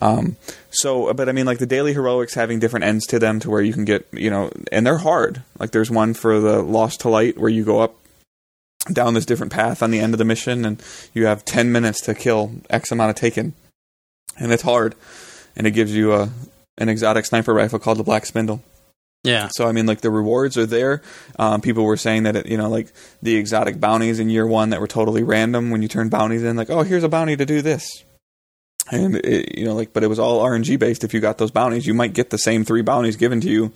Um, 0.00 0.36
so, 0.70 1.12
but 1.12 1.28
I 1.28 1.32
mean, 1.32 1.44
like 1.44 1.58
the 1.58 1.66
daily 1.66 1.92
heroics 1.92 2.34
having 2.34 2.58
different 2.60 2.84
ends 2.84 3.04
to 3.08 3.18
them, 3.18 3.40
to 3.40 3.50
where 3.50 3.60
you 3.60 3.72
can 3.72 3.84
get, 3.84 4.06
you 4.12 4.30
know, 4.30 4.50
and 4.72 4.86
they're 4.86 4.98
hard. 4.98 5.42
Like 5.58 5.72
there's 5.72 5.90
one 5.90 6.14
for 6.14 6.40
the 6.40 6.62
Lost 6.62 7.00
to 7.00 7.08
Light 7.08 7.36
where 7.36 7.50
you 7.50 7.64
go 7.64 7.80
up 7.80 7.96
down 8.92 9.12
this 9.14 9.26
different 9.26 9.52
path 9.52 9.82
on 9.82 9.90
the 9.90 9.98
end 10.00 10.14
of 10.14 10.18
the 10.18 10.24
mission, 10.24 10.64
and 10.64 10.82
you 11.12 11.26
have 11.26 11.44
ten 11.44 11.70
minutes 11.72 12.00
to 12.02 12.14
kill 12.14 12.52
X 12.70 12.90
amount 12.92 13.10
of 13.10 13.16
taken, 13.16 13.52
and 14.38 14.52
it's 14.52 14.62
hard, 14.62 14.94
and 15.56 15.66
it 15.66 15.72
gives 15.72 15.94
you 15.94 16.14
a 16.14 16.30
an 16.78 16.88
exotic 16.88 17.26
sniper 17.26 17.52
rifle 17.52 17.78
called 17.80 17.98
the 17.98 18.04
Black 18.04 18.24
Spindle. 18.24 18.62
Yeah, 19.24 19.48
So 19.50 19.66
I 19.66 19.72
mean, 19.72 19.86
like 19.86 20.00
the 20.00 20.10
rewards 20.10 20.56
are 20.56 20.64
there. 20.66 21.02
Um, 21.38 21.60
people 21.60 21.84
were 21.84 21.96
saying 21.96 22.22
that 22.22 22.36
it, 22.36 22.46
you 22.46 22.56
know, 22.56 22.68
like 22.68 22.92
the 23.20 23.34
exotic 23.36 23.80
bounties 23.80 24.20
in 24.20 24.30
year 24.30 24.46
one 24.46 24.70
that 24.70 24.80
were 24.80 24.86
totally 24.86 25.22
random 25.24 25.70
when 25.70 25.82
you 25.82 25.88
turn 25.88 26.08
bounties 26.08 26.44
in, 26.44 26.56
like, 26.56 26.70
oh, 26.70 26.82
here's 26.82 27.02
a 27.04 27.08
bounty 27.08 27.36
to 27.36 27.44
do 27.44 27.60
this, 27.60 28.04
and 28.92 29.16
it, 29.16 29.58
you 29.58 29.64
know, 29.64 29.74
like, 29.74 29.92
but 29.92 30.04
it 30.04 30.06
was 30.06 30.18
all 30.20 30.40
RNG 30.42 30.78
based. 30.78 31.02
If 31.04 31.12
you 31.12 31.20
got 31.20 31.36
those 31.38 31.50
bounties, 31.50 31.86
you 31.86 31.94
might 31.94 32.14
get 32.14 32.30
the 32.30 32.38
same 32.38 32.64
three 32.64 32.80
bounties 32.82 33.16
given 33.16 33.40
to 33.40 33.50
you 33.50 33.72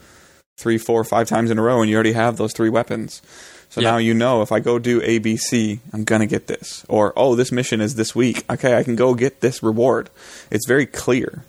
three, 0.58 0.78
four, 0.78 1.02
five 1.02 1.28
times 1.28 1.50
in 1.50 1.58
a 1.58 1.62
row, 1.62 1.80
and 1.80 1.90
you 1.90 1.96
already 1.96 2.12
have 2.12 2.36
those 2.36 2.52
three 2.52 2.70
weapons. 2.70 3.20
So 3.68 3.80
Yeah. 3.80 3.90
now 3.92 3.96
you 3.96 4.14
know 4.14 4.42
if 4.42 4.52
I 4.52 4.60
go 4.60 4.78
do 4.78 5.02
A, 5.02 5.18
B, 5.18 5.36
C, 5.36 5.80
I'm 5.92 6.04
gonna 6.04 6.26
get 6.26 6.46
this, 6.46 6.84
or 6.88 7.12
oh, 7.16 7.34
this 7.34 7.50
mission 7.50 7.80
is 7.80 7.96
this 7.96 8.14
week. 8.14 8.44
Okay, 8.48 8.76
I 8.76 8.84
can 8.84 8.94
go 8.94 9.14
get 9.14 9.40
this 9.40 9.60
reward. 9.62 10.08
It's 10.52 10.68
very 10.68 10.86
clear. 10.86 11.42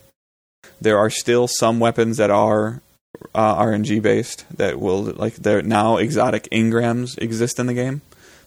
There 0.81 0.97
are 0.97 1.11
still 1.11 1.47
some 1.47 1.79
weapons 1.79 2.17
that 2.17 2.31
are 2.31 2.81
uh, 3.35 3.63
RNG 3.63 4.01
based 4.01 4.45
that 4.57 4.79
will 4.79 5.03
like 5.03 5.35
there 5.35 5.61
now 5.61 5.97
exotic 5.97 6.43
engrams 6.51 7.17
exist 7.17 7.59
in 7.59 7.67
the 7.67 7.73
game. 7.73 8.01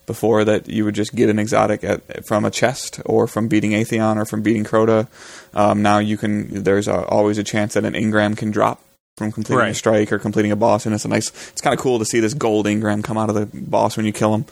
Before 0.05 0.45
that, 0.45 0.69
you 0.69 0.85
would 0.85 0.95
just 0.95 1.13
get 1.13 1.29
an 1.29 1.37
exotic 1.37 1.83
at, 1.83 2.25
from 2.25 2.45
a 2.45 2.51
chest 2.51 3.01
or 3.05 3.27
from 3.27 3.49
beating 3.49 3.71
Atheon 3.71 4.15
or 4.15 4.25
from 4.25 4.41
beating 4.41 4.63
Crota. 4.63 5.07
Um, 5.53 5.81
now 5.81 5.99
you 5.99 6.17
can. 6.17 6.63
There's 6.63 6.87
a, 6.87 7.05
always 7.05 7.37
a 7.37 7.43
chance 7.43 7.73
that 7.73 7.83
an 7.83 7.93
engram 7.93 8.37
can 8.37 8.49
drop 8.51 8.81
from 9.17 9.33
completing 9.33 9.65
a 9.65 9.73
strike 9.73 10.11
or 10.13 10.19
completing 10.19 10.53
a 10.53 10.55
boss, 10.55 10.85
and 10.85 10.95
it's 10.95 11.03
a 11.03 11.09
nice. 11.09 11.27
It's 11.49 11.59
kind 11.59 11.73
of 11.73 11.79
cool 11.81 11.99
to 11.99 12.05
see 12.05 12.21
this 12.21 12.33
gold 12.33 12.67
engram 12.67 13.03
come 13.03 13.17
out 13.17 13.29
of 13.29 13.35
the 13.35 13.47
boss 13.53 13.97
when 13.97 14.05
you 14.05 14.13
kill 14.13 14.33
him. 14.33 14.45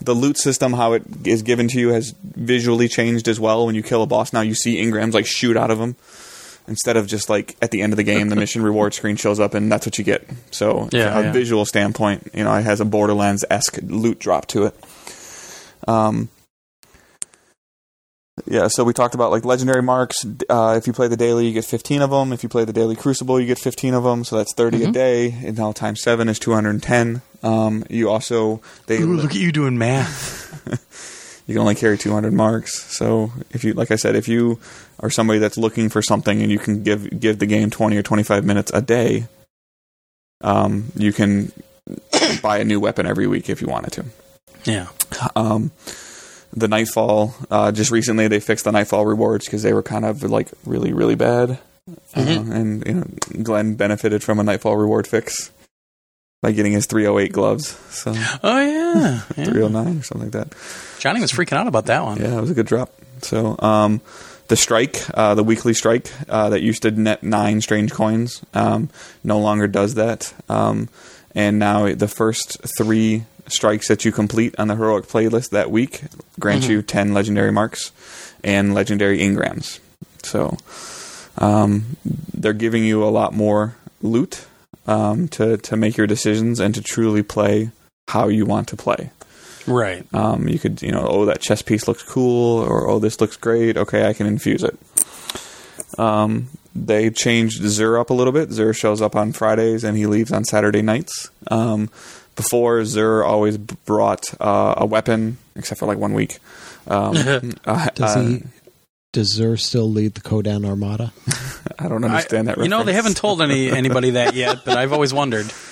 The 0.00 0.14
loot 0.14 0.38
system, 0.38 0.72
how 0.72 0.94
it 0.94 1.04
is 1.24 1.42
given 1.42 1.68
to 1.68 1.78
you, 1.78 1.90
has 1.90 2.12
visually 2.24 2.88
changed 2.88 3.28
as 3.28 3.38
well. 3.38 3.64
When 3.64 3.76
you 3.76 3.84
kill 3.84 4.02
a 4.02 4.06
boss, 4.06 4.32
now 4.32 4.40
you 4.40 4.54
see 4.54 4.82
engrams 4.82 5.14
like 5.14 5.26
shoot 5.26 5.56
out 5.56 5.70
of 5.70 5.78
him 5.78 5.94
instead 6.68 6.96
of 6.96 7.06
just 7.06 7.28
like 7.28 7.56
at 7.62 7.70
the 7.70 7.82
end 7.82 7.92
of 7.92 7.96
the 7.96 8.02
game, 8.02 8.28
the 8.28 8.36
mission 8.36 8.62
reward 8.62 8.94
screen 8.94 9.16
shows 9.16 9.38
up 9.40 9.54
and 9.54 9.70
that's 9.70 9.86
what 9.86 9.98
you 9.98 10.04
get. 10.04 10.28
So, 10.50 10.88
Yeah, 10.92 11.10
from 11.12 11.18
a 11.18 11.22
yeah. 11.26 11.32
visual 11.32 11.64
standpoint, 11.64 12.30
you 12.34 12.44
know, 12.44 12.54
it 12.54 12.62
has 12.64 12.80
a 12.80 12.84
Borderlands 12.84 13.44
esque 13.50 13.78
loot 13.82 14.18
drop 14.18 14.46
to 14.48 14.64
it. 14.66 14.74
Um, 15.88 16.28
yeah, 18.46 18.68
so 18.68 18.84
we 18.84 18.92
talked 18.92 19.14
about 19.14 19.30
like 19.30 19.44
legendary 19.46 19.82
marks. 19.82 20.24
Uh, 20.48 20.74
if 20.76 20.86
you 20.86 20.92
play 20.92 21.08
the 21.08 21.16
daily, 21.16 21.46
you 21.46 21.52
get 21.54 21.64
15 21.64 22.02
of 22.02 22.10
them. 22.10 22.32
If 22.34 22.42
you 22.42 22.48
play 22.50 22.64
the 22.66 22.72
daily 22.72 22.94
crucible, 22.94 23.40
you 23.40 23.46
get 23.46 23.58
15 23.58 23.94
of 23.94 24.04
them. 24.04 24.24
So 24.24 24.36
that's 24.36 24.52
30 24.54 24.84
a 24.84 24.88
Mhm. 24.88 24.92
day. 24.92 25.34
And 25.44 25.56
now 25.56 25.72
times 25.72 26.02
seven 26.02 26.28
is 26.28 26.38
210. 26.38 27.22
Um, 27.42 27.84
you 27.88 28.10
also 28.10 28.60
they 28.86 28.98
Ooh, 29.00 29.14
look 29.16 29.30
at 29.30 29.36
you 29.40 29.52
doing 29.52 29.78
math. 29.78 31.42
you 31.46 31.54
can 31.54 31.60
only 31.62 31.74
carry 31.74 31.96
200 31.96 32.32
marks. 32.34 32.82
So 32.94 33.32
if 33.52 33.64
you, 33.64 33.72
like 33.72 33.90
I 33.90 33.96
said, 33.96 34.14
if 34.14 34.28
you 34.28 34.58
are 35.00 35.10
somebody 35.10 35.38
that's 35.38 35.56
looking 35.58 35.88
for 35.88 36.00
something 36.02 36.40
and 36.42 36.50
you 36.50 36.58
can 36.58 36.82
give 36.82 37.20
give 37.20 37.38
the 37.38 37.46
game 37.46 37.70
20 37.70 37.96
or 37.96 38.02
25 38.02 38.44
minutes 38.44 38.70
a 38.74 38.80
day, 38.82 39.26
um, 40.42 40.92
you 40.96 41.12
can 41.12 41.52
buy 42.42 42.58
a 42.58 42.64
new 42.64 42.80
weapon 42.80 43.06
every 43.06 43.26
week 43.26 43.48
if 43.48 43.60
you 43.60 43.68
wanted 43.68 43.92
to. 43.92 44.04
Yeah, 44.64 44.88
Um, 45.36 45.70
the 46.52 46.66
Nightfall, 46.68 47.34
uh, 47.50 47.70
just 47.72 47.90
recently 47.90 48.26
they 48.28 48.40
fixed 48.40 48.64
the 48.64 48.72
Nightfall 48.72 49.06
rewards 49.06 49.44
because 49.46 49.62
they 49.62 49.72
were 49.72 49.82
kind 49.82 50.04
of 50.04 50.22
like 50.24 50.48
really 50.64 50.92
really 50.92 51.14
bad, 51.14 51.58
Mhm. 52.14 52.50
uh, 52.50 52.52
and 52.54 52.86
you 52.86 52.94
know 52.94 53.06
Glenn 53.42 53.74
benefited 53.74 54.24
from 54.24 54.38
a 54.40 54.42
Nightfall 54.42 54.76
reward 54.76 55.06
fix 55.06 55.50
by 56.42 56.50
getting 56.52 56.72
his 56.72 56.86
308 56.86 57.32
gloves, 57.32 57.76
so 57.90 58.12
oh 58.42 58.60
yeah, 58.60 59.20
yeah. 59.36 59.44
309 59.44 59.98
or 59.98 60.02
something 60.02 60.30
like 60.30 60.32
that. 60.32 60.54
Johnny 60.98 61.20
was 61.20 61.30
freaking 61.32 61.56
out 61.58 61.66
about 61.68 61.86
that 61.86 62.02
one. 62.04 62.18
Yeah, 62.20 62.36
it 62.38 62.40
was 62.40 62.50
a 62.50 62.54
good 62.54 62.66
drop. 62.66 62.90
So, 63.22 63.56
um, 63.60 64.00
the 64.48 64.56
strike, 64.56 65.04
uh, 65.14 65.34
the 65.34 65.44
weekly 65.44 65.74
strike 65.74 66.10
uh, 66.28 66.48
that 66.50 66.62
used 66.62 66.82
to 66.82 66.90
net 66.90 67.22
nine 67.22 67.60
strange 67.60 67.92
coins, 67.92 68.42
um, 68.54 68.88
no 69.24 69.38
longer 69.38 69.66
does 69.66 69.94
that. 69.94 70.32
Um, 70.48 70.88
and 71.34 71.58
now 71.58 71.92
the 71.94 72.08
first 72.08 72.56
three 72.78 73.24
strikes 73.48 73.88
that 73.88 74.04
you 74.04 74.12
complete 74.12 74.54
on 74.58 74.68
the 74.68 74.76
heroic 74.76 75.06
playlist 75.06 75.50
that 75.50 75.70
week 75.70 76.02
grant 76.40 76.64
Mhm. 76.64 76.68
you 76.68 76.82
ten 76.82 77.14
legendary 77.14 77.52
marks 77.52 77.92
and 78.42 78.74
legendary 78.74 79.18
engrams. 79.18 79.78
So, 80.22 80.56
um, 81.38 81.96
they're 82.34 82.52
giving 82.52 82.84
you 82.84 83.04
a 83.04 83.10
lot 83.10 83.34
more 83.34 83.76
loot 84.02 84.46
um, 84.88 85.28
to 85.28 85.56
to 85.56 85.76
make 85.76 85.96
your 85.96 86.06
decisions 86.06 86.60
and 86.60 86.74
to 86.74 86.80
truly 86.80 87.22
play 87.22 87.70
how 88.08 88.28
you 88.28 88.46
want 88.46 88.68
to 88.68 88.76
play. 88.76 89.10
Right. 89.66 90.06
Um, 90.14 90.48
you 90.48 90.58
could, 90.58 90.82
you 90.82 90.92
know, 90.92 91.06
oh, 91.08 91.24
that 91.26 91.40
chess 91.40 91.62
piece 91.62 91.88
looks 91.88 92.02
cool, 92.02 92.60
or 92.60 92.88
oh, 92.88 92.98
this 92.98 93.20
looks 93.20 93.36
great. 93.36 93.76
Okay, 93.76 94.06
I 94.06 94.12
can 94.12 94.26
infuse 94.26 94.62
it. 94.62 94.78
Um, 95.98 96.48
they 96.74 97.10
changed 97.10 97.62
Xur 97.62 97.98
up 97.98 98.10
a 98.10 98.14
little 98.14 98.32
bit. 98.32 98.50
Xur 98.50 98.76
shows 98.76 99.00
up 99.00 99.16
on 99.16 99.32
Fridays 99.32 99.82
and 99.82 99.96
he 99.96 100.06
leaves 100.06 100.32
on 100.32 100.44
Saturday 100.44 100.82
nights. 100.82 101.30
Um, 101.50 101.90
before 102.34 102.80
Xur 102.80 103.26
always 103.26 103.56
brought 103.56 104.24
uh, 104.40 104.74
a 104.76 104.86
weapon, 104.86 105.38
except 105.54 105.80
for 105.80 105.86
like 105.86 105.98
one 105.98 106.12
week. 106.12 106.38
Um, 106.86 107.16
uh, 107.64 107.88
Does 107.94 108.16
uh, 108.16 108.20
he? 108.20 108.42
Does 109.12 109.38
Xur 109.38 109.58
still 109.58 109.90
lead 109.90 110.14
the 110.14 110.20
Ko-Dan 110.20 110.66
Armada? 110.66 111.12
I 111.78 111.88
don't 111.88 112.04
understand 112.04 112.50
I- 112.50 112.54
that. 112.54 112.62
You 112.62 112.68
know, 112.68 112.84
they 112.84 112.92
haven't 112.92 113.16
told 113.16 113.40
any 113.40 113.70
anybody 113.70 114.10
that 114.10 114.34
yet, 114.34 114.58
but 114.66 114.76
I've 114.76 114.92
always 114.92 115.14
wondered. 115.14 115.50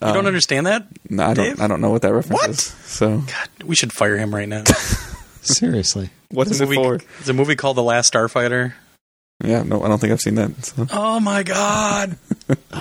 You 0.00 0.08
Um, 0.08 0.14
don't 0.14 0.26
understand 0.26 0.66
that? 0.66 0.86
No, 1.10 1.24
I 1.24 1.34
don't. 1.34 1.60
I 1.60 1.66
don't 1.66 1.80
know 1.80 1.90
what 1.90 2.02
that 2.02 2.12
reference 2.14 2.40
What? 2.40 2.50
is. 2.50 2.62
So, 2.62 3.18
God, 3.18 3.48
we 3.64 3.74
should 3.76 3.92
fire 3.92 4.16
him 4.16 4.34
right 4.34 4.48
now. 4.48 4.64
Seriously. 5.42 6.10
what's 6.30 6.50
It's 6.50 6.56
is 6.56 6.60
a 6.60 6.64
it 6.64 6.76
movie, 6.76 6.76
for? 6.82 6.94
it's 7.20 7.28
a 7.28 7.32
movie 7.34 7.56
called 7.56 7.76
The 7.76 7.82
Last 7.82 8.12
Starfighter. 8.12 8.74
Yeah, 9.42 9.62
no, 9.62 9.82
I 9.82 9.88
don't 9.88 9.98
think 9.98 10.12
I've 10.12 10.20
seen 10.20 10.34
that. 10.36 10.64
So. 10.64 10.86
Oh 10.92 11.18
my 11.20 11.42
god! 11.42 12.16
All 12.72 12.80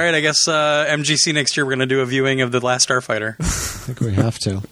right, 0.00 0.14
I 0.14 0.20
guess 0.20 0.46
uh, 0.46 0.86
MGC 0.90 1.32
next 1.34 1.56
year 1.56 1.64
we're 1.64 1.70
going 1.70 1.78
to 1.80 1.86
do 1.86 2.00
a 2.00 2.06
viewing 2.06 2.40
of 2.42 2.52
The 2.52 2.60
Last 2.60 2.88
Starfighter. 2.88 3.36
I 3.40 3.44
think 3.44 4.00
we 4.00 4.12
have 4.14 4.38
to. 4.40 4.62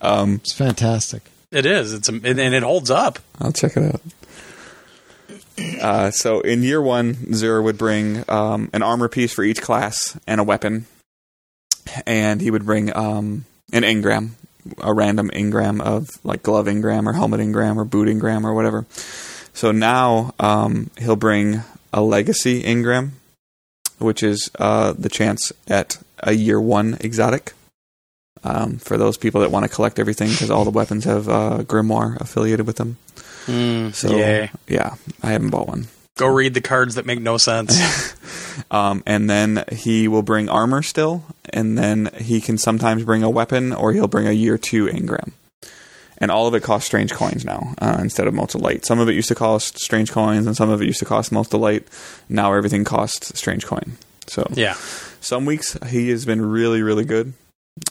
Um, 0.00 0.34
It's 0.42 0.52
fantastic. 0.52 1.22
It 1.50 1.64
is. 1.64 1.92
It's 1.94 2.08
a, 2.08 2.12
and 2.12 2.24
it 2.38 2.62
holds 2.62 2.90
up. 2.90 3.18
I'll 3.40 3.52
check 3.52 3.76
it 3.76 3.82
out. 3.94 4.00
Uh, 5.58 6.10
so 6.10 6.40
in 6.40 6.62
year 6.62 6.82
one, 6.82 7.14
Xur 7.14 7.62
would 7.62 7.78
bring 7.78 8.24
um, 8.28 8.70
an 8.72 8.82
armor 8.82 9.08
piece 9.08 9.32
for 9.32 9.42
each 9.42 9.62
class 9.62 10.18
and 10.26 10.40
a 10.40 10.44
weapon, 10.44 10.86
and 12.06 12.40
he 12.40 12.50
would 12.50 12.66
bring 12.66 12.94
um, 12.96 13.46
an 13.72 13.82
engram, 13.82 14.30
a 14.80 14.92
random 14.92 15.30
engram 15.30 15.80
of 15.80 16.08
like 16.24 16.42
glove 16.42 16.66
engram 16.66 17.06
or 17.06 17.14
helmet 17.14 17.40
engram 17.40 17.76
or 17.76 17.84
boot 17.84 18.08
engram 18.08 18.44
or 18.44 18.52
whatever. 18.54 18.86
So 19.54 19.72
now 19.72 20.34
um, 20.38 20.90
he'll 20.98 21.16
bring 21.16 21.62
a 21.92 22.02
legacy 22.02 22.62
engram, 22.62 23.12
which 23.98 24.22
is 24.22 24.50
uh, 24.58 24.92
the 24.92 25.08
chance 25.08 25.52
at 25.66 25.98
a 26.18 26.32
year 26.32 26.60
one 26.60 26.98
exotic. 27.00 27.52
Um, 28.44 28.76
for 28.76 28.96
those 28.96 29.16
people 29.16 29.40
that 29.40 29.50
want 29.50 29.64
to 29.64 29.74
collect 29.74 29.98
everything, 29.98 30.28
because 30.28 30.52
all 30.52 30.64
the 30.64 30.70
weapons 30.70 31.04
have 31.04 31.28
uh, 31.28 31.64
grimoire 31.64 32.20
affiliated 32.20 32.64
with 32.64 32.76
them. 32.76 32.98
Mm, 33.46 33.94
So 33.94 34.16
yeah. 34.16 34.48
yeah, 34.68 34.94
I 35.22 35.32
haven't 35.32 35.50
bought 35.50 35.68
one. 35.68 35.86
Go 36.16 36.28
read 36.28 36.54
the 36.54 36.60
cards 36.60 36.94
that 36.94 37.06
make 37.06 37.20
no 37.20 37.36
sense. 37.38 38.14
Um, 38.70 39.02
and 39.06 39.28
then 39.28 39.64
he 39.70 40.08
will 40.08 40.22
bring 40.22 40.48
armor 40.48 40.82
still, 40.82 41.24
and 41.50 41.76
then 41.76 42.08
he 42.18 42.40
can 42.40 42.58
sometimes 42.58 43.04
bring 43.04 43.22
a 43.22 43.30
weapon, 43.30 43.72
or 43.72 43.92
he'll 43.92 44.08
bring 44.08 44.26
a 44.26 44.32
year 44.32 44.56
two 44.58 44.86
engram. 44.86 45.32
And 46.18 46.30
all 46.30 46.46
of 46.46 46.54
it 46.54 46.62
costs 46.62 46.86
strange 46.86 47.12
coins 47.12 47.44
now 47.44 47.74
uh, 47.78 47.98
instead 48.00 48.26
of 48.26 48.34
light. 48.58 48.86
Some 48.86 48.98
of 48.98 49.08
it 49.08 49.12
used 49.14 49.28
to 49.28 49.34
cost 49.34 49.78
strange 49.78 50.10
coins, 50.10 50.46
and 50.46 50.56
some 50.56 50.70
of 50.70 50.80
it 50.80 50.86
used 50.86 51.00
to 51.00 51.04
cost 51.04 51.32
light. 51.58 51.86
Now 52.28 52.54
everything 52.54 52.84
costs 52.84 53.38
strange 53.38 53.66
coin. 53.66 53.98
So 54.26 54.48
yeah. 54.54 54.74
some 55.20 55.44
weeks 55.44 55.76
he 55.88 56.08
has 56.08 56.24
been 56.24 56.44
really, 56.44 56.82
really 56.82 57.04
good. 57.04 57.34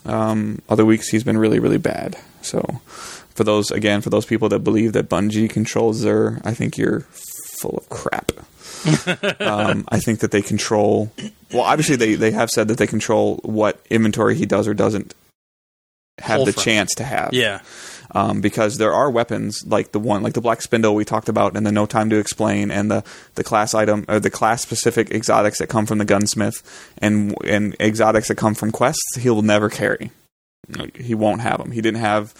Um, 0.04 0.62
other 0.68 0.84
weeks 0.86 1.10
he's 1.10 1.24
been 1.24 1.38
really, 1.38 1.60
really 1.60 1.78
bad. 1.78 2.18
So 2.42 2.82
for 3.36 3.44
those 3.44 3.70
again, 3.72 4.02
for 4.02 4.10
those 4.10 4.26
people 4.26 4.50
that 4.50 4.60
believe 4.60 4.94
that 4.94 5.10
Bungie 5.10 5.50
controls 5.50 6.04
Xur, 6.04 6.42
I 6.44 6.54
think 6.54 6.78
you're 6.78 7.02
full 7.02 7.78
of 7.78 7.90
crap. 7.90 8.32
um, 9.42 9.86
I 9.90 10.00
think 10.00 10.20
that 10.20 10.32
they 10.32 10.42
control. 10.42 11.12
Well, 11.52 11.64
obviously 11.64 11.96
they 11.96 12.16
they 12.16 12.32
have 12.32 12.50
said 12.50 12.68
that 12.70 12.78
they 12.78 12.88
control 12.88 13.40
what 13.44 13.80
inventory 13.90 14.36
he 14.36 14.46
does 14.46 14.68
or 14.68 14.74
doesn't 14.74 15.14
have 16.20 16.38
Pull 16.38 16.46
the 16.46 16.54
from. 16.54 16.64
chance 16.64 16.96
to 16.96 17.04
have 17.04 17.32
Yeah. 17.34 17.60
um, 18.12 18.40
because 18.40 18.78
there 18.78 18.94
are 18.94 19.12
weapons 19.12 19.66
like 19.68 19.92
the 19.92 20.00
one 20.00 20.24
like 20.24 20.32
the 20.34 20.40
black 20.42 20.62
spindle 20.62 20.96
we 20.96 21.04
talked 21.04 21.28
about 21.28 21.58
and 21.58 21.66
the 21.66 21.74
no 21.74 21.86
time 21.86 22.10
to 22.12 22.16
explain 22.18 22.72
and 22.72 22.90
the 22.90 23.04
the 23.36 23.44
class 23.44 23.74
item 23.74 24.06
or 24.08 24.22
the 24.22 24.30
class 24.30 24.62
specific 24.62 25.12
exotics 25.12 25.60
that 25.60 25.68
come 25.68 25.86
from 25.86 25.98
the 25.98 26.06
gunsmith 26.06 26.64
and 27.00 27.36
and 27.44 27.76
exotics 27.82 28.30
that 28.30 28.36
come 28.36 28.56
from 28.56 28.72
quests 28.72 29.18
he 29.20 29.30
will 29.30 29.42
never 29.42 29.70
carry 29.70 30.12
he 30.96 31.14
won't 31.14 31.42
have 31.42 31.58
them 31.58 31.72
he 31.72 31.82
didn't 31.82 32.00
have 32.00 32.34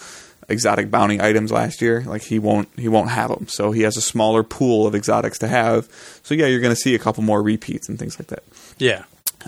exotic 0.48 0.90
bounty 0.90 1.20
items 1.20 1.50
last 1.50 1.80
year 1.82 2.02
like 2.06 2.22
he 2.22 2.38
won't 2.38 2.68
he 2.78 2.88
won't 2.88 3.10
have 3.10 3.30
them 3.30 3.48
so 3.48 3.72
he 3.72 3.82
has 3.82 3.96
a 3.96 4.00
smaller 4.00 4.42
pool 4.44 4.86
of 4.86 4.94
exotics 4.94 5.38
to 5.38 5.48
have 5.48 5.88
so 6.22 6.34
yeah 6.34 6.46
you're 6.46 6.60
going 6.60 6.74
to 6.74 6.80
see 6.80 6.94
a 6.94 6.98
couple 6.98 7.22
more 7.22 7.42
repeats 7.42 7.88
and 7.88 7.98
things 7.98 8.18
like 8.18 8.28
that 8.28 8.42
Yeah. 8.78 9.02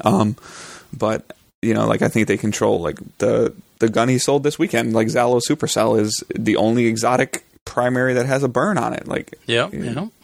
um, 0.04 0.36
but 0.96 1.32
you 1.62 1.74
know, 1.74 1.86
like 1.88 2.02
I 2.02 2.08
think 2.08 2.28
they 2.28 2.36
control 2.36 2.80
like 2.80 2.98
the 3.18 3.52
the 3.80 3.88
gun 3.88 4.08
he 4.08 4.18
sold 4.18 4.44
this 4.44 4.58
weekend, 4.60 4.92
like 4.92 5.08
Zalo 5.08 5.40
Supercell, 5.40 5.98
is 6.00 6.22
the 6.34 6.54
only 6.56 6.86
exotic 6.86 7.44
primary 7.64 8.14
that 8.14 8.26
has 8.26 8.44
a 8.44 8.48
burn 8.48 8.78
on 8.78 8.92
it. 8.92 9.08
Like. 9.08 9.34
Yeah. 9.46 9.68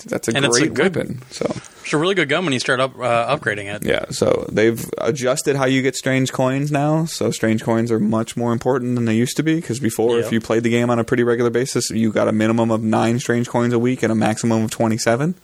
that's 0.06 0.28
a 0.28 0.36
And 0.36 0.44
it's 0.44 0.56
a 0.58 0.68
great 0.68 0.74
good- 0.74 0.94
weapon. 0.96 1.22
So 1.32 1.46
It's 1.84 1.92
a 1.92 1.98
really 1.98 2.14
good 2.14 2.28
gun 2.28 2.44
when 2.44 2.52
you 2.52 2.58
start 2.58 2.80
up 2.80 2.98
uh, 2.98 3.36
upgrading 3.36 3.72
it. 3.74 3.84
yeah, 3.84 4.06
so 4.10 4.46
they've 4.50 4.84
adjusted 4.98 5.54
how 5.56 5.66
you 5.66 5.82
get 5.82 5.94
strange 5.96 6.32
coins 6.32 6.72
now. 6.72 7.04
So 7.04 7.30
strange 7.30 7.62
coins 7.62 7.92
are 7.92 8.00
much 8.00 8.36
more 8.36 8.52
important 8.52 8.94
than 8.94 9.04
they 9.04 9.14
used 9.14 9.36
to 9.36 9.42
be 9.42 9.56
because 9.56 9.80
before, 9.80 10.16
Yep. 10.16 10.26
if 10.26 10.32
you 10.32 10.40
played 10.40 10.62
the 10.62 10.70
game 10.70 10.88
on 10.90 10.98
a 10.98 11.04
pretty 11.04 11.22
regular 11.24 11.50
basis, 11.50 11.90
you 11.90 12.10
got 12.10 12.26
a 12.26 12.32
minimum 12.32 12.70
of 12.70 12.82
nine 12.82 13.18
strange 13.20 13.48
coins 13.48 13.72
a 13.74 13.78
week 13.78 14.02
and 14.02 14.10
a 14.10 14.14
maximum 14.14 14.64
of 14.64 14.70
twenty 14.70 14.96
seven. 14.98 15.34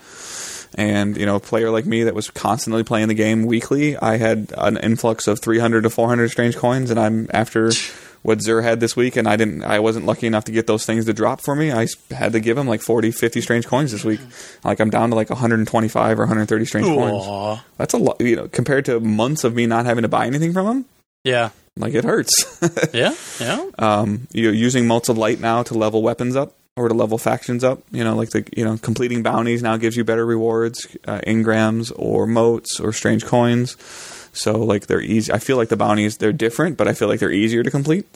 And 0.76 1.16
you 1.16 1.26
know, 1.26 1.36
a 1.36 1.40
player 1.40 1.70
like 1.70 1.84
me 1.84 2.04
that 2.04 2.14
was 2.14 2.30
constantly 2.30 2.84
playing 2.84 3.08
the 3.08 3.14
game 3.14 3.44
weekly, 3.44 3.96
I 3.96 4.16
had 4.18 4.52
an 4.56 4.76
influx 4.76 5.26
of 5.26 5.40
300 5.40 5.82
to 5.82 5.90
400 5.90 6.30
strange 6.30 6.56
coins, 6.56 6.90
and 6.92 6.98
I'm 7.00 7.28
after 7.32 7.70
what 8.22 8.38
Xur 8.38 8.62
had 8.62 8.80
this 8.80 8.94
week, 8.96 9.16
and 9.16 9.26
I 9.26 9.36
didn't, 9.36 9.62
I 9.64 9.78
wasn't 9.78 10.04
lucky 10.06 10.26
enough 10.26 10.44
to 10.44 10.52
get 10.52 10.66
those 10.66 10.84
things 10.84 11.06
to 11.06 11.12
drop 11.12 11.40
for 11.40 11.54
me. 11.56 11.72
I 11.72 11.86
had 12.10 12.32
to 12.32 12.40
give 12.40 12.58
him 12.58 12.66
like 12.66 12.82
40, 12.82 13.10
50 13.10 13.40
strange 13.40 13.66
coins 13.66 13.92
this 13.92 14.04
week. 14.04 14.20
Like 14.64 14.78
I'm 14.80 14.90
down 14.90 15.08
to 15.10 15.16
like 15.16 15.30
125 15.30 16.18
or 16.18 16.22
130 16.22 16.64
strange 16.66 16.86
coins. 16.86 17.60
That's 17.78 17.94
a 17.94 17.96
lot, 17.98 18.20
you 18.20 18.36
know, 18.36 18.48
compared 18.48 18.84
to 18.86 19.00
months 19.00 19.42
of 19.44 19.54
me 19.54 19.64
not 19.66 19.86
having 19.86 20.02
to 20.02 20.08
buy 20.08 20.26
anything 20.26 20.52
from 20.52 20.66
him. 20.66 20.84
Yeah. 21.24 21.50
Like 21.76 21.94
it 21.94 22.04
hurts. 22.04 22.32
Yeah. 22.92 23.14
Yeah. 23.40 23.70
um, 23.78 24.26
you're 24.32 24.52
using 24.52 24.86
motes 24.86 25.08
of 25.08 25.16
light 25.16 25.40
now 25.40 25.62
to 25.62 25.74
level 25.74 26.02
weapons 26.02 26.36
up 26.36 26.54
or 26.76 26.88
to 26.88 26.94
level 26.94 27.16
factions 27.16 27.64
up. 27.64 27.82
You 27.90 28.04
know, 28.04 28.14
like 28.16 28.30
the 28.30 28.44
you 28.54 28.64
know 28.64 28.76
completing 28.76 29.22
bounties 29.22 29.62
now 29.62 29.76
gives 29.78 29.96
you 29.96 30.04
better 30.04 30.26
rewards, 30.26 30.86
uh, 31.06 31.20
engrams 31.26 31.90
or 31.96 32.26
motes 32.26 32.78
or 32.80 32.92
strange 32.92 33.24
coins. 33.24 33.76
So 34.32 34.58
like 34.58 34.86
they're 34.86 35.00
easy. 35.00 35.32
I 35.32 35.38
feel 35.38 35.56
like 35.56 35.68
the 35.68 35.76
bounties 35.76 36.16
they're 36.18 36.32
different, 36.32 36.76
but 36.76 36.86
I 36.88 36.92
feel 36.92 37.08
like 37.08 37.20
they're 37.20 37.32
easier 37.32 37.62
to 37.62 37.70
complete. 37.70 38.06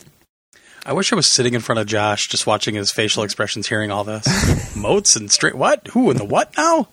I 0.86 0.92
wish 0.92 1.12
I 1.12 1.16
was 1.16 1.32
sitting 1.32 1.54
in 1.54 1.60
front 1.62 1.78
of 1.78 1.86
Josh, 1.86 2.28
just 2.28 2.46
watching 2.46 2.74
his 2.74 2.92
facial 2.92 3.22
expressions, 3.22 3.68
hearing 3.68 3.90
all 3.90 4.04
this. 4.04 4.76
Moats 4.76 5.16
and 5.16 5.30
straight. 5.32 5.54
What? 5.54 5.86
Who 5.88 6.10
in 6.10 6.18
the 6.18 6.26
what 6.26 6.54
now? 6.58 6.88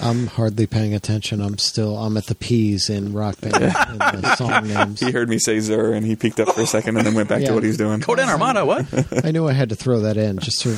I'm 0.00 0.26
hardly 0.28 0.66
paying 0.66 0.94
attention. 0.94 1.40
I'm 1.40 1.58
still 1.58 1.96
I'm 1.98 2.16
at 2.16 2.26
the 2.26 2.34
P's 2.34 2.88
in 2.90 3.12
Rock 3.12 3.40
Band 3.40 3.54
in 3.56 4.20
the 4.22 4.34
song 4.38 4.66
names. 4.68 5.00
He 5.00 5.10
heard 5.12 5.28
me 5.28 5.38
say 5.38 5.56
Xur 5.58 5.94
and 5.96 6.04
he 6.06 6.14
peeked 6.16 6.38
up 6.40 6.54
for 6.54 6.60
a 6.62 6.66
second 6.66 6.96
and 6.96 7.06
then 7.06 7.14
went 7.14 7.28
back 7.28 7.42
Yeah. 7.42 7.48
to 7.48 7.54
what 7.54 7.62
he's 7.64 7.76
doing. 7.76 8.00
Ko-Dan 8.00 8.28
Armada. 8.28 8.64
What? 8.64 8.86
I 9.24 9.30
knew 9.30 9.48
I 9.48 9.52
had 9.52 9.68
to 9.70 9.76
throw 9.76 10.00
that 10.00 10.16
in 10.16 10.38
just 10.38 10.60
to 10.62 10.70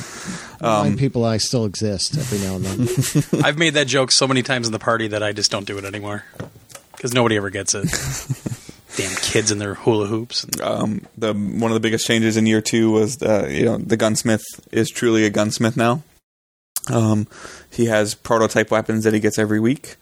Um, 0.61 0.83
remind 0.83 0.99
people 0.99 1.25
I 1.25 1.37
still 1.37 1.65
exist 1.65 2.17
every 2.17 2.39
now 2.39 2.55
and 2.57 2.65
then. 2.65 3.41
I've 3.43 3.57
made 3.57 3.73
that 3.75 3.87
joke 3.87 4.11
so 4.11 4.27
many 4.27 4.41
times 4.43 4.67
in 4.67 4.73
the 4.73 4.79
party 4.79 5.07
that 5.09 5.21
I 5.23 5.31
just 5.31 5.51
don't 5.51 5.65
do 5.65 5.77
it 5.77 5.85
anymore 5.85 6.23
because 6.97 7.13
nobody 7.13 7.37
ever 7.37 7.49
gets 7.49 7.75
it. 7.75 7.83
Damn 8.97 9.15
kids 9.17 9.51
and 9.51 9.61
their 9.61 9.75
hula 9.75 10.07
hoops. 10.07 10.45
um, 10.61 11.05
the 11.17 11.33
one 11.33 11.71
of 11.71 11.75
the 11.75 11.79
biggest 11.79 12.07
changes 12.07 12.35
in 12.35 12.47
year 12.47 12.61
two 12.61 12.91
was 12.91 13.17
the 13.17 13.47
you 13.49 13.65
know 13.65 13.77
the 13.77 13.95
gunsmith 13.97 14.43
is 14.71 14.89
truly 14.89 15.23
a 15.23 15.29
gunsmith 15.29 15.77
now. 15.77 16.01
Um, 16.91 17.27
he 17.71 17.85
has 17.85 18.15
prototype 18.15 18.71
weapons 18.71 19.03
that 19.03 19.13
he 19.13 19.19
gets 19.19 19.37
every 19.37 19.59
week. 19.59 19.97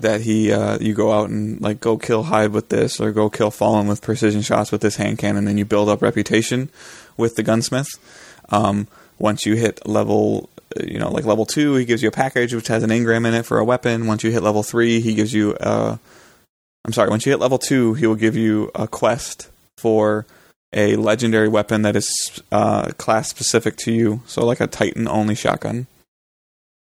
That 0.00 0.22
he 0.22 0.50
uh, 0.52 0.78
you 0.78 0.94
go 0.94 1.12
out 1.12 1.28
and 1.28 1.60
like 1.60 1.80
go 1.80 1.98
kill 1.98 2.22
Hive 2.22 2.54
with 2.54 2.70
this, 2.70 2.98
or 2.98 3.12
go 3.12 3.28
kill 3.28 3.50
Fallen 3.50 3.86
with 3.86 4.00
precision 4.00 4.40
shots 4.40 4.72
with 4.72 4.80
this 4.80 4.96
hand 4.96 5.18
cannon, 5.18 5.46
and 5.46 5.58
you 5.58 5.66
build 5.66 5.90
up 5.90 6.00
reputation 6.00 6.70
with 7.18 7.36
the 7.36 7.42
gunsmith. 7.42 7.88
Um, 8.48 8.88
once 9.18 9.44
you 9.44 9.56
hit 9.56 9.86
level, 9.86 10.48
you 10.82 10.98
know, 10.98 11.10
like 11.10 11.26
level 11.26 11.44
two, 11.44 11.74
he 11.74 11.84
gives 11.84 12.02
you 12.02 12.08
a 12.08 12.12
package 12.12 12.54
which 12.54 12.68
has 12.68 12.82
an 12.82 12.88
engram 12.88 13.26
in 13.26 13.34
it 13.34 13.44
for 13.44 13.58
a 13.58 13.64
weapon. 13.64 14.06
Once 14.06 14.24
you 14.24 14.30
hit 14.30 14.42
level 14.42 14.62
three, 14.62 15.00
he 15.00 15.14
gives 15.14 15.34
you 15.34 15.54
uh, 15.60 15.98
I'm 16.84 16.92
sorry, 16.92 17.10
once 17.10 17.26
you 17.26 17.32
hit 17.32 17.40
level 17.40 17.58
two, 17.58 17.94
he 17.94 18.06
will 18.06 18.14
give 18.14 18.36
you 18.36 18.70
a 18.74 18.88
quest 18.88 19.48
for 19.76 20.26
a 20.72 20.96
legendary 20.96 21.48
weapon 21.48 21.82
that 21.82 21.96
is 21.96 22.42
uh, 22.52 22.88
class 22.92 23.28
specific 23.28 23.76
to 23.78 23.92
you. 23.92 24.22
So, 24.26 24.44
like 24.44 24.60
a 24.60 24.66
Titan 24.66 25.08
only 25.08 25.34
shotgun. 25.34 25.86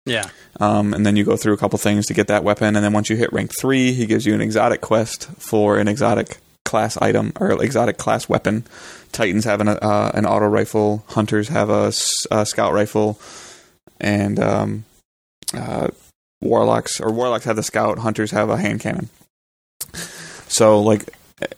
Yeah. 0.04 0.28
Um, 0.58 0.94
and 0.94 1.04
then 1.04 1.16
you 1.16 1.24
go 1.24 1.36
through 1.36 1.52
a 1.52 1.58
couple 1.58 1.78
things 1.78 2.06
to 2.06 2.14
get 2.14 2.28
that 2.28 2.42
weapon. 2.42 2.76
And 2.76 2.84
then 2.84 2.92
once 2.92 3.10
you 3.10 3.16
hit 3.16 3.32
rank 3.32 3.52
three, 3.58 3.92
he 3.92 4.06
gives 4.06 4.24
you 4.26 4.34
an 4.34 4.40
exotic 4.40 4.80
quest 4.80 5.26
for 5.38 5.78
an 5.78 5.86
exotic 5.86 6.38
class 6.64 6.96
item 6.98 7.32
or 7.38 7.62
exotic 7.62 7.98
class 7.98 8.28
weapon. 8.28 8.64
Titans 9.12 9.44
have 9.44 9.60
an, 9.60 9.68
uh, 9.68 10.10
an 10.14 10.26
auto 10.26 10.46
rifle, 10.46 11.04
hunters 11.08 11.48
have 11.48 11.70
a 11.70 11.92
scout 11.92 12.72
rifle, 12.72 13.18
and 14.00 14.38
um, 14.38 14.84
uh, 15.54 15.88
warlocks 16.40 17.00
or 17.00 17.10
warlocks 17.10 17.44
have 17.44 17.56
the 17.56 17.62
scout, 17.62 17.98
hunters 17.98 18.30
have 18.30 18.50
a 18.50 18.58
hand 18.58 18.80
cannon. 18.80 19.08
So, 20.48 20.80
like, 20.80 21.08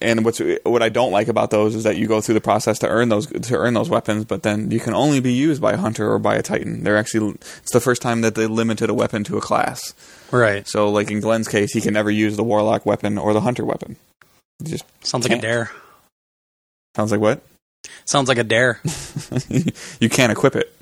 and 0.02 0.24
what's 0.24 0.40
what 0.64 0.82
I 0.82 0.88
don't 0.90 1.10
like 1.12 1.28
about 1.28 1.50
those 1.50 1.74
is 1.74 1.84
that 1.84 1.96
you 1.96 2.06
go 2.06 2.20
through 2.20 2.34
the 2.34 2.40
process 2.40 2.78
to 2.80 2.88
earn 2.88 3.08
those 3.08 3.26
to 3.28 3.56
earn 3.56 3.72
those 3.74 3.88
weapons, 3.88 4.24
but 4.26 4.42
then 4.42 4.70
you 4.70 4.78
can 4.80 4.92
only 4.94 5.20
be 5.20 5.32
used 5.32 5.62
by 5.62 5.72
a 5.72 5.76
hunter 5.78 6.12
or 6.12 6.18
by 6.18 6.34
a 6.34 6.42
titan. 6.42 6.84
They're 6.84 6.98
actually 6.98 7.30
it's 7.58 7.72
the 7.72 7.80
first 7.80 8.02
time 8.02 8.20
that 8.20 8.34
they 8.34 8.46
limited 8.46 8.90
a 8.90 8.94
weapon 8.94 9.24
to 9.24 9.38
a 9.38 9.40
class. 9.40 9.94
Right. 10.30 10.68
So, 10.68 10.90
like 10.90 11.10
in 11.10 11.20
Glenn's 11.20 11.48
case, 11.48 11.72
he 11.72 11.80
can 11.80 11.94
never 11.94 12.10
use 12.10 12.36
the 12.36 12.44
warlock 12.44 12.84
weapon 12.84 13.16
or 13.16 13.32
the 13.32 13.40
hunter 13.40 13.64
weapon. 13.64 13.96
He 14.62 14.70
just 14.72 14.84
Sounds 15.06 15.24
like 15.24 15.30
Can't. 15.40 15.44
a 15.44 15.46
dare. 15.46 15.70
sounds 16.94 17.10
like 17.12 17.20
what 17.20 17.40
Sounds 18.04 18.28
like 18.28 18.36
a 18.38 18.44
dare. 18.44 18.80
you 20.00 20.10
can't 20.10 20.30
equip 20.30 20.56
it. 20.56 20.74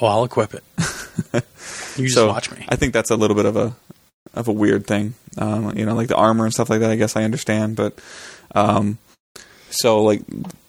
Oh, 0.00 0.06
I'll 0.06 0.24
equip 0.24 0.54
it. 0.54 0.64
You 1.96 2.04
just 2.04 2.14
So, 2.14 2.28
watch 2.28 2.50
me. 2.52 2.64
I 2.68 2.76
think 2.76 2.92
that's 2.92 3.10
a 3.10 3.16
little 3.16 3.34
bit 3.36 3.44
of 3.44 3.56
a 3.56 3.74
of 4.34 4.48
a 4.48 4.52
weird 4.52 4.86
thing. 4.86 5.14
Um, 5.36 5.76
you 5.76 5.86
know, 5.86 5.94
like 5.94 6.08
the 6.08 6.16
armor 6.16 6.44
and 6.44 6.52
stuff 6.52 6.70
like 6.70 6.80
that. 6.80 6.90
I 6.90 6.96
guess 6.96 7.16
I 7.16 7.24
understand, 7.24 7.76
but 7.76 7.98
um, 8.54 8.98
so 9.70 10.02
like, 10.02 10.22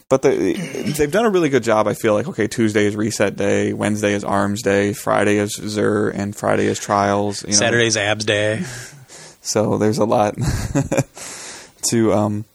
but 0.10 0.22
the, 0.22 0.54
they've 0.98 1.12
done 1.12 1.26
a 1.26 1.30
really 1.30 1.50
good 1.50 1.64
job. 1.64 1.88
I 1.88 1.94
feel 1.94 2.14
like 2.14 2.28
okay, 2.28 2.48
Tuesday 2.48 2.86
is 2.86 2.96
reset 2.96 3.36
day, 3.36 3.74
Wednesday 3.74 4.14
is 4.14 4.24
arms 4.24 4.62
day, 4.62 4.94
Friday 4.94 5.38
is 5.38 5.58
Xur, 5.58 6.14
and 6.14 6.36
Friday 6.36 6.66
is 6.66 6.80
trials. 6.80 7.44
You 7.44 7.50
know, 7.50 7.56
Saturday's 7.56 7.98
abs 7.98 8.26
day. 8.26 8.64
So 9.42 9.78
there's 9.78 9.98
a 9.98 10.06
lot 10.06 10.36
to 11.90 12.14
um 12.14 12.46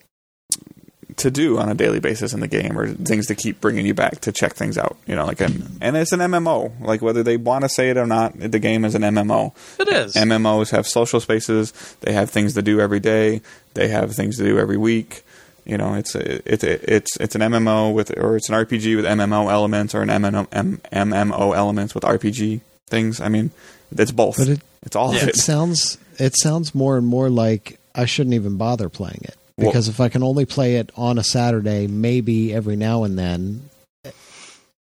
to 1.17 1.31
do 1.31 1.59
on 1.59 1.69
a 1.69 1.75
daily 1.75 2.01
basis 2.01 2.33
in 2.33 2.41
the 2.41 2.49
game, 2.49 2.79
or 2.79 2.89
things 2.89 3.27
to 3.29 3.35
keep 3.35 3.61
bringing 3.61 3.87
you 3.87 3.95
back 3.95 4.21
to 4.23 4.33
check 4.33 4.55
things 4.55 4.77
out. 4.79 4.97
You 5.07 5.15
know, 5.17 5.25
like 5.27 5.41
an, 5.41 5.79
and 5.81 5.97
it's 5.97 6.13
an 6.13 6.21
MMO. 6.21 6.73
Like 6.81 7.03
whether 7.03 7.23
they 7.23 7.37
want 7.37 7.63
to 7.63 7.69
say 7.69 7.91
it 7.91 7.97
or 7.97 8.07
not, 8.07 8.39
the 8.39 8.59
game 8.59 8.85
is 8.85 8.95
an 8.95 9.03
MMO. 9.03 9.53
It 9.81 9.89
is. 9.89 10.15
MMOs 10.15 10.71
have 10.71 10.87
social 10.87 11.21
spaces. 11.21 11.73
They 12.01 12.13
have 12.13 12.31
things 12.31 12.55
to 12.55 12.63
do 12.63 12.81
every 12.81 13.01
day. 13.01 13.43
They 13.75 13.89
have 13.89 14.13
things 14.15 14.37
to 14.39 14.45
do 14.45 14.59
every 14.59 14.77
week. 14.77 15.23
You 15.65 15.79
know, 15.79 15.95
it's 15.95 16.15
a, 16.15 16.53
it's 16.53 16.63
a, 16.63 16.95
it's 16.95 17.17
it's 17.19 17.35
an 17.35 17.41
MMO 17.41 17.95
with 17.95 18.11
or 18.19 18.37
it's 18.37 18.49
an 18.51 18.55
RPG 18.55 18.97
with 18.97 19.07
MMO 19.07 19.51
elements 19.51 19.95
or 19.95 20.03
an 20.03 20.09
MMO, 20.11 20.47
M- 20.53 20.81
MMO 20.93 21.57
elements 21.57 21.95
with 21.95 22.05
RPG 22.05 22.61
things. 22.89 23.21
I 23.21 23.29
mean, 23.31 23.51
it's 23.97 24.11
both. 24.13 24.37
But 24.37 24.49
it- 24.49 24.61
it's 24.83 24.95
all 24.97 25.15
Yeah. 25.15 25.23
of 25.23 25.29
It 25.29 25.37
it. 25.37 25.41
sounds 25.41 25.97
it 26.19 26.35
sounds 26.39 26.75
more 26.75 26.99
and 26.99 27.07
more 27.07 27.31
like 27.31 27.79
I 27.95 28.05
shouldn't 28.05 28.35
even 28.35 28.59
bother 28.59 28.91
playing 28.91 29.21
it 29.23 29.35
Well- 29.57 29.69
because 29.69 29.89
if 29.89 30.01
I 30.01 30.09
can 30.09 30.23
only 30.23 30.47
play 30.47 30.77
it 30.77 30.91
on 30.97 31.19
a 31.19 31.25
Saturday, 31.25 31.87
maybe 31.87 32.53
every 32.53 32.77
now 32.77 33.05
and 33.05 33.19
then, 33.19 33.71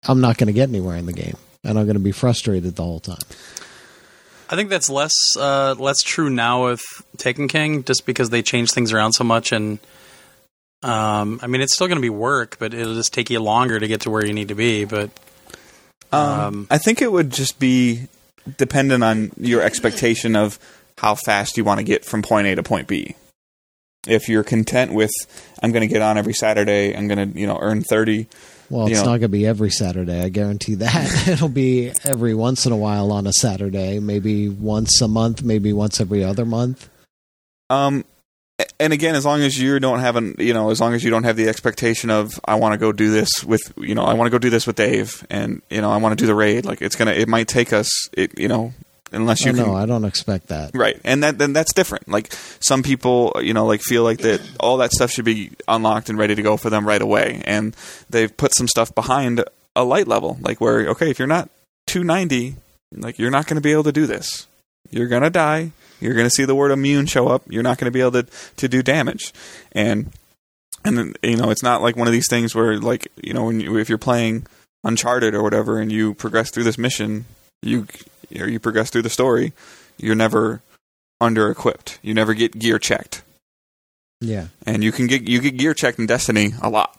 I'm 0.07 0.21
not 0.21 0.37
going 0.37 0.47
to 0.47 0.53
get 0.53 0.69
anywhere 0.69 0.97
in 0.97 1.05
the 1.05 1.13
game, 1.13 1.37
and 1.63 1.77
I'm 1.77 1.85
going 1.85 1.97
to 1.97 2.03
be 2.03 2.11
frustrated 2.11 2.75
the 2.75 2.83
whole 2.83 2.99
time. 2.99 3.17
I 4.49 4.55
think 4.55 4.69
that's 4.69 4.89
less 4.89 5.13
uh, 5.37 5.75
less 5.79 6.01
true 6.01 6.29
now 6.29 6.65
with 6.65 6.81
Taken 7.17 7.47
King, 7.47 7.83
just 7.83 8.05
because 8.05 8.29
they 8.29 8.41
change 8.41 8.71
things 8.71 8.91
around 8.91 9.13
so 9.13 9.23
much. 9.23 9.51
And 9.51 9.79
um, 10.83 11.39
I 11.41 11.47
mean, 11.47 11.61
it's 11.61 11.73
still 11.73 11.87
going 11.87 11.97
to 11.97 12.01
be 12.01 12.09
work, 12.09 12.57
but 12.59 12.73
it'll 12.73 12.93
just 12.93 13.13
take 13.13 13.29
you 13.29 13.39
longer 13.39 13.79
to 13.79 13.87
get 13.87 14.01
to 14.01 14.09
where 14.09 14.25
you 14.25 14.33
need 14.33 14.49
to 14.49 14.55
be. 14.55 14.85
But 14.85 15.09
Um, 16.11 16.67
I 16.69 16.77
think 16.77 17.01
it 17.01 17.11
would 17.11 17.31
just 17.31 17.57
be 17.57 18.07
dependent 18.57 19.03
on 19.03 19.31
your 19.37 19.61
expectation 19.61 20.35
of 20.35 20.59
how 20.97 21.15
fast 21.15 21.57
you 21.57 21.63
want 21.63 21.79
to 21.79 21.83
get 21.83 22.05
from 22.05 22.21
point 22.21 22.45
A 22.47 22.55
to 22.55 22.63
point 22.63 22.87
B. 22.87 23.15
If 24.07 24.27
you're 24.29 24.43
content 24.43 24.93
with, 24.93 25.11
I'm 25.61 25.71
going 25.71 25.87
to 25.87 25.93
get 25.93 26.01
on 26.01 26.17
every 26.17 26.33
Saturday, 26.33 26.95
I'm 26.95 27.07
going 27.07 27.31
to 27.31 27.39
you 27.39 27.47
know 27.47 27.57
earn 27.59 27.83
thirty. 27.83 28.27
Well, 28.69 28.87
it's 28.87 28.99
know- 28.99 29.11
not 29.11 29.11
going 29.11 29.21
to 29.21 29.27
be 29.29 29.45
every 29.45 29.69
Saturday. 29.69 30.21
I 30.21 30.29
guarantee 30.29 30.75
that. 30.75 31.27
It'll 31.27 31.49
be 31.49 31.91
every 32.03 32.33
once 32.33 32.65
in 32.65 32.71
a 32.71 32.77
while 32.77 33.11
on 33.11 33.27
a 33.27 33.33
Saturday, 33.33 33.99
maybe 33.99 34.49
once 34.49 35.01
a 35.01 35.07
month, 35.07 35.43
maybe 35.43 35.73
once 35.73 36.01
every 36.01 36.23
other 36.23 36.45
month. 36.45 36.89
Um, 37.69 38.03
and 38.79 38.93
again, 38.93 39.15
as 39.15 39.25
long 39.25 39.41
as 39.41 39.59
you 39.59 39.79
don't 39.79 39.99
have 39.99 40.15
an, 40.15 40.35
you 40.37 40.53
know, 40.53 40.69
as 40.69 40.79
long 40.79 40.93
as 40.93 41.03
you 41.03 41.09
don't 41.09 41.23
have 41.23 41.35
the 41.35 41.49
expectation 41.49 42.09
of, 42.09 42.39
I 42.45 42.55
want 42.55 42.73
to 42.73 42.77
go 42.77 42.91
do 42.91 43.11
this 43.11 43.43
with, 43.43 43.73
you 43.77 43.95
know, 43.95 44.03
I 44.03 44.13
want 44.13 44.27
to 44.27 44.31
go 44.31 44.37
do 44.37 44.49
this 44.49 44.67
with 44.67 44.75
Dave, 44.75 45.25
and 45.29 45.61
you 45.69 45.81
know, 45.81 45.89
I 45.89 45.97
want 45.97 46.17
to 46.17 46.21
do 46.21 46.27
the 46.27 46.35
raid. 46.35 46.65
Like 46.65 46.81
it's 46.81 46.95
gonna, 46.95 47.11
it 47.11 47.27
might 47.27 47.47
take 47.47 47.73
us, 47.73 47.89
it, 48.13 48.37
you 48.37 48.47
know, 48.47 48.73
unless 49.13 49.45
you 49.45 49.51
Oh, 49.51 49.55
can. 49.55 49.65
no, 49.67 49.75
I 49.75 49.85
don't 49.85 50.05
expect 50.05 50.47
that. 50.47 50.71
Right, 50.73 50.99
and 51.03 51.23
that 51.23 51.37
then 51.37 51.53
that's 51.53 51.73
different. 51.73 52.07
Like 52.09 52.33
some 52.59 52.83
people, 52.83 53.33
you 53.41 53.53
know, 53.53 53.65
like 53.65 53.81
feel 53.81 54.03
like 54.03 54.19
that 54.19 54.41
all 54.59 54.77
that 54.77 54.91
stuff 54.91 55.11
should 55.11 55.25
be 55.25 55.51
unlocked 55.67 56.09
and 56.09 56.17
ready 56.17 56.35
to 56.35 56.41
go 56.41 56.57
for 56.57 56.69
them 56.69 56.87
right 56.87 57.01
away, 57.01 57.41
and 57.45 57.75
they've 58.09 58.35
put 58.35 58.53
some 58.53 58.67
stuff 58.67 58.93
behind 58.95 59.43
a 59.75 59.83
light 59.83 60.07
level, 60.07 60.37
like 60.41 60.59
where 60.61 60.87
okay, 60.89 61.09
if 61.09 61.19
you're 61.19 61.27
not 61.27 61.49
290, 61.87 62.55
like 62.95 63.17
you're 63.19 63.31
not 63.31 63.47
going 63.47 63.55
to 63.55 63.61
be 63.61 63.71
able 63.71 63.83
to 63.83 63.91
do 63.91 64.05
this. 64.05 64.47
You're 64.91 65.07
going 65.07 65.23
to 65.23 65.29
die. 65.29 65.71
You're 65.99 66.13
going 66.13 66.25
to 66.27 66.31
see 66.31 66.45
the 66.45 66.55
word 66.55 66.71
immune 66.71 67.05
show 67.05 67.27
up. 67.29 67.43
You're 67.49 67.63
not 67.63 67.77
going 67.77 67.85
to 67.85 67.91
be 67.91 68.01
able 68.01 68.23
to 68.23 68.27
to 68.57 68.67
do 68.67 68.81
damage, 68.83 69.33
and 69.71 70.11
and 70.85 70.97
then, 70.97 71.13
you 71.23 71.37
know, 71.37 71.49
it's 71.49 71.63
not 71.63 71.81
like 71.81 71.95
one 71.95 72.07
of 72.07 72.13
these 72.13 72.27
things 72.29 72.53
where 72.53 72.77
like 72.77 73.07
you 73.23 73.33
know, 73.33 73.45
when 73.45 73.59
you, 73.61 73.77
if 73.77 73.87
you're 73.89 73.97
playing 73.97 74.45
Uncharted 74.83 75.33
or 75.33 75.41
whatever, 75.41 75.79
and 75.79 75.91
you 75.91 76.13
progress 76.13 76.51
through 76.51 76.65
this 76.65 76.77
mission, 76.77 77.23
you 77.61 77.87
or 78.39 78.47
you 78.47 78.59
progress 78.59 78.89
through 78.89 79.01
the 79.03 79.09
story, 79.09 79.53
you're 79.97 80.15
never 80.15 80.61
under 81.21 81.49
equipped. 81.49 81.99
You 82.01 82.13
never 82.13 82.33
get 82.33 82.57
gear 82.59 82.79
checked, 82.79 83.21
Yeah. 84.21 84.47
and 84.65 84.83
you 84.83 84.91
can 84.91 85.07
get 85.07 85.27
you 85.27 85.39
get 85.41 85.57
gear 85.57 85.73
checked 85.73 85.99
in 85.99 86.05
Destiny 86.05 86.53
a 86.61 86.69
lot. 86.69 86.97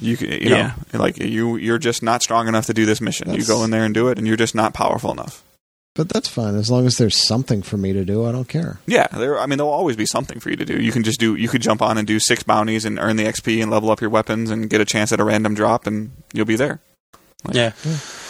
You 0.00 0.16
can, 0.16 0.28
you 0.30 0.50
Yeah. 0.50 0.74
know, 0.92 1.00
like 1.00 1.18
you 1.18 1.56
you're 1.56 1.78
just 1.78 2.02
not 2.02 2.22
strong 2.22 2.48
enough 2.48 2.66
to 2.66 2.74
do 2.74 2.86
this 2.86 3.00
mission. 3.00 3.28
That's- 3.28 3.46
You 3.46 3.52
go 3.54 3.64
in 3.64 3.70
there 3.70 3.84
and 3.84 3.92
do 3.92 4.08
it, 4.08 4.18
and 4.18 4.26
you're 4.26 4.36
just 4.36 4.54
not 4.54 4.72
powerful 4.72 5.10
enough. 5.12 5.42
But 5.96 6.08
that's 6.08 6.28
fine. 6.28 6.54
As 6.54 6.70
long 6.70 6.86
as 6.86 6.96
there's 6.96 7.16
something 7.16 7.62
for 7.62 7.76
me 7.76 7.92
to 7.92 8.04
do, 8.04 8.24
I 8.24 8.30
don't 8.32 8.48
care. 8.48 8.78
Yeah, 8.86 9.08
there. 9.08 9.38
I 9.40 9.46
mean, 9.46 9.58
there'll 9.58 9.72
always 9.72 9.96
be 9.96 10.06
something 10.06 10.38
for 10.38 10.48
you 10.48 10.56
to 10.56 10.64
do. 10.64 10.80
You 10.80 10.92
can 10.92 11.02
just 11.02 11.18
do. 11.18 11.34
You 11.34 11.48
could 11.48 11.60
jump 11.62 11.82
on 11.82 11.98
and 11.98 12.06
do 12.06 12.20
six 12.20 12.44
bounties 12.44 12.84
and 12.84 12.98
earn 12.98 13.16
the 13.16 13.24
XP 13.26 13.60
and 13.60 13.70
level 13.72 13.90
up 13.90 14.00
your 14.00 14.08
weapons 14.08 14.50
and 14.50 14.70
get 14.70 14.80
a 14.80 14.84
chance 14.84 15.10
at 15.12 15.18
a 15.20 15.24
random 15.24 15.52
drop, 15.54 15.86
and 15.88 16.12
you'll 16.32 16.46
be 16.46 16.54
there. 16.56 16.78
yeah, 17.52 17.72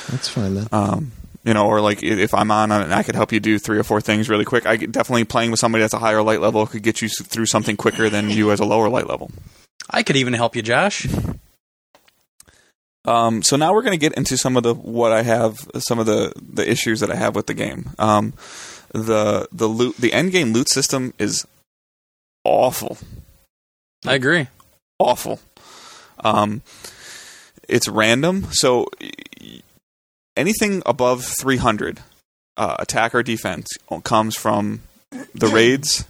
That's 0.08 0.28
fine 0.28 0.54
then. 0.54 0.68
Um, 0.72 1.12
you 1.44 1.54
know, 1.54 1.66
or 1.66 1.80
like 1.80 2.02
if 2.02 2.34
I'm 2.34 2.50
on 2.50 2.70
and 2.70 2.92
I 2.92 3.02
could 3.02 3.14
help 3.14 3.32
you 3.32 3.40
do 3.40 3.58
three 3.58 3.78
or 3.78 3.82
four 3.84 4.00
things 4.00 4.28
really 4.28 4.44
quick. 4.44 4.66
I 4.66 4.76
could- 4.76 4.92
definitely 4.92 5.24
playing 5.24 5.50
with 5.50 5.60
somebody 5.60 5.82
that's 5.82 5.94
a 5.94 5.98
higher 5.98 6.22
light 6.22 6.40
level 6.40 6.66
could 6.66 6.82
get 6.82 7.00
you 7.00 7.08
through 7.08 7.46
something 7.46 7.76
quicker 7.76 8.08
than 8.10 8.28
you 8.30 8.50
as 8.50 8.60
a 8.60 8.64
lower 8.64 8.88
light 8.88 9.08
level. 9.08 9.30
I 9.88 10.02
could 10.02 10.16
even 10.16 10.34
help 10.34 10.54
you, 10.54 10.62
Josh. 10.62 11.06
Um, 13.06 13.42
so 13.42 13.56
now 13.56 13.72
we're 13.72 13.82
going 13.82 13.98
to 13.98 14.00
get 14.00 14.12
into 14.14 14.36
some 14.36 14.56
of 14.56 14.62
the 14.62 14.74
what 14.74 15.10
I 15.10 15.22
have, 15.22 15.66
some 15.78 15.98
of 15.98 16.06
the 16.06 16.32
the 16.36 16.68
issues 16.70 17.00
that 17.00 17.10
I 17.10 17.16
have 17.16 17.34
with 17.34 17.46
the 17.46 17.54
game. 17.54 17.90
Um, 17.98 18.34
the 18.92 19.48
the 19.50 19.66
loot, 19.66 19.96
the 19.96 20.12
end 20.12 20.32
game 20.32 20.52
loot 20.52 20.68
system 20.68 21.14
is 21.18 21.46
awful, 22.44 22.98
I 24.06 24.14
agree. 24.14 24.48
awful. 24.98 25.40
Um, 26.22 26.60
it's 27.68 27.88
random, 27.88 28.48
so 28.50 28.88
anything 30.40 30.82
above 30.86 31.24
300 31.24 32.00
uh, 32.56 32.76
attack 32.78 33.14
or 33.14 33.22
defense 33.22 33.68
comes 34.02 34.34
from 34.36 34.82
the 35.34 35.46
raids, 35.46 36.04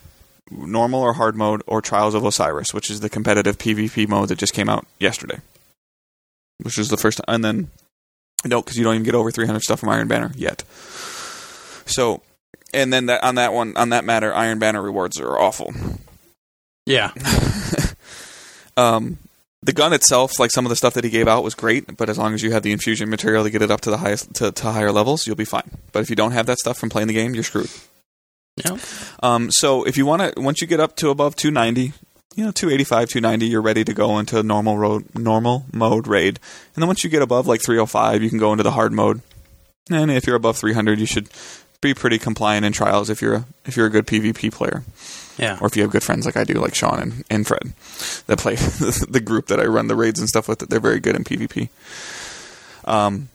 normal 0.50 1.00
or 1.00 1.15
hard 1.15 1.36
mode, 1.36 1.62
or 1.67 1.83
Trials 1.83 2.15
of 2.15 2.25
Osiris, 2.25 2.73
which 2.73 2.91
is 2.91 3.00
the 3.00 3.09
competitive 3.09 3.59
PvP 3.59 4.09
mode 4.09 4.28
that 4.28 4.39
just 4.39 4.55
came 4.55 4.68
out 4.68 4.86
yesterday, 4.99 5.41
which 6.62 6.78
is 6.78 6.89
the 6.89 6.97
first. 6.97 7.20
And 7.26 7.44
then 7.44 7.70
no, 8.44 8.62
because 8.62 8.78
you 8.78 8.84
don't 8.84 8.94
even 8.94 9.05
get 9.05 9.15
over 9.15 9.31
300 9.31 9.60
stuff 9.60 9.81
from 9.81 9.91
Iron 9.91 10.09
Banner 10.09 10.33
yet. 10.34 10.62
So, 11.86 12.23
and 12.73 12.92
then 12.92 13.07
that 13.07 13.23
on 13.23 13.34
that 13.34 13.52
one 13.52 13.76
on 13.76 13.91
that 13.91 14.05
matter, 14.05 14.33
Iron 14.33 14.59
Banner 14.59 14.81
rewards 14.81 15.18
are 15.20 15.39
awful. 15.39 15.75
Yeah, 16.86 17.12
um, 18.76 19.18
the 19.63 19.73
gun 19.73 19.93
itself, 19.93 20.39
like 20.39 20.51
some 20.51 20.65
of 20.65 20.71
the 20.71 20.77
stuff 20.77 20.95
that 20.95 21.05
he 21.05 21.11
gave 21.11 21.29
out, 21.29 21.45
was 21.45 21.55
great. 21.55 21.97
But 21.97 22.09
as 22.09 22.19
long 22.19 22.35
as 22.35 22.43
you 22.43 22.53
have 22.53 22.63
the 22.63 22.73
infusion 22.73 23.11
material 23.11 23.45
to 23.45 23.51
get 23.51 23.63
it 23.63 23.71
up 23.71 23.81
to 23.83 23.91
the 23.91 23.99
highest 23.99 24.35
to, 24.35 24.53
to 24.53 24.73
higher 24.73 24.93
levels, 24.93 25.27
you'll 25.27 25.37
be 25.37 25.45
fine. 25.45 25.71
But 25.93 26.01
if 26.01 26.11
you 26.11 26.17
don't 26.17 26.33
have 26.33 26.47
that 26.47 26.59
stuff 26.59 26.79
from 26.79 26.91
playing 26.91 27.09
the 27.09 27.15
game, 27.15 27.35
you're 27.35 27.45
screwed. 27.45 27.71
yeah. 28.57 28.79
Um, 29.23 29.51
so 29.51 29.85
if 29.85 29.97
you 29.97 30.07
want 30.07 30.35
to, 30.35 30.41
once 30.41 30.61
you 30.61 30.67
get 30.67 30.81
up 30.81 30.97
to 30.97 31.11
above 31.11 31.37
290, 31.37 31.93
you 32.37 32.45
know, 32.45 32.53
285, 32.53 33.09
290, 33.09 33.47
you're 33.47 33.61
ready 33.61 33.85
to 33.85 33.93
go 33.93 34.19
into 34.19 34.43
normal 34.43 34.79
road, 34.79 35.05
normal 35.15 35.67
mode 35.73 36.07
raid. 36.07 36.39
And 36.75 36.83
then 36.83 36.87
once 36.87 37.05
you 37.05 37.11
get 37.11 37.23
above 37.23 37.47
like 37.47 37.63
305, 37.63 38.23
you 38.23 38.31
can 38.31 38.39
go 38.39 38.53
into 38.53 38.65
the 38.65 38.71
hard 38.71 38.93
mode. 38.93 39.21
And 39.91 40.11
if 40.11 40.27
you're 40.27 40.37
above 40.37 40.57
300, 40.57 41.01
you 41.01 41.07
should 41.07 41.29
be 41.81 41.94
pretty 41.94 42.18
compliant 42.18 42.65
in 42.67 42.73
trials 42.73 43.09
if 43.10 43.23
you're 43.23 43.34
a, 43.34 43.44
if 43.65 43.76
you're 43.76 43.86
a 43.86 43.91
good 43.91 44.07
PvP 44.07 44.52
player 44.52 44.83
Yeah. 45.39 45.57
or 45.60 45.67
if 45.67 45.76
you 45.76 45.83
have 45.83 45.91
good 45.91 46.02
friends 46.02 46.26
like 46.26 46.36
I 46.36 46.44
do, 46.44 46.55
like 46.55 46.75
Sean 46.75 46.99
and, 47.00 47.25
and 47.31 47.47
Fred, 47.47 47.73
that 48.26 48.39
play 48.39 48.55
the 49.09 49.23
group 49.25 49.47
that 49.47 49.59
I 49.60 49.65
run 49.65 49.86
the 49.89 49.97
raids 49.97 50.20
and 50.20 50.28
stuff 50.28 50.47
with, 50.49 50.59
they're 50.60 50.78
very 50.81 51.00
good 51.00 51.17
in 51.17 51.25
PvP. 51.25 51.68
Um, 52.84 53.28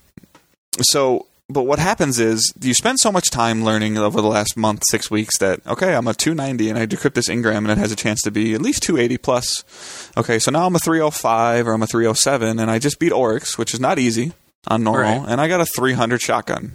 so, 0.82 1.26
but 1.50 1.64
what 1.64 1.80
happens 1.80 2.20
is 2.20 2.54
you 2.60 2.74
spend 2.74 3.00
so 3.00 3.12
much 3.12 3.30
time 3.30 3.64
learning 3.64 3.98
over 3.98 4.20
the 4.22 4.28
last 4.28 4.58
month, 4.58 4.82
six 4.90 5.10
weeks 5.12 5.38
that 5.40 5.66
okay, 5.68 5.94
I'm 5.96 6.08
a 6.08 6.14
290 6.14 6.70
and 6.70 6.78
I 6.80 6.86
decrypt 6.88 7.14
this 7.14 7.30
Engram 7.30 7.58
and 7.60 7.70
it 7.72 7.78
has 7.78 7.92
a 7.92 7.96
chance 7.96 8.22
to 8.24 8.32
be 8.32 8.54
at 8.56 8.62
least 8.62 8.82
280 8.84 9.18
plus. 9.20 10.12
Okay, 10.18 10.40
so 10.40 10.52
now 10.52 10.66
I'm 10.66 10.76
a 10.76 10.80
305 10.80 11.68
or 11.68 11.74
I'm 11.74 11.84
a 11.84 11.88
307 11.88 12.60
and 12.60 12.70
I 12.72 12.80
just 12.80 13.00
beat 13.00 13.12
Oryx, 13.12 13.58
which 13.58 13.74
is 13.74 13.80
not 13.80 14.00
easy 14.00 14.34
on 14.68 14.84
normal, 14.84 15.20
Right. 15.22 15.30
and 15.30 15.40
I 15.40 15.48
got 15.48 15.62
a 15.62 15.66
300 15.66 16.20
shotgun. 16.22 16.72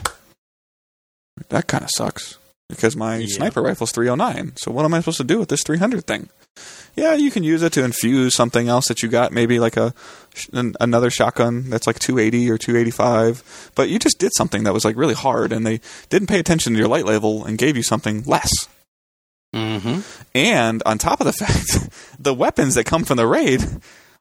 That 1.49 1.67
kind 1.67 1.85
of 1.85 1.91
sucks. 1.95 2.37
because 2.69 2.95
my 2.95 3.17
Yeah. 3.17 3.27
sniper 3.29 3.61
rifle's 3.63 3.91
309. 3.91 4.53
So 4.57 4.71
what 4.71 4.85
am 4.85 4.95
I 4.95 5.01
supposed 5.01 5.17
to 5.19 5.25
do 5.25 5.41
with 5.41 5.49
this 5.49 5.65
300 5.65 6.07
thing? 6.07 6.29
Yeah, 6.95 7.15
you 7.15 7.31
can 7.33 7.43
use 7.43 7.63
it 7.63 7.73
to 7.73 7.83
infuse 7.85 8.35
something 8.35 8.69
else 8.69 8.87
that 8.87 9.03
you 9.03 9.09
got, 9.09 9.33
maybe 9.33 9.59
like 9.59 9.77
a 9.77 9.93
an, 10.53 10.75
another 10.81 11.11
shotgun 11.11 11.69
that's 11.71 11.87
like 11.89 11.99
280 11.99 12.49
or 12.51 12.59
285. 12.59 13.73
But 13.75 13.89
you 13.89 13.99
just 13.99 14.19
did 14.21 14.31
something 14.37 14.63
that 14.65 14.73
was 14.73 14.85
like 14.85 14.97
really 14.97 15.15
hard, 15.15 15.51
and 15.53 15.67
they 15.67 15.81
didn't 16.11 16.29
pay 16.29 16.39
attention 16.39 16.73
to 16.75 16.79
your 16.79 16.87
light 16.89 17.05
level 17.07 17.45
and 17.45 17.59
gave 17.59 17.77
you 17.77 17.83
something 17.83 18.23
less. 18.25 18.51
Mm-hmm. 19.55 20.01
And 20.35 20.83
on 20.87 20.99
top 20.99 21.21
of 21.21 21.27
the 21.27 21.33
fact, 21.45 21.91
the 22.23 22.35
weapons 22.35 22.75
that 22.77 22.85
come 22.85 23.05
from 23.05 23.17
the 23.17 23.27
raid 23.27 23.65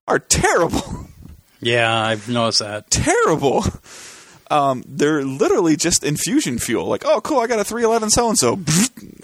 are 0.08 0.20
terrible. 0.20 1.08
Yeah, 1.62 1.94
I've 1.96 2.28
noticed 2.30 2.60
that. 2.60 2.90
terrible. 2.90 3.64
Um, 4.50 4.84
they're 4.88 5.24
literally 5.24 5.76
just 5.76 6.04
infusion 6.04 6.58
fuel. 6.58 6.86
Like, 6.86 7.04
oh, 7.06 7.22
cool, 7.22 7.40
I 7.40 7.48
got 7.48 7.60
a 7.60 7.64
311 7.64 8.10
so 8.10 8.30
and 8.30 8.38
so. 8.38 8.60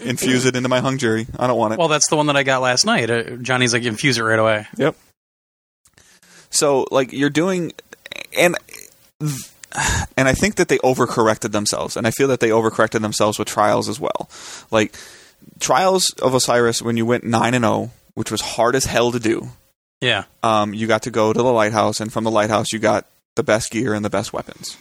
Infuse 0.00 0.44
it 0.44 0.54
into 0.54 0.68
my 0.68 0.80
hung 0.80 0.98
jury. 0.98 1.26
I 1.38 1.46
don't 1.46 1.58
want 1.58 1.72
it. 1.72 1.78
Well, 1.78 1.88
that's 1.88 2.08
the 2.08 2.16
one 2.16 2.26
that 2.26 2.36
I 2.36 2.42
got 2.44 2.60
last 2.62 2.84
night. 2.86 3.10
Uh, 3.10 3.36
Johnny's 3.36 3.72
like, 3.72 3.82
infuse 3.82 4.18
it 4.18 4.22
right 4.22 4.38
away. 4.38 4.66
Yep. 4.76 4.94
So, 6.50 6.86
like, 6.90 7.12
you're 7.12 7.30
doing, 7.30 7.72
and 8.36 8.56
and 10.16 10.28
I 10.28 10.32
think 10.32 10.56
that 10.56 10.68
they 10.68 10.78
overcorrected 10.78 11.52
themselves, 11.52 11.96
and 11.96 12.06
I 12.06 12.10
feel 12.10 12.28
that 12.28 12.40
they 12.40 12.50
overcorrected 12.50 13.00
themselves 13.00 13.38
with 13.38 13.48
trials 13.48 13.88
as 13.88 13.98
well. 13.98 14.30
Like, 14.70 14.94
trials 15.60 16.10
of 16.22 16.34
Osiris 16.34 16.82
when 16.82 16.96
you 16.96 17.04
went 17.04 17.24
nine 17.24 17.54
and 17.54 17.64
zero, 17.64 17.90
which 18.14 18.30
was 18.30 18.40
hard 18.40 18.76
as 18.76 18.84
hell 18.84 19.12
to 19.12 19.18
do. 19.18 19.48
Yeah. 20.00 20.24
um, 20.42 20.74
you 20.74 20.86
got 20.86 21.02
to 21.02 21.10
go 21.10 21.32
to 21.32 21.38
the 21.42 21.52
lighthouse, 21.52 22.00
and 22.00 22.12
from 22.12 22.24
the 22.24 22.30
lighthouse, 22.30 22.72
you 22.72 22.78
got 22.78 23.06
the 23.34 23.42
best 23.42 23.70
gear 23.70 23.92
and 23.92 24.04
the 24.04 24.10
best 24.10 24.32
weapons. 24.32 24.76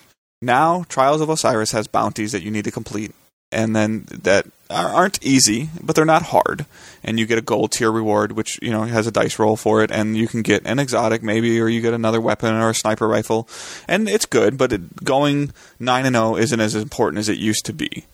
Now, 0.45 0.85
Trials 0.90 1.22
of 1.22 1.30
Osiris 1.30 1.72
has 1.72 1.88
bounties 1.88 2.32
that 2.33 2.43
you 2.43 2.51
need 2.51 2.65
to 2.65 2.72
complete, 2.72 3.14
and 3.51 3.75
then 3.75 4.06
that 4.11 4.45
are- 4.69 4.90
aren't 4.93 5.17
easy, 5.25 5.69
but 5.82 5.95
they're 5.95 6.06
not 6.06 6.22
hard. 6.33 6.67
And 7.03 7.19
you 7.19 7.25
get 7.25 7.40
a 7.40 7.41
gold 7.41 7.72
tier 7.72 7.91
reward, 7.91 8.33
which 8.33 8.59
you 8.61 8.69
know 8.72 8.83
has 8.83 9.07
a 9.07 9.11
dice 9.11 9.40
roll 9.40 9.56
for 9.57 9.82
it, 9.83 9.90
and 9.91 10.15
you 10.15 10.27
can 10.27 10.43
get 10.43 10.61
an 10.65 10.77
exotic 10.77 11.24
maybe, 11.24 11.59
or 11.59 11.67
you 11.67 11.82
get 11.82 11.93
another 11.95 12.22
weapon 12.22 12.53
or 12.53 12.69
a 12.69 12.75
sniper 12.75 13.07
rifle, 13.07 13.48
and 13.88 14.07
it's 14.07 14.27
good. 14.27 14.56
But 14.57 14.72
it, 14.72 15.03
going 15.03 15.51
nine 15.80 16.06
and 16.06 16.15
zero 16.15 16.35
isn't 16.38 16.59
as 16.59 16.75
important 16.75 17.19
as 17.19 17.27
it 17.30 17.40
used 17.40 17.65
to 17.65 17.74
be. 17.74 18.06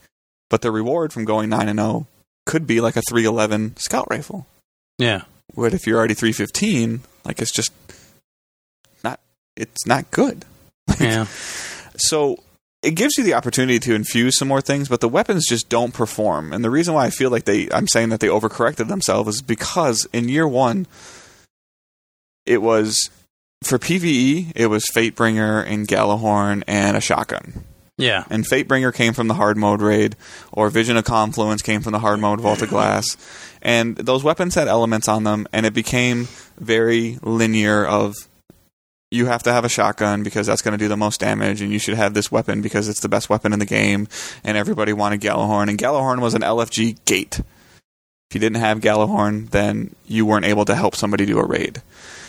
But 0.48 0.62
the 0.62 0.70
reward 0.70 1.12
from 1.12 1.26
going 1.26 1.50
nine 1.50 1.68
and 1.68 1.78
zero 1.78 2.06
could 2.46 2.66
be 2.66 2.80
like 2.80 2.96
a 2.96 3.02
three 3.08 3.24
eleven 3.26 3.76
scout 3.76 4.06
rifle. 4.10 4.46
Yeah. 4.98 5.22
But 5.54 5.74
if 5.74 5.86
you're 5.86 5.98
already 5.98 6.14
315, 6.14 7.02
like 7.26 7.42
it's 7.42 7.52
just 7.52 7.72
not 9.04 9.20
it's 9.56 9.86
not 9.86 10.10
good. 10.10 10.44
Yeah. 11.00 11.26
So 12.08 12.36
it 12.82 12.92
gives 12.92 13.16
you 13.16 13.24
the 13.24 13.34
opportunity 13.34 13.78
to 13.78 13.94
infuse 13.94 14.36
some 14.38 14.48
more 14.48 14.60
things, 14.60 14.88
but 14.88 15.00
the 15.00 15.08
weapons 15.08 15.46
just 15.48 15.68
don't 15.68 15.94
perform. 15.94 16.52
And 16.52 16.64
the 16.64 16.70
reason 16.70 16.94
why 16.94 17.06
I 17.06 17.10
feel 17.10 17.30
like 17.30 17.44
they 17.44 17.68
I'm 17.70 17.88
saying 17.88 18.08
that 18.10 18.20
they 18.20 18.28
overcorrected 18.28 18.88
themselves 18.88 19.36
is 19.36 19.42
because 19.42 20.06
in 20.12 20.28
year 20.28 20.48
1 20.48 20.86
it 22.44 22.60
was 22.60 23.10
for 23.62 23.78
PvE, 23.78 24.52
it 24.56 24.66
was 24.66 24.84
Fatebringer 24.92 25.64
and 25.64 25.86
Gjallarhorn 25.86 26.64
and 26.66 26.96
a 26.96 27.00
shotgun. 27.00 27.64
Yeah. 27.98 28.24
And 28.30 28.44
Fatebringer 28.44 28.92
came 28.92 29.12
from 29.12 29.28
the 29.28 29.34
hard 29.34 29.56
mode 29.56 29.80
raid, 29.80 30.16
or 30.50 30.70
Vision 30.70 30.96
of 30.96 31.04
Confluence 31.04 31.62
came 31.62 31.82
from 31.82 31.92
the 31.92 32.00
hard 32.00 32.18
mode 32.18 32.40
Vault 32.40 32.62
of 32.62 32.68
Glass. 32.68 33.16
And 33.60 33.96
those 33.96 34.24
weapons 34.24 34.56
had 34.56 34.66
elements 34.66 35.06
on 35.06 35.22
them, 35.22 35.46
and 35.52 35.66
it 35.66 35.74
became 35.74 36.26
very 36.58 37.18
linear 37.22 37.84
of 37.84 38.14
you 39.12 39.26
have 39.26 39.42
to 39.42 39.52
have 39.52 39.64
a 39.64 39.68
shotgun 39.68 40.22
because 40.22 40.46
that's 40.46 40.62
going 40.62 40.72
to 40.72 40.82
do 40.82 40.88
the 40.88 40.96
most 40.96 41.20
damage, 41.20 41.60
and 41.60 41.70
you 41.70 41.78
should 41.78 41.94
have 41.94 42.14
this 42.14 42.32
weapon 42.32 42.62
because 42.62 42.88
it's 42.88 43.00
the 43.00 43.08
best 43.08 43.28
weapon 43.28 43.52
in 43.52 43.58
the 43.58 43.66
game, 43.66 44.08
and 44.42 44.56
everybody 44.56 44.92
wanted 44.94 45.20
Gjallarhorn, 45.20 45.68
and 45.68 45.78
Gjallarhorn 45.78 46.20
was 46.20 46.32
an 46.34 46.40
LFG 46.42 47.04
gate. 47.04 47.38
If 47.38 48.34
you 48.34 48.40
didn't 48.40 48.56
have 48.60 48.80
Gjallarhorn, 48.80 49.50
then 49.50 49.94
you 50.06 50.24
weren't 50.24 50.46
able 50.46 50.64
to 50.64 50.74
help 50.74 50.96
somebody 50.96 51.26
do 51.26 51.38
a 51.38 51.44
raid. 51.44 51.82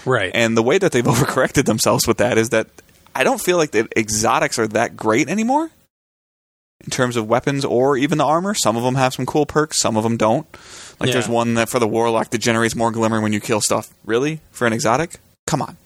Right. 0.05 0.31
And 0.33 0.57
the 0.57 0.63
way 0.63 0.77
that 0.77 0.91
they've 0.91 1.03
overcorrected 1.15 1.63
themselves 1.65 2.05
with 2.05 2.17
that 2.17 2.37
is 2.37 2.49
that 2.49 2.67
I 3.15 3.23
don't 3.23 3.39
feel 3.39 3.55
like 3.57 3.71
the 3.71 3.87
exotics 3.97 4.59
are 4.59 4.67
that 4.67 4.97
great 4.97 5.29
anymore 5.29 5.69
in 6.83 6.89
terms 6.89 7.15
of 7.15 7.29
weapons 7.29 7.63
or 7.63 7.95
even 7.95 8.17
the 8.17 8.25
armor. 8.25 8.53
Some 8.53 8.75
of 8.75 8.83
them 8.83 8.95
have 8.95 9.13
some 9.13 9.25
cool 9.25 9.45
perks, 9.45 9.79
some 9.79 9.95
of 9.95 10.03
them 10.03 10.17
don't. 10.17 10.45
Like 10.99 11.07
Yeah. 11.07 11.13
there's 11.13 11.29
one 11.29 11.53
that 11.53 11.69
for 11.69 11.79
the 11.79 11.87
warlock 11.87 12.31
that 12.31 12.39
generates 12.39 12.75
more 12.75 12.91
glimmer 12.91 13.21
when 13.21 13.31
you 13.31 13.39
kill 13.39 13.61
stuff. 13.61 13.93
Really? 14.03 14.41
For 14.51 14.67
an 14.67 14.73
exotic? 14.73 15.19
Come 15.47 15.61
on. 15.61 15.77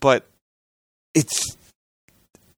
But 0.00 0.26
it's 1.14 1.56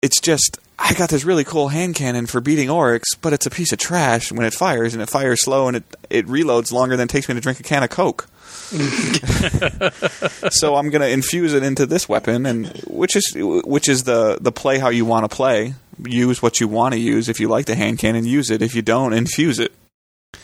it's 0.03 0.21
just 0.21 0.59
I 0.79 0.95
got 0.95 1.11
this 1.11 1.25
really 1.25 1.45
cool 1.45 1.69
hand 1.69 1.95
cannon 1.95 2.27
for 2.27 2.41
beating 2.41 2.71
Oryx, 2.71 3.15
but 3.15 3.33
it's 3.33 3.47
a 3.47 3.51
piece 3.51 3.73
of 3.73 3.79
trash 3.79 4.33
when 4.33 4.47
it 4.47 4.55
fires 4.55 4.95
and 4.95 5.03
it 5.03 5.11
fires 5.11 5.45
slow 5.45 5.69
and 5.69 5.77
it, 5.79 5.85
it 6.09 6.27
reloads 6.27 6.73
longer 6.73 6.97
than 6.97 7.05
it 7.05 7.11
takes 7.11 7.29
me 7.29 7.35
to 7.35 7.41
drink 7.41 7.61
a 7.61 7.63
can 7.63 7.83
of 7.83 7.91
Coke. 7.91 8.29
so 10.51 10.77
I'm 10.77 10.91
going 10.91 11.03
to 11.03 11.09
infuse 11.09 11.55
it 11.55 11.63
into 11.63 11.87
this 11.87 12.09
weapon, 12.09 12.47
and 12.47 12.69
which 12.87 13.17
is 13.17 13.25
which 13.37 13.89
is 13.89 14.05
the 14.05 14.39
the 14.41 14.53
play 14.53 14.79
how 14.79 14.89
you 14.89 15.05
want 15.05 15.29
to 15.29 15.35
play. 15.35 15.75
Use 16.05 16.41
what 16.41 16.61
you 16.61 16.69
want 16.69 16.95
to 16.95 17.01
use. 17.01 17.29
If 17.29 17.41
you 17.41 17.49
like 17.49 17.67
the 17.67 17.75
hand 17.75 17.99
cannon, 17.99 18.25
use 18.25 18.49
it. 18.51 18.63
If 18.63 18.75
you 18.75 18.83
don't, 18.83 19.13
infuse 19.13 19.59
it. 19.59 19.73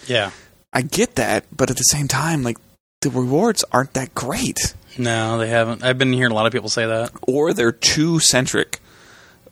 yeah. 0.06 0.32
I 0.72 0.82
get 0.82 1.14
that, 1.14 1.44
but 1.56 1.70
at 1.70 1.76
the 1.76 1.82
same 1.84 2.08
time, 2.08 2.42
like 2.42 2.58
the 3.00 3.10
rewards 3.10 3.64
aren't 3.72 3.94
that 3.94 4.14
great, 4.14 4.74
No, 4.98 5.38
they 5.38 5.48
haven't. 5.48 5.84
I've 5.84 5.98
been 5.98 6.12
hearing 6.12 6.32
a 6.32 6.34
lot 6.34 6.46
of 6.46 6.52
people 6.52 6.68
say 6.68 6.86
that. 6.86 7.10
or 7.22 7.52
they're 7.52 7.72
too 7.72 8.18
centric. 8.20 8.80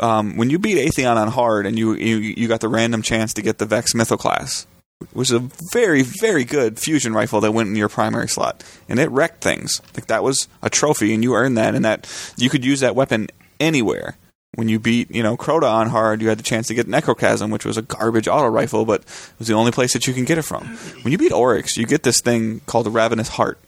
Um, 0.00 0.36
when 0.36 0.50
you 0.50 0.58
beat 0.58 0.76
Atheon 0.76 1.16
on 1.16 1.28
hard, 1.28 1.66
and 1.66 1.78
you, 1.78 1.94
you 1.94 2.16
you 2.16 2.48
got 2.48 2.60
the 2.60 2.68
random 2.68 3.02
chance 3.02 3.32
to 3.34 3.42
get 3.42 3.58
the 3.58 3.66
Vex 3.66 3.92
Mythoclast, 3.92 4.66
which 4.98 5.12
was 5.14 5.30
a 5.30 5.48
very 5.72 6.02
very 6.02 6.44
good 6.44 6.80
fusion 6.80 7.12
rifle 7.14 7.40
that 7.42 7.52
went 7.52 7.68
in 7.68 7.76
your 7.76 7.88
primary 7.88 8.28
slot, 8.28 8.64
and 8.88 8.98
it 8.98 9.08
wrecked 9.10 9.42
things. 9.42 9.80
Like 9.94 10.06
that 10.06 10.24
was 10.24 10.48
a 10.62 10.70
trophy, 10.70 11.14
and 11.14 11.22
you 11.22 11.34
earned 11.34 11.56
that, 11.58 11.74
and 11.76 11.84
that 11.84 12.10
you 12.36 12.50
could 12.50 12.64
use 12.64 12.80
that 12.80 12.96
weapon 12.96 13.28
anywhere. 13.60 14.16
When 14.56 14.68
you 14.68 14.78
beat, 14.78 15.10
you 15.10 15.22
know, 15.24 15.36
Crota 15.36 15.68
on 15.68 15.88
hard, 15.88 16.22
you 16.22 16.28
had 16.28 16.38
the 16.38 16.44
chance 16.44 16.68
to 16.68 16.74
get 16.74 16.86
Necrochasm, 16.86 17.50
which 17.50 17.64
was 17.64 17.76
a 17.76 17.82
garbage 17.82 18.28
auto 18.28 18.46
rifle, 18.46 18.84
but 18.84 19.00
it 19.00 19.32
was 19.38 19.48
the 19.48 19.54
only 19.54 19.72
place 19.72 19.92
that 19.94 20.06
you 20.06 20.14
can 20.14 20.24
get 20.24 20.38
it 20.38 20.42
from. 20.42 20.64
When 21.02 21.10
you 21.10 21.18
beat 21.18 21.32
Oryx, 21.32 21.76
you 21.76 21.86
get 21.86 22.04
this 22.04 22.20
thing 22.20 22.60
called 22.66 22.86
the 22.86 22.90
Ravenous 22.92 23.30
Heart, 23.30 23.58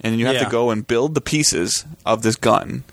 and 0.00 0.12
then 0.12 0.18
you 0.18 0.26
have 0.26 0.36
Yeah. 0.36 0.44
to 0.44 0.50
go 0.50 0.70
and 0.70 0.86
build 0.86 1.14
the 1.14 1.20
pieces 1.20 1.84
of 2.06 2.22
this 2.22 2.36
gun, 2.36 2.84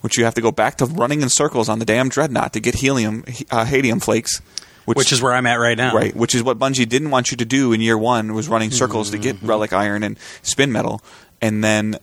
which 0.00 0.16
you 0.18 0.24
have 0.24 0.34
to 0.34 0.40
go 0.40 0.50
back 0.50 0.76
to 0.78 0.86
running 0.86 1.22
in 1.22 1.28
circles 1.28 1.68
on 1.68 1.78
the 1.78 1.84
damn 1.84 2.08
dreadnought 2.08 2.52
to 2.54 2.60
get 2.60 2.76
helium, 2.76 3.24
uh, 3.50 3.64
hadium 3.64 4.00
flakes, 4.00 4.40
Which 4.86 5.12
is 5.12 5.22
where 5.22 5.32
I'm 5.34 5.46
at 5.46 5.56
right 5.60 5.76
now. 5.76 5.94
right, 5.94 6.14
which 6.16 6.34
is 6.34 6.42
what 6.42 6.58
Bungie 6.58 6.88
didn't 6.88 7.10
want 7.10 7.30
you 7.30 7.36
to 7.36 7.44
do 7.44 7.72
in 7.72 7.80
year 7.80 7.96
one 7.98 8.34
was 8.34 8.48
running 8.48 8.70
circles 8.70 9.10
to 9.10 9.18
get 9.18 9.36
relic 9.42 9.72
iron 9.72 10.02
and 10.02 10.16
spin 10.42 10.72
metal, 10.72 11.02
and 11.40 11.62
then 11.62 11.98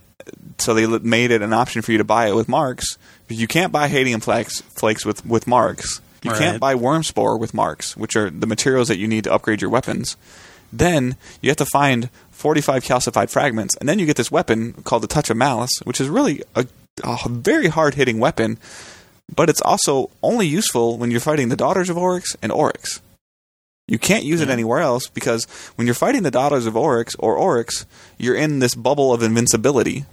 so 0.58 0.74
they 0.74 0.86
made 0.88 1.32
it 1.32 1.42
an 1.42 1.54
option 1.54 1.82
for 1.82 1.92
you 1.92 1.98
to 2.00 2.04
buy 2.04 2.28
it 2.28 2.36
with 2.36 2.48
marks. 2.50 2.98
But 3.28 3.38
you 3.38 3.48
can't 3.48 3.72
buy 3.72 3.88
hadium 3.90 4.22
flakes 4.22 4.62
flakes 4.62 5.06
with 5.06 5.26
with 5.26 5.48
marks. 5.48 6.00
You 6.24 6.32
Right. 6.32 6.40
can't 6.40 6.60
buy 6.60 6.76
worm 6.76 7.04
spore 7.04 7.38
with 7.38 7.54
marks, 7.54 7.96
which 7.96 8.16
are 8.16 8.30
the 8.30 8.48
materials 8.48 8.88
that 8.88 8.98
you 8.98 9.08
need 9.08 9.26
to 9.26 9.34
upgrade 9.34 9.62
your 9.62 9.70
weapons. 9.70 10.16
Then 10.72 11.16
you 11.42 11.50
have 11.50 11.58
to 11.58 11.66
find 11.66 12.10
45 12.32 12.84
calcified 12.84 13.30
fragments, 13.30 13.76
and 13.78 13.88
then 13.88 14.00
you 14.00 14.06
get 14.06 14.18
this 14.18 14.32
weapon 14.32 14.74
called 14.84 15.04
the 15.04 15.08
Touch 15.08 15.30
of 15.30 15.38
Malice, 15.38 15.72
which 15.84 16.02
is 16.02 16.10
really 16.10 16.44
a, 16.56 16.68
a 17.04 17.30
very 17.30 17.68
hard 17.68 17.96
hitting 17.96 18.20
weapon, 18.20 18.58
but 19.34 19.50
it's 19.50 19.62
also 19.62 20.10
only 20.22 20.48
useful 20.48 20.98
when 20.98 21.12
you're 21.12 21.20
fighting 21.20 21.50
the 21.50 21.56
Daughters 21.56 21.90
of 21.90 21.98
Oryx 21.98 22.36
and 22.42 22.52
Oryx. 22.52 23.02
You 23.88 23.98
can't 23.98 24.26
use 24.26 24.42
it 24.42 24.50
anywhere 24.50 24.80
else 24.80 25.08
because 25.08 25.46
when 25.76 25.88
you're 25.88 25.94
fighting 25.94 26.24
the 26.24 26.32
Daughters 26.32 26.66
of 26.66 26.76
Oryx 26.76 27.16
or 27.20 27.38
Oryx, 27.38 27.86
you're 28.18 28.36
in 28.36 28.60
this 28.60 28.76
bubble 28.76 29.14
of 29.14 29.24
invincibility 29.24 30.06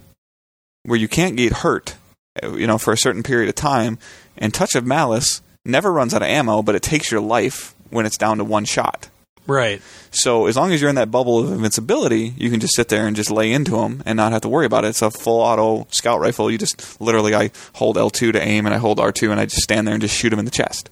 where 0.83 0.97
you 0.97 1.09
can't 1.09 1.35
get 1.35 1.51
hurt, 1.51 1.95
you 2.41 2.67
know, 2.67 2.77
for 2.77 2.93
a 2.93 2.97
certain 2.97 3.23
period 3.23 3.49
of 3.49 3.55
time. 3.55 3.97
And 4.37 4.53
Touch 4.53 4.75
of 4.75 4.85
Malice 4.85 5.41
never 5.65 5.91
runs 5.91 6.13
out 6.13 6.21
of 6.21 6.27
ammo, 6.29 6.61
but 6.61 6.75
it 6.75 6.83
takes 6.83 7.11
your 7.11 7.19
life 7.19 7.75
when 7.89 8.05
it's 8.05 8.17
down 8.17 8.37
to 8.37 8.43
one 8.45 8.65
shot. 8.65 9.09
Right. 9.47 9.81
So 10.11 10.47
as 10.47 10.55
long 10.55 10.71
as 10.71 10.81
you're 10.81 10.89
in 10.89 10.95
that 10.95 11.11
bubble 11.11 11.39
of 11.39 11.51
invincibility, 11.51 12.33
you 12.37 12.49
can 12.49 12.59
just 12.59 12.75
sit 12.75 12.89
there 12.89 13.07
and 13.07 13.15
just 13.15 13.29
lay 13.29 13.51
into 13.51 13.71
them 13.71 14.01
and 14.05 14.17
not 14.17 14.31
have 14.31 14.41
to 14.41 14.49
worry 14.49 14.65
about 14.65 14.85
it. 14.85 14.89
It's 14.89 15.01
a 15.01 15.11
full 15.11 15.41
auto 15.41 15.87
scout 15.91 16.19
rifle. 16.19 16.49
You 16.49 16.57
just 16.57 16.99
literally, 16.99 17.35
I 17.35 17.51
hold 17.73 17.97
L2 17.97 18.33
to 18.33 18.41
aim 18.41 18.65
and 18.65 18.73
I 18.73 18.77
hold 18.77 18.97
R2 18.97 19.31
and 19.31 19.39
I 19.39 19.45
just 19.45 19.61
stand 19.61 19.87
there 19.87 19.93
and 19.93 20.01
just 20.01 20.15
shoot 20.15 20.29
them 20.29 20.39
in 20.39 20.45
the 20.45 20.51
chest. 20.51 20.89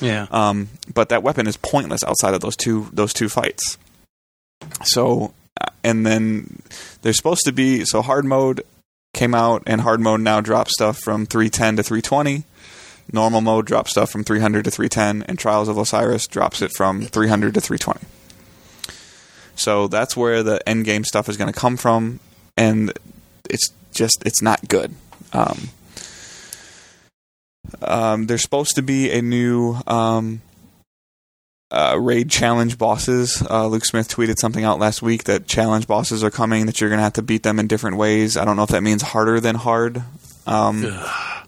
Yeah. 0.00 0.26
Um, 0.30 0.68
but 0.92 1.08
that 1.08 1.22
weapon 1.22 1.46
is 1.46 1.56
pointless 1.56 2.04
outside 2.04 2.34
of 2.34 2.40
those 2.40 2.56
two 2.56 2.88
those 2.92 3.14
two 3.14 3.28
fights. 3.28 3.78
So, 4.82 5.32
uh, 5.60 5.70
and 5.82 6.04
then 6.04 6.62
there's 7.02 7.16
supposed 7.16 7.44
to 7.44 7.52
be 7.52 7.84
so 7.84 8.02
hard 8.02 8.24
mode 8.24 8.62
came 9.14 9.34
out, 9.34 9.62
and 9.66 9.80
hard 9.80 10.00
mode 10.00 10.20
now 10.20 10.40
drops 10.40 10.72
stuff 10.72 10.98
from 10.98 11.24
310 11.24 11.76
to 11.76 11.82
320. 11.82 12.44
Normal 13.12 13.40
mode 13.40 13.66
drops 13.66 13.90
stuff 13.92 14.10
from 14.10 14.24
300 14.24 14.64
to 14.64 14.70
310, 14.70 15.22
and 15.28 15.38
Trials 15.38 15.68
of 15.68 15.78
Osiris 15.78 16.26
drops 16.26 16.62
it 16.62 16.72
from 16.74 17.02
300 17.02 17.54
to 17.54 17.60
320. 17.60 18.06
So 19.56 19.88
that's 19.88 20.16
where 20.16 20.42
the 20.42 20.66
end 20.68 20.84
game 20.84 21.04
stuff 21.04 21.28
is 21.28 21.36
going 21.36 21.52
to 21.52 21.58
come 21.58 21.76
from, 21.76 22.20
and 22.56 22.92
it's 23.48 23.70
just 23.92 24.22
it's 24.26 24.42
not 24.42 24.68
good. 24.68 24.94
Um, 25.32 25.70
um, 27.82 28.26
there's 28.26 28.42
supposed 28.42 28.74
to 28.76 28.82
be 28.82 29.10
a 29.10 29.22
new 29.22 29.76
um, 29.86 30.42
uh, 31.70 31.98
raid 32.00 32.30
challenge 32.30 32.78
bosses. 32.78 33.42
Uh, 33.48 33.66
Luke 33.66 33.84
Smith 33.84 34.08
tweeted 34.08 34.38
something 34.38 34.64
out 34.64 34.78
last 34.78 35.02
week 35.02 35.24
that 35.24 35.46
challenge 35.46 35.86
bosses 35.86 36.22
are 36.22 36.30
coming. 36.30 36.66
That 36.66 36.80
you're 36.80 36.90
going 36.90 36.98
to 36.98 37.04
have 37.04 37.14
to 37.14 37.22
beat 37.22 37.42
them 37.42 37.58
in 37.58 37.66
different 37.66 37.96
ways. 37.96 38.36
I 38.36 38.44
don't 38.44 38.56
know 38.56 38.62
if 38.64 38.70
that 38.70 38.82
means 38.82 39.02
harder 39.02 39.40
than 39.40 39.56
hard, 39.56 40.02
um, 40.46 40.84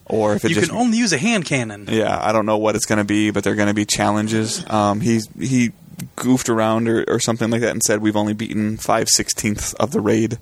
or 0.06 0.34
if 0.34 0.44
it 0.44 0.50
You 0.50 0.54
just 0.56 0.68
can 0.70 0.78
only 0.78 0.98
use 0.98 1.12
a 1.12 1.18
hand 1.18 1.44
cannon. 1.44 1.86
yeah, 1.90 2.18
I 2.22 2.32
don't 2.32 2.46
know 2.46 2.58
what 2.58 2.76
it's 2.76 2.86
going 2.86 2.98
to 2.98 3.04
be, 3.04 3.30
but 3.30 3.44
they're 3.44 3.54
going 3.54 3.68
to 3.68 3.74
be 3.74 3.84
challenges. 3.84 4.64
Um, 4.70 5.00
he's 5.00 5.28
he 5.38 5.72
goofed 6.14 6.48
around 6.48 6.88
or, 6.88 7.04
or 7.08 7.18
something 7.18 7.50
like 7.50 7.62
that 7.62 7.70
and 7.70 7.82
said 7.82 8.00
we've 8.02 8.16
only 8.16 8.34
beaten 8.34 8.76
five 8.76 9.08
sixteenths 9.08 9.72
of 9.74 9.90
the 9.92 10.00
raid. 10.00 10.38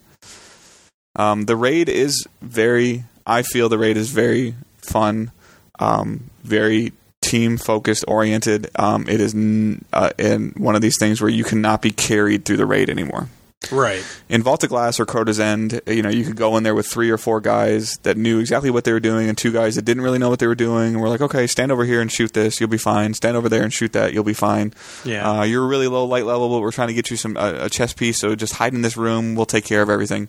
Um, 1.16 1.44
the 1.46 1.56
raid 1.56 1.88
is 1.88 2.26
very. 2.42 3.04
I 3.26 3.42
feel 3.42 3.68
the 3.68 3.78
raid 3.78 3.96
is 3.96 4.10
very 4.10 4.54
fun, 4.78 5.30
um, 5.78 6.28
very 6.42 6.92
team 7.22 7.56
focused 7.56 8.04
oriented. 8.06 8.68
Um, 8.76 9.08
it 9.08 9.18
is 9.20 9.34
n- 9.34 9.82
uh, 9.94 10.10
in 10.18 10.50
one 10.58 10.74
of 10.74 10.82
these 10.82 10.98
things 10.98 11.20
where 11.22 11.30
you 11.30 11.42
cannot 11.44 11.80
be 11.80 11.90
carried 11.90 12.44
through 12.44 12.58
the 12.58 12.66
raid 12.66 12.90
anymore 12.90 13.28
Right. 13.72 14.04
in 14.28 14.42
Vault 14.42 14.62
of 14.64 14.70
Glass 14.70 14.98
or 15.00 15.06
Crota's 15.06 15.38
End, 15.40 15.80
you 15.86 16.02
know, 16.02 16.08
you 16.08 16.24
could 16.24 16.36
go 16.36 16.56
in 16.56 16.62
there 16.62 16.74
with 16.74 16.86
three 16.86 17.10
or 17.10 17.18
four 17.18 17.40
guys 17.40 17.96
that 18.02 18.16
knew 18.16 18.38
exactly 18.40 18.70
what 18.70 18.84
they 18.84 18.92
were 18.92 19.00
doing, 19.00 19.28
and 19.28 19.36
two 19.36 19.52
guys 19.52 19.74
that 19.76 19.82
didn't 19.84 20.02
really 20.02 20.18
know 20.18 20.28
what 20.28 20.38
they 20.38 20.46
were 20.46 20.54
doing. 20.54 20.94
And 20.94 21.00
we're 21.02 21.08
like, 21.08 21.20
okay, 21.20 21.46
stand 21.46 21.72
over 21.72 21.84
here 21.84 22.00
and 22.00 22.10
shoot 22.10 22.32
this, 22.32 22.60
you'll 22.60 22.68
be 22.68 22.78
fine. 22.78 23.14
Stand 23.14 23.36
over 23.36 23.48
there 23.48 23.62
and 23.62 23.72
shoot 23.72 23.92
that, 23.92 24.12
you'll 24.12 24.24
be 24.24 24.34
fine. 24.34 24.72
Yeah. 25.04 25.28
Uh, 25.28 25.42
you're 25.44 25.66
really 25.66 25.88
low 25.88 26.04
light 26.04 26.24
level, 26.26 26.48
but 26.48 26.60
we're 26.60 26.72
trying 26.72 26.88
to 26.88 26.94
get 26.94 27.10
you 27.10 27.16
some 27.16 27.36
uh, 27.36 27.54
a 27.60 27.70
chess 27.70 27.92
piece, 27.92 28.18
so 28.18 28.34
just 28.34 28.54
hide 28.54 28.74
in 28.74 28.82
this 28.82 28.96
room. 28.96 29.34
We'll 29.34 29.46
take 29.46 29.64
care 29.64 29.82
of 29.82 29.90
everything. 29.90 30.28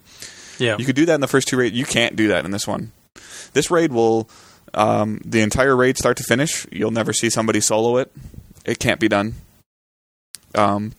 yeah. 0.59 0.77
You 0.77 0.85
could 0.85 0.95
do 0.95 1.05
that 1.07 1.15
in 1.15 1.21
the 1.21 1.27
first 1.27 1.47
two 1.47 1.57
raids. 1.57 1.75
You 1.75 1.85
can't 1.85 2.15
do 2.15 2.27
that 2.29 2.45
in 2.45 2.51
this 2.51 2.67
one. 2.67 2.91
This 3.53 3.71
raid 3.71 3.91
will, 3.93 4.29
um, 4.73 5.21
the 5.23 5.41
entire 5.41 5.75
raid 5.75 5.97
start 5.97 6.17
to 6.17 6.23
finish. 6.23 6.65
You'll 6.71 6.91
never 6.91 7.13
see 7.13 7.29
somebody 7.29 7.61
solo 7.61 7.97
it. 7.97 8.11
It 8.65 8.79
can't 8.79 8.99
be 8.99 9.07
done. 9.07 9.35
Um, 10.53 10.93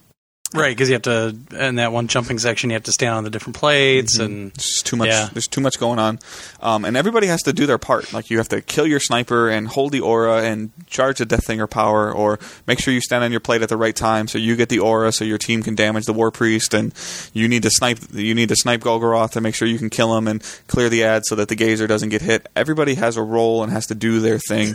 right, 0.57 0.70
because 0.70 0.89
you 0.89 0.94
have 0.94 1.02
to 1.02 1.36
in 1.52 1.76
that 1.76 1.93
one 1.93 2.09
jumping 2.09 2.39
section, 2.39 2.70
you 2.70 2.75
have 2.75 2.85
to 2.85 2.93
stand 2.93 3.15
on 3.15 3.25
the 3.25 3.31
different 3.31 3.57
plates, 3.57 4.18
and 4.18 4.52
It's 4.55 4.83
too 4.83 4.97
much. 4.97 5.09
Yeah. 5.09 5.28
There's 5.33 5.47
too 5.47 5.60
much 5.60 5.78
going 5.78 5.99
on, 5.99 6.18
um, 6.60 6.85
and 6.85 6.97
everybody 6.97 7.26
has 7.26 7.43
to 7.43 7.52
do 7.52 7.67
their 7.67 7.78
part. 7.78 8.12
Like 8.12 8.31
you 8.31 8.39
have 8.39 8.49
to 8.49 8.60
kill 8.60 8.86
your 8.86 9.01
sniper 9.01 9.49
and 9.49 9.68
hold 9.68 9.93
the 9.93 10.01
aura 10.01 10.43
and 10.43 10.70
charge 10.86 11.18
the 11.18 11.26
Deathsinger 11.26 11.68
power, 11.68 12.12
or 12.12 12.39
make 12.67 12.81
sure 12.81 12.93
you 12.93 13.01
stand 13.01 13.25
on 13.25 13.31
your 13.31 13.41
plate 13.41 13.62
at 13.62 13.68
the 13.68 13.76
right 13.76 13.94
time 13.94 14.28
so 14.28 14.39
you 14.39 14.57
get 14.57 14.68
the 14.68 14.78
aura, 14.78 15.12
so 15.12 15.25
your 15.25 15.39
team 15.39 15.62
can 15.62 15.75
damage 15.75 16.05
the 16.05 16.12
War 16.12 16.31
Priest, 16.31 16.75
and 16.75 16.93
you 17.33 17.49
need 17.49 17.62
to 17.62 17.70
snipe. 17.70 17.99
You 18.12 18.35
need 18.35 18.49
to 18.49 18.57
snipe 18.57 18.81
Golgoroth 18.81 19.33
to 19.33 19.41
make 19.41 19.55
sure 19.55 19.68
you 19.68 19.78
can 19.78 19.91
kill 19.91 20.17
him 20.17 20.28
and 20.28 20.43
clear 20.67 20.89
the 20.89 21.05
ad 21.05 21.23
so 21.26 21.35
that 21.35 21.49
the 21.49 21.55
Gazer 21.55 21.86
doesn't 21.86 22.09
get 22.09 22.23
hit. 22.23 22.49
Everybody 22.57 22.94
has 22.94 23.17
a 23.17 23.23
role 23.23 23.62
and 23.62 23.73
has 23.73 23.86
to 23.86 23.94
do 23.94 24.20
their 24.20 24.39
thing, 24.39 24.75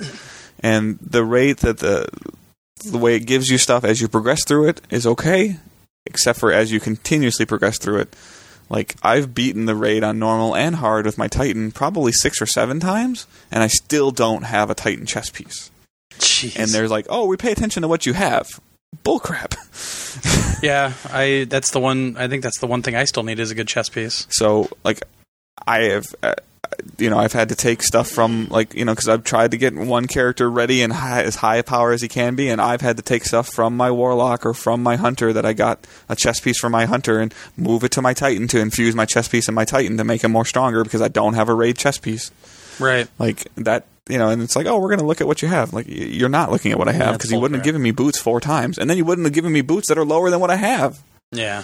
and 0.61 0.99
the 0.99 1.23
rate 1.23 1.57
that 1.59 1.79
the 1.79 2.07
the 2.85 2.97
way 2.97 3.15
it 3.15 3.21
gives 3.21 3.49
you 3.49 3.59
stuff 3.59 3.83
as 3.83 4.01
you 4.01 4.07
progress 4.07 4.43
through 4.43 4.67
it 4.67 4.81
is 4.89 5.05
okay, 5.05 5.57
except 6.05 6.39
for 6.39 6.51
as 6.51 6.71
you 6.71 6.79
continuously 6.79 7.45
progress 7.45 7.77
through 7.77 7.99
it. 7.99 8.15
Like 8.69 8.95
I've 9.03 9.35
beaten 9.35 9.65
the 9.65 9.75
raid 9.75 10.03
on 10.03 10.17
normal 10.17 10.55
and 10.55 10.77
hard 10.77 11.05
with 11.05 11.17
my 11.17 11.27
Titan 11.27 11.71
probably 11.71 12.13
six 12.13 12.41
or 12.41 12.45
seven 12.45 12.79
times, 12.79 13.27
and 13.51 13.61
I 13.61 13.67
still 13.67 14.11
don't 14.11 14.43
have 14.43 14.69
a 14.69 14.75
Titan 14.75 15.05
chess 15.05 15.29
piece. 15.29 15.69
Jeez. 16.13 16.57
And 16.57 16.69
they're 16.69 16.87
like, 16.87 17.05
"Oh, 17.09 17.25
we 17.25 17.35
pay 17.35 17.51
attention 17.51 17.81
to 17.81 17.87
what 17.87 18.05
you 18.05 18.13
have." 18.13 18.47
Bullcrap. 19.03 19.55
yeah, 20.63 20.93
I 21.11 21.45
that's 21.49 21.71
the 21.71 21.79
one. 21.79 22.15
I 22.17 22.27
think 22.27 22.43
that's 22.43 22.59
the 22.59 22.67
one 22.67 22.81
thing 22.81 22.95
I 22.95 23.03
still 23.03 23.23
need 23.23 23.39
is 23.39 23.51
a 23.51 23.55
good 23.55 23.67
chess 23.67 23.89
piece. 23.89 24.25
So 24.29 24.69
like, 24.85 25.01
I 25.67 25.83
have, 25.83 26.05
uh, 26.23 26.35
you 26.97 27.09
know, 27.09 27.17
I've 27.17 27.33
had 27.33 27.49
to 27.49 27.55
take 27.55 27.81
stuff 27.81 28.07
from 28.07 28.47
like, 28.49 28.73
you 28.73 28.85
know, 28.85 28.93
because 28.93 29.09
I've 29.09 29.23
tried 29.23 29.51
to 29.51 29.57
get 29.57 29.73
one 29.73 30.07
character 30.07 30.49
ready 30.49 30.81
and 30.81 30.93
high, 30.93 31.23
as 31.23 31.35
high 31.35 31.57
a 31.57 31.63
power 31.63 31.91
as 31.91 32.01
he 32.01 32.07
can 32.07 32.35
be, 32.35 32.49
and 32.49 32.61
I've 32.61 32.81
had 32.81 32.97
to 32.97 33.03
take 33.03 33.25
stuff 33.25 33.49
from 33.49 33.75
my 33.75 33.91
warlock 33.91 34.45
or 34.45 34.53
from 34.53 34.83
my 34.83 34.95
hunter 34.95 35.33
that 35.33 35.45
I 35.45 35.53
got 35.53 35.85
a 36.07 36.15
chess 36.15 36.39
piece 36.39 36.59
for 36.59 36.69
my 36.69 36.85
hunter 36.85 37.19
and 37.19 37.33
move 37.57 37.83
it 37.83 37.91
to 37.93 38.01
my 38.01 38.13
titan 38.13 38.47
to 38.49 38.59
infuse 38.59 38.95
my 38.95 39.05
chess 39.05 39.27
piece 39.27 39.47
in 39.49 39.55
my 39.55 39.65
titan 39.65 39.97
to 39.97 40.03
make 40.03 40.23
him 40.23 40.31
more 40.31 40.45
stronger 40.45 40.83
because 40.83 41.01
I 41.01 41.07
don't 41.07 41.33
have 41.33 41.49
a 41.49 41.53
raid 41.53 41.77
chess 41.77 41.97
piece. 41.97 42.31
Right. 42.79 43.07
Like 43.19 43.47
that, 43.55 43.85
you 44.07 44.17
know, 44.17 44.29
and 44.29 44.41
it's 44.41 44.55
like, 44.55 44.67
oh, 44.67 44.79
we're 44.79 44.89
going 44.89 44.99
to 44.99 45.05
look 45.05 45.21
at 45.21 45.27
what 45.27 45.41
you 45.41 45.47
have. 45.47 45.73
Like, 45.73 45.87
you're 45.89 46.29
not 46.29 46.51
looking 46.51 46.71
at 46.71 46.77
what 46.77 46.87
I 46.87 46.93
have 46.93 47.07
Yeah, 47.07 47.11
because 47.13 47.31
you 47.31 47.39
wouldn't 47.39 47.57
have 47.57 47.65
given 47.65 47.81
me 47.81 47.91
boots 47.91 48.19
four 48.19 48.39
times, 48.39 48.77
and 48.77 48.89
then 48.89 48.97
you 48.97 49.05
wouldn't 49.05 49.25
have 49.25 49.33
given 49.33 49.51
me 49.51 49.61
boots 49.61 49.87
that 49.87 49.97
are 49.97 50.05
lower 50.05 50.29
than 50.29 50.39
what 50.39 50.51
I 50.51 50.55
have. 50.55 51.01
Yeah. 51.31 51.63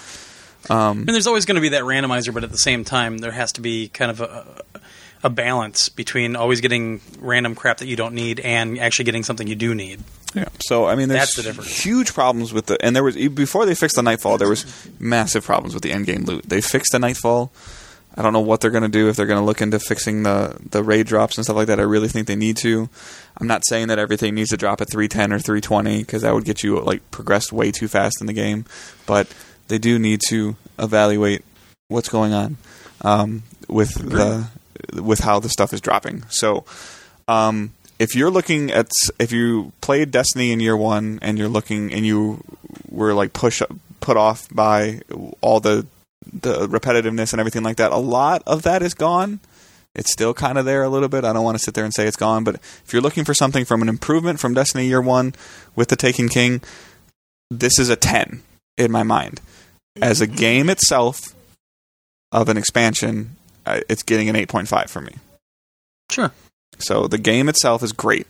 Um, 0.70 1.00
And 1.00 1.10
there's 1.10 1.28
always 1.28 1.46
going 1.46 1.56
to 1.56 1.62
be 1.62 1.70
that 1.70 1.84
randomizer, 1.84 2.34
but 2.34 2.44
at 2.44 2.52
the 2.52 2.58
same 2.58 2.84
time, 2.84 3.20
there 3.20 3.32
has 3.32 3.54
to 3.54 3.62
be 3.62 3.88
kind 3.90 4.12
of 4.12 4.22
a, 4.22 4.62
a 5.24 5.30
balance 5.30 5.90
between 5.90 6.36
always 6.36 6.62
getting 6.62 7.02
random 7.20 7.56
crap 7.56 7.78
that 7.78 7.88
you 7.88 7.96
don't 7.96 8.14
need 8.14 8.40
and 8.40 8.80
actually 8.80 9.06
getting 9.06 9.24
something 9.24 9.48
you 9.48 9.56
do 9.56 9.74
need. 9.74 10.02
Yeah. 10.36 10.50
So 10.60 10.86
I 10.86 10.96
mean, 10.96 11.10
there's 11.10 11.22
That's 11.22 11.36
the 11.36 11.44
difference. 11.44 11.84
huge 11.84 12.14
problems 12.14 12.54
with 12.54 12.68
the, 12.68 12.84
and 12.84 12.96
there 12.96 13.04
was 13.04 13.16
before 13.16 13.66
they 13.66 13.76
fixed 13.76 13.96
the 13.96 14.04
Nightfall, 14.04 14.38
there 14.38 14.50
was 14.50 14.88
massive 15.00 15.44
problems 15.44 15.74
with 15.74 15.84
the 15.84 15.92
endgame 15.92 16.28
loot. 16.28 16.48
They 16.48 16.62
fixed 16.62 16.92
the 16.92 17.00
Nightfall. 17.00 17.52
I 18.16 18.24
don't 18.24 18.34
know 18.34 18.42
what 18.42 18.62
they're 18.62 18.72
going 18.72 18.84
to 18.84 18.90
do 18.90 19.10
if 19.10 19.16
they're 19.16 19.28
going 19.28 19.40
to 19.40 19.46
look 19.46 19.62
into 19.62 19.80
fixing 19.80 20.24
the 20.24 20.58
the 20.72 20.84
raid 20.84 21.08
drops 21.08 21.38
and 21.38 21.46
stuff 21.46 21.56
like 21.56 21.68
that. 21.68 21.80
I 21.80 21.84
really 21.84 22.08
think 22.08 22.28
they 22.28 22.36
need 22.36 22.58
to. 22.58 22.90
I'm 23.40 23.48
not 23.48 23.62
saying 23.68 23.88
that 23.90 24.00
everything 24.00 24.36
needs 24.36 24.50
to 24.50 24.58
drop 24.58 24.82
at 24.82 24.92
310 24.92 25.34
or 25.34 25.40
320 25.40 26.00
because 26.00 26.24
that 26.24 26.34
would 26.34 26.46
get 26.46 26.64
you 26.64 26.80
like 26.80 27.10
progressed 27.12 27.52
way 27.54 27.72
too 27.72 27.88
fast 27.88 28.20
in 28.20 28.28
the 28.28 28.34
game, 28.34 28.66
but 29.06 29.32
they 29.68 29.78
do 29.78 30.00
need 30.00 30.22
to 30.30 30.56
evaluate 30.80 31.44
what's 31.90 32.10
going 32.10 32.34
on 32.34 32.58
um, 33.02 33.44
with 33.68 33.94
the 33.94 34.48
with 34.94 35.20
how 35.20 35.40
the 35.40 35.50
stuff 35.50 35.74
is 35.74 35.82
dropping. 35.82 36.24
So, 36.30 36.66
um, 37.28 37.74
if 38.00 38.16
you're 38.16 38.30
looking 38.30 38.72
at 38.72 38.90
if 39.20 39.32
you 39.32 39.72
played 39.82 40.12
Destiny 40.12 40.52
in 40.52 40.60
year 40.60 40.78
one 40.78 41.20
and 41.22 41.38
you're 41.38 41.48
looking 41.48 41.94
and 41.94 42.06
you 42.06 42.44
were 42.90 43.14
like 43.14 43.34
push 43.34 43.62
put 44.00 44.18
off 44.18 44.48
by 44.52 45.02
all 45.42 45.60
the 45.60 45.88
the 46.32 46.68
repetitiveness 46.68 47.34
and 47.34 47.40
everything 47.40 47.64
like 47.64 47.78
that, 47.78 47.92
a 47.92 47.98
lot 47.98 48.44
of 48.46 48.64
that 48.64 48.82
is 48.82 48.94
gone. 48.94 49.40
It's 49.96 50.12
still 50.12 50.34
kind 50.34 50.60
of 50.60 50.66
there 50.66 50.84
a 50.84 50.90
little 50.90 51.10
bit. 51.10 51.24
I 51.24 51.34
don't 51.34 51.44
want 51.44 51.58
to 51.58 51.64
sit 51.64 51.74
there 51.74 51.86
and 51.86 51.94
say 51.94 52.06
it's 52.06 52.18
gone, 52.18 52.44
but 52.44 52.56
if 52.56 52.94
you're 52.94 53.02
looking 53.02 53.26
for 53.26 53.34
something 53.34 53.66
from 53.66 53.82
an 53.82 53.90
improvement 53.90 54.40
from 54.40 54.54
Destiny 54.54 54.86
year 54.86 55.02
one 55.02 55.34
with 55.76 55.88
the 55.88 55.96
Taken 55.96 56.30
King, 56.30 56.62
this 57.50 57.80
is 57.80 57.90
a 57.90 57.96
ten 57.96 58.44
in 58.78 58.92
my 58.92 59.02
mind. 59.02 59.42
As 60.00 60.22
a 60.22 60.28
game 60.28 60.70
itself 60.70 61.34
of 62.32 62.50
an 62.50 62.58
expansion, 62.58 63.37
it's 63.90 64.04
getting 64.04 64.30
an 64.30 64.36
eight 64.36 64.50
point 64.50 64.68
five 64.68 64.90
for 64.90 65.02
me. 65.02 65.16
Sure. 66.12 66.32
So 66.80 67.08
the 67.08 67.18
game 67.18 67.50
itself 67.50 67.84
is 67.84 67.92
great. 67.92 68.28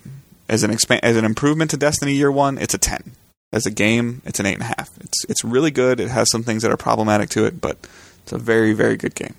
As 0.50 0.64
an 0.64 0.72
expan- 0.72 1.02
as 1.04 1.18
an 1.18 1.26
improvement 1.26 1.72
to 1.72 1.78
Destiny 1.78 2.14
Year 2.14 2.32
One, 2.32 2.58
it's 2.58 2.74
a 2.74 2.78
ten. 2.78 3.12
As 3.52 3.66
a 3.66 3.72
game, 3.72 4.22
it's 4.26 4.40
an 4.40 4.46
eight 4.46 4.56
and 4.56 4.64
a 4.64 4.66
half. 4.66 4.90
It's 5.00 5.26
it's 5.26 5.44
really 5.44 5.72
good. 5.72 6.00
It 6.00 6.10
has 6.10 6.30
some 6.32 6.44
things 6.44 6.64
that 6.64 6.72
are 6.72 6.78
problematic 6.78 7.30
to 7.32 7.46
it, 7.46 7.62
but 7.62 7.78
it's 8.24 8.32
a 8.32 8.38
very 8.38 8.74
very 8.74 8.98
good 8.98 9.16
game. 9.16 9.36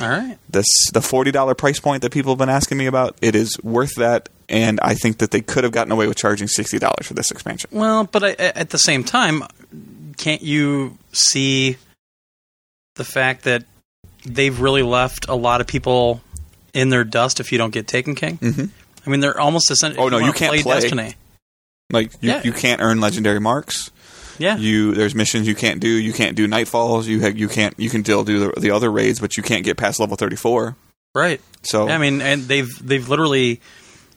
All 0.00 0.08
right. 0.08 0.38
This 0.48 0.66
the 0.92 1.00
forty 1.00 1.30
dollar 1.30 1.54
price 1.54 1.80
point 1.80 2.02
that 2.02 2.12
people 2.12 2.32
have 2.32 2.38
been 2.38 2.48
asking 2.48 2.78
me 2.78 2.86
about. 2.86 3.16
It 3.22 3.34
is 3.34 3.56
worth 3.62 3.94
that, 3.96 4.28
and 4.48 4.78
I 4.82 4.94
think 4.94 5.18
that 5.18 5.30
they 5.30 5.40
could 5.40 5.64
have 5.64 5.72
gotten 5.72 5.92
away 5.92 6.06
with 6.06 6.16
charging 6.16 6.48
sixty 6.48 6.78
dollars 6.78 7.06
for 7.06 7.14
this 7.14 7.30
expansion. 7.30 7.70
Well, 7.72 8.04
but 8.04 8.24
I, 8.24 8.30
at 8.32 8.70
the 8.70 8.78
same 8.78 9.04
time, 9.04 9.42
can't 10.16 10.42
you 10.42 10.98
see 11.12 11.76
the 12.96 13.04
fact 13.04 13.44
that 13.44 13.64
they've 14.34 14.58
really 14.60 14.82
left 14.82 15.28
a 15.28 15.34
lot 15.34 15.60
of 15.60 15.66
people 15.66 16.20
in 16.74 16.88
their 16.90 17.04
dust 17.04 17.40
if 17.40 17.52
you 17.52 17.58
don't 17.58 17.72
get 17.72 17.86
Taken 17.86 18.14
King? 18.14 18.36
hmm 18.36 18.64
I 19.06 19.10
mean, 19.10 19.20
they're 19.20 19.38
almost 19.40 19.70
essentially. 19.70 20.04
Oh, 20.04 20.08
no, 20.08 20.18
you 20.18 20.32
can't 20.32 20.60
play. 20.60 20.80
Destiny. 20.80 21.14
Like 21.92 22.12
you, 22.20 22.30
Yeah. 22.30 22.42
you 22.44 22.52
can't 22.52 22.80
earn 22.82 23.00
legendary 23.00 23.38
marks. 23.40 23.90
Yeah. 24.38 24.56
You 24.56 24.92
there's 24.94 25.14
missions 25.14 25.46
you 25.46 25.54
can't 25.54 25.78
do. 25.80 25.88
You 25.88 26.12
can't 26.12 26.36
do 26.36 26.46
nightfalls. 26.48 27.04
You 27.06 27.20
ha- 27.22 27.28
you 27.34 27.48
can't 27.48 27.72
you 27.78 27.88
can 27.88 28.02
still 28.04 28.24
do 28.24 28.50
the, 28.50 28.60
the 28.60 28.70
other 28.72 28.90
raids, 28.90 29.20
but 29.20 29.36
you 29.36 29.42
can't 29.44 29.64
get 29.64 29.76
past 29.76 30.00
level 30.00 30.16
thirty 30.16 30.36
four. 30.36 30.76
right. 31.14 31.40
So 31.62 31.86
Yeah, 31.88 31.94
I 31.94 31.98
mean, 31.98 32.20
and 32.20 32.42
they've 32.42 32.68
they've 32.82 33.08
literally 33.08 33.60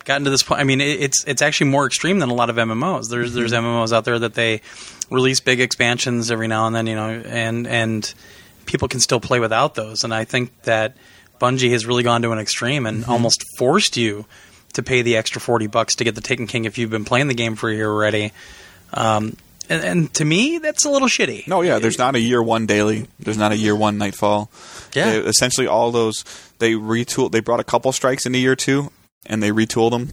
gotten 0.05 0.23
to 0.25 0.29
this 0.31 0.41
point. 0.43 0.59
I 0.59 0.63
mean, 0.63 0.81
it's 0.81 1.23
it's 1.25 1.41
actually 1.43 1.69
more 1.69 1.85
extreme 1.85 2.17
than 2.19 2.29
a 2.29 2.33
lot 2.33 2.49
of 2.49 2.55
MMOs. 2.55 3.09
There's 3.09 3.33
there's 3.33 3.53
MMOs 3.53 3.93
out 3.93 4.03
there 4.05 4.17
that 4.19 4.33
they 4.33 4.61
release 5.11 5.39
big 5.39 5.61
expansions 5.61 6.31
every 6.31 6.47
now 6.47 6.65
and 6.67 6.75
then, 6.75 6.87
you 6.87 6.95
know, 6.95 7.09
and 7.09 7.67
and 7.67 8.11
people 8.69 8.87
can 8.87 8.99
still 8.99 9.19
play 9.19 9.39
without 9.39 9.75
those. 9.75 10.03
And 10.03 10.13
I 10.13 10.23
think 10.23 10.61
that 10.63 10.95
Bungie 11.41 11.71
has 11.71 11.85
really 11.85 12.03
gone 12.03 12.21
to 12.21 12.31
an 12.31 12.39
extreme 12.39 12.85
and 12.85 13.03
almost 13.05 13.43
forced 13.57 13.97
you 13.97 14.25
to 14.73 14.83
pay 14.83 15.01
the 15.01 15.17
extra 15.17 15.41
forty 15.41 15.67
bucks 15.67 15.95
to 15.95 16.03
get 16.03 16.15
the 16.15 16.21
Taken 16.21 16.47
King 16.47 16.65
if 16.65 16.77
you've 16.77 16.91
been 16.91 17.05
playing 17.05 17.27
the 17.27 17.33
game 17.33 17.55
for 17.55 17.69
a 17.69 17.75
year 17.75 17.89
already. 17.89 18.31
Um, 18.93 19.35
and, 19.67 19.83
and 19.83 20.13
to 20.15 20.25
me, 20.25 20.59
that's 20.59 20.85
a 20.85 20.89
little 20.89 21.07
shitty. 21.07 21.47
No, 21.47 21.61
yeah, 21.61 21.79
there's 21.79 21.97
not 21.97 22.15
a 22.15 22.19
year 22.19 22.41
one 22.41 22.65
daily. 22.65 23.07
There's 23.19 23.37
not 23.37 23.51
a 23.51 23.57
year 23.57 23.75
one 23.75 23.97
nightfall. 23.97 24.49
Yeah. 24.93 25.11
They- 25.11 25.19
essentially, 25.19 25.67
all 25.67 25.91
those 25.91 26.23
they 26.59 26.73
retooled. 26.73 27.31
They 27.31 27.39
brought 27.39 27.59
a 27.59 27.63
couple 27.63 27.91
strikes 27.91 28.25
into 28.25 28.37
year 28.39 28.55
two, 28.55 28.91
and 29.25 29.41
they 29.41 29.49
retooled 29.51 29.91
them. 29.91 30.11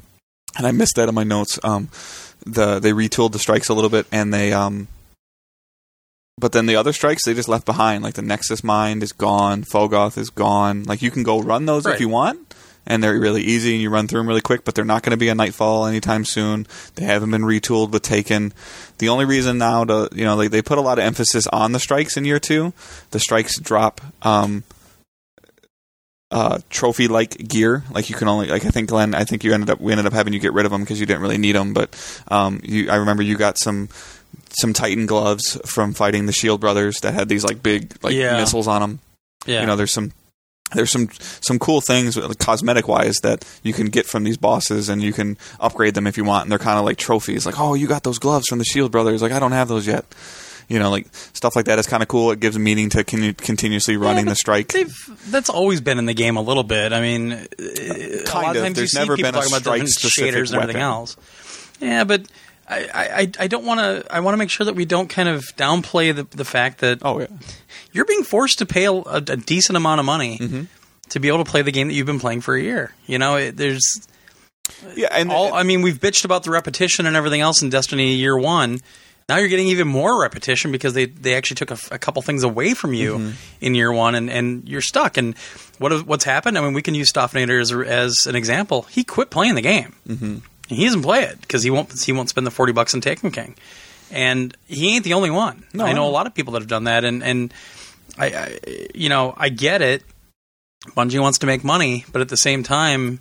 And 0.57 0.67
I 0.67 0.73
missed 0.73 0.97
that 0.97 1.09
in 1.09 1.15
my 1.15 1.25
notes. 1.25 1.59
Um, 1.63 1.89
the 2.47 2.79
they 2.79 2.93
retooled 2.93 3.33
the 3.33 3.39
strikes 3.39 3.69
a 3.69 3.75
little 3.75 3.91
bit, 3.91 4.07
and 4.13 4.33
they 4.33 4.53
um, 4.53 4.89
but 6.39 6.53
then 6.53 6.67
the 6.67 6.77
other 6.77 6.93
strikes 6.93 7.25
they 7.25 7.35
just 7.35 7.49
left 7.49 7.65
behind. 7.65 8.03
Like 8.03 8.15
the 8.15 8.23
Nexus 8.23 8.63
Mind 8.63 9.03
is 9.03 9.13
gone, 9.13 9.65
Fogoth 9.65 10.19
is 10.19 10.31
gone. 10.31 10.85
Like 10.85 11.03
you 11.03 11.11
can 11.11 11.23
go 11.23 11.41
run 11.41 11.67
those 11.67 11.85
Right. 11.87 11.95
if 11.95 12.01
you 12.01 12.09
want, 12.09 12.55
and 12.87 13.03
they're 13.03 13.19
really 13.19 13.43
easy, 13.43 13.73
and 13.73 13.83
you 13.83 13.91
run 13.91 14.07
through 14.07 14.21
them 14.21 14.29
really 14.29 14.41
quick. 14.43 14.65
But 14.65 14.75
they're 14.75 14.85
not 14.85 15.03
going 15.03 15.13
to 15.13 15.17
be 15.17 15.29
a 15.29 15.35
Nightfall 15.35 15.87
anytime 15.87 16.25
soon. 16.25 16.67
They 16.95 17.05
haven't 17.05 17.31
been 17.31 17.43
retooled 17.43 17.91
with 17.91 18.03
Taken. 18.03 18.53
The 18.99 19.09
only 19.09 19.25
reason 19.25 19.59
now 19.59 19.85
to 19.85 20.09
you 20.15 20.25
know 20.25 20.37
like 20.37 20.51
they 20.51 20.63
put 20.63 20.79
a 20.79 20.83
lot 20.83 20.99
of 20.99 21.05
emphasis 21.05 21.47
on 21.49 21.73
the 21.73 21.81
strikes 21.81 22.17
in 22.17 22.25
year 22.25 22.39
two. 22.39 22.73
The 23.11 23.19
strikes 23.19 23.59
drop. 23.59 24.01
Um, 24.23 24.65
uh, 26.31 26.59
trophy 26.71 27.07
like 27.09 27.37
gear. 27.49 27.85
Like 27.93 28.11
you 28.11 28.17
can 28.17 28.29
only 28.29 28.49
like 28.49 28.65
I 28.65 28.69
think 28.71 28.89
Glenn. 28.89 29.15
I 29.15 29.25
think 29.25 29.45
you 29.45 29.55
ended 29.55 29.71
up 29.71 29.81
we 29.81 29.93
ended 29.93 30.07
up 30.07 30.13
having 30.13 30.33
you 30.33 30.41
get 30.41 30.53
rid 30.53 30.67
of 30.67 30.73
them 30.73 30.83
because 30.83 31.01
you 31.01 31.07
didn't 31.07 31.23
really 31.23 31.39
need 31.39 31.53
them. 31.55 31.73
But 31.73 31.95
um, 32.29 32.61
you, 32.65 32.91
I 32.91 32.97
remember 32.97 33.23
you 33.23 33.37
got 33.37 33.59
some 33.59 33.89
some 34.61 34.73
Titan 34.73 35.07
gloves 35.07 35.59
from 35.67 35.93
fighting 35.95 36.27
the 36.27 36.33
Shield 36.33 36.61
brothers 36.61 37.01
that 37.01 37.15
had 37.15 37.29
these 37.29 37.45
like 37.45 37.63
big 37.63 37.95
like 38.03 38.15
Yeah. 38.15 38.37
missiles 38.39 38.67
on 38.69 38.81
them. 38.81 38.99
Yeah. 39.47 39.61
You 39.61 39.67
know, 39.67 39.77
there's 39.77 39.93
some 39.93 40.13
there's 40.75 40.91
some 40.91 41.09
some 41.41 41.59
cool 41.59 41.81
things 41.81 42.19
cosmetic 42.39 42.89
wise 42.89 43.17
that 43.23 43.45
you 43.63 43.73
can 43.73 43.87
get 43.87 44.05
from 44.07 44.25
these 44.25 44.37
bosses 44.37 44.89
and 44.89 45.01
you 45.03 45.13
can 45.13 45.37
upgrade 45.61 45.95
them 45.95 46.07
if 46.09 46.17
you 46.17 46.25
want 46.25 46.43
and 46.43 46.51
they're 46.51 46.59
kind 46.59 46.77
of 46.79 46.85
like 46.85 46.97
trophies 46.97 47.47
like 47.47 47.61
oh 47.61 47.75
you 47.75 47.87
got 47.87 48.03
those 48.03 48.19
gloves 48.19 48.47
from 48.49 48.59
the 48.59 48.65
shield 48.65 48.91
brothers 48.91 49.23
like 49.23 49.31
i 49.31 49.39
don't 49.39 49.53
have 49.53 49.69
those 49.69 49.87
yet 49.87 50.05
you 50.69 50.77
know 50.81 50.91
like 50.91 51.07
stuff 51.35 51.55
like 51.55 51.67
that 51.67 51.79
is 51.79 51.87
kind 51.87 52.03
of 52.03 52.09
cool 52.09 52.33
it 52.33 52.41
gives 52.41 52.59
meaning 52.59 52.91
to 52.91 53.05
con- 53.05 53.35
continuously 53.35 53.97
running 53.97 54.25
but 54.25 54.31
the 54.31 54.35
strike 54.35 54.73
They've, 54.73 54.93
that's 55.31 55.49
always 55.49 55.81
been 55.81 56.01
in 56.01 56.07
the 56.07 56.15
game 56.15 56.37
a 56.37 56.43
little 56.43 56.65
bit. 56.65 56.93
I 56.93 57.01
mean, 57.01 57.33
uh, 57.33 57.37
a 57.61 58.17
lot 58.17 58.25
Kind 58.27 58.57
of 58.57 58.57
of. 58.57 58.63
times 58.65 58.75
There's 58.75 58.79
you 58.79 58.87
see 58.89 58.99
never 58.99 59.15
people 59.15 59.31
been 59.31 59.39
a 59.41 59.45
talking 59.45 59.53
about 59.57 59.63
different 59.63 59.89
shaders 59.91 60.53
and 60.53 60.61
everything 60.63 60.67
weapon. 60.67 60.81
else. 60.81 61.17
Yeah, 61.81 62.03
but 62.03 62.23
I, 62.69 62.89
I, 62.95 63.31
I 63.41 63.47
don't 63.47 63.65
want 63.65 63.81
to. 63.81 64.13
I 64.13 64.21
want 64.21 64.33
to 64.35 64.39
make 64.39 64.51
sure 64.51 64.65
that 64.65 64.75
we 64.75 64.85
don't 64.85 65.09
kind 65.09 65.29
of 65.29 65.45
downplay 65.57 66.15
the 66.15 66.25
the 66.37 66.45
fact 66.45 66.81
that 66.81 66.99
oh 67.03 67.21
yeah 67.21 67.27
you're 67.93 68.05
being 68.05 68.25
forced 68.25 68.59
to 68.59 68.67
pay 68.67 68.87
a, 68.87 68.93
a 68.93 69.21
decent 69.37 69.77
amount 69.77 70.01
of 70.01 70.07
money 70.07 70.39
Mm-hmm. 70.39 70.63
to 71.11 71.21
be 71.21 71.29
able 71.29 71.45
to 71.45 71.51
play 71.51 71.63
the 71.63 71.71
game 71.73 71.89
that 71.89 71.95
you've 71.95 72.07
been 72.07 72.19
playing 72.21 72.41
for 72.41 72.57
a 72.57 72.61
year. 72.63 72.93
You 73.07 73.19
know, 73.19 73.37
it, 73.37 73.57
there's 73.57 73.85
yeah 74.97 75.09
and 75.13 75.31
all. 75.31 75.55
I 75.55 75.63
mean, 75.63 75.83
we've 75.83 75.99
bitched 76.01 76.25
about 76.25 76.43
the 76.43 76.51
repetition 76.51 77.07
and 77.07 77.15
everything 77.17 77.41
else 77.41 77.63
in 77.63 77.71
Destiny 77.71 78.15
Year 78.15 78.37
One. 78.37 78.81
Now 79.29 79.39
you're 79.39 79.49
getting 79.49 79.69
even 79.69 79.89
more 79.89 80.21
repetition 80.23 80.71
because 80.71 80.95
they, 80.95 81.07
they 81.07 81.35
actually 81.35 81.57
took 81.57 81.73
a 81.91 81.99
couple 81.99 82.23
things 82.23 82.45
away 82.45 82.75
from 82.75 82.95
you 82.95 83.15
Mm-hmm. 83.19 83.31
in 83.61 83.75
year 83.75 83.93
one, 83.93 84.15
and, 84.15 84.31
and 84.31 84.69
you're 84.69 84.81
stuck. 84.81 85.17
And 85.17 85.37
what 85.79 86.07
what's 86.07 86.25
happened? 86.25 86.57
I 86.57 86.61
mean, 86.61 86.75
we 86.75 86.83
can 86.83 86.95
use 86.95 87.13
Stoffnader 87.13 87.61
as, 87.61 87.73
as 87.73 88.27
an 88.29 88.37
example. 88.37 88.83
He 88.83 89.03
quit 89.03 89.31
playing 89.31 89.57
the 89.57 89.63
game. 89.63 89.95
Mm-hmm. 90.09 90.37
He 90.69 90.85
doesn't 90.85 91.03
play 91.03 91.23
it 91.23 91.41
because 91.41 91.63
he 91.63 91.71
won't 91.71 91.93
he 92.03 92.13
won't 92.13 92.29
spend 92.29 92.47
the 92.47 92.51
forty 92.51 92.73
bucks 92.73 92.95
on 92.95 93.01
Taken 93.01 93.31
King, 93.31 93.55
and 94.11 94.57
he 94.67 94.95
ain't 94.95 95.05
the 95.05 95.15
only 95.15 95.31
one. 95.31 95.65
No, 95.73 95.85
I 95.85 95.93
know 95.93 96.03
no. 96.05 96.09
a 96.09 96.11
lot 96.11 96.27
of 96.27 96.35
people 96.35 96.53
that 96.55 96.63
have 96.63 96.69
done 96.69 96.85
that, 96.85 97.05
and 97.05 97.23
and 97.23 97.55
I, 98.19 98.27
I 98.27 98.59
you 98.95 99.09
know 99.09 99.35
I 99.37 99.49
get 99.49 99.83
it. 99.83 100.03
Bungie 100.97 101.21
wants 101.21 101.39
to 101.39 101.47
make 101.47 101.65
money, 101.65 102.05
but 102.13 102.21
at 102.23 102.29
the 102.29 102.37
same 102.37 102.63
time, 102.63 103.21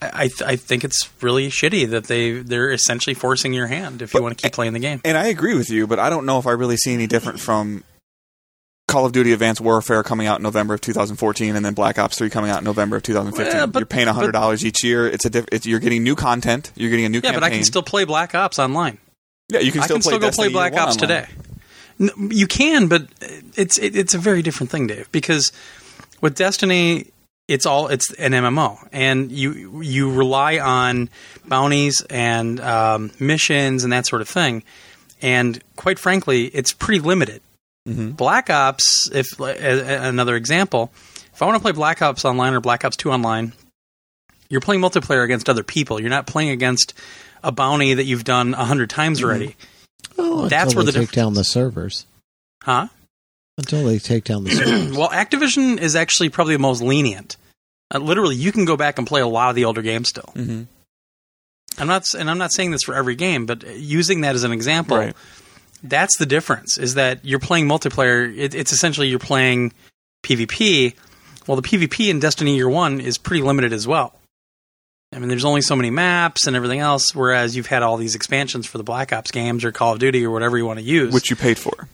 I 0.00 0.28
th- 0.28 0.42
I 0.42 0.56
think 0.56 0.84
it's 0.84 1.08
really 1.20 1.48
shitty 1.48 1.88
that 1.90 2.04
they 2.04 2.32
they're 2.32 2.70
essentially 2.72 3.14
forcing 3.14 3.52
your 3.52 3.66
hand 3.66 4.02
if 4.02 4.14
you 4.14 4.22
want 4.22 4.36
to 4.38 4.42
keep 4.42 4.52
playing 4.52 4.72
the 4.72 4.78
game. 4.78 5.00
and 5.04 5.16
i 5.16 5.26
agree 5.28 5.54
with 5.56 5.70
you 5.70 5.86
but 5.86 5.98
i 5.98 6.10
don't 6.10 6.26
know 6.26 6.38
if 6.38 6.46
i 6.46 6.50
really 6.50 6.76
see 6.76 6.92
any 6.92 7.06
different 7.06 7.40
from 7.40 7.82
Call 8.86 9.06
of 9.06 9.12
Duty 9.12 9.32
Advanced 9.32 9.60
Warfare 9.62 10.02
coming 10.02 10.26
out 10.26 10.38
in 10.38 10.42
November 10.42 10.74
of 10.74 10.80
2014, 10.82 11.56
and 11.56 11.64
then 11.64 11.72
Black 11.74 11.98
Ops 11.98 12.18
3 12.18 12.28
coming 12.30 12.50
out 12.50 12.58
in 12.58 12.64
November 12.64 12.96
of 12.96 13.02
2015. 13.02 13.52
Well, 13.56 13.66
but- 13.66 13.80
you're 13.80 13.86
paying 13.86 14.06
hundred 14.08 14.32
dollars 14.32 14.64
each 14.64 14.84
year. 14.84 15.06
It's 15.08 15.24
a 15.24 15.30
diff- 15.30 15.46
it's, 15.50 15.66
you're 15.66 15.80
getting 15.80 16.02
new 16.04 16.14
content. 16.14 16.70
You're 16.76 16.90
getting 16.90 17.06
a 17.06 17.08
new 17.08 17.18
Yeah, 17.18 17.32
campaign. 17.32 17.40
but 17.40 17.46
I 17.46 17.50
can 17.50 17.64
still 17.64 17.82
play 17.82 18.04
Black 18.04 18.34
Ops 18.34 18.58
online. 18.58 18.98
yeah, 19.50 19.60
you 19.60 19.72
can 19.72 19.80
I 19.80 19.86
can 19.86 19.96
play 19.96 20.00
still 20.02 20.18
go 20.18 20.26
Destiny 20.28 20.48
play 20.48 20.52
Black 20.52 20.74
Ops 20.74 20.96
online. 21.02 21.24
today. 21.24 21.26
No, 21.98 22.12
you 22.30 22.46
can, 22.46 22.88
but 22.88 23.06
it's 23.56 23.78
it, 23.78 23.96
it's 23.96 24.14
a 24.14 24.18
very 24.18 24.42
different 24.42 24.70
thing, 24.70 24.86
Dave. 24.86 25.10
Because 25.12 25.50
with 26.20 26.34
Destiny, 26.34 27.06
it's 27.48 27.64
all 27.66 27.88
it's 27.88 28.12
an 28.14 28.32
MMO, 28.32 28.86
and 28.92 29.32
you 29.32 29.80
you 29.80 30.12
rely 30.12 30.58
on 30.58 31.08
bounties 31.46 32.02
and 32.10 32.60
um, 32.60 33.12
missions 33.18 33.82
and 33.84 33.92
that 33.94 34.06
sort 34.06 34.20
of 34.22 34.28
thing. 34.28 34.62
And 35.22 35.62
quite 35.76 35.98
frankly, 35.98 36.46
it's 36.46 36.72
pretty 36.72 37.00
limited. 37.00 37.40
Black 37.86 38.48
Ops, 38.50 39.10
if 39.12 39.38
another 39.38 40.36
example, 40.36 40.90
if 41.34 41.42
I 41.42 41.46
want 41.46 41.56
to 41.56 41.62
play 41.62 41.72
Black 41.72 42.00
Ops 42.00 42.24
online 42.24 42.54
or 42.54 42.60
Black 42.60 42.84
Ops 42.84 42.96
Two 42.96 43.10
online, 43.12 43.52
you're 44.48 44.62
playing 44.62 44.80
multiplayer 44.80 45.22
against 45.24 45.48
other 45.50 45.62
people. 45.62 46.00
You're 46.00 46.10
not 46.10 46.26
playing 46.26 46.50
against 46.50 46.94
a 47.42 47.52
bounty 47.52 47.94
that 47.94 48.04
you've 48.04 48.24
done 48.24 48.54
a 48.54 48.64
hundred 48.64 48.88
times 48.88 49.22
already. 49.22 49.54
Oh, 50.16 50.48
That's 50.48 50.72
until 50.72 50.76
where 50.84 50.92
they 50.92 50.98
the 50.98 51.06
take 51.06 51.12
down 51.14 51.34
the 51.34 51.44
servers. 51.44 52.06
Huh? 52.62 52.88
Until 53.58 53.84
they 53.84 53.98
take 53.98 54.24
down 54.24 54.44
the 54.44 54.50
servers. 54.52 54.96
Well, 54.96 55.10
Activision 55.10 55.78
is 55.78 55.94
actually 55.94 56.30
probably 56.30 56.54
the 56.54 56.60
most 56.60 56.80
lenient. 56.82 57.36
Uh, 57.94 57.98
literally, 57.98 58.36
you 58.36 58.50
can 58.50 58.64
go 58.64 58.76
back 58.78 58.96
and 58.96 59.06
play 59.06 59.20
a 59.20 59.26
lot 59.26 59.50
of 59.50 59.56
the 59.56 59.66
older 59.66 59.82
games 59.82 60.08
still. 60.08 60.32
Mhm. 60.34 60.66
I'm 61.76 61.86
not, 61.88 62.06
and 62.14 62.30
I'm 62.30 62.38
not 62.38 62.52
saying 62.52 62.70
this 62.70 62.82
for 62.84 62.94
every 62.94 63.14
game, 63.16 63.44
but 63.46 63.66
using 63.76 64.22
that 64.22 64.34
as 64.36 64.44
an 64.44 64.52
example, 64.52 64.96
Right. 64.96 65.14
That's 65.84 66.16
the 66.18 66.26
difference. 66.26 66.78
Is 66.78 66.94
that 66.94 67.24
you're 67.24 67.38
playing 67.38 67.68
multiplayer? 67.68 68.36
It, 68.36 68.54
it's 68.54 68.72
essentially 68.72 69.08
you're 69.08 69.18
playing 69.18 69.72
PvP. 70.24 70.94
Well, 71.46 71.60
the 71.60 71.62
PvP 71.62 72.08
in 72.08 72.18
Destiny 72.18 72.56
Year 72.56 72.68
One 72.68 73.00
is 73.00 73.18
pretty 73.18 73.42
limited 73.42 73.72
as 73.72 73.86
well. 73.86 74.18
I 75.12 75.18
mean, 75.20 75.28
there's 75.28 75.44
only 75.44 75.60
so 75.60 75.76
many 75.76 75.90
maps 75.90 76.46
and 76.46 76.56
everything 76.56 76.80
else. 76.80 77.14
Whereas 77.14 77.54
you've 77.54 77.68
had 77.68 77.82
all 77.82 77.96
these 77.96 78.14
expansions 78.14 78.66
for 78.66 78.78
the 78.78 78.84
Black 78.84 79.12
Ops 79.12 79.30
games 79.30 79.64
or 79.64 79.70
Call 79.70 79.92
of 79.92 79.98
Duty 80.00 80.24
or 80.24 80.30
whatever 80.30 80.58
you 80.58 80.66
want 80.66 80.80
to 80.80 80.84
use. 80.84 81.12
which 81.14 81.30
you 81.30 81.36
paid 81.36 81.58
for. 81.58 81.88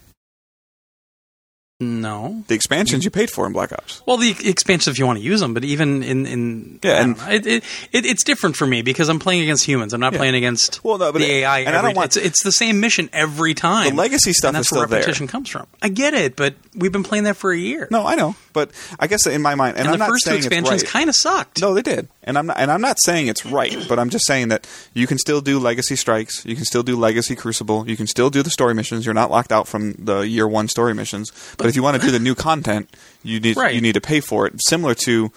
No, 1.81 2.45
The 2.49 2.55
expansions 2.55 3.05
you 3.05 3.11
paid 3.11 3.31
for 3.31 3.47
in 3.47 3.53
Black 3.53 3.73
Ops. 3.73 4.03
Well, 4.07 4.19
the 4.19 4.31
expansions 4.45 4.89
if 4.95 4.99
you 4.99 5.07
want 5.07 5.19
to 5.19 5.25
use 5.25 5.41
them, 5.41 5.55
but 5.55 5.65
even 5.65 6.03
in 6.03 6.27
in 6.27 6.79
Yeah, 6.83 7.03
and- 7.03 7.17
it, 7.29 7.47
it, 7.47 7.65
it 7.93 8.05
it's 8.07 8.23
different 8.23 8.55
for 8.57 8.67
me 8.67 8.83
because 8.83 9.09
I'm 9.09 9.19
playing 9.19 9.43
against 9.43 9.65
humans. 9.65 9.95
I'm 9.95 10.01
not 10.01 10.13
Yeah. 10.13 10.19
playing 10.19 10.35
against 10.35 10.85
Well, 10.85 10.99
no, 10.99 11.11
but 11.11 11.21
the 11.21 11.25
it- 11.31 11.43
AI. 11.45 11.61
and 11.61 11.75
I 11.75 11.81
don't 11.83 11.97
want- 11.97 12.17
it's, 12.17 12.17
it's 12.19 12.43
the 12.45 12.53
same 12.53 12.81
mission 12.81 13.09
every 13.13 13.55
time. 13.55 13.91
The 13.91 13.97
legacy 13.97 14.33
stuff 14.35 14.51
and 14.51 14.57
that's 14.57 14.67
is 14.71 14.73
where 14.77 14.81
still 14.87 14.91
there. 14.91 15.01
repetition 15.01 15.27
comes 15.27 15.49
from. 15.49 15.67
I 15.81 15.89
get 15.89 16.13
it, 16.13 16.37
but 16.37 16.55
we've 16.75 16.93
been 16.93 17.03
playing 17.03 17.25
that 17.25 17.37
for 17.37 17.51
a 17.51 17.59
year. 17.59 17.89
No, 17.91 18.07
I 18.07 18.15
know, 18.15 18.35
but 18.53 18.71
I 18.99 19.07
guess 19.07 19.27
in 19.27 19.41
my 19.41 19.55
mind, 19.55 19.79
and, 19.79 19.87
and 19.87 19.95
I'm 19.95 19.99
the 19.99 20.07
first 20.07 20.27
two 20.27 20.35
expansions 20.35 20.83
right. 20.83 20.91
kind 20.91 21.09
of 21.09 21.17
sucked. 21.17 21.63
No, 21.63 21.73
they 21.73 21.83
did, 21.83 22.09
and 22.25 22.37
I'm 22.37 22.47
not, 22.47 22.59
and 22.59 22.71
I'm 22.71 22.83
not 22.83 22.99
saying 23.03 23.29
it's 23.29 23.47
right, 23.47 23.77
but 23.89 23.99
I'm 23.99 24.11
just 24.11 24.27
saying 24.27 24.49
that 24.49 24.67
you 24.93 25.07
can 25.07 25.17
still 25.17 25.41
do 25.41 25.59
legacy 25.59 25.97
strikes, 25.97 26.45
you 26.45 26.57
can 26.57 26.65
still 26.67 26.83
do 26.83 26.95
legacy 26.97 27.35
crucible, 27.35 27.89
you 27.89 27.97
can 27.97 28.07
still 28.07 28.29
do 28.29 28.43
the 28.43 28.51
story 28.51 28.75
missions. 28.75 29.07
You're 29.07 29.15
not 29.15 29.31
locked 29.31 29.51
out 29.51 29.67
from 29.67 29.95
the 29.99 30.21
year 30.21 30.47
one 30.47 30.69
story 30.69 30.95
missions, 30.95 31.33
but 31.57 31.70
if 31.71 31.77
you 31.77 31.83
want 31.83 31.99
to 32.01 32.07
do 32.07 32.11
the 32.13 32.19
new 32.19 32.35
content, 32.35 32.95
you 33.23 33.41
need 33.41 33.57
Right. 33.57 33.75
you 33.75 33.81
need 33.81 33.95
to 33.95 34.01
pay 34.01 34.21
for 34.21 34.47
it. 34.47 34.55
Similar 34.69 34.95
to, 35.07 35.33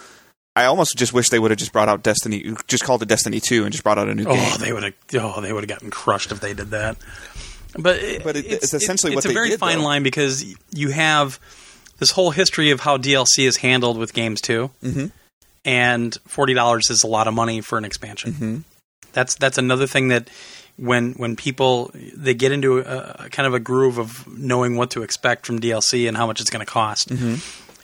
I 0.56 0.66
almost 0.66 0.95
just 0.98 1.14
wish 1.14 1.30
they 1.30 1.40
would 1.40 1.52
have 1.52 1.58
just 1.58 1.72
brought 1.72 1.88
out 1.90 2.03
Destiny, 2.03 2.53
just 2.68 2.84
called 2.84 3.02
it 3.02 3.08
Destiny 3.08 3.40
Two, 3.40 3.64
and 3.64 3.72
just 3.72 3.84
brought 3.84 3.98
out 3.98 4.10
a 4.10 4.14
new 4.16 4.26
game. 4.26 4.34
Oh, 4.38 4.50
game. 4.58 4.58
they 4.60 4.74
would 4.74 4.84
have. 4.84 4.94
Oh, 5.16 5.40
they 5.42 5.53
would 5.53 5.64
have 5.64 5.70
gotten 5.70 5.90
crushed 5.90 6.32
if 6.32 6.40
they 6.42 6.53
did 6.53 6.72
that. 6.72 6.98
But, 7.78 7.98
it- 7.98 8.24
But 8.24 8.36
it- 8.36 8.45
it's 8.45 8.74
essentially 8.74 9.14
it's 9.14 9.26
what 9.26 9.32
a 9.32 9.34
very 9.34 9.50
did, 9.50 9.60
fine 9.60 9.80
though. 9.80 9.86
line 9.86 10.03
because 10.03 10.45
you 10.76 10.90
have 10.90 11.40
this 12.00 12.12
whole 12.12 12.30
history 12.32 12.70
of 12.72 12.82
how 12.82 12.98
DLC 12.98 13.45
is 13.48 13.58
handled 13.58 13.98
with 13.98 14.14
games 14.14 14.42
too, 14.42 14.70
Mhm. 14.84 15.12
and 15.66 16.18
forty 16.28 16.53
dollars 16.53 16.90
is 16.90 17.03
a 17.03 17.08
lot 17.08 17.28
of 17.28 17.34
money 17.34 17.62
for 17.62 17.78
an 17.78 17.86
expansion. 17.86 18.34
Mhm. 18.34 18.64
That's 19.14 19.36
that's 19.36 19.58
another 19.58 19.88
thing 19.88 20.10
that 20.10 20.28
when 20.77 21.14
when 21.14 21.35
people 21.35 21.92
they 21.93 22.34
get 22.34 22.52
into 22.52 22.80
a, 22.80 23.26
a 23.26 23.30
kind 23.30 23.45
of 23.48 23.53
a 23.53 23.60
groove 23.60 23.98
of 24.00 24.26
knowing 24.27 24.76
what 24.76 24.92
to 24.92 25.03
expect 25.03 25.45
from 25.45 25.60
DLC 25.60 26.08
and 26.08 26.18
how 26.18 26.26
much 26.27 26.42
it's 26.42 26.50
going 26.50 26.66
to 26.66 26.72
cost. 26.72 27.11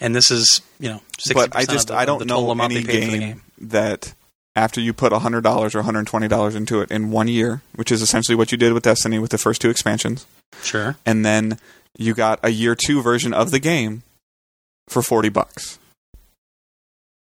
And 0.01 0.15
this 0.15 0.31
is 0.31 0.61
you 0.79 0.89
know, 0.89 1.01
60% 1.19 1.31
Mm-hmm. 1.31 1.33
but 1.33 1.55
I 1.55 1.61
of 1.63 1.67
just 1.69 1.87
the- 1.89 1.95
I 1.95 2.05
don't 2.05 2.25
know 2.25 2.51
any 2.51 2.81
game, 2.83 3.11
the 3.11 3.17
game. 3.19 3.41
that 3.59 4.13
after 4.55 4.79
you 4.81 4.93
put 4.93 5.11
hundred 5.13 5.41
dollars 5.43 5.75
or 5.75 5.79
one 5.79 5.85
hundred 5.85 6.07
twenty 6.07 6.27
dollars 6.27 6.55
into 6.55 6.81
it 6.81 6.89
in 6.91 7.11
one 7.11 7.27
year, 7.27 7.61
which 7.75 7.91
is 7.91 8.01
essentially 8.01 8.35
what 8.35 8.51
you 8.51 8.57
did 8.57 8.73
with 8.73 8.83
Destiny 8.83 9.19
with 9.19 9.31
the 9.31 9.37
first 9.37 9.61
two 9.61 9.69
expansions, 9.69 10.25
Sure. 10.63 10.95
and 11.05 11.25
then 11.25 11.59
you 11.97 12.13
got 12.13 12.39
a 12.43 12.49
year 12.49 12.75
two 12.75 13.01
version 13.01 13.33
of 13.33 13.51
the 13.51 13.59
game 13.59 14.03
for 14.87 15.01
forty 15.01 15.29
bucks. 15.29 15.77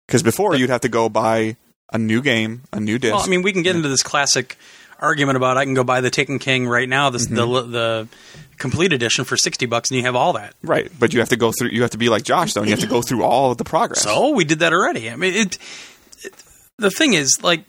Because 0.06 0.22
before 0.22 0.54
you'd 0.56 0.70
have 0.70 0.80
to 0.82 0.88
go 0.88 1.08
buy 1.08 1.56
a 1.92 1.98
new 1.98 2.22
game, 2.22 2.62
a 2.72 2.80
new 2.80 2.98
disc. 2.98 3.14
Well, 3.14 3.24
I 3.24 3.28
mean, 3.28 3.42
we 3.42 3.52
can 3.52 3.62
get 3.62 3.76
into 3.76 3.88
this 3.88 4.02
classic 4.02 4.56
argument 4.98 5.36
about 5.36 5.56
I 5.56 5.64
can 5.64 5.74
go 5.74 5.84
buy 5.84 6.00
the 6.00 6.10
Taken 6.10 6.38
King 6.38 6.66
right 6.66 6.88
now, 6.88 7.10
this, 7.10 7.26
Mm-hmm. 7.26 7.34
the 7.36 7.62
the 7.62 8.08
complete 8.58 8.92
edition 8.92 9.24
for 9.24 9.36
sixty 9.36 9.66
bucks, 9.66 9.90
and 9.90 9.98
you 9.98 10.04
have 10.04 10.16
all 10.16 10.32
that. 10.34 10.54
right? 10.62 10.90
But 10.98 11.12
you 11.14 11.20
have 11.20 11.28
to 11.30 11.36
go 11.36 11.52
through. 11.58 11.68
You 11.70 11.82
have 11.82 11.92
to 11.92 11.98
be 11.98 12.08
like 12.08 12.22
Josh, 12.24 12.54
though. 12.54 12.60
And 12.62 12.68
you 12.68 12.74
have 12.74 12.84
to 12.84 12.90
go 12.90 13.02
through 13.02 13.22
all 13.22 13.50
of 13.52 13.58
the 13.58 13.64
progress. 13.64 14.02
So 14.02 14.30
we 14.30 14.44
did 14.44 14.58
that 14.60 14.72
already. 14.72 15.10
I 15.10 15.16
mean, 15.16 15.34
it. 15.34 15.58
it 16.24 16.32
the 16.80 16.90
thing 16.92 17.14
is, 17.14 17.38
like, 17.42 17.64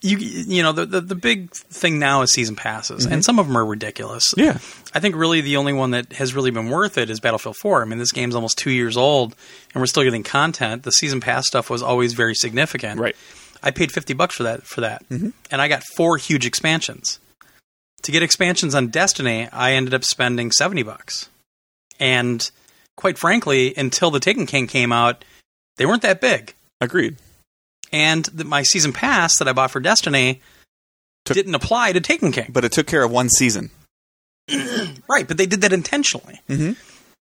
you 0.00 0.18
you 0.18 0.62
know, 0.62 0.72
the 0.72 0.84
the, 0.86 1.00
the 1.00 1.14
big 1.14 1.50
thing 1.52 1.98
now 1.98 2.22
is 2.22 2.32
season 2.32 2.56
passes, 2.56 3.06
and 3.06 3.24
some 3.24 3.38
of 3.38 3.46
them 3.46 3.56
are 3.56 3.64
ridiculous. 3.64 4.32
Mm-hmm. 4.34 4.40
yeah, 4.40 4.52
I 4.94 5.00
think 5.00 5.14
really 5.16 5.40
the 5.40 5.56
only 5.56 5.72
one 5.72 5.92
that 5.92 6.12
has 6.14 6.34
really 6.34 6.50
been 6.50 6.68
worth 6.68 6.98
it 6.98 7.10
is 7.10 7.20
Battlefield 7.20 7.56
4. 7.56 7.82
I 7.82 7.84
mean, 7.86 7.98
this 7.98 8.12
game's 8.12 8.34
almost 8.34 8.58
two 8.58 8.70
years 8.70 8.96
old, 8.96 9.34
and 9.72 9.80
we're 9.80 9.86
still 9.86 10.02
getting 10.04 10.22
content. 10.24 10.82
The 10.82 10.90
season 10.92 11.20
pass 11.20 11.46
stuff 11.46 11.70
was 11.70 11.82
always 11.82 12.12
very 12.12 12.34
significant. 12.34 13.00
right. 13.00 13.16
I 13.64 13.70
paid 13.72 13.90
50 13.90 14.12
bucks 14.14 14.36
for 14.36 14.42
that 14.44 14.62
for 14.62 14.80
that. 14.82 15.02
And 15.10 15.32
I 15.50 15.66
got 15.68 15.82
four 15.96 16.16
huge 16.18 16.44
expansions. 16.46 17.18
To 18.02 18.12
get 18.12 18.22
expansions 18.22 18.74
on 18.74 18.88
Destiny, 18.88 19.48
I 19.50 19.72
ended 19.72 19.94
up 19.94 20.04
spending 20.04 20.52
70 20.52 20.82
bucks. 20.82 21.30
And 21.98 22.48
quite 22.96 23.16
frankly, 23.18 23.72
until 23.76 24.10
the 24.10 24.20
Taken 24.20 24.44
King 24.46 24.66
came 24.66 24.92
out, 24.92 25.24
they 25.78 25.86
weren't 25.86 26.02
that 26.02 26.20
big. 26.20 26.54
Agreed. 26.80 27.16
and 27.92 28.26
the, 28.26 28.44
my 28.44 28.62
season 28.62 28.92
pass 28.92 29.38
that 29.38 29.48
I 29.48 29.52
bought 29.52 29.70
for 29.70 29.80
Destiny 29.80 30.42
Took- 31.24 31.36
didn't 31.36 31.54
apply 31.54 31.92
to 31.92 32.00
Taken 32.00 32.30
King. 32.32 32.50
But 32.52 32.64
it 32.66 32.72
took 32.72 32.86
care 32.86 33.02
of 33.02 33.10
one 33.10 33.28
season. 33.30 33.70
Right, 35.08 35.28
but 35.28 35.36
they 35.36 35.46
did 35.46 35.60
that 35.60 35.72
intentionally. 35.72 36.40
Mhm. 36.48 36.76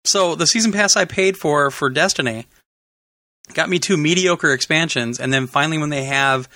So 0.07 0.35
the 0.35 0.47
season 0.47 0.73
pass 0.73 0.97
I 0.97 1.05
paid 1.05 1.37
for 1.37 1.71
for 1.71 1.91
Destiny 1.91 2.47
got 3.55 3.69
me 3.69 3.79
two 3.79 3.97
mediocre 3.97 4.53
expansions, 4.53 5.21
and 5.21 5.33
then 5.33 5.47
finally, 5.47 5.79
when 5.79 5.91
they 5.91 6.05
have 6.05 6.49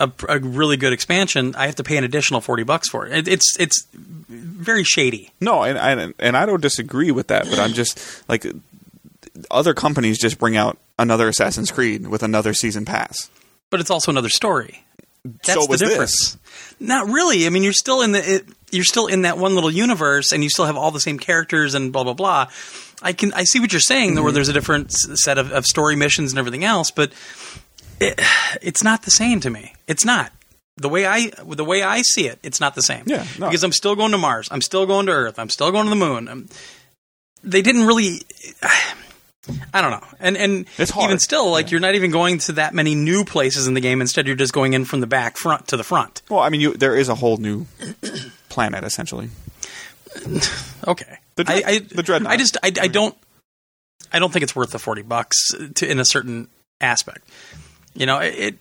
a, 0.00 0.10
a 0.28 0.38
really 0.38 0.76
good 0.76 0.92
expansion, 0.92 1.54
I 1.56 1.66
have 1.66 1.76
to 1.76 1.84
pay 1.84 1.96
an 1.96 2.04
additional 2.04 2.40
forty 2.40 2.64
bucks 2.64 2.88
for 2.88 3.06
it. 3.06 3.12
it 3.12 3.28
it's 3.28 3.56
it's 3.58 3.86
very 3.92 4.84
shady. 4.84 5.30
No, 5.40 5.62
and 5.62 5.78
I 5.78 6.12
and 6.18 6.36
I 6.36 6.46
don't 6.46 6.60
disagree 6.60 7.10
with 7.10 7.28
that, 7.28 7.44
but 7.44 7.58
I'm 7.58 7.72
just 7.72 8.28
like 8.28 8.46
other 9.50 9.74
companies 9.74 10.18
just 10.18 10.38
bring 10.38 10.56
out 10.56 10.78
another 10.98 11.28
Assassin's 11.28 11.70
Creed 11.70 12.06
with 12.06 12.22
another 12.22 12.54
season 12.54 12.84
pass. 12.84 13.30
But 13.70 13.80
it's 13.80 13.90
also 13.90 14.10
another 14.10 14.28
story. 14.28 14.84
That's 15.24 15.54
so 15.54 15.66
the 15.66 15.78
difference. 15.78 16.36
Not 16.80 17.06
really. 17.06 17.46
I 17.46 17.50
mean, 17.50 17.62
you're 17.62 17.72
still 17.72 18.02
in 18.02 18.12
the 18.12 18.34
it, 18.36 18.46
you're 18.72 18.84
still 18.84 19.06
in 19.06 19.22
that 19.22 19.38
one 19.38 19.54
little 19.54 19.70
universe, 19.70 20.32
and 20.32 20.42
you 20.42 20.50
still 20.50 20.66
have 20.66 20.76
all 20.76 20.90
the 20.90 21.00
same 21.00 21.18
characters 21.18 21.74
and 21.74 21.92
blah 21.92 22.04
blah 22.04 22.14
blah. 22.14 22.48
I 23.02 23.12
can 23.12 23.32
I 23.34 23.44
see 23.44 23.60
what 23.60 23.72
you're 23.72 23.80
saying, 23.80 24.14
Mm-hmm. 24.14 24.22
where 24.24 24.32
there's 24.32 24.48
a 24.48 24.52
different 24.52 24.92
set 24.92 25.38
of, 25.38 25.52
of 25.52 25.66
story 25.66 25.96
missions 25.96 26.32
and 26.32 26.38
everything 26.38 26.64
else, 26.64 26.90
but 26.90 27.12
it, 28.00 28.20
it's 28.60 28.82
not 28.82 29.02
the 29.02 29.10
same 29.10 29.40
to 29.40 29.50
me. 29.50 29.74
It's 29.86 30.04
not 30.04 30.32
the 30.76 30.88
way 30.88 31.04
I 31.06 31.30
the 31.44 31.64
way 31.64 31.82
I 31.82 32.02
see 32.02 32.26
it. 32.26 32.38
It's 32.42 32.60
not 32.60 32.74
the 32.74 32.82
same. 32.82 33.04
Yeah, 33.06 33.24
no. 33.38 33.48
because 33.48 33.62
I'm 33.62 33.72
still 33.72 33.94
going 33.96 34.12
to 34.12 34.18
Mars. 34.18 34.48
I'm 34.50 34.62
still 34.62 34.86
going 34.86 35.06
to 35.06 35.12
Earth. 35.12 35.38
I'm 35.38 35.50
still 35.50 35.70
going 35.70 35.84
to 35.84 35.90
the 35.90 35.96
moon. 35.96 36.28
i 36.28 36.42
they 37.44 37.62
didn't 37.62 37.86
really. 37.86 38.20
I 39.74 39.82
don't 39.82 39.90
know, 39.90 40.06
and 40.20 40.36
and 40.36 40.66
even 41.02 41.18
still, 41.18 41.50
like 41.50 41.72
you're 41.72 41.80
not 41.80 41.96
even 41.96 42.12
going 42.12 42.38
to 42.38 42.52
that 42.52 42.74
many 42.74 42.94
new 42.94 43.24
places 43.24 43.66
in 43.66 43.74
the 43.74 43.80
game. 43.80 44.00
Instead, 44.00 44.28
you're 44.28 44.36
just 44.36 44.52
going 44.52 44.72
in 44.72 44.84
from 44.84 45.00
the 45.00 45.08
back 45.08 45.36
front 45.36 45.66
to 45.68 45.76
the 45.76 45.82
front. 45.82 46.22
Well, 46.30 46.38
I 46.38 46.48
mean, 46.48 46.60
you, 46.60 46.74
there 46.74 46.94
is 46.96 47.08
a 47.08 47.16
whole 47.16 47.38
new 47.38 47.66
planet 48.48 48.84
essentially. 48.84 49.30
Okay, 50.86 51.18
The 51.36 51.44
dread- 51.44 51.64
I, 51.64 51.70
I, 51.70 51.78
the 51.78 52.02
Dreadnought. 52.02 52.32
I 52.32 52.36
just 52.36 52.56
I, 52.62 52.72
I 52.80 52.88
don't 52.88 53.16
I 54.12 54.18
don't 54.18 54.32
think 54.32 54.42
it's 54.42 54.54
worth 54.54 54.70
the 54.70 54.78
forty 54.78 55.02
bucks 55.02 55.36
to, 55.76 55.90
in 55.90 55.98
a 55.98 56.04
certain 56.04 56.48
aspect. 56.80 57.28
You 57.94 58.06
know, 58.06 58.18
it. 58.18 58.34
it 58.38 58.58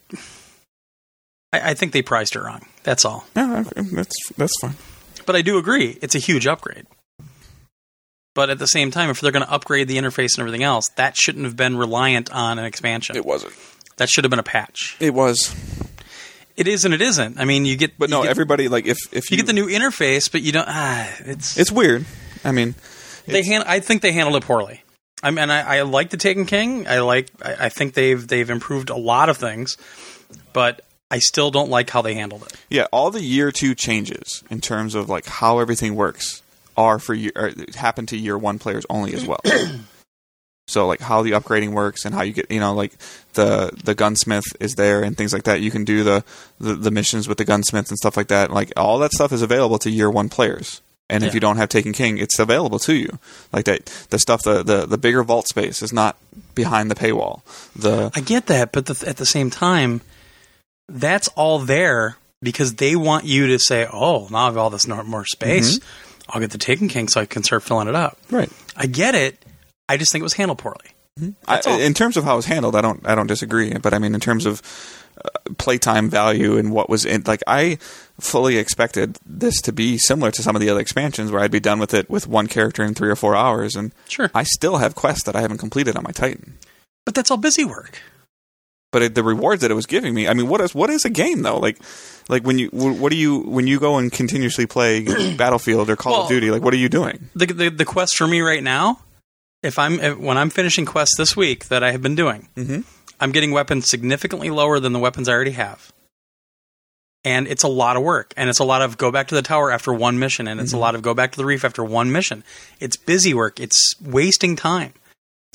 I, 1.53 1.72
I 1.72 1.74
think 1.74 1.91
they 1.91 2.01
priced 2.01 2.35
it 2.35 2.41
wrong. 2.41 2.66
That's 2.83 3.03
all. 3.03 3.25
Yeah, 3.35 3.64
that's 3.75 4.32
that's 4.38 4.53
fine. 4.61 4.75
But 5.25 5.35
I 5.35 5.41
do 5.41 5.58
agree, 5.58 5.98
it's 6.01 6.16
a 6.16 6.19
huge 6.19 6.48
upgrade. 6.48 6.88
But 8.33 8.50
at 8.50 8.59
the 8.59 8.67
same 8.67 8.91
time, 8.91 9.09
if 9.09 9.19
they're 9.19 9.33
going 9.33 9.45
to 9.45 9.51
upgrade 9.51 9.90
the 9.90 9.98
interface 9.98 10.38
and 10.38 10.40
everything 10.40 10.64
else, 10.64 10.88
that 10.95 11.17
shouldn't 11.17 11.43
have 11.43 11.58
been 11.58 11.75
reliant 11.77 12.32
on 12.32 12.58
an 12.59 12.64
expansion. 12.66 13.17
It 13.17 13.25
wasn't. 13.25 13.53
that 13.98 14.09
should 14.09 14.24
have 14.24 14.30
been 14.30 14.40
a 14.40 14.43
patch. 14.43 14.95
It 15.01 15.14
was, 15.14 15.53
It 16.56 16.67
is 16.67 16.85
and 16.85 16.93
it 16.93 17.01
isn't. 17.01 17.40
I 17.40 17.45
mean, 17.45 17.66
you 17.66 17.75
get 17.75 18.00
but 18.00 18.09
no, 18.09 18.24
get, 18.24 18.30
everybody 18.32 18.69
like 18.69 18.85
if 18.85 18.98
if 19.11 19.32
you 19.32 19.38
get 19.38 19.48
the 19.48 19.53
new 19.53 19.67
interface, 19.67 20.32
but 20.32 20.41
you 20.41 20.53
don't. 20.53 20.67
Ah, 20.67 21.14
it's 21.19 21.58
It's 21.58 21.72
weird. 21.72 22.06
I 22.44 22.52
mean, 22.52 22.76
they 23.26 23.44
hand, 23.44 23.64
I 23.68 23.80
think 23.80 24.02
they 24.02 24.11
handled 24.11 24.42
it 24.42 24.45
poorly. 24.45 24.84
I 25.24 25.32
mean, 25.32 25.50
I, 25.50 25.78
I 25.78 25.82
like 25.84 26.10
the 26.10 26.18
Taken 26.18 26.45
King. 26.45 26.88
I 26.88 27.00
like. 27.00 27.30
I, 27.44 27.66
I 27.66 27.70
think 27.70 27.94
they've 27.94 28.28
they've 28.28 28.50
improved 28.50 28.90
a 28.90 28.98
lot 28.98 29.30
of 29.30 29.38
things, 29.38 29.78
but 30.52 30.82
I 31.11 31.20
still 31.20 31.52
don't 31.52 31.70
like 31.70 31.90
how 31.90 32.02
they 32.02 32.16
handled 32.16 32.44
it. 32.44 32.53
yeah, 32.70 32.88
all 32.92 33.11
the 33.11 33.22
year 33.22 33.52
two 33.52 33.76
changes 33.76 34.44
in 34.50 34.61
terms 34.61 34.95
of 34.95 35.10
like 35.10 35.26
how 35.26 35.60
everything 35.60 35.95
works 35.95 36.42
are 36.78 37.00
for 37.00 37.14
year 37.14 37.53
happen 37.76 38.06
to 38.08 38.18
year 38.18 38.38
one 38.38 38.58
players 38.58 38.86
only 38.90 39.14
as 39.14 39.26
well. 39.28 39.42
so 40.68 40.88
like 40.88 41.02
how 41.02 41.22
the 41.22 41.32
upgrading 41.32 41.74
works 41.74 42.06
and 42.06 42.16
how 42.16 42.22
you 42.22 42.34
get 42.34 42.50
you 42.50 42.60
know 42.60 42.74
like 42.74 42.94
the 43.34 43.72
the 43.84 43.94
gunsmith 43.94 44.45
is 44.60 44.76
there 44.76 45.03
and 45.03 45.18
things 45.18 45.34
like 45.34 45.44
that. 45.44 45.61
You 45.61 45.70
can 45.70 45.84
do 45.84 46.03
the 46.03 46.24
the, 46.60 46.74
the 46.74 46.92
missions 46.92 47.28
with 47.28 47.38
the 47.38 47.45
gunsmith 47.45 47.90
and 47.90 47.98
stuff 47.98 48.18
like 48.18 48.30
that. 48.30 48.50
Like 48.50 48.72
all 48.76 48.98
that 49.00 49.11
stuff 49.11 49.32
is 49.32 49.42
available 49.42 49.78
to 49.80 49.92
year 49.92 50.10
one 50.10 50.30
players. 50.30 50.82
And 51.11 51.23
if 51.23 51.33
you 51.33 51.40
don't 51.40 51.57
have 51.57 51.69
Taken 51.69 51.93
King, 51.93 52.17
it's 52.17 52.40
available 52.40 52.80
to 52.80 52.93
you. 52.93 53.19
Like 53.51 53.65
that, 53.65 53.85
the 54.09 54.17
stuff, 54.17 54.43
the, 54.43 54.64
the 54.64 54.85
the 54.85 54.98
bigger 54.98 55.23
vault 55.23 55.48
space 55.48 55.81
is 55.81 55.91
not 55.91 56.17
behind 56.56 56.90
the 56.90 56.95
paywall. 56.95 57.41
The 57.75 58.11
I 58.15 58.22
get 58.22 58.48
that, 58.48 58.72
but 58.72 58.85
the, 58.85 59.07
at 59.07 59.17
the 59.17 59.25
same 59.25 59.49
time, 59.49 60.01
that's 60.88 61.27
all 61.30 61.59
there 61.59 62.17
because 62.41 62.75
they 62.75 62.95
want 62.95 63.25
you 63.25 63.48
to 63.48 63.59
say, 63.59 63.88
"Oh, 63.91 64.27
now 64.31 64.38
I 64.38 64.45
have 64.45 64.57
all 64.57 64.69
this 64.69 64.88
more 64.88 65.25
space. 65.25 65.80
Mm-hmm. 65.80 66.22
I'll 66.30 66.41
get 66.41 66.51
the 66.51 66.57
Taken 66.57 66.88
King 66.88 67.07
so 67.07 67.22
I 67.22 67.25
can 67.25 67.43
start 67.43 67.64
filling 67.64 67.88
it 67.88 67.95
up." 67.95 68.17
right. 68.30 68.49
I 68.75 68.85
get 68.85 69.14
it. 69.15 69.43
I 69.90 69.98
just 69.98 70.11
think 70.11 70.22
it 70.22 70.23
was 70.23 70.33
handled 70.33 70.59
poorly. 70.59 70.91
Mm-hmm. 71.19 71.31
I, 71.45 71.56
That's 71.56 71.67
all. 71.67 71.80
in 71.80 71.93
terms 71.93 72.15
of 72.15 72.23
how 72.23 72.33
it 72.33 72.38
was 72.38 72.45
handled, 72.45 72.75
I 72.75 72.81
don't 72.81 73.06
I 73.06 73.15
don't 73.15 73.27
disagree. 73.27 73.73
But 73.73 73.93
I 73.93 73.99
mean, 73.99 74.15
in 74.15 74.22
terms 74.22 74.45
of 74.45 74.61
playtime 75.58 76.09
value 76.09 76.58
and 76.58 76.72
what 76.72 76.90
was 76.90 77.06
in, 77.06 77.24
like 77.25 77.41
I 77.48 77.77
fully 78.19 78.58
expected 78.58 79.17
this 79.25 79.59
to 79.61 79.72
be 79.72 79.98
similar 79.98 80.32
to 80.32 80.41
some 80.43 80.56
of 80.56 80.61
the 80.61 80.69
other 80.69 80.80
expansions, 80.80 81.32
where 81.32 81.41
I'd 81.41 81.51
be 81.51 81.59
done 81.59 81.80
with 81.80 81.93
it 81.93 82.09
with 82.09 82.27
one 82.27 82.48
character 82.48 82.83
in 82.83 82.93
three 82.93 83.09
or 83.09 83.16
four 83.16 83.35
hours, 83.35 83.75
and 83.75 83.91
Sure, 84.08 84.30
I 84.33 84.43
still 84.43 84.77
have 84.77 84.95
quests 84.95 85.24
that 85.25 85.35
I 85.35 85.41
haven't 85.41 85.58
completed 85.59 85.95
on 85.95 86.03
my 86.03 86.11
Titan. 86.11 86.58
but 87.06 87.16
that's 87.16 87.32
all 87.32 87.38
busy 87.38 87.66
work. 87.66 88.00
But 88.91 89.01
it, 89.03 89.16
the 89.16 89.24
rewards 89.24 89.61
that 89.61 89.72
it 89.72 89.75
was 89.75 89.85
giving 89.85 90.14
me, 90.14 90.27
I 90.27 90.33
mean, 90.33 90.48
what 90.50 90.59
is 90.59 90.75
what 90.75 90.90
is 90.90 91.06
a 91.06 91.09
game 91.09 91.43
though? 91.43 91.58
Like, 91.59 91.77
like 92.27 92.43
when 92.43 92.59
you 92.59 92.67
what 92.74 93.09
do 93.09 93.16
you 93.16 93.40
when 93.40 93.66
you 93.66 93.80
go 93.80 93.98
and 93.98 94.11
continuously 94.11 94.66
play 94.66 95.06
Battlefield 95.38 95.90
or 95.90 95.95
Call 95.95 96.11
Well- 96.14 96.22
of 96.24 96.27
Duty? 96.30 96.51
Like, 96.51 96.61
what 96.61 96.74
are 96.74 96.77
you 96.77 96.90
doing? 96.90 97.30
the, 97.33 97.45
the 97.45 97.69
the 97.69 97.85
quest 97.85 98.17
for 98.17 98.27
me 98.27 98.41
right 98.41 98.61
now, 98.61 99.00
if 99.64 99.80
I'm 99.80 99.98
if, 100.01 100.17
when 100.17 100.38
I'm 100.38 100.50
finishing 100.50 100.85
quests 100.85 101.16
this 101.17 101.38
week 101.38 101.69
that 101.69 101.83
I 101.83 101.91
have 101.93 102.01
been 102.01 102.16
doing, 102.16 102.50
Mhm. 102.58 102.83
I'm 103.22 103.32
getting 103.32 103.51
weapons 103.51 103.88
significantly 103.88 104.50
lower 104.50 104.80
than 104.80 104.91
the 104.91 105.00
weapons 105.00 105.30
I 105.30 105.33
already 105.33 105.51
have, 105.51 105.93
and 107.24 107.48
it's 107.48 107.64
a 107.64 107.67
lot 107.67 107.95
of 107.95 108.03
work, 108.03 108.33
and 108.35 108.50
it's 108.50 108.59
a 108.59 108.64
lot 108.64 108.82
of 108.82 108.98
go 108.98 109.11
back 109.11 109.27
to 109.27 109.35
the 109.35 109.41
tower 109.41 109.72
after 109.72 109.93
one 109.93 110.19
mission, 110.19 110.48
and 110.48 110.59
it's 110.59 110.74
a 110.74 110.77
lot 110.77 110.95
of 110.95 111.01
go 111.01 111.14
back 111.14 111.32
to 111.33 111.38
the 111.38 111.45
reef 111.45 111.64
after 111.64 111.83
one 111.83 112.11
mission. 112.11 112.43
It's 112.80 112.98
busy 112.98 113.33
work. 113.33 113.59
It's 113.59 113.93
wasting 114.01 114.56
time, 114.56 114.93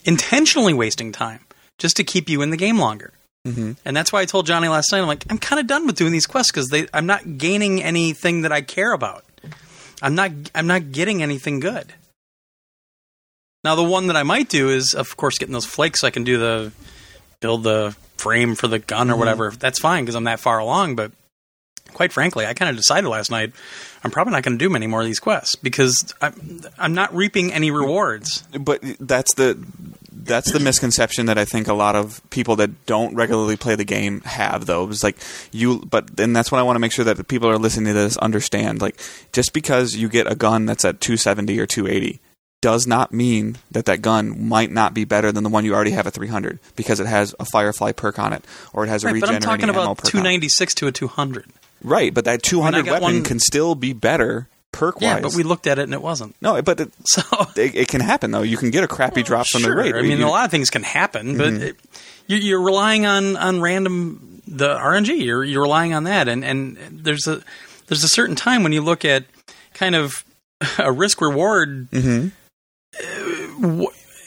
intentionally 0.05 0.73
wasting 0.73 1.13
time, 1.13 1.41
just 1.79 1.97
to 1.97 2.05
keep 2.05 2.29
you 2.29 2.41
in 2.41 2.51
the 2.51 2.57
game 2.57 2.79
longer. 2.79 3.13
Mhm. 3.47 3.77
And 3.85 3.97
that's 3.97 4.13
why 4.13 4.21
I 4.21 4.25
told 4.25 4.47
Johnny 4.47 4.69
last 4.69 4.91
night. 4.91 5.01
I'm 5.01 5.07
like, 5.07 5.25
I'm 5.31 5.39
kind 5.39 5.61
of 5.61 5.67
done 5.67 5.87
with 5.87 5.97
doing 5.97 6.13
these 6.13 6.27
quests 6.27 6.51
because 6.51 6.73
I'm 6.93 7.07
not 7.07 7.39
gaining 7.39 7.83
anything 7.83 8.43
that 8.43 8.53
I 8.53 8.61
care 8.61 8.93
about. 8.93 9.25
I'm 10.03 10.15
not. 10.15 10.33
I'm 10.55 10.67
not 10.67 10.93
getting 10.93 11.23
anything 11.23 11.61
good. 11.61 11.95
Now, 13.65 13.75
the 13.75 13.83
one 13.83 14.09
that 14.09 14.17
I 14.17 14.23
might 14.23 14.49
do 14.49 14.69
is, 14.69 14.95
of 14.95 15.17
course, 15.17 15.39
getting 15.39 15.53
those 15.53 15.65
flakes 15.67 16.01
so 16.01 16.07
I 16.07 16.11
can 16.11 16.23
do 16.23 16.39
the 16.39 16.73
build 17.41 17.63
the 17.65 17.97
frame 18.17 18.55
for 18.55 18.69
the 18.69 18.79
gun 18.79 19.09
or 19.09 19.13
mm-hmm. 19.13 19.21
whatever. 19.21 19.51
That's 19.51 19.79
fine 19.79 20.05
because 20.05 20.15
I'm 20.15 20.25
that 20.25 20.41
far 20.41 20.59
along. 20.59 20.97
But 20.97 21.13
quite 21.93 22.13
frankly, 22.13 22.47
I 22.47 22.55
kind 22.55 22.71
of 22.71 22.77
decided 22.77 23.09
last 23.09 23.31
night 23.31 23.53
I'm 24.05 24.11
probably 24.11 24.33
not 24.33 24.43
going 24.43 24.59
to 24.59 24.65
do 24.65 24.71
many 24.71 24.87
more 24.87 25.01
of 25.01 25.07
these 25.07 25.21
quests 25.21 25.55
because 25.57 26.15
I'm, 26.21 26.63
I'm 26.79 26.95
not 26.95 27.15
reaping 27.15 27.53
any 27.53 27.71
rewards. 27.71 28.43
but 28.59 28.83
that's 29.01 29.35
the 29.35 29.59
that's 30.13 30.51
the 30.51 30.59
misconception 30.59 31.27
that 31.27 31.39
I 31.39 31.45
think 31.45 31.69
a 31.69 31.75
lot 31.75 31.95
of 31.95 32.21
people 32.31 32.57
that 32.57 32.87
don't 32.87 33.15
regularly 33.15 33.57
play 33.57 33.77
the 33.77 33.85
game 33.85 34.23
have 34.23 34.67
though. 34.67 34.89
It's 34.89 35.05
like 35.05 35.17
you 35.53 35.81
but 35.89 36.19
and 36.19 36.35
that's 36.35 36.51
what 36.51 36.59
I 36.59 36.63
want 36.63 36.77
to 36.77 36.81
make 36.81 36.93
sure 36.93 37.05
that 37.05 37.17
the 37.17 37.25
people 37.25 37.49
that 37.49 37.55
are 37.55 37.59
listening 37.59 37.95
to 37.95 38.01
this 38.01 38.17
understand. 38.17 38.81
Like 38.81 39.01
just 39.33 39.53
because 39.53 39.95
you 39.95 40.09
get 40.09 40.31
a 40.31 40.35
gun 40.35 40.67
that's 40.67 40.85
at 40.85 41.01
270 41.01 41.59
or 41.61 41.67
280 41.67 42.21
does 42.67 42.87
not 42.87 43.13
mean 43.13 43.57
that 43.71 43.85
that 43.87 44.03
gun 44.03 44.49
might 44.49 44.71
not 44.73 44.93
be 44.93 45.05
better 45.05 45.31
than 45.31 45.45
the 45.45 45.51
one 45.51 45.65
you 45.65 45.73
already 45.75 45.93
have 45.93 46.07
at 46.09 46.13
300 46.15 46.59
because 46.75 46.99
it 46.99 47.07
has 47.07 47.33
a 47.39 47.45
Firefly 47.45 47.93
perk 47.93 48.19
on 48.19 48.33
it 48.33 48.45
or 48.73 48.85
it 48.85 48.89
has 48.89 49.05
a 49.05 49.07
Right, 49.07 49.21
but 49.21 49.31
I'm 49.31 49.41
talking 49.41 49.69
about 49.71 49.97
perk 49.99 50.07
on 50.07 50.11
296 50.23 50.75
to 50.77 50.87
a 50.89 50.93
200. 50.93 51.47
Right, 51.85 52.13
but 52.13 52.25
that 52.25 52.43
200 52.43 52.87
weapon 52.87 53.03
one- 53.03 53.23
can 53.23 53.39
still 53.39 53.75
be 53.77 53.93
better 53.93 54.49
perk 54.73 54.97
wise. 54.97 55.03
Yeah, 55.03 55.21
but 55.21 55.35
we 55.35 55.43
looked 55.45 55.67
at 55.69 55.79
it 55.79 55.83
and 55.85 55.95
it 55.95 56.03
wasn't. 56.03 56.35
no, 56.43 56.61
but 56.61 56.81
it, 56.81 56.93
So 57.07 57.23
it, 57.57 57.75
it 57.77 57.89
can 57.89 58.01
happen 58.01 58.31
though. 58.33 58.43
You 58.43 58.57
can 58.57 58.71
get 58.71 58.83
a 58.83 58.89
crappy 58.89 59.23
drop 59.23 59.47
from 59.47 59.61
sure. 59.63 59.71
the 59.71 59.77
raid. 59.83 59.95
I 59.95 60.03
mean, 60.03 60.19
You- 60.19 60.27
a 60.27 60.29
lot 60.29 60.45
of 60.45 60.51
things 60.51 60.69
can 60.71 60.83
happen, 60.83 61.39
but 61.39 61.53
Mm-hmm. 61.53 61.63
it, 61.63 61.77
you, 62.27 62.37
you're 62.39 62.61
relying 62.63 63.07
on 63.07 63.37
on 63.37 63.61
random 63.61 64.43
the 64.49 64.75
RNG. 64.77 65.21
You're 65.25 65.45
you're 65.45 65.63
relying 65.63 65.95
on 65.95 66.05
that, 66.05 66.27
and 66.29 66.45
and 66.45 66.77
there's 66.91 67.27
a 67.29 67.41
there's 67.87 68.03
a 68.03 68.09
certain 68.09 68.35
time 68.35 68.65
when 68.65 68.73
you 68.73 68.83
look 68.83 69.05
at 69.05 69.25
kind 69.75 69.95
of 69.95 70.25
a 70.79 70.91
risk 70.91 71.21
reward, 71.21 71.89
Mhm. 71.93 72.33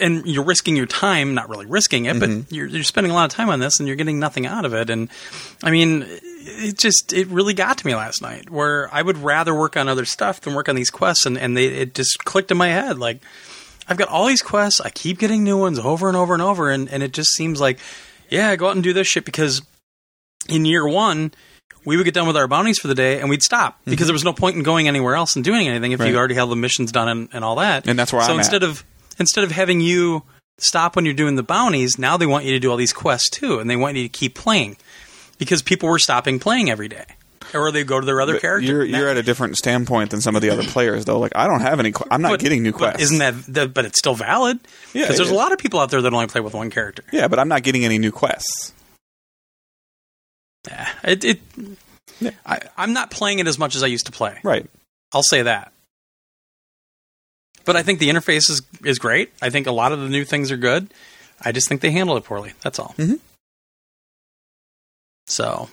And 0.02 0.26
you're 0.26 0.44
risking 0.46 0.76
your 0.76 0.86
time, 0.86 1.34
not 1.34 1.50
really 1.50 1.66
risking 1.66 2.06
it, 2.06 2.16
Mm-hmm. 2.16 2.42
but 2.42 2.52
you're 2.52 2.68
you're 2.68 2.84
spending 2.84 3.12
a 3.12 3.16
lot 3.16 3.26
of 3.26 3.36
time 3.36 3.50
on 3.50 3.60
this, 3.60 3.80
and 3.80 3.88
you're 3.88 3.98
getting 3.98 4.20
nothing 4.20 4.46
out 4.46 4.66
of 4.66 4.74
it. 4.74 4.90
And 4.90 5.10
I 5.64 5.72
mean, 5.72 6.06
it 6.08 6.78
just 6.78 7.12
it 7.14 7.28
really 7.28 7.54
got 7.54 7.78
to 7.80 7.86
me 7.88 7.96
last 7.96 8.22
night, 8.22 8.50
where 8.50 8.90
I 8.94 9.02
would 9.02 9.18
rather 9.18 9.54
work 9.54 9.76
on 9.78 9.88
other 9.90 10.06
stuff 10.06 10.42
than 10.42 10.54
work 10.54 10.70
on 10.70 10.76
these 10.76 10.90
quests, 10.90 11.26
and 11.26 11.38
and 11.38 11.56
they 11.58 11.66
it 11.68 11.96
just 11.96 12.24
clicked 12.26 12.52
in 12.52 12.58
my 12.58 12.70
head 12.70 12.98
like. 12.98 13.20
I've 13.92 13.98
got 13.98 14.10
all 14.10 14.28
these 14.28 14.44
quests. 14.44 14.80
I 14.80 14.92
keep 14.92 15.18
getting 15.18 15.44
new 15.44 15.58
ones 15.58 15.80
over 15.80 16.08
and 16.08 16.16
over 16.16 16.36
and 16.36 16.44
over, 16.44 16.70
and, 16.70 16.88
and 16.90 17.02
it 17.02 17.12
just 17.12 17.32
seems 17.32 17.60
like, 17.60 17.80
yeah, 18.30 18.56
go 18.56 18.68
out 18.68 18.76
and 18.76 18.84
do 18.84 18.94
this 18.94 19.08
shit 19.08 19.26
because 19.26 19.64
in 20.48 20.64
year 20.64 20.88
one, 20.88 21.32
we 21.86 21.96
would 21.98 22.04
get 22.04 22.14
done 22.14 22.28
with 22.28 22.36
our 22.38 22.48
bounties 22.48 22.78
for 22.80 22.88
the 22.88 22.96
day 22.96 23.20
and 23.20 23.30
we'd 23.30 23.42
stop 23.44 23.80
because 23.86 24.08
there 24.08 24.14
was 24.14 24.24
no 24.26 24.34
point 24.34 24.56
in 24.58 24.64
going 24.64 24.88
anywhere 24.88 25.16
else 25.16 25.36
and 25.36 25.46
doing 25.46 25.68
anything 25.68 25.92
if 25.92 25.98
Mm-hmm. 26.00 26.04
Right. 26.06 26.12
you 26.12 26.18
already 26.18 26.36
had 26.36 26.46
the 26.50 26.56
missions 26.56 26.92
done 26.92 27.08
and, 27.08 27.30
and 27.34 27.44
all 27.46 27.56
that. 27.58 27.88
And 27.88 27.98
that's 27.98 28.12
where 28.14 28.22
so 28.22 28.28
I'm 28.34 28.40
at. 28.40 28.40
instead 28.40 28.64
of 28.64 28.84
instead 29.18 29.44
of 29.44 29.52
having 29.52 29.80
you 29.82 30.24
stop 30.58 30.96
when 30.96 31.06
you're 31.06 31.14
doing 31.14 31.36
the 31.36 31.44
bounties, 31.44 31.98
now 31.98 32.18
they 32.18 32.26
want 32.26 32.46
you 32.46 32.52
to 32.52 32.60
do 32.60 32.70
all 32.70 32.78
these 32.78 32.94
quests 32.94 33.30
too, 33.30 33.60
and 33.60 33.70
they 33.70 33.76
want 33.78 33.96
you 33.96 34.04
to 34.04 34.10
keep 34.10 34.36
playing. 34.36 34.76
because 35.38 35.62
people 35.62 35.88
were 35.88 36.00
stopping 36.00 36.38
playing 36.40 36.70
every 36.70 36.90
day, 36.90 37.06
or 37.54 37.72
they 37.72 37.86
go 37.86 37.98
to 38.00 38.06
their 38.06 38.20
other 38.20 38.34
But 38.34 38.42
character. 38.42 38.68
You're 38.70 38.84
you're 38.84 39.08
at 39.08 39.16
a 39.16 39.24
different 39.24 39.56
standpoint 39.58 40.12
than 40.12 40.20
some 40.20 40.36
of 40.36 40.42
the 40.42 40.50
other 40.50 40.64
players, 40.64 41.06
though. 41.06 41.18
Like 41.18 41.32
I 41.36 41.48
don't 41.48 41.62
have 41.62 41.80
any. 41.80 41.94
I'm 42.12 42.22
not 42.22 42.32
but- 42.32 42.40
getting 42.42 42.62
new 42.62 42.72
but 42.74 42.78
quests. 42.80 43.04
Isn't 43.04 43.18
that, 43.20 43.34
that? 43.54 43.74
But 43.74 43.86
it's 43.86 43.98
still 44.00 44.16
valid. 44.16 44.60
Yeah, 44.94 45.04
because 45.04 45.16
there's 45.18 45.30
it 45.30 45.34
a 45.34 45.38
lot 45.38 45.54
of 45.54 45.60
people 45.60 45.80
out 45.80 45.92
there 45.92 46.02
that 46.02 46.14
only 46.14 46.28
play 46.28 46.42
with 46.42 46.54
one 46.54 46.70
character. 46.70 47.04
Yeah, 47.14 47.30
but 47.30 47.40
I'm 47.40 47.48
not 47.48 47.64
getting 47.64 47.86
any 47.86 47.98
new 47.98 48.12
quests. 48.12 48.74
Yeah, 50.70 50.90
it. 51.04 51.24
it 51.26 51.40
Yeah. 52.20 52.32
I, 52.46 52.60
I'm 52.78 52.94
not 52.94 53.12
playing 53.12 53.40
it 53.40 53.48
as 53.48 53.58
much 53.58 53.76
as 53.76 53.84
I 53.84 53.88
used 53.88 54.06
to 54.08 54.12
play. 54.12 54.40
Right. 54.44 54.66
I'll 55.14 55.24
say 55.24 55.42
that. 55.44 55.72
But 57.66 57.76
I 57.76 57.84
think 57.84 58.00
the 58.00 58.10
interface 58.10 58.50
is 58.50 58.62
is 58.84 59.00
great. 59.00 59.32
I 59.42 59.50
think 59.50 59.68
a 59.68 59.72
lot 59.72 59.92
of 59.92 60.00
the 60.00 60.10
new 60.10 60.26
things 60.26 60.52
are 60.52 60.58
good. 60.58 60.90
I 61.42 61.52
just 61.52 61.70
think 61.70 61.82
they 61.82 61.92
handle 61.92 62.18
it 62.18 62.24
poorly. 62.24 62.54
That's 62.62 62.80
all. 62.80 62.94
Mhm. 62.98 63.20
So, 65.28 65.70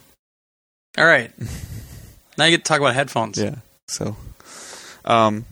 all 0.99 1.07
right. 1.07 1.33
now 2.39 2.45
you 2.45 2.51
get 2.53 2.65
to 2.65 2.69
talk 2.69 2.81
about 2.81 2.95
headphones. 2.95 3.39
Yeah. 3.39 3.57
So, 3.89 4.17
um, 5.05 5.47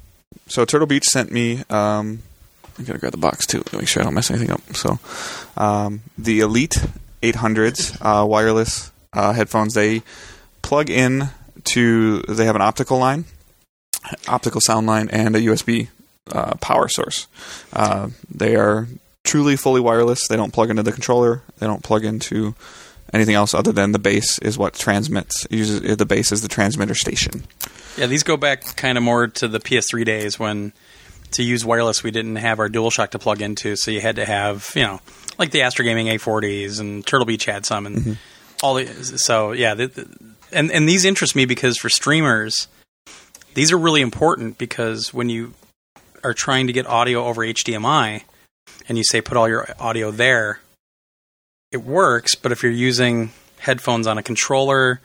so 0.46 0.64
Turtle 0.64 0.86
Beach 0.86 1.04
sent 1.04 1.32
me. 1.32 1.62
Um, 1.70 2.22
I 2.78 2.82
gotta 2.82 2.98
grab 2.98 3.12
the 3.12 3.18
box 3.18 3.46
too 3.46 3.60
to 3.62 3.78
make 3.78 3.88
sure 3.88 4.02
I 4.02 4.04
don't 4.04 4.14
mess 4.14 4.30
anything 4.30 4.50
up. 4.50 4.60
So, 4.74 4.98
um, 5.56 6.02
the 6.18 6.40
Elite 6.40 6.76
800s 7.22 7.96
uh, 8.02 8.26
wireless 8.26 8.90
uh, 9.14 9.32
headphones. 9.32 9.74
They 9.74 10.02
plug 10.62 10.90
in 10.90 11.28
to. 11.64 12.20
They 12.22 12.44
have 12.44 12.56
an 12.56 12.62
optical 12.62 12.98
line, 12.98 13.24
optical 14.28 14.60
sound 14.60 14.86
line, 14.86 15.08
and 15.10 15.34
a 15.36 15.40
USB 15.40 15.88
uh, 16.30 16.54
power 16.56 16.88
source. 16.88 17.26
Uh, 17.72 18.10
they 18.30 18.56
are 18.56 18.88
truly 19.24 19.56
fully 19.56 19.80
wireless. 19.80 20.28
They 20.28 20.36
don't 20.36 20.52
plug 20.52 20.70
into 20.70 20.82
the 20.82 20.92
controller. 20.92 21.42
They 21.58 21.66
don't 21.66 21.82
plug 21.82 22.04
into 22.04 22.54
anything 23.12 23.34
else 23.34 23.54
other 23.54 23.72
than 23.72 23.92
the 23.92 23.98
base 23.98 24.38
is 24.40 24.58
what 24.58 24.74
transmits. 24.74 25.46
Uses 25.50 25.96
the 25.96 26.06
base 26.06 26.32
is 26.32 26.42
the 26.42 26.48
transmitter 26.48 26.94
station. 26.94 27.44
Yeah, 27.96 28.06
these 28.06 28.22
go 28.22 28.36
back 28.36 28.76
kind 28.76 28.98
of 28.98 29.04
more 29.04 29.28
to 29.28 29.48
the 29.48 29.60
PS3 29.60 30.04
days 30.04 30.38
when 30.38 30.72
to 31.32 31.42
use 31.42 31.64
wireless 31.64 32.02
we 32.02 32.10
didn't 32.10 32.36
have 32.36 32.58
our 32.58 32.68
DualShock 32.68 33.10
to 33.10 33.18
plug 33.18 33.40
into, 33.42 33.76
so 33.76 33.90
you 33.90 34.00
had 34.00 34.16
to 34.16 34.24
have 34.24 34.70
you 34.74 34.82
know 34.82 35.00
like 35.38 35.50
the 35.50 35.62
Astro 35.62 35.84
Gaming 35.84 36.06
A40s 36.06 36.80
and 36.80 37.06
Turtle 37.06 37.26
Beach 37.26 37.44
had 37.44 37.64
some 37.66 37.86
and 37.86 38.18
all. 38.64 38.74
The, 38.74 38.86
so 39.18 39.52
yeah, 39.52 39.74
the, 39.74 39.86
the- 39.88 40.18
and 40.52 40.70
and 40.70 40.88
these 40.88 41.04
interest 41.04 41.34
me 41.36 41.44
because 41.46 41.76
for 41.76 41.88
streamers, 41.88 42.68
these 43.54 43.72
are 43.72 43.78
really 43.78 44.00
important 44.00 44.56
because 44.58 45.12
when 45.12 45.28
you 45.28 45.52
are 46.22 46.34
trying 46.34 46.66
to 46.68 46.72
get 46.72 46.86
audio 46.86 47.24
over 47.24 47.42
HDMI 47.42 48.22
and 48.88 48.96
you 48.98 49.04
say 49.04 49.20
put 49.20 49.36
all 49.36 49.48
your 49.48 49.66
audio 49.78 50.10
there, 50.10 50.60
it 51.72 51.82
works. 51.82 52.34
But 52.34 52.52
if 52.52 52.62
you're 52.62 52.72
using 52.72 53.32
headphones 53.58 54.06
on 54.06 54.16
a 54.18 54.22
controller 54.22 55.00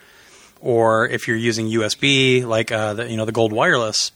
or 0.61 1.07
if 1.07 1.27
you're 1.27 1.37
using 1.37 1.67
USB, 1.67 2.45
like 2.45 2.71
uh, 2.71 2.93
the, 2.93 3.09
you 3.09 3.17
know 3.17 3.25
the 3.25 3.31
Gold 3.31 3.51
Wireless, 3.51 4.11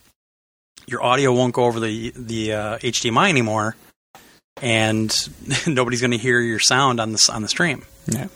your 0.85 1.03
audio 1.03 1.33
won't 1.33 1.53
go 1.53 1.63
over 1.65 1.79
the 1.79 2.13
the 2.15 2.53
uh, 2.53 2.77
HDMI 2.77 3.29
anymore, 3.29 3.75
and 4.61 5.13
nobody's 5.67 6.01
going 6.01 6.11
to 6.11 6.17
hear 6.17 6.39
your 6.39 6.59
sound 6.59 6.99
on 6.99 7.11
the 7.13 7.29
on 7.33 7.41
the 7.41 7.47
stream. 7.49 7.83
Yeah. 8.07 8.27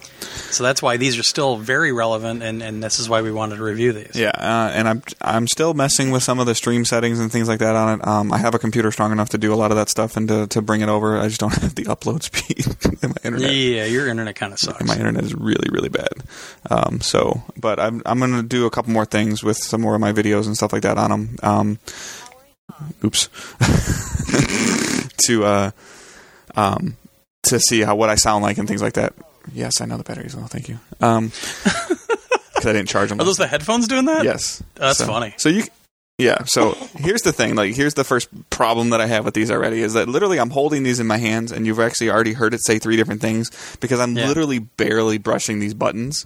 So 0.50 0.64
that's 0.64 0.82
why 0.82 0.98
these 0.98 1.20
are 1.20 1.24
still 1.24 1.58
very 1.58 1.92
relevant, 1.92 2.42
and, 2.42 2.64
and 2.64 2.82
this 2.82 3.00
is 3.00 3.10
why 3.10 3.22
we 3.22 3.32
wanted 3.32 3.58
to 3.58 3.64
review 3.64 3.92
these. 3.92 4.16
Yeah, 4.16 4.32
uh, 4.34 4.72
and 4.74 4.88
I'm 4.88 5.04
I'm 5.22 5.48
still 5.48 5.74
messing 5.74 6.12
with 6.12 6.24
some 6.24 6.40
of 6.40 6.46
the 6.46 6.56
stream 6.56 6.86
settings 6.86 7.20
and 7.20 7.32
things 7.32 7.48
like 7.48 7.60
that 7.60 7.76
on 7.76 8.00
it. 8.00 8.08
Um, 8.08 8.32
I 8.32 8.38
have 8.38 8.56
a 8.56 8.60
computer 8.60 8.92
strong 8.92 9.12
enough 9.12 9.30
to 9.30 9.38
do 9.38 9.54
a 9.54 9.56
lot 9.56 9.72
of 9.72 9.78
that 9.78 9.90
stuff 9.90 10.16
and 10.16 10.28
to, 10.30 10.48
to 10.48 10.62
bring 10.62 10.82
it 10.82 10.90
over. 10.90 11.18
I 11.18 11.28
just 11.28 11.40
don't 11.40 11.54
have 11.62 11.76
the 11.76 11.84
upload 11.84 12.24
speed 12.24 12.66
in 13.04 13.10
my 13.10 13.16
internet. 13.24 13.54
Yeah, 13.54 13.86
your 13.86 14.08
internet 14.08 14.36
kind 14.36 14.54
of 14.54 14.60
sucks. 14.60 14.86
My 14.86 14.96
internet 14.96 15.24
is 15.24 15.36
really 15.36 15.68
really 15.70 15.90
bad. 15.90 16.14
Um, 16.70 17.02
so, 17.02 17.44
but 17.58 17.80
I'm 17.80 18.02
I'm 18.06 18.20
gonna 18.20 18.44
do 18.44 18.66
a 18.66 18.72
couple 18.72 18.94
more 18.94 19.06
things 19.06 19.44
with 19.44 19.58
some 19.58 19.82
more 19.82 19.96
of 19.96 20.02
my 20.02 20.14
videos 20.14 20.46
and 20.46 20.56
stuff 20.56 20.72
like 20.72 20.84
that 20.84 20.98
on 20.98 21.10
them. 21.10 21.36
Um, 21.44 21.80
oops. 23.04 23.30
to 25.28 25.44
uh, 25.44 25.72
um, 26.56 26.98
to 27.44 27.60
see 27.60 27.82
how 27.82 27.96
what 27.96 28.10
I 28.10 28.16
sound 28.16 28.44
like 28.44 28.58
and 28.58 28.68
things 28.68 28.82
like 28.82 28.94
that. 28.94 29.14
Yes, 29.53 29.82
I 29.82 29.85
know 29.85 29.98
the 29.98 30.03
batteries 30.03 30.35
well. 30.35 30.48
Thank 30.48 30.69
you. 30.69 30.80
Um, 31.01 31.27
because 31.64 32.66
I 32.66 32.74
didn't 32.74 32.88
charge 32.90 33.09
them. 33.09 33.19
Are 33.22 33.24
those 33.24 33.38
the 33.38 33.48
headphones 33.48 33.88
doing 33.88 34.06
that? 34.06 34.24
Yes, 34.24 34.61
That's 34.76 34.98
So- 35.00 35.06
funny. 35.08 35.34
So 35.38 35.50
you, 35.50 35.64
yeah. 36.17 36.43
So 36.45 36.72
here's 36.95 37.22
the 37.22 37.32
thing. 37.34 37.56
Like, 37.56 37.76
here's 37.76 37.93
the 37.93 38.03
first 38.03 38.30
problem 38.50 38.90
that 38.92 39.01
I 39.01 39.06
have 39.06 39.26
with 39.26 39.34
these 39.34 39.51
already 39.51 39.82
is 39.82 39.93
that 39.93 40.08
literally 40.08 40.40
I'm 40.40 40.50
holding 40.50 40.84
these 40.84 41.00
in 41.00 41.08
my 41.08 41.17
hands, 41.17 41.51
and 41.51 41.66
you've 41.67 41.80
actually 41.80 42.09
already 42.09 42.34
heard 42.34 42.53
it 42.53 42.64
say 42.66 42.80
three 42.80 42.95
different 42.98 43.22
things 43.22 43.51
because 43.80 44.00
I'm 44.00 44.17
Yeah. 44.17 44.27
literally 44.27 44.59
barely 44.59 45.17
brushing 45.19 45.59
these 45.59 45.74
buttons, 45.76 46.26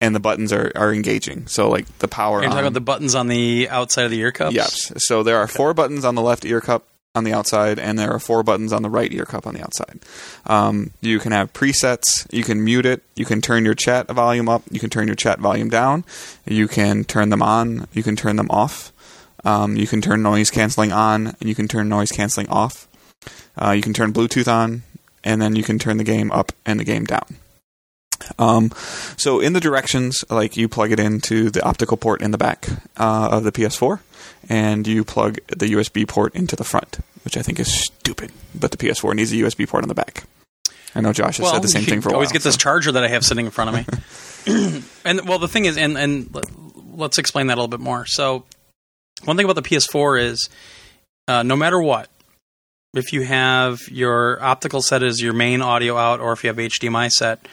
and 0.00 0.14
the 0.14 0.20
buttons 0.20 0.52
are 0.52 0.72
are 0.74 0.92
engaging. 0.92 1.46
So 1.46 1.68
like 1.68 1.86
the 1.98 2.08
power. 2.08 2.40
You're 2.40 2.48
talking 2.50 2.64
about 2.64 2.72
the 2.74 2.80
buttons 2.80 3.14
on 3.14 3.28
the 3.28 3.68
outside 3.70 4.04
of 4.04 4.10
the 4.10 4.20
ear 4.20 4.32
cups. 4.32 4.54
Yes. 4.54 4.92
So 5.04 5.22
there 5.22 5.36
are 5.38 5.46
four 5.46 5.74
buttons 5.74 6.04
on 6.04 6.14
the 6.14 6.22
left 6.22 6.44
ear 6.46 6.60
cup 6.62 6.86
on 7.14 7.22
the 7.24 7.32
outside, 7.32 7.78
and 7.78 7.96
there 7.96 8.10
are 8.10 8.18
four 8.18 8.42
buttons 8.42 8.72
on 8.72 8.82
the 8.82 8.90
right 8.90 9.12
ear 9.12 9.24
cup 9.24 9.46
on 9.46 9.54
the 9.54 9.62
outside. 9.62 10.00
Um, 10.46 10.90
you 11.00 11.20
can 11.20 11.30
have 11.30 11.52
presets. 11.52 12.26
You 12.32 12.42
can 12.42 12.64
mute 12.64 12.86
it. 12.86 13.04
You 13.14 13.24
can 13.24 13.40
turn 13.40 13.64
your 13.64 13.74
chat 13.74 14.08
volume 14.08 14.48
up. 14.48 14.62
You 14.70 14.80
can 14.80 14.90
turn 14.90 15.06
your 15.06 15.14
chat 15.14 15.38
volume 15.38 15.68
down. 15.68 16.04
You 16.44 16.66
can 16.66 17.04
turn 17.04 17.28
them 17.30 17.42
on. 17.42 17.86
You 17.92 18.02
can 18.02 18.16
turn 18.16 18.34
them 18.34 18.50
off. 18.50 18.92
Um, 19.44 19.76
you 19.76 19.86
can 19.86 20.00
turn 20.00 20.22
noise 20.22 20.50
canceling 20.50 20.90
on, 20.90 21.28
and 21.38 21.48
you 21.48 21.54
can 21.54 21.68
turn 21.68 21.88
noise 21.88 22.10
canceling 22.10 22.48
off. 22.48 22.88
Uh, 23.56 23.70
you 23.70 23.82
can 23.82 23.92
turn 23.92 24.12
Bluetooth 24.12 24.52
on, 24.52 24.82
and 25.22 25.40
then 25.40 25.54
you 25.54 25.62
can 25.62 25.78
turn 25.78 25.98
the 25.98 26.04
game 26.04 26.32
up 26.32 26.50
and 26.66 26.80
the 26.80 26.84
game 26.84 27.04
down. 27.04 27.36
Um, 28.38 28.72
so 29.16 29.38
in 29.38 29.52
the 29.52 29.60
directions, 29.60 30.24
like 30.30 30.56
you 30.56 30.68
plug 30.68 30.90
it 30.90 30.98
into 30.98 31.50
the 31.50 31.62
optical 31.62 31.96
port 31.96 32.22
in 32.22 32.30
the 32.30 32.38
back 32.38 32.68
uh, 32.96 33.28
of 33.30 33.44
the 33.44 33.52
PS4, 33.52 34.00
and 34.48 34.86
you 34.86 35.04
plug 35.04 35.38
the 35.48 35.66
USB 35.72 36.06
port 36.06 36.34
into 36.34 36.56
the 36.56 36.64
front, 36.64 36.98
which 37.24 37.36
I 37.36 37.42
think 37.42 37.60
is 37.60 37.72
stupid. 37.72 38.32
But 38.54 38.70
the 38.70 38.76
PS4 38.76 39.14
needs 39.14 39.32
a 39.32 39.36
USB 39.36 39.68
port 39.68 39.84
on 39.84 39.88
the 39.88 39.94
back. 39.94 40.24
I 40.94 41.00
know 41.00 41.12
Josh 41.12 41.38
has 41.38 41.44
well, 41.44 41.54
said 41.54 41.62
the 41.62 41.68
same 41.68 41.84
thing 41.84 42.00
for 42.00 42.08
a 42.08 42.12
while. 42.12 42.16
always 42.16 42.32
get 42.32 42.42
this 42.42 42.56
charger 42.56 42.92
that 42.92 43.02
I 43.02 43.08
have 43.08 43.24
sitting 43.24 43.46
in 43.46 43.50
front 43.50 43.76
of 43.76 44.44
me. 44.46 44.82
and 45.04 45.28
well, 45.28 45.38
the 45.38 45.48
thing 45.48 45.64
is, 45.64 45.76
and 45.76 45.98
and 45.98 46.32
let- 46.34 46.44
let's 46.96 47.18
explain 47.18 47.48
that 47.48 47.54
a 47.54 47.60
little 47.60 47.68
bit 47.68 47.80
more. 47.80 48.06
So, 48.06 48.44
one 49.24 49.36
thing 49.36 49.44
about 49.44 49.56
the 49.56 49.62
PS4 49.62 50.22
is, 50.22 50.48
uh, 51.26 51.42
no 51.42 51.56
matter 51.56 51.80
what, 51.80 52.08
if 52.94 53.12
you 53.12 53.22
have 53.22 53.80
your 53.90 54.42
optical 54.42 54.82
set 54.82 55.02
as 55.02 55.20
your 55.20 55.32
main 55.32 55.62
audio 55.62 55.96
out, 55.96 56.20
or 56.20 56.32
if 56.32 56.44
you 56.44 56.48
have 56.48 56.56
HDMI 56.56 57.10
set, 57.10 57.46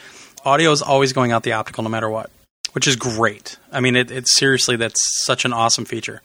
audio 0.44 0.70
is 0.70 0.82
always 0.82 1.12
going 1.12 1.32
out 1.32 1.42
the 1.42 1.52
optical, 1.52 1.82
no 1.82 1.90
matter 1.90 2.08
what, 2.08 2.30
which 2.72 2.86
is 2.86 2.96
great. 2.96 3.56
I 3.70 3.80
mean, 3.80 3.96
it, 3.96 4.10
it's 4.10 4.36
seriously 4.36 4.76
that's 4.76 5.24
such 5.24 5.44
an 5.44 5.52
awesome 5.52 5.84
feature. 5.84 6.22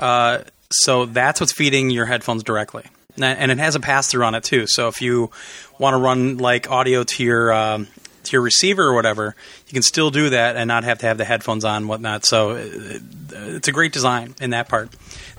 Uh, 0.00 0.42
so 0.72 1.04
that's 1.04 1.40
what's 1.40 1.52
feeding 1.52 1.90
your 1.90 2.06
headphones 2.06 2.42
directly, 2.42 2.84
and 3.20 3.52
it 3.52 3.58
has 3.58 3.74
a 3.74 3.80
pass 3.80 4.08
through 4.08 4.24
on 4.24 4.34
it 4.34 4.44
too. 4.44 4.66
So 4.66 4.88
if 4.88 5.02
you 5.02 5.30
want 5.78 5.94
to 5.94 5.98
run 5.98 6.38
like 6.38 6.70
audio 6.70 7.04
to 7.04 7.22
your 7.22 7.52
um, 7.52 7.88
to 8.24 8.32
your 8.32 8.40
receiver 8.42 8.82
or 8.82 8.94
whatever, 8.94 9.36
you 9.66 9.72
can 9.72 9.82
still 9.82 10.10
do 10.10 10.30
that 10.30 10.56
and 10.56 10.68
not 10.68 10.84
have 10.84 10.98
to 11.00 11.06
have 11.06 11.18
the 11.18 11.24
headphones 11.24 11.64
on 11.64 11.76
and 11.76 11.88
whatnot. 11.88 12.24
So 12.24 12.52
uh, 12.52 12.98
it's 13.32 13.68
a 13.68 13.72
great 13.72 13.92
design 13.92 14.34
in 14.40 14.50
that 14.50 14.68
part. 14.68 14.90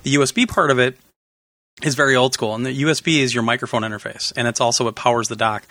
The 0.02 0.14
USB 0.14 0.48
part 0.48 0.70
of 0.70 0.78
it 0.78 0.96
is 1.82 1.94
very 1.94 2.14
old 2.14 2.34
school, 2.34 2.54
and 2.54 2.64
the 2.64 2.82
USB 2.82 3.18
is 3.18 3.34
your 3.34 3.42
microphone 3.42 3.82
interface, 3.82 4.32
and 4.36 4.46
it's 4.46 4.60
also 4.60 4.84
what 4.84 4.94
powers 4.94 5.28
the 5.28 5.36
dock. 5.36 5.64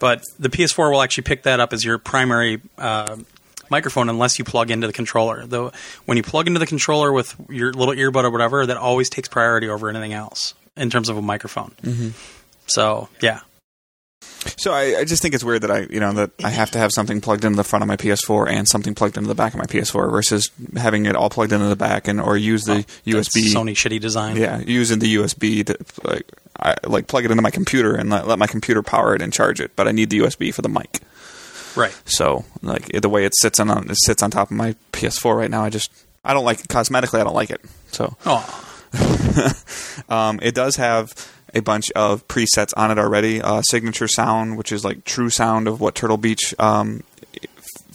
But 0.00 0.22
the 0.38 0.48
PS4 0.48 0.90
will 0.90 1.02
actually 1.02 1.24
pick 1.24 1.44
that 1.44 1.60
up 1.60 1.72
as 1.72 1.84
your 1.84 1.98
primary 1.98 2.60
uh, 2.78 3.16
microphone 3.72 4.08
unless 4.08 4.38
you 4.38 4.44
plug 4.44 4.70
into 4.70 4.86
the 4.86 4.92
controller. 4.92 5.44
Though 5.46 5.72
when 6.04 6.16
you 6.16 6.22
plug 6.22 6.46
into 6.46 6.60
the 6.60 6.66
controller 6.66 7.12
with 7.12 7.34
your 7.48 7.72
little 7.72 7.94
earbud 7.94 8.22
or 8.24 8.30
whatever, 8.30 8.64
that 8.66 8.76
always 8.76 9.08
takes 9.10 9.28
priority 9.28 9.68
over 9.68 9.88
anything 9.88 10.12
else 10.12 10.54
in 10.76 10.90
terms 10.90 11.08
of 11.08 11.16
a 11.16 11.22
microphone. 11.22 11.72
Mm-hmm. 11.82 12.10
So 12.66 13.08
yeah, 13.20 13.40
So 14.56 14.72
I, 14.72 15.00
I 15.00 15.04
just 15.04 15.22
think 15.22 15.34
it's 15.34 15.44
weird 15.44 15.62
that 15.62 15.70
I, 15.70 15.80
you 15.90 16.00
know, 16.00 16.12
that 16.12 16.30
I 16.42 16.50
have 16.50 16.70
to 16.72 16.78
have 16.78 16.90
something 16.92 17.20
plugged 17.20 17.44
into 17.44 17.56
the 17.56 17.64
front 17.64 17.82
of 17.82 17.88
my 17.88 17.96
PS4 17.96 18.48
and 18.48 18.68
something 18.68 18.94
plugged 18.94 19.16
into 19.16 19.28
the 19.28 19.34
back 19.34 19.52
of 19.54 19.58
my 19.58 19.66
PS4 19.66 20.10
versus 20.10 20.50
having 20.76 21.06
it 21.06 21.16
all 21.16 21.30
plugged 21.30 21.52
into 21.52 21.66
the 21.66 21.76
back 21.76 22.08
and 22.08 22.20
or 22.20 22.36
use 22.36 22.64
the 22.64 22.72
oh, 22.72 22.76
That's 22.76 23.28
USB. 23.28 23.52
Sony 23.52 23.72
shitty 23.72 24.00
design. 24.00 24.36
Yeah, 24.36 24.58
using 24.60 24.98
the 24.98 25.16
USB 25.16 25.64
to 25.66 25.76
like, 26.04 26.30
I, 26.58 26.76
like 26.84 27.06
plug 27.06 27.24
it 27.24 27.30
into 27.30 27.42
my 27.42 27.50
computer 27.50 27.94
and 27.94 28.10
let, 28.10 28.26
let 28.26 28.38
my 28.38 28.46
computer 28.46 28.82
power 28.82 29.14
it 29.14 29.22
and 29.22 29.32
charge 29.32 29.60
it. 29.60 29.74
But 29.76 29.88
I 29.88 29.92
need 29.92 30.10
the 30.10 30.20
USB 30.20 30.52
for 30.52 30.62
the 30.62 30.68
mic. 30.68 31.00
Right. 31.76 31.96
So 32.04 32.44
like 32.62 32.86
the 32.88 33.08
way 33.08 33.24
it 33.24 33.34
sits 33.36 33.60
on 33.60 33.90
it 33.90 33.96
sits 34.04 34.22
on 34.22 34.30
top 34.30 34.50
of 34.50 34.56
my 34.56 34.74
PS4 34.92 35.36
right 35.36 35.50
now, 35.50 35.64
I 35.64 35.70
just 35.70 35.90
I 36.24 36.34
don't 36.34 36.44
like 36.44 36.60
it 36.60 36.68
cosmetically. 36.68 37.20
I 37.20 37.24
don't 37.24 37.34
like 37.34 37.50
it. 37.50 37.60
So 37.90 38.16
Oh, 38.26 38.68
um, 40.08 40.38
it 40.42 40.54
does 40.54 40.76
have 40.76 41.12
a 41.54 41.60
bunch 41.60 41.90
of 41.92 42.26
presets 42.28 42.72
on 42.76 42.90
it 42.90 42.98
already. 42.98 43.40
Uh, 43.42 43.62
signature 43.62 44.08
sound, 44.08 44.56
which 44.56 44.72
is 44.72 44.84
like 44.84 45.04
true 45.04 45.30
sound 45.30 45.68
of 45.68 45.80
what 45.80 45.94
Turtle 45.94 46.16
Beach 46.16 46.54
um, 46.58 47.02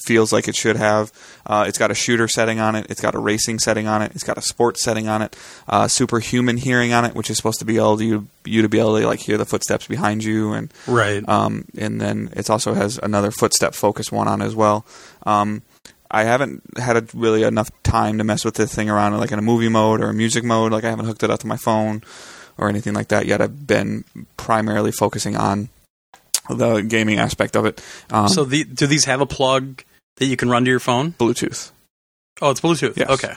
feels 0.06 0.32
like 0.34 0.48
it 0.48 0.56
should 0.56 0.76
have. 0.76 1.11
Uh, 1.45 1.66
it's 1.67 1.77
got 1.77 1.92
a 1.92 1.95
shooter 1.95 2.27
setting 2.27 2.59
on 2.59 2.76
it. 2.76 2.88
It's 2.90 3.01
got 3.01 3.16
a 3.16 3.19
racing 3.19 3.59
setting 3.59 3.88
on 3.88 4.01
it. 4.01 4.11
It's 4.14 4.24
got 4.24 4.38
a 4.38 4.42
sports 4.42 4.84
setting 4.84 5.08
on 5.08 5.22
it. 5.22 5.35
Uh, 5.67 5.88
superhuman 5.88 6.58
hearing 6.58 6.93
on 6.93 7.06
it, 7.06 7.16
which 7.16 7.30
is 7.30 7.38
supposed 7.38 7.59
to 7.59 7.66
be 7.66 7.77
able 7.77 7.98
to 7.98 8.03
you, 8.03 8.27
you 8.45 8.61
to 8.61 8.69
be 8.69 8.80
able 8.80 8.98
to 9.00 9.08
like 9.08 9.19
hear 9.19 9.38
the 9.38 9.45
footsteps 9.45 9.88
behind 9.88 10.24
you, 10.24 10.53
and 10.53 10.74
Right. 10.88 11.27
um, 11.27 11.66
and 11.77 12.00
then 12.01 12.30
it 12.35 12.50
also 12.50 12.74
has 12.74 13.00
another 13.01 13.32
footstep 13.32 13.74
focus 13.74 14.11
one 14.11 14.27
on 14.27 14.42
as 14.42 14.56
well. 14.56 14.85
Um, 15.26 15.61
I 16.09 16.24
haven't 16.24 16.64
had 16.77 16.95
a, 16.95 17.06
really 17.14 17.43
enough 17.43 17.69
time 17.84 18.17
to 18.17 18.24
mess 18.24 18.45
with 18.45 18.56
this 18.56 18.74
thing 18.74 18.90
around 18.90 19.17
like 19.17 19.32
in 19.34 19.40
a 19.40 19.42
movie 19.42 19.67
mode 19.67 20.00
or 20.01 20.09
a 20.09 20.14
music 20.14 20.43
mode. 20.43 20.72
Like 20.72 20.85
I 20.85 20.90
haven't 20.90 21.06
hooked 21.06 21.24
it 21.24 21.30
up 21.30 21.42
to 21.42 21.48
my 21.48 21.58
phone 21.58 22.01
or 22.58 22.69
anything 22.69 22.93
like 22.93 23.09
that 23.09 23.26
yet. 23.26 23.42
I've 23.42 23.67
been 23.67 24.06
primarily 24.38 24.92
focusing 24.92 25.35
on 25.35 25.67
the 26.50 26.80
gaming 26.80 27.19
aspect 27.19 27.58
of 27.58 27.66
it. 27.66 27.84
Um, 28.09 28.30
so 28.30 28.45
the, 28.45 28.64
do 28.64 28.88
these 28.88 29.03
have 29.03 29.19
a 29.19 29.26
plug 29.26 29.84
that 30.17 30.25
you 30.25 30.37
can 30.37 30.49
run 30.49 30.65
to 30.65 30.69
your 30.69 30.79
phone? 30.79 31.13
Bluetooth. 31.13 31.71
Oh, 32.41 32.51
it's 32.51 32.61
Bluetooth. 32.61 32.97
Yes. 32.97 33.09
Okay. 33.09 33.33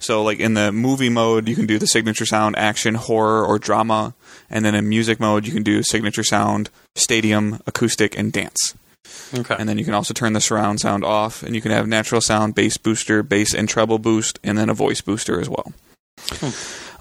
So, 0.00 0.22
like 0.22 0.40
in 0.40 0.54
the 0.54 0.72
movie 0.72 1.10
mode, 1.10 1.48
you 1.48 1.54
can 1.54 1.66
do 1.66 1.78
the 1.78 1.86
signature 1.86 2.24
sound, 2.24 2.56
action, 2.56 2.94
horror, 2.94 3.44
or 3.44 3.58
drama, 3.58 4.14
and 4.48 4.64
then 4.64 4.74
in 4.74 4.88
music 4.88 5.20
mode, 5.20 5.46
you 5.46 5.52
can 5.52 5.62
do 5.62 5.82
signature 5.82 6.24
sound, 6.24 6.70
stadium, 6.94 7.60
acoustic, 7.66 8.18
and 8.18 8.32
dance. 8.32 8.74
Okay. 9.34 9.56
And 9.58 9.68
then 9.68 9.78
you 9.78 9.84
can 9.84 9.94
also 9.94 10.14
turn 10.14 10.32
the 10.32 10.40
surround 10.40 10.80
sound 10.80 11.04
off, 11.04 11.42
and 11.42 11.54
you 11.54 11.60
can 11.60 11.70
have 11.70 11.86
natural 11.86 12.20
sound, 12.20 12.54
bass 12.54 12.76
booster, 12.78 13.22
bass 13.22 13.54
and 13.54 13.68
treble 13.68 13.98
boost, 13.98 14.38
and 14.42 14.56
then 14.56 14.70
a 14.70 14.74
voice 14.74 15.00
booster 15.00 15.40
as 15.40 15.48
well. 15.48 15.72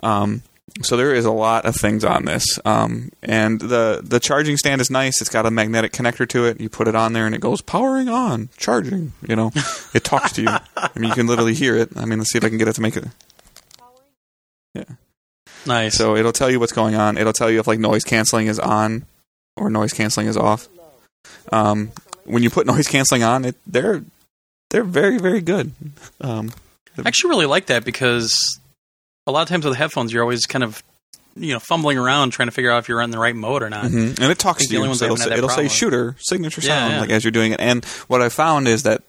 Um, 0.01 0.43
so 0.81 0.98
there 0.98 1.14
is 1.14 1.25
a 1.25 1.31
lot 1.31 1.65
of 1.65 1.75
things 1.75 2.03
on 2.03 2.25
this, 2.25 2.59
um, 2.65 3.11
and 3.22 3.59
the 3.59 4.01
the 4.03 4.19
charging 4.19 4.57
stand 4.57 4.81
is 4.81 4.89
nice. 4.89 5.22
It's 5.22 5.30
got 5.30 5.45
a 5.45 5.51
magnetic 5.51 5.91
connector 5.91 6.27
to 6.30 6.45
it. 6.45 6.59
You 6.59 6.69
put 6.69 6.88
it 6.88 6.95
on 6.95 7.14
there, 7.14 7.25
and 7.25 7.35
it 7.35 7.41
goes 7.41 7.61
powering 7.61 8.09
on, 8.09 8.49
charging. 8.57 9.14
You 9.27 9.35
know, 9.35 9.51
it 9.93 10.03
talks 10.03 10.33
to 10.33 10.41
you. 10.41 10.49
I 10.49 10.89
mean, 10.95 11.09
you 11.09 11.15
can 11.15 11.27
literally 11.27 11.53
hear 11.53 11.75
it. 11.75 11.89
I 11.95 12.06
mean, 12.06 12.19
let's 12.19 12.31
see 12.31 12.38
if 12.38 12.43
I 12.43 12.49
can 12.49 12.57
get 12.57 12.67
it 12.67 12.73
to 12.73 12.81
make 12.81 12.98
it. 12.98 13.06
Yeah. 14.73 14.83
Nice. 15.65 15.95
So 15.95 16.15
it'll 16.15 16.31
tell 16.31 16.49
you 16.49 16.59
what's 16.59 16.72
going 16.72 16.95
on. 16.95 17.17
It'll 17.17 17.33
tell 17.33 17.49
you 17.49 17.59
if 17.59 17.67
like 17.67 17.80
noise 17.80 18.03
canceling 18.03 18.48
is 18.48 18.59
on 18.59 19.06
or 19.56 19.69
noise 19.69 19.93
canceling 19.93 20.27
is 20.27 20.38
off. 20.38 20.67
Um, 21.51 21.91
when 22.25 22.43
you 22.43 22.49
put 22.49 22.67
noise 22.67 22.88
canceling 22.88 23.23
on, 23.23 23.45
it 23.45 23.56
they're 23.65 24.03
they're 24.69 24.83
very 24.83 25.17
very 25.17 25.41
good. 25.41 25.73
Um, 26.22 26.51
I 26.98 27.07
actually 27.07 27.30
really 27.30 27.45
like 27.45 27.67
that 27.67 27.85
because 27.85 28.59
a 29.30 29.32
lot 29.32 29.41
of 29.43 29.48
times 29.49 29.66
with 29.66 29.75
headphones, 29.77 30.11
you're 30.14 30.24
always 30.24 30.45
kind 30.45 30.64
of 30.64 30.83
you 31.35 31.53
know 31.53 31.59
fumbling 31.59 31.98
around 31.98 32.32
trying 32.32 32.48
to 32.48 32.51
figure 32.51 32.72
out 32.72 32.80
if 32.80 32.90
you're 32.90 33.01
in 33.01 33.11
the 33.11 33.19
right 33.19 33.35
mode 33.35 33.64
or 33.64 33.69
not. 33.69 33.85
mhm. 33.85 34.19
And 34.19 34.32
it 34.32 34.40
talks 34.40 34.67
to 34.67 34.74
you. 34.74 34.93
So 34.95 35.06
it'll, 35.06 35.17
say, 35.17 35.33
it'll 35.38 35.49
say 35.49 35.67
shooter 35.67 36.16
signature 36.19 36.61
Yeah, 36.61 36.67
sound 36.80 36.93
yeah. 36.95 36.99
like 37.01 37.09
as 37.11 37.24
you're 37.24 37.32
doing 37.32 37.51
it. 37.53 37.59
And 37.61 37.85
what 38.08 38.22
I 38.22 38.30
found 38.30 38.67
is 38.67 38.83
that 38.83 39.03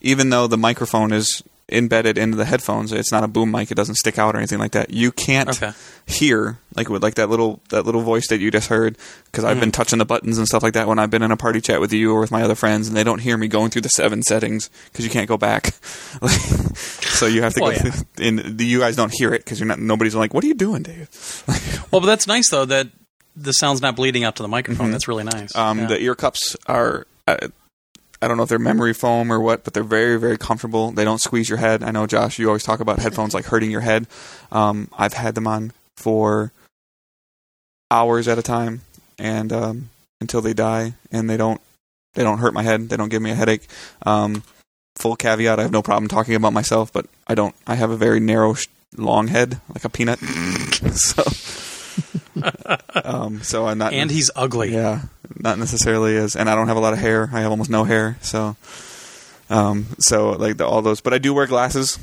even 0.00 0.30
though 0.30 0.46
the 0.46 0.58
microphone 0.58 1.12
is 1.12 1.42
embedded 1.70 2.18
into 2.18 2.36
the 2.36 2.44
headphones, 2.44 2.92
it's 2.92 3.10
not 3.10 3.24
a 3.24 3.28
boom 3.28 3.50
mic. 3.50 3.70
It 3.70 3.74
doesn't 3.74 3.94
stick 3.94 4.18
out 4.18 4.34
or 4.34 4.38
anything 4.38 4.58
like 4.58 4.72
that. 4.72 4.90
You 4.90 5.10
can't 5.10 5.48
Okay. 5.48 5.72
hear 6.06 6.58
like 6.76 6.90
with 6.90 7.02
like 7.02 7.14
that 7.14 7.30
little 7.30 7.60
that 7.70 7.86
little 7.86 8.02
voice 8.02 8.28
that 8.28 8.38
you 8.38 8.50
just 8.50 8.68
heard 8.68 8.98
because 9.26 9.44
I've 9.44 9.58
been 9.58 9.70
Mm-hmm. 9.70 9.70
touching 9.82 9.98
the 9.98 10.04
buttons 10.04 10.36
and 10.36 10.46
stuff 10.46 10.62
like 10.62 10.74
that 10.74 10.86
when 10.88 10.98
I've 10.98 11.10
been 11.10 11.22
in 11.22 11.30
a 11.30 11.36
party 11.38 11.60
chat 11.62 11.80
with 11.80 11.92
you 11.92 12.12
or 12.14 12.20
with 12.20 12.30
my 12.30 12.42
other 12.42 12.54
friends 12.54 12.86
and 12.88 12.94
they 12.96 13.02
don't 13.04 13.20
hear 13.20 13.38
me 13.38 13.48
going 13.48 13.70
through 13.70 13.82
the 13.82 13.88
seven 13.88 14.22
settings 14.22 14.68
because 14.92 15.04
you 15.06 15.10
can't 15.10 15.26
go 15.28 15.38
back 15.38 15.68
so 16.36 17.26
you 17.26 17.42
have 17.42 17.54
to 17.54 17.60
Well, 17.62 17.70
go 17.72 17.76
yeah. 17.76 17.90
through, 17.90 18.26
and 18.26 18.60
you 18.60 18.78
guys 18.80 18.96
don't 18.96 19.12
hear 19.12 19.32
it 19.32 19.44
because 19.44 19.58
you're 19.60 19.66
not 19.66 19.78
nobody's 19.78 20.14
like 20.14 20.34
what 20.34 20.44
are 20.44 20.46
you 20.46 20.54
doing 20.54 20.82
Dave 20.82 21.08
Well, 21.90 22.00
but 22.00 22.06
that's 22.06 22.26
nice 22.26 22.50
though 22.50 22.64
that 22.66 22.88
the 23.36 23.52
sound's 23.52 23.80
not 23.82 23.96
bleeding 23.96 24.22
out 24.24 24.36
to 24.36 24.42
the 24.44 24.48
microphone. 24.48 24.90
That's 24.92 25.08
really 25.08 25.24
nice. 25.24 25.52
Mm-hmm. 25.52 25.58
um, 25.58 25.78
Yeah. 25.80 25.86
the 25.86 26.00
ear 26.00 26.14
cups 26.14 26.56
are 26.66 27.06
uh, 27.26 27.48
I 28.24 28.28
don't 28.28 28.38
know 28.38 28.44
if 28.44 28.48
they're 28.48 28.58
memory 28.58 28.94
foam 28.94 29.30
or 29.30 29.38
what, 29.38 29.64
but 29.64 29.74
they're 29.74 29.84
very, 29.84 30.18
very 30.18 30.38
comfortable. 30.38 30.90
They 30.90 31.04
don't 31.04 31.20
squeeze 31.20 31.50
your 31.50 31.58
head. 31.58 31.82
I 31.82 31.90
know, 31.90 32.06
Josh, 32.06 32.38
you 32.38 32.46
always 32.46 32.62
talk 32.62 32.80
about 32.80 32.98
headphones 32.98 33.34
like 33.34 33.44
hurting 33.44 33.70
your 33.70 33.82
head. 33.82 34.06
Um, 34.50 34.88
I've 34.96 35.12
had 35.12 35.34
them 35.34 35.46
on 35.46 35.72
for 35.98 36.50
hours 37.90 38.26
at 38.26 38.38
a 38.38 38.42
time, 38.42 38.80
and 39.18 39.52
um, 39.52 39.90
until 40.22 40.40
they 40.40 40.54
die, 40.54 40.94
and 41.12 41.28
they 41.28 41.36
don't 41.36 41.60
they 42.14 42.22
don't 42.22 42.38
hurt 42.38 42.54
my 42.54 42.62
head. 42.62 42.88
They 42.88 42.96
don't 42.96 43.10
give 43.10 43.20
me 43.20 43.30
a 43.30 43.34
headache. 43.34 43.68
Um, 44.06 44.42
full 44.96 45.16
caveat: 45.16 45.58
I 45.58 45.62
have 45.62 45.70
no 45.72 45.82
problem 45.82 46.08
talking 46.08 46.34
about 46.34 46.54
myself, 46.54 46.90
but 46.92 47.04
I 47.26 47.34
don't. 47.34 47.54
I 47.66 47.74
have 47.74 47.90
a 47.90 47.96
very 47.96 48.20
narrow, 48.20 48.54
long 48.96 49.28
head, 49.28 49.60
like 49.68 49.84
a 49.84 49.90
peanut. 49.90 50.18
so, 50.92 51.22
um, 53.04 53.42
so 53.42 53.66
I'm 53.66 53.76
not. 53.76 53.92
and 53.92 54.10
he's 54.10 54.30
ugly. 54.34 54.72
Yeah, 54.72 55.02
not 55.38 55.58
necessarily 55.58 56.16
as, 56.16 56.36
and 56.36 56.48
I 56.48 56.54
don't 56.54 56.68
have 56.68 56.76
a 56.76 56.80
lot 56.80 56.92
of 56.92 56.98
hair. 56.98 57.30
I 57.32 57.40
have 57.40 57.50
almost 57.50 57.70
no 57.70 57.84
hair, 57.84 58.18
so, 58.20 58.56
um, 59.50 59.86
so 59.98 60.32
like 60.32 60.56
the, 60.56 60.66
all 60.66 60.82
those. 60.82 61.00
But 61.00 61.14
I 61.14 61.18
do 61.18 61.34
wear 61.34 61.46
glasses, 61.46 61.98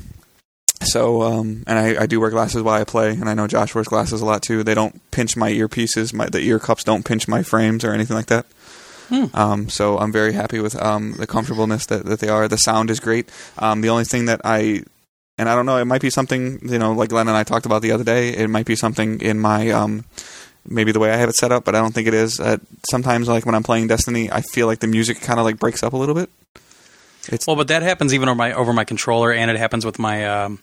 so 0.82 1.22
um, 1.22 1.64
and 1.66 1.78
I, 1.78 2.02
I 2.02 2.06
do 2.06 2.20
wear 2.20 2.30
glasses 2.30 2.62
while 2.62 2.80
I 2.80 2.84
play, 2.84 3.10
and 3.10 3.28
I 3.28 3.34
know 3.34 3.46
Josh 3.46 3.74
wears 3.74 3.88
glasses 3.88 4.20
a 4.20 4.26
lot 4.26 4.42
too. 4.42 4.62
They 4.62 4.74
don't 4.74 5.00
pinch 5.10 5.36
my 5.36 5.50
earpieces. 5.50 6.12
My 6.12 6.28
the 6.28 6.40
ear 6.40 6.58
cups 6.58 6.84
don't 6.84 7.04
pinch 7.04 7.28
my 7.28 7.42
frames 7.42 7.84
or 7.84 7.92
anything 7.92 8.16
like 8.16 8.26
that. 8.26 8.46
Um, 9.34 9.68
so 9.68 9.98
I'm 9.98 10.10
very 10.10 10.32
happy 10.32 10.58
with 10.58 10.80
um, 10.80 11.12
the 11.18 11.26
comfortableness 11.26 11.86
that, 11.86 12.06
that 12.06 12.20
they 12.20 12.28
are. 12.28 12.48
The 12.48 12.56
sound 12.56 12.90
is 12.90 12.98
great. 12.98 13.30
Um, 13.58 13.82
the 13.82 13.90
only 13.90 14.04
thing 14.04 14.24
that 14.24 14.40
I 14.44 14.84
and 15.38 15.48
I 15.48 15.54
don't 15.54 15.66
know, 15.66 15.76
it 15.76 15.84
might 15.86 16.00
be 16.00 16.10
something 16.10 16.60
you 16.62 16.78
know, 16.78 16.92
like 16.92 17.10
Glenn 17.10 17.28
and 17.28 17.36
I 17.36 17.44
talked 17.44 17.66
about 17.66 17.82
the 17.82 17.92
other 17.92 18.04
day. 18.04 18.30
It 18.30 18.48
might 18.48 18.66
be 18.66 18.76
something 18.76 19.20
in 19.20 19.38
my 19.38 19.70
um, 19.70 20.04
maybe 20.66 20.92
the 20.92 21.00
way 21.00 21.10
I 21.10 21.16
have 21.16 21.28
it 21.28 21.34
set 21.34 21.52
up, 21.52 21.64
but 21.64 21.74
I 21.74 21.78
don't 21.80 21.92
think 21.92 22.08
it 22.08 22.14
is. 22.14 22.38
Uh, 22.40 22.58
sometimes, 22.90 23.28
like 23.28 23.44
when 23.46 23.54
I'm 23.54 23.62
playing 23.62 23.88
Destiny, 23.88 24.30
I 24.30 24.42
feel 24.42 24.66
like 24.66 24.80
the 24.80 24.86
music 24.86 25.20
kind 25.20 25.38
of 25.38 25.44
like 25.44 25.58
breaks 25.58 25.82
up 25.82 25.92
a 25.92 25.96
little 25.96 26.14
bit. 26.14 26.30
It's 27.28 27.46
Well, 27.46 27.56
but 27.56 27.68
that 27.68 27.82
happens 27.82 28.12
even 28.14 28.28
over 28.28 28.36
my 28.36 28.52
over 28.52 28.72
my 28.72 28.84
controller, 28.84 29.32
and 29.32 29.50
it 29.50 29.56
happens 29.56 29.84
with 29.84 29.98
my 29.98 30.26
um, 30.26 30.58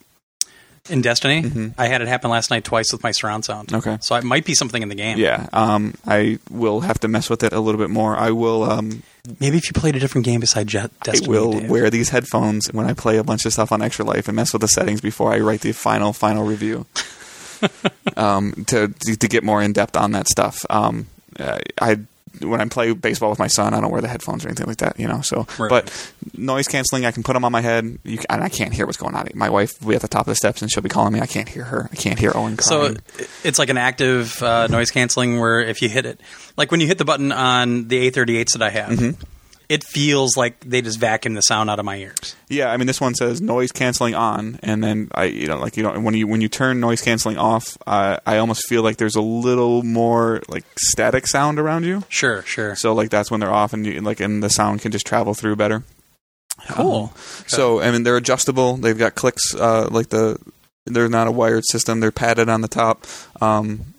in 0.90 1.02
Destiny. 1.02 1.44
Mhm. 1.44 1.74
I 1.78 1.88
had 1.88 2.02
it 2.02 2.08
happen 2.08 2.30
last 2.32 2.50
night 2.52 2.64
twice 2.66 2.92
with 2.92 3.02
my 3.04 3.12
surround 3.12 3.46
sound. 3.46 3.74
okay. 3.74 3.98
So 4.02 4.16
it 4.16 4.24
might 4.24 4.44
be 4.46 4.54
something 4.56 4.82
in 4.82 4.90
the 4.90 4.96
game. 4.96 5.18
Yeah, 5.18 5.48
um, 5.54 5.94
I 6.06 6.40
will 6.50 6.82
have 6.82 7.00
to 7.02 7.08
mess 7.08 7.30
with 7.30 7.44
it 7.44 7.54
a 7.54 7.60
little 7.60 7.80
bit 7.80 7.90
more. 7.90 8.18
I 8.18 8.32
will, 8.32 8.64
um, 8.64 9.04
Maybe 9.40 9.58
if 9.58 9.68
you 9.68 9.74
played 9.74 9.96
a 9.96 10.00
different 10.00 10.26
game 10.26 10.40
besides 10.40 10.72
Je- 10.72 10.80
I 10.80 10.90
Destiny. 11.04 11.30
will 11.30 11.52
Dave. 11.54 11.70
wear 11.70 11.90
these 11.92 12.10
headphones 12.10 12.68
when 12.74 12.88
I 12.88 12.94
play 12.94 13.18
a 13.18 13.24
bunch 13.24 13.46
of 13.46 13.54
stuff 13.54 13.72
on 13.72 13.82
Extra 13.82 14.04
Life 14.04 14.28
and 14.28 14.36
mess 14.36 14.52
with 14.54 14.62
the 14.62 14.68
settings 14.68 15.02
before 15.02 15.32
I 15.34 15.40
write 15.40 15.62
the 15.62 15.72
final 15.72 16.14
final 16.14 16.44
review. 16.46 16.88
um, 18.18 18.66
to 18.68 18.88
to 18.90 19.28
get 19.28 19.44
more 19.44 19.62
in 19.62 19.74
depth 19.74 19.96
on 19.98 20.12
that 20.14 20.28
stuff. 20.28 20.66
Um, 20.70 21.08
uh, 21.40 21.60
I 21.82 21.98
when 22.42 22.62
I 22.62 22.66
play 22.66 22.94
baseball 22.94 23.32
with 23.32 23.40
my 23.40 23.48
son, 23.48 23.74
I 23.74 23.82
don't 23.82 23.92
wear 23.92 24.02
the 24.02 24.08
headphones 24.08 24.46
or 24.46 24.50
anything 24.50 24.68
like 24.68 24.78
that, 24.78 25.00
you 25.00 25.08
know. 25.08 25.22
So, 25.22 25.48
Right. 25.58 25.68
but 25.70 26.12
noise 26.38 26.68
canceling, 26.68 27.04
I 27.06 27.12
can 27.12 27.24
put 27.24 27.34
them 27.34 27.44
on 27.44 27.52
my 27.52 27.60
head, 27.62 27.98
you, 28.04 28.20
and 28.30 28.44
I 28.44 28.50
can't 28.50 28.72
hear 28.74 28.86
what's 28.86 29.00
going 29.00 29.16
on. 29.16 29.28
My 29.34 29.50
wife 29.50 29.82
will 29.82 29.90
be 29.90 29.96
at 29.96 30.02
the 30.04 30.08
top 30.08 30.22
of 30.22 30.28
the 30.28 30.36
steps, 30.36 30.62
and 30.62 30.72
she'll 30.72 30.84
be 30.84 30.90
calling 30.90 31.12
me. 31.12 31.20
I 31.22 31.26
can't 31.26 31.50
hear 31.50 31.64
her. 31.66 31.90
I 31.92 31.96
can't 31.96 32.20
hear 32.20 32.32
Owen 32.36 32.58
So 32.60 32.80
crying. 32.82 32.98
it- 33.18 33.30
it's 33.44 33.60
like 33.60 33.70
an 33.70 33.78
active 33.78 34.42
uh, 34.44 34.68
noise 34.68 34.92
canceling 34.92 35.40
where 35.40 35.60
if 35.60 35.82
you 35.82 35.90
hit 35.90 36.06
it, 36.06 36.22
like 36.56 36.70
when 36.72 36.80
you 36.80 36.88
hit 36.88 36.98
the 37.00 37.04
button 37.06 37.32
on 37.32 37.88
the 37.88 38.10
A38s 38.10 38.54
that 38.54 38.62
I 38.62 38.70
have, 38.70 38.90
Mm-hmm. 38.92 39.22
It 39.70 39.84
feels 39.84 40.36
like 40.36 40.60
they 40.62 40.82
just 40.82 41.00
vacuum 41.00 41.36
the 41.36 41.42
sound 41.42 41.70
out 41.70 41.78
of 41.78 41.86
my 41.86 41.98
ears. 41.98 42.36
Yeah, 42.50 42.72
I 42.72 42.78
mean 42.78 42.88
this 42.88 43.00
one 43.00 43.14
says 43.14 43.40
noise 43.40 43.72
canceling 43.72 44.16
on, 44.16 44.60
and 44.64 44.84
then 44.84 45.10
I, 45.14 45.26
you 45.26 45.48
know, 45.48 45.60
like 45.60 45.78
you 45.78 45.84
know, 45.84 45.98
when 46.00 46.16
you 46.16 46.28
when 46.28 46.42
you 46.42 46.50
turn 46.50 46.80
noise 46.80 47.02
canceling 47.02 47.38
off, 47.38 47.78
uh, 47.86 48.18
I 48.26 48.40
almost 48.40 48.68
feel 48.68 48.82
like 48.82 48.98
there's 48.98 49.16
a 49.16 49.22
little 49.22 49.84
more 49.84 50.42
like 50.50 50.66
static 50.78 51.28
sound 51.28 51.60
around 51.60 51.86
you. 51.86 52.04
Sure, 52.10 52.42
sure. 52.42 52.76
So 52.76 52.94
like 52.94 53.12
that's 53.12 53.30
when 53.30 53.40
they're 53.40 53.54
off, 53.54 53.72
and 53.72 53.86
you, 53.86 54.02
like 54.02 54.20
and 54.20 54.42
the 54.42 54.50
sound 54.50 54.82
can 54.82 54.92
just 54.92 55.06
travel 55.06 55.36
through 55.36 55.56
better. 55.56 55.84
Cool. 56.70 57.14
Um, 57.14 57.22
so 57.48 57.80
I 57.80 57.92
mean 57.92 58.04
they're 58.04 58.18
adjustable. 58.18 58.76
They've 58.78 58.98
got 58.98 59.14
clicks, 59.14 59.54
uh, 59.54 59.88
like 59.92 60.10
the 60.10 60.40
they're 60.86 61.10
not 61.10 61.28
a 61.28 61.32
wired 61.32 61.66
system. 61.70 62.00
They're 62.00 62.12
padded 62.12 62.50
on 62.50 62.62
the 62.62 62.68
top. 62.68 63.06
Um, 63.40 63.94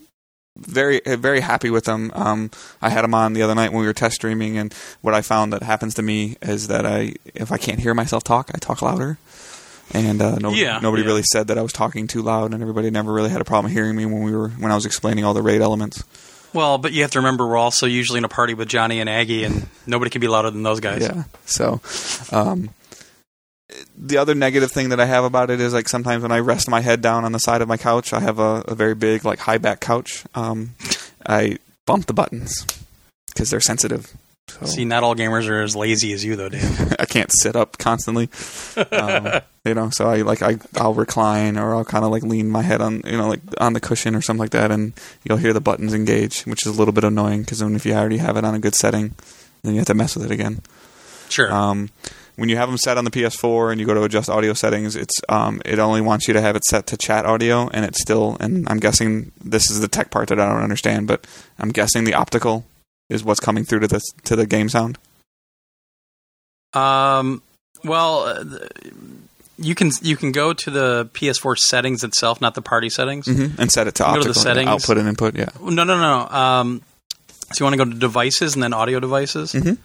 very 0.56 1.00
very 1.06 1.40
happy 1.40 1.70
with 1.70 1.84
them. 1.84 2.10
Um, 2.14 2.50
I 2.82 2.90
had 2.90 3.02
them 3.02 3.14
on 3.14 3.32
the 3.32 3.42
other 3.42 3.54
night 3.54 3.72
when 3.72 3.80
we 3.80 3.86
were 3.86 3.92
test 3.92 4.16
streaming, 4.16 4.58
and 4.58 4.72
what 5.00 5.14
I 5.14 5.22
found 5.22 5.52
that 5.52 5.62
happens 5.62 5.94
to 5.94 6.02
me 6.02 6.36
is 6.42 6.68
that 6.68 6.84
I 6.86 7.14
if 7.34 7.52
I 7.52 7.56
can't 7.58 7.78
hear 7.80 7.94
myself 7.94 8.24
talk, 8.24 8.50
I 8.54 8.58
talk 8.58 8.82
louder. 8.82 9.18
And 9.92 10.22
uh, 10.22 10.36
nobody, 10.38 10.62
Yeah, 10.62 10.78
nobody 10.80 11.02
yeah. 11.02 11.08
really 11.08 11.22
said 11.32 11.48
that 11.48 11.58
I 11.58 11.62
was 11.62 11.72
talking 11.72 12.06
too 12.06 12.22
loud, 12.22 12.52
and 12.54 12.62
everybody 12.62 12.90
never 12.90 13.12
really 13.12 13.30
had 13.30 13.40
a 13.40 13.44
problem 13.44 13.72
hearing 13.72 13.96
me 13.96 14.06
when 14.06 14.22
we 14.22 14.30
were 14.36 14.48
when 14.50 14.70
I 14.70 14.76
was 14.76 14.86
explaining 14.86 15.24
all 15.24 15.34
the 15.34 15.42
raid 15.42 15.60
elements. 15.60 16.04
Well, 16.52 16.78
but 16.78 16.92
you 16.92 17.02
have 17.02 17.10
to 17.12 17.18
remember 17.20 17.46
we're 17.46 17.56
also 17.56 17.86
usually 17.86 18.18
in 18.18 18.24
a 18.24 18.28
party 18.28 18.54
with 18.54 18.68
Johnny 18.68 19.00
and 19.00 19.08
Aggie, 19.10 19.44
and 19.44 19.68
nobody 19.86 20.10
can 20.10 20.20
be 20.20 20.28
louder 20.28 20.50
than 20.50 20.62
those 20.62 20.80
guys. 20.80 21.02
Yeah. 21.02 21.24
So, 21.44 21.80
um, 22.32 22.70
the 23.96 24.16
other 24.18 24.34
negative 24.34 24.72
thing 24.72 24.90
that 24.90 25.00
I 25.00 25.06
have 25.06 25.24
about 25.24 25.50
it 25.50 25.60
is 25.60 25.72
like 25.72 25.88
sometimes 25.88 26.22
when 26.22 26.32
I 26.32 26.38
rest 26.38 26.68
my 26.68 26.80
head 26.80 27.00
down 27.00 27.24
on 27.24 27.32
the 27.32 27.38
side 27.38 27.62
of 27.62 27.68
my 27.68 27.76
couch, 27.76 28.12
I 28.12 28.20
have 28.20 28.38
a, 28.38 28.64
a 28.66 28.74
very 28.74 28.94
big 28.94 29.24
like 29.24 29.38
high 29.38 29.58
back 29.58 29.80
couch. 29.80 30.24
Um, 30.34 30.74
I 31.26 31.58
bump 31.86 32.06
the 32.06 32.12
buttons 32.12 32.66
because 33.28 33.50
they're 33.50 33.60
sensitive. 33.60 34.12
So 34.48 34.66
See, 34.66 34.84
not 34.84 35.04
all 35.04 35.14
gamers 35.14 35.48
are 35.48 35.62
as 35.62 35.76
lazy 35.76 36.12
as 36.12 36.24
you, 36.24 36.34
though, 36.34 36.48
Dave. 36.48 36.94
I 36.98 37.04
can't 37.04 37.30
sit 37.32 37.54
up 37.54 37.78
constantly. 37.78 38.28
Um, 38.90 39.40
you 39.64 39.74
know, 39.74 39.90
so 39.90 40.08
I 40.08 40.22
like 40.22 40.42
I 40.42 40.58
I'll 40.76 40.94
recline 40.94 41.56
or 41.56 41.74
I'll 41.74 41.84
kind 41.84 42.04
of 42.04 42.10
like 42.10 42.24
lean 42.24 42.48
my 42.48 42.62
head 42.62 42.80
on 42.80 43.02
you 43.04 43.16
know 43.16 43.28
like 43.28 43.40
on 43.60 43.74
the 43.74 43.80
cushion 43.80 44.14
or 44.14 44.22
something 44.22 44.40
like 44.40 44.50
that, 44.50 44.70
and 44.70 44.92
you'll 45.24 45.38
hear 45.38 45.52
the 45.52 45.60
buttons 45.60 45.94
engage, 45.94 46.42
which 46.42 46.66
is 46.66 46.74
a 46.74 46.78
little 46.78 46.92
bit 46.92 47.04
annoying 47.04 47.42
because 47.42 47.60
then 47.60 47.76
if 47.76 47.86
you 47.86 47.94
already 47.94 48.18
have 48.18 48.36
it 48.36 48.44
on 48.44 48.54
a 48.54 48.58
good 48.58 48.74
setting, 48.74 49.14
then 49.62 49.74
you 49.74 49.78
have 49.78 49.86
to 49.86 49.94
mess 49.94 50.16
with 50.16 50.24
it 50.24 50.32
again. 50.32 50.62
Sure. 51.28 51.52
Um, 51.52 51.90
when 52.40 52.48
you 52.48 52.56
have 52.56 52.68
them 52.70 52.78
set 52.78 52.96
on 52.96 53.04
the 53.04 53.10
PS4 53.10 53.70
and 53.70 53.78
you 53.78 53.86
go 53.86 53.92
to 53.92 54.02
adjust 54.02 54.30
audio 54.30 54.54
settings, 54.54 54.96
it's 54.96 55.12
um, 55.28 55.60
it 55.66 55.78
only 55.78 56.00
wants 56.00 56.26
you 56.26 56.32
to 56.32 56.40
have 56.40 56.56
it 56.56 56.64
set 56.64 56.86
to 56.86 56.96
chat 56.96 57.26
audio, 57.26 57.68
and 57.68 57.84
it's 57.84 58.00
still. 58.00 58.38
And 58.40 58.66
I'm 58.68 58.78
guessing 58.80 59.30
this 59.44 59.70
is 59.70 59.80
the 59.80 59.88
tech 59.88 60.10
part 60.10 60.28
that 60.28 60.40
I 60.40 60.48
don't 60.48 60.62
understand, 60.62 61.06
but 61.06 61.26
I'm 61.58 61.68
guessing 61.68 62.04
the 62.04 62.14
optical 62.14 62.64
is 63.10 63.22
what's 63.22 63.40
coming 63.40 63.64
through 63.64 63.80
to 63.80 63.88
the 63.88 64.00
to 64.24 64.36
the 64.36 64.46
game 64.46 64.70
sound. 64.70 64.96
Um, 66.72 67.42
well, 67.84 68.20
uh, 68.24 68.44
you 69.58 69.74
can 69.74 69.90
you 70.00 70.16
can 70.16 70.32
go 70.32 70.52
to 70.54 70.70
the 70.70 71.10
PS4 71.12 71.56
settings 71.58 72.04
itself, 72.04 72.40
not 72.40 72.54
the 72.54 72.62
party 72.62 72.88
settings. 72.88 73.26
Mm-hmm. 73.26 73.60
And 73.60 73.70
set 73.70 73.86
it 73.86 73.96
to 73.96 74.04
You 74.04 74.06
go 74.06 74.12
to 74.12 74.18
optical 74.20 74.32
the 74.34 74.40
settings. 74.40 74.68
output 74.68 74.96
and 74.98 75.08
input. 75.08 75.36
Yeah. 75.36 75.48
No, 75.60 75.84
no, 75.84 75.98
no. 75.98 76.28
Um, 76.28 76.82
so 77.52 77.62
you 77.62 77.66
want 77.70 77.74
to 77.78 77.84
go 77.84 77.90
to 77.90 77.98
devices 77.98 78.54
and 78.54 78.62
then 78.62 78.72
audio 78.72 79.00
devices, 79.00 79.52
Mhm. 79.52 79.76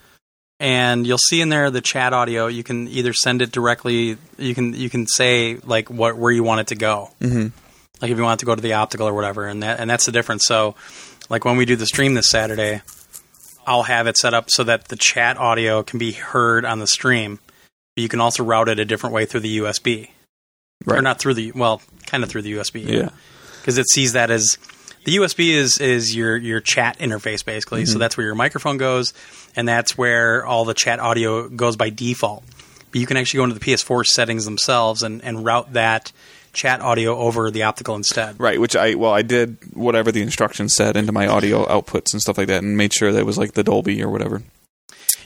And 0.59 1.05
you'll 1.05 1.17
see 1.17 1.41
in 1.41 1.49
there 1.49 1.69
the 1.69 1.81
chat 1.81 2.13
audio. 2.13 2.47
You 2.47 2.63
can 2.63 2.87
either 2.87 3.13
send 3.13 3.41
it 3.41 3.51
directly. 3.51 4.17
You 4.37 4.55
can 4.55 4.73
you 4.73 4.89
can 4.89 5.07
say 5.07 5.57
like 5.63 5.89
what 5.89 6.17
where 6.17 6.31
you 6.31 6.43
want 6.43 6.61
it 6.61 6.67
to 6.67 6.75
go. 6.75 7.11
Mm-hmm. 7.21 7.47
Like 8.01 8.11
if 8.11 8.17
you 8.17 8.23
want 8.23 8.39
it 8.39 8.41
to 8.41 8.45
go 8.45 8.55
to 8.55 8.61
the 8.61 8.73
optical 8.73 9.07
or 9.07 9.13
whatever, 9.13 9.45
and 9.47 9.63
that 9.63 9.79
and 9.79 9.89
that's 9.89 10.05
the 10.05 10.11
difference. 10.11 10.45
So, 10.45 10.75
like 11.29 11.45
when 11.45 11.57
we 11.57 11.65
do 11.65 11.75
the 11.75 11.85
stream 11.85 12.13
this 12.13 12.29
Saturday, 12.29 12.81
I'll 13.65 13.83
have 13.83 14.07
it 14.07 14.17
set 14.17 14.33
up 14.33 14.49
so 14.49 14.63
that 14.63 14.89
the 14.89 14.95
chat 14.95 15.37
audio 15.37 15.83
can 15.83 15.99
be 15.99 16.11
heard 16.11 16.65
on 16.65 16.79
the 16.79 16.87
stream. 16.87 17.39
But 17.95 18.01
you 18.01 18.09
can 18.09 18.19
also 18.21 18.43
route 18.43 18.69
it 18.69 18.79
a 18.79 18.85
different 18.85 19.13
way 19.15 19.25
through 19.25 19.39
the 19.41 19.59
USB, 19.59 20.09
right. 20.85 20.99
or 20.99 21.01
not 21.01 21.19
through 21.19 21.35
the 21.35 21.51
well, 21.53 21.81
kind 22.05 22.23
of 22.23 22.29
through 22.29 22.41
the 22.43 22.53
USB 22.53 22.85
Yeah. 22.85 23.09
because 23.61 23.77
it 23.77 23.89
sees 23.89 24.13
that 24.13 24.29
as 24.29 24.57
the 25.05 25.17
USB 25.17 25.53
is 25.53 25.79
is 25.79 26.15
your 26.15 26.35
your 26.35 26.59
chat 26.59 26.99
interface 26.99 27.45
basically. 27.45 27.83
Mm-hmm. 27.83 27.93
So 27.93 27.99
that's 27.99 28.17
where 28.17 28.25
your 28.25 28.35
microphone 28.35 28.77
goes, 28.77 29.13
and 29.55 29.67
that's 29.67 29.97
where 29.97 30.45
all 30.45 30.65
the 30.65 30.73
chat 30.73 30.99
audio 30.99 31.47
goes 31.47 31.77
by 31.77 31.89
default. 31.89 32.43
But 32.91 32.99
you 32.99 33.07
can 33.07 33.15
actually 33.17 33.37
go 33.37 33.43
into 33.45 33.59
the 33.59 33.65
PS4 33.65 34.05
settings 34.05 34.45
themselves 34.45 35.03
and, 35.03 35.23
and 35.23 35.45
route 35.45 35.73
that 35.73 36.11
chat 36.53 36.81
audio 36.81 37.17
over 37.17 37.51
the 37.51 37.63
optical 37.63 37.95
instead. 37.95 38.39
Right, 38.39 38.59
which 38.59 38.75
I 38.75 38.95
well 38.95 39.13
I 39.13 39.21
did 39.21 39.57
whatever 39.73 40.11
the 40.11 40.21
instructions 40.21 40.75
said 40.75 40.97
into 40.97 41.11
my 41.11 41.27
audio 41.27 41.65
outputs 41.65 42.13
and 42.13 42.21
stuff 42.21 42.37
like 42.37 42.47
that, 42.47 42.63
and 42.63 42.75
made 42.75 42.93
sure 42.93 43.11
that 43.11 43.19
it 43.19 43.25
was 43.25 43.37
like 43.37 43.53
the 43.53 43.63
Dolby 43.63 44.01
or 44.03 44.09
whatever. 44.09 44.41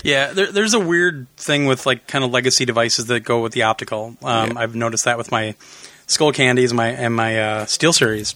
Yeah, 0.03 0.31
there, 0.31 0.51
there's 0.51 0.73
a 0.73 0.79
weird 0.79 1.27
thing 1.35 1.65
with 1.65 1.85
like 1.85 2.07
kind 2.07 2.23
of 2.23 2.31
legacy 2.31 2.65
devices 2.65 3.07
that 3.07 3.21
go 3.21 3.41
with 3.41 3.53
the 3.53 3.63
optical. 3.63 4.17
Um, 4.23 4.51
Yeah. 4.51 4.59
I've 4.59 4.75
noticed 4.75 5.05
that 5.05 5.17
with 5.17 5.31
my 5.31 5.55
Skull 6.07 6.31
Candies, 6.31 6.73
my 6.73 6.87
and 6.87 7.15
my 7.15 7.39
uh, 7.39 7.65
Steel 7.65 7.93
Series, 7.93 8.35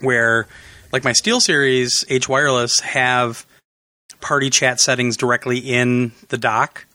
where 0.00 0.46
like 0.92 1.04
my 1.04 1.12
Steel 1.12 1.40
Series 1.40 2.04
H 2.08 2.28
wireless 2.28 2.80
have 2.80 3.46
party 4.20 4.50
chat 4.50 4.80
settings 4.80 5.16
directly 5.16 5.58
in 5.58 6.12
the 6.28 6.38
dock, 6.38 6.86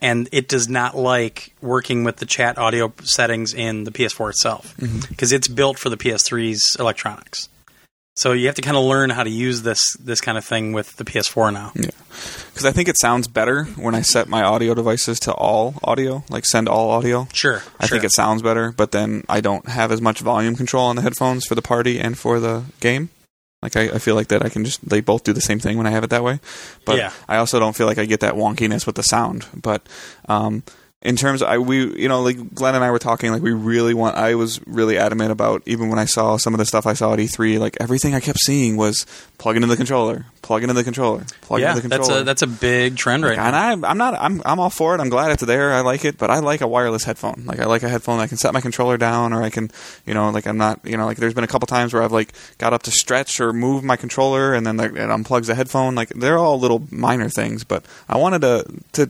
and 0.00 0.28
it 0.32 0.48
does 0.48 0.68
not 0.68 0.96
like 0.96 1.54
working 1.60 2.04
with 2.04 2.16
the 2.16 2.26
chat 2.26 2.58
audio 2.58 2.92
settings 3.02 3.54
in 3.54 3.84
the 3.84 3.90
PS4 3.90 4.30
itself 4.30 4.76
mm-hmm. 4.76 5.00
because 5.08 5.32
it's 5.32 5.48
built 5.48 5.78
for 5.78 5.88
the 5.88 5.96
PS3's 5.96 6.76
electronics. 6.78 7.48
So 8.16 8.32
you 8.32 8.46
have 8.46 8.54
to 8.54 8.62
kind 8.62 8.76
of 8.78 8.84
learn 8.84 9.10
how 9.10 9.22
to 9.24 9.30
use 9.30 9.62
this 9.62 9.80
this 10.00 10.20
kind 10.20 10.38
of 10.38 10.44
thing 10.44 10.72
with 10.72 10.96
the 10.96 11.04
PS4 11.04 11.52
now. 11.52 11.72
Yeah, 11.74 11.90
Because 12.48 12.64
I 12.64 12.72
think 12.72 12.88
it 12.88 12.98
sounds 12.98 13.28
better 13.28 13.64
when 13.76 13.94
I 13.94 14.00
set 14.00 14.26
my 14.28 14.42
audio 14.42 14.72
devices 14.74 15.20
to 15.20 15.32
all 15.34 15.74
audio, 15.84 16.24
like 16.30 16.46
send 16.46 16.66
all 16.68 16.90
audio. 16.90 17.28
Sure, 17.32 17.62
I 17.78 17.86
think 17.86 18.04
it 18.04 18.12
sounds 18.14 18.40
better, 18.42 18.72
but 18.72 18.90
then 18.92 19.24
I 19.28 19.40
don't 19.42 19.68
have 19.68 19.92
as 19.92 20.00
much 20.00 20.20
volume 20.20 20.56
control 20.56 20.86
on 20.86 20.96
the 20.96 21.02
headphones 21.02 21.44
for 21.46 21.54
the 21.54 21.62
party 21.62 22.00
and 22.00 22.16
for 22.18 22.40
the 22.40 22.64
game. 22.80 23.10
Like 23.62 23.76
I, 23.76 23.82
I 23.96 23.98
feel 23.98 24.14
like 24.14 24.28
that 24.28 24.44
I 24.44 24.48
can 24.48 24.64
just 24.64 24.86
they 24.88 25.00
both 25.00 25.24
do 25.24 25.32
the 25.34 25.40
same 25.40 25.58
thing 25.58 25.76
when 25.76 25.86
I 25.86 25.90
have 25.90 26.04
it 26.04 26.10
that 26.10 26.22
way. 26.24 26.40
But 26.86 26.96
Yeah. 26.98 27.12
I 27.28 27.36
also 27.36 27.58
don't 27.58 27.76
feel 27.76 27.86
like 27.86 27.98
I 27.98 28.06
get 28.06 28.20
that 28.20 28.34
wonkiness 28.34 28.86
with 28.86 28.94
the 28.96 29.02
sound. 29.02 29.46
But 29.54 29.86
um, 30.28 30.62
in 31.02 31.14
terms, 31.14 31.42
of, 31.42 31.48
I 31.48 31.58
we 31.58 32.00
you 32.00 32.08
know 32.08 32.22
like 32.22 32.54
Glenn 32.54 32.74
and 32.74 32.82
I 32.82 32.90
were 32.90 32.98
talking 32.98 33.30
like 33.30 33.42
we 33.42 33.52
really 33.52 33.94
want. 33.94 34.16
I 34.16 34.34
was 34.34 34.60
really 34.66 34.98
adamant 34.98 35.30
about 35.30 35.62
even 35.66 35.88
when 35.88 35.98
I 35.98 36.06
saw 36.06 36.36
some 36.36 36.54
of 36.54 36.58
the 36.58 36.64
stuff 36.64 36.86
I 36.86 36.94
saw 36.94 37.12
at 37.12 37.18
E3. 37.18 37.58
Like 37.58 37.76
everything 37.80 38.14
I 38.14 38.20
kept 38.20 38.38
seeing 38.40 38.76
was 38.76 39.06
plug 39.38 39.56
into 39.56 39.68
the 39.68 39.76
controller, 39.76 40.24
plug 40.40 40.62
into 40.62 40.74
the 40.74 40.82
controller, 40.82 41.24
plug 41.42 41.60
yeah, 41.60 41.70
into 41.70 41.82
the 41.82 41.88
controller 41.88 42.24
that's 42.24 42.42
a 42.42 42.46
that's 42.46 42.54
a 42.54 42.60
big 42.60 42.96
trend 42.96 43.24
right 43.24 43.38
And 43.38 43.52
now. 43.52 43.86
I, 43.86 43.90
I'm 43.90 43.98
not. 43.98 44.14
I'm. 44.18 44.40
I'm 44.44 44.58
all 44.58 44.70
for 44.70 44.94
it. 44.94 45.00
I'm 45.00 45.10
glad 45.10 45.30
it's 45.32 45.44
there. 45.44 45.72
I 45.72 45.82
like 45.82 46.04
it, 46.04 46.16
but 46.16 46.30
I 46.30 46.38
like 46.38 46.62
a 46.62 46.66
wireless 46.66 47.04
headphone. 47.04 47.44
Like 47.44 47.60
I 47.60 47.66
like 47.66 47.82
a 47.82 47.88
headphone. 47.90 48.18
I 48.18 48.26
can 48.26 48.38
set 48.38 48.54
my 48.54 48.62
controller 48.62 48.96
down, 48.96 49.34
or 49.34 49.42
I 49.42 49.50
can, 49.50 49.70
you 50.06 50.14
know, 50.14 50.30
like 50.30 50.46
I'm 50.46 50.56
not, 50.56 50.80
you 50.84 50.96
know, 50.96 51.04
like 51.04 51.18
there's 51.18 51.34
been 51.34 51.44
a 51.44 51.48
couple 51.48 51.66
times 51.66 51.92
where 51.92 52.02
I've 52.02 52.12
like 52.12 52.32
got 52.56 52.72
up 52.72 52.82
to 52.84 52.90
stretch 52.90 53.38
or 53.38 53.52
move 53.52 53.84
my 53.84 53.96
controller, 53.96 54.54
and 54.54 54.66
then 54.66 54.78
like, 54.78 54.92
it 54.92 54.96
unplugs 54.96 55.46
the 55.46 55.54
headphone. 55.54 55.94
Like 55.94 56.08
they're 56.08 56.38
all 56.38 56.58
little 56.58 56.82
minor 56.90 57.28
things, 57.28 57.64
but 57.64 57.84
I 58.08 58.16
wanted 58.16 58.42
a, 58.44 58.64
to, 58.92 59.06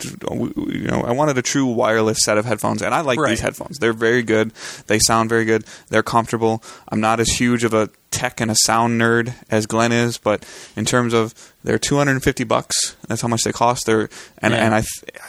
you 0.69 0.89
know, 0.89 1.03
I 1.03 1.13
wanted 1.13 1.39
a 1.39 1.43
true 1.43 1.76
wireless 1.77 2.19
set 2.25 2.39
of 2.39 2.45
headphones, 2.45 2.83
and 2.83 2.95
I 2.95 3.03
like 3.03 3.19
Right. 3.21 3.31
these 3.31 3.41
headphones. 3.41 3.79
They're 3.79 3.93
very 3.93 4.23
good. 4.23 4.53
They 4.89 4.99
sound 4.99 5.29
very 5.29 5.45
good. 5.45 5.65
They're 5.91 6.03
comfortable. 6.03 6.63
I'm 6.89 7.01
not 7.01 7.21
as 7.21 7.29
huge 7.29 7.63
of 7.65 7.73
a 7.75 7.91
tech 8.11 8.41
and 8.41 8.51
a 8.51 8.57
sound 8.65 8.99
nerd 9.01 9.35
as 9.51 9.67
Glenn 9.67 9.93
is, 9.93 10.17
but 10.17 10.45
in 10.75 10.85
terms 10.87 11.13
of 11.13 11.35
they're 11.65 11.79
250 11.79 12.45
bucks. 12.45 12.97
That's 13.09 13.21
how 13.21 13.29
much 13.29 13.43
they 13.43 13.53
cost. 13.53 13.85
They're 13.87 14.09
and 14.39 14.55
Yeah. 14.55 14.65
and 14.65 14.75
I, 14.75 14.83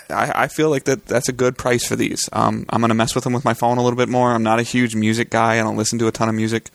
I 0.10 0.44
I 0.44 0.48
feel 0.48 0.70
like 0.70 0.86
that 0.86 1.06
that's 1.06 1.28
a 1.28 1.34
good 1.34 1.58
price 1.58 1.86
for 1.86 1.96
these. 1.96 2.20
Um, 2.32 2.66
I'm 2.70 2.80
gonna 2.82 2.94
mess 2.94 3.14
with 3.14 3.24
them 3.26 3.34
with 3.34 3.44
my 3.44 3.54
phone 3.54 3.78
a 3.78 3.84
little 3.84 3.98
bit 3.98 4.08
more. 4.10 4.32
I'm 4.34 4.44
not 4.44 4.60
a 4.60 4.64
huge 4.64 4.96
music 4.96 5.30
guy. 5.30 5.60
I 5.60 5.64
don't 5.64 5.76
listen 5.78 6.00
to 6.00 6.08
a 6.08 6.12
ton 6.12 6.30
of 6.30 6.36
music, 6.36 6.70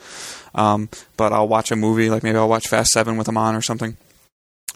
um, 0.55 0.89
but 1.17 1.33
I'll 1.33 1.49
watch 1.49 1.71
a 1.71 1.77
movie. 1.77 2.11
Like 2.11 2.23
maybe 2.23 2.37
I'll 2.37 2.49
watch 2.49 2.69
Fast 2.69 2.91
Seven 2.91 3.17
with 3.17 3.27
them 3.27 3.37
on 3.39 3.55
or 3.55 3.63
something. 3.63 3.97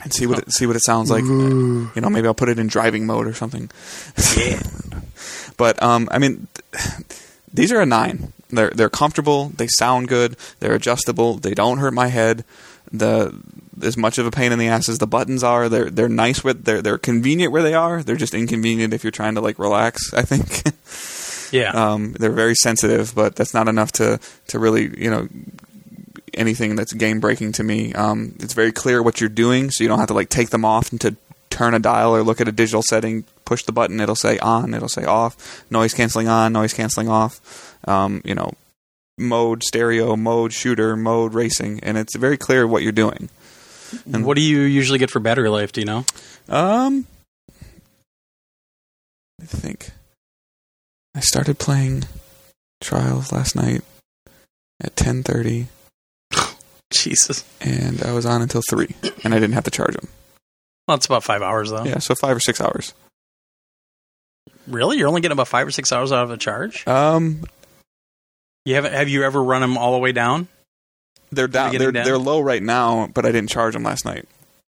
And 0.02 0.12
see 0.12 0.26
what 0.26 0.38
it, 0.40 0.52
see 0.52 0.66
what 0.66 0.76
it 0.76 0.84
sounds 0.84 1.10
like. 1.10 1.24
You 1.24 1.90
know, 1.96 2.10
maybe 2.10 2.26
I'll 2.28 2.34
put 2.34 2.48
it 2.48 2.58
in 2.58 2.66
driving 2.66 3.06
mode 3.06 3.26
or 3.26 3.34
something. 3.34 3.70
Yeah. 4.36 4.60
But 5.56 5.82
um, 5.82 6.06
I 6.12 6.18
mean, 6.18 6.48
these 7.52 7.72
are 7.72 7.80
a 7.80 7.86
nine. 7.86 8.34
They're 8.50 8.68
they're 8.70 8.90
comfortable. 8.90 9.48
They 9.56 9.68
sound 9.78 10.08
good. 10.08 10.36
They're 10.60 10.74
adjustable. 10.74 11.34
They 11.38 11.54
don't 11.54 11.78
hurt 11.78 11.94
my 11.94 12.08
head. 12.08 12.44
The 12.92 13.34
as 13.82 13.96
much 13.96 14.18
of 14.18 14.26
a 14.26 14.30
pain 14.30 14.52
in 14.52 14.58
the 14.58 14.68
ass 14.68 14.88
as 14.90 14.98
the 14.98 15.06
buttons 15.06 15.42
are, 15.42 15.70
they're 15.70 15.88
they're 15.90 16.10
nice 16.10 16.44
with 16.44 16.64
they're 16.64 16.82
they're 16.82 16.98
convenient 16.98 17.52
where 17.52 17.62
they 17.62 17.72
are. 17.72 18.02
They're 18.02 18.16
just 18.16 18.34
inconvenient 18.34 18.92
if 18.92 19.02
you're 19.02 19.10
trying 19.10 19.34
to 19.36 19.40
like 19.40 19.58
relax. 19.58 20.12
I 20.12 20.22
think 20.22 20.74
Yeah. 21.52 21.70
um, 21.92 22.12
they're 22.12 22.32
very 22.32 22.54
sensitive, 22.54 23.14
but 23.14 23.34
that's 23.34 23.54
not 23.54 23.66
enough 23.66 23.92
to 23.92 24.20
to 24.48 24.58
really 24.58 24.92
you 25.02 25.10
know 25.10 25.28
anything 26.36 26.76
that's 26.76 26.92
game 26.92 27.20
breaking 27.20 27.52
to 27.52 27.64
me. 27.64 27.92
Um, 27.94 28.34
it's 28.40 28.54
very 28.54 28.72
clear 28.72 29.02
what 29.02 29.20
you're 29.20 29.28
doing, 29.30 29.70
so 29.70 29.82
you 29.82 29.88
don't 29.88 29.98
have 29.98 30.08
to 30.08 30.14
like 30.14 30.28
take 30.28 30.50
them 30.50 30.64
off 30.64 30.90
and 30.90 31.00
to 31.00 31.16
turn 31.50 31.74
a 31.74 31.78
dial 31.78 32.14
or 32.14 32.22
look 32.22 32.40
at 32.40 32.48
a 32.48 32.52
digital 32.52 32.82
setting. 32.82 33.24
Push 33.44 33.64
the 33.64 33.72
button, 33.72 34.00
it'll 34.00 34.14
say 34.16 34.38
on, 34.38 34.74
it'll 34.74 34.88
say 34.88 35.04
off. 35.04 35.64
Noise 35.70 35.94
canceling 35.94 36.28
on, 36.28 36.52
noise 36.52 36.72
canceling 36.74 37.08
off. 37.08 37.76
Um, 37.88 38.20
you 38.24 38.34
know, 38.34 38.52
mode 39.18 39.62
stereo, 39.62 40.16
mode 40.16 40.52
shooter, 40.52 40.96
mode 40.96 41.32
racing, 41.34 41.80
and 41.82 41.96
it's 41.96 42.16
very 42.16 42.36
clear 42.36 42.66
what 42.66 42.82
you're 42.82 42.92
doing. 42.92 43.28
and- 44.12 44.24
what 44.24 44.34
do 44.36 44.42
you 44.42 44.60
usually 44.62 44.98
get 44.98 45.10
for 45.10 45.20
battery 45.20 45.48
life? 45.48 45.72
Do 45.72 45.80
you 45.80 45.86
know? 45.86 46.04
Um, 46.48 47.06
I 49.40 49.44
think 49.44 49.90
I 51.14 51.20
started 51.20 51.58
playing 51.58 52.04
Trials 52.80 53.32
last 53.32 53.54
night 53.56 53.82
at 54.82 54.96
ten 54.96 55.22
thirty, 55.22 55.68
Jesus. 57.02 57.44
and 57.60 58.02
I 58.02 58.12
was 58.12 58.26
on 58.26 58.42
until 58.42 58.62
three, 58.68 58.94
and 59.24 59.34
I 59.34 59.38
didn't 59.38 59.54
have 59.54 59.64
to 59.64 59.70
charge 59.70 59.94
them. 59.94 60.08
Well, 60.88 60.96
it's 60.96 61.06
about 61.06 61.24
five 61.24 61.42
hours 61.42 61.70
though. 61.70 61.84
Yeah, 61.84 61.98
so 61.98 62.14
five 62.14 62.36
or 62.36 62.40
six 62.40 62.60
hours. 62.60 62.94
Really? 64.66 64.98
You're 64.98 65.08
only 65.08 65.20
getting 65.20 65.34
about 65.36 65.48
five 65.48 65.66
or 65.66 65.70
six 65.70 65.92
hours 65.92 66.12
out 66.12 66.24
of 66.24 66.30
a 66.30 66.36
charge? 66.36 66.86
Um, 66.86 67.42
You 68.64 68.74
haven't? 68.74 68.92
Have 68.94 69.08
you 69.08 69.22
ever 69.24 69.42
run 69.42 69.60
them 69.60 69.78
all 69.78 69.92
the 69.92 69.98
way 69.98 70.12
down? 70.12 70.48
they're 71.32 71.48
down. 71.48 71.76
They're 71.76 71.90
down? 71.92 72.04
they're 72.04 72.18
low 72.18 72.40
right 72.40 72.62
now, 72.62 73.08
but 73.12 73.26
I 73.26 73.32
didn't 73.32 73.50
charge 73.50 73.74
them 73.74 73.82
last 73.82 74.04
night, 74.04 74.26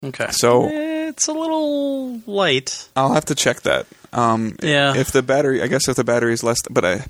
Okay. 0.03 0.27
so 0.31 0.67
It's 0.69 1.27
a 1.27 1.31
little 1.33 2.19
light. 2.27 2.87
I'll 2.95 3.13
have 3.13 3.25
to 3.25 3.35
check 3.35 3.61
that. 3.61 3.85
Um, 4.13 4.55
Yeah. 4.61 4.95
if 4.95 5.11
the 5.11 5.23
battery, 5.23 5.61
I 5.61 5.67
guess 5.67 5.87
if 5.87 5.95
the 5.95 6.03
battery 6.03 6.33
is 6.33 6.43
less, 6.43 6.61
but 6.69 6.83
I 6.85 7.05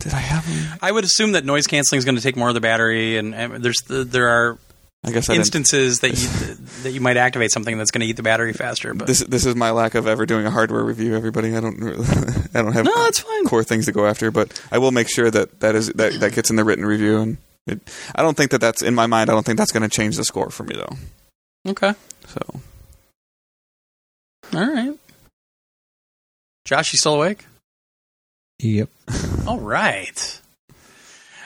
did 0.00 0.12
I 0.12 0.18
have 0.18 0.46
them? 0.46 0.78
I 0.82 0.90
would 0.90 1.04
assume 1.04 1.32
that 1.32 1.44
noise 1.44 1.66
canceling 1.66 1.98
is 1.98 2.04
going 2.04 2.16
to 2.16 2.22
take 2.22 2.36
more 2.36 2.48
of 2.48 2.54
the 2.54 2.60
battery, 2.60 3.16
and, 3.16 3.34
and 3.34 3.62
there's 3.62 3.80
there 3.86 4.28
are 4.28 4.58
I 5.02 5.12
guess 5.12 5.30
I 5.30 5.34
instances 5.34 6.00
that 6.00 6.10
you 6.10 6.28
that 6.82 6.90
you 6.90 7.00
might 7.00 7.16
activate 7.16 7.52
something 7.52 7.78
that's 7.78 7.90
going 7.90 8.00
to 8.00 8.06
eat 8.06 8.16
the 8.16 8.22
battery 8.22 8.52
faster. 8.52 8.92
But 8.92 9.06
This 9.06 9.20
this 9.20 9.46
is 9.46 9.54
my 9.54 9.70
lack 9.70 9.94
of 9.94 10.06
ever 10.06 10.26
doing 10.26 10.44
a 10.46 10.50
hardware 10.50 10.82
review. 10.82 11.14
Everybody, 11.14 11.56
I 11.56 11.60
don't 11.60 11.82
I 12.54 12.62
don't 12.62 12.72
have 12.72 12.84
no, 12.84 13.04
that's 13.04 13.20
fine. 13.20 13.44
core 13.46 13.64
things 13.64 13.86
to 13.86 13.92
go 13.92 14.06
after, 14.06 14.30
but 14.30 14.60
I 14.70 14.78
will 14.78 14.92
make 14.92 15.08
sure 15.08 15.30
that 15.30 15.60
that 15.60 15.74
is 15.74 15.88
that 15.94 16.14
that 16.20 16.34
gets 16.34 16.50
in 16.50 16.56
the 16.56 16.64
written 16.64 16.84
review. 16.84 17.18
And 17.20 17.36
it, 17.66 17.80
I 18.14 18.22
don't 18.22 18.36
think 18.36 18.50
that 18.50 18.60
that's 18.60 18.82
in 18.82 18.94
my 18.94 19.06
mind. 19.06 19.30
I 19.30 19.34
don't 19.34 19.46
think 19.46 19.58
that's 19.58 19.72
going 19.72 19.82
to 19.82 19.88
change 19.88 20.16
the 20.16 20.24
score 20.24 20.50
for 20.50 20.64
me 20.64 20.74
though. 20.76 20.96
Okay, 21.70 21.92
So 22.26 22.40
all 24.54 24.60
right. 24.60 24.94
Josh, 26.64 26.92
you 26.92 26.98
still 26.98 27.14
awake? 27.14 27.46
Yep. 28.62 28.88
All 29.46 29.58
right. 29.58 30.40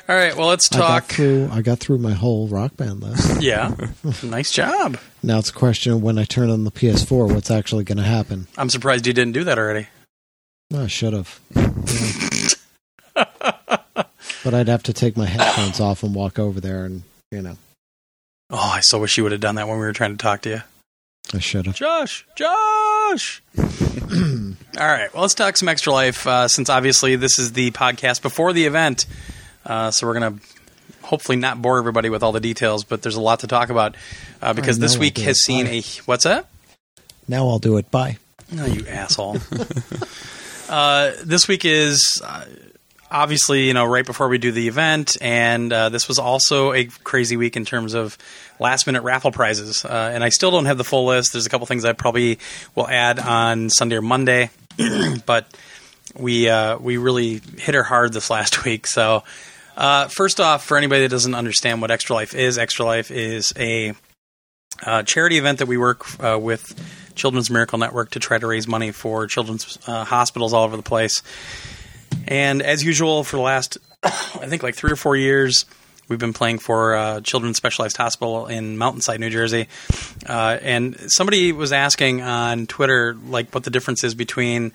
All 0.09 0.15
right. 0.17 0.36
Well, 0.36 0.49
let's 0.49 0.70
I 0.75 0.78
got 0.78 0.89
talk. 0.89 1.05
through. 1.12 1.49
I 1.52 1.62
got 1.62 1.78
through 1.78 1.99
my 1.99 2.12
whole 2.12 2.49
rock 2.49 2.76
band 2.76 3.02
list. 3.02 3.41
Yeah. 3.43 3.75
nice 4.23 4.51
job. 4.51 4.99
now 5.23 5.39
it's 5.39 5.51
a 5.51 5.52
question 5.55 5.93
of 5.93 6.02
when 6.02 6.18
I 6.18 6.25
turn 6.25 6.51
on 6.51 6.65
the 6.65 6.70
PS4, 6.70 7.33
what's 7.33 7.51
actually 7.51 7.84
going 7.84 7.99
to 7.99 8.05
happen? 8.05 8.47
I'm 8.59 8.68
surprised 8.70 9.07
you 9.07 9.12
didn't 9.12 9.33
do 9.33 9.44
that 9.44 9.59
already. 9.59 9.86
I 10.75 10.86
should 10.89 11.12
have. 11.12 11.41
but 13.15 14.55
I'd 14.55 14.68
have 14.68 14.83
to 14.84 14.93
take 14.93 15.17
my 15.17 15.26
headphones 15.26 15.78
off 15.81 16.02
and 16.02 16.15
walk 16.15 16.39
over 16.39 16.60
there, 16.60 16.84
and 16.84 17.02
you 17.31 17.43
know, 17.43 17.57
Oh, 18.51 18.57
I 18.75 18.81
so 18.81 18.99
wish 19.01 19.17
you 19.17 19.23
would 19.23 19.33
have 19.33 19.41
done 19.41 19.55
that 19.55 19.68
when 19.68 19.78
we 19.78 19.84
were 19.86 19.93
trying 19.93 20.12
to 20.17 20.23
talk 20.23 20.43
to 20.43 20.51
you. 20.51 20.62
I 21.33 21.39
should 21.39 21.67
have. 21.67 21.76
Josh, 21.76 22.26
Josh. 22.36 22.49
All 23.58 24.86
right, 24.86 25.12
well, 25.12 25.23
let's 25.23 25.34
talk 25.34 25.57
some 25.57 25.68
extra 25.68 25.92
life 25.92 26.26
uh, 26.26 26.49
since 26.49 26.70
obviously 26.70 27.16
this 27.16 27.39
is 27.39 27.52
the 27.52 27.70
podcast 27.73 28.23
before 28.23 28.52
the 28.52 28.65
event. 28.65 29.07
Uh, 29.65 29.91
so 29.91 30.07
we're 30.07 30.15
gonna 30.15 30.39
hopefully 31.02 31.36
not 31.36 31.60
bore 31.60 31.78
everybody 31.78 32.08
with 32.08 32.23
all 32.23 32.33
the 32.33 32.41
details, 32.41 32.84
but 32.84 33.02
there's 33.02 33.16
a 33.16 33.20
lot 33.20 33.41
to 33.41 33.47
talk 33.47 33.70
about 33.70 33.94
uh, 34.42 34.52
because 34.52 34.78
this 34.78 34.97
week 34.99 35.18
has 35.18 35.42
seen 35.42 35.66
a 35.66 35.83
what's 36.07 36.24
that? 36.24 36.47
Now 37.28 37.49
I'll 37.49 37.58
do 37.58 37.76
it. 37.76 37.91
Bye. 37.91 38.18
No, 38.50 38.65
you 38.65 38.86
asshole. 38.86 39.39
uh, 40.68 41.12
this 41.24 41.49
week 41.49 41.65
is 41.65 42.20
uh, 42.24 42.44
obviously, 43.15 43.68
you 43.68 43.75
know, 43.75 43.84
right 43.84 44.05
before 44.05 44.28
we 44.28 44.39
do 44.39 44.51
the 44.51 44.67
event, 44.67 45.17
and 45.20 45.73
uh, 45.73 45.89
this 45.89 46.09
was 46.09 46.18
also 46.18 46.73
a 46.73 46.86
crazy 46.86 47.36
week 47.36 47.57
in 47.57 47.65
terms 47.65 47.94
of 47.94 48.18
last 48.59 48.86
minute 48.86 49.02
raffle 49.02 49.31
prizes. 49.31 49.84
Uh, 49.84 50.10
and 50.12 50.25
I 50.25 50.28
still 50.31 50.51
don't 50.51 50.67
have 50.67 50.76
the 50.76 50.84
full 50.84 51.07
list. 51.07 51.33
There's 51.33 51.47
a 51.47 51.49
couple 51.49 51.67
things 51.67 51.84
I 51.84 51.93
probably 51.93 52.41
will 52.75 52.89
add 52.89 53.20
on 53.20 53.70
Sunday 53.70 53.97
or 53.97 54.02
Monday, 54.02 54.51
but 55.26 55.47
we 56.18 56.49
uh, 56.49 56.76
we 56.78 56.97
really 56.97 57.41
hit 57.57 57.75
her 57.75 57.84
hard 57.84 58.12
this 58.12 58.31
last 58.31 58.65
week. 58.65 58.86
So, 58.89 59.23
uh, 59.76 60.09
first 60.09 60.41
off, 60.41 60.65
for 60.65 60.76
anybody 60.76 61.02
that 61.02 61.10
doesn't 61.10 61.34
understand 61.34 61.81
what 61.81 61.93
Extra 61.93 62.17
Life 62.17 62.34
is, 62.34 62.59
Extra 62.59 62.84
Life 62.84 63.12
is 63.12 63.52
a 63.57 63.94
uh, 64.84 65.05
charity 65.05 65.39
event 65.39 65.60
that 65.60 65.67
we 65.67 65.78
work 65.78 66.05
uh, 66.23 66.36
with 66.39 66.75
Children's 67.15 67.49
Miracle 67.49 67.78
Network 67.78 68.10
to 68.10 68.18
try 68.18 68.39
to 68.39 68.47
raise 68.47 68.67
money 68.67 68.91
for 68.91 69.28
children's 69.28 69.78
hospitals 69.86 70.52
all 70.52 70.65
over 70.65 70.76
the 70.76 70.83
place. 70.83 71.23
And 72.26 72.62
as 72.62 72.84
usual, 72.84 73.25
for 73.25 73.36
the 73.36 73.43
last, 73.43 73.78
I 74.02 74.09
think, 74.47 74.62
like 74.62 74.75
three 74.75 74.91
or 74.91 74.97
four 74.97 75.17
years, 75.17 75.65
we've 76.09 76.18
been 76.18 76.33
playing 76.33 76.59
for 76.59 76.94
uh, 76.94 77.20
Children's 77.20 77.57
Specialized 77.57 77.97
Hospital 77.97 78.47
in 78.47 78.76
Mountainside, 78.78 79.20
New 79.20 79.31
Jersey. 79.31 79.68
Uh, 80.26 80.59
and 80.62 80.97
somebody 81.09 81.52
was 81.52 81.73
asking 81.73 82.23
on 82.23 82.67
Twitter, 82.67 83.17
like, 83.28 83.55
what 83.55 83.65
the 83.65 83.70
difference 83.70 84.05
is 84.05 84.15
between 84.15 84.73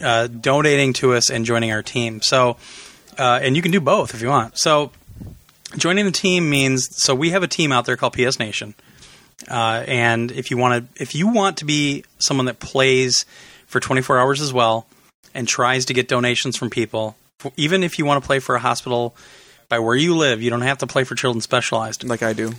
uh, 0.00 0.26
donating 0.26 0.92
to 0.94 1.14
us 1.14 1.30
and 1.30 1.44
joining 1.44 1.72
our 1.72 1.82
team. 1.82 2.20
So, 2.22 2.56
uh, 3.18 3.40
and 3.42 3.56
you 3.56 3.62
can 3.62 3.72
do 3.72 3.80
both 3.80 4.14
if 4.14 4.22
you 4.22 4.28
want. 4.28 4.58
So, 4.58 4.90
joining 5.76 6.04
the 6.04 6.12
team 6.12 6.48
means 6.50 6.88
so 6.90 7.14
we 7.14 7.30
have 7.30 7.42
a 7.42 7.48
team 7.48 7.72
out 7.72 7.86
there 7.86 7.96
called 7.96 8.14
PS 8.14 8.38
Nation. 8.38 8.74
Uh, 9.48 9.84
and 9.86 10.32
if 10.32 10.50
you 10.50 10.56
want 10.56 10.94
to, 10.94 11.02
if 11.02 11.14
you 11.14 11.28
want 11.28 11.58
to 11.58 11.64
be 11.64 12.04
someone 12.18 12.46
that 12.46 12.58
plays 12.58 13.24
for 13.66 13.80
24 13.80 14.18
hours 14.18 14.40
as 14.40 14.52
well 14.52 14.86
and 15.34 15.46
tries 15.46 15.84
to 15.86 15.94
get 15.94 16.08
donations 16.08 16.56
from 16.56 16.70
people, 16.70 17.16
even 17.56 17.82
if 17.82 17.98
you 17.98 18.04
want 18.04 18.22
to 18.22 18.26
play 18.26 18.38
for 18.38 18.54
a 18.54 18.60
hospital 18.60 19.14
by 19.68 19.78
where 19.78 19.96
you 19.96 20.16
live, 20.16 20.42
you 20.42 20.50
don't 20.50 20.62
have 20.62 20.78
to 20.78 20.86
play 20.86 21.04
for 21.04 21.14
Children's 21.14 21.44
Specialized. 21.44 22.04
like 22.04 22.22
I 22.22 22.32
do. 22.32 22.52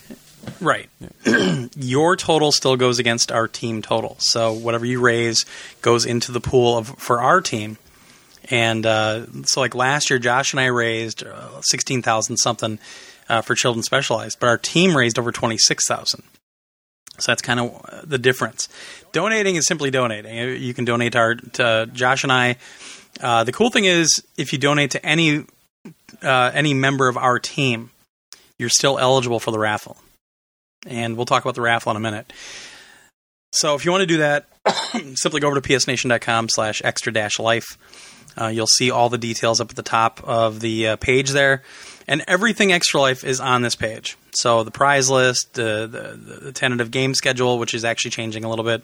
Right. 0.62 0.90
Your 1.76 2.16
total 2.16 2.52
still 2.52 2.76
goes 2.78 3.00
against 3.00 3.32
our 3.32 3.48
team 3.48 3.82
total. 3.82 4.16
So 4.20 4.54
whatever 4.54 4.86
you 4.86 5.00
raise 5.00 5.46
goes 5.82 6.06
into 6.06 6.32
the 6.32 6.40
pool 6.40 6.78
of 6.78 6.90
for 6.98 7.22
our 7.22 7.42
team. 7.42 7.78
And 8.50 8.86
uh, 8.86 9.26
so, 9.44 9.60
like 9.60 9.76
last 9.76 10.10
year, 10.10 10.20
Josh 10.20 10.54
and 10.54 10.60
I 10.62 10.68
raised 10.68 11.22
uh, 11.22 11.62
sixteen 11.62 12.02
thousand 12.02 12.38
something 12.38 12.80
uh, 13.28 13.42
for 13.42 13.56
Children 13.56 13.84
Specialized, 13.84 14.40
but 14.40 14.48
our 14.48 14.58
team 14.58 14.96
raised 14.96 15.20
over 15.20 15.34
twenty 15.34 15.58
six 15.58 15.86
thousand. 15.86 16.24
So 17.20 17.32
that's 17.32 17.42
kind 17.42 17.60
of 17.60 18.10
the 18.10 18.18
difference. 18.18 18.70
Donating 19.12 19.56
is 19.56 19.66
simply 19.66 19.90
donating. 19.90 20.62
You 20.62 20.74
can 20.74 20.86
donate 20.86 21.14
to, 21.14 21.18
our, 21.18 21.36
to 21.36 21.90
Josh 21.92 22.24
and 22.24 22.32
I. 22.32 22.58
Uh, 23.20 23.44
the 23.44 23.52
cool 23.52 23.72
thing 23.72 23.86
is, 23.86 24.24
if 24.38 24.54
you 24.54 24.60
donate 24.60 24.92
to 24.92 25.06
any 25.06 25.46
uh, 26.22 26.52
any 26.54 26.74
member 26.74 27.08
of 27.08 27.18
our 27.18 27.40
team, 27.40 27.92
you're 28.60 28.70
still 28.70 29.00
eligible 29.00 29.40
for 29.40 29.52
the 29.52 29.60
raffle 29.60 29.98
and 30.86 31.16
we'll 31.16 31.26
talk 31.26 31.44
about 31.44 31.56
the 31.56 31.62
raffle 31.62 31.92
in 31.92 31.98
a 31.98 32.00
minute. 32.00 32.32
So 33.52 33.76
if 33.76 33.86
you 33.86 33.92
want 33.92 34.02
to 34.02 34.08
do 34.08 34.18
that, 34.18 34.46
simply 35.16 35.40
go 35.40 35.48
over 35.48 35.60
to 35.60 35.68
psnation.com 35.68 36.50
slash 36.50 36.82
extra 36.84 37.12
dash 37.12 37.40
life. 37.40 37.66
Uh, 38.40 38.48
you'll 38.48 38.68
see 38.68 38.92
all 38.92 39.10
the 39.10 39.18
details 39.18 39.60
up 39.60 39.70
at 39.70 39.76
the 39.76 39.84
top 39.84 40.22
of 40.24 40.60
the 40.60 40.90
uh, 40.90 40.96
page 40.98 41.32
there. 41.32 41.64
And 42.08 42.24
everything 42.28 42.72
Extra 42.72 43.02
Life 43.02 43.24
is 43.24 43.40
on 43.40 43.64
this 43.64 43.76
page. 43.76 44.16
So 44.40 44.64
the 44.64 44.72
prize 44.72 45.10
list, 45.10 45.54
the, 45.54 45.88
the, 45.92 46.36
the 46.46 46.52
tentative 46.52 46.92
game 46.92 47.14
schedule, 47.14 47.58
which 47.58 47.74
is 47.74 47.84
actually 47.84 48.12
changing 48.12 48.44
a 48.44 48.50
little 48.50 48.66
bit, 48.66 48.84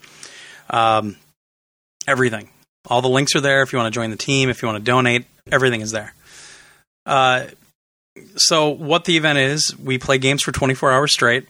um, 0.69 1.15
everything. 2.07 2.49
All 2.87 3.01
the 3.01 3.09
links 3.09 3.35
are 3.35 3.41
there 3.41 3.61
if 3.61 3.71
you 3.71 3.79
want 3.79 3.93
to 3.93 3.97
join 3.97 4.09
the 4.09 4.17
team, 4.17 4.49
if 4.49 4.61
you 4.61 4.67
want 4.67 4.79
to 4.79 4.83
donate, 4.83 5.25
everything 5.51 5.81
is 5.81 5.91
there. 5.91 6.13
Uh, 7.05 7.45
so 8.35 8.69
what 8.69 9.05
the 9.05 9.15
event 9.15 9.39
is, 9.39 9.77
we 9.77 9.97
play 9.97 10.17
games 10.17 10.41
for 10.41 10.51
24 10.51 10.91
hours 10.91 11.13
straight. 11.13 11.47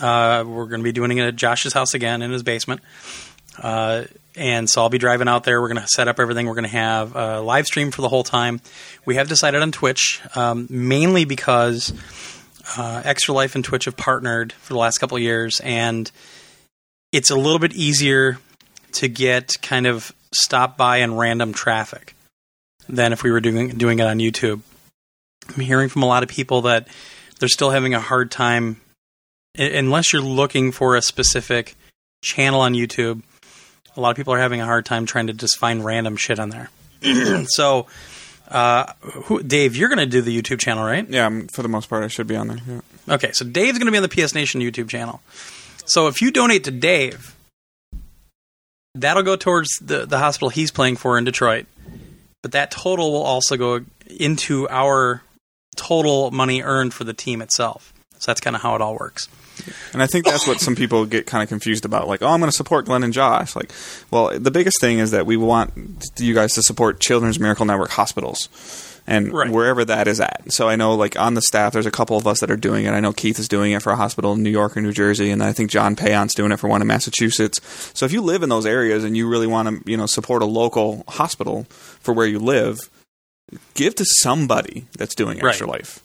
Uh, 0.00 0.44
we're 0.46 0.66
going 0.66 0.80
to 0.80 0.84
be 0.84 0.92
doing 0.92 1.16
it 1.16 1.22
at 1.22 1.36
Josh's 1.36 1.72
house 1.72 1.94
again 1.94 2.22
in 2.22 2.32
his 2.32 2.42
basement. 2.42 2.80
Uh, 3.58 4.04
and 4.34 4.68
so 4.68 4.80
I'll 4.80 4.88
be 4.88 4.98
driving 4.98 5.28
out 5.28 5.44
there. 5.44 5.60
We're 5.60 5.68
going 5.68 5.82
to 5.82 5.88
set 5.88 6.08
up 6.08 6.18
everything. 6.18 6.46
We're 6.46 6.54
going 6.54 6.64
to 6.64 6.70
have 6.70 7.14
a 7.14 7.40
live 7.40 7.66
stream 7.66 7.90
for 7.90 8.00
the 8.00 8.08
whole 8.08 8.24
time. 8.24 8.60
We 9.04 9.16
have 9.16 9.28
decided 9.28 9.60
on 9.60 9.72
Twitch, 9.72 10.20
um, 10.34 10.66
mainly 10.70 11.24
because 11.24 11.92
uh, 12.76 13.02
Extra 13.04 13.34
Life 13.34 13.54
and 13.54 13.64
Twitch 13.64 13.86
have 13.86 13.96
partnered 13.96 14.52
for 14.52 14.72
the 14.72 14.78
last 14.78 14.98
couple 14.98 15.18
years, 15.18 15.60
and 15.62 16.10
it's 17.12 17.30
a 17.30 17.36
little 17.36 17.58
bit 17.58 17.72
easier 17.74 18.38
to 18.92 19.08
get 19.08 19.60
kind 19.62 19.86
of 19.86 20.12
stop 20.34 20.76
by 20.76 20.98
and 20.98 21.18
random 21.18 21.52
traffic 21.52 22.14
than 22.88 23.12
if 23.12 23.22
we 23.22 23.30
were 23.30 23.40
doing 23.40 23.70
doing 23.70 23.98
it 23.98 24.06
on 24.06 24.18
YouTube. 24.18 24.60
I'm 25.48 25.60
hearing 25.60 25.88
from 25.88 26.02
a 26.02 26.06
lot 26.06 26.22
of 26.22 26.28
people 26.28 26.62
that 26.62 26.88
they're 27.38 27.48
still 27.48 27.70
having 27.70 27.94
a 27.94 28.00
hard 28.00 28.30
time 28.30 28.80
unless 29.58 30.12
you're 30.12 30.22
looking 30.22 30.72
for 30.72 30.96
a 30.96 31.02
specific 31.02 31.74
channel 32.22 32.60
on 32.60 32.74
YouTube. 32.74 33.22
A 33.96 34.00
lot 34.00 34.10
of 34.10 34.16
people 34.16 34.32
are 34.32 34.38
having 34.38 34.60
a 34.60 34.64
hard 34.64 34.86
time 34.86 35.04
trying 35.04 35.26
to 35.26 35.32
just 35.32 35.58
find 35.58 35.84
random 35.84 36.16
shit 36.16 36.38
on 36.38 36.50
there. 36.50 36.70
so, 37.46 37.86
uh, 38.52 38.92
who, 39.24 39.42
Dave, 39.42 39.76
you're 39.76 39.88
going 39.88 39.98
to 39.98 40.06
do 40.06 40.20
the 40.22 40.40
YouTube 40.40 40.60
channel, 40.60 40.84
right? 40.84 41.08
Yeah, 41.08 41.22
I'm- 41.24 41.48
for 41.48 41.62
the 41.62 41.68
most 41.68 41.88
part, 41.88 42.04
I 42.04 42.08
should 42.08 42.26
be 42.26 42.36
on 42.36 42.48
there. 42.48 42.58
Yeah. 42.68 43.14
Okay, 43.14 43.32
so 43.32 43.44
Dave's 43.44 43.78
going 43.78 43.86
to 43.86 43.92
be 43.92 43.96
on 43.98 44.02
the 44.02 44.08
PS 44.08 44.34
Nation 44.34 44.60
YouTube 44.60 44.88
channel. 44.88 45.20
So 45.84 46.06
if 46.06 46.22
you 46.22 46.30
donate 46.30 46.64
to 46.64 46.70
Dave, 46.70 47.34
that'll 48.94 49.22
go 49.22 49.36
towards 49.36 49.70
the, 49.80 50.06
the 50.06 50.18
hospital 50.18 50.48
he's 50.48 50.70
playing 50.70 50.96
for 50.96 51.18
in 51.18 51.24
Detroit. 51.24 51.66
But 52.42 52.52
that 52.52 52.70
total 52.70 53.12
will 53.12 53.22
also 53.22 53.56
go 53.56 53.80
into 54.18 54.68
our 54.68 55.22
total 55.76 56.30
money 56.30 56.62
earned 56.62 56.92
for 56.92 57.04
the 57.04 57.14
team 57.14 57.40
itself. 57.40 57.92
So 58.18 58.26
that's 58.30 58.40
kind 58.40 58.54
of 58.56 58.62
how 58.62 58.74
it 58.74 58.80
all 58.80 58.94
works. 58.98 59.28
And 59.92 60.02
I 60.02 60.06
think 60.06 60.24
that's 60.24 60.46
what 60.46 60.60
some 60.60 60.74
people 60.74 61.04
get 61.06 61.26
kind 61.26 61.42
of 61.42 61.48
confused 61.48 61.84
about. 61.84 62.08
Like, 62.08 62.22
oh, 62.22 62.28
I'm 62.28 62.40
going 62.40 62.50
to 62.50 62.56
support 62.56 62.86
Glenn 62.86 63.02
and 63.04 63.12
Josh. 63.12 63.54
Like, 63.56 63.72
well, 64.10 64.38
the 64.38 64.50
biggest 64.50 64.80
thing 64.80 64.98
is 64.98 65.10
that 65.12 65.26
we 65.26 65.36
want 65.36 65.72
you 66.18 66.34
guys 66.34 66.54
to 66.54 66.62
support 66.62 67.00
Children's 67.00 67.38
Miracle 67.38 67.64
Network 67.66 67.90
hospitals 67.90 68.48
and 69.06 69.32
Right. 69.32 69.50
wherever 69.50 69.84
that 69.84 70.06
is 70.06 70.20
at. 70.20 70.42
So 70.52 70.68
I 70.68 70.76
know, 70.76 70.94
like, 70.94 71.18
on 71.18 71.34
the 71.34 71.42
staff, 71.42 71.72
there's 71.72 71.86
a 71.86 71.90
couple 71.90 72.16
of 72.16 72.26
us 72.26 72.38
that 72.40 72.50
are 72.52 72.56
doing 72.56 72.84
it. 72.84 72.90
I 72.92 73.00
know 73.00 73.12
Keith 73.12 73.38
is 73.40 73.48
doing 73.48 73.72
it 73.72 73.82
for 73.82 73.90
a 73.90 73.96
hospital 73.96 74.32
in 74.34 74.42
New 74.44 74.50
York 74.50 74.76
or 74.76 74.80
New 74.80 74.92
Jersey, 74.92 75.30
and 75.30 75.42
I 75.42 75.52
think 75.52 75.70
John 75.70 75.96
Payon's 75.96 76.34
doing 76.34 76.52
it 76.52 76.60
for 76.60 76.68
one 76.68 76.80
in 76.82 76.86
Massachusetts. 76.86 77.58
So 77.94 78.06
if 78.06 78.12
you 78.12 78.20
live 78.20 78.42
in 78.44 78.48
those 78.48 78.64
areas 78.66 79.02
and 79.02 79.16
you 79.16 79.28
really 79.28 79.48
want 79.48 79.68
to, 79.84 79.90
you 79.90 79.96
know, 79.96 80.06
support 80.06 80.40
a 80.42 80.46
local 80.46 81.04
hospital 81.08 81.66
for 82.00 82.14
where 82.14 82.26
you 82.28 82.38
live, 82.38 82.78
give 83.74 83.94
to 83.96 84.04
somebody 84.20 84.86
that's 84.96 85.16
doing 85.16 85.38
Right. 85.38 85.48
extra 85.48 85.66
life. 85.66 86.00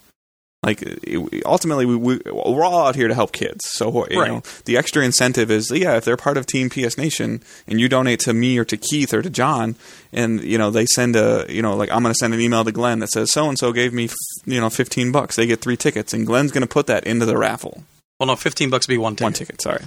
Like 0.63 0.81
it- 0.81 1.43
ultimately, 1.45 1.85
we, 1.85 1.95
we 1.95 2.19
we're 2.25 2.63
all 2.65 2.87
out 2.87 2.95
here 2.95 3.07
to 3.07 3.13
help 3.13 3.31
kids. 3.31 3.63
So 3.69 4.07
you 4.09 4.19
Right. 4.19 4.31
know, 4.31 4.41
the 4.65 4.75
extra 4.75 5.03
incentive 5.03 5.51
is 5.51 5.69
yeah, 5.71 5.97
if 5.97 6.05
they're 6.05 6.17
part 6.17 6.35
of 6.37 6.45
Team 6.47 6.69
PS 6.69 6.97
Nation 6.97 7.41
and 7.67 7.79
you 7.79 7.87
donate 7.87 8.19
to 8.21 8.33
me 8.33 8.57
or 8.57 8.65
to 8.65 8.75
Keith 8.75 9.13
or 9.13 9.21
to 9.21 9.29
John, 9.29 9.75
and 10.11 10.43
you 10.43 10.57
know 10.57 10.71
they 10.71 10.85
send 10.87 11.15
a 11.15 11.45
you 11.47 11.61
know 11.61 11.75
like 11.75 11.91
I'm 11.91 12.01
going 12.01 12.13
to 12.13 12.17
send 12.19 12.33
an 12.33 12.41
email 12.41 12.63
to 12.65 12.71
Glenn 12.71 12.99
that 12.99 13.09
says 13.09 13.31
so 13.31 13.47
and 13.47 13.57
so 13.57 13.71
gave 13.71 13.93
me 13.93 14.09
you 14.45 14.59
know 14.59 14.69
15 14.71 15.11
bucks. 15.11 15.35
They 15.35 15.45
get 15.45 15.61
three 15.61 15.77
tickets, 15.77 16.11
and 16.13 16.25
Glenn's 16.25 16.51
going 16.51 16.61
to 16.63 16.67
put 16.67 16.87
that 16.87 17.03
into 17.05 17.25
the 17.27 17.37
raffle. 17.37 17.83
Well, 18.19 18.25
no, 18.27 18.35
15 18.35 18.71
bucks 18.71 18.87
would 18.87 18.93
be 18.93 18.97
one 18.97 19.13
ticket. 19.15 19.23
One 19.25 19.33
ticket, 19.33 19.61
sorry. 19.61 19.83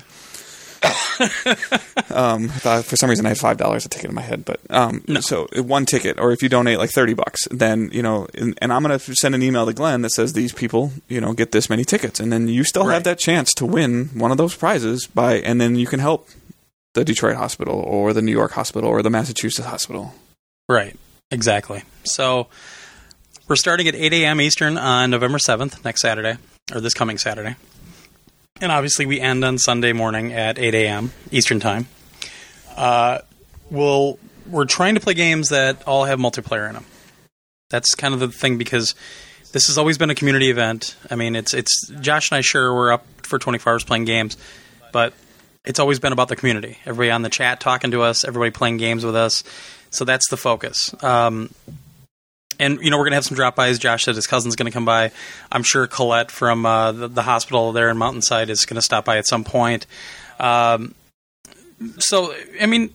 um, 2.11 2.45
I 2.45 2.59
thought 2.59 2.85
for 2.85 2.97
some 2.97 3.11
reason 3.11 3.27
I 3.27 3.31
had 3.31 3.39
five 3.39 3.57
dollars 3.57 3.85
a 3.87 3.89
ticket 3.89 4.09
in 4.11 4.15
my 4.15 4.23
head, 4.23 4.45
but 4.45 4.61
um, 4.71 5.03
No. 5.09 5.21
so 5.21 5.47
one 5.57 5.87
ticket, 5.87 6.19
or 6.19 6.33
if 6.33 6.43
you 6.43 6.49
donate 6.49 6.79
like 6.79 6.91
thirty 6.91 7.15
bucks, 7.15 7.41
then 7.51 7.91
you 7.93 8.03
know, 8.03 8.27
and, 8.35 8.57
and 8.63 8.73
I'm 8.73 8.83
gonna 8.83 8.99
send 8.99 9.35
an 9.35 9.43
email 9.43 9.67
to 9.67 9.73
Glenn 9.73 10.03
that 10.03 10.11
says 10.11 10.33
these 10.33 10.53
people, 10.53 10.93
you 11.09 11.21
know, 11.21 11.33
get 11.33 11.53
this 11.53 11.69
many 11.71 11.85
tickets, 11.85 12.21
and 12.21 12.33
then 12.33 12.49
you 12.49 12.65
still 12.65 12.87
Right. 12.87 12.95
have 12.95 13.05
that 13.05 13.19
chance 13.19 13.53
to 13.55 13.67
win 13.67 14.07
one 14.15 14.31
of 14.31 14.39
those 14.39 14.55
prizes 14.55 15.07
by, 15.07 15.35
and 15.41 15.61
then 15.61 15.77
you 15.77 15.87
can 15.87 16.01
help 16.01 16.29
the 16.95 17.05
Detroit 17.05 17.37
hospital 17.37 17.75
or 17.79 18.13
the 18.13 18.23
New 18.23 18.33
York 18.33 18.53
hospital 18.53 18.89
or 18.91 19.03
the 19.03 19.11
Massachusetts 19.11 19.69
hospital. 19.69 20.15
Right, 20.69 20.97
exactly. 21.31 21.83
So 22.05 22.49
we're 23.49 23.57
starting 23.57 23.87
at 23.89 23.95
8 23.95 24.13
a.m. 24.13 24.41
Eastern 24.41 24.77
on 24.79 25.11
November 25.11 25.39
7th, 25.39 25.85
next 25.85 26.01
Saturday, 26.03 26.37
or 26.75 26.81
this 26.81 26.95
coming 26.95 27.19
Saturday. 27.19 27.57
And 28.61 28.71
obviously, 28.71 29.07
we 29.07 29.21
end 29.21 29.45
on 29.45 29.59
Sunday 29.59 29.93
morning 29.93 30.33
at 30.33 30.59
8 30.59 30.75
a.m. 30.75 31.13
Eastern 31.31 31.61
Time. 31.61 31.87
Uh, 32.77 33.19
we'll 33.71 34.19
we're 34.47 34.65
trying 34.65 34.95
to 34.95 35.01
play 35.01 35.15
games 35.15 35.51
that 35.51 35.87
all 35.87 36.05
have 36.05 36.19
multiplayer 36.19 36.69
in 36.69 36.75
them. 36.75 36.85
That's 37.69 37.95
kind 37.95 38.15
of 38.15 38.21
the 38.21 38.29
thing 38.29 38.59
because 38.59 38.95
this 39.53 39.69
has 39.69 39.79
always 39.79 39.97
been 39.97 40.11
a 40.11 40.15
community 40.15 40.51
event. 40.51 40.97
I 41.11 41.17
mean, 41.17 41.37
it's 41.37 41.55
it's 41.55 41.89
Josh 42.01 42.31
and 42.31 42.39
I 42.39 42.41
sure 42.41 42.75
we're 42.75 42.93
up 42.93 43.07
for 43.23 43.39
24 43.39 43.73
hours 43.73 43.85
playing 43.85 44.05
games, 44.05 44.37
but 44.93 45.15
it's 45.65 45.79
always 45.79 45.99
been 45.99 46.13
about 46.13 46.29
the 46.29 46.37
community. 46.37 46.79
Everybody 46.85 47.11
on 47.11 47.23
the 47.23 47.29
chat 47.29 47.61
talking 47.61 47.93
to 47.93 48.03
us, 48.03 48.25
everybody 48.25 48.51
playing 48.51 48.79
games 48.79 49.05
with 49.05 49.17
us. 49.17 49.45
So 49.91 50.05
that's 50.05 50.29
the 50.31 50.37
focus. 50.37 50.95
Um, 51.03 51.51
and 52.61 52.79
you 52.83 52.91
know 52.91 52.99
we're 52.99 53.05
gonna 53.05 53.17
have 53.17 53.25
some 53.25 53.35
drop 53.35 53.57
bys. 53.57 53.79
Josh 53.79 54.05
said 54.05 54.15
his 54.15 54.27
cousin's 54.27 54.55
gonna 54.55 54.71
come 54.71 54.85
by. 54.85 55.11
I'm 55.51 55.63
sure 55.65 55.87
Colette 55.87 56.31
from 56.31 56.65
uh, 56.65 56.93
the, 56.93 57.09
the 57.09 57.23
hospital 57.23 57.73
there 57.73 57.89
in 57.89 57.97
Mountainside 57.97 58.51
is 58.51 58.67
gonna 58.67 58.83
stop 58.83 59.07
by 59.07 59.17
at 59.17 59.27
some 59.27 59.43
point. 59.43 59.87
Um, 60.39 60.95
so 61.99 62.35
I 62.61 62.67
mean, 62.67 62.91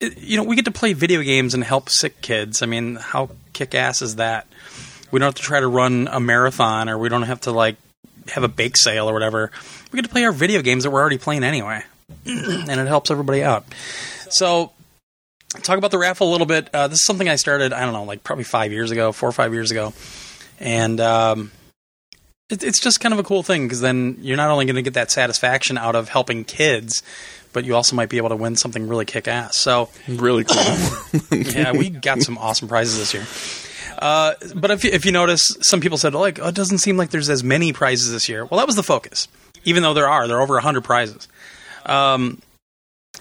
it, 0.00 0.18
you 0.18 0.36
know, 0.36 0.44
we 0.44 0.56
get 0.56 0.64
to 0.64 0.72
play 0.72 0.94
video 0.94 1.22
games 1.22 1.54
and 1.54 1.62
help 1.62 1.90
sick 1.90 2.20
kids. 2.22 2.62
I 2.62 2.66
mean, 2.66 2.96
how 2.96 3.30
kick 3.52 3.74
ass 3.74 4.02
is 4.02 4.16
that? 4.16 4.46
We 5.10 5.18
don't 5.18 5.26
have 5.26 5.34
to 5.34 5.42
try 5.42 5.60
to 5.60 5.68
run 5.68 6.08
a 6.10 6.18
marathon, 6.18 6.88
or 6.88 6.96
we 6.96 7.10
don't 7.10 7.22
have 7.22 7.42
to 7.42 7.52
like 7.52 7.76
have 8.28 8.44
a 8.44 8.48
bake 8.48 8.76
sale 8.76 9.08
or 9.08 9.12
whatever. 9.12 9.52
We 9.92 9.98
get 9.98 10.04
to 10.04 10.10
play 10.10 10.24
our 10.24 10.32
video 10.32 10.62
games 10.62 10.84
that 10.84 10.90
we're 10.90 11.00
already 11.00 11.18
playing 11.18 11.44
anyway, 11.44 11.82
and 12.26 12.70
it 12.70 12.86
helps 12.86 13.10
everybody 13.10 13.44
out. 13.44 13.66
So 14.30 14.72
talk 15.60 15.78
about 15.78 15.90
the 15.90 15.98
raffle 15.98 16.28
a 16.28 16.32
little 16.32 16.46
bit. 16.46 16.68
Uh, 16.72 16.88
this 16.88 16.98
is 16.98 17.04
something 17.04 17.28
I 17.28 17.36
started, 17.36 17.72
I 17.72 17.80
don't 17.80 17.92
know, 17.92 18.04
like 18.04 18.24
probably 18.24 18.44
five 18.44 18.72
years 18.72 18.90
ago, 18.90 19.12
four 19.12 19.28
or 19.28 19.32
five 19.32 19.52
years 19.52 19.70
ago. 19.70 19.92
And 20.58 21.00
um, 21.00 21.50
it, 22.48 22.62
it's 22.62 22.80
just 22.80 23.00
kind 23.00 23.12
of 23.12 23.18
a 23.18 23.22
cool 23.22 23.42
thing 23.42 23.66
because 23.66 23.80
then 23.80 24.18
you're 24.20 24.36
not 24.36 24.50
only 24.50 24.64
going 24.64 24.76
to 24.76 24.82
get 24.82 24.94
that 24.94 25.10
satisfaction 25.10 25.78
out 25.78 25.94
of 25.94 26.08
helping 26.08 26.44
kids, 26.44 27.02
but 27.52 27.64
you 27.64 27.74
also 27.74 27.96
might 27.96 28.08
be 28.08 28.16
able 28.16 28.30
to 28.30 28.36
win 28.36 28.56
something 28.56 28.88
really 28.88 29.04
kick 29.04 29.28
ass. 29.28 29.56
So, 29.56 29.90
Really 30.08 30.44
cool. 30.44 31.38
yeah, 31.38 31.72
we 31.72 31.90
got 31.90 32.22
some 32.22 32.38
awesome 32.38 32.68
prizes 32.68 32.98
this 32.98 33.14
year. 33.14 33.26
Uh, 33.98 34.34
but 34.56 34.70
if 34.70 34.84
you, 34.84 34.90
if 34.90 35.04
you 35.04 35.12
notice, 35.12 35.56
some 35.60 35.80
people 35.80 35.98
said 35.98 36.14
like, 36.14 36.40
oh, 36.40 36.48
it 36.48 36.54
doesn't 36.54 36.78
seem 36.78 36.96
like 36.96 37.10
there's 37.10 37.30
as 37.30 37.44
many 37.44 37.72
prizes 37.72 38.10
this 38.10 38.28
year. 38.28 38.44
Well, 38.44 38.58
that 38.58 38.66
was 38.66 38.76
the 38.76 38.82
focus. 38.82 39.28
Even 39.64 39.82
though 39.82 39.94
there 39.94 40.08
are, 40.08 40.26
there 40.26 40.38
are 40.38 40.42
over 40.42 40.58
hundred 40.58 40.82
prizes. 40.82 41.28
Um, 41.86 42.40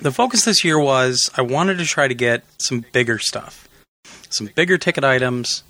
the 0.02 0.12
focus 0.12 0.46
this 0.46 0.64
year 0.64 0.80
was 0.80 1.30
I 1.38 1.42
wanted 1.44 1.78
to 1.78 1.86
try 1.86 2.08
to 2.08 2.14
get 2.14 2.44
some 2.58 2.84
bigger 2.92 3.20
stuff, 3.20 3.70
some 4.30 4.50
bigger 4.56 4.78
ticket 4.78 5.04
items, 5.04 5.64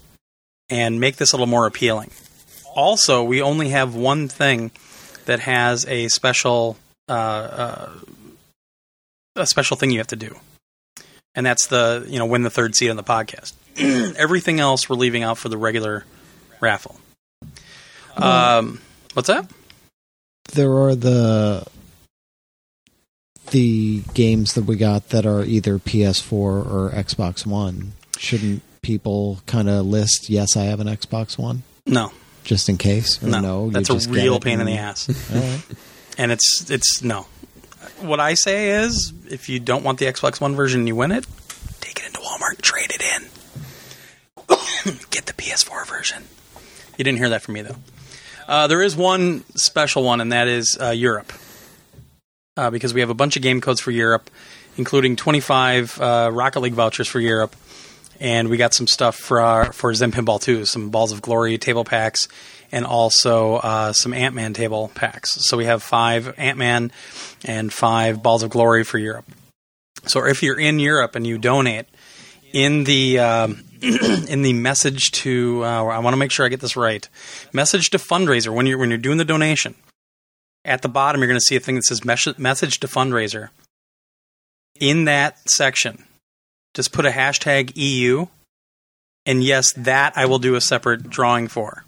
and 0.70 1.00
make 1.00 1.18
this 1.18 1.34
a 1.34 1.36
little 1.36 1.48
more 1.48 1.68
appealing. 1.68 2.12
Also, 2.74 3.24
we 3.24 3.42
only 3.42 3.70
have 3.70 3.94
one 3.94 4.30
thing 4.30 4.72
that 5.26 5.42
has 5.42 5.86
a 5.86 6.08
special 6.08 6.78
uh, 7.10 7.12
uh, 7.12 7.90
a 9.36 9.46
special 9.46 9.76
thing 9.76 9.92
you 9.92 9.98
have 9.98 10.08
to 10.08 10.16
do, 10.16 10.38
and 11.36 11.46
that's 11.46 11.68
the 11.68 12.06
you 12.08 12.18
know 12.18 12.26
win 12.26 12.44
the 12.44 12.50
third 12.50 12.76
seat 12.76 12.90
on 12.90 12.96
the 12.96 13.04
podcast. 13.04 13.54
Everything 14.18 14.60
else 14.60 14.90
we're 14.90 14.96
leaving 14.96 15.24
out 15.24 15.38
for 15.38 15.50
the 15.50 15.58
regular 15.58 16.06
raffle. 16.62 16.98
Um, 18.16 18.80
what's 19.14 19.28
that? 19.28 19.50
There 20.54 20.72
are 20.72 20.96
the 20.96 21.66
the 23.52 24.02
games 24.14 24.54
that 24.56 24.66
we 24.66 24.76
got 24.76 25.10
that 25.10 25.26
are 25.26 25.44
either 25.44 25.78
PS4 25.80 26.32
or 26.34 26.92
Xbox 26.94 27.46
One. 27.46 27.94
Shouldn't 28.18 28.62
people 28.82 29.40
kind 29.46 29.70
of 29.70 29.86
list? 29.86 30.30
Yes, 30.30 30.58
I 30.58 30.64
have 30.64 30.80
an 30.80 30.88
Xbox 30.88 31.38
One, 31.38 31.64
No, 31.86 32.12
just 32.44 32.68
in 32.70 32.78
case. 32.78 33.22
No, 33.22 33.40
no, 33.40 33.66
you 33.66 33.72
that's 33.72 33.90
a 33.90 34.10
real 34.10 34.40
pain 34.40 34.60
in 34.60 34.66
the 34.66 34.78
ass. 34.78 35.08
Right. 35.32 35.62
and 36.18 36.32
it's 36.32 36.70
it's 36.70 37.02
no. 37.04 37.28
What 38.02 38.20
I 38.20 38.34
say 38.34 38.72
is, 38.84 39.14
if 39.30 39.48
you 39.50 39.60
don't 39.60 39.84
want 39.84 40.00
the 40.00 40.06
Xbox 40.06 40.42
One 40.42 40.56
version 40.56 40.82
and 40.82 40.88
you 40.88 40.96
win 40.96 41.12
it, 41.12 41.26
take 41.82 42.00
it 42.00 42.06
into 42.08 42.20
Walmart 42.20 42.62
trade 42.62 42.92
it 42.92 43.02
in. 43.02 44.96
Get 45.12 45.26
the 45.28 45.34
PS4 45.34 45.86
version. 45.88 46.24
You 46.98 47.04
didn't 47.04 47.18
hear 47.20 47.30
that 47.30 47.42
from 47.42 47.56
me 47.56 47.62
though. 47.62 47.76
Uh, 48.48 48.68
there 48.68 48.82
is 48.82 48.96
one 48.96 49.44
special 49.56 50.04
one, 50.04 50.20
and 50.22 50.32
that 50.32 50.48
is 50.48 50.78
uh, 50.82 50.90
Europe, 50.90 51.32
uh, 52.62 52.70
because 52.70 52.94
we 52.94 53.00
have 53.00 53.10
a 53.10 53.16
bunch 53.16 53.36
of 53.36 53.42
game 53.42 53.60
codes 53.60 53.82
for 53.82 53.90
Europe, 53.90 54.30
including 54.78 55.16
25 55.16 56.00
uh, 56.00 56.30
Rocket 56.32 56.60
League 56.60 56.74
vouchers 56.74 57.08
for 57.08 57.20
Europe, 57.20 57.56
and 58.20 58.50
we 58.50 58.58
got 58.58 58.76
some 58.76 58.86
stuff 58.86 59.16
for 59.16 59.42
our, 59.42 59.74
for 59.74 59.92
Zen 59.96 60.12
Pinball 60.12 60.40
too, 60.40 60.66
some 60.66 60.92
Balls 60.92 61.12
of 61.12 61.24
Glory 61.24 61.58
table 61.58 61.84
packs, 61.84 62.28
and 62.72 62.86
also 62.86 63.56
uh, 63.56 63.94
some 63.94 64.14
Ant 64.14 64.36
Man 64.36 64.54
table 64.54 64.92
packs. 64.94 65.32
So 65.48 65.58
we 65.58 65.66
have 65.66 65.82
five 65.82 66.36
Ant 66.38 66.60
Man 66.60 66.92
and 67.44 67.74
five 67.74 68.22
Balls 68.22 68.44
of 68.44 68.52
Glory 68.52 68.84
for 68.84 69.00
Europe. 69.00 69.26
So 70.06 70.24
if 70.26 70.44
you're 70.44 70.60
in 70.60 70.80
Europe 70.80 71.16
and 71.16 71.26
you 71.26 71.40
donate 71.40 71.88
in 72.54 72.84
the 72.84 73.18
um, 73.18 73.64
in 73.82 74.44
the 74.44 74.54
message 74.54 75.12
to, 75.12 75.66
uh, 75.66 75.86
I 75.86 75.98
want 75.98 76.14
to 76.14 76.18
make 76.18 76.30
sure 76.30 76.46
I 76.46 76.50
get 76.50 76.60
this 76.60 76.78
right, 76.78 77.10
message 77.54 77.90
to 77.90 77.98
fundraiser 77.98 78.54
when 78.54 78.68
you're 78.68 78.78
when 78.78 78.90
you're 78.90 79.00
doing 79.00 79.18
the 79.18 79.26
donation. 79.26 79.74
At 80.64 80.82
the 80.82 80.90
bottom, 80.90 81.22
you're 81.22 81.28
going 81.28 81.40
to 81.40 81.46
see 81.46 81.56
a 81.56 81.60
thing 81.60 81.76
that 81.76 81.86
says 81.86 82.06
message 82.06 82.80
to 82.80 82.88
fundraiser. 82.88 83.50
In 84.80 85.06
that 85.06 85.38
section, 85.50 86.06
just 86.74 86.92
put 86.92 87.06
a 87.06 87.10
hashtag 87.10 87.74
EU, 87.76 88.28
and 89.26 89.44
yes, 89.44 89.74
that 89.74 90.14
I 90.16 90.26
will 90.26 90.40
do 90.40 90.56
a 90.56 90.62
separate 90.62 91.10
drawing 91.10 91.48
for. 91.48 91.86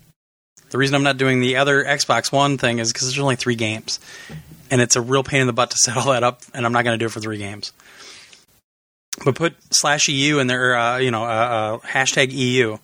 The 0.70 0.78
reason 0.78 0.96
I'm 0.96 1.04
not 1.04 1.18
doing 1.18 1.40
the 1.40 1.58
other 1.58 1.84
Xbox 1.84 2.32
One 2.32 2.58
thing 2.58 2.80
is 2.80 2.92
because 2.92 3.08
there's 3.08 3.20
only 3.20 3.36
three 3.36 3.56
games, 3.56 4.00
and 4.72 4.82
it's 4.82 4.96
a 4.96 5.02
real 5.02 5.24
pain 5.24 5.42
in 5.42 5.48
the 5.48 5.54
butt 5.54 5.70
to 5.72 5.78
set 5.84 5.96
all 5.96 6.12
that 6.12 6.24
up, 6.24 6.42
and 6.54 6.66
I'm 6.66 6.74
not 6.74 6.84
going 6.84 6.98
to 6.98 7.04
do 7.04 7.06
it 7.06 7.12
for 7.12 7.20
three 7.20 7.38
games. 7.38 7.72
But 9.24 9.36
put 9.36 9.56
slash 9.72 10.10
EU 10.10 10.40
in 10.40 10.48
there, 10.48 10.76
uh, 10.76 10.98
you 10.98 11.12
know, 11.12 11.24
uh, 11.24 11.28
uh, 11.28 11.78
hashtag 11.88 12.32
EU, 12.32 12.78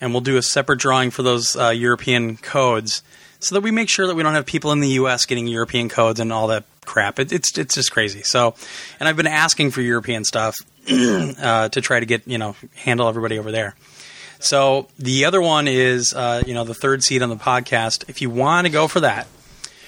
and 0.00 0.12
we'll 0.12 0.20
do 0.20 0.36
a 0.36 0.42
separate 0.42 0.78
drawing 0.78 1.10
for 1.10 1.24
those 1.24 1.56
uh, 1.56 1.70
European 1.70 2.36
codes, 2.36 3.02
so 3.40 3.54
that 3.54 3.62
we 3.62 3.70
make 3.70 3.88
sure 3.88 4.06
that 4.06 4.14
we 4.14 4.22
don't 4.22 4.34
have 4.34 4.46
people 4.46 4.72
in 4.72 4.80
the 4.80 4.88
U.S. 4.90 5.26
getting 5.26 5.46
European 5.46 5.88
codes 5.88 6.20
and 6.20 6.32
all 6.32 6.48
that 6.48 6.64
crap. 6.84 7.18
It, 7.18 7.32
it's 7.32 7.56
it's 7.58 7.74
just 7.74 7.92
crazy. 7.92 8.22
So, 8.22 8.54
and 9.00 9.08
I've 9.08 9.16
been 9.16 9.26
asking 9.26 9.70
for 9.70 9.80
European 9.80 10.24
stuff 10.24 10.56
uh, 10.90 11.68
to 11.68 11.80
try 11.80 12.00
to 12.00 12.06
get 12.06 12.26
you 12.26 12.38
know 12.38 12.56
handle 12.74 13.08
everybody 13.08 13.38
over 13.38 13.52
there. 13.52 13.74
So 14.40 14.88
the 14.98 15.24
other 15.24 15.40
one 15.40 15.68
is, 15.68 16.12
uh, 16.12 16.42
you 16.46 16.52
know, 16.52 16.64
the 16.64 16.74
third 16.74 17.02
seat 17.02 17.22
on 17.22 17.30
the 17.30 17.36
podcast. 17.36 18.08
If 18.08 18.20
you 18.20 18.28
want 18.28 18.66
to 18.66 18.70
go 18.70 18.88
for 18.88 19.00
that, 19.00 19.26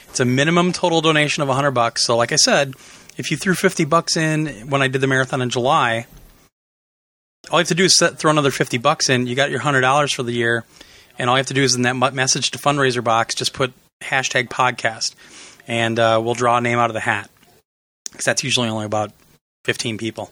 it's 0.09 0.21
a 0.21 0.25
minimum 0.25 0.73
total 0.73 1.03
donation 1.03 1.43
of 1.43 1.49
100 1.49 1.73
bucks. 1.73 2.05
So, 2.05 2.17
like 2.17 2.33
I 2.33 2.37
said, 2.37 2.73
if 3.19 3.31
you 3.31 3.37
threw 3.37 3.55
50 3.55 3.85
bucks 3.85 4.17
in 4.17 4.71
when 4.71 4.81
I 4.81 4.89
did 4.89 5.03
the 5.03 5.07
marathon 5.07 5.43
in 5.43 5.51
July, 5.51 6.07
all 7.51 7.59
you 7.59 7.63
have 7.63 7.69
to 7.69 7.75
do 7.75 7.85
is 7.85 7.97
set, 7.97 8.19
throw 8.19 8.31
another 8.31 8.51
50 8.51 8.79
bucks 8.79 9.11
in. 9.11 9.27
You 9.27 9.37
got 9.37 9.51
your 9.51 9.61
$100 9.61 10.15
for 10.15 10.23
the 10.23 10.33
year. 10.33 10.65
And 11.19 11.31
all 11.31 11.37
you 11.37 11.41
have 11.41 11.47
to 11.47 11.55
do 11.55 11.63
is 11.63 11.75
in 11.75 11.83
that 11.83 11.97
message 12.15 12.51
to 12.53 12.59
fundraiser 12.59 13.03
box, 13.03 13.35
just 13.35 13.53
put 13.53 13.73
hashtag 14.03 14.49
podcast. 14.49 15.15
And 15.67 15.99
uh, 15.99 16.21
we'll 16.23 16.35
draw 16.35 16.59
a 16.59 16.61
name 16.61 16.79
out 16.79 16.91
of 16.91 16.95
the 16.95 17.01
hat. 17.01 17.31
Because 18.11 18.25
that's 18.25 18.45
usually 18.45 18.69
only 18.69 18.87
about 18.87 19.13
15 19.65 19.99
people. 19.99 20.31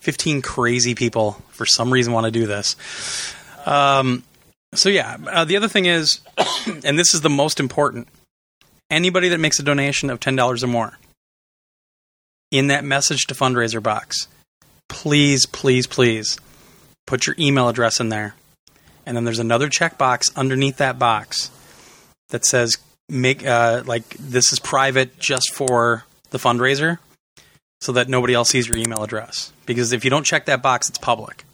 15 0.00 0.42
crazy 0.42 0.94
people, 0.94 1.32
for 1.48 1.66
some 1.66 1.92
reason, 1.92 2.12
want 2.12 2.26
to 2.26 2.30
do 2.30 2.46
this. 2.46 2.76
Um, 3.66 4.22
so 4.74 4.88
yeah, 4.88 5.16
uh, 5.26 5.44
the 5.44 5.56
other 5.56 5.68
thing 5.68 5.86
is, 5.86 6.20
and 6.84 6.98
this 6.98 7.14
is 7.14 7.22
the 7.22 7.30
most 7.30 7.60
important. 7.60 8.08
Anybody 8.90 9.28
that 9.30 9.40
makes 9.40 9.58
a 9.58 9.62
donation 9.62 10.10
of 10.10 10.20
ten 10.20 10.36
dollars 10.36 10.62
or 10.62 10.68
more 10.68 10.98
in 12.52 12.68
that 12.68 12.84
message 12.84 13.26
to 13.26 13.34
fundraiser 13.34 13.82
box, 13.82 14.28
please, 14.88 15.46
please, 15.46 15.86
please 15.86 16.38
put 17.06 17.26
your 17.26 17.34
email 17.38 17.68
address 17.68 17.98
in 17.98 18.10
there, 18.10 18.34
and 19.06 19.16
then 19.16 19.24
there's 19.24 19.38
another 19.38 19.68
checkbox 19.68 20.34
underneath 20.36 20.76
that 20.78 20.98
box 20.98 21.50
that 22.30 22.44
says 22.44 22.76
make 23.08 23.46
uh, 23.46 23.82
like 23.86 24.08
this 24.18 24.52
is 24.52 24.58
private 24.58 25.18
just 25.18 25.54
for 25.54 26.04
the 26.30 26.38
fundraiser, 26.38 26.98
so 27.80 27.92
that 27.92 28.08
nobody 28.08 28.34
else 28.34 28.50
sees 28.50 28.68
your 28.68 28.76
email 28.76 29.02
address. 29.02 29.52
Because 29.64 29.92
if 29.92 30.04
you 30.04 30.10
don't 30.10 30.24
check 30.24 30.46
that 30.46 30.62
box, 30.62 30.88
it's 30.88 30.98
public. 30.98 31.44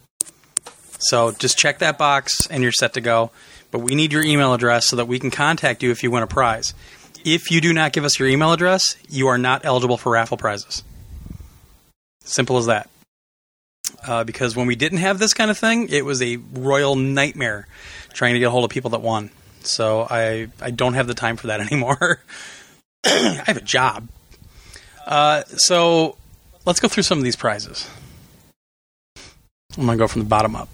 So 0.99 1.31
just 1.31 1.57
check 1.57 1.79
that 1.79 1.97
box 1.97 2.47
and 2.47 2.63
you're 2.63 2.71
set 2.71 2.93
to 2.93 3.01
go. 3.01 3.31
But 3.71 3.79
we 3.79 3.95
need 3.95 4.13
your 4.13 4.23
email 4.23 4.53
address 4.53 4.87
so 4.87 4.95
that 4.95 5.07
we 5.07 5.19
can 5.19 5.31
contact 5.31 5.83
you 5.83 5.91
if 5.91 6.03
you 6.03 6.11
win 6.11 6.23
a 6.23 6.27
prize. 6.27 6.73
If 7.25 7.51
you 7.51 7.61
do 7.61 7.73
not 7.73 7.93
give 7.93 8.03
us 8.03 8.19
your 8.19 8.27
email 8.27 8.53
address, 8.53 8.95
you 9.09 9.27
are 9.27 9.37
not 9.37 9.65
eligible 9.65 9.97
for 9.97 10.11
raffle 10.11 10.37
prizes. 10.37 10.83
Simple 12.23 12.57
as 12.57 12.67
that. 12.67 12.89
Uh, 14.05 14.23
because 14.23 14.55
when 14.55 14.67
we 14.67 14.75
didn't 14.75 14.97
have 14.99 15.17
this 15.19 15.33
kind 15.33 15.49
of 15.49 15.57
thing, 15.57 15.87
it 15.89 16.03
was 16.03 16.21
a 16.21 16.37
royal 16.53 16.95
nightmare 16.95 17.67
trying 18.13 18.33
to 18.33 18.39
get 18.39 18.47
a 18.47 18.51
hold 18.51 18.65
of 18.65 18.69
people 18.69 18.91
that 18.91 19.01
won. 19.01 19.29
So 19.61 20.05
I 20.09 20.47
I 20.61 20.71
don't 20.71 20.93
have 20.93 21.07
the 21.07 21.13
time 21.13 21.37
for 21.37 21.47
that 21.47 21.59
anymore. 21.71 22.21
I 23.05 23.43
have 23.45 23.57
a 23.57 23.61
job. 23.61 24.07
Uh, 25.05 25.43
so 25.45 26.17
let's 26.65 26.79
go 26.79 26.87
through 26.87 27.03
some 27.03 27.17
of 27.17 27.23
these 27.23 27.35
prizes. 27.35 27.89
I'm 29.77 29.87
to 29.87 29.97
go 29.97 30.07
from 30.07 30.21
the 30.21 30.27
bottom 30.27 30.55
up. 30.55 30.69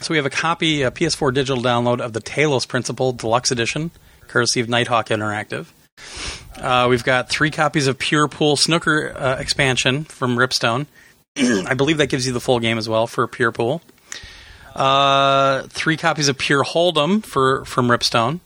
So 0.00 0.12
we 0.14 0.16
have 0.16 0.26
a 0.26 0.30
copy, 0.30 0.82
a 0.82 0.90
PS4 0.90 1.34
digital 1.34 1.62
download 1.62 2.00
of 2.00 2.12
the 2.12 2.20
Talos 2.20 2.66
Principle 2.66 3.12
Deluxe 3.12 3.50
Edition, 3.50 3.90
courtesy 4.28 4.60
of 4.60 4.68
Nighthawk 4.68 5.08
Interactive. 5.08 5.66
Uh, 6.56 6.86
we've 6.88 7.04
got 7.04 7.28
three 7.28 7.50
copies 7.50 7.86
of 7.86 7.98
Pure 7.98 8.28
Pool 8.28 8.56
Snooker 8.56 9.12
uh, 9.14 9.36
expansion 9.38 10.04
from 10.04 10.36
Ripstone. 10.36 10.86
I 11.36 11.74
believe 11.74 11.98
that 11.98 12.08
gives 12.08 12.26
you 12.26 12.32
the 12.32 12.40
full 12.40 12.60
game 12.60 12.78
as 12.78 12.88
well 12.88 13.06
for 13.06 13.26
Pure 13.26 13.52
Pool. 13.52 13.82
Uh, 14.74 15.62
three 15.68 15.96
copies 15.96 16.28
of 16.28 16.38
Pure 16.38 16.64
Hold'em 16.64 17.24
for 17.24 17.64
from 17.64 17.88
Ripstone. 17.88 18.40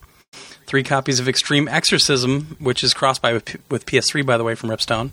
Three 0.67 0.83
copies 0.83 1.21
of 1.21 1.29
Extreme 1.29 1.69
Exorcism, 1.69 2.57
which 2.59 2.83
is 2.83 2.95
cross-buy 2.95 3.35
with, 3.35 3.57
with 3.71 3.85
PS3, 3.85 4.25
by 4.25 4.39
the 4.39 4.45
way, 4.45 4.55
from 4.55 4.71
Ripstone. 4.71 5.13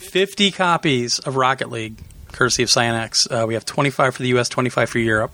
50 0.00 0.50
copies 0.50 1.18
of 1.18 1.36
Rocket 1.36 1.70
League, 1.70 1.98
courtesy 2.32 2.62
of 2.62 2.70
Psyonix. 2.70 3.30
Uh, 3.30 3.46
we 3.46 3.54
have 3.54 3.66
25 3.66 4.14
for 4.14 4.22
the 4.22 4.28
US, 4.38 4.48
25 4.48 4.88
for 4.88 4.98
Europe. 4.98 5.32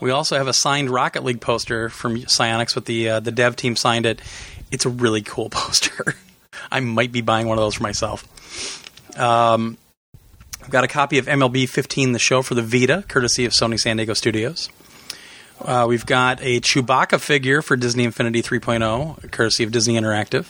We 0.00 0.10
also 0.10 0.36
have 0.36 0.48
a 0.48 0.52
signed 0.52 0.90
Rocket 0.90 1.24
League 1.24 1.40
poster 1.40 1.88
from 1.88 2.16
Psyonix 2.16 2.74
with 2.74 2.84
the 2.84 3.08
uh, 3.08 3.20
the 3.20 3.32
dev 3.32 3.56
team 3.56 3.76
signed 3.76 4.04
it. 4.04 4.20
It's 4.70 4.84
a 4.84 4.90
really 4.90 5.22
cool 5.22 5.48
poster. 5.50 6.14
I 6.70 6.80
might 6.80 7.12
be 7.12 7.22
buying 7.22 7.46
one 7.46 7.56
of 7.56 7.64
those 7.64 7.74
for 7.74 7.82
myself. 7.82 9.18
Um, 9.18 9.78
I've 10.66 10.72
got 10.72 10.82
a 10.82 10.88
copy 10.88 11.18
of 11.18 11.26
MLB 11.26 11.68
15 11.68 12.10
The 12.10 12.18
Show 12.18 12.42
for 12.42 12.56
the 12.56 12.62
Vita, 12.62 13.04
courtesy 13.06 13.44
of 13.44 13.52
Sony 13.52 13.78
San 13.78 13.98
Diego 13.98 14.14
Studios. 14.14 14.68
Uh, 15.60 15.86
we've 15.88 16.04
got 16.04 16.40
a 16.42 16.60
Chewbacca 16.60 17.20
figure 17.20 17.62
for 17.62 17.76
Disney 17.76 18.02
Infinity 18.02 18.42
3.0, 18.42 19.30
courtesy 19.30 19.62
of 19.62 19.70
Disney 19.70 19.94
Interactive. 19.94 20.46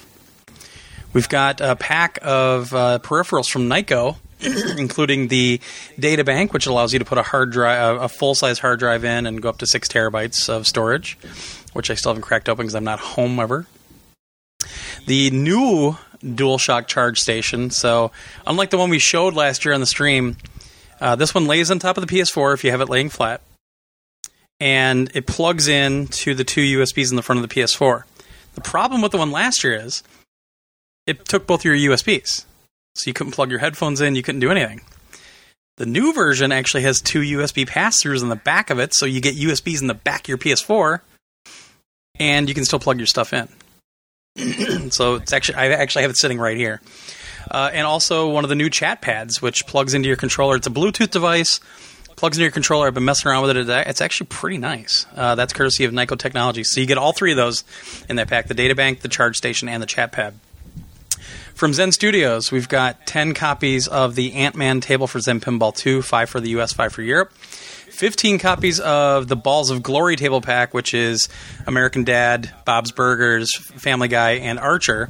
We've 1.13 1.29
got 1.29 1.61
a 1.61 1.77
pack 1.77 2.19
of 2.23 2.73
uh, 2.73 2.99
peripherals 3.03 3.51
from 3.51 3.69
Nyko, 3.69 4.17
including 4.79 5.29
the 5.29 5.61
data 5.99 6.25
bank, 6.25 6.55
which 6.55 6.65
allows 6.65 6.95
you 6.95 6.99
to 6.99 7.05
put 7.05 7.19
a 7.19 7.23
hard 7.23 7.53
drive, 7.53 8.01
a 8.01 8.09
full 8.09 8.35
size 8.35 8.59
hard 8.59 8.79
drive 8.79 9.05
in, 9.05 9.27
and 9.27 9.43
go 9.43 9.51
up 9.51 9.59
to 9.59 9.67
six 9.67 9.87
terabytes 9.87 10.49
of 10.49 10.67
storage, 10.67 11.19
which 11.75 11.91
I 11.91 11.95
still 11.95 12.13
haven't 12.13 12.23
cracked 12.23 12.49
open 12.49 12.65
because 12.65 12.75
I'm 12.75 12.85
not 12.85 13.01
home 13.01 13.39
ever. 13.39 13.67
The 15.07 15.31
new 15.31 15.99
DualShock 16.21 16.87
charge 16.87 17.21
station. 17.21 17.71
So, 17.71 18.13
unlike 18.47 18.71
the 18.71 18.79
one 18.79 18.91
we 18.91 18.99
showed 18.99 19.35
last 19.35 19.65
year 19.65 19.75
on 19.75 19.81
the 19.81 19.87
stream, 19.87 20.37
uh, 21.01 21.17
this 21.17 21.35
one 21.35 21.47
lays 21.47 21.71
on 21.71 21.79
top 21.79 21.97
of 21.97 22.07
the 22.07 22.13
PS4 22.15 22.55
if 22.55 22.65
you 22.65 22.71
have 22.71 22.81
it 22.81 22.89
laying 22.89 23.11
flat, 23.11 23.41
and 24.61 25.11
it 25.15 25.27
plugs 25.27 25.69
in 25.69 26.07
to 26.09 26.35
the 26.35 26.45
two 26.45 26.79
USBs 26.79 27.11
in 27.11 27.17
the 27.17 27.23
front 27.23 27.43
of 27.43 27.49
the 27.49 27.55
PS4. 27.55 28.05
The 28.55 28.61
problem 28.63 29.03
with 29.03 29.13
the 29.13 29.19
one 29.19 29.31
last 29.31 29.63
year 29.63 29.75
is 29.75 30.03
it 31.07 31.27
took 31.27 31.47
both 31.47 31.65
your 31.65 31.75
USBs. 31.75 32.45
So 32.95 33.09
you 33.09 33.13
couldn't 33.13 33.35
plug 33.35 33.51
your 33.51 33.61
headphones 33.61 34.01
in, 34.01 34.15
you 34.15 34.23
couldn't 34.23 34.41
do 34.41 34.51
anything. 34.51 34.81
The 35.77 35.85
new 35.85 36.15
version 36.15 36.53
actually 36.53 36.85
has 36.85 37.03
two 37.03 37.21
USB 37.21 37.67
pass 37.67 38.03
throughs 38.03 38.23
in 38.23 38.31
the 38.31 38.37
back 38.37 38.71
of 38.71 38.79
it, 38.79 38.95
so 38.95 39.05
you 39.05 39.21
get 39.21 39.37
USBs 39.37 39.83
in 39.83 39.89
the 39.89 39.95
back 39.95 40.23
of 40.23 40.29
your 40.29 40.39
PS4, 40.39 41.01
and 42.19 42.49
you 42.49 42.55
can 42.55 42.65
still 42.65 42.79
plug 42.79 42.97
your 42.97 43.07
stuff 43.07 43.35
in. 43.35 43.49
so 44.91 45.15
it's 45.15 45.33
actually 45.33 45.57
I 45.57 45.69
actually 45.69 46.03
have 46.03 46.11
it 46.11 46.19
sitting 46.19 46.39
right 46.39 46.57
here, 46.57 46.81
uh, 47.51 47.71
and 47.73 47.87
also 47.87 48.31
one 48.31 48.45
of 48.45 48.51
the 48.51 48.55
new 48.55 48.69
chat 48.71 49.01
pads, 49.01 49.41
which 49.41 49.67
plugs 49.67 49.95
into 49.95 50.09
your 50.09 50.17
controller. 50.17 50.57
It's 50.57 50.67
a 50.67 50.71
Bluetooth 50.71 51.11
device, 51.11 51.61
plugs 52.17 52.37
into 52.37 52.45
your 52.45 52.53
controller. 52.53 52.87
I've 52.87 52.95
been 52.95 53.05
messing 53.05 53.31
around 53.31 53.47
with 53.47 53.57
it. 53.57 53.69
It's 53.69 54.01
actually 54.01 54.27
pretty 54.27 54.59
nice. 54.59 55.07
Uh, 55.15 55.35
that's 55.35 55.53
courtesy 55.53 55.85
of 55.85 55.93
Nyko 55.93 56.19
Technologies. 56.19 56.71
So 56.73 56.81
you 56.81 56.87
get 56.87 56.99
all 56.99 57.13
three 57.13 57.31
of 57.31 57.37
those 57.37 57.65
in 58.09 58.17
that 58.17 58.29
pack: 58.29 58.49
the 58.49 58.55
data 58.55 58.75
bank, 58.75 59.01
the 59.01 59.09
charge 59.09 59.37
station, 59.37 59.69
and 59.69 59.83
the 59.83 59.87
chat 59.87 60.13
pad. 60.13 60.35
From 61.55 61.73
Zen 61.73 61.93
Studios, 61.93 62.53
we've 62.53 62.69
got 62.69 63.07
10 63.07 63.33
copies 63.33 63.89
of 63.89 64.15
the 64.15 64.35
Ant 64.35 64.57
Man 64.57 64.83
table 64.83 65.07
for 65.07 65.21
Zen 65.21 65.41
Pinball 65.41 65.75
2, 65.75 66.03
5 66.03 66.29
for 66.29 66.39
the 66.39 66.51
US, 66.51 66.75
5 66.75 66.93
for 66.93 67.01
Europe. 67.01 67.33
15 67.97 68.39
copies 68.39 68.79
of 68.79 69.27
the 69.27 69.37
Balls 69.37 69.71
of 69.71 69.83
Glory 69.83 70.17
table 70.17 70.43
pack, 70.43 70.75
which 70.75 70.93
is 70.93 71.31
American 71.67 72.05
Dad, 72.05 72.53
Bob's 72.67 72.93
Burgers, 72.93 73.57
Family 73.57 74.09
Guy, 74.09 74.33
and 74.33 74.59
Archer. 74.59 75.09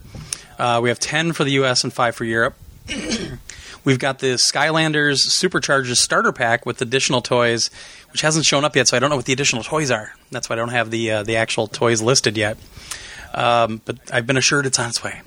Uh, 0.57 0.79
we 0.81 0.89
have 0.89 1.01
10 1.01 1.33
for 1.33 1.43
the 1.43 1.51
US 1.63 1.83
and 1.83 1.93
5 1.93 2.15
for 2.15 2.25
Europe. 2.25 2.55
We've 3.85 3.99
got 3.99 4.21
the 4.21 4.35
Skylanders 4.37 5.27
Superchargers 5.27 5.97
starter 5.97 6.31
pack 6.31 6.65
with 6.65 6.81
additional 6.81 7.23
toys, 7.23 7.71
which 8.13 8.21
hasn't 8.21 8.47
shown 8.47 8.65
up 8.65 8.77
yet, 8.77 8.87
so 8.87 8.97
I 8.97 9.01
don't 9.01 9.11
know 9.11 9.17
what 9.17 9.25
the 9.25 9.33
additional 9.33 9.65
toys 9.65 9.91
are. 9.91 10.15
That's 10.31 10.49
why 10.49 10.55
I 10.55 10.57
don't 10.57 10.69
have 10.69 10.93
the 10.93 11.11
uh, 11.11 11.23
the 11.25 11.37
actual 11.37 11.67
toys 11.67 12.01
listed 12.01 12.37
yet. 12.37 12.57
Um, 13.35 13.83
but 13.85 13.99
I've 14.13 14.29
been 14.29 14.37
assured 14.37 14.65
it's 14.65 14.79
on 14.79 14.89
its 14.89 15.03
way. 15.03 15.23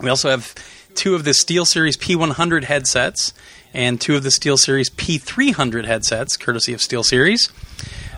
We 0.00 0.10
also 0.10 0.28
have 0.30 0.54
two 0.94 1.14
of 1.14 1.24
the 1.24 1.32
Steel 1.32 1.64
Series 1.64 1.96
P100 1.96 2.64
headsets 2.64 3.32
and 3.74 4.00
two 4.00 4.16
of 4.16 4.22
the 4.22 4.30
SteelSeries 4.30 4.90
P300 4.90 5.84
headsets, 5.84 6.36
courtesy 6.36 6.72
of 6.72 6.80
SteelSeries. 6.80 7.50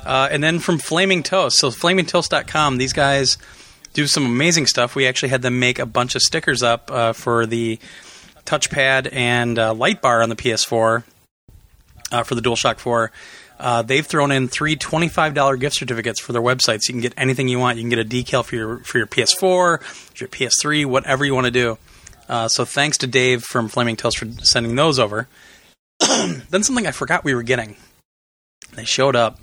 Uh, 0.05 0.29
and 0.31 0.43
then 0.43 0.59
from 0.59 0.79
Flaming 0.79 1.23
Toast. 1.23 1.59
So, 1.59 1.71
flamingtoast.com, 1.71 2.79
these 2.79 2.93
guys 2.93 3.37
do 3.93 4.07
some 4.07 4.25
amazing 4.25 4.67
stuff. 4.67 4.95
We 4.95 5.07
actually 5.07 5.31
had 5.31 5.43
them 5.43 5.59
make 5.59 5.79
a 5.79 5.87
bunch 5.87 6.15
of 6.15 6.23
stickers 6.23 6.63
up 6.63 6.91
uh, 6.91 7.13
for 7.13 7.47
the 7.47 7.79
touchpad 8.45 9.13
and 9.13 9.59
uh, 9.59 9.75
light 9.75 10.01
bar 10.01 10.23
on 10.23 10.29
the 10.29 10.37
PS4 10.37 11.05
uh, 12.13 12.23
for 12.23 12.35
the 12.35 12.41
DualShock 12.41 12.79
4. 12.79 13.13
Uh, 13.59 13.83
they've 13.83 14.07
thrown 14.07 14.33
in 14.33 14.49
three 14.49 14.75
$25 14.75 15.61
gift 15.61 15.77
certificates 15.77 16.19
for 16.19 16.33
their 16.33 16.41
websites. 16.41 16.89
You 16.89 16.95
can 16.95 17.03
get 17.03 17.13
anything 17.19 17.47
you 17.49 17.59
want. 17.59 17.77
You 17.77 17.83
can 17.83 17.91
get 17.91 17.99
a 17.99 18.05
decal 18.05 18.43
for 18.43 18.57
your 18.57 18.79
for 18.79 18.97
your 18.97 19.07
PS4, 19.07 20.19
your 20.19 20.29
PS3, 20.29 20.87
whatever 20.87 21.27
you 21.27 21.35
want 21.35 21.45
to 21.45 21.51
do. 21.51 21.77
Uh, 22.31 22.47
so 22.47 22.65
thanks 22.65 22.97
to 22.99 23.09
Dave 23.09 23.43
from 23.43 23.69
Flaming 23.69 23.97
Toast 23.97 24.19
for 24.19 24.27
sending 24.45 24.77
those 24.77 25.01
over. 25.01 25.27
then 25.99 26.63
something 26.63 26.87
I 26.87 26.93
forgot 26.93 27.25
we 27.25 27.35
were 27.35 27.43
getting. 27.43 27.75
They 28.75 28.85
showed 28.85 29.17
up. 29.17 29.41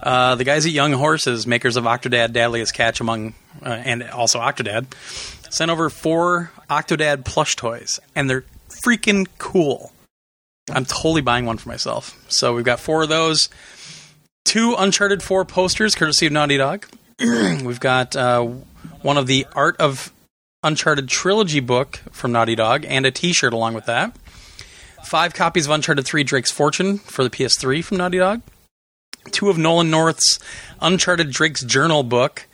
Uh, 0.00 0.36
the 0.36 0.44
guys 0.44 0.64
at 0.64 0.70
Young 0.70 0.92
Horses, 0.92 1.48
makers 1.48 1.76
of 1.76 1.82
Octodad 1.82 2.28
Dadliest 2.28 2.74
Catch, 2.74 3.00
among 3.00 3.34
uh, 3.64 3.70
and 3.70 4.04
also 4.04 4.38
Octodad, 4.38 4.86
sent 5.52 5.68
over 5.70 5.90
four 5.90 6.52
Octodad 6.70 7.24
plush 7.24 7.56
toys, 7.56 7.98
and 8.14 8.30
they're 8.30 8.44
freaking 8.86 9.26
cool. 9.38 9.92
I'm 10.70 10.84
totally 10.84 11.22
buying 11.22 11.44
one 11.44 11.58
for 11.58 11.68
myself. 11.68 12.16
So 12.28 12.54
we've 12.54 12.64
got 12.64 12.78
four 12.78 13.02
of 13.02 13.08
those. 13.08 13.48
Two 14.44 14.76
Uncharted 14.78 15.24
4 15.24 15.44
posters, 15.44 15.96
courtesy 15.96 16.26
of 16.26 16.32
Naughty 16.32 16.56
Dog. 16.56 16.86
we've 17.20 17.80
got 17.80 18.14
uh, 18.14 18.44
one 19.02 19.18
of 19.18 19.26
the 19.26 19.46
Art 19.54 19.76
of 19.80 20.11
Uncharted 20.64 21.08
trilogy 21.08 21.60
book 21.60 21.96
from 22.12 22.32
Naughty 22.32 22.54
Dog 22.54 22.84
and 22.86 23.04
a 23.04 23.10
t 23.10 23.32
shirt 23.32 23.52
along 23.52 23.74
with 23.74 23.86
that. 23.86 24.16
Five 25.04 25.34
copies 25.34 25.66
of 25.66 25.72
Uncharted 25.72 26.04
3 26.04 26.22
Drake's 26.22 26.52
Fortune 26.52 26.98
for 26.98 27.24
the 27.24 27.30
PS3 27.30 27.82
from 27.84 27.96
Naughty 27.98 28.18
Dog. 28.18 28.42
Two 29.32 29.50
of 29.50 29.58
Nolan 29.58 29.90
North's 29.90 30.38
Uncharted 30.80 31.30
Drake's 31.30 31.64
Journal 31.64 32.02
book 32.04 32.46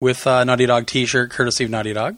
with 0.00 0.26
a 0.26 0.44
Naughty 0.44 0.66
Dog 0.66 0.86
t 0.86 1.06
shirt, 1.06 1.30
courtesy 1.30 1.64
of 1.64 1.70
Naughty 1.70 1.92
Dog. 1.92 2.16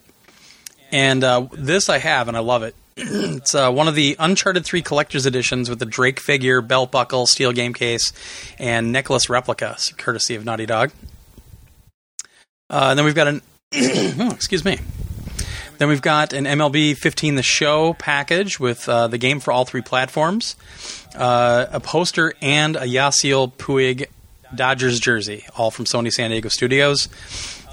And 0.92 1.24
uh, 1.24 1.48
this 1.52 1.88
I 1.88 1.98
have, 1.98 2.28
and 2.28 2.36
I 2.36 2.40
love 2.40 2.62
it. 2.62 2.74
it's 2.96 3.54
uh, 3.54 3.70
one 3.70 3.88
of 3.88 3.94
the 3.94 4.16
Uncharted 4.18 4.64
3 4.64 4.82
collector's 4.82 5.24
editions 5.24 5.70
with 5.70 5.78
the 5.78 5.86
Drake 5.86 6.20
figure, 6.20 6.60
belt 6.60 6.90
buckle, 6.90 7.26
steel 7.26 7.52
game 7.52 7.72
case, 7.72 8.12
and 8.58 8.92
necklace 8.92 9.30
replica, 9.30 9.76
courtesy 9.96 10.34
of 10.34 10.44
Naughty 10.44 10.66
Dog. 10.66 10.90
Uh, 12.70 12.88
and 12.90 12.98
then 12.98 13.06
we've 13.06 13.14
got 13.14 13.28
an. 13.28 13.42
oh, 13.74 14.32
excuse 14.32 14.64
me. 14.64 14.78
Then 15.78 15.88
we've 15.88 16.02
got 16.02 16.32
an 16.32 16.44
MLB 16.44 16.96
15 16.96 17.36
The 17.36 17.42
Show 17.42 17.92
package 17.94 18.58
with 18.58 18.88
uh, 18.88 19.06
the 19.06 19.16
game 19.16 19.38
for 19.38 19.52
all 19.52 19.64
three 19.64 19.80
platforms, 19.80 20.56
uh, 21.14 21.66
a 21.70 21.78
poster, 21.78 22.34
and 22.42 22.74
a 22.74 22.80
Yasiel 22.80 23.52
Puig 23.52 24.06
Dodgers 24.52 24.98
jersey, 24.98 25.44
all 25.56 25.70
from 25.70 25.84
Sony 25.84 26.10
San 26.10 26.30
Diego 26.30 26.48
Studios. 26.48 27.08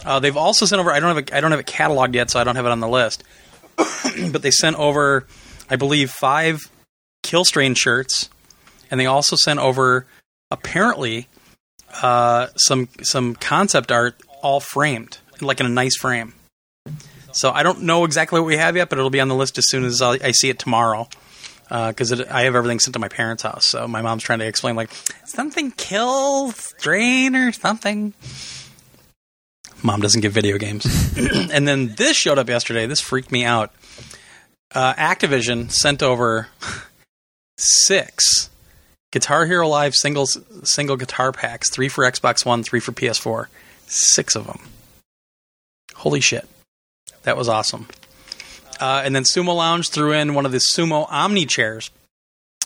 Uh, 0.05 0.19
they've 0.19 0.37
also 0.37 0.67
sent 0.67 0.79
over. 0.79 0.91
I 0.91 0.99
don't 0.99 1.15
have 1.15 1.27
a, 1.29 1.35
I 1.35 1.41
don't 1.41 1.49
have 1.49 1.59
it 1.59 1.65
cataloged 1.65 2.13
yet, 2.13 2.29
so 2.29 2.39
I 2.39 2.43
don't 2.43 2.55
have 2.55 2.67
it 2.67 2.71
on 2.71 2.79
the 2.79 2.87
list. 2.87 3.23
but 4.31 4.43
they 4.43 4.51
sent 4.51 4.77
over, 4.77 5.25
I 5.67 5.75
believe, 5.75 6.11
five 6.11 6.69
Killstrain 7.23 7.75
shirts, 7.75 8.29
and 8.91 8.99
they 8.99 9.07
also 9.07 9.35
sent 9.35 9.59
over 9.59 10.05
apparently 10.51 11.27
uh, 12.03 12.47
some 12.55 12.87
some 13.01 13.33
concept 13.33 13.91
art, 13.91 14.21
all 14.43 14.59
framed, 14.59 15.17
like 15.41 15.59
in 15.59 15.65
a 15.65 15.69
nice 15.69 15.97
frame. 15.97 16.33
So 17.35 17.51
I 17.51 17.63
don't 17.63 17.81
know 17.81 18.05
exactly 18.05 18.39
what 18.39 18.45
we 18.47 18.55
have 18.55 18.77
yet, 18.77 18.89
but 18.89 18.97
it'll 18.97 19.09
be 19.09 19.19
on 19.19 19.27
the 19.27 19.35
list 19.35 19.57
as 19.57 19.69
soon 19.69 19.83
as 19.83 20.01
I, 20.01 20.11
I 20.23 20.31
see 20.31 20.49
it 20.49 20.57
tomorrow. 20.57 21.09
Because 21.67 22.13
uh, 22.13 22.25
I 22.31 22.43
have 22.43 22.55
everything 22.55 22.79
sent 22.79 22.93
to 22.93 22.99
my 22.99 23.07
parents' 23.07 23.41
house, 23.43 23.65
so 23.65 23.87
my 23.87 24.03
mom's 24.03 24.23
trying 24.23 24.39
to 24.39 24.45
explain 24.45 24.75
like 24.75 24.91
something 25.25 25.71
kill 25.71 26.51
strain 26.51 27.35
or 27.35 27.51
something. 27.51 28.13
Mom 29.81 29.99
doesn't 29.99 30.21
give 30.21 30.31
video 30.31 30.57
games. 30.57 30.85
and 31.51 31.67
then 31.67 31.95
this 31.95 32.15
showed 32.15 32.37
up 32.37 32.47
yesterday. 32.47 32.85
This 32.85 33.01
freaked 33.01 33.31
me 33.31 33.43
out. 33.43 33.73
Uh, 34.73 34.93
Activision 34.93 35.71
sent 35.71 36.03
over 36.03 36.49
six 37.57 38.49
Guitar 39.11 39.45
Hero 39.45 39.67
Live 39.67 39.95
single 39.95 40.27
single 40.27 40.97
guitar 40.97 41.31
packs, 41.31 41.69
three 41.69 41.89
for 41.89 42.03
Xbox 42.03 42.45
One, 42.45 42.63
three 42.63 42.79
for 42.79 42.91
PS4. 42.91 43.47
Six 43.87 44.35
of 44.35 44.47
them. 44.47 44.59
Holy 45.95 46.19
shit. 46.19 46.47
That 47.25 47.37
was 47.37 47.49
awesome. 47.49 47.87
Uh, 48.79 49.01
and 49.03 49.15
then 49.15 49.23
Sumo 49.23 49.55
Lounge 49.55 49.89
threw 49.89 50.11
in 50.11 50.33
one 50.33 50.45
of 50.45 50.51
the 50.51 50.59
Sumo 50.59 51.07
Omni 51.09 51.45
chairs. 51.45 51.91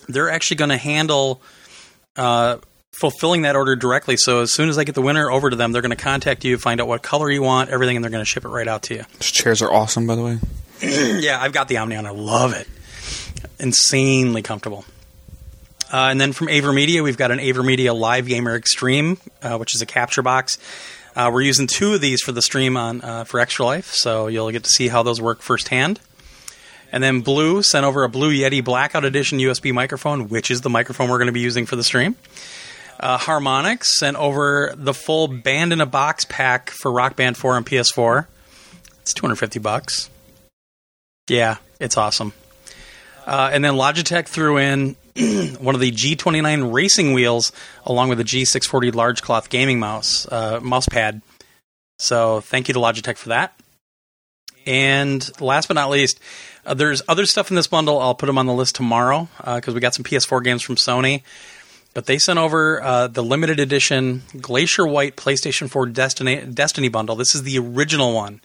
They're 0.08 0.30
actually 0.30 0.58
going 0.58 0.70
to 0.70 0.78
handle 0.78 1.42
uh, 2.16 2.58
fulfilling 2.92 3.44
that 3.44 3.56
order 3.56 3.76
directly. 3.76 4.18
So 4.18 4.42
as 4.42 4.54
soon 4.54 4.70
as 4.70 4.78
I 4.78 4.84
get 4.84 4.96
the 4.96 5.02
winner 5.02 5.30
over 5.30 5.50
to 5.50 5.56
them, 5.56 5.72
they're 5.72 5.82
going 5.82 5.96
to 5.96 5.96
contact 5.96 6.44
you, 6.44 6.58
find 6.58 6.82
out 6.82 6.88
what 6.88 7.02
color 7.02 7.30
you 7.30 7.42
want, 7.42 7.70
everything, 7.70 7.96
and 7.96 8.04
they're 8.04 8.12
going 8.12 8.22
to 8.22 8.30
ship 8.30 8.44
it 8.44 8.50
right 8.50 8.68
out 8.68 8.84
to 8.84 8.96
you. 8.96 9.04
Those 9.14 9.32
chairs 9.32 9.62
are 9.62 9.72
awesome, 9.72 10.08
by 10.08 10.16
the 10.16 10.24
way. 10.24 10.40
yeah, 10.82 11.40
I've 11.42 11.54
got 11.54 11.68
the 11.68 11.78
Omni 11.78 11.96
on. 11.96 12.06
I 12.06 12.12
love 12.12 12.54
it. 12.54 12.68
insanely 13.60 14.42
comfortable. 14.42 14.86
Uh, 15.92 16.10
and 16.12 16.22
then 16.22 16.34
from 16.34 16.48
AverMedia, 16.48 17.04
we've 17.04 17.18
got 17.18 17.32
an 17.32 17.40
AverMedia 17.40 17.98
Live 17.98 18.28
Gamer 18.28 18.56
Extreme, 18.56 19.18
uh, 19.42 19.58
which 19.58 19.74
is 19.74 19.82
a 19.82 19.86
capture 19.86 20.22
box. 20.22 20.58
Uh, 21.20 21.30
we're 21.30 21.42
using 21.42 21.68
two 21.68 21.94
of 21.94 22.00
these 22.00 22.22
for 22.22 22.32
the 22.32 22.42
stream 22.42 22.78
on 22.78 23.02
uh, 23.02 23.26
for 23.26 23.42
Extra 23.42 23.66
Life, 23.66 23.88
so 23.88 24.28
you'll 24.28 24.52
get 24.52 24.64
to 24.64 24.70
see 24.70 24.88
how 24.88 25.04
those 25.04 25.20
work 25.20 25.42
firsthand. 25.42 26.00
And 26.94 27.04
then 27.04 27.20
Blue 27.20 27.62
sent 27.62 27.86
over 27.86 28.06
a 28.06 28.10
Blue 28.10 28.32
Yeti 28.32 28.64
Blackout 28.64 29.04
Edition 29.04 29.38
USB 29.40 29.74
microphone, 29.74 30.30
which 30.30 30.50
is 30.50 30.62
the 30.62 30.70
microphone 30.70 31.10
we're 31.10 31.18
going 31.18 31.26
to 31.26 31.34
be 31.34 31.42
using 31.42 31.66
for 31.66 31.76
the 31.76 31.84
stream. 31.84 32.16
Uh, 33.02 33.18
Harmonix 33.18 33.84
sent 33.84 34.16
over 34.16 34.74
the 34.78 34.94
full 34.94 35.28
band 35.28 35.74
in 35.74 35.82
a 35.82 35.86
box 35.86 36.24
pack 36.24 36.70
for 36.70 36.90
Rock 36.90 37.18
Band 37.18 37.36
4 37.36 37.58
and 37.58 37.66
PS4. 37.66 38.26
It's 39.02 39.14
250 39.14 39.60
bucks. 39.60 40.10
Yeah, 41.28 41.58
it's 41.82 41.98
awesome. 41.98 42.32
Uh, 43.28 43.50
and 43.52 43.62
then 43.62 43.74
Logitech 43.74 44.30
threw 44.30 44.58
in 44.58 44.96
one 45.60 45.76
of 45.76 45.82
the 45.82 45.92
G29 45.92 46.74
racing 46.74 47.14
wheels 47.14 47.52
along 47.86 48.10
with 48.10 48.18
the 48.18 48.24
G640 48.24 48.96
large 48.96 49.22
cloth 49.22 49.50
gaming 49.50 49.80
mouse 49.80 50.28
uh, 50.32 50.60
mouse 50.62 50.88
pad. 50.88 51.22
So 51.98 52.40
thank 52.42 52.68
you 52.68 52.74
to 52.74 52.80
Logitech 52.80 53.18
for 53.18 53.30
that. 53.30 53.60
And 54.66 55.30
last 55.42 55.68
but 55.68 55.74
not 55.74 55.90
least, 55.90 56.20
uh, 56.66 56.74
there's 56.74 57.02
other 57.08 57.26
stuff 57.26 57.50
in 57.50 57.56
this 57.56 57.68
bundle. 57.68 58.00
I'll 58.00 58.16
put 58.16 58.28
them 58.28 58.38
on 58.38 58.46
the 58.46 58.54
list 58.54 58.76
tomorrow 58.76 59.28
because 59.44 59.74
we 59.74 59.82
got 59.82 59.94
some 59.94 60.06
PS4 60.06 60.44
games 60.44 60.62
from 60.62 60.76
Sony. 60.76 61.24
But 61.94 62.06
they 62.06 62.20
sent 62.20 62.40
over 62.40 62.82
uh, 62.82 63.08
the 63.08 63.24
limited 63.24 63.60
edition 63.60 64.22
Glacier 64.40 64.88
White 64.88 65.16
PlayStation 65.16 65.70
4 65.70 65.88
Destiny, 65.88 66.46
Destiny 66.46 66.88
bundle. 66.88 67.16
This 67.16 67.34
is 67.34 67.44
the 67.44 67.58
original 67.58 68.14
one 68.14 68.42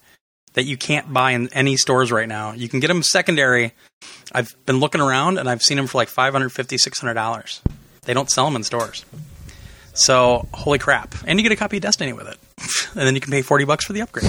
that 0.55 0.65
you 0.65 0.77
can't 0.77 1.13
buy 1.13 1.33
in 1.33 1.49
any 1.53 1.77
stores 1.77 2.11
right 2.11 2.29
now. 2.29 2.53
You 2.53 2.69
can 2.69 2.81
get 2.81 2.89
them 2.89 3.03
secondary. 3.03 3.73
I've 4.33 4.55
been 4.67 4.81
looking 4.81 5.01
around 5.01 5.39
and 5.39 5.49
I've 5.49 5.63
seen 5.63 5.77
them 5.77 5.87
for 5.87 5.99
like 5.99 6.09
$550, 6.09 6.51
$600. 6.51 7.61
They 8.03 8.15
don't 8.15 8.31
sell 8.31 8.47
them 8.47 8.57
in 8.57 8.65
stores. 8.65 9.05
So, 9.95 10.49
holy 10.53 10.79
crap. 10.79 11.15
And 11.27 11.39
you 11.39 11.43
get 11.43 11.53
a 11.53 11.57
copy 11.57 11.77
of 11.77 11.83
Destiny 11.83 12.13
with 12.13 12.27
it. 12.27 12.39
and 12.97 13.07
then 13.07 13.15
you 13.15 13.21
can 13.21 13.31
pay 13.31 13.43
40 13.43 13.65
bucks 13.65 13.85
for 13.85 13.93
the 13.93 14.03
upgrade. 14.03 14.25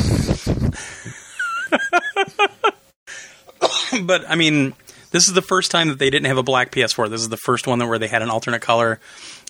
but, 4.05 4.29
I 4.29 4.35
mean, 4.35 4.73
this 5.11 5.27
is 5.27 5.33
the 5.33 5.41
first 5.41 5.71
time 5.71 5.87
that 5.89 5.97
they 5.97 6.09
didn't 6.09 6.27
have 6.27 6.37
a 6.37 6.43
black 6.43 6.71
PS4. 6.71 7.09
This 7.09 7.21
is 7.21 7.29
the 7.29 7.37
first 7.37 7.65
one 7.67 7.79
that 7.79 7.87
where 7.87 7.97
they 7.97 8.07
had 8.07 8.21
an 8.21 8.29
alternate 8.29 8.61
color. 8.61 8.99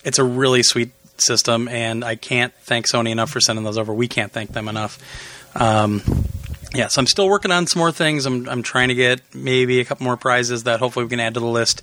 It's 0.06 0.20
a 0.20 0.24
really 0.24 0.64
sweet 0.64 0.92
system, 1.18 1.68
and 1.68 2.04
I 2.04 2.16
can't 2.16 2.54
thank 2.62 2.88
Sony 2.88 3.12
enough 3.12 3.32
for 3.32 3.42
sending 3.42 3.66
those 3.66 3.78
over. 3.78 3.94
We 3.94 4.08
can't 4.08 4.32
thank 4.32 4.52
them 4.54 4.68
enough. 4.68 5.00
Um, 5.56 6.02
yeah, 6.76 6.88
so 6.88 7.00
I'm 7.00 7.08
still 7.08 7.28
working 7.28 7.52
on 7.52 7.68
some 7.68 7.80
more 7.80 7.92
things. 7.92 8.26
I'm, 8.26 8.48
I'm 8.50 8.64
trying 8.64 8.90
to 8.90 8.96
get 8.96 9.22
maybe 9.34 9.80
a 9.80 9.86
couple 9.86 10.04
more 10.04 10.18
prizes 10.18 10.64
that 10.64 10.80
hopefully 10.80 11.06
we 11.06 11.10
can 11.10 11.20
add 11.20 11.36
to 11.36 11.40
the 11.40 11.46
list 11.46 11.82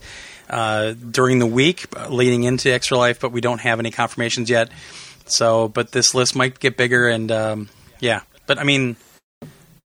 uh, 0.51 0.93
during 0.93 1.39
the 1.39 1.47
week 1.47 1.87
uh, 1.97 2.09
leading 2.09 2.45
into 2.45 2.73
Extra 2.73 2.97
Life, 2.99 3.21
but 3.21 3.33
we 3.33 3.41
don't 3.41 3.61
have 3.61 3.79
any 3.79 3.91
confirmations 3.91 4.51
yet. 4.51 4.71
So, 5.27 5.69
but 5.69 5.93
this 5.93 6.15
list 6.15 6.37
might 6.37 6.59
get 6.59 6.77
bigger, 6.77 7.09
and 7.09 7.31
um, 7.33 7.69
yeah. 8.01 8.21
But 8.47 8.59
I 8.59 8.65
mean, 8.65 8.97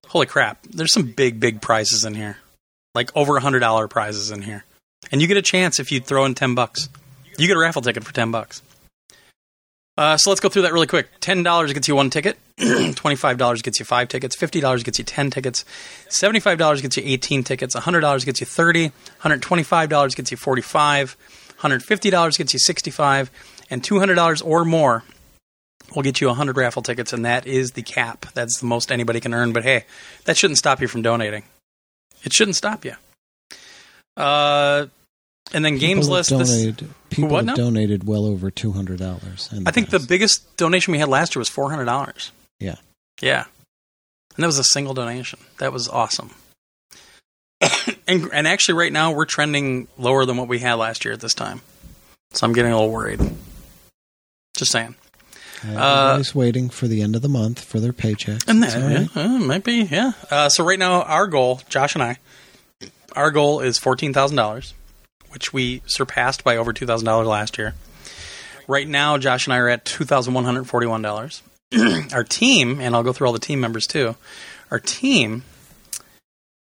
holy 0.08 0.26
crap, 0.26 0.62
there's 0.64 0.92
some 0.92 1.12
big, 1.12 1.40
big 1.40 1.62
prizes 1.62 2.04
in 2.04 2.16
here, 2.16 2.38
like 2.96 3.16
over 3.16 3.38
a 3.38 3.42
hundred 3.42 3.60
dollar 3.60 3.88
prizes 3.88 4.32
in 4.32 4.42
here, 4.42 4.66
and 5.12 5.22
you 5.22 5.28
get 5.28 5.38
a 5.38 5.42
chance 5.42 5.80
if 5.80 5.92
you 5.92 6.00
throw 6.00 6.26
in 6.26 6.36
ten 6.36 6.56
bucks. 6.56 6.90
You 7.38 7.48
get 7.48 7.56
a 7.56 7.60
raffle 7.60 7.82
ticket 7.82 8.04
for 8.04 8.14
ten 8.14 8.32
bucks. 8.32 8.62
Uh, 9.98 10.16
so 10.16 10.30
let's 10.30 10.40
go 10.40 10.48
through 10.48 10.62
that 10.62 10.74
really 10.74 10.88
quick. 10.88 11.08
Ten 11.20 11.42
dollars 11.42 11.74
gets 11.74 11.88
you 11.88 11.96
one 11.96 12.10
ticket. 12.12 12.38
Twenty-five 12.58 13.38
dollars 13.38 13.62
gets 13.64 13.80
you 13.80 13.86
five 13.86 14.08
tickets. 14.08 14.36
Fifty 14.36 14.60
dollars 14.60 14.84
gets 14.84 15.00
you 15.00 15.06
ten 15.06 15.32
tickets. 15.32 15.66
Seventy-five 16.10 16.58
dollars 16.60 16.82
gets 16.82 16.98
you 16.98 17.04
eighteen 17.06 17.44
tickets. 17.44 17.74
hundred 17.74 18.02
dollars 18.02 18.24
gets 18.24 18.40
you 18.40 18.46
thirty. 18.46 18.92
Hundred 19.20 19.42
twenty-five 19.42 19.90
dollars 19.90 20.14
gets 20.14 20.30
you 20.30 20.38
forty-five. 20.38 21.18
Hundred 21.58 21.84
fifty 21.84 22.12
dollars 22.12 22.38
gets 22.38 22.54
you 22.54 22.60
sixty-five. 22.60 23.32
And 23.70 23.84
two 23.84 24.00
hundred 24.00 24.16
dollars 24.16 24.42
or 24.42 24.64
more 24.64 25.04
will 25.96 26.04
get 26.04 26.22
you 26.22 26.32
hundred 26.32 26.58
raffle 26.58 26.84
tickets, 26.84 27.12
and 27.12 27.26
that 27.26 27.48
is 27.48 27.72
the 27.72 27.82
cap. 27.82 28.28
That's 28.34 28.60
the 28.60 28.68
most 28.68 28.92
anybody 28.92 29.20
can 29.20 29.34
earn. 29.34 29.52
But 29.52 29.64
hey, 29.64 29.86
that 30.26 30.38
shouldn't 30.38 30.60
stop 30.60 30.80
you 30.80 30.88
from 30.88 31.02
donating. 31.02 31.44
It 32.24 32.34
shouldn't 32.34 32.56
stop 32.56 32.86
you. 32.86 32.94
Uh, 34.16 34.88
and 35.54 35.64
then 35.64 35.78
games 35.78 36.06
People 36.06 36.16
list. 36.16 36.30
have 36.32 36.40
This, 36.40 36.76
people 37.10 37.30
what 37.30 37.46
now? 37.46 37.56
donated 37.56 38.06
well 38.06 38.26
over 38.26 38.52
two 38.52 38.72
hundred 38.74 39.00
dollars. 39.00 39.50
I 39.66 39.72
think 39.72 39.90
the 39.90 40.00
biggest 40.00 40.58
donation 40.58 40.92
we 40.92 41.00
had 41.00 41.10
last 41.10 41.36
year 41.36 41.40
was 41.40 41.50
four 41.50 41.70
hundred 41.70 41.86
dollars. 41.86 42.32
Yeah. 42.60 42.76
Yeah. 43.22 43.46
And 44.36 44.44
that 44.44 44.48
was 44.48 44.60
a 44.60 44.64
single 44.64 44.94
donation. 44.94 45.40
That 45.60 45.74
was 45.74 45.88
awesome. 45.90 46.32
and 48.08 48.30
and 48.32 48.48
actually 48.48 48.78
right 48.78 48.94
now 48.94 49.12
we're 49.12 49.26
trending 49.26 49.88
lower 49.98 50.26
than 50.26 50.38
what 50.38 50.48
we 50.48 50.60
had 50.60 50.76
last 50.76 51.06
year 51.06 51.14
at 51.14 51.22
this 51.22 51.34
time. 51.34 51.62
So 52.32 52.46
I'm 52.46 52.54
getting 52.54 52.72
a 52.72 52.76
little 52.76 52.92
worried. 52.92 53.22
Just 54.56 54.72
saying. 54.72 54.96
Everybody's 55.64 56.36
waiting 56.36 56.70
for 56.70 56.88
the 56.88 57.02
end 57.02 57.16
of 57.16 57.24
the 57.24 57.30
month 57.30 57.64
for 57.64 57.80
their 57.80 57.94
paychecks. 57.94 58.48
And 58.48 58.62
that 58.62 58.76
right. 58.76 59.10
yeah, 59.16 59.24
uh, 59.24 59.40
might 59.40 59.64
be, 59.64 59.82
yeah. 59.84 60.12
Uh, 60.30 60.50
so 60.50 60.64
right 60.64 60.78
now 60.78 61.02
our 61.02 61.26
goal, 61.26 61.62
Josh 61.68 61.96
and 61.96 62.04
I, 62.04 62.18
our 63.16 63.32
goal 63.32 63.62
is 63.62 63.80
fourteen 63.80 64.14
thousand 64.14 64.38
dollars, 64.38 64.76
which 65.30 65.54
we 65.54 65.82
surpassed 65.86 66.44
by 66.44 66.58
over 66.58 66.74
two 66.74 66.86
thousand 66.86 67.06
dollars 67.06 67.28
last 67.28 67.58
year. 67.58 67.76
Right 68.68 68.88
now, 68.88 69.18
Josh 69.18 69.48
and 69.48 69.54
I 69.54 69.58
are 69.58 69.70
at 69.70 69.86
two 69.86 70.04
thousand 70.04 70.34
one 70.34 70.44
hundred 70.44 70.66
forty-one 70.66 71.02
dollars. 71.02 71.42
our 72.14 72.24
team, 72.24 72.80
and 72.80 72.96
I'll 72.96 73.04
go 73.04 73.14
through 73.14 73.28
all 73.28 73.34
the 73.34 73.40
team 73.40 73.60
members 73.60 73.88
too. 73.88 74.16
Our 74.72 74.80
team 74.80 75.44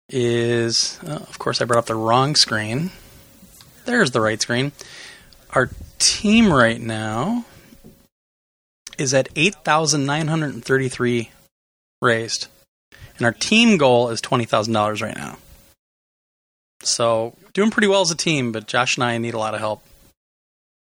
is, 0.09 0.99
uh, 1.07 1.13
of 1.13 1.39
course, 1.39 1.61
I 1.61 1.65
brought 1.65 1.79
up 1.79 1.87
the 1.87 1.95
wrong 1.95 2.35
screen. 2.35 2.91
There's 3.85 4.11
the 4.11 4.21
right 4.21 4.41
screen. 4.41 4.73
Our 5.51 5.71
team 5.99 6.53
right 6.53 6.81
now 6.81 7.45
is 8.99 9.15
at 9.15 9.29
eight 9.37 9.55
thousand 9.65 10.07
nine 10.07 10.29
hundred 10.29 10.55
and 10.55 10.65
thirty-three 10.65 11.31
raised, 12.01 12.49
and 13.19 13.27
our 13.27 13.33
team 13.33 13.77
goal 13.77 14.11
is 14.11 14.21
twenty 14.21 14.45
thousand 14.45 14.73
dollars 14.73 15.03
right 15.03 15.17
now. 15.17 15.39
So 16.87 17.35
doing 17.53 17.71
pretty 17.71 17.89
well 17.89 18.01
as 18.01 18.11
a 18.11 18.17
team, 18.17 18.53
but 18.53 18.67
Josh 18.67 18.97
and 18.97 19.05
I 19.05 19.19
need 19.19 19.35
a 19.35 19.39
lot 19.39 19.55
of 19.55 19.61
help. 19.61 19.83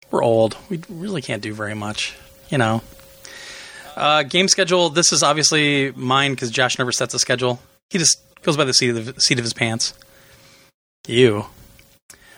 We're 0.10 0.24
old; 0.24 0.58
we 0.70 0.82
really 0.90 1.22
can't 1.22 1.42
do 1.42 1.54
very 1.54 1.76
much, 1.76 2.16
you 2.50 2.58
know. 2.58 2.82
Uh, 3.96 4.24
game 4.24 4.48
schedule. 4.48 4.90
This 4.90 5.12
is 5.12 5.24
obviously 5.24 5.92
mine 5.92 6.32
because 6.32 6.52
Josh 6.52 6.78
never 6.78 6.92
sets 6.92 7.14
a 7.14 7.20
schedule. 7.20 7.60
He 7.90 7.98
just 7.98 8.20
goes 8.42 8.58
by 8.58 8.66
the 8.66 8.74
seat 8.74 8.90
of 8.90 9.06
the 9.06 9.22
seat 9.22 9.38
of 9.38 9.44
his 9.46 9.54
pants. 9.54 9.94
You. 11.08 11.46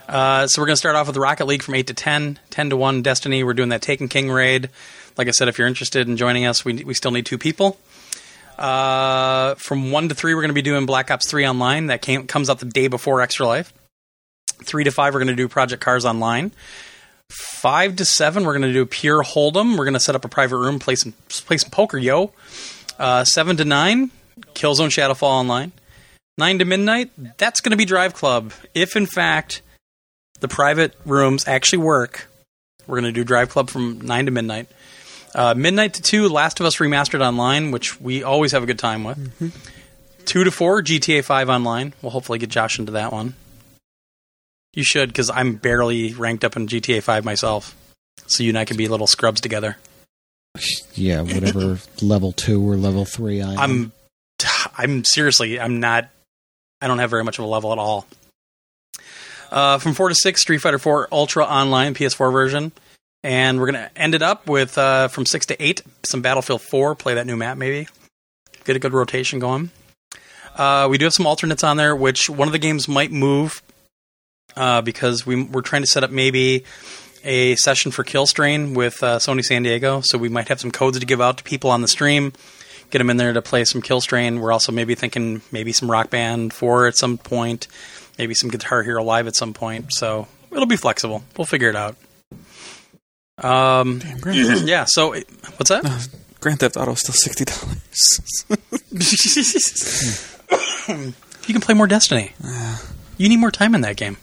Uh, 0.08 0.48
so 0.48 0.62
we're 0.62 0.66
going 0.66 0.74
to 0.74 0.80
start 0.80 0.96
off 0.96 1.08
with 1.08 1.18
Rocket 1.18 1.46
League 1.46 1.64
from 1.64 1.76
8 1.76 1.88
to 1.88 1.94
10, 1.94 2.40
10 2.50 2.70
to 2.70 2.78
1 2.78 3.02
Destiny. 3.02 3.44
We're 3.44 3.54
doing 3.54 3.70
that 3.70 3.82
Taken 3.82 4.08
King 4.08 4.30
raid. 4.30 4.70
Like 5.18 5.28
I 5.28 5.32
said, 5.32 5.48
if 5.48 5.58
you're 5.58 5.68
interested 5.68 6.08
in 6.08 6.18
joining 6.18 6.46
us, 6.46 6.66
we, 6.66 6.84
we 6.84 6.94
still 6.94 7.12
need 7.12 7.26
two 7.26 7.38
people. 7.38 7.78
Uh, 8.58 9.56
from 9.56 9.92
1 9.92 10.10
to 10.10 10.16
3, 10.16 10.34
we're 10.34 10.42
going 10.42 10.50
to 10.50 10.54
be 10.54 10.62
doing 10.62 10.86
Black 10.86 11.12
Ops 11.12 11.30
3 11.30 11.48
online. 11.48 11.88
That 11.88 12.02
came, 12.02 12.28
comes 12.28 12.50
out 12.50 12.60
the 12.60 12.66
day 12.66 12.88
before 12.88 13.22
Extra 13.22 13.46
Life. 13.46 13.74
3 14.64 14.84
to 14.84 14.92
5, 14.92 15.14
we're 15.14 15.20
going 15.20 15.28
to 15.28 15.36
do 15.36 15.48
Project 15.48 15.82
Cars 15.82 16.06
online. 16.06 16.52
5 17.30 17.96
to 17.98 18.06
7, 18.06 18.44
we're 18.44 18.58
going 18.58 18.62
to 18.62 18.74
do 18.74 18.86
Pure 18.86 19.24
Hold'em. 19.24 19.78
We're 19.78 19.86
going 19.86 19.94
to 19.94 20.00
set 20.00 20.16
up 20.16 20.26
a 20.26 20.30
private 20.30 20.58
room, 20.58 20.80
play 20.80 20.96
some, 20.96 21.14
play 21.30 21.58
some 21.58 21.72
poker, 21.72 21.98
yo. 21.98 22.32
Uh, 23.00 23.24
7 23.24 23.58
to 23.58 23.66
9, 23.66 24.12
Killzone 24.54 24.90
Shadowfall 24.90 25.24
online. 25.24 25.72
9 26.38 26.60
to 26.60 26.66
midnight, 26.66 27.12
that's 27.38 27.62
going 27.62 27.72
to 27.72 27.78
be 27.78 27.86
Drive 27.86 28.14
Club. 28.14 28.54
If, 28.74 28.96
in 28.96 29.06
fact, 29.06 29.62
the 30.40 30.48
private 30.48 30.94
rooms 31.06 31.48
actually 31.48 31.80
work, 31.80 32.28
we're 32.88 33.00
going 33.00 33.12
to 33.14 33.18
do 33.18 33.24
Drive 33.24 33.50
Club 33.50 33.70
from 33.70 34.02
9 34.02 34.26
to 34.26 34.32
midnight. 34.32 34.68
Uh, 35.36 35.54
midnight 35.56 35.96
to 35.96 36.02
2, 36.02 36.30
Last 36.30 36.60
of 36.60 36.66
Us 36.66 36.78
Remastered 36.78 37.26
Online, 37.26 37.72
which 37.72 38.00
we 38.00 38.24
always 38.24 38.52
have 38.52 38.64
a 38.64 38.66
good 38.66 38.80
time 38.80 39.04
with. 39.04 39.52
2 40.26 40.44
to 40.44 40.52
4, 40.52 40.84
GTA 40.84 41.24
5 41.24 41.50
Online. 41.50 41.94
We'll 42.02 42.12
hopefully 42.12 42.40
get 42.40 42.50
Josh 42.50 42.80
into 42.80 42.92
that 42.94 43.12
one. 43.12 43.34
You 44.74 44.84
should, 44.84 45.10
because 45.10 45.30
I'm 45.30 45.56
barely 45.56 46.14
ranked 46.14 46.44
up 46.44 46.56
in 46.56 46.68
GTA 46.68 47.02
5 47.02 47.26
myself. 47.26 47.76
So 48.28 48.44
you 48.44 48.50
and 48.50 48.58
I 48.58 48.66
can 48.66 48.78
be 48.78 48.88
little 48.88 49.08
scrubs 49.08 49.42
together. 49.42 49.78
Yeah, 50.94 51.22
whatever 51.22 51.80
level 52.02 52.32
two 52.32 52.68
or 52.68 52.76
level 52.76 53.06
three 53.06 53.42
I 53.42 53.54
am. 53.54 53.60
I'm, 53.60 53.92
I'm 54.78 55.04
seriously, 55.04 55.60
I'm 55.60 55.80
not, 55.80 56.10
I 56.80 56.88
don't 56.88 57.00
have 57.00 57.10
very 57.10 57.24
much 57.24 57.40
of 57.40 57.46
a 57.46 57.48
level 57.48 57.72
at 57.72 57.80
all. 57.80 58.06
Uh, 59.52 59.78
from 59.78 59.94
four 59.94 60.10
to 60.10 60.16
six, 60.16 60.42
Street 60.42 60.60
Fighter 60.60 60.80
Four 60.80 61.08
Ultra 61.12 61.46
Online 61.46 61.94
PS4 61.94 62.32
version, 62.32 62.72
and 63.24 63.60
we're 63.60 63.68
gonna 63.68 63.90
end 63.96 64.16
it 64.16 64.22
up 64.22 64.48
with 64.48 64.78
uh, 64.78 65.08
from 65.08 65.26
six 65.26 65.46
to 65.48 65.64
eight, 65.64 65.82
some 66.04 66.22
Battlefield 66.22 66.62
Four. 66.62 66.96
Play 66.96 67.16
that 67.16 67.26
new 67.26 67.38
map, 67.38 67.58
maybe. 67.58 67.88
Get 68.66 68.76
a 68.76 68.80
good 68.80 68.94
rotation 68.94 69.40
going. 69.40 69.72
Uh, 70.56 70.88
we 70.90 70.98
do 70.98 71.06
have 71.06 71.14
some 71.14 71.26
alternates 71.26 71.64
on 71.64 71.78
there, 71.78 71.96
which 71.96 72.30
one 72.30 72.48
of 72.48 72.52
the 72.52 72.60
games 72.60 72.88
might 72.88 73.12
move 73.12 73.62
uh, 74.56 74.82
because 74.82 75.26
we, 75.26 75.44
we're 75.44 75.62
trying 75.62 75.82
to 75.82 75.88
set 75.88 76.04
up 76.04 76.12
maybe 76.12 76.64
a 77.24 77.56
session 77.56 77.92
for 77.92 78.04
Killstrain 78.04 78.76
with 78.76 79.02
uh, 79.02 79.18
Sony 79.18 79.42
San 79.42 79.64
Diego. 79.64 80.02
So 80.02 80.18
we 80.18 80.30
might 80.30 80.50
have 80.50 80.60
some 80.60 80.72
codes 80.72 81.00
to 81.00 81.06
give 81.06 81.22
out 81.22 81.38
to 81.38 81.44
people 81.44 81.72
on 81.72 81.82
the 81.82 81.88
stream, 81.88 82.34
get 82.92 83.00
them 83.00 83.10
in 83.10 83.18
there 83.18 83.34
to 83.34 83.42
play 83.42 83.66
some 83.66 83.82
Killstrain. 83.82 84.40
We're 84.40 84.52
also 84.52 84.72
maybe 84.72 84.94
thinking 84.96 85.42
maybe 85.52 85.72
some 85.72 85.90
Rock 85.90 86.10
Band 86.10 86.54
4 86.54 86.88
at 86.88 86.98
some 86.98 87.18
point. 87.18 87.68
maybe 88.18 88.34
some 88.36 88.50
Guitar 88.50 88.84
Hero 88.84 89.04
Live 89.04 89.26
at 89.28 89.36
some 89.36 89.54
point. 89.54 89.92
So 89.94 90.28
it'll 90.52 90.66
be 90.66 90.78
flexible. 90.78 91.24
We'll 91.38 91.46
figure 91.46 91.70
it 91.70 91.76
out. 91.76 91.96
Um, 93.38 94.02
yeah. 94.26 94.86
So 94.88 95.14
what's 95.14 95.70
that? 95.70 96.08
Grand 96.40 96.60
Theft 96.60 96.78
Auto 96.78 96.92
is 96.92 97.00
still 97.00 97.16
sixty 97.16 97.46
dollars. 97.46 98.46
you 101.48 101.54
can 101.54 101.62
play 101.62 101.74
more 101.74 101.88
Destiny. 101.88 102.34
You 103.18 103.30
need 103.30 103.38
more 103.38 103.52
time 103.52 103.76
in 103.76 103.82
that 103.82 103.96
game. 103.96 104.18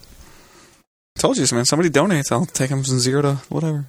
Told 1.17 1.37
you, 1.37 1.45
man. 1.51 1.65
Somebody 1.65 1.89
donates, 1.89 2.31
I'll 2.31 2.45
take 2.45 2.69
them 2.69 2.83
from 2.83 2.99
zero 2.99 3.21
to 3.21 3.33
whatever. 3.49 3.85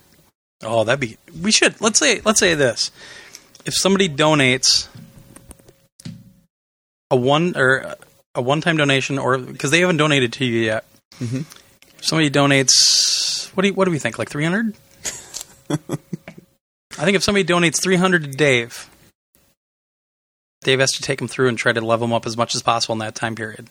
Oh, 0.63 0.85
that'd 0.85 1.01
be. 1.01 1.17
We 1.41 1.53
should 1.53 1.81
let's 1.81 1.99
say 1.99 2.21
let's 2.25 2.41
say 2.41 2.55
this. 2.55 2.91
If 3.65 3.75
somebody 3.75 4.09
donates 4.09 4.89
a 7.11 7.17
one 7.17 7.57
or 7.57 7.95
a 8.35 8.43
one 8.43 8.61
time 8.61 8.77
donation, 8.77 9.19
or 9.19 9.39
because 9.39 9.71
they 9.71 9.81
haven't 9.81 9.99
donated 9.99 10.33
to 10.35 10.45
you 10.45 10.63
yet, 10.63 10.85
Mhm. 11.21 11.45
somebody 12.01 12.31
donates. 12.31 13.49
What 13.55 13.63
do 13.63 13.69
you, 13.69 13.75
what 13.75 13.85
do 13.85 13.91
we 13.91 13.99
think? 13.99 14.19
Like 14.19 14.31
three 14.31 14.45
hundred? 14.45 14.75
I 16.99 17.05
think 17.05 17.17
if 17.17 17.23
somebody 17.25 17.45
donates 17.45 17.83
three 17.83 17.97
hundred 17.97 18.25
to 18.25 18.31
Dave, 18.31 18.89
Dave 20.63 20.81
has 20.81 20.91
to 20.93 21.03
take 21.03 21.19
them 21.19 21.29
through 21.29 21.49
and 21.49 21.57
try 21.59 21.73
to 21.73 21.81
level 21.81 22.07
them 22.07 22.15
up 22.15 22.27
as 22.27 22.37
much 22.37 22.55
as 22.55 22.63
possible 22.63 22.93
in 22.95 22.99
that 23.01 23.15
time 23.15 23.35
period. 23.35 23.69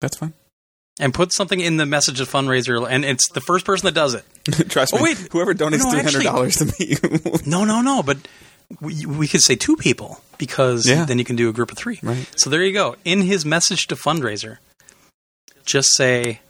That's 0.00 0.16
fine. 0.16 0.32
And 1.00 1.14
put 1.14 1.32
something 1.32 1.58
in 1.58 1.78
the 1.78 1.86
message 1.86 2.20
of 2.20 2.30
fundraiser, 2.30 2.86
and 2.88 3.04
it's 3.04 3.28
the 3.30 3.40
first 3.40 3.64
person 3.64 3.86
that 3.86 3.94
does 3.94 4.14
it. 4.14 4.24
Trust 4.68 4.92
Oh, 4.94 4.98
me. 4.98 5.04
wait. 5.04 5.18
Whoever 5.32 5.54
donates 5.54 5.78
No, 5.84 5.90
three 5.90 6.02
hundred 6.02 6.22
dollars 6.22 6.56
to 6.56 6.66
me, 6.66 6.96
No, 7.46 7.64
no, 7.64 7.80
no. 7.80 8.02
But 8.02 8.18
we, 8.80 9.04
we 9.06 9.26
could 9.26 9.40
say 9.42 9.56
two 9.56 9.76
people 9.76 10.20
because 10.38 10.86
Yeah. 10.88 11.04
then 11.06 11.18
you 11.18 11.24
can 11.24 11.36
do 11.36 11.48
a 11.48 11.52
group 11.52 11.72
of 11.72 11.78
three. 11.78 11.98
Right. 12.02 12.26
So 12.36 12.50
there 12.50 12.62
you 12.62 12.72
go. 12.72 12.96
In 13.04 13.22
his 13.22 13.44
message 13.46 13.86
to 13.88 13.96
fundraiser, 13.96 14.58
just 15.64 15.94
say 15.96 16.40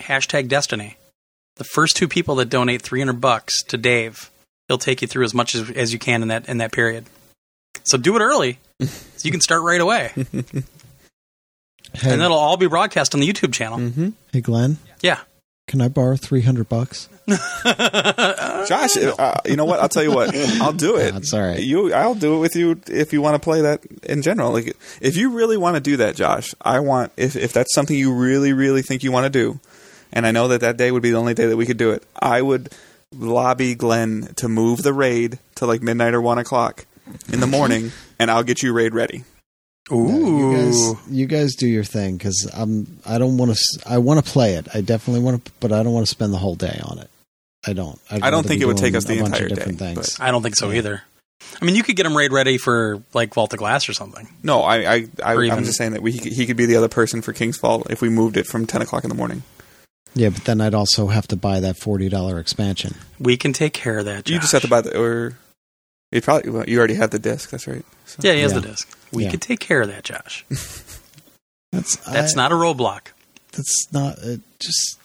hashtag 0.00 0.48
Destiny. 0.48 0.98
The 1.56 1.64
first 1.64 1.96
two 1.96 2.08
people 2.08 2.36
that 2.36 2.46
donate 2.50 2.82
three 2.82 3.00
hundred 3.00 3.20
bucks 3.20 3.62
to 3.64 3.76
Dave, 3.76 4.30
he'll 4.68 4.78
take 4.78 5.02
you 5.02 5.08
through 5.08 5.24
as 5.24 5.34
much 5.34 5.54
as, 5.54 5.70
as 5.70 5.92
you 5.92 5.98
can 5.98 6.22
in 6.22 6.28
that 6.28 6.48
in 6.48 6.58
that 6.58 6.72
period. 6.72 7.06
So 7.84 7.96
do 7.98 8.16
it 8.16 8.20
early, 8.20 8.58
so 8.80 8.88
you 9.22 9.30
can 9.30 9.40
start 9.40 9.62
right 9.62 9.80
away, 9.80 10.10
Hey, 10.14 12.12
and 12.12 12.20
that'll 12.20 12.36
all 12.36 12.56
be 12.56 12.66
broadcast 12.66 13.14
on 13.14 13.20
the 13.20 13.28
YouTube 13.32 13.52
channel. 13.54 13.78
hmm 13.78 14.08
hey, 14.32 14.40
Glenn, 14.40 14.78
Yeah. 15.02 15.20
can 15.66 15.80
I 15.80 15.88
borrow 15.88 16.16
three 16.16 16.42
hundred 16.42 16.68
bucks? 16.68 17.08
Josh, 17.28 18.96
uh, 18.96 19.34
you 19.46 19.56
know 19.56 19.64
what? 19.64 19.80
I'll 19.80 19.88
tell 19.88 20.02
you 20.02 20.12
what. 20.12 20.34
I'll 20.60 20.72
do 20.72 20.96
it. 20.96 21.12
That's 21.12 21.32
all 21.32 21.40
right. 21.42 21.58
You, 21.58 21.92
I'll 21.92 22.14
do 22.14 22.36
it 22.36 22.38
with 22.40 22.54
you 22.56 22.80
if 22.88 23.12
you 23.12 23.20
want 23.22 23.34
to 23.34 23.40
play 23.40 23.62
that 23.62 23.84
in 24.04 24.22
general. 24.22 24.52
Like, 24.52 24.76
if 25.00 25.16
you 25.16 25.30
really 25.30 25.56
want 25.56 25.74
to 25.76 25.80
do 25.80 25.96
that, 25.98 26.16
Josh, 26.16 26.54
I 26.60 26.80
want 26.80 27.12
if 27.16 27.34
if 27.36 27.52
that's 27.52 27.74
something 27.74 27.96
you 27.96 28.12
really, 28.14 28.52
really 28.52 28.82
think 28.82 29.02
you 29.02 29.10
want 29.12 29.24
to 29.24 29.30
do, 29.30 29.58
and 30.16 30.26
I 30.26 30.32
know 30.32 30.48
that 30.48 30.62
that 30.62 30.76
day 30.76 30.90
would 30.90 31.02
be 31.02 31.10
the 31.10 31.16
only 31.18 31.34
day 31.34 31.46
that 31.46 31.56
we 31.56 31.66
could 31.66 31.76
do 31.76 31.90
it. 31.92 32.02
I 32.20 32.42
would 32.42 32.72
lobby 33.14 33.74
Glenn 33.76 34.32
to 34.36 34.48
move 34.48 34.82
the 34.82 34.92
raid 34.92 35.38
to 35.56 35.66
like 35.66 35.82
midnight 35.82 36.14
or 36.14 36.20
one 36.20 36.38
o'clock 36.38 36.86
in 37.32 37.38
the 37.40 37.46
morning, 37.46 37.92
and 38.18 38.30
I'll 38.30 38.42
get 38.42 38.62
you 38.62 38.72
raid 38.72 38.94
ready. 38.94 39.24
Ooh. 39.92 40.08
you 40.50 40.56
guys, 40.56 41.08
you 41.08 41.26
guys 41.26 41.54
do 41.54 41.68
your 41.68 41.84
thing 41.84 42.16
because 42.16 42.50
I'm. 42.52 42.98
I 43.06 43.18
don't 43.18 43.36
want 43.36 43.54
to. 43.54 43.58
I 43.88 43.98
want 43.98 44.24
to 44.24 44.28
play 44.32 44.54
it. 44.54 44.66
I 44.74 44.80
definitely 44.80 45.22
want 45.22 45.44
to, 45.44 45.52
but 45.60 45.70
I 45.72 45.84
don't 45.84 45.92
want 45.92 46.04
to 46.06 46.10
spend 46.10 46.32
the 46.32 46.38
whole 46.38 46.56
day 46.56 46.80
on 46.82 46.98
it. 46.98 47.08
I 47.64 47.72
don't. 47.72 48.00
I'd 48.10 48.22
I 48.22 48.30
don't 48.30 48.44
think 48.46 48.62
it 48.62 48.66
would 48.66 48.76
take 48.78 48.94
us 48.96 49.04
the 49.04 49.18
a 49.18 49.22
bunch 49.22 49.34
entire 49.34 49.46
of 49.46 49.54
different 49.54 49.78
day, 49.78 49.94
things. 49.94 50.18
I 50.18 50.30
don't 50.32 50.42
think 50.42 50.56
so 50.56 50.70
Yeah. 50.70 50.78
either. 50.78 51.02
I 51.60 51.64
mean, 51.64 51.76
you 51.76 51.82
could 51.84 51.94
get 51.96 52.06
him 52.06 52.16
raid 52.16 52.32
ready 52.32 52.58
for 52.58 53.02
like 53.12 53.34
Vault 53.34 53.52
of 53.52 53.58
Glass 53.60 53.88
or 53.88 53.92
something. 53.92 54.26
No, 54.42 54.62
I, 54.62 54.76
I, 54.94 55.06
I 55.22 55.34
even, 55.34 55.50
I'm 55.52 55.64
just 55.64 55.76
saying 55.78 55.92
that 55.92 56.02
we 56.02 56.10
he 56.12 56.18
could- 56.18 56.32
he 56.32 56.46
could 56.46 56.56
be 56.56 56.66
the 56.66 56.76
other 56.76 56.88
person 56.88 57.22
for 57.22 57.32
King's 57.32 57.56
Fall 57.58 57.84
if 57.90 58.00
we 58.02 58.08
moved 58.08 58.36
it 58.36 58.46
from 58.46 58.66
ten 58.66 58.82
o'clock 58.82 59.04
in 59.04 59.08
the 59.10 59.14
morning. 59.16 59.42
Yeah, 60.18 60.30
but 60.30 60.44
then 60.44 60.60
I'd 60.62 60.74
also 60.74 61.08
have 61.08 61.28
to 61.28 61.36
buy 61.36 61.60
that 61.60 61.76
forty 61.78 62.08
dollar 62.08 62.38
expansion. 62.40 62.94
We 63.20 63.36
can 63.36 63.52
take 63.52 63.74
care 63.74 63.98
of 63.98 64.06
that. 64.06 64.28
You 64.30 64.38
just 64.40 64.52
have 64.52 64.62
to 64.62 64.68
buy 64.68 64.80
the 64.80 64.98
or. 64.98 65.36
you 66.10 66.20
probably 66.22 66.50
well, 66.50 66.64
you 66.66 66.78
already 66.78 66.94
have 66.94 67.10
the 67.10 67.18
disc. 67.18 67.50
That's 67.50 67.66
right. 67.66 67.84
So. 68.06 68.20
Yeah, 68.22 68.32
he 68.32 68.40
has 68.40 68.52
Yeah. 68.52 68.60
the 68.60 68.68
disc. 68.68 68.98
We 69.12 69.24
Yeah. 69.24 69.30
could 69.30 69.42
take 69.42 69.60
care 69.60 69.82
of 69.82 69.88
that, 69.88 70.04
Josh. 70.04 70.44
That's 71.72 71.96
That's 71.96 72.34
I- 72.34 72.36
not 72.36 72.50
a 72.52 72.54
roadblock. 72.54 73.08
That's 73.52 73.86
not. 73.92 74.18
Uh, 74.18 74.36
just 74.58 74.98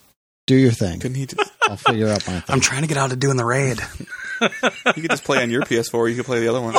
do 0.47 0.55
your 0.55 0.71
thing. 0.71 0.99
Couldn't 1.01 1.15
he? 1.17 1.25
Just, 1.25 1.51
I'll 1.63 1.75
figure 1.77 2.07
out 2.07 2.25
my 2.27 2.33
thing. 2.39 2.43
I'm 2.47 2.61
trying 2.61 2.81
to 2.83 2.87
get 2.87 2.97
out 2.97 3.11
of 3.11 3.19
doing 3.19 3.35
the 3.37 3.45
raid. 3.45 3.79
you 4.41 4.49
could 4.93 5.09
just 5.11 5.23
play 5.25 5.43
on 5.43 5.49
your 5.51 5.63
PS4. 5.63 6.09
You 6.09 6.15
could 6.15 6.25
play 6.25 6.39
the 6.39 6.47
other 6.47 6.61
one. 6.61 6.75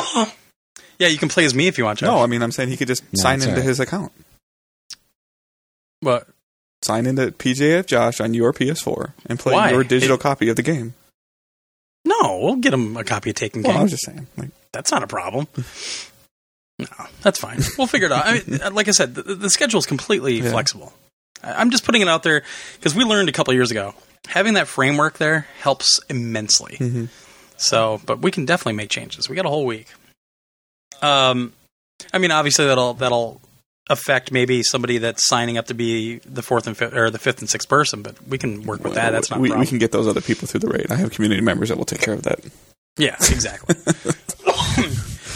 Yeah, 0.99 1.07
you 1.07 1.17
can 1.19 1.29
play 1.29 1.45
as 1.45 1.53
me 1.53 1.67
if 1.67 1.77
you 1.77 1.85
want, 1.85 1.99
Josh. 1.99 2.07
No, 2.07 2.17
I 2.23 2.25
mean 2.25 2.41
I'm 2.41 2.51
saying 2.51 2.69
he 2.69 2.77
could 2.77 2.87
just 2.87 3.03
No, 3.13 3.21
sign 3.21 3.35
into 3.35 3.49
all 3.49 3.55
right. 3.57 3.63
his 3.63 3.79
account. 3.79 4.11
But 6.01 6.27
Sign 6.83 7.05
into 7.05 7.31
PJF 7.31 7.85
Josh 7.85 8.19
on 8.19 8.33
your 8.33 8.51
PS4 8.53 9.13
and 9.27 9.39
play 9.39 9.53
Why? 9.53 9.71
your 9.71 9.83
digital 9.83 10.17
It- 10.17 10.21
copy 10.21 10.49
of 10.49 10.55
the 10.55 10.63
game. 10.63 10.93
no, 12.05 12.39
we'll 12.43 12.57
get 12.57 12.73
him 12.73 12.97
a 12.97 13.03
copy 13.03 13.29
of 13.29 13.35
Taken 13.37 13.63
Well, 13.63 13.77
I 13.77 13.81
was 13.83 13.91
just 13.91 14.05
saying. 14.05 14.27
Like, 14.37 14.49
That's 14.73 14.91
not 14.91 15.03
a 15.03 15.07
problem. 15.07 15.47
No, 16.79 16.87
that's 17.21 17.39
fine. 17.39 17.59
We'll 17.77 17.87
figure 17.87 18.07
it 18.07 18.11
out. 18.11 18.25
I 18.25 18.41
mean, 18.45 18.73
like 18.73 18.87
I 18.87 18.91
said, 18.91 19.13
the, 19.15 19.21
the 19.35 19.49
schedule 19.49 19.77
is 19.79 19.85
completely 19.85 20.39
Yeah. 20.41 20.49
flexible. 20.51 20.91
I- 21.43 21.53
I'm 21.53 21.69
just 21.69 21.85
putting 21.85 22.01
it 22.01 22.07
out 22.07 22.23
there 22.23 22.43
because 22.75 22.95
we 22.95 23.03
learned 23.03 23.29
a 23.29 23.31
couple 23.31 23.53
years 23.53 23.71
ago 23.71 23.93
having 24.27 24.53
that 24.55 24.67
framework 24.67 25.17
there 25.19 25.47
helps 25.61 25.99
immensely. 26.09 26.77
mhm. 26.79 27.09
So, 27.57 28.01
but 28.05 28.19
we 28.21 28.31
can 28.31 28.45
definitely 28.45 28.73
make 28.73 28.89
changes. 28.89 29.29
We 29.29 29.35
got 29.35 29.45
a 29.45 29.49
whole 29.49 29.65
week. 29.65 29.87
Um, 31.01 31.53
I 32.11 32.17
mean, 32.17 32.31
obviously 32.31 32.65
that'll 32.65 32.95
that'll 32.95 33.39
affect 33.89 34.31
maybe 34.31 34.63
somebody 34.63 34.97
that's 34.97 35.27
signing 35.27 35.57
up 35.57 35.65
to 35.67 35.73
be 35.73 36.19
the 36.19 36.41
fourth 36.41 36.67
and 36.67 36.77
fifth 36.77 36.93
or 36.93 37.09
the 37.09 37.19
fifth 37.19 37.39
and 37.39 37.49
sixth 37.49 37.67
person, 37.67 38.01
but 38.01 38.15
we 38.27 38.37
can 38.37 38.63
work 38.63 38.83
with 38.83 38.95
that. 38.95 39.11
That's 39.11 39.29
not 39.29 39.39
we, 39.39 39.51
we 39.51 39.65
can 39.65 39.77
get 39.77 39.91
those 39.91 40.07
other 40.07 40.21
people 40.21 40.47
through 40.47 40.61
the 40.61 40.69
raid. 40.69 40.87
I 40.89 40.95
have 40.95 41.11
community 41.11 41.41
members 41.41 41.69
that 41.69 41.77
will 41.77 41.85
take 41.85 42.01
care 42.01 42.13
of 42.13 42.23
that. 42.23 42.39
yeah, 42.97 43.15
exactly. 43.15 43.75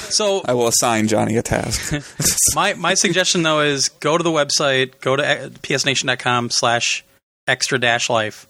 so 0.09 0.42
I 0.45 0.53
will 0.53 0.67
assign 0.67 1.08
Johnny 1.08 1.35
a 1.38 1.43
task. 1.43 1.93
my 2.56 2.74
my 2.74 2.93
suggestion 2.93 3.43
though 3.43 3.61
is 3.61 3.90
go 3.90 4.17
to 4.17 4.24
the 4.24 4.32
website, 4.32 5.00
go 5.01 5.16
to 5.16 5.26
uh, 5.26 5.50
psnation.com 5.50 6.50
slash 6.50 7.03
extra 7.48 7.80
dash 7.80 8.09
life, 8.09 8.48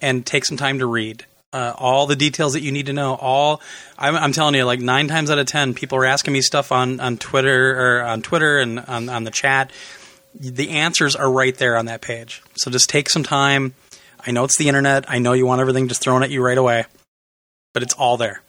and 0.00 0.24
take 0.24 0.44
some 0.44 0.56
time 0.56 0.78
to 0.78 0.86
read. 0.86 1.26
Uh, 1.52 1.74
all 1.76 2.06
the 2.06 2.16
details 2.16 2.54
that 2.54 2.62
you 2.62 2.72
need 2.72 2.86
to 2.86 2.94
know. 2.94 3.14
All 3.14 3.60
I'm, 3.98 4.16
I'm 4.16 4.32
telling 4.32 4.54
you, 4.54 4.64
like 4.64 4.80
nine 4.80 5.06
times 5.06 5.30
out 5.30 5.38
of 5.38 5.46
ten, 5.46 5.74
people 5.74 5.98
are 5.98 6.06
asking 6.06 6.32
me 6.32 6.40
stuff 6.40 6.72
on, 6.72 6.98
on 6.98 7.18
Twitter 7.18 7.78
or 7.78 8.02
on 8.02 8.22
Twitter 8.22 8.58
and 8.58 8.80
on, 8.80 9.10
on 9.10 9.24
the 9.24 9.30
chat. 9.30 9.70
The 10.34 10.70
answers 10.70 11.14
are 11.14 11.30
right 11.30 11.54
there 11.54 11.76
on 11.76 11.84
that 11.86 12.00
page. 12.00 12.42
So 12.54 12.70
just 12.70 12.88
take 12.88 13.10
some 13.10 13.22
time. 13.22 13.74
I 14.26 14.30
know 14.30 14.44
it's 14.44 14.56
the 14.56 14.68
internet. 14.68 15.04
I 15.10 15.18
know 15.18 15.34
you 15.34 15.44
want 15.44 15.60
everything 15.60 15.88
just 15.88 16.00
thrown 16.00 16.22
at 16.22 16.30
you 16.30 16.42
right 16.42 16.56
away, 16.56 16.86
but 17.74 17.82
it's 17.82 17.92
all 17.94 18.16
there. 18.16 18.40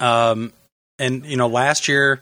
Um, 0.00 0.52
and 0.98 1.24
you 1.24 1.36
know, 1.36 1.46
last 1.46 1.86
year 1.86 2.20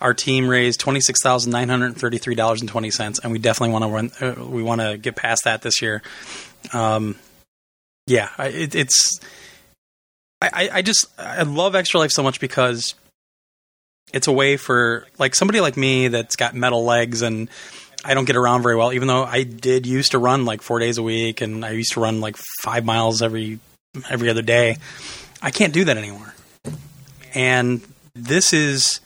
our 0.00 0.14
team 0.14 0.48
raised 0.48 0.80
twenty 0.80 1.00
six 1.00 1.22
thousand 1.22 1.52
nine 1.52 1.68
hundred 1.68 1.96
thirty 1.96 2.18
three 2.18 2.34
dollars 2.34 2.62
and 2.62 2.70
twenty 2.70 2.90
cents, 2.90 3.20
and 3.20 3.32
we 3.32 3.38
definitely 3.38 3.72
want 3.72 3.84
to 3.84 3.90
run. 3.90 4.38
Uh, 4.38 4.44
we 4.44 4.62
want 4.62 4.80
to 4.80 4.98
get 4.98 5.14
past 5.14 5.44
that 5.44 5.62
this 5.62 5.80
year. 5.82 6.02
Um, 6.72 7.16
yeah, 8.10 8.30
it, 8.38 8.74
it's. 8.74 9.20
I- 10.42 10.70
I 10.72 10.82
just 10.82 11.06
I 11.18 11.42
love 11.42 11.74
Extra 11.74 12.00
Life 12.00 12.10
so 12.12 12.22
much 12.22 12.40
because 12.40 12.94
it's 14.12 14.26
a 14.26 14.32
way 14.32 14.56
for 14.56 15.06
like 15.18 15.34
somebody 15.34 15.60
like 15.60 15.76
me 15.76 16.08
that's 16.08 16.34
got 16.34 16.54
metal 16.54 16.84
legs 16.84 17.22
and 17.22 17.48
I 18.04 18.14
don't 18.14 18.24
get 18.24 18.36
around 18.36 18.62
very 18.62 18.74
well. 18.74 18.92
Even 18.92 19.06
though 19.06 19.22
I 19.22 19.44
did 19.44 19.86
used 19.86 20.12
to 20.12 20.18
run 20.18 20.44
like 20.46 20.62
four 20.62 20.78
days 20.78 20.98
a 20.98 21.02
week 21.02 21.40
and 21.42 21.64
I 21.64 21.70
used 21.72 21.92
to 21.92 22.00
run 22.00 22.20
like 22.20 22.36
five 22.62 22.84
miles 22.84 23.22
every 23.22 23.60
every 24.08 24.28
other 24.30 24.42
day, 24.42 24.78
I 25.42 25.50
can't 25.50 25.72
do 25.72 25.84
that 25.84 25.96
anymore. 25.96 26.34
And 27.34 27.82
this 28.14 28.52
is 28.52 29.00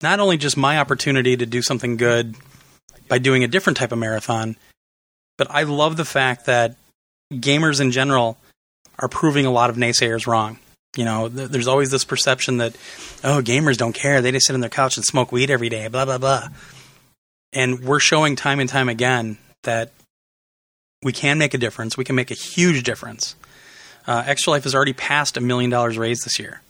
not 0.00 0.20
only 0.20 0.36
just 0.38 0.56
my 0.56 0.78
opportunity 0.78 1.36
to 1.36 1.44
do 1.44 1.60
something 1.60 1.96
good 1.96 2.36
by 3.08 3.18
doing 3.18 3.44
a 3.44 3.48
different 3.48 3.76
type 3.76 3.92
of 3.92 3.98
marathon, 3.98 4.56
but 5.36 5.48
I 5.50 5.64
love 5.64 5.96
the 5.96 6.04
fact 6.04 6.46
that 6.46 6.76
gamers 7.32 7.80
in 7.80 7.90
general 7.90 8.38
are 8.98 9.08
proving 9.08 9.46
a 9.46 9.50
lot 9.50 9.70
of 9.70 9.76
naysayers 9.76 10.26
wrong. 10.26 10.58
You 10.96 11.04
know, 11.04 11.28
th- 11.28 11.50
there's 11.50 11.68
always 11.68 11.90
this 11.90 12.04
perception 12.04 12.58
that, 12.58 12.74
oh, 13.22 13.42
gamers 13.42 13.76
don't 13.76 13.92
care. 13.92 14.22
They 14.22 14.32
just 14.32 14.46
sit 14.46 14.54
on 14.54 14.60
their 14.60 14.70
couch 14.70 14.96
and 14.96 15.04
smoke 15.04 15.32
weed 15.32 15.50
every 15.50 15.68
day, 15.68 15.88
blah, 15.88 16.04
blah, 16.04 16.18
blah. 16.18 16.48
And 17.52 17.80
we're 17.80 18.00
showing 18.00 18.36
time 18.36 18.60
and 18.60 18.68
time 18.68 18.88
again 18.88 19.38
that 19.64 19.92
we 21.02 21.12
can 21.12 21.38
make 21.38 21.54
a 21.54 21.58
difference. 21.58 21.96
We 21.96 22.04
can 22.04 22.16
make 22.16 22.30
a 22.30 22.34
huge 22.34 22.82
difference. 22.82 23.36
Uh, 24.06 24.22
Extra 24.26 24.52
Life 24.52 24.64
has 24.64 24.74
already 24.74 24.92
passed 24.92 25.36
a 25.36 25.40
million 25.40 25.70
dollars 25.70 25.98
raised 25.98 26.24
this 26.24 26.38
year. 26.38 26.62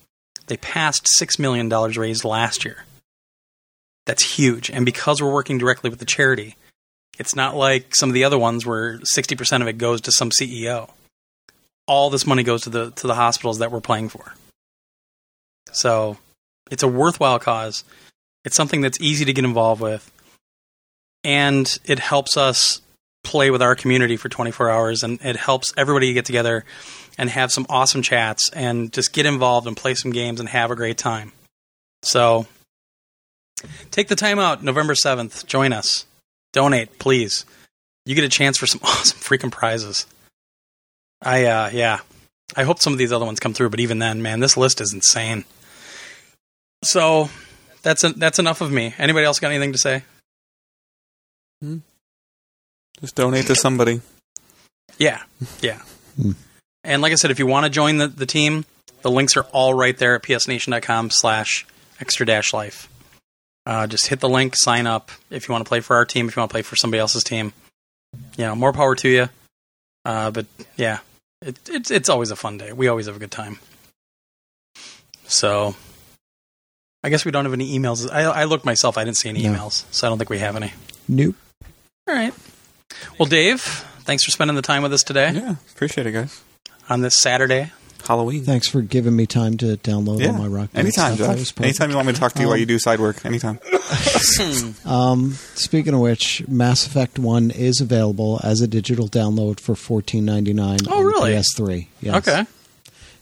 They 0.47 0.57
passed 0.57 1.09
$6 1.21 1.39
million 1.39 1.69
raised 1.69 2.25
last 2.25 2.65
year. 2.65 2.85
That's 4.07 4.37
huge. 4.37 4.71
And 4.71 4.85
because 4.85 5.21
we're 5.21 5.33
working 5.33 5.59
directly 5.59 5.91
with 5.91 5.99
the 5.99 6.05
charity, 6.05 6.57
it's 7.19 7.35
not 7.35 7.57
like 7.57 7.95
some 7.95 8.11
of 8.11 8.15
the 8.15 8.25
other 8.25 8.39
ones 8.39 8.67
where 8.67 8.99
60% 9.17 9.63
of 9.63 9.69
it 9.69 9.79
goes 9.79 10.01
to 10.03 10.13
some 10.13 10.31
CEO. 10.31 10.91
All 11.87 12.11
this 12.11 12.27
money 12.27 12.43
goes 12.43 12.63
to 12.63 12.71
the 12.71 12.91
to 12.93 13.07
the 13.07 13.15
hospitals 13.15 13.59
that 13.59 13.71
we're 13.71 13.81
playing 13.81 14.09
for. 14.09 14.35
So, 15.73 16.19
it's 16.71 16.83
a 16.83 16.89
worthwhile 16.89 17.39
cause. 17.39 17.85
It's 18.45 18.57
something 18.57 18.81
that's 18.81 19.01
easy 19.01 19.25
to 19.25 19.33
get 19.33 19.45
involved 19.45 19.81
with. 19.81 20.11
And 21.23 21.79
it 21.85 21.99
helps 21.99 22.37
us 22.37 22.81
play 23.25 23.51
with 23.51 23.61
our 23.61 23.75
community 23.75 24.17
for 24.17 24.29
24 24.29 24.71
hours, 24.71 25.03
and 25.03 25.21
it 25.25 25.37
helps 25.37 25.73
everybody 25.77 26.13
get 26.13 26.25
together 26.25 26.65
and 27.19 27.29
have 27.31 27.51
some 27.51 27.67
awesome 27.69 28.03
chats 28.03 28.51
and 28.53 28.93
just 28.93 29.13
get 29.13 29.27
involved 29.27 29.67
and 29.67 29.77
play 29.77 29.95
some 29.95 30.13
games 30.13 30.39
and 30.39 30.49
have 30.49 30.71
a 30.71 30.77
great 30.77 30.97
time. 30.97 31.33
So 32.03 32.47
take 33.91 34.09
the 34.09 34.17
time 34.17 34.39
out, 34.39 34.63
November 34.63 34.95
7th. 34.95 35.47
Join 35.47 35.73
us. 35.73 36.07
Donate, 36.57 36.99
please. 36.99 37.45
You 38.07 38.15
get 38.15 38.25
a 38.25 38.31
chance 38.31 38.57
for 38.57 38.67
some 38.67 38.81
awesome 38.85 39.19
freaking 39.19 39.53
prizes. 39.53 40.07
I, 41.21 41.45
uh, 41.45 41.71
yeah. 41.71 42.01
I 42.57 42.63
hope 42.63 42.81
some 42.81 42.95
of 42.95 42.99
these 42.99 43.13
other 43.13 43.27
ones 43.27 43.41
come 43.41 43.53
through, 43.53 43.69
but 43.69 43.81
even 43.81 43.99
then, 43.99 44.23
man, 44.23 44.41
this 44.41 44.57
list 44.57 44.81
is 44.81 44.95
insane. 44.95 45.45
So 46.83 47.29
that's 47.83 48.05
a, 48.05 48.11
that's 48.11 48.39
enough 48.39 48.63
of 48.63 48.73
me. 48.73 48.95
Anybody 48.97 49.27
else 49.27 49.39
got 49.39 49.51
anything 49.51 49.73
to 49.73 49.79
say? 49.79 50.05
Just 53.01 53.15
donate 53.15 53.47
to 53.49 53.55
somebody. 53.55 54.01
Yeah, 54.99 55.23
yeah. 55.61 55.83
Hmm. 56.21 56.33
and 56.85 57.03
like 57.03 57.13
I 57.13 57.17
said, 57.17 57.31
if 57.31 57.39
you 57.39 57.47
want 57.47 57.65
to 57.65 57.71
join 57.71 57.99
the, 57.99 58.09
the 58.09 58.25
team, 58.25 58.65
the 59.03 59.11
links 59.11 59.37
are 59.37 59.45
all 59.53 59.75
right 59.75 59.97
there 59.99 60.15
at 60.15 60.23
psnation.com 60.23 61.11
slash 61.11 61.67
extra 62.01 62.25
dash 62.25 62.55
life. 62.55 62.89
Uh, 63.67 63.87
just 63.87 64.07
hit 64.07 64.21
the 64.21 64.29
link, 64.29 64.55
sign 64.57 64.87
up 64.87 65.11
if 65.29 65.49
you 65.49 65.53
want 65.53 65.65
to 65.65 65.69
play 65.69 65.81
for 65.81 65.97
our 65.97 66.05
team, 66.05 66.29
if 66.29 66.37
you 66.37 66.41
want 66.41 66.51
to 66.51 66.55
play 66.55 66.63
for 66.63 66.77
somebody 66.77 67.01
else's 67.01 67.25
team. 67.25 67.53
You 68.39 68.45
know, 68.45 68.55
more 68.55 68.73
power 68.73 68.95
to 68.95 69.09
you. 69.09 69.29
Uh, 70.05 70.31
but 70.31 70.47
yeah, 70.77 71.01
it, 71.43 71.59
it's 71.69 71.91
it's 71.91 72.09
always 72.09 72.31
a 72.31 72.37
fun 72.37 72.59
day. 72.59 72.73
We 72.73 72.87
always 72.89 73.07
have 73.07 73.17
a 73.17 73.19
good 73.19 73.33
time. 73.33 73.59
So, 75.27 75.75
I 77.03 77.09
guess 77.09 77.25
we 77.25 77.33
don't 77.33 77.45
have 77.45 77.53
any 77.55 77.77
emails. 77.77 78.09
I, 78.11 78.23
I 78.23 78.45
looked 78.45 78.65
myself. 78.65 78.97
I 78.97 79.05
didn't 79.05 79.17
see 79.17 79.29
any 79.29 79.43
No. 79.43 79.53
emails, 79.53 79.85
so 79.93 80.07
I 80.07 80.11
don't 80.11 80.19
think 80.19 80.31
we 80.31 80.39
have 80.39 80.55
any. 80.57 80.73
Nope. 81.09 81.35
All 82.09 82.15
right. 82.15 82.33
Well, 83.19 83.27
Dave, 83.29 83.61
thanks 84.05 84.23
for 84.25 84.31
spending 84.31 84.55
the 84.55 84.63
time 84.63 84.83
with 84.85 84.93
us 84.93 85.03
today 85.03 85.33
Yeah, 85.35 85.57
appreciate 85.75 86.07
it, 86.07 86.13
guys. 86.13 86.41
on 86.89 87.01
this 87.01 87.17
Saturday. 87.17 87.73
Halloween. 88.07 88.45
Thanks 88.45 88.69
for 88.69 88.83
giving 88.83 89.15
me 89.17 89.27
time 89.27 89.57
to 89.59 89.77
download 89.79 90.21
Yeah. 90.21 90.29
all 90.29 90.35
my 90.39 90.47
rock. 90.47 90.73
Band 90.73 90.87
Anytime. 90.87 91.17
Josh. 91.17 91.53
Anytime 91.61 91.91
you 91.91 91.97
want 91.97 92.07
me 92.09 92.15
to 92.15 92.21
talk 92.21 92.33
to 92.35 92.41
you 92.41 92.47
while 92.47 92.55
Um, 92.55 92.61
you 92.61 92.67
do 92.67 92.79
side 92.79 93.01
work. 93.01 93.25
Anytime. 93.25 93.59
Um, 94.85 95.33
speaking 95.55 95.95
of 95.95 96.01
which, 96.01 96.47
Mass 96.49 96.87
Effect 96.87 97.19
One 97.19 97.51
is 97.51 97.81
available 97.81 98.41
as 98.43 98.61
a 98.61 98.67
digital 98.67 99.09
download 99.09 99.61
for 99.61 99.75
fourteen 99.75 100.25
ninety 100.25 100.53
nine. 100.53 100.79
Oh, 100.89 100.99
on 100.99 101.05
really? 101.05 101.33
PS3. 101.33 101.87
Yes. 102.01 102.15
Okay. 102.29 102.45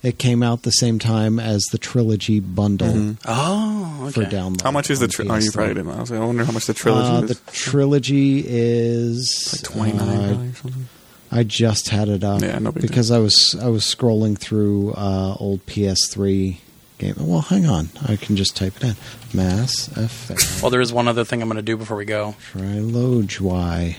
It 0.03 0.19
came 0.19 0.43
out 0.43 0.61
the 0.61 0.71
same 0.71 0.99
time 0.99 1.39
as 1.39 1.63
the 1.71 1.77
trilogy 1.79 2.39
bundle 2.39 3.15
Oh, 3.25 4.11
for 4.13 4.23
download. 4.23 4.61
How 4.61 4.69
much 4.71 4.89
is 4.91 4.99
the? 4.99 5.07
Tri- 5.07 5.25
oh, 5.27 5.35
you 5.35 5.49
PS3. 5.49 5.53
probably 5.53 5.73
didn't. 5.73 5.91
I 5.91 6.01
was 6.01 6.11
I 6.11 6.19
wonder 6.19 6.43
how 6.45 6.51
much 6.51 6.65
the 6.67 6.73
trilogy 6.75 7.07
Uh, 7.09 7.21
is. 7.23 7.29
the 7.39 7.51
trilogy 7.51 8.43
is 8.47 9.49
like 9.53 9.63
Twenty 9.71 9.97
nine, 9.97 10.17
uh, 10.19 10.31
or 10.51 10.55
something. 10.61 10.87
I 11.35 11.43
just 11.43 11.89
had 11.89 12.07
it 12.07 12.23
up 12.23 12.41
Yeah, 12.41 12.57
no 12.59 12.71
big 12.71 12.81
because 12.81 13.11
I 13.11 13.19
was 13.19 13.55
I 13.61 13.67
was 13.67 13.83
scrolling 13.83 14.37
through 14.37 14.93
uh, 14.93 15.35
old 15.39 15.65
PS3 15.65 16.57
game. 16.97 17.15
Well, 17.17 17.41
hang 17.41 17.65
on, 17.65 17.89
I 18.07 18.15
can 18.15 18.35
just 18.35 18.55
type 18.55 18.77
it 18.77 18.83
in. 18.83 18.95
Mass 19.33 19.89
Effect 19.97 20.61
Well, 20.61 20.71
there 20.71 20.81
is 20.81 20.93
one 20.93 21.07
other 21.07 21.25
thing 21.25 21.41
I'm 21.41 21.49
going 21.49 21.57
to 21.57 21.61
do 21.61 21.75
before 21.75 21.97
we 21.97 22.05
go. 22.05 22.35
Trilogy. 22.41 23.43
Y. 23.43 23.97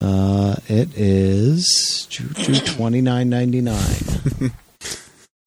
Uh, 0.00 0.56
it 0.68 0.96
is 0.96 2.06
twenty 2.08 3.00
nine 3.00 3.28
ninety 3.28 3.60
nine. 3.60 4.52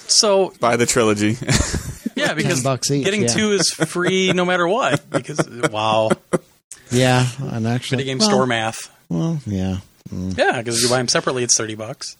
So, 0.08 0.54
Buy 0.60 0.76
the 0.76 0.86
trilogy. 0.86 1.36
yeah, 2.16 2.36
because 2.36 2.64
bucks 2.64 2.92
each, 2.92 3.04
getting 3.04 3.24
yeah. 3.24 3.28
two 3.28 3.52
is 3.54 3.72
free 3.72 4.32
no 4.34 4.46
matter 4.46 4.68
what. 4.68 5.10
Because, 5.10 5.50
wow, 5.72 6.12
Yeah, 6.92 7.28
and 7.40 7.68
actually, 7.68 8.04
video 8.04 8.12
game 8.14 8.20
well, 8.20 8.30
store 8.30 8.46
math. 8.46 8.96
Well, 9.10 9.40
yeah, 9.46 9.78
mm, 10.12 10.38
Yeah, 10.38 10.60
because 10.60 10.78
if 10.78 10.84
you 10.84 10.90
buy 10.90 10.98
them 10.98 11.08
separately, 11.08 11.44
it's 11.44 11.58
30 11.58 11.76
bucks. 11.76 12.18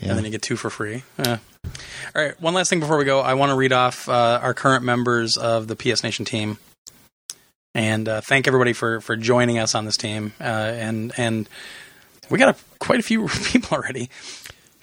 yeah. 0.00 0.08
and 0.10 0.18
then 0.18 0.24
you 0.24 0.30
get 0.30 0.42
two 0.42 0.56
for 0.56 0.70
free. 0.70 1.02
Yeah. 1.18 1.38
All 2.14 2.22
right, 2.24 2.40
one 2.40 2.54
last 2.54 2.70
thing 2.70 2.80
before 2.80 2.96
we 2.96 3.04
go. 3.04 3.20
I 3.20 3.34
want 3.34 3.50
to 3.50 3.56
read 3.56 3.72
off 3.72 4.08
uh, 4.08 4.40
our 4.42 4.54
current 4.54 4.82
members 4.84 5.36
of 5.36 5.68
the 5.68 5.76
PS 5.76 6.02
Nation 6.02 6.24
team, 6.24 6.58
and 7.74 8.08
uh, 8.08 8.20
thank 8.22 8.48
everybody 8.48 8.72
for 8.72 9.00
for 9.00 9.14
joining 9.14 9.58
us 9.58 9.74
on 9.74 9.84
this 9.84 9.96
team. 9.96 10.32
Uh, 10.40 10.44
and 10.44 11.12
and 11.18 11.48
we 12.30 12.38
got 12.38 12.56
a, 12.56 12.58
quite 12.78 12.98
a 12.98 13.02
few 13.02 13.28
people 13.44 13.76
already. 13.76 14.08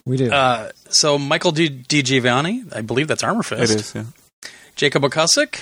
we 0.05 0.17
do. 0.17 0.31
Uh, 0.31 0.71
so 0.89 1.17
Michael 1.17 1.51
D. 1.51 1.67
D. 1.67 2.03
Giovanni, 2.03 2.63
I 2.73 2.81
believe 2.81 3.07
that's 3.07 3.23
Armor 3.23 3.43
Fist. 3.43 3.73
it 3.73 3.79
is. 3.79 3.95
Yeah. 3.95 4.03
Jacob 4.75 5.01
Okusick, 5.03 5.61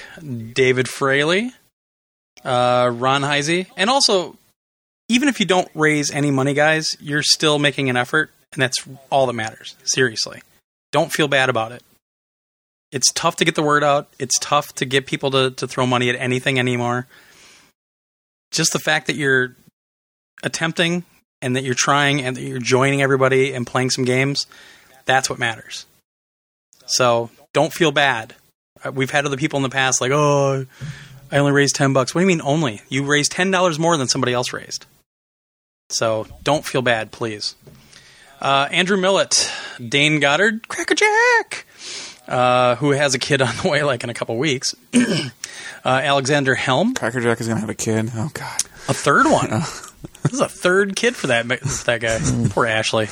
David 0.53 0.89
Fraley, 0.89 1.53
uh, 2.43 2.91
Ron 2.93 3.21
Heisey, 3.21 3.67
and 3.77 3.89
also, 3.89 4.37
even 5.09 5.29
if 5.29 5.39
you 5.39 5.45
don't 5.45 5.69
raise 5.73 6.11
any 6.11 6.31
money, 6.31 6.53
guys, 6.53 6.87
you're 6.99 7.23
still 7.23 7.59
making 7.59 7.89
an 7.89 7.97
effort, 7.97 8.31
and 8.53 8.61
that's 8.61 8.77
all 9.09 9.27
that 9.27 9.33
matters. 9.33 9.75
Seriously, 9.83 10.41
don't 10.91 11.11
feel 11.11 11.27
bad 11.27 11.49
about 11.49 11.71
it. 11.71 11.83
It's 12.91 13.11
tough 13.11 13.35
to 13.37 13.45
get 13.45 13.55
the 13.55 13.63
word 13.63 13.83
out. 13.83 14.07
It's 14.19 14.37
tough 14.39 14.73
to 14.75 14.85
get 14.85 15.05
people 15.05 15.31
to, 15.31 15.51
to 15.51 15.67
throw 15.67 15.85
money 15.85 16.09
at 16.09 16.15
anything 16.15 16.57
anymore. 16.59 17.07
Just 18.51 18.73
the 18.73 18.79
fact 18.79 19.07
that 19.07 19.15
you're 19.15 19.55
attempting 20.43 21.03
and 21.41 21.55
that 21.55 21.63
you're 21.63 21.73
trying 21.75 22.21
and 22.21 22.37
that 22.37 22.41
you're 22.41 22.59
joining 22.59 23.01
everybody 23.01 23.53
and 23.53 23.67
playing 23.67 23.89
some 23.89 24.05
games, 24.05 24.47
that's 25.05 25.29
what 25.29 25.39
matters. 25.39 25.85
So 26.85 27.29
don't 27.53 27.73
feel 27.73 27.91
bad. 27.91 28.35
Uh, 28.83 28.91
We've 28.91 29.11
had 29.11 29.25
other 29.25 29.37
people 29.37 29.57
in 29.57 29.63
the 29.63 29.69
past 29.69 29.99
like, 29.99 30.11
oh, 30.11 30.65
I 31.31 31.37
only 31.37 31.51
raised 31.51 31.75
10 31.75 31.93
bucks. 31.93 32.13
What 32.13 32.21
do 32.21 32.23
you 32.23 32.27
mean 32.27 32.41
only? 32.43 32.81
You 32.87 33.03
raised 33.03 33.33
$10 33.33 33.79
more 33.79 33.97
than 33.97 34.07
somebody 34.07 34.33
else 34.33 34.53
raised. 34.53 34.85
So 35.89 36.25
don't 36.43 36.65
feel 36.65 36.81
bad, 36.81 37.11
please. 37.11 37.55
Uh, 38.41 38.67
Andrew 38.71 38.97
Millett, 38.97 39.51
Dane 39.87 40.19
Goddard, 40.19 40.67
Cracker 40.67 40.95
Jack, 40.95 41.65
uh, 42.27 42.75
who 42.75 42.91
has 42.91 43.13
a 43.13 43.19
kid 43.19 43.41
on 43.43 43.55
the 43.57 43.69
way 43.69 43.83
like 43.83 44.03
in 44.03 44.09
a 44.09 44.13
couple 44.13 44.37
weeks. 44.37 44.75
uh, 44.93 45.29
Alexander 45.85 46.55
Helm, 46.55 46.95
Cracker 46.95 47.21
Jack 47.21 47.39
is 47.39 47.47
gonna 47.47 47.59
have 47.59 47.69
a 47.69 47.75
kid. 47.75 48.09
Oh 48.15 48.31
God. 48.33 48.61
a 48.89 48.93
third 48.93 49.25
one. 49.27 49.49
this 50.23 50.33
is 50.33 50.41
a 50.41 50.49
third 50.49 50.95
kid 50.95 51.15
for 51.15 51.27
that 51.27 51.47
that 51.47 52.01
guy. 52.01 52.47
Poor 52.49 52.65
Ashley. 52.65 53.07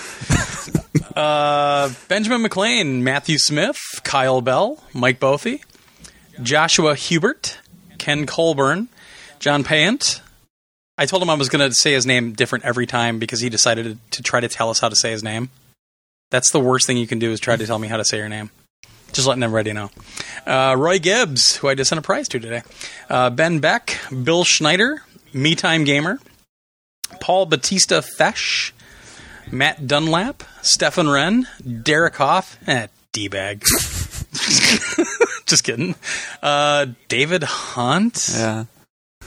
Uh, 1.16 1.92
Benjamin 2.08 2.42
McLean, 2.42 3.04
Matthew 3.04 3.38
Smith, 3.38 3.78
Kyle 4.04 4.42
Bell, 4.42 4.84
Mike 4.94 5.20
Bothy, 5.20 5.64
Joshua 6.42 6.96
Hubert, 6.96 7.60
Ken 8.00 8.26
Colburn, 8.26 8.90
John 9.40 9.64
Payant. 9.64 10.22
I 11.04 11.06
told 11.06 11.22
him 11.22 11.30
I 11.30 11.34
was 11.34 11.50
going 11.50 11.70
to 11.70 11.76
say 11.76 11.92
his 11.92 12.06
name 12.06 12.32
different 12.32 12.64
every 12.64 12.88
time 12.88 13.20
because 13.20 13.42
he 13.42 13.50
decided 13.50 14.00
to 14.12 14.24
try 14.24 14.40
to 14.40 14.48
tell 14.48 14.70
us 14.70 14.80
how 14.80 14.88
to 14.88 14.96
say 14.96 15.12
his 15.12 15.22
name. 15.22 15.50
That's 16.32 16.50
the 16.54 16.62
worst 16.62 16.88
thing 16.88 16.96
you 16.96 17.08
can 17.08 17.20
do 17.20 17.32
is 17.32 17.42
try 17.42 17.58
to 17.58 17.68
tell 17.68 17.78
me 17.78 17.90
how 17.90 17.98
to 17.98 18.06
say 18.06 18.20
your 18.20 18.30
name. 18.30 18.52
Just 19.12 19.28
letting 19.28 19.44
everybody 19.44 19.74
know. 19.74 19.92
Uh, 20.48 20.76
Roy 20.78 21.00
Gibbs, 21.00 21.58
who 21.58 21.68
I 21.68 21.76
just 21.76 21.90
sent 21.90 22.00
a 22.00 22.02
prize 22.02 22.30
to 22.30 22.40
today. 22.40 22.62
Uh, 23.10 23.30
ben 23.32 23.60
Beck, 23.60 24.00
Bill 24.24 24.46
Schneider, 24.46 25.04
Me 25.34 25.56
Time 25.56 25.84
Gamer, 25.84 26.20
Paul 27.20 27.48
Batista 27.48 28.00
Fesh, 28.00 28.72
Matt 29.52 29.86
Dunlap, 29.86 30.42
Stefan 30.62 31.10
Wren, 31.10 31.50
Derek 31.84 32.16
Hoff, 32.16 32.58
eh, 32.66 32.88
D-bag. 33.12 33.62
Just 35.46 35.66
kidding. 35.66 35.96
Uh, 36.42 36.86
David 37.10 37.44
Hunt. 37.44 38.30
Yeah. 38.34 38.66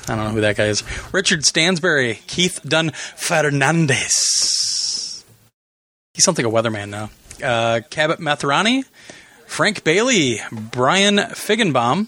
I 0.09 0.15
don't 0.15 0.25
know 0.25 0.31
who 0.31 0.41
that 0.43 0.57
guy 0.57 0.67
is. 0.67 0.83
Richard 1.12 1.44
Stansbury, 1.44 2.20
Keith 2.26 2.60
Dunn 2.65 2.91
Fernandez. 2.91 4.05
He's 6.15 6.25
something 6.25 6.44
a 6.44 6.51
weatherman 6.51 6.89
now. 6.89 7.10
Uh, 7.43 7.81
Cabot 7.91 8.20
Matharani, 8.20 8.85
Frank 9.47 9.85
Bailey, 9.85 10.41
Brian 10.51 11.17
Figgenbaum, 11.17 12.07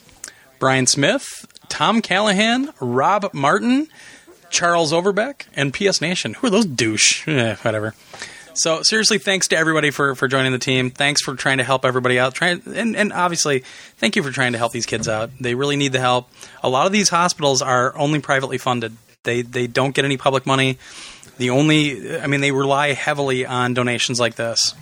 Brian 0.58 0.86
Smith, 0.86 1.26
Tom 1.68 2.00
Callahan, 2.00 2.72
Rob 2.80 3.30
Martin, 3.34 3.88
Charles 4.50 4.92
Overbeck, 4.92 5.46
and 5.54 5.74
PS 5.74 6.00
Nation. 6.00 6.34
Who 6.34 6.46
are 6.46 6.50
those 6.50 6.66
douche? 6.66 7.26
Eh, 7.28 7.56
whatever. 7.56 7.94
So 8.58 8.82
seriously, 8.82 9.18
thanks 9.18 9.46
to 9.48 9.56
everybody 9.56 9.90
for, 9.90 10.16
for 10.16 10.26
joining 10.26 10.50
the 10.50 10.58
team. 10.58 10.90
Thanks 10.90 11.22
for 11.22 11.36
trying 11.36 11.58
to 11.58 11.64
help 11.64 11.84
everybody 11.84 12.18
out. 12.18 12.34
Trying 12.34 12.60
and, 12.66 12.96
and 12.96 13.12
obviously, 13.12 13.60
thank 13.98 14.16
you 14.16 14.22
for 14.24 14.32
trying 14.32 14.50
to 14.50 14.58
help 14.58 14.72
these 14.72 14.84
kids 14.84 15.08
out. 15.08 15.30
They 15.38 15.54
really 15.54 15.76
need 15.76 15.92
the 15.92 16.00
help. 16.00 16.28
A 16.64 16.68
lot 16.68 16.86
of 16.86 16.92
these 16.92 17.08
hospitals 17.08 17.62
are 17.62 17.96
only 17.96 18.18
privately 18.18 18.58
funded. 18.58 18.96
They 19.22 19.42
they 19.42 19.68
don't 19.68 19.94
get 19.94 20.04
any 20.04 20.16
public 20.16 20.44
money. 20.44 20.78
The 21.36 21.50
only 21.50 22.18
I 22.18 22.26
mean 22.26 22.40
they 22.40 22.50
rely 22.50 22.94
heavily 22.94 23.46
on 23.46 23.74
donations 23.74 24.18
like 24.18 24.34
this. 24.34 24.74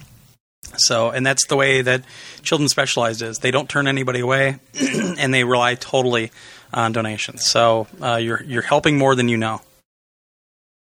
So, 0.79 1.11
and 1.11 1.25
that's 1.25 1.47
the 1.47 1.57
way 1.57 1.83
that 1.83 2.03
Children's 2.43 2.73
Specialized 2.73 3.21
is. 3.21 3.41
They 3.41 3.51
don't 3.51 3.69
turn 3.69 3.87
anybody 3.87 4.21
away, 4.21 4.59
and 5.19 5.35
they 5.35 5.45
rely 5.45 5.75
totally 5.75 6.33
on 6.73 6.93
donations. 6.93 7.45
So, 7.45 7.89
uh, 8.01 8.17
you're 8.17 8.43
you're 8.43 8.63
helping 8.63 8.97
more 8.97 9.15
than 9.15 9.29
you 9.29 9.37
know. 9.37 9.61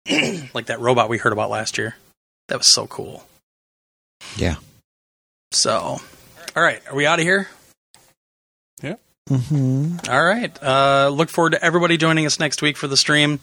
like 0.53 0.67
that 0.67 0.79
robot 0.79 1.09
we 1.09 1.17
heard 1.17 1.33
about 1.33 1.49
last 1.49 1.77
year. 1.77 1.95
That 2.47 2.57
was 2.57 2.73
so 2.73 2.87
cool. 2.87 3.25
yeah. 4.37 4.55
So, 5.51 5.79
all 6.55 6.63
right, 6.63 6.81
are 6.89 6.95
we 6.95 7.05
out 7.05 7.19
of 7.19 7.23
here? 7.25 7.47
Yeah. 8.83 8.95
hmm 9.27 9.95
All 10.09 10.23
right. 10.23 10.51
Uh, 10.61 11.09
look 11.09 11.29
forward 11.29 11.51
to 11.51 11.63
everybody 11.63 11.97
joining 11.97 12.25
us 12.25 12.39
next 12.39 12.61
week 12.61 12.77
for 12.77 12.87
the 12.87 12.97
stream. 12.97 13.39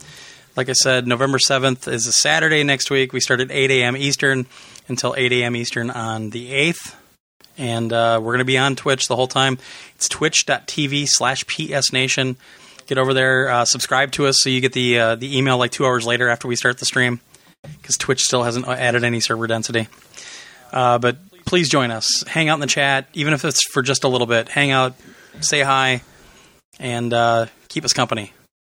Like 0.57 0.69
I 0.69 0.75
said, 0.75 1.07
November 1.07 1.39
7th 1.39 1.91
is 1.91 2.07
a 2.07 2.13
Saturday 2.13 2.63
next 2.65 2.91
week. 2.91 3.15
We 3.15 3.21
start 3.21 3.41
at 3.41 3.51
8 3.51 3.71
a.m. 3.71 3.97
Eastern 3.97 4.45
until 4.89 5.15
8 5.17 5.33
a.m. 5.33 5.57
Eastern 5.57 5.89
on 5.91 6.31
the 6.31 6.51
8th. 6.53 6.95
And 7.57 7.93
uh, 7.93 8.19
we're 8.23 8.33
going 8.33 8.39
to 8.41 8.45
be 8.45 8.59
on 8.59 8.77
Twitch 8.77 9.09
the 9.09 9.17
whole 9.17 9.27
time. 9.29 9.59
It's 9.95 10.09
twitch.tv 10.09 11.07
slash 11.09 11.45
psnation. 11.47 12.37
Get 12.87 12.99
over 12.99 13.15
there, 13.15 13.49
uh, 13.49 13.65
subscribe 13.65 14.13
to 14.13 14.27
us 14.27 14.37
so 14.41 14.51
you 14.51 14.61
get 14.61 14.73
the, 14.75 14.99
uh, 14.99 15.15
the 15.15 15.39
email 15.39 15.57
like 15.57 15.71
two 15.71 15.87
hours 15.87 16.05
later 16.07 16.29
after 16.29 16.49
we 16.49 16.57
start 16.57 16.77
the 16.79 16.85
stream 16.85 17.21
because 17.62 17.97
Twitch 17.97 18.20
still 18.20 18.42
hasn't 18.42 18.66
added 18.66 19.05
any 19.05 19.20
server 19.20 19.47
density. 19.47 19.89
Uh, 20.73 20.99
but 20.99 21.16
please 21.44 21.68
join 21.68 21.91
us. 21.91 22.24
Hang 22.26 22.49
out 22.49 22.55
in 22.55 22.60
the 22.60 22.66
chat, 22.66 23.07
even 23.15 23.34
if 23.34 23.44
it's 23.44 23.66
for 23.73 23.82
just 23.82 24.05
a 24.05 24.08
little 24.08 24.26
bit. 24.26 24.49
Hang 24.49 24.70
out, 24.70 24.94
say 25.41 25.60
hi, 25.60 26.02
and 26.78 27.12
uh, 27.12 27.47
keep 27.68 27.84
us 27.84 27.92
company. 27.92 28.32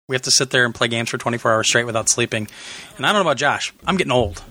We 0.08 0.14
have 0.14 0.22
to 0.22 0.30
sit 0.30 0.50
there 0.50 0.64
and 0.64 0.74
play 0.74 0.88
games 0.88 1.10
for 1.10 1.18
24 1.18 1.52
hours 1.52 1.68
straight 1.68 1.84
without 1.84 2.08
sleeping. 2.08 2.48
And 2.96 3.04
I 3.04 3.10
don't 3.10 3.22
know 3.22 3.28
about 3.28 3.36
Josh. 3.36 3.74
I'm 3.86 3.96
getting 3.96 4.12
old. 4.12 4.42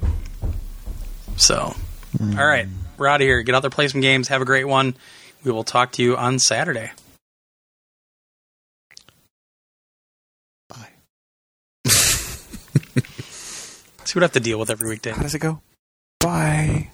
So, 1.35 1.75
all 2.19 2.45
right, 2.45 2.67
we're 2.97 3.07
out 3.07 3.21
of 3.21 3.25
here. 3.25 3.41
Get 3.41 3.55
out 3.55 3.61
there, 3.61 3.71
play 3.71 3.87
some 3.87 4.01
games. 4.01 4.27
Have 4.27 4.41
a 4.41 4.45
great 4.45 4.65
one. 4.67 4.95
We 5.43 5.51
will 5.51 5.63
talk 5.63 5.93
to 5.93 6.03
you 6.03 6.15
on 6.17 6.39
Saturday. 6.39 6.91
See 14.17 14.19
what 14.19 14.23
have 14.23 14.43
to 14.43 14.49
deal 14.49 14.57
with 14.57 14.71
every 14.71 14.89
weekday. 14.89 15.11
How 15.11 15.21
does 15.21 15.35
it 15.35 15.39
go? 15.41 15.61
Bye. 16.19 16.89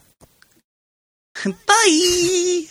Bye. 1.45 2.63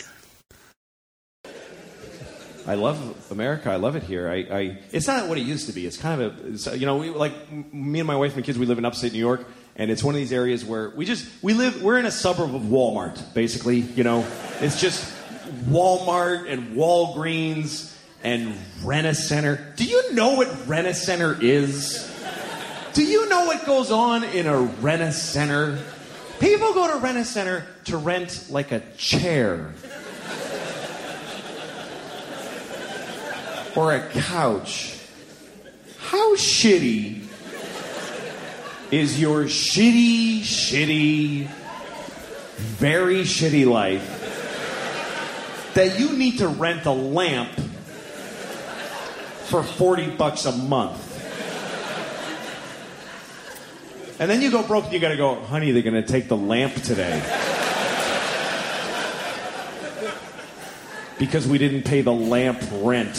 I 2.67 2.75
love 2.75 3.31
America. 3.31 3.71
I 3.71 3.77
love 3.77 3.95
it 3.95 4.03
here. 4.03 4.29
I, 4.29 4.35
I 4.35 4.77
it's 4.91 5.07
not 5.07 5.27
what 5.27 5.39
it 5.39 5.41
used 5.41 5.65
to 5.69 5.73
be. 5.73 5.87
It's 5.87 5.97
kind 5.97 6.21
of 6.21 6.37
a, 6.37 6.47
it's, 6.49 6.67
you 6.67 6.85
know, 6.85 6.97
we 6.97 7.09
like 7.09 7.33
me 7.51 7.99
and 7.99 8.05
my 8.05 8.15
wife 8.15 8.33
and 8.33 8.43
my 8.43 8.45
kids. 8.45 8.59
We 8.59 8.67
live 8.67 8.77
in 8.77 8.85
upstate 8.85 9.11
New 9.11 9.17
York, 9.17 9.43
and 9.75 9.89
it's 9.89 10.03
one 10.03 10.13
of 10.13 10.19
these 10.19 10.31
areas 10.31 10.63
where 10.63 10.91
we 10.91 11.05
just 11.05 11.27
we 11.41 11.55
live. 11.55 11.81
We're 11.81 11.97
in 11.97 12.05
a 12.05 12.11
suburb 12.11 12.53
of 12.53 12.61
Walmart, 12.61 13.33
basically. 13.33 13.79
You 13.79 14.03
know, 14.03 14.23
it's 14.59 14.79
just 14.79 15.11
Walmart 15.65 16.47
and 16.47 16.77
Walgreens 16.77 17.91
and 18.23 18.55
Rent-A-Center. 18.83 19.73
Do 19.77 19.85
you 19.85 20.13
know 20.13 20.35
what 20.35 20.67
Rent-A-Center 20.67 21.41
is? 21.41 22.12
Do 22.93 23.03
you 23.03 23.27
know 23.27 23.45
what 23.45 23.65
goes 23.65 23.91
on 23.91 24.23
in 24.23 24.45
a 24.45 24.57
Rent-A-Center? 24.59 25.79
People 26.39 26.73
go 26.73 26.93
to 26.93 26.99
Rent-A-Center 26.99 27.65
to 27.85 27.97
rent 27.97 28.47
like 28.49 28.71
a 28.71 28.81
chair. 28.97 29.73
or 33.75 33.93
a 33.93 34.07
couch. 34.09 34.99
How 35.97 36.35
shitty 36.35 37.25
is 38.91 39.19
your 39.19 39.45
shitty, 39.45 40.41
shitty, 40.41 41.47
very 42.57 43.21
shitty 43.21 43.65
life 43.65 44.19
that 45.73 45.99
you 45.99 46.15
need 46.15 46.37
to 46.37 46.47
rent 46.47 46.85
a 46.85 46.91
lamp 46.91 47.49
for 49.45 49.63
40 49.63 50.11
bucks 50.11 50.45
a 50.45 50.51
month? 50.51 51.02
And 54.19 54.29
then 54.29 54.41
you 54.41 54.51
go 54.51 54.61
broke 54.63 54.85
and 54.85 54.93
you 54.93 54.99
gotta 54.99 55.17
go, 55.17 55.35
honey, 55.35 55.71
they're 55.71 55.81
gonna 55.81 56.01
take 56.01 56.27
the 56.27 56.37
lamp 56.37 56.75
today. 56.75 57.21
Because 61.17 61.47
we 61.47 61.57
didn't 61.57 61.83
pay 61.83 62.01
the 62.01 62.13
lamp 62.13 62.61
rent. 62.71 63.15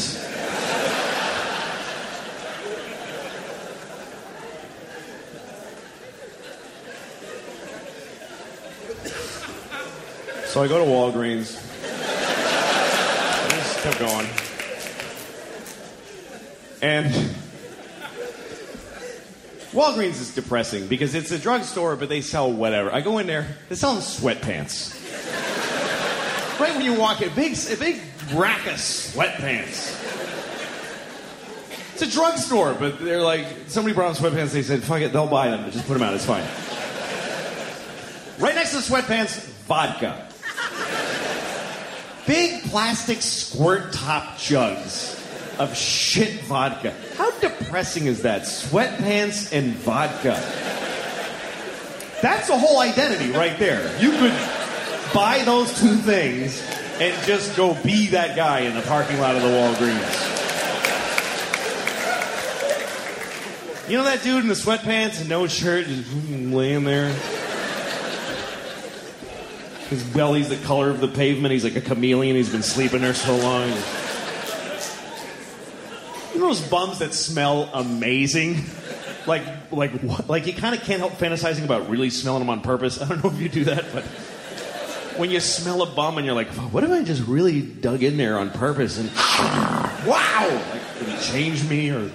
So 10.54 10.62
I 10.62 10.68
go 10.68 10.78
to 10.78 10.88
Walgreens. 10.88 11.60
Just 13.50 13.82
kept 13.82 13.98
going. 13.98 14.28
And 16.80 17.34
Walgreens 19.74 20.20
is 20.20 20.32
depressing 20.32 20.86
because 20.86 21.16
it's 21.16 21.32
a 21.32 21.38
drugstore, 21.38 21.96
but 21.96 22.08
they 22.08 22.20
sell 22.20 22.50
whatever. 22.50 22.92
I 22.92 23.00
go 23.00 23.18
in 23.18 23.26
there, 23.26 23.44
they're 23.68 23.76
selling 23.76 23.98
sweatpants. 23.98 24.94
right 26.60 26.76
when 26.76 26.84
you 26.84 26.94
walk 26.94 27.20
in, 27.22 27.34
big, 27.34 27.58
a 27.70 27.76
big 27.76 28.00
rack 28.32 28.64
of 28.68 28.74
sweatpants. 28.74 30.00
It's 31.92 32.02
a 32.02 32.10
drugstore, 32.10 32.74
but 32.74 33.00
they're 33.00 33.20
like, 33.20 33.48
somebody 33.66 33.96
brought 33.96 34.14
them 34.14 34.32
sweatpants, 34.32 34.52
they 34.52 34.62
said, 34.62 34.84
fuck 34.84 35.00
it, 35.00 35.12
they'll 35.12 35.26
buy 35.26 35.50
them, 35.50 35.68
just 35.72 35.88
put 35.88 35.94
them 35.94 36.04
out, 36.04 36.14
it's 36.14 36.24
fine. 36.24 36.44
Right 38.38 38.54
next 38.54 38.70
to 38.70 38.76
the 38.76 38.82
sweatpants, 38.82 39.40
vodka. 39.66 40.28
Big 42.28 42.62
plastic 42.70 43.22
squirt 43.22 43.92
top 43.92 44.38
jugs 44.38 45.23
of 45.58 45.76
shit 45.76 46.42
vodka. 46.44 46.94
How 47.16 47.30
depressing 47.38 48.06
is 48.06 48.22
that? 48.22 48.42
Sweatpants 48.42 49.52
and 49.52 49.72
vodka. 49.74 50.40
That's 52.22 52.48
a 52.48 52.58
whole 52.58 52.80
identity 52.80 53.30
right 53.32 53.58
there. 53.58 53.82
You 54.00 54.10
could 54.12 54.34
buy 55.12 55.42
those 55.44 55.78
two 55.78 55.96
things 55.96 56.62
and 57.00 57.14
just 57.26 57.56
go 57.56 57.74
be 57.82 58.08
that 58.08 58.36
guy 58.36 58.60
in 58.60 58.74
the 58.74 58.82
parking 58.82 59.18
lot 59.20 59.36
of 59.36 59.42
the 59.42 59.48
Walgreens. 59.48 60.30
You 63.88 63.98
know 63.98 64.04
that 64.04 64.22
dude 64.22 64.42
in 64.42 64.48
the 64.48 64.54
sweatpants 64.54 65.20
and 65.20 65.28
no 65.28 65.46
shirt 65.46 65.86
just 65.86 66.10
laying 66.30 66.84
there? 66.84 67.14
His 69.90 70.02
belly's 70.02 70.48
the 70.48 70.56
color 70.64 70.88
of 70.88 71.00
the 71.00 71.08
pavement. 71.08 71.52
He's 71.52 71.64
like 71.64 71.76
a 71.76 71.82
chameleon. 71.82 72.34
He's 72.34 72.48
been 72.48 72.62
sleeping 72.62 73.02
there 73.02 73.12
so 73.12 73.36
long. 73.36 73.70
You 76.34 76.40
know 76.40 76.48
those 76.48 76.60
bums 76.60 76.98
that 76.98 77.14
smell 77.14 77.70
amazing? 77.72 78.64
Like, 79.24 79.72
like, 79.72 79.92
like 80.28 80.46
you 80.48 80.52
kind 80.52 80.74
of 80.74 80.82
can't 80.82 80.98
help 80.98 81.12
fantasizing 81.12 81.64
about 81.64 81.88
really 81.88 82.10
smelling 82.10 82.40
them 82.40 82.50
on 82.50 82.60
purpose. 82.60 83.00
I 83.00 83.08
don't 83.08 83.22
know 83.22 83.30
if 83.30 83.40
you 83.40 83.48
do 83.48 83.64
that, 83.64 83.86
but 83.92 84.04
when 85.16 85.30
you 85.30 85.38
smell 85.38 85.82
a 85.82 85.86
bum 85.86 86.18
and 86.18 86.26
you're 86.26 86.34
like, 86.34 86.48
what 86.48 86.82
if 86.82 86.90
I 86.90 87.04
just 87.04 87.22
really 87.26 87.62
dug 87.62 88.02
in 88.02 88.16
there 88.16 88.36
on 88.38 88.50
purpose 88.50 88.98
and 88.98 89.08
wow, 90.06 90.62
like 90.72 90.98
did 90.98 91.08
he 91.08 91.24
change 91.24 91.68
me 91.68 91.90
or? 91.90 92.10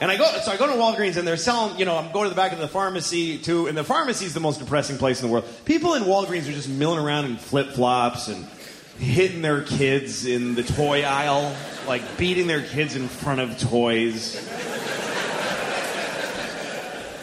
And 0.00 0.10
I 0.10 0.16
go, 0.16 0.24
so 0.42 0.50
I 0.50 0.56
go 0.56 0.66
to 0.66 0.72
Walgreens 0.72 1.16
and 1.18 1.28
they're 1.28 1.36
selling, 1.36 1.78
you 1.78 1.84
know, 1.84 1.96
I'm 1.96 2.10
going 2.10 2.24
to 2.24 2.30
the 2.30 2.34
back 2.34 2.52
of 2.52 2.58
the 2.58 2.66
pharmacy 2.66 3.38
too, 3.38 3.66
and 3.66 3.76
the 3.76 3.84
pharmacy 3.84 4.24
is 4.24 4.34
the 4.34 4.40
most 4.40 4.58
depressing 4.58 4.96
place 4.96 5.20
in 5.20 5.28
the 5.28 5.32
world. 5.32 5.44
People 5.66 5.94
in 5.94 6.04
Walgreens 6.04 6.48
are 6.48 6.52
just 6.52 6.70
milling 6.70 6.98
around 6.98 7.26
in 7.26 7.36
flip 7.36 7.72
flops 7.72 8.28
and 8.28 8.46
hitting 9.00 9.42
their 9.42 9.62
kids 9.62 10.26
in 10.26 10.54
the 10.54 10.62
toy 10.62 11.02
aisle, 11.02 11.54
like 11.86 12.18
beating 12.18 12.46
their 12.46 12.62
kids 12.62 12.94
in 12.94 13.08
front 13.08 13.40
of 13.40 13.58
toys. 13.58 14.36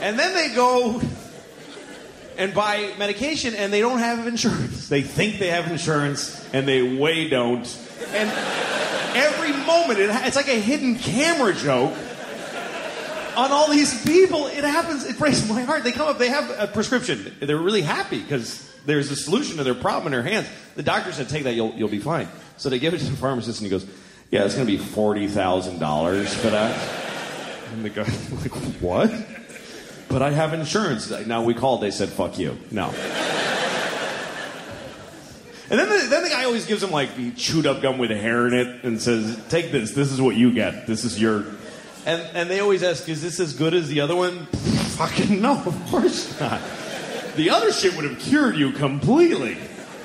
And 0.02 0.18
then 0.18 0.34
they 0.34 0.54
go 0.54 1.02
and 2.38 2.54
buy 2.54 2.94
medication 2.98 3.56
and 3.56 3.72
they 3.72 3.80
don't 3.80 4.00
have 4.00 4.28
insurance. 4.28 4.90
They 4.90 5.02
think 5.02 5.40
they 5.40 5.50
have 5.50 5.72
insurance 5.72 6.46
and 6.54 6.68
they 6.68 6.98
way 6.98 7.30
don't. 7.30 7.66
And 8.14 8.30
every 9.16 9.54
moment, 9.66 10.00
it, 10.00 10.10
it's 10.26 10.36
like 10.36 10.48
a 10.48 10.60
hidden 10.60 10.96
camera 10.98 11.54
joke 11.54 11.94
on 13.36 13.52
all 13.52 13.70
these 13.70 14.04
people. 14.04 14.48
It 14.48 14.64
happens. 14.64 15.04
It 15.06 15.18
breaks 15.18 15.48
my 15.48 15.62
heart. 15.62 15.84
They 15.84 15.92
come 15.92 16.08
up. 16.08 16.18
They 16.18 16.30
have 16.30 16.50
a 16.60 16.68
prescription. 16.68 17.36
They're 17.40 17.58
really 17.58 17.82
happy 17.82 18.22
because 18.22 18.67
there's 18.88 19.12
a 19.12 19.16
solution 19.16 19.58
to 19.58 19.64
their 19.64 19.76
problem 19.76 20.08
in 20.08 20.12
their 20.14 20.30
hands. 20.30 20.48
The 20.76 20.84
doctor 20.84 21.12
said, 21.12 21.30
"Take 21.30 21.44
that. 21.44 21.54
You'll 21.54 21.74
you'll 21.74 21.90
be 21.90 22.00
fine." 22.00 22.28
So 22.56 22.70
they 22.70 22.80
give 22.80 22.94
it 22.94 23.00
to 23.00 23.06
the 23.06 23.18
pharmacist, 23.18 23.60
and 23.60 23.66
he 23.66 23.70
goes, 23.70 23.86
"Yeah, 24.32 24.46
it's 24.46 24.56
going 24.56 24.66
to 24.66 24.72
be 24.72 24.80
forty 24.80 25.28
thousand 25.28 25.80
dollars 25.80 26.34
for 26.34 26.50
that." 26.50 26.76
And 27.74 27.86
the 27.86 27.90
guy 27.90 28.04
like, 28.32 28.54
"What?" 28.82 29.12
But 30.10 30.22
I 30.22 30.32
have 30.32 30.54
insurance. 30.54 31.12
Now 31.28 31.44
we 31.44 31.54
called. 31.54 31.82
They 31.82 31.92
said, 31.92 32.10
"Fuck 32.10 32.40
you." 32.40 32.58
No. 32.72 32.94
And 35.70 35.78
then 35.78 35.90
the, 35.90 36.08
then 36.08 36.24
the 36.24 36.30
guy 36.30 36.46
always 36.46 36.66
gives 36.66 36.82
him 36.82 36.92
like 36.92 37.18
the 37.18 37.32
chewed 37.32 37.68
up 37.68 37.82
gum 37.82 37.98
with 37.98 38.10
hair 38.10 38.48
in 38.48 38.54
it 38.54 38.86
and 38.86 39.02
says, 39.02 39.38
"Take 39.50 39.74
this. 39.74 39.92
This 39.92 40.14
is 40.14 40.22
what 40.22 40.36
you 40.36 40.54
get. 40.54 40.88
This 40.88 41.04
is 41.04 41.20
your." 41.20 41.44
And 42.06 42.22
and 42.34 42.50
they 42.50 42.62
always 42.62 42.84
ask, 42.84 43.10
"Is 43.10 43.22
this 43.22 43.42
as 43.42 43.54
good 43.54 43.74
as 43.74 43.90
the 43.90 44.00
other 44.00 44.16
one?" 44.16 44.46
Fucking 44.98 45.42
no, 45.42 45.58
of 45.58 45.86
course 45.88 46.40
not. 46.40 46.62
The 47.38 47.52
other 47.52 47.72
shit 47.72 47.96
would 47.96 48.04
have 48.04 48.18
cured 48.18 48.56
you 48.56 48.72
completely, 48.72 49.58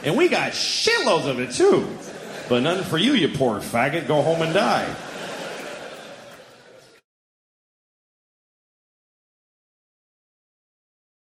and 0.04 0.18
we 0.18 0.28
got 0.28 0.52
shitloads 0.52 1.26
of 1.26 1.40
it 1.40 1.52
too. 1.52 1.88
But 2.50 2.62
none 2.62 2.84
for 2.84 2.98
you, 2.98 3.14
you 3.14 3.28
poor 3.30 3.60
faggot. 3.60 4.06
Go 4.06 4.20
home 4.20 4.42
and 4.42 4.52
die. 4.52 4.94